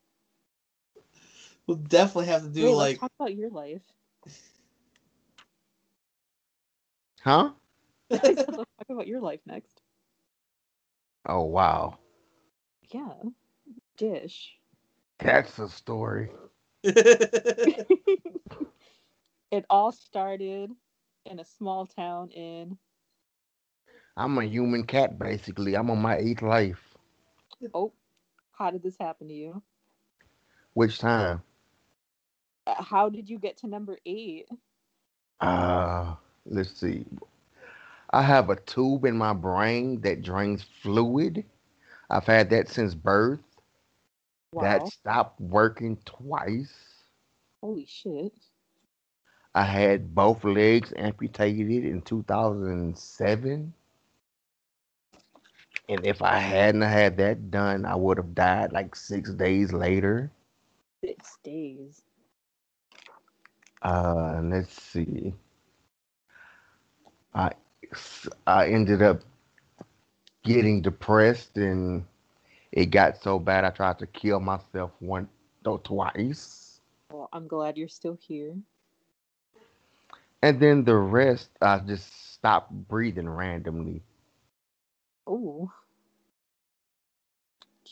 We'll 1.68 1.77
definitely 1.77 2.27
have 2.27 2.43
to 2.43 2.50
do 2.50 2.66
Ray, 2.66 2.74
like 2.74 2.98
let's 2.98 3.00
talk 3.00 3.11
about 3.19 3.35
your 3.35 3.50
life. 3.50 3.82
Huh? 7.22 7.51
I 8.24 8.34
said, 8.34 8.56
let's 8.56 8.72
talk 8.77 8.90
about 8.90 9.08
your 9.08 9.22
life 9.22 9.42
next. 9.45 9.82
Oh 11.27 11.43
wow. 11.43 11.98
Yeah. 12.92 13.14
Dish. 13.98 14.58
That's 15.19 15.59
a 15.59 15.69
story. 15.69 16.32
it 19.51 19.66
all 19.69 19.92
started 19.92 20.72
in 21.26 21.40
a 21.40 21.45
small 21.45 21.85
town 21.85 22.32
in 22.32 22.77
I'm 24.18 24.38
a 24.38 24.43
human 24.45 24.84
cat 24.85 25.18
basically. 25.19 25.76
I'm 25.76 25.90
on 25.90 26.01
my 26.01 26.18
eighth 26.18 26.42
life. 26.42 26.95
oh 27.74 27.93
how 28.60 28.72
did 28.72 28.84
this 28.84 28.98
happen 29.00 29.30
to 29.30 29.36
you 29.36 29.64
Which 30.74 31.00
time? 31.00 31.44
Uh, 32.68 32.84
how 32.84 33.10
did 33.10 33.30
you 33.30 33.40
get 33.40 33.58
to 33.58 33.68
number 33.68 34.00
eight 34.06 34.48
Uh 35.42 36.16
let's 36.46 36.72
see. 36.80 37.06
I 38.12 38.22
have 38.24 38.50
a 38.50 38.56
tube 38.56 39.06
in 39.06 39.18
my 39.18 39.34
brain 39.34 40.02
that 40.02 40.22
drains 40.22 40.64
fluid. 40.64 41.46
I've 42.10 42.26
had 42.28 42.50
that 42.52 42.70
since 42.70 42.96
birth. 42.96 43.42
wow 44.54 44.64
That 44.64 44.88
stopped 44.88 45.40
working 45.42 45.98
twice. 46.06 46.74
holy 47.62 47.86
shit 47.86 48.34
I 49.56 49.64
had 49.64 50.16
both 50.16 50.44
legs 50.44 50.94
amputated 50.96 51.86
in 51.86 52.02
2007. 52.02 53.74
And 55.90 56.06
if 56.06 56.22
I 56.22 56.38
hadn't 56.38 56.84
had 56.84 57.18
that 57.18 57.51
done, 57.51 57.85
I 57.85 57.95
would 57.95 58.18
have 58.18 58.34
died 58.35 58.72
like 58.72 58.95
six 58.95 59.34
days 59.34 59.74
later. 59.74 60.32
six 61.03 61.38
days 61.43 62.03
Uh, 63.82 64.42
let's 64.43 64.74
see. 64.82 65.34
I 67.34 67.51
I 68.48 68.68
ended 68.69 69.01
up 69.01 69.22
getting 70.43 70.82
depressed, 70.82 71.58
and 71.58 72.06
it 72.72 72.88
got 72.88 73.18
so 73.18 73.40
bad 73.40 73.66
I 73.66 73.72
tried 73.72 74.00
to 74.00 74.08
kill 74.08 74.40
myself 74.40 74.92
one, 75.00 75.30
or 75.66 75.80
twice. 75.80 76.82
well 77.11 77.30
i'm 77.34 77.48
glad 77.48 77.77
you're 77.77 77.88
still 77.88 78.16
here 78.16 78.58
And 80.42 80.59
then 80.59 80.84
the 80.85 80.95
rest, 80.95 81.51
I 81.61 81.80
just 81.80 82.34
stopped 82.34 82.72
breathing 82.72 83.30
randomly. 83.30 84.03
oh 85.27 85.72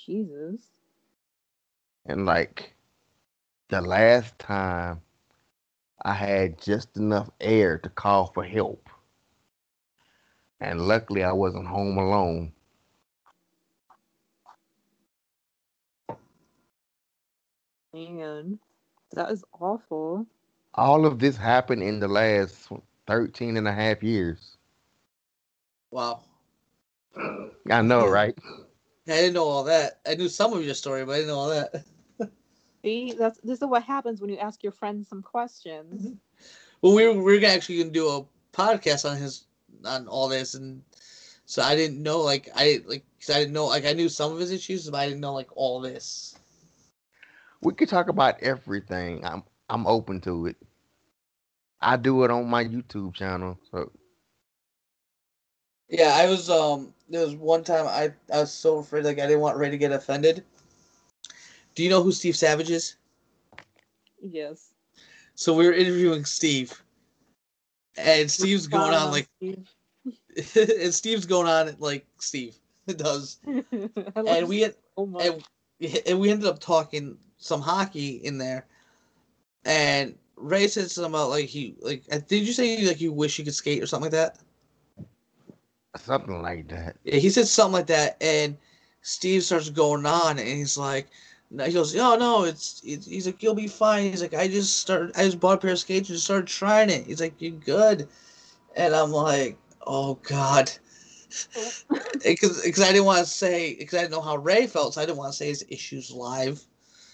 jesus 0.08 0.72
And 2.08 2.26
like 2.26 2.76
the 3.70 3.82
last 3.82 4.40
time 4.40 5.02
I 6.04 6.14
had 6.14 6.62
just 6.62 6.98
enough 6.98 7.30
air 7.42 7.78
to 7.80 7.90
call 7.90 8.28
for 8.28 8.44
help. 8.44 8.90
And 10.62 10.82
luckily 10.88 11.24
I 11.24 11.34
wasn't 11.34 11.68
home 11.68 11.98
alone. 11.98 12.54
Man, 17.94 18.60
that 19.14 19.32
is 19.32 19.44
awful. 19.60 20.28
All 20.76 21.06
of 21.06 21.20
this 21.20 21.38
happened 21.38 21.84
in 21.84 22.00
the 22.00 22.08
last 22.08 22.70
13 23.08 23.58
and 23.58 23.68
a 23.68 23.74
half 23.74 24.04
years. 24.04 24.58
Wow. 25.92 26.24
I 27.72 27.82
know, 27.82 28.08
right? 28.08 28.38
I 29.08 29.16
didn't 29.22 29.34
know 29.34 29.46
all 29.46 29.64
that. 29.66 30.00
I 30.08 30.16
knew 30.16 30.30
some 30.30 30.54
of 30.54 30.64
your 30.64 30.74
story, 30.74 31.06
but 31.06 31.14
I 31.14 31.16
didn't 31.18 31.30
know 31.30 31.40
all 31.40 31.50
that. 31.50 31.86
See, 32.84 33.14
that's 33.14 33.40
this 33.42 33.62
is 33.62 33.68
what 33.68 33.84
happens 33.84 34.22
when 34.22 34.30
you 34.30 34.38
ask 34.38 34.64
your 34.64 34.72
friends 34.72 35.08
some 35.10 35.22
questions. 35.22 36.14
Well, 36.82 36.94
we 36.96 37.08
were, 37.08 37.22
we 37.22 37.44
are 37.44 37.50
actually 37.50 37.80
gonna 37.80 37.92
do 37.92 38.08
a 38.10 38.26
podcast 38.54 39.10
on 39.10 39.18
his 39.18 39.46
on 39.86 40.08
all 40.08 40.28
this, 40.28 40.54
and 40.54 40.84
so 41.46 41.62
I 41.62 41.76
didn't 41.76 42.02
know 42.02 42.20
like 42.22 42.50
I 42.56 42.82
like 42.86 43.04
cause 43.20 43.36
I 43.36 43.40
didn't 43.40 43.54
know 43.54 43.66
like 43.68 43.86
I 43.86 43.94
knew 43.94 44.10
some 44.10 44.34
of 44.34 44.40
his 44.40 44.52
issues, 44.52 44.90
but 44.90 44.98
I 44.98 45.08
didn't 45.08 45.22
know 45.22 45.34
like 45.34 45.50
all 45.56 45.82
this. 45.82 46.38
We 47.62 47.74
could 47.74 47.90
talk 47.90 48.10
about 48.10 48.42
everything. 48.42 49.24
I'm 49.26 49.44
I'm 49.70 49.88
open 49.88 50.22
to 50.22 50.48
it. 50.48 50.58
I 51.82 51.98
do 51.98 52.24
it 52.24 52.32
on 52.32 52.48
my 52.50 52.64
YouTube 52.64 53.14
channel. 53.14 53.58
So 53.72 53.92
Yeah, 55.90 56.14
I 56.16 56.28
was 56.28 56.50
um 56.50 56.94
there 57.10 57.22
was 57.22 57.36
one 57.36 57.64
time 57.64 57.88
I 57.88 58.12
I 58.34 58.40
was 58.40 58.52
so 58.52 58.80
afraid 58.80 59.06
like 59.06 59.20
I 59.20 59.28
didn't 59.28 59.42
want 59.42 59.58
Ray 59.58 59.70
to 59.70 59.78
get 59.78 59.92
offended. 59.92 60.44
Do 61.76 61.84
you 61.84 61.90
know 61.90 62.02
who 62.02 62.12
Steve 62.12 62.36
Savage 62.36 62.72
is? 62.72 62.96
Yes. 64.22 64.72
So 65.36 65.54
we 65.54 65.68
were 65.68 65.74
interviewing 65.74 66.26
Steve, 66.26 66.82
and 67.96 68.30
Steve's 68.30 68.68
going 68.68 68.94
on 68.94 69.12
like, 69.12 69.28
Steve. 69.38 69.68
and 70.82 70.94
Steve's 70.94 71.26
going 71.28 71.48
on 71.48 71.76
like 71.80 72.06
Steve 72.20 72.56
does, 72.88 73.38
and 73.46 74.48
we 74.48 74.62
had 74.62 74.76
so 74.98 75.12
and, 75.20 75.46
and 76.08 76.20
we 76.20 76.32
ended 76.32 76.48
up 76.48 76.60
talking 76.60 77.18
some 77.38 77.62
hockey 77.62 78.16
in 78.24 78.40
there, 78.40 78.66
and 79.64 80.16
Ray 80.36 80.68
said 80.68 80.90
something 80.90 81.12
about 81.12 81.30
like 81.30 81.46
he 81.46 81.76
like 81.82 82.04
did 82.28 82.48
you 82.48 82.54
say 82.54 82.86
like 82.88 83.00
you 83.00 83.14
wish 83.14 83.38
you 83.38 83.46
could 83.46 83.54
skate 83.54 83.84
or 83.84 83.86
something 83.86 84.12
like 84.12 84.12
that? 84.14 84.40
Something 85.98 86.42
like 86.42 86.68
that. 86.70 86.98
Yeah, 87.04 87.16
he 87.16 87.30
said 87.30 87.48
something 87.48 87.74
like 87.74 87.88
that, 87.88 88.18
and 88.22 88.58
Steve 89.02 89.44
starts 89.44 89.70
going 89.70 90.06
on, 90.06 90.40
and 90.40 90.48
he's 90.48 90.78
like, 90.78 91.08
he 91.50 91.72
goes, 91.72 91.96
"Oh 91.96 92.18
no, 92.18 92.44
it's, 92.44 92.82
it's." 92.86 93.06
He's 93.06 93.26
like, 93.26 93.42
"You'll 93.42 93.56
be 93.56 93.68
fine." 93.68 94.10
He's 94.10 94.22
like, 94.22 94.34
"I 94.34 94.48
just 94.48 94.80
started. 94.80 95.16
I 95.16 95.24
just 95.24 95.40
bought 95.40 95.60
a 95.60 95.62
pair 95.62 95.72
of 95.72 95.80
skates 95.80 96.10
and 96.10 96.20
started 96.20 96.48
trying 96.48 96.90
it." 96.90 97.06
He's 97.06 97.22
like, 97.22 97.36
"You're 97.40 97.52
good," 97.52 98.08
and 98.76 98.94
I'm 98.94 99.12
like, 99.12 99.58
"Oh 99.86 100.16
God," 100.24 100.72
because 102.24 102.62
because 102.64 102.84
I 102.84 102.92
didn't 102.92 103.06
want 103.06 103.20
to 103.20 103.32
say 103.32 103.76
because 103.76 103.98
I 103.98 104.02
didn't 104.02 104.14
know 104.14 104.22
how 104.22 104.38
Ray 104.38 104.68
felt, 104.68 104.96
so 104.96 105.02
I 105.02 105.06
didn't 105.06 105.18
want 105.18 105.32
to 105.32 105.38
say 105.38 105.48
his 105.48 105.66
issues 105.70 106.12
live. 106.12 106.62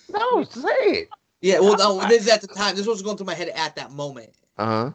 No, 0.09 0.43
say 0.43 0.69
it. 0.69 1.09
Yeah, 1.41 1.59
well, 1.59 1.77
no, 1.77 2.07
this 2.07 2.23
is 2.23 2.29
at 2.29 2.41
the 2.41 2.47
time. 2.47 2.75
This 2.75 2.87
was 2.87 3.01
going 3.01 3.17
through 3.17 3.27
my 3.27 3.33
head 3.33 3.49
at 3.49 3.75
that 3.75 3.91
moment. 3.91 4.29
Uh 4.57 4.65
huh. 4.65 4.91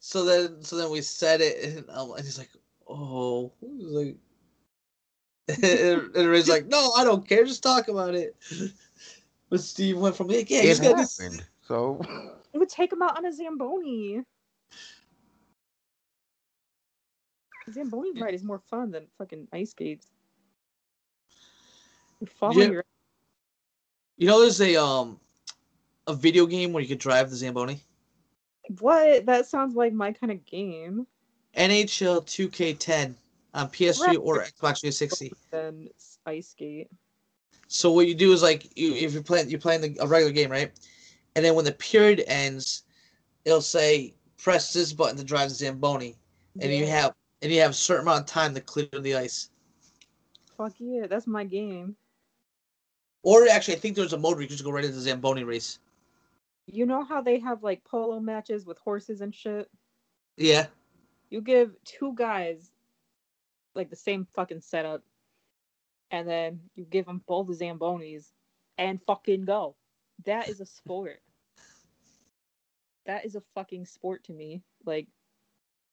So 0.00 0.24
then, 0.24 0.62
so 0.62 0.76
then 0.76 0.90
we 0.90 1.02
said 1.02 1.40
it, 1.40 1.64
and, 1.64 1.90
um, 1.90 2.12
and 2.12 2.24
he's 2.24 2.38
like, 2.38 2.50
"Oh," 2.88 3.52
He 3.60 3.66
was 3.66 3.92
like, 3.92 4.16
and, 5.62 6.16
and 6.16 6.28
Ray's 6.28 6.48
like, 6.48 6.66
"No, 6.66 6.92
I 6.96 7.04
don't 7.04 7.26
care. 7.26 7.44
Just 7.44 7.62
talk 7.62 7.88
about 7.88 8.14
it." 8.14 8.36
But 9.50 9.60
Steve 9.60 9.96
went 9.98 10.14
from 10.14 10.28
like, 10.28 10.50
"Yeah, 10.50 10.58
you 10.58 10.64
It 10.64 10.70
just 10.72 10.82
got 10.82 10.96
this." 10.98 11.18
happened. 11.18 11.44
So 11.66 12.00
It 12.52 12.58
would 12.58 12.68
take 12.68 12.92
him 12.92 13.00
out 13.00 13.16
on 13.16 13.24
a 13.24 13.32
Zamboni. 13.32 14.22
Zamboni 17.70 18.12
ride 18.12 18.34
is 18.34 18.44
more 18.44 18.58
fun 18.58 18.90
than 18.90 19.06
fucking 19.16 19.48
ice 19.52 19.70
skates. 19.70 20.08
You 22.20 22.26
fall 22.26 22.54
Yeah. 22.54 22.70
your 22.70 22.84
You 24.16 24.26
know, 24.26 24.40
there's 24.40 24.60
a 24.60 24.76
um 24.76 25.18
a 26.06 26.14
video 26.14 26.46
game 26.46 26.72
where 26.72 26.82
you 26.82 26.88
could 26.88 26.98
drive 26.98 27.30
the 27.30 27.36
Zamboni. 27.36 27.80
what? 28.80 29.26
That 29.26 29.46
sounds 29.46 29.74
like 29.76 29.92
my 29.92 30.12
kind 30.12 30.32
of 30.32 30.44
game. 30.44 31.06
NHL 31.56 32.24
2K10 32.24 33.14
on 33.54 33.68
PS3 33.68 34.18
or 34.20 34.38
Xbox 34.42 34.80
360. 34.80 35.32
Then 35.50 35.88
ice 36.26 36.48
skate. 36.48 36.88
So 37.68 37.92
what 37.92 38.06
you 38.06 38.14
do 38.14 38.32
is 38.32 38.42
like 38.42 38.76
you 38.76 38.94
if 38.94 39.12
you're 39.12 39.22
playing 39.22 39.50
you're 39.50 39.60
playing 39.60 39.80
the, 39.82 39.96
a 40.00 40.06
regular 40.06 40.32
game, 40.32 40.50
right? 40.50 40.72
And 41.36 41.44
then 41.44 41.54
when 41.54 41.64
the 41.64 41.72
period 41.72 42.24
ends, 42.26 42.84
it'll 43.44 43.60
say 43.60 44.14
press 44.38 44.72
this 44.72 44.92
button 44.92 45.16
to 45.18 45.24
drive 45.24 45.50
the 45.50 45.54
Zamboni, 45.54 46.16
and 46.60 46.72
you 46.72 46.86
have 46.86 47.14
and 47.42 47.52
you 47.52 47.60
have 47.60 47.72
a 47.72 47.74
certain 47.74 48.02
amount 48.02 48.20
of 48.20 48.26
time 48.26 48.54
to 48.54 48.60
clear 48.60 48.88
the 48.92 49.16
ice. 49.16 49.50
Fuck 50.56 50.74
yeah, 50.78 51.06
that's 51.06 51.26
my 51.26 51.44
game. 51.44 51.94
Or 53.22 53.46
actually, 53.48 53.74
I 53.74 53.78
think 53.78 53.96
there's 53.96 54.12
a 54.12 54.18
mode 54.18 54.34
where 54.34 54.42
you 54.42 54.48
just 54.48 54.64
go 54.64 54.70
right 54.70 54.84
into 54.84 54.96
the 54.96 55.02
Zamboni 55.02 55.44
race. 55.44 55.78
You 56.66 56.86
know 56.86 57.04
how 57.04 57.20
they 57.20 57.38
have 57.40 57.62
like 57.62 57.84
polo 57.84 58.20
matches 58.20 58.64
with 58.66 58.78
horses 58.78 59.20
and 59.20 59.34
shit? 59.34 59.68
Yeah. 60.36 60.66
You 61.30 61.40
give 61.40 61.72
two 61.84 62.14
guys 62.14 62.70
like 63.74 63.90
the 63.90 63.96
same 63.96 64.26
fucking 64.34 64.60
setup, 64.60 65.02
and 66.10 66.28
then 66.28 66.60
you 66.74 66.84
give 66.84 67.06
them 67.06 67.22
both 67.26 67.46
the 67.46 67.54
Zambonis 67.54 68.32
and 68.78 69.00
fucking 69.06 69.44
go. 69.44 69.76
That 70.24 70.48
is 70.48 70.60
a 70.60 70.66
sport. 70.66 71.20
That 73.06 73.24
is 73.24 73.36
a 73.36 73.42
fucking 73.54 73.86
sport 73.86 74.24
to 74.24 74.34
me. 74.34 74.60
Like, 74.84 75.06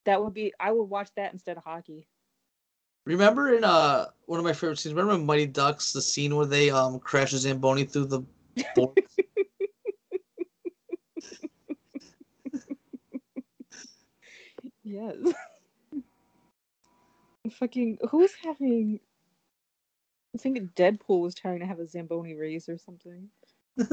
that 0.03 0.21
would 0.21 0.33
be, 0.33 0.51
I 0.59 0.73
would 0.73 0.83
watch 0.83 1.07
that 1.15 1.31
instead 1.31 1.55
of 1.55 1.63
hockey. 1.63 2.09
Remember 3.05 3.53
in 3.53 3.63
uh 3.63 4.07
one 4.25 4.39
of 4.39 4.43
my 4.43 4.51
favorite 4.51 4.79
scenes? 4.79 4.95
Remember 4.95 5.15
in 5.15 5.25
Mighty 5.25 5.45
Ducks 5.45 5.93
the 5.93 6.01
scene 6.01 6.35
where 6.35 6.45
they 6.45 6.71
um 6.71 6.99
crash 6.99 7.31
the 7.31 7.37
Zamboni 7.37 7.85
through 7.85 8.05
the? 8.05 8.23
Yes. 14.85 15.17
fucking, 17.59 17.97
who's 18.09 18.33
having, 18.41 19.01
I 20.33 20.37
think 20.37 20.57
Deadpool 20.75 21.21
was 21.21 21.35
trying 21.35 21.59
to 21.59 21.65
have 21.65 21.79
a 21.79 21.87
Zamboni 21.87 22.35
race 22.35 22.69
or 22.69 22.77
something. 22.77 23.27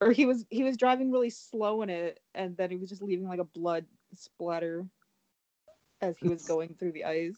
or 0.00 0.12
he 0.12 0.26
was 0.26 0.44
he 0.50 0.62
was 0.62 0.76
driving 0.76 1.10
really 1.10 1.30
slow 1.30 1.82
in 1.82 1.90
it 1.90 2.20
and 2.34 2.56
then 2.56 2.70
he 2.70 2.76
was 2.76 2.88
just 2.88 3.02
leaving 3.02 3.26
like 3.26 3.40
a 3.40 3.44
blood 3.44 3.84
splatter 4.14 4.86
as 6.00 6.16
he 6.18 6.28
was 6.28 6.42
going 6.48 6.74
through 6.78 6.92
the 6.92 7.04
ice 7.04 7.36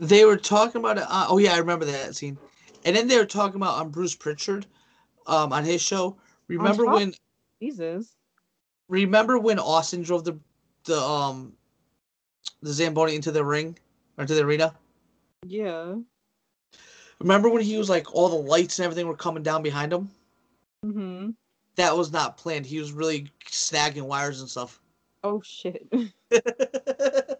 they 0.00 0.24
were 0.24 0.36
talking 0.36 0.80
about 0.80 0.98
it. 0.98 1.04
Uh, 1.08 1.26
oh 1.28 1.38
yeah, 1.38 1.54
I 1.54 1.58
remember 1.58 1.84
that 1.86 2.16
scene. 2.16 2.38
And 2.84 2.94
then 2.94 3.08
they 3.08 3.16
were 3.16 3.24
talking 3.24 3.56
about 3.56 3.78
on 3.78 3.90
Bruce 3.90 4.14
Pritchard, 4.14 4.66
um, 5.26 5.52
on 5.52 5.64
his 5.64 5.80
show. 5.80 6.16
Remember 6.48 6.84
when? 6.84 7.14
jesus 7.62 8.16
Remember 8.88 9.38
when 9.38 9.58
Austin 9.58 10.02
drove 10.02 10.24
the 10.24 10.38
the 10.84 11.00
um 11.00 11.54
the 12.62 12.72
Zamboni 12.72 13.14
into 13.14 13.32
the 13.32 13.44
ring 13.44 13.78
or 14.18 14.22
into 14.22 14.34
the 14.34 14.42
arena? 14.44 14.74
yeah 15.46 15.94
Remember 17.20 17.48
when 17.48 17.62
he 17.62 17.78
was 17.78 17.88
like 17.88 18.12
all 18.14 18.28
the 18.28 18.50
lights 18.50 18.78
and 18.78 18.84
everything 18.84 19.06
were 19.06 19.16
coming 19.16 19.42
down 19.42 19.62
behind 19.62 19.92
him? 19.92 20.10
mm-hmm 20.84 21.30
That 21.76 21.96
was 21.96 22.12
not 22.12 22.36
planned. 22.36 22.66
He 22.66 22.78
was 22.78 22.92
really 22.92 23.28
snagging 23.46 24.02
wires 24.02 24.40
and 24.40 24.50
stuff. 24.50 24.80
oh 25.22 25.40
shit 25.42 25.86
I 26.32 27.36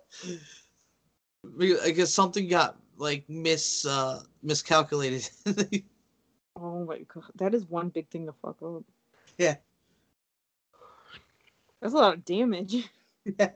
guess 1.90 2.12
something 2.12 2.48
got 2.48 2.76
like 2.97 3.28
mis 3.28 3.84
uh 3.84 4.23
miscalculated. 4.42 5.28
oh 6.56 6.84
my 6.84 7.00
god 7.12 7.24
that 7.36 7.55
is 7.55 7.66
one 7.66 7.90
big 7.90 8.08
thing 8.08 8.26
to 8.26 8.32
fuck 8.32 8.62
up 8.62 8.82
Yeah. 9.39 9.56
That's 11.84 11.94
a 11.94 11.98
lot 11.98 12.14
of 12.14 12.24
damage 12.24 12.74
Yeah. 13.38 13.50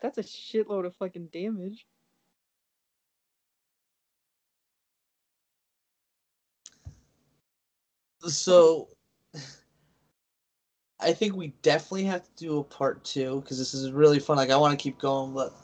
that's 0.00 0.18
a 0.18 0.22
shitload 0.22 0.86
of 0.86 0.94
fucking 0.94 1.26
damage 1.32 1.84
so 8.22 8.88
I 11.00 11.12
think 11.12 11.34
we 11.34 11.48
definitely 11.62 12.04
have 12.04 12.22
to 12.22 12.30
do 12.36 12.58
a 12.60 12.64
part 12.64 13.02
two 13.04 13.40
because 13.40 13.58
this 13.58 13.72
is 13.72 13.90
really 13.90 14.18
fun. 14.20 14.36
Like 14.36 14.50
I 14.50 14.56
want 14.56 14.78
to 14.78 14.82
keep 14.82 14.98
going, 14.98 15.32
but 15.32 15.54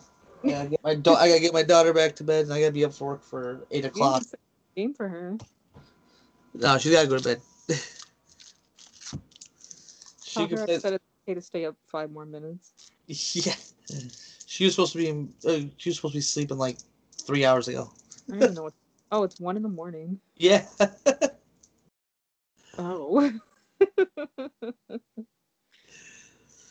yeah, 0.42 0.62
I 0.62 0.70
my 0.82 0.94
da- 0.94 1.14
I 1.16 1.28
gotta 1.28 1.40
get 1.40 1.52
my 1.52 1.62
daughter 1.62 1.92
back 1.92 2.16
to 2.16 2.24
bed, 2.24 2.44
and 2.44 2.52
I 2.54 2.60
gotta 2.60 2.72
be 2.72 2.84
up 2.86 2.94
for 2.94 3.08
work 3.08 3.22
for 3.22 3.60
eight 3.70 3.84
o'clock. 3.84 4.14
need 4.14 4.24
to 4.24 4.28
set 4.30 4.38
a 4.38 4.80
game 4.80 4.94
for 4.94 5.08
her 5.08 5.36
No, 6.54 6.78
she's 6.78 6.92
gotta 6.92 7.06
go 7.06 7.18
to 7.18 7.24
bed. 7.24 7.40
she 10.36 10.46
Tell 10.46 10.48
can 10.48 10.58
her 10.58 10.66
I 10.68 10.78
said 10.78 10.94
it's 10.94 11.04
okay 11.24 11.34
to 11.34 11.42
stay 11.42 11.64
up 11.66 11.76
five 11.86 12.10
more 12.10 12.26
minutes 12.26 12.74
Yeah, 13.08 13.54
she 14.46 14.64
was 14.64 14.74
supposed 14.74 14.92
to 14.92 14.98
be. 14.98 15.08
In, 15.08 15.32
uh, 15.46 15.60
she 15.76 15.90
was 15.90 15.96
supposed 15.96 16.14
to 16.14 16.18
be 16.18 16.22
sleeping 16.22 16.58
like 16.58 16.78
three 17.26 17.44
hours 17.44 17.68
ago. 17.68 17.90
i 18.28 18.32
don't 18.32 18.40
even 18.42 18.54
know 18.54 18.62
what 18.64 18.74
Oh, 19.12 19.24
it's 19.24 19.38
one 19.38 19.56
in 19.56 19.62
the 19.62 19.68
morning. 19.68 20.20
Yeah. 20.36 20.64
Oh. 22.78 23.30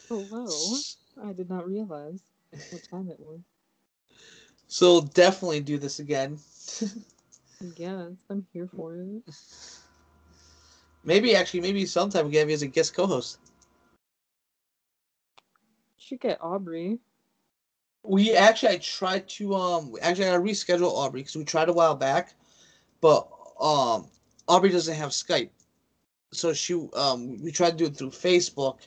Hello. 0.10 0.85
I 1.18 1.34
did 1.34 1.50
not 1.50 1.68
realize 1.68 2.32
what 2.69 2.84
time 2.84 3.10
it 3.10 3.19
was. 3.19 3.42
so 4.68 5.02
definitely 5.02 5.60
do 5.61 5.77
this 5.77 6.00
again. 6.00 6.38
Yes, 7.60 8.26
I'm 8.30 8.48
here 8.53 8.68
for 8.68 8.95
it. 8.98 9.24
Maybe 11.03 11.35
actually, 11.35 11.61
maybe 11.61 11.85
sometime 11.85 12.26
we 12.26 12.32
can 12.32 12.40
have 12.42 12.50
you 12.50 12.56
as 12.56 12.61
a 12.61 12.68
guest 12.68 12.94
co-host. 12.94 13.38
Should 16.06 16.19
get 16.19 16.38
Aubrey. 16.40 17.00
We 18.03 18.35
actually, 18.35 18.74
I 18.74 18.77
tried 18.77 19.27
to 19.30 19.56
um, 19.56 19.95
actually 20.03 20.30
I 20.30 20.35
reschedule 20.35 20.92
Aubrey 20.92 21.22
because 21.22 21.35
we 21.35 21.43
tried 21.43 21.67
a 21.67 21.74
while 21.74 21.95
back, 21.95 22.35
but 23.01 23.27
um, 23.59 24.06
Aubrey 24.48 24.69
doesn't 24.69 24.93
have 24.93 25.09
Skype, 25.09 25.50
so 26.32 26.53
she 26.53 26.75
um, 26.95 27.42
we 27.42 27.51
tried 27.51 27.72
to 27.72 27.77
do 27.77 27.85
it 27.85 27.98
through 27.98 28.11
Facebook, 28.11 28.82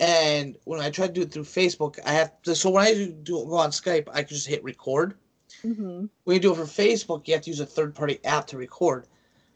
and 0.00 0.56
when 0.64 0.80
I 0.80 0.90
tried 0.90 1.08
to 1.08 1.12
do 1.12 1.22
it 1.22 1.30
through 1.30 1.44
Facebook, 1.44 2.00
I 2.04 2.10
have 2.10 2.42
to. 2.42 2.56
So 2.56 2.70
when 2.70 2.88
I 2.88 3.14
do 3.22 3.46
go 3.48 3.54
on 3.54 3.70
Skype, 3.70 4.08
I 4.12 4.24
can 4.24 4.34
just 4.34 4.48
hit 4.48 4.64
record. 4.64 5.14
Mm-hmm. 5.62 6.06
When 6.24 6.34
you 6.34 6.40
do 6.40 6.52
it 6.52 6.56
for 6.56 6.64
Facebook, 6.64 7.28
you 7.28 7.34
have 7.34 7.44
to 7.44 7.50
use 7.50 7.60
a 7.60 7.66
third-party 7.66 8.18
app 8.24 8.48
to 8.48 8.56
record. 8.56 9.06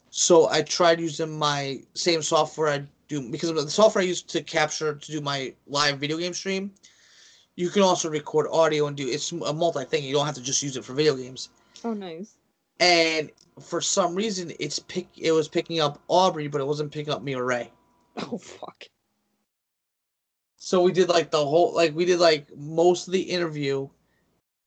So 0.09 0.47
I 0.47 0.61
tried 0.61 1.01
using 1.01 1.37
my 1.37 1.81
same 1.95 2.21
software 2.21 2.69
I 2.69 2.85
do 3.07 3.29
because 3.29 3.49
of 3.49 3.55
the 3.55 3.69
software 3.69 4.03
I 4.03 4.07
use 4.07 4.21
to 4.23 4.41
capture 4.41 4.95
to 4.95 5.11
do 5.11 5.21
my 5.21 5.53
live 5.67 5.99
video 5.99 6.17
game 6.17 6.33
stream. 6.33 6.71
You 7.55 7.69
can 7.69 7.81
also 7.81 8.09
record 8.09 8.47
audio 8.51 8.87
and 8.87 8.95
do 8.95 9.07
it's 9.07 9.31
a 9.31 9.53
multi 9.53 9.83
thing. 9.85 10.03
You 10.03 10.13
don't 10.13 10.25
have 10.25 10.35
to 10.35 10.41
just 10.41 10.61
use 10.61 10.77
it 10.77 10.85
for 10.85 10.93
video 10.93 11.15
games. 11.15 11.49
Oh, 11.83 11.93
nice. 11.93 12.35
And 12.79 13.31
for 13.59 13.81
some 13.81 14.13
reason, 14.13 14.51
it's 14.59 14.79
pick 14.79 15.07
it 15.17 15.31
was 15.31 15.47
picking 15.47 15.79
up 15.79 15.99
Aubrey, 16.07 16.47
but 16.47 16.61
it 16.61 16.67
wasn't 16.67 16.91
picking 16.91 17.13
up 17.13 17.23
me 17.23 17.35
or 17.35 17.45
Ray. 17.45 17.71
Oh, 18.31 18.39
fuck. 18.39 18.83
So 20.57 20.81
we 20.81 20.91
did 20.91 21.07
like 21.07 21.29
the 21.29 21.45
whole 21.45 21.73
like 21.73 21.95
we 21.95 22.03
did 22.03 22.19
like 22.19 22.47
most 22.57 23.07
of 23.07 23.13
the 23.13 23.21
interview, 23.21 23.87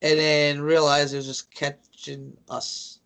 and 0.03 0.19
then 0.19 0.61
realized 0.61 1.13
it 1.13 1.17
was 1.17 1.27
just 1.27 1.53
catching 1.53 2.37
us. 2.49 3.01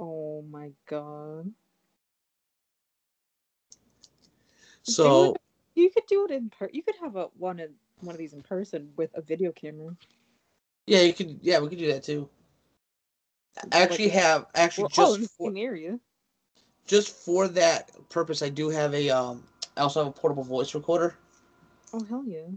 Oh 0.00 0.42
my 0.50 0.72
god. 0.88 1.52
So 4.86 5.36
You 5.74 5.90
could 5.90 6.06
do 6.06 6.24
it 6.24 6.30
in 6.30 6.50
per. 6.50 6.68
You 6.72 6.82
could 6.82 6.96
have 7.00 7.16
a 7.16 7.24
one 7.38 7.60
in 7.60 7.74
one 8.00 8.14
of 8.14 8.18
these 8.18 8.32
in 8.32 8.42
person 8.42 8.92
with 8.96 9.10
a 9.14 9.20
video 9.20 9.52
camera. 9.52 9.96
yeah, 10.86 11.00
you 11.00 11.12
could 11.12 11.38
yeah 11.42 11.58
we 11.58 11.68
could 11.68 11.78
do 11.78 11.88
that 11.92 12.02
too. 12.02 12.28
I 13.72 13.80
actually 13.80 14.08
have 14.10 14.46
actually 14.54 14.88
Well, 14.96 15.08
oh, 15.08 15.16
just 15.18 15.38
the 15.38 15.44
for, 15.50 15.52
area. 15.56 15.98
just 16.86 17.10
for 17.16 17.48
that 17.48 17.90
purpose, 18.08 18.42
I 18.42 18.48
do 18.48 18.68
have 18.70 18.94
a 18.94 19.10
um. 19.10 19.42
I 19.76 19.82
also 19.82 20.04
have 20.04 20.08
a 20.08 20.18
portable 20.18 20.44
voice 20.44 20.74
recorder, 20.74 21.16
Oh 21.92 22.04
hell 22.04 22.24
yeah. 22.26 22.48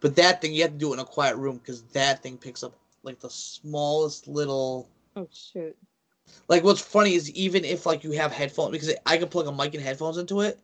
but 0.00 0.16
that 0.16 0.40
thing 0.40 0.52
you 0.54 0.62
have 0.62 0.72
to 0.72 0.78
do 0.78 0.90
it 0.90 0.94
in 0.94 1.00
a 1.00 1.04
quiet 1.04 1.36
room 1.36 1.58
because 1.58 1.82
that 1.92 2.22
thing 2.22 2.38
picks 2.38 2.62
up 2.62 2.74
like 3.02 3.18
the 3.20 3.30
smallest 3.30 4.28
little. 4.28 4.88
Oh 5.16 5.28
shit. 5.32 5.76
Like 6.48 6.64
what's 6.64 6.80
funny 6.80 7.14
is 7.14 7.30
even 7.32 7.64
if 7.64 7.86
like 7.86 8.04
you 8.04 8.12
have 8.12 8.32
headphones 8.32 8.72
because 8.72 8.94
I 9.06 9.18
can 9.18 9.28
plug 9.28 9.46
a 9.46 9.52
mic 9.52 9.74
and 9.74 9.82
headphones 9.82 10.18
into 10.18 10.40
it, 10.40 10.58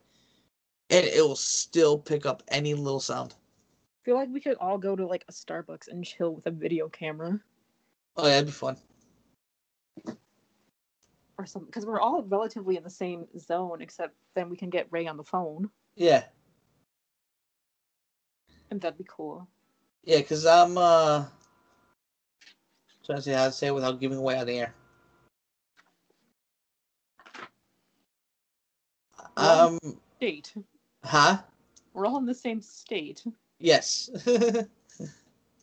and 0.91 1.05
it 1.07 1.21
will 1.23 1.37
still 1.37 1.99
pick 1.99 2.27
up 2.27 2.43
any 2.49 2.75
little 2.75 3.01
sound. 3.01 3.35
I 3.35 4.05
feel 4.05 4.15
like 4.17 4.29
we 4.31 4.41
could 4.41 4.57
all 4.59 4.79
go 4.79 4.95
to 4.95 5.07
like 5.07 5.25
a 5.29 5.33
Starbucks 5.33 5.89
and 5.89 6.05
chill 6.05 6.35
with 6.35 6.47
a 6.47 6.51
video 6.51 6.89
camera 6.89 7.41
Oh 8.17 8.25
yeah, 8.25 8.35
that'd 8.35 8.47
be 8.47 8.53
fun. 8.53 8.77
or 11.39 11.45
something 11.45 11.67
because 11.67 11.85
we're 11.85 12.01
all 12.01 12.23
relatively 12.23 12.77
in 12.79 12.83
the 12.83 12.89
same 12.91 13.27
zone, 13.39 13.83
except 13.83 14.15
then 14.35 14.49
we 14.49 14.57
can 14.57 14.71
get 14.71 14.87
Ray 14.91 15.07
on 15.07 15.19
the 15.19 15.25
phone, 15.25 15.69
Yeah, 15.95 16.25
and 18.71 18.81
that'd 18.81 18.97
be 18.97 19.05
cool. 19.07 19.47
yeah, 20.05 20.17
because 20.19 20.47
I'm 20.47 20.79
uh 20.79 21.27
trying 23.05 23.19
to 23.19 23.23
see 23.23 23.33
how 23.33 23.45
to 23.47 23.53
say 23.53 23.67
it 23.67 23.75
without 23.75 24.01
giving 24.01 24.17
away 24.19 24.39
on 24.39 24.47
the 24.47 24.59
air. 24.61 24.75
Um, 29.37 29.79
State. 30.17 30.55
Huh? 31.07 31.39
We're 31.95 32.07
all 32.07 32.19
in 32.19 32.27
the 32.27 32.35
same 32.35 32.61
state. 32.61 33.25
Yes. 33.59 34.11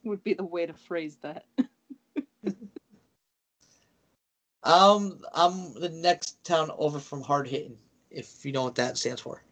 Would 0.04 0.24
be 0.24 0.34
the 0.34 0.44
way 0.44 0.66
to 0.66 0.74
phrase 0.74 1.18
that. 1.22 1.46
um, 4.64 5.20
I'm 5.34 5.74
the 5.76 5.90
next 5.90 6.44
town 6.44 6.72
over 6.78 7.00
from 7.00 7.22
Hard 7.22 7.48
Hitting, 7.48 7.78
if 8.10 8.44
you 8.46 8.52
know 8.52 8.64
what 8.64 8.76
that 8.76 8.98
stands 8.98 9.22
for. 9.22 9.44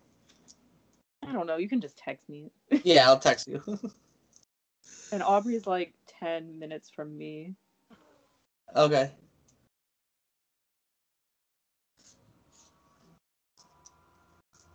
I 1.28 1.32
don't 1.32 1.46
know. 1.48 1.58
You 1.58 1.70
can 1.70 1.82
just 1.82 1.98
text 1.98 2.28
me. 2.30 2.52
Yeah, 2.84 3.08
I'll 3.08 3.20
text 3.20 3.48
you. 3.48 3.62
And 5.14 5.22
Aubrey's 5.22 5.68
like 5.68 5.94
ten 6.08 6.58
minutes 6.58 6.90
from 6.90 7.18
me. 7.18 7.54
okay. 8.76 9.12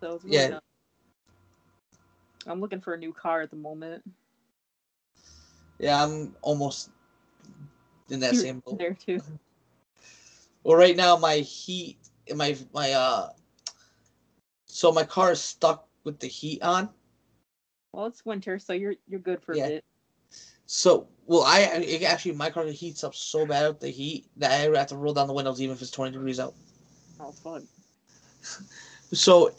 So 0.03 0.21
really 0.23 0.37
Yeah. 0.37 0.49
not- 0.49 0.66
I'm 2.47 2.61
looking 2.61 2.81
for 2.81 2.95
a 2.95 2.99
new 2.99 3.13
car 3.13 3.43
at 3.43 3.51
the 3.51 3.57
moment. 3.57 4.03
Yeah, 5.79 6.03
I'm 6.03 6.35
almost 6.43 6.91
in 8.11 8.21
that 8.21 8.35
You're 8.35 8.43
same 8.43 8.61
boat. 8.61 8.79
there 8.79 8.95
too. 8.95 9.21
Well, 10.65 10.77
right 10.77 10.97
now 10.97 11.17
my 11.17 11.37
heat, 11.37 11.97
my 12.35 12.57
my 12.75 12.91
uh, 12.93 13.29
so 14.65 14.91
my 14.91 15.05
car 15.05 15.31
is 15.31 15.41
stuck 15.41 15.87
with 16.03 16.19
the 16.19 16.27
heat 16.27 16.61
on. 16.61 16.89
Well, 17.93 18.07
it's 18.07 18.25
winter, 18.25 18.59
so 18.59 18.73
you're 18.73 18.95
you're 19.07 19.21
good 19.21 19.43
for 19.43 19.55
Yeah. 19.55 19.67
a 19.67 19.69
bit. 19.69 19.85
So, 20.67 21.07
well, 21.27 21.43
I 21.45 21.61
it 21.61 22.03
actually 22.03 22.33
my 22.33 22.51
car 22.51 22.65
heats 22.67 23.05
up 23.05 23.15
so 23.15 23.47
bad 23.47 23.69
with 23.69 23.81
the 23.81 23.91
heat 23.91 24.27
that 24.39 24.51
I 24.51 24.77
have 24.77 24.89
to 24.89 24.97
roll 24.97 25.15
down 25.15 25.29
the 25.29 25.35
windows 25.35 25.61
even 25.61 25.77
if 25.77 25.83
it's 25.83 25.91
twenty 25.93 26.13
degrees 26.13 26.41
out. 26.41 26.55
Oh 27.21 27.33
fun. 27.43 27.69
So, 29.13 29.53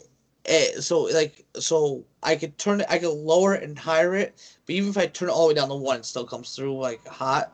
eh, 0.48 0.80
so 0.80 1.02
like 1.02 1.44
so 1.58 2.04
I 2.22 2.34
could 2.36 2.58
turn 2.58 2.80
it, 2.80 2.86
I 2.90 2.98
could 2.98 3.10
lower 3.10 3.54
it 3.54 3.62
and 3.62 3.78
higher 3.78 4.14
it, 4.14 4.58
but 4.66 4.74
even 4.74 4.90
if 4.90 4.98
I 4.98 5.06
turn 5.06 5.28
it 5.28 5.32
all 5.32 5.48
the 5.48 5.54
way 5.54 5.60
down 5.60 5.68
to 5.68 5.76
one, 5.76 5.98
it 6.00 6.04
still 6.04 6.26
comes 6.26 6.56
through 6.56 6.78
like 6.78 7.06
hot. 7.06 7.52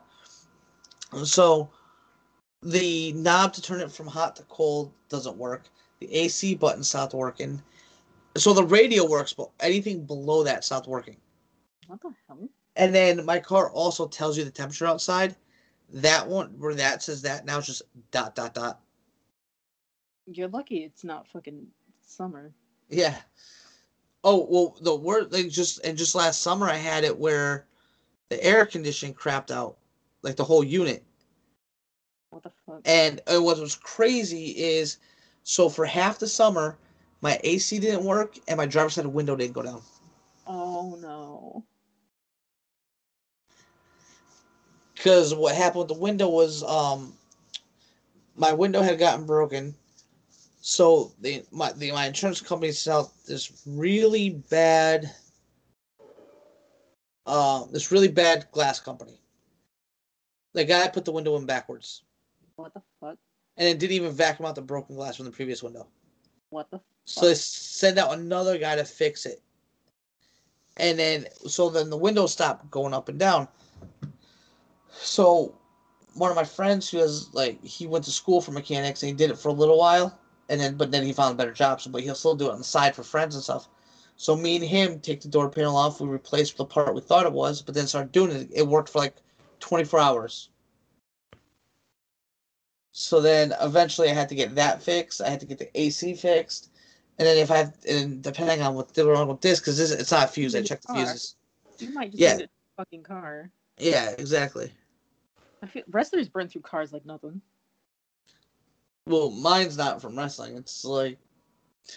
So, 1.23 1.69
the 2.61 3.13
knob 3.13 3.53
to 3.53 3.61
turn 3.61 3.79
it 3.79 3.91
from 3.91 4.07
hot 4.07 4.35
to 4.37 4.43
cold 4.43 4.91
doesn't 5.07 5.37
work. 5.37 5.63
The 5.99 6.13
AC 6.13 6.55
button 6.55 6.83
stopped 6.83 7.13
working. 7.13 7.61
So 8.37 8.53
the 8.53 8.65
radio 8.65 9.07
works, 9.07 9.31
but 9.31 9.49
anything 9.61 10.05
below 10.05 10.43
that 10.43 10.65
stopped 10.65 10.87
working. 10.87 11.17
What 11.87 12.01
the 12.01 12.11
hell? 12.27 12.49
And 12.75 12.93
then 12.93 13.23
my 13.23 13.39
car 13.39 13.69
also 13.69 14.07
tells 14.07 14.37
you 14.37 14.43
the 14.43 14.51
temperature 14.51 14.87
outside. 14.87 15.35
That 15.93 16.27
one 16.27 16.59
where 16.59 16.73
that 16.75 17.03
says 17.03 17.21
that 17.21 17.45
now 17.45 17.59
it's 17.59 17.67
just 17.67 17.83
dot 18.11 18.35
dot 18.35 18.53
dot. 18.53 18.81
You're 20.25 20.49
lucky 20.49 20.79
it's 20.79 21.03
not 21.03 21.27
fucking 21.29 21.67
summer. 22.01 22.51
Yeah. 22.89 23.15
Oh 24.23 24.47
well, 24.49 24.77
the 24.81 24.95
word 24.95 25.31
like 25.31 25.49
just 25.49 25.83
and 25.85 25.97
just 25.97 26.15
last 26.15 26.41
summer 26.41 26.67
I 26.67 26.77
had 26.77 27.03
it 27.03 27.17
where 27.17 27.65
the 28.29 28.43
air 28.43 28.65
conditioning 28.65 29.13
crapped 29.15 29.51
out, 29.51 29.77
like 30.21 30.35
the 30.35 30.43
whole 30.43 30.63
unit. 30.63 31.03
What 32.31 32.43
the 32.43 32.51
fuck? 32.65 32.81
And 32.85 33.21
uh, 33.27 33.41
what 33.41 33.59
was 33.59 33.75
crazy 33.75 34.47
is, 34.49 34.97
so 35.43 35.69
for 35.69 35.85
half 35.85 36.19
the 36.19 36.27
summer, 36.27 36.77
my 37.21 37.39
AC 37.43 37.79
didn't 37.79 38.03
work 38.03 38.37
and 38.47 38.57
my 38.57 38.65
driver's 38.65 38.95
side 38.95 39.05
window 39.05 39.35
didn't 39.35 39.53
go 39.53 39.61
down. 39.61 39.81
Oh 40.47 40.97
no. 41.01 41.63
Because 44.95 45.33
what 45.33 45.55
happened 45.55 45.79
with 45.79 45.87
the 45.89 45.93
window 46.01 46.29
was, 46.29 46.63
um, 46.63 47.13
my 48.35 48.53
window 48.53 48.81
had 48.81 48.99
gotten 48.99 49.25
broken. 49.25 49.75
So 50.67 51.11
the 51.21 51.45
my 51.51 51.73
the 51.73 51.91
my 51.91 52.07
insurance 52.07 52.41
company 52.41 52.71
sent 52.71 53.07
this 53.27 53.61
really 53.67 54.31
bad, 54.49 55.11
uh, 57.27 57.65
this 57.71 57.91
really 57.91 58.07
bad 58.07 58.47
glass 58.51 58.79
company. 58.79 59.21
The 60.55 60.65
guy 60.65 60.87
put 60.87 61.05
the 61.05 61.11
window 61.11 61.35
in 61.35 61.45
backwards, 61.45 62.01
What 62.55 62.73
the 62.73 62.81
fuck? 62.99 63.15
and 63.57 63.67
it 63.67 63.77
didn't 63.77 63.95
even 63.95 64.11
vacuum 64.11 64.47
out 64.47 64.55
the 64.55 64.63
broken 64.63 64.95
glass 64.95 65.17
from 65.17 65.25
the 65.25 65.31
previous 65.31 65.61
window. 65.61 65.85
What 66.49 66.71
the 66.71 66.81
So 67.05 67.27
they 67.27 67.35
send 67.35 67.99
out 67.99 68.17
another 68.17 68.57
guy 68.57 68.75
to 68.75 68.85
fix 68.85 69.27
it. 69.27 69.43
And 70.77 70.97
then, 70.97 71.27
so 71.45 71.69
then 71.69 71.91
the 71.91 71.97
window 71.97 72.25
stopped 72.25 72.71
going 72.71 72.95
up 72.95 73.07
and 73.07 73.19
down. 73.19 73.47
So 74.89 75.53
one 76.15 76.31
of 76.31 76.35
my 76.35 76.43
friends 76.43 76.89
who 76.89 76.97
has 76.97 77.31
like 77.35 77.63
he 77.63 77.85
went 77.85 78.03
to 78.05 78.11
school 78.11 78.41
for 78.41 78.51
mechanics 78.51 79.03
and 79.03 79.11
he 79.11 79.15
did 79.15 79.29
it 79.29 79.37
for 79.37 79.49
a 79.49 79.53
little 79.53 79.77
while, 79.77 80.19
and 80.49 80.59
then 80.59 80.75
but 80.75 80.91
then 80.91 81.03
he 81.03 81.13
found 81.13 81.33
a 81.33 81.37
better 81.37 81.53
job. 81.53 81.81
So 81.81 81.89
but 81.89 82.01
he'll 82.01 82.15
still 82.15 82.35
do 82.35 82.47
it 82.47 82.51
on 82.51 82.57
the 82.59 82.63
side 82.63 82.95
for 82.95 83.03
friends 83.03 83.35
and 83.35 83.43
stuff. 83.43 83.67
So 84.17 84.35
me 84.35 84.55
and 84.55 84.65
him 84.65 84.99
take 84.99 85.21
the 85.21 85.27
door 85.27 85.49
panel 85.49 85.75
off. 85.75 85.99
We 85.99 86.07
replaced 86.07 86.57
the 86.57 86.65
part 86.65 86.95
we 86.95 87.01
thought 87.01 87.25
it 87.25 87.33
was, 87.33 87.61
but 87.61 87.75
then 87.75 87.87
started 87.87 88.11
doing 88.11 88.31
it. 88.31 88.49
It 88.53 88.67
worked 88.67 88.89
for 88.89 88.99
like 88.99 89.15
24 89.59 89.99
hours. 89.99 90.49
So 92.91 93.19
then 93.19 93.53
eventually 93.59 94.09
I 94.09 94.13
had 94.13 94.29
to 94.29 94.35
get 94.35 94.55
that 94.55 94.81
fixed. 94.81 95.21
I 95.21 95.29
had 95.29 95.41
to 95.41 95.45
get 95.45 95.57
the 95.57 95.69
AC 95.79 96.15
fixed. 96.15 96.69
And 97.17 97.27
then 97.27 97.37
if 97.37 97.51
I 97.51 97.57
have, 97.57 97.73
and 97.87 98.21
depending 98.21 98.61
on 98.61 98.75
what's 98.75 98.97
wrong 98.97 99.27
with 99.27 99.41
this, 99.41 99.59
because 99.59 99.77
this 99.77 99.91
it's 99.91 100.11
not 100.11 100.33
fused, 100.33 100.55
I 100.55 100.61
checked 100.61 100.87
the 100.87 100.93
fuses. 100.93 101.35
You 101.79 101.93
might 101.93 102.11
just 102.11 102.21
Yeah. 102.21 102.45
fucking 102.77 103.03
car. 103.03 103.51
Yeah, 103.77 104.11
exactly. 104.17 104.71
I 105.61 105.67
feel 105.67 105.83
wrestlers 105.89 106.29
burn 106.29 106.47
through 106.47 106.61
cars 106.61 106.93
like 106.93 107.05
nothing. 107.05 107.41
Well, 109.07 109.29
mine's 109.29 109.77
not 109.77 110.01
from 110.01 110.17
wrestling. 110.17 110.57
It's 110.57 110.83
like, 110.83 111.19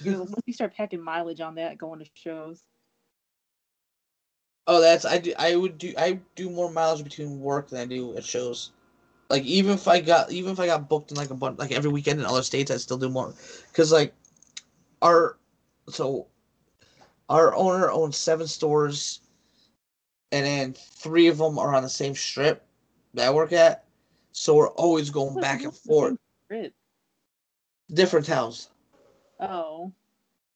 once 0.05 0.31
you 0.47 0.53
start 0.53 0.75
packing 0.75 1.03
mileage 1.03 1.41
on 1.41 1.55
that, 1.55 1.79
going 1.79 2.01
to 2.01 2.07
shows. 2.15 2.63
oh, 4.67 4.81
that's 4.81 5.05
I 5.07 5.19
do. 5.19 5.33
I 5.39 5.57
would 5.57 5.79
do. 5.79 5.95
I 5.97 6.21
do 6.37 6.51
more 6.51 6.71
mileage 6.71 7.05
between 7.05 7.41
work 7.41 7.69
than 7.71 7.81
I 7.81 7.87
do 7.87 8.17
at 8.17 8.25
shows. 8.25 8.73
Like 9.31 9.43
even 9.45 9.73
if 9.73 9.89
I 9.89 10.01
got 10.01 10.31
even 10.31 10.53
if 10.53 10.61
I 10.61 10.67
got 10.67 10.89
booked 10.89 11.11
in 11.11 11.17
like 11.17 11.31
a 11.31 11.35
bunch 11.35 11.59
like 11.59 11.73
every 11.73 11.91
weekend 11.91 12.21
in 12.21 12.27
other 12.27 12.43
states, 12.43 12.71
I'd 12.71 12.81
still 12.81 12.99
do 12.99 13.09
more. 13.09 13.35
Cause 13.73 13.93
like 13.93 14.15
our 15.03 15.37
so 15.89 16.27
our 17.29 17.55
owner 17.55 17.91
owns 17.91 18.17
seven 18.17 18.47
stores, 18.47 19.21
and 20.33 20.47
then 20.47 20.73
three 20.75 21.29
of 21.29 21.39
them 21.39 21.59
are 21.59 21.75
on 21.75 21.83
the 21.83 21.89
same 21.89 22.15
strip 22.15 22.65
that 23.15 23.27
I 23.27 23.31
work 23.31 23.53
at. 23.53 23.85
So 24.33 24.55
we're 24.55 24.71
always 24.71 25.11
going 25.11 25.41
back 25.41 25.59
and 25.59 25.67
on 25.67 25.73
the 25.73 25.77
same 25.77 25.91
forth, 25.91 26.19
strip? 26.45 26.75
Different 27.93 28.27
towns. 28.27 28.71
Oh. 29.41 29.93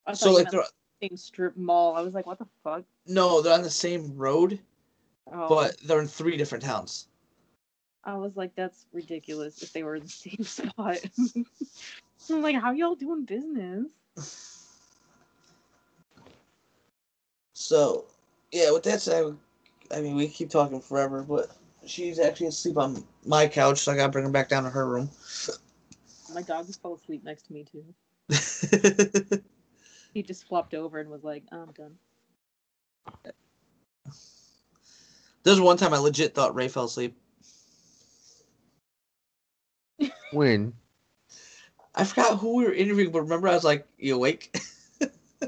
I 0.05 0.13
So 0.13 0.31
like 0.33 0.49
they're 0.49 0.61
the 1.01 1.07
same 1.09 1.17
strip 1.17 1.55
mall. 1.57 1.95
I 1.95 2.01
was 2.01 2.13
like, 2.13 2.25
what 2.25 2.39
the 2.39 2.47
fuck? 2.63 2.83
no, 3.07 3.41
they're 3.41 3.53
on 3.53 3.61
the 3.61 3.69
same 3.69 4.15
road, 4.15 4.59
Oh. 5.31 5.47
but 5.49 5.77
they're 5.85 6.01
in 6.01 6.07
three 6.07 6.37
different 6.37 6.63
towns. 6.63 7.07
I 8.03 8.15
was 8.15 8.35
like, 8.35 8.53
that's 8.55 8.85
ridiculous 8.91 9.63
if 9.63 9.71
they 9.71 9.83
were 9.83 9.95
in 9.95 10.03
the 10.03 10.09
same 10.09 10.43
spot. 10.43 10.97
I'm 12.29 12.41
like, 12.41 12.55
how 12.55 12.71
y'all 12.71 12.95
doing 12.95 13.23
business? 13.25 13.87
So, 17.53 18.05
yeah, 18.51 18.71
with 18.71 18.83
that 18.83 19.01
said, 19.01 19.35
I 19.93 20.01
mean, 20.01 20.15
we 20.15 20.27
keep 20.27 20.49
talking 20.49 20.81
forever, 20.81 21.23
but 21.23 21.55
she's 21.85 22.19
actually 22.19 22.47
asleep 22.47 22.77
on 22.77 23.03
my 23.25 23.47
couch, 23.47 23.79
so 23.79 23.91
I 23.91 23.95
gotta 23.95 24.11
bring 24.11 24.25
her 24.25 24.31
back 24.31 24.49
down 24.49 24.63
to 24.63 24.69
her 24.69 24.85
room. 24.87 25.09
My 26.33 26.41
dog 26.41 26.67
just 26.67 26.81
fell 26.81 26.95
asleep 26.95 27.23
next 27.23 27.47
to 27.47 27.53
me 27.53 27.65
too. 27.65 29.39
He 30.13 30.21
just 30.21 30.47
flopped 30.47 30.75
over 30.75 30.99
and 30.99 31.09
was 31.09 31.23
like, 31.23 31.43
I'm 31.51 31.71
done. 31.71 31.95
There's 35.43 35.59
one 35.59 35.77
time 35.77 35.93
I 35.93 35.97
legit 35.97 36.35
thought 36.35 36.55
Ray 36.55 36.67
fell 36.67 36.85
asleep. 36.85 37.17
When 40.31 40.73
I 41.93 42.03
forgot 42.05 42.39
who 42.39 42.55
we 42.55 42.65
were 42.65 42.73
interviewing, 42.73 43.11
but 43.11 43.21
remember 43.21 43.47
I 43.47 43.53
was 43.53 43.63
like, 43.63 43.87
"You 43.99 44.15
awake?" 44.15 44.55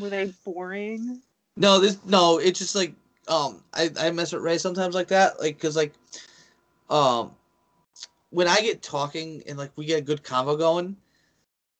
Were 0.00 0.08
they 0.08 0.32
boring? 0.42 1.20
no, 1.56 1.78
this 1.80 1.98
no. 2.06 2.38
It's 2.38 2.58
just 2.58 2.74
like 2.74 2.94
um, 3.28 3.62
I 3.74 3.90
I 4.00 4.10
mess 4.10 4.32
with 4.32 4.40
Ray 4.42 4.56
sometimes 4.56 4.94
like 4.94 5.08
that, 5.08 5.38
like 5.38 5.56
because 5.56 5.76
like 5.76 5.92
um, 6.90 7.32
when 8.30 8.48
I 8.48 8.60
get 8.60 8.82
talking 8.82 9.42
and 9.46 9.56
like 9.58 9.72
we 9.76 9.86
get 9.86 9.98
a 9.98 10.02
good 10.02 10.22
convo 10.22 10.58
going, 10.58 10.96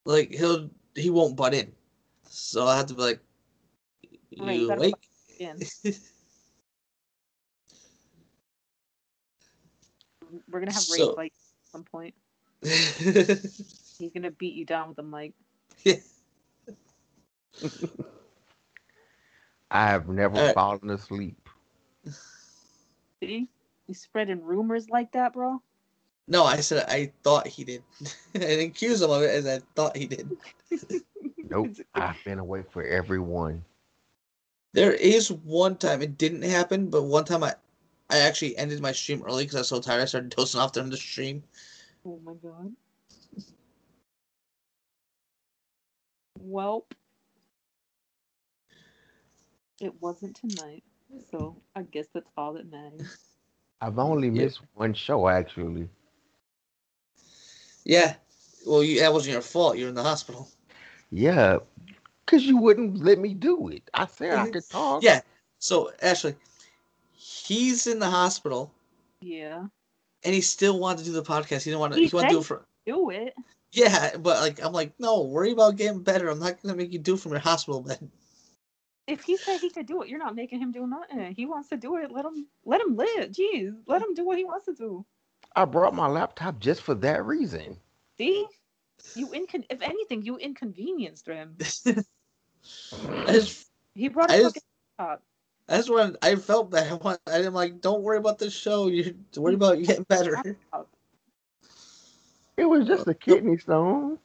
like 0.05 0.31
he'll 0.33 0.71
he 0.95 1.11
won't 1.11 1.37
butt 1.37 1.55
in, 1.55 1.73
so 2.29 2.67
I 2.67 2.77
have 2.77 2.87
to 2.87 2.95
be 2.95 3.03
like, 3.03 3.21
Right, 4.39 4.59
you 4.59 4.67
"You 4.67 4.73
awake?" 4.73 4.95
We're 10.51 10.61
gonna 10.61 10.73
have 10.73 10.85
Ray 10.93 10.99
So- 10.99 11.15
fight 11.15 11.33
at 11.35 11.71
some 11.71 11.85
point. 11.85 12.15
He's 12.63 14.11
gonna 14.15 14.31
beat 14.31 14.55
you 14.55 14.65
down 14.65 14.89
with 14.89 14.99
a 14.99 15.03
mic. 15.03 15.35
Yeah. 15.85 15.97
I 19.71 19.87
have 19.89 20.09
never 20.09 20.37
Alright. 20.37 20.55
fallen 20.55 20.89
asleep. 20.91 21.49
See? 23.21 23.49
You 23.87 23.95
spreading 23.95 24.43
rumors 24.43 24.89
like 24.89 25.13
that, 25.13 25.35
bro? 25.35 25.61
No, 26.27 26.45
I 26.45 26.61
said 26.61 26.87
I 26.89 27.13
thought 27.23 27.47
he 27.47 27.65
did. 27.65 27.83
I 28.35 28.39
didn't 28.39 28.71
accuse 28.71 29.03
him 29.03 29.11
of 29.11 29.23
it 29.23 29.31
as 29.31 29.47
I 29.47 29.61
thought 29.75 29.97
he 29.97 30.07
did. 30.07 30.37
Nope. 31.51 31.77
I've 31.95 32.25
been 32.25 32.39
awake 32.39 32.71
for 32.73 32.83
everyone. 32.83 33.65
There 34.73 34.93
is 34.93 35.31
one 35.31 35.77
time 35.77 36.03
it 36.03 36.19
didn't 36.19 36.43
happen, 36.43 36.89
but 36.91 37.03
one 37.03 37.25
time 37.25 37.45
I, 37.45 37.55
I 38.11 38.19
actually 38.19 38.57
ended 38.57 38.81
my 38.81 38.91
stream 38.91 39.23
early 39.25 39.45
because 39.45 39.57
I 39.57 39.61
was 39.61 39.69
so 39.69 39.81
tired. 39.81 40.01
I 40.01 40.07
started 40.07 40.31
dozing 40.31 40.61
off 40.61 40.73
during 40.73 40.91
the 40.91 40.97
stream. 40.97 41.45
Oh 42.05 42.19
my 42.25 42.33
god. 42.43 42.73
Welp. 46.43 46.91
It 49.81 50.01
wasn't 50.01 50.35
tonight, 50.35 50.83
so 51.31 51.63
I 51.77 51.83
guess 51.83 52.07
that's 52.13 52.31
all 52.37 52.55
that 52.55 52.71
matters. 52.71 53.34
I've 53.85 53.99
only 53.99 54.29
Yeah. 54.29 54.45
missed 54.45 54.61
one 54.73 54.95
show 54.95 55.29
actually. 55.29 55.91
Yeah, 57.85 58.15
well, 58.67 58.83
you, 58.83 59.01
that 59.01 59.13
wasn't 59.13 59.35
your 59.35 59.43
fault. 59.43 59.77
You're 59.77 59.91
in 59.91 59.95
the 59.95 60.03
hospital. 60.03 60.49
Yeah, 61.11 61.59
because 62.25 62.45
you 62.47 62.57
wouldn't 62.57 63.05
let 63.05 63.19
me 63.19 63.35
do 63.35 63.69
it. 63.69 63.83
I 63.93 64.07
said 64.07 64.39
I 64.39 64.47
Mhm. 64.49 64.53
could 64.55 64.69
talk. 64.71 65.03
Yeah. 65.03 65.21
So 65.59 65.93
Ashley, 66.01 66.35
he's 67.13 67.87
in 67.87 67.99
the 67.99 68.09
hospital, 68.09 68.73
Yeah. 69.21 69.67
and 70.23 70.35
he 70.35 70.41
still 70.41 70.79
wanted 70.79 71.01
to 71.01 71.05
do 71.05 71.13
the 71.13 71.23
podcast. 71.23 71.65
He 71.65 71.71
didn't 71.71 71.81
want 71.81 71.93
to. 71.93 72.01
He 72.01 72.07
He, 72.07 72.17
wanted 72.17 72.29
to 72.29 72.35
do 72.37 72.41
it 72.41 72.45
for. 72.45 72.67
Do 72.87 73.11
it. 73.11 73.35
Yeah, 73.73 74.17
but 74.17 74.41
like 74.41 74.63
I'm 74.65 74.73
like, 74.73 74.99
no, 74.99 75.21
worry 75.23 75.51
about 75.53 75.77
getting 75.77 76.03
better. 76.03 76.29
I'm 76.31 76.39
not 76.39 76.63
gonna 76.63 76.75
make 76.75 76.93
you 76.93 76.99
do 76.99 77.15
it 77.15 77.21
from 77.21 77.33
your 77.33 77.41
hospital 77.41 77.83
bed. 77.83 78.11
If 79.07 79.23
he 79.23 79.37
said 79.37 79.61
he 79.61 79.71
could 79.71 79.87
do 79.87 80.03
it, 80.03 80.09
you're 80.09 80.19
not 80.19 80.35
making 80.35 80.61
him 80.61 80.73
do 80.73 80.87
nothing. 80.87 81.35
He 81.35 81.45
wants 81.47 81.69
to 81.69 81.77
do 81.77 81.97
it. 81.97 82.11
Let 82.11 82.25
him 82.25 82.47
let 82.65 82.81
him 82.81 82.97
live. 82.97 83.31
Jeez. 83.31 83.77
Let 83.87 84.01
him 84.01 84.15
do 84.15 84.25
what 84.25 84.39
he 84.39 84.45
wants 84.45 84.65
to 84.67 84.75
do. 84.75 85.05
I 85.55 85.65
brought 85.67 85.95
my 85.95 86.07
laptop 86.07 86.59
just 86.59 86.81
for 86.81 86.95
that 86.97 87.25
reason. 87.25 87.77
See? 88.19 88.47
You 89.15 89.29
incon 89.29 89.65
if 89.71 89.83
anything, 89.83 90.23
you 90.23 90.37
inconvenienced 90.39 91.27
him. 91.27 91.57
Just, 93.27 93.69
He 93.95 94.09
brought 94.09 94.31
a 94.31 94.41
just, 94.41 94.59
laptop. 94.99 95.23
that's 95.67 95.91
when 95.91 96.17
I 96.23 96.37
felt 96.37 96.71
bad. 96.71 96.91
I 96.91 96.95
want, 96.95 97.21
I'm 97.27 97.53
like, 97.53 97.81
don't 97.81 98.03
worry 98.03 98.17
about 98.17 98.39
the 98.39 98.51
show. 98.51 98.89
You 98.89 99.15
worry 99.37 99.55
about 99.55 99.79
you 99.79 99.87
getting 99.87 100.05
better. 100.05 100.43
It 102.57 102.65
was 102.65 102.87
just 102.87 103.07
a 103.07 103.15
kidney 103.15 103.59
stone. 103.59 104.19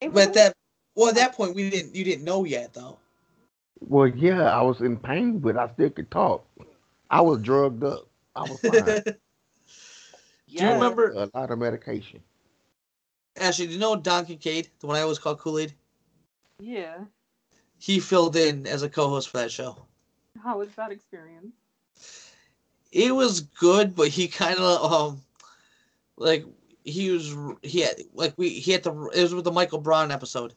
But 0.00 0.34
that, 0.34 0.54
well, 0.94 1.08
at 1.08 1.14
that 1.16 1.34
point, 1.34 1.54
we 1.54 1.70
didn't. 1.70 1.94
You 1.94 2.04
didn't 2.04 2.24
know 2.24 2.44
yet, 2.44 2.74
though. 2.74 2.98
Well, 3.80 4.08
yeah, 4.08 4.42
I 4.42 4.62
was 4.62 4.80
in 4.80 4.96
pain, 4.96 5.38
but 5.38 5.56
I 5.56 5.70
still 5.74 5.90
could 5.90 6.10
talk. 6.10 6.46
I 7.10 7.20
was 7.20 7.40
drugged 7.40 7.84
up. 7.84 8.08
I 8.34 8.42
was 8.42 8.60
fine. 8.60 9.02
Do 10.48 10.64
you 10.64 10.70
remember, 10.70 11.10
a 11.10 11.30
lot 11.34 11.50
of 11.50 11.58
medication. 11.58 12.20
Ashley? 13.36 13.66
Do 13.66 13.72
you 13.72 13.78
know 13.78 13.96
Don 13.96 14.24
Kincaid, 14.24 14.68
the 14.80 14.86
one 14.86 14.96
I 14.96 15.02
always 15.02 15.18
call 15.18 15.36
Kool 15.36 15.58
Aid? 15.58 15.74
Yeah. 16.58 16.98
He 17.78 18.00
filled 18.00 18.34
in 18.34 18.66
as 18.66 18.82
a 18.82 18.88
co-host 18.88 19.28
for 19.28 19.36
that 19.38 19.52
show. 19.52 19.76
How 20.42 20.58
was 20.58 20.68
that 20.76 20.90
experience? 20.90 21.52
It 22.90 23.14
was 23.14 23.40
good, 23.40 23.94
but 23.94 24.08
he 24.08 24.26
kind 24.28 24.58
of 24.58 24.92
um, 24.92 25.22
like 26.16 26.44
he 26.84 27.10
was 27.10 27.36
he 27.62 27.80
had 27.80 27.96
like 28.14 28.34
we 28.36 28.48
he 28.48 28.72
had 28.72 28.82
to 28.84 29.10
it 29.14 29.22
was 29.22 29.34
with 29.34 29.44
the 29.44 29.52
Michael 29.52 29.78
Brown 29.78 30.10
episode, 30.10 30.54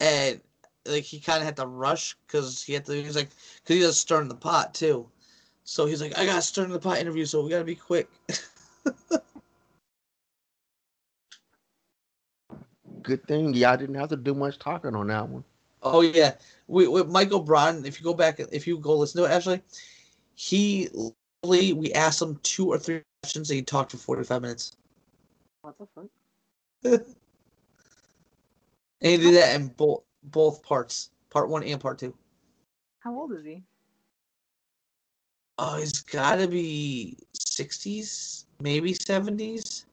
and 0.00 0.40
like 0.88 1.04
he 1.04 1.20
kind 1.20 1.38
of 1.38 1.44
had 1.44 1.56
to 1.56 1.66
rush 1.66 2.16
because 2.26 2.62
he 2.62 2.72
had 2.72 2.84
to 2.86 2.94
he 2.94 3.04
was 3.04 3.16
like 3.16 3.30
because 3.62 3.76
he 3.76 3.80
does 3.80 3.98
stir 3.98 4.22
in 4.22 4.28
the 4.28 4.34
pot 4.34 4.74
too, 4.74 5.08
so 5.64 5.86
he's 5.86 6.00
like 6.00 6.16
I 6.18 6.26
got 6.26 6.42
stir 6.42 6.64
in 6.64 6.70
the 6.70 6.78
pot 6.78 6.98
interview, 6.98 7.24
so 7.24 7.42
we 7.42 7.50
gotta 7.50 7.64
be 7.64 7.74
quick. 7.74 8.08
Good 13.02 13.26
thing 13.28 13.54
y'all 13.54 13.76
didn't 13.76 13.94
have 13.94 14.08
to 14.08 14.16
do 14.16 14.34
much 14.34 14.58
talking 14.58 14.96
on 14.96 15.06
that 15.08 15.28
one. 15.28 15.44
Oh 15.82 16.00
yeah, 16.00 16.32
we, 16.66 16.88
with 16.88 17.08
Michael 17.08 17.40
Brown. 17.40 17.84
If 17.84 18.00
you 18.00 18.04
go 18.04 18.14
back, 18.14 18.40
if 18.40 18.66
you 18.66 18.78
go 18.78 18.96
listen 18.96 19.22
to 19.22 19.28
it, 19.28 19.32
actually, 19.32 19.62
he 20.34 20.88
literally 21.42 21.72
we 21.72 21.92
asked 21.92 22.20
him 22.20 22.40
two 22.42 22.68
or 22.68 22.78
three 22.78 23.02
questions, 23.22 23.50
and 23.50 23.56
he 23.56 23.62
talked 23.62 23.92
for 23.92 23.98
forty 23.98 24.24
five 24.24 24.42
minutes, 24.42 24.76
What 25.62 25.78
the 25.78 25.86
fuck? 25.86 26.06
and 29.00 29.12
he 29.12 29.16
did 29.16 29.34
that 29.34 29.54
in 29.54 29.68
both 29.68 30.02
both 30.26 30.62
parts, 30.62 31.10
part 31.30 31.48
one 31.48 31.62
and 31.62 31.80
part 31.80 31.98
two. 31.98 32.14
How 33.00 33.14
old 33.14 33.32
is 33.32 33.44
he? 33.44 33.62
Oh, 35.58 35.78
he's 35.78 36.02
got 36.02 36.36
to 36.36 36.48
be 36.48 37.16
sixties, 37.32 38.46
maybe 38.60 38.92
seventies. 38.94 39.86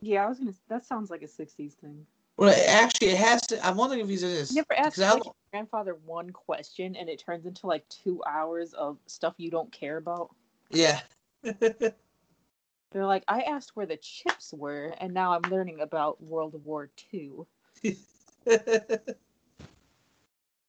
Yeah, 0.00 0.24
I 0.24 0.28
was 0.28 0.38
gonna. 0.38 0.54
That 0.68 0.84
sounds 0.84 1.10
like 1.10 1.22
a 1.22 1.28
'60s 1.28 1.74
thing. 1.74 2.06
Well, 2.36 2.54
actually, 2.68 3.08
it 3.08 3.18
has 3.18 3.44
to. 3.48 3.66
I'm 3.66 3.76
wondering 3.76 4.00
if 4.00 4.08
he's 4.08 4.22
in 4.22 4.30
his. 4.30 4.54
You 4.54 4.60
ever 4.60 4.78
asked 4.78 4.96
'cause 4.96 5.02
I 5.02 5.12
like, 5.14 5.24
your 5.24 5.34
grandfather 5.50 5.94
one 6.06 6.30
question 6.30 6.94
and 6.94 7.08
it 7.08 7.18
turns 7.18 7.46
into 7.46 7.66
like 7.66 7.88
two 7.88 8.22
hours 8.24 8.74
of 8.74 8.98
stuff 9.06 9.34
you 9.38 9.50
don't 9.50 9.72
care 9.72 9.96
about? 9.96 10.30
Yeah. 10.70 11.00
They're 11.42 13.04
like, 13.06 13.24
I 13.26 13.42
asked 13.42 13.74
where 13.74 13.86
the 13.86 13.96
chips 13.98 14.54
were, 14.54 14.94
and 14.98 15.12
now 15.12 15.32
I'm 15.34 15.50
learning 15.50 15.80
about 15.80 16.22
World 16.22 16.54
War 16.64 16.90
II. 17.12 17.44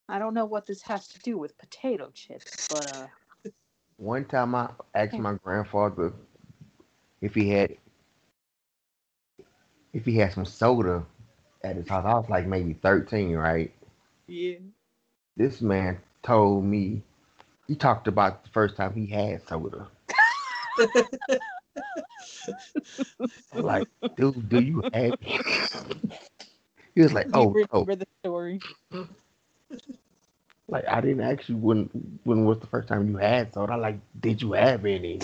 I 0.10 0.18
don't 0.18 0.34
know 0.34 0.46
what 0.46 0.66
this 0.66 0.82
has 0.84 1.08
to 1.10 1.20
do 1.20 1.38
with 1.38 1.56
potato 1.60 2.10
chips, 2.14 2.68
but 2.68 2.98
uh, 2.98 3.08
One 3.98 4.26
time 4.26 4.56
I 4.56 4.70
asked 4.96 5.20
my 5.20 5.36
grandfather 5.36 6.12
if 7.22 7.36
he 7.36 7.50
had 7.50 7.78
if 9.94 10.06
he 10.06 10.18
had 10.18 10.34
some 10.34 10.46
soda 10.46 11.06
at 11.64 11.76
his 11.76 11.88
house. 11.88 12.06
I 12.06 12.14
was 12.16 12.28
like 12.28 12.48
maybe 12.48 12.74
13, 12.74 13.36
right? 13.36 13.72
yeah. 14.28 14.58
This 15.38 15.62
man 15.62 16.00
told 16.24 16.66
me 16.66 17.04
he 17.68 17.76
talked 17.76 18.08
about 18.08 18.44
the 18.44 18.50
first 18.50 18.78
time 18.78 18.94
he 18.94 19.06
had 19.06 19.48
soda. 19.48 19.88
I'm 23.54 23.62
like, 23.62 23.88
dude, 24.16 24.50
do 24.50 24.60
you 24.60 24.84
have? 24.92 25.14
He 26.96 27.02
was 27.02 27.14
like, 27.14 27.28
you 27.28 27.32
oh, 27.36 27.56
oh, 27.72 27.86
the 27.86 28.08
story? 28.24 28.60
Like 30.68 30.88
I 30.88 31.02
didn't 31.02 31.22
ask 31.22 31.50
you 31.50 31.58
when 31.58 31.90
when 32.24 32.46
was 32.46 32.60
the 32.60 32.68
first 32.68 32.88
time 32.88 33.08
you 33.10 33.18
had 33.18 33.54
soda. 33.54 33.74
I 33.74 33.76
like, 33.76 34.00
did 34.20 34.42
you 34.42 34.54
have 34.54 34.86
any? 34.86 35.20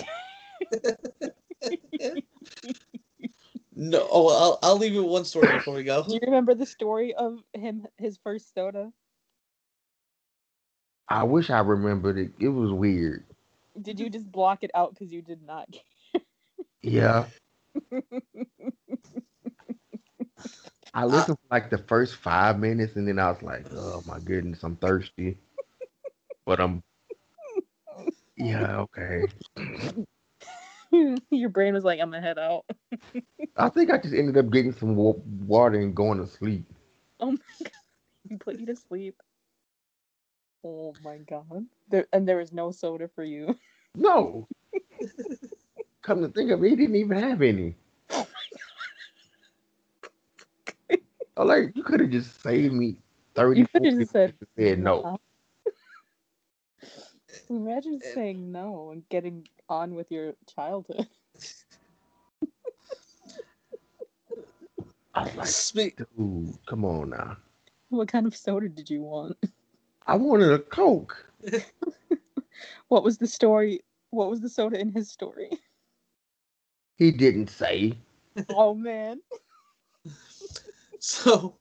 No. 3.76 4.08
Oh, 4.10 4.30
I'll 4.30 4.60
I'll 4.64 4.78
leave 4.78 4.94
you 4.94 5.04
one 5.04 5.26
story 5.26 5.52
before 5.52 5.76
we 5.76 5.84
go. 5.84 6.04
Do 6.04 6.14
you 6.14 6.20
remember 6.24 6.56
the 6.56 6.66
story 6.66 7.14
of 7.14 7.40
him, 7.54 7.86
his 7.98 8.18
first 8.24 8.54
soda? 8.54 8.92
I 11.10 11.24
wish 11.24 11.50
I 11.50 11.60
remembered 11.60 12.18
it. 12.18 12.32
It 12.40 12.50
was 12.50 12.72
weird. 12.72 13.26
Did 13.80 14.00
you 14.00 14.10
just 14.10 14.32
block 14.32 14.64
it 14.64 14.72
out 14.74 14.94
because 14.94 15.12
you 15.12 15.22
did 15.22 15.42
not? 15.42 15.68
Yeah. 16.82 17.26
I 20.96 21.06
listened 21.06 21.38
for 21.40 21.56
like 21.56 21.70
the 21.70 21.78
first 21.78 22.16
five 22.16 22.60
minutes 22.60 22.96
and 22.96 23.08
then 23.08 23.20
I 23.20 23.30
was 23.30 23.44
like, 23.44 23.66
oh 23.74 24.04
my 24.08 24.20
goodness, 24.20 24.64
I'm 24.64 24.78
thirsty. 24.78 25.38
But 26.46 26.62
I'm 26.62 26.84
yeah, 28.38 28.80
okay. 28.82 29.28
Your 31.32 31.50
brain 31.50 31.74
was 31.74 31.84
like, 31.84 32.00
I'm 32.00 32.12
gonna 32.12 32.22
head 32.22 32.40
out. 32.40 32.66
I 33.58 33.70
think 33.70 33.92
I 33.92 33.98
just 33.98 34.14
ended 34.16 34.38
up 34.38 34.52
getting 34.52 34.74
some 34.74 34.96
wa- 34.96 35.16
water 35.48 35.80
and 35.80 35.96
going 35.96 36.20
to 36.20 36.28
sleep. 36.28 36.66
Oh 37.20 37.32
my 37.32 37.38
god, 37.64 37.72
he 38.30 38.38
put 38.38 38.60
you 38.60 38.66
to 38.68 38.76
sleep. 38.76 39.22
Oh 40.64 40.94
my 41.04 41.18
god. 41.18 41.66
There 41.90 42.08
and 42.14 42.28
there 42.28 42.38
was 42.38 42.54
no 42.54 42.72
soda 42.72 43.10
for 43.16 43.24
you. 43.24 43.56
No. 43.96 44.48
Come 46.02 46.22
to 46.22 46.30
think 46.30 46.52
of 46.52 46.64
it, 46.64 46.70
he 46.70 46.76
didn't 46.76 46.96
even 46.96 47.18
have 47.18 47.42
any. 47.42 47.76
Like, 51.60 51.76
you 51.76 51.84
could 51.84 52.00
have 52.00 52.10
just 52.10 52.42
saved 52.42 52.74
me 52.74 52.98
30 53.36 53.60
You 53.62 53.68
could 53.68 53.86
have 53.86 54.00
just 54.00 54.12
said 54.12 54.34
said 54.58 54.80
no. 54.80 55.20
Imagine 57.50 58.02
saying 58.02 58.52
no 58.52 58.92
and 58.92 59.08
getting 59.10 59.48
on 59.70 59.94
with 59.96 60.12
your 60.12 60.34
childhood. 60.48 61.08
I 65.14 65.24
was 65.24 65.36
like, 65.36 65.48
Speak. 65.48 65.98
dude, 65.98 66.58
come 66.66 66.84
on 66.84 67.12
now. 67.12 67.38
What 67.90 68.08
kind 68.10 68.26
of 68.26 68.36
soda 68.36 68.68
did 68.68 68.90
you 68.90 69.04
want? 69.04 69.38
I 70.08 70.16
wanted 70.18 70.52
a 70.52 70.60
Coke. 70.60 71.26
What 72.90 73.04
was 73.04 73.18
the 73.18 73.28
story? 73.28 73.82
What 74.12 74.30
was 74.30 74.42
the 74.42 74.50
soda 74.50 74.80
in 74.80 74.92
his 74.92 75.10
story? 75.10 75.50
He 76.98 77.12
didn't 77.12 77.50
say. 77.50 77.98
Oh 78.50 78.74
man. 78.74 79.22
So. 81.06 81.54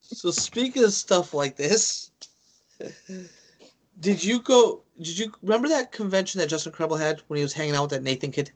So 0.00 0.30
speaking 0.30 0.82
of 0.84 0.94
stuff 0.94 1.34
like 1.34 1.56
this, 1.56 2.10
did 4.00 4.24
you 4.24 4.40
go? 4.40 4.80
Did 4.96 5.18
you 5.18 5.32
remember 5.42 5.68
that 5.68 5.92
convention 5.92 6.38
that 6.40 6.48
Justin 6.48 6.72
Credible 6.72 6.96
had 6.96 7.20
when 7.28 7.36
he 7.36 7.42
was 7.42 7.52
hanging 7.52 7.74
out 7.74 7.82
with 7.82 7.90
that 7.90 8.02
Nathan 8.02 8.32
kid? 8.32 8.50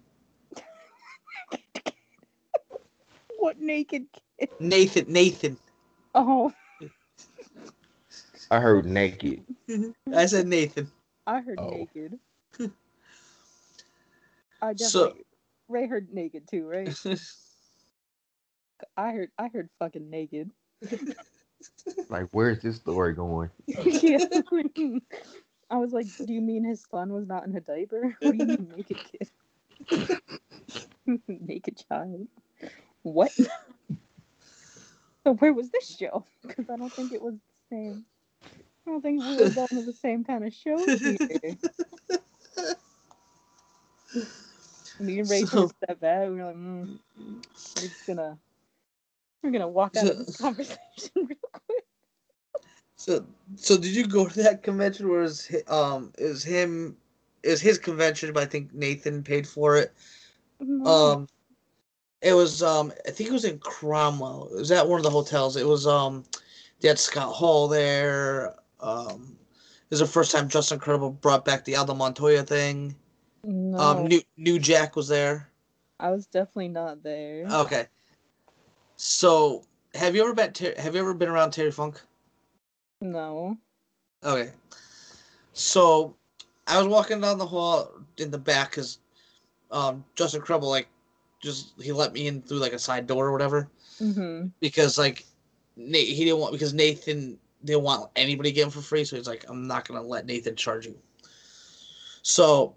What 3.38 3.60
naked 3.60 4.06
kid? 4.40 4.48
Nathan, 4.58 5.04
Nathan. 5.12 5.58
Oh, 6.14 6.50
I 8.50 8.58
heard 8.60 8.86
naked. 8.86 9.44
I 10.14 10.24
said 10.24 10.46
Nathan. 10.46 10.90
I 11.26 11.40
heard 11.40 11.58
Oh. 11.58 11.70
naked. 11.70 12.18
I 14.62 14.72
definitely 14.72 14.88
So- 14.88 15.16
Ray 15.68 15.86
heard 15.88 16.12
naked 16.12 16.48
too, 16.48 16.66
right? 16.66 16.88
I 18.96 19.12
heard 19.12 19.30
I 19.38 19.48
heard 19.48 19.68
fucking 19.78 20.10
naked. 20.10 20.50
Like, 22.08 22.28
where's 22.32 22.60
this 22.60 22.76
story 22.76 23.14
going? 23.14 23.50
yeah. 23.66 24.18
I 25.70 25.76
was 25.78 25.92
like, 25.92 26.06
do 26.24 26.32
you 26.32 26.40
mean 26.40 26.64
his 26.64 26.84
son 26.90 27.12
was 27.12 27.26
not 27.26 27.46
in 27.46 27.56
a 27.56 27.60
diaper? 27.60 28.16
What 28.20 28.36
do 28.36 28.44
you 28.44 28.46
mean 28.46 28.72
naked 28.76 28.98
kid? 29.88 30.20
naked 31.26 31.82
child. 31.88 32.28
What? 33.02 33.32
so 35.24 35.34
where 35.38 35.52
was 35.52 35.70
this 35.70 35.96
show? 35.96 36.24
Because 36.46 36.68
I 36.70 36.76
don't 36.76 36.92
think 36.92 37.12
it 37.12 37.22
was 37.22 37.34
the 37.34 37.76
same. 37.76 38.04
I 38.44 38.90
don't 38.90 39.00
think 39.00 39.22
we 39.22 39.36
were 39.36 39.50
going 39.50 39.68
to 39.68 39.82
the 39.82 39.92
same 39.92 40.24
kind 40.24 40.44
of 40.44 40.52
show 40.52 40.76
here. 40.76 41.56
Me 45.00 45.20
and 45.20 45.30
Ray 45.30 45.42
So- 45.44 45.68
step 45.82 46.00
back. 46.00 46.28
We 46.28 46.36
were 46.36 46.44
like, 46.46 46.56
mm, 46.56 46.98
we're 47.18 47.88
just 47.88 48.06
gonna, 48.06 48.38
we're 49.42 49.50
gonna 49.50 49.68
walk 49.68 49.96
out 49.96 50.08
of 50.08 50.18
this 50.26 50.36
conversation 50.36 50.78
real 51.14 51.28
quick. 51.52 51.84
So, 52.96 53.24
so 53.56 53.76
did 53.76 53.94
you 53.94 54.06
go 54.06 54.26
to 54.26 54.42
that 54.42 54.62
convention 54.62 55.08
where 55.08 55.20
it 55.20 55.24
was, 55.24 55.54
um, 55.68 56.12
was 56.18 56.42
him, 56.42 56.96
is 57.42 57.60
his 57.60 57.78
convention, 57.78 58.32
but 58.32 58.42
I 58.42 58.46
think 58.46 58.72
Nathan 58.74 59.22
paid 59.22 59.46
for 59.46 59.76
it. 59.76 59.92
No. 60.60 60.84
Um, 60.86 61.28
it 62.22 62.32
was, 62.32 62.62
um, 62.62 62.92
I 63.06 63.10
think 63.10 63.28
it 63.28 63.32
was 63.32 63.44
in 63.44 63.58
Cromwell. 63.58 64.48
It 64.52 64.58
was 64.58 64.72
at 64.72 64.88
one 64.88 64.98
of 64.98 65.04
the 65.04 65.10
hotels. 65.10 65.56
It 65.56 65.66
was, 65.66 65.86
um, 65.86 66.24
they 66.80 66.88
had 66.88 66.98
Scott 66.98 67.32
Hall 67.32 67.68
there. 67.68 68.54
Um, 68.80 69.36
it 69.38 69.90
was 69.90 70.00
the 70.00 70.06
first 70.06 70.32
time 70.32 70.48
Justin 70.48 70.78
Credible 70.78 71.10
brought 71.10 71.44
back 71.44 71.64
the 71.64 71.76
Aldo 71.76 71.94
Montoya 71.94 72.42
thing. 72.42 72.96
No, 73.46 73.78
Um, 73.78 74.04
New 74.06 74.20
New 74.36 74.58
Jack 74.58 74.96
was 74.96 75.08
there. 75.08 75.48
I 75.98 76.10
was 76.10 76.26
definitely 76.26 76.68
not 76.68 77.02
there. 77.02 77.46
Okay. 77.50 77.86
So, 78.96 79.64
have 79.94 80.14
you 80.14 80.22
ever 80.24 80.34
been? 80.34 80.52
Ter- 80.52 80.74
have 80.78 80.94
you 80.94 81.00
ever 81.00 81.14
been 81.14 81.28
around 81.28 81.52
Terry 81.52 81.70
Funk? 81.70 82.00
No. 83.00 83.56
Okay. 84.24 84.50
So, 85.52 86.14
I 86.66 86.78
was 86.78 86.86
walking 86.88 87.20
down 87.20 87.38
the 87.38 87.46
hall 87.46 87.90
in 88.18 88.30
the 88.30 88.38
back 88.38 88.70
because 88.70 88.98
um, 89.70 90.04
Justin 90.14 90.40
Credible 90.42 90.68
like 90.68 90.88
just 91.42 91.72
he 91.80 91.92
let 91.92 92.12
me 92.12 92.26
in 92.26 92.42
through 92.42 92.58
like 92.58 92.72
a 92.72 92.78
side 92.78 93.06
door 93.06 93.26
or 93.26 93.32
whatever 93.32 93.68
Mm-hmm. 94.00 94.48
because 94.60 94.98
like 94.98 95.24
Nate 95.76 96.08
he 96.08 96.24
didn't 96.24 96.38
want 96.40 96.52
because 96.52 96.74
Nathan 96.74 97.38
didn't 97.64 97.82
want 97.82 98.10
anybody 98.16 98.52
getting 98.52 98.70
for 98.70 98.80
free 98.80 99.04
so 99.04 99.16
he's 99.16 99.26
like 99.26 99.44
I'm 99.48 99.66
not 99.66 99.86
gonna 99.88 100.02
let 100.02 100.26
Nathan 100.26 100.54
charge 100.56 100.86
you. 100.86 100.94
So, 102.22 102.74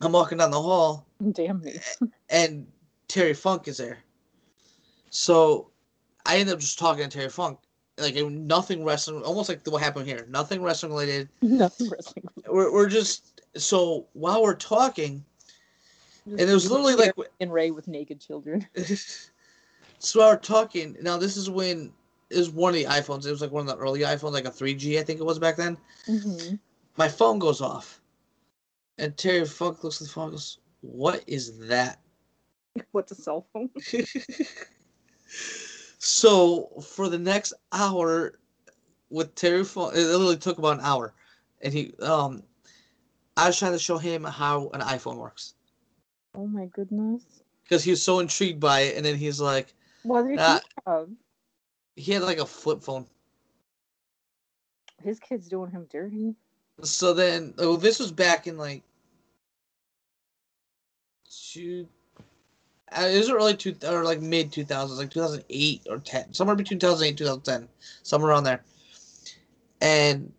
I'm 0.00 0.12
walking 0.12 0.38
down 0.38 0.50
the 0.50 0.60
hall 0.60 1.06
Damn 1.32 1.60
me. 1.60 1.78
and 2.30 2.66
Terry 3.08 3.34
Funk 3.34 3.68
is 3.68 3.78
there. 3.78 3.98
So 5.10 5.70
I 6.26 6.38
ended 6.38 6.54
up 6.54 6.60
just 6.60 6.78
talking 6.78 7.04
to 7.04 7.10
Terry 7.10 7.28
Funk. 7.28 7.58
Like 7.98 8.16
it- 8.16 8.28
nothing 8.28 8.84
wrestling, 8.84 9.22
almost 9.22 9.48
like 9.48 9.64
what 9.66 9.82
happened 9.82 10.06
here. 10.06 10.26
Nothing 10.28 10.62
wrestling 10.62 10.92
related. 10.92 11.28
Nothing 11.42 11.88
wrestling. 11.88 12.24
We're, 12.48 12.72
we're 12.72 12.88
just 12.88 13.42
so 13.56 14.06
while 14.14 14.42
we're 14.42 14.56
talking, 14.56 15.24
and 16.26 16.40
it 16.40 16.52
was 16.52 16.68
literally 16.70 16.96
like 16.96 17.14
in 17.38 17.50
Ray 17.50 17.70
with 17.70 17.86
naked 17.86 18.20
children. 18.20 18.66
so 19.98 20.20
while 20.20 20.30
we're 20.30 20.38
talking. 20.38 20.96
Now 21.00 21.18
this 21.18 21.36
is 21.36 21.48
when 21.48 21.92
it 22.30 22.38
was 22.38 22.50
one 22.50 22.70
of 22.70 22.74
the 22.74 22.86
iPhones. 22.86 23.26
It 23.26 23.30
was 23.30 23.40
like 23.40 23.52
one 23.52 23.68
of 23.68 23.68
the 23.68 23.82
early 23.82 24.00
iPhones, 24.00 24.32
like 24.32 24.46
a 24.46 24.50
3G, 24.50 24.98
I 24.98 25.02
think 25.04 25.20
it 25.20 25.24
was 25.24 25.38
back 25.38 25.56
then. 25.56 25.78
Mm-hmm. 26.08 26.56
My 26.96 27.08
phone 27.08 27.38
goes 27.38 27.60
off, 27.60 28.00
and 28.98 29.16
Terry 29.16 29.44
Funk 29.46 29.82
looks 29.84 30.00
at 30.00 30.06
the 30.08 30.12
phone. 30.12 30.24
and 30.24 30.32
Goes, 30.32 30.58
"What 30.80 31.24
is 31.26 31.58
that?" 31.68 32.00
What's 32.92 33.12
a 33.12 33.14
cell 33.14 33.46
phone? 33.52 33.70
so 35.98 36.68
for 36.82 37.08
the 37.08 37.18
next 37.18 37.52
hour 37.72 38.38
with 39.10 39.34
Terry 39.34 39.64
Funk, 39.64 39.94
it 39.94 40.00
literally 40.06 40.36
took 40.36 40.58
about 40.58 40.78
an 40.78 40.84
hour, 40.84 41.14
and 41.62 41.72
he 41.72 41.94
um, 42.00 42.42
I 43.36 43.46
was 43.48 43.58
trying 43.58 43.72
to 43.72 43.78
show 43.78 43.98
him 43.98 44.24
how 44.24 44.68
an 44.70 44.80
iPhone 44.80 45.16
works 45.16 45.54
Oh 46.36 46.46
my 46.46 46.66
goodness. 46.66 47.22
because 47.64 47.84
he 47.84 47.90
was 47.90 48.02
so 48.02 48.18
intrigued 48.20 48.60
by 48.60 48.80
it, 48.80 48.96
and 48.96 49.04
then 49.04 49.16
he's 49.16 49.40
like, 49.40 49.74
What 50.02 50.22
did 50.26 50.38
he 50.40 50.58
have? 50.86 51.08
he 51.96 52.12
had 52.12 52.22
like 52.22 52.38
a 52.38 52.46
flip 52.46 52.82
phone. 52.82 53.06
His 55.02 55.20
kid's 55.20 55.48
doing 55.48 55.70
him 55.70 55.86
dirty. 55.90 56.34
So 56.82 57.14
then, 57.14 57.54
oh, 57.58 57.76
this 57.76 57.98
was 57.98 58.12
back 58.12 58.46
in 58.46 58.58
like 58.58 58.82
two. 61.52 61.88
Uh, 62.90 63.06
it 63.06 63.18
was 63.18 63.30
early 63.30 63.56
two 63.56 63.74
or 63.88 64.04
like 64.04 64.20
mid 64.20 64.52
two 64.52 64.64
thousands, 64.64 64.98
like 64.98 65.10
two 65.10 65.20
thousand 65.20 65.44
eight 65.50 65.82
or 65.88 65.98
ten, 65.98 66.32
somewhere 66.32 66.56
between 66.56 66.78
two 66.78 66.86
thousand 66.86 67.06
eight 67.06 67.16
two 67.16 67.24
thousand 67.24 67.42
ten, 67.42 67.68
somewhere 68.02 68.30
around 68.30 68.44
there. 68.44 68.62
And 69.80 70.32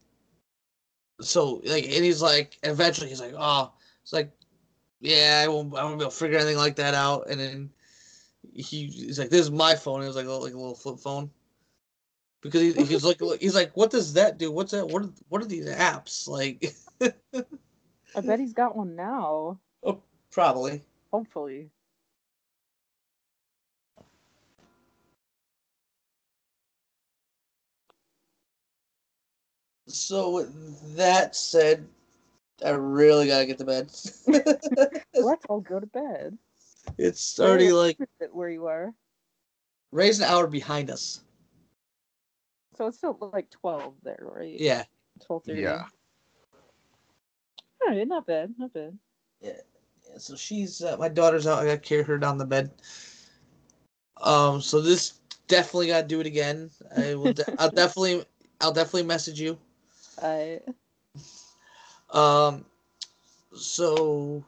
so 1.22 1.62
like, 1.66 1.86
and 1.86 2.04
he's 2.04 2.22
like, 2.22 2.58
eventually 2.64 3.10
he's 3.10 3.22
like, 3.22 3.34
oh, 3.38 3.72
it's 4.04 4.14
like, 4.14 4.32
yeah, 5.02 5.42
I 5.44 5.48
won't, 5.48 5.76
I 5.76 5.84
won't 5.84 5.98
be 5.98 6.04
able 6.04 6.12
to 6.12 6.18
figure 6.18 6.38
anything 6.38 6.58
like 6.58 6.76
that 6.76 6.94
out. 6.94 7.30
And 7.30 7.40
then 7.40 7.70
he, 8.54 8.88
he's 8.88 9.20
like, 9.20 9.30
this 9.30 9.42
is 9.42 9.52
my 9.52 9.76
phone. 9.76 10.02
It 10.04 10.08
was 10.08 10.16
like 10.16 10.26
a, 10.28 10.32
like 10.32 10.54
a 10.54 10.58
little 10.58 10.76
flip 10.76 11.00
phone. 11.00 11.30
Because 12.42 12.62
he, 12.62 12.74
he's 12.86 13.04
like, 13.04 13.20
he's 13.40 13.56
like, 13.56 13.76
what 13.76 13.90
does 13.90 14.14
that 14.14 14.38
do? 14.38 14.52
What's 14.52 14.72
that? 14.72 14.88
What 14.88 15.04
are, 15.04 15.10
what 15.30 15.42
are 15.42 15.46
these 15.46 15.68
apps 15.68 16.28
like? 16.28 16.76
I 18.16 18.22
bet 18.22 18.40
he's 18.40 18.54
got 18.54 18.76
one 18.76 18.96
now. 18.96 19.60
oh, 19.84 20.02
probably. 20.32 20.82
Hopefully. 21.12 21.70
So 29.88 30.32
with 30.32 30.96
that 30.96 31.36
said, 31.36 31.88
I 32.66 32.72
really 32.72 33.28
gotta 33.28 33.46
get 33.46 33.58
to 33.60 33.66
bed. 33.66 33.92
Let's 35.14 35.46
all 35.48 35.62
go 35.62 35.80
to 35.80 35.86
bed. 35.88 36.38
it's 36.98 37.40
already 37.40 37.72
like 37.72 37.98
where 38.32 38.50
you 38.50 38.68
are. 38.68 38.94
Ray's 39.92 40.20
an 40.20 40.26
hour 40.26 40.48
behind 40.48 40.90
us. 40.90 41.22
So 42.76 42.88
it's 42.88 42.98
still 42.98 43.18
like 43.34 43.50
twelve 43.50 43.95
there, 44.04 44.20
right? 44.22 44.60
Yeah. 44.60 44.84
Twelve 45.26 45.44
thirty. 45.45 45.62
Yeah. 45.62 45.86
All 47.82 47.94
right, 47.94 48.08
not 48.08 48.26
bad, 48.26 48.54
not 48.58 48.74
bad. 48.74 48.98
Yeah. 49.42 49.60
So 50.18 50.36
she's 50.36 50.82
uh, 50.84 50.98
my 50.98 51.10
daughter's 51.10 51.48
out. 51.48 51.60
I 51.60 51.66
gotta 51.66 51.78
carry 51.78 52.04
her 52.04 52.18
down 52.18 52.38
the 52.38 52.45
bed. 52.45 52.72
Um. 54.22 54.62
So 54.62 54.82
this 54.82 55.20
definitely 55.48 55.88
gotta 55.88 56.08
do 56.08 56.20
it 56.20 56.28
again. 56.28 56.70
I 56.95 57.16
will. 57.16 57.32
De- 57.34 57.45
I'll 57.60 57.72
definitely. 57.72 58.26
I'll 58.62 58.74
definitely 58.74 59.04
message 59.04 59.40
you. 59.40 59.58
I 60.22 60.60
Um. 62.12 62.66
So. 63.56 64.44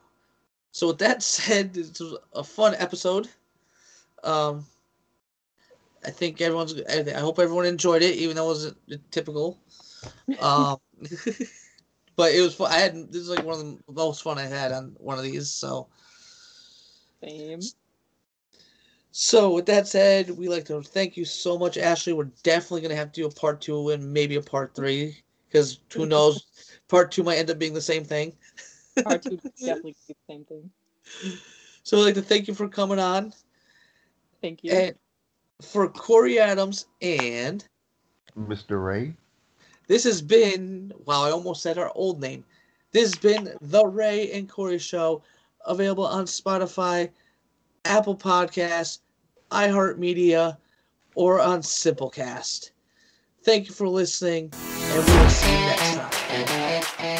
So 0.72 0.88
with 0.88 1.00
that 1.00 1.24
said, 1.24 1.76
it 1.78 2.00
was 2.00 2.18
a 2.34 2.44
fun 2.44 2.76
episode. 2.78 3.30
Um. 4.24 4.66
I 6.08 6.10
think 6.11 6.40
everyone's. 6.40 6.74
I 6.90 7.03
I 7.16 7.19
hope 7.19 7.38
everyone 7.38 7.66
enjoyed 7.66 8.02
it, 8.02 8.16
even 8.16 8.38
though 8.38 8.45
it 8.45 8.48
wasn't 8.48 9.11
typical. 9.11 9.60
Um. 10.40 10.77
but 12.16 12.34
it 12.34 12.42
was 12.42 12.56
fun. 12.56 12.72
I 12.72 12.80
had 12.80 12.95
this 13.11 13.22
is 13.22 13.30
like 13.30 13.44
one 13.44 13.60
of 13.60 13.66
the 13.66 13.94
most 13.94 14.24
fun 14.24 14.38
I 14.38 14.45
had 14.45 14.72
on 14.72 14.95
one 14.98 15.18
of 15.18 15.24
these. 15.24 15.50
So. 15.52 15.88
same. 17.24 17.60
So 19.11 19.52
with 19.52 19.66
that 19.66 19.88
said, 19.88 20.30
we 20.30 20.48
like 20.48 20.66
to 20.66 20.82
thank 20.82 21.18
you 21.18 21.26
so 21.26 21.58
much, 21.58 21.77
Ashley. 21.77 22.14
We're 22.14 22.32
definitely 22.44 22.82
gonna 22.82 22.95
have 22.95 23.11
to 23.14 23.22
do 23.22 23.27
a 23.27 23.32
part 23.32 23.61
two 23.61 23.90
and 23.90 24.14
maybe 24.14 24.36
a 24.36 24.42
part 24.42 24.76
three 24.76 25.18
because 25.50 25.80
who 25.94 26.06
knows, 26.08 26.45
part 26.88 27.11
two 27.11 27.24
might 27.24 27.38
end 27.38 27.50
up 27.50 27.60
being 27.60 27.74
the 27.74 27.82
same 27.82 28.03
thing. 28.03 28.34
Part 29.03 29.24
two 29.24 29.40
definitely 29.60 29.95
the 30.08 30.16
same 30.30 30.45
thing. 30.45 30.69
So 31.84 31.98
I'd 31.98 32.03
like 32.03 32.16
to 32.16 32.22
thank 32.22 32.48
you 32.48 32.53
for 32.53 32.69
coming 32.69 33.00
on, 33.00 33.34
Thank 34.42 34.64
you. 34.64 34.72
and 34.72 34.95
for 35.61 35.88
Cory 35.88 36.40
Adams, 36.40 36.86
and 37.02 37.66
Mr. 38.38 38.84
Ray. 38.84 39.16
this 39.88 40.03
has 40.03 40.22
been 40.22 40.92
wow, 41.06 41.24
I 41.24 41.32
almost 41.32 41.64
said 41.64 41.77
our 41.77 41.92
old 41.95 42.22
name. 42.22 42.44
This 42.92 43.03
has 43.03 43.16
been 43.16 43.53
the 43.61 43.86
Ray 43.86 44.32
and 44.32 44.48
Cory 44.48 44.77
Show, 44.77 45.24
available 45.66 46.06
on 46.06 46.26
Spotify, 46.26 47.10
Apple 47.86 48.16
Podcasts, 48.16 49.00
iHeartMedia, 49.52 50.58
or 51.16 51.42
on 51.42 51.61
Simplecast. 51.61 52.72
Thank 53.44 53.68
you 53.68 53.74
for 53.74 53.88
listening, 53.88 54.52
and 54.53 55.08
we 55.08 55.14
will 55.18 55.30
see 55.30 55.52
you 55.52 55.66
next 55.66 55.95
time. 55.95 57.17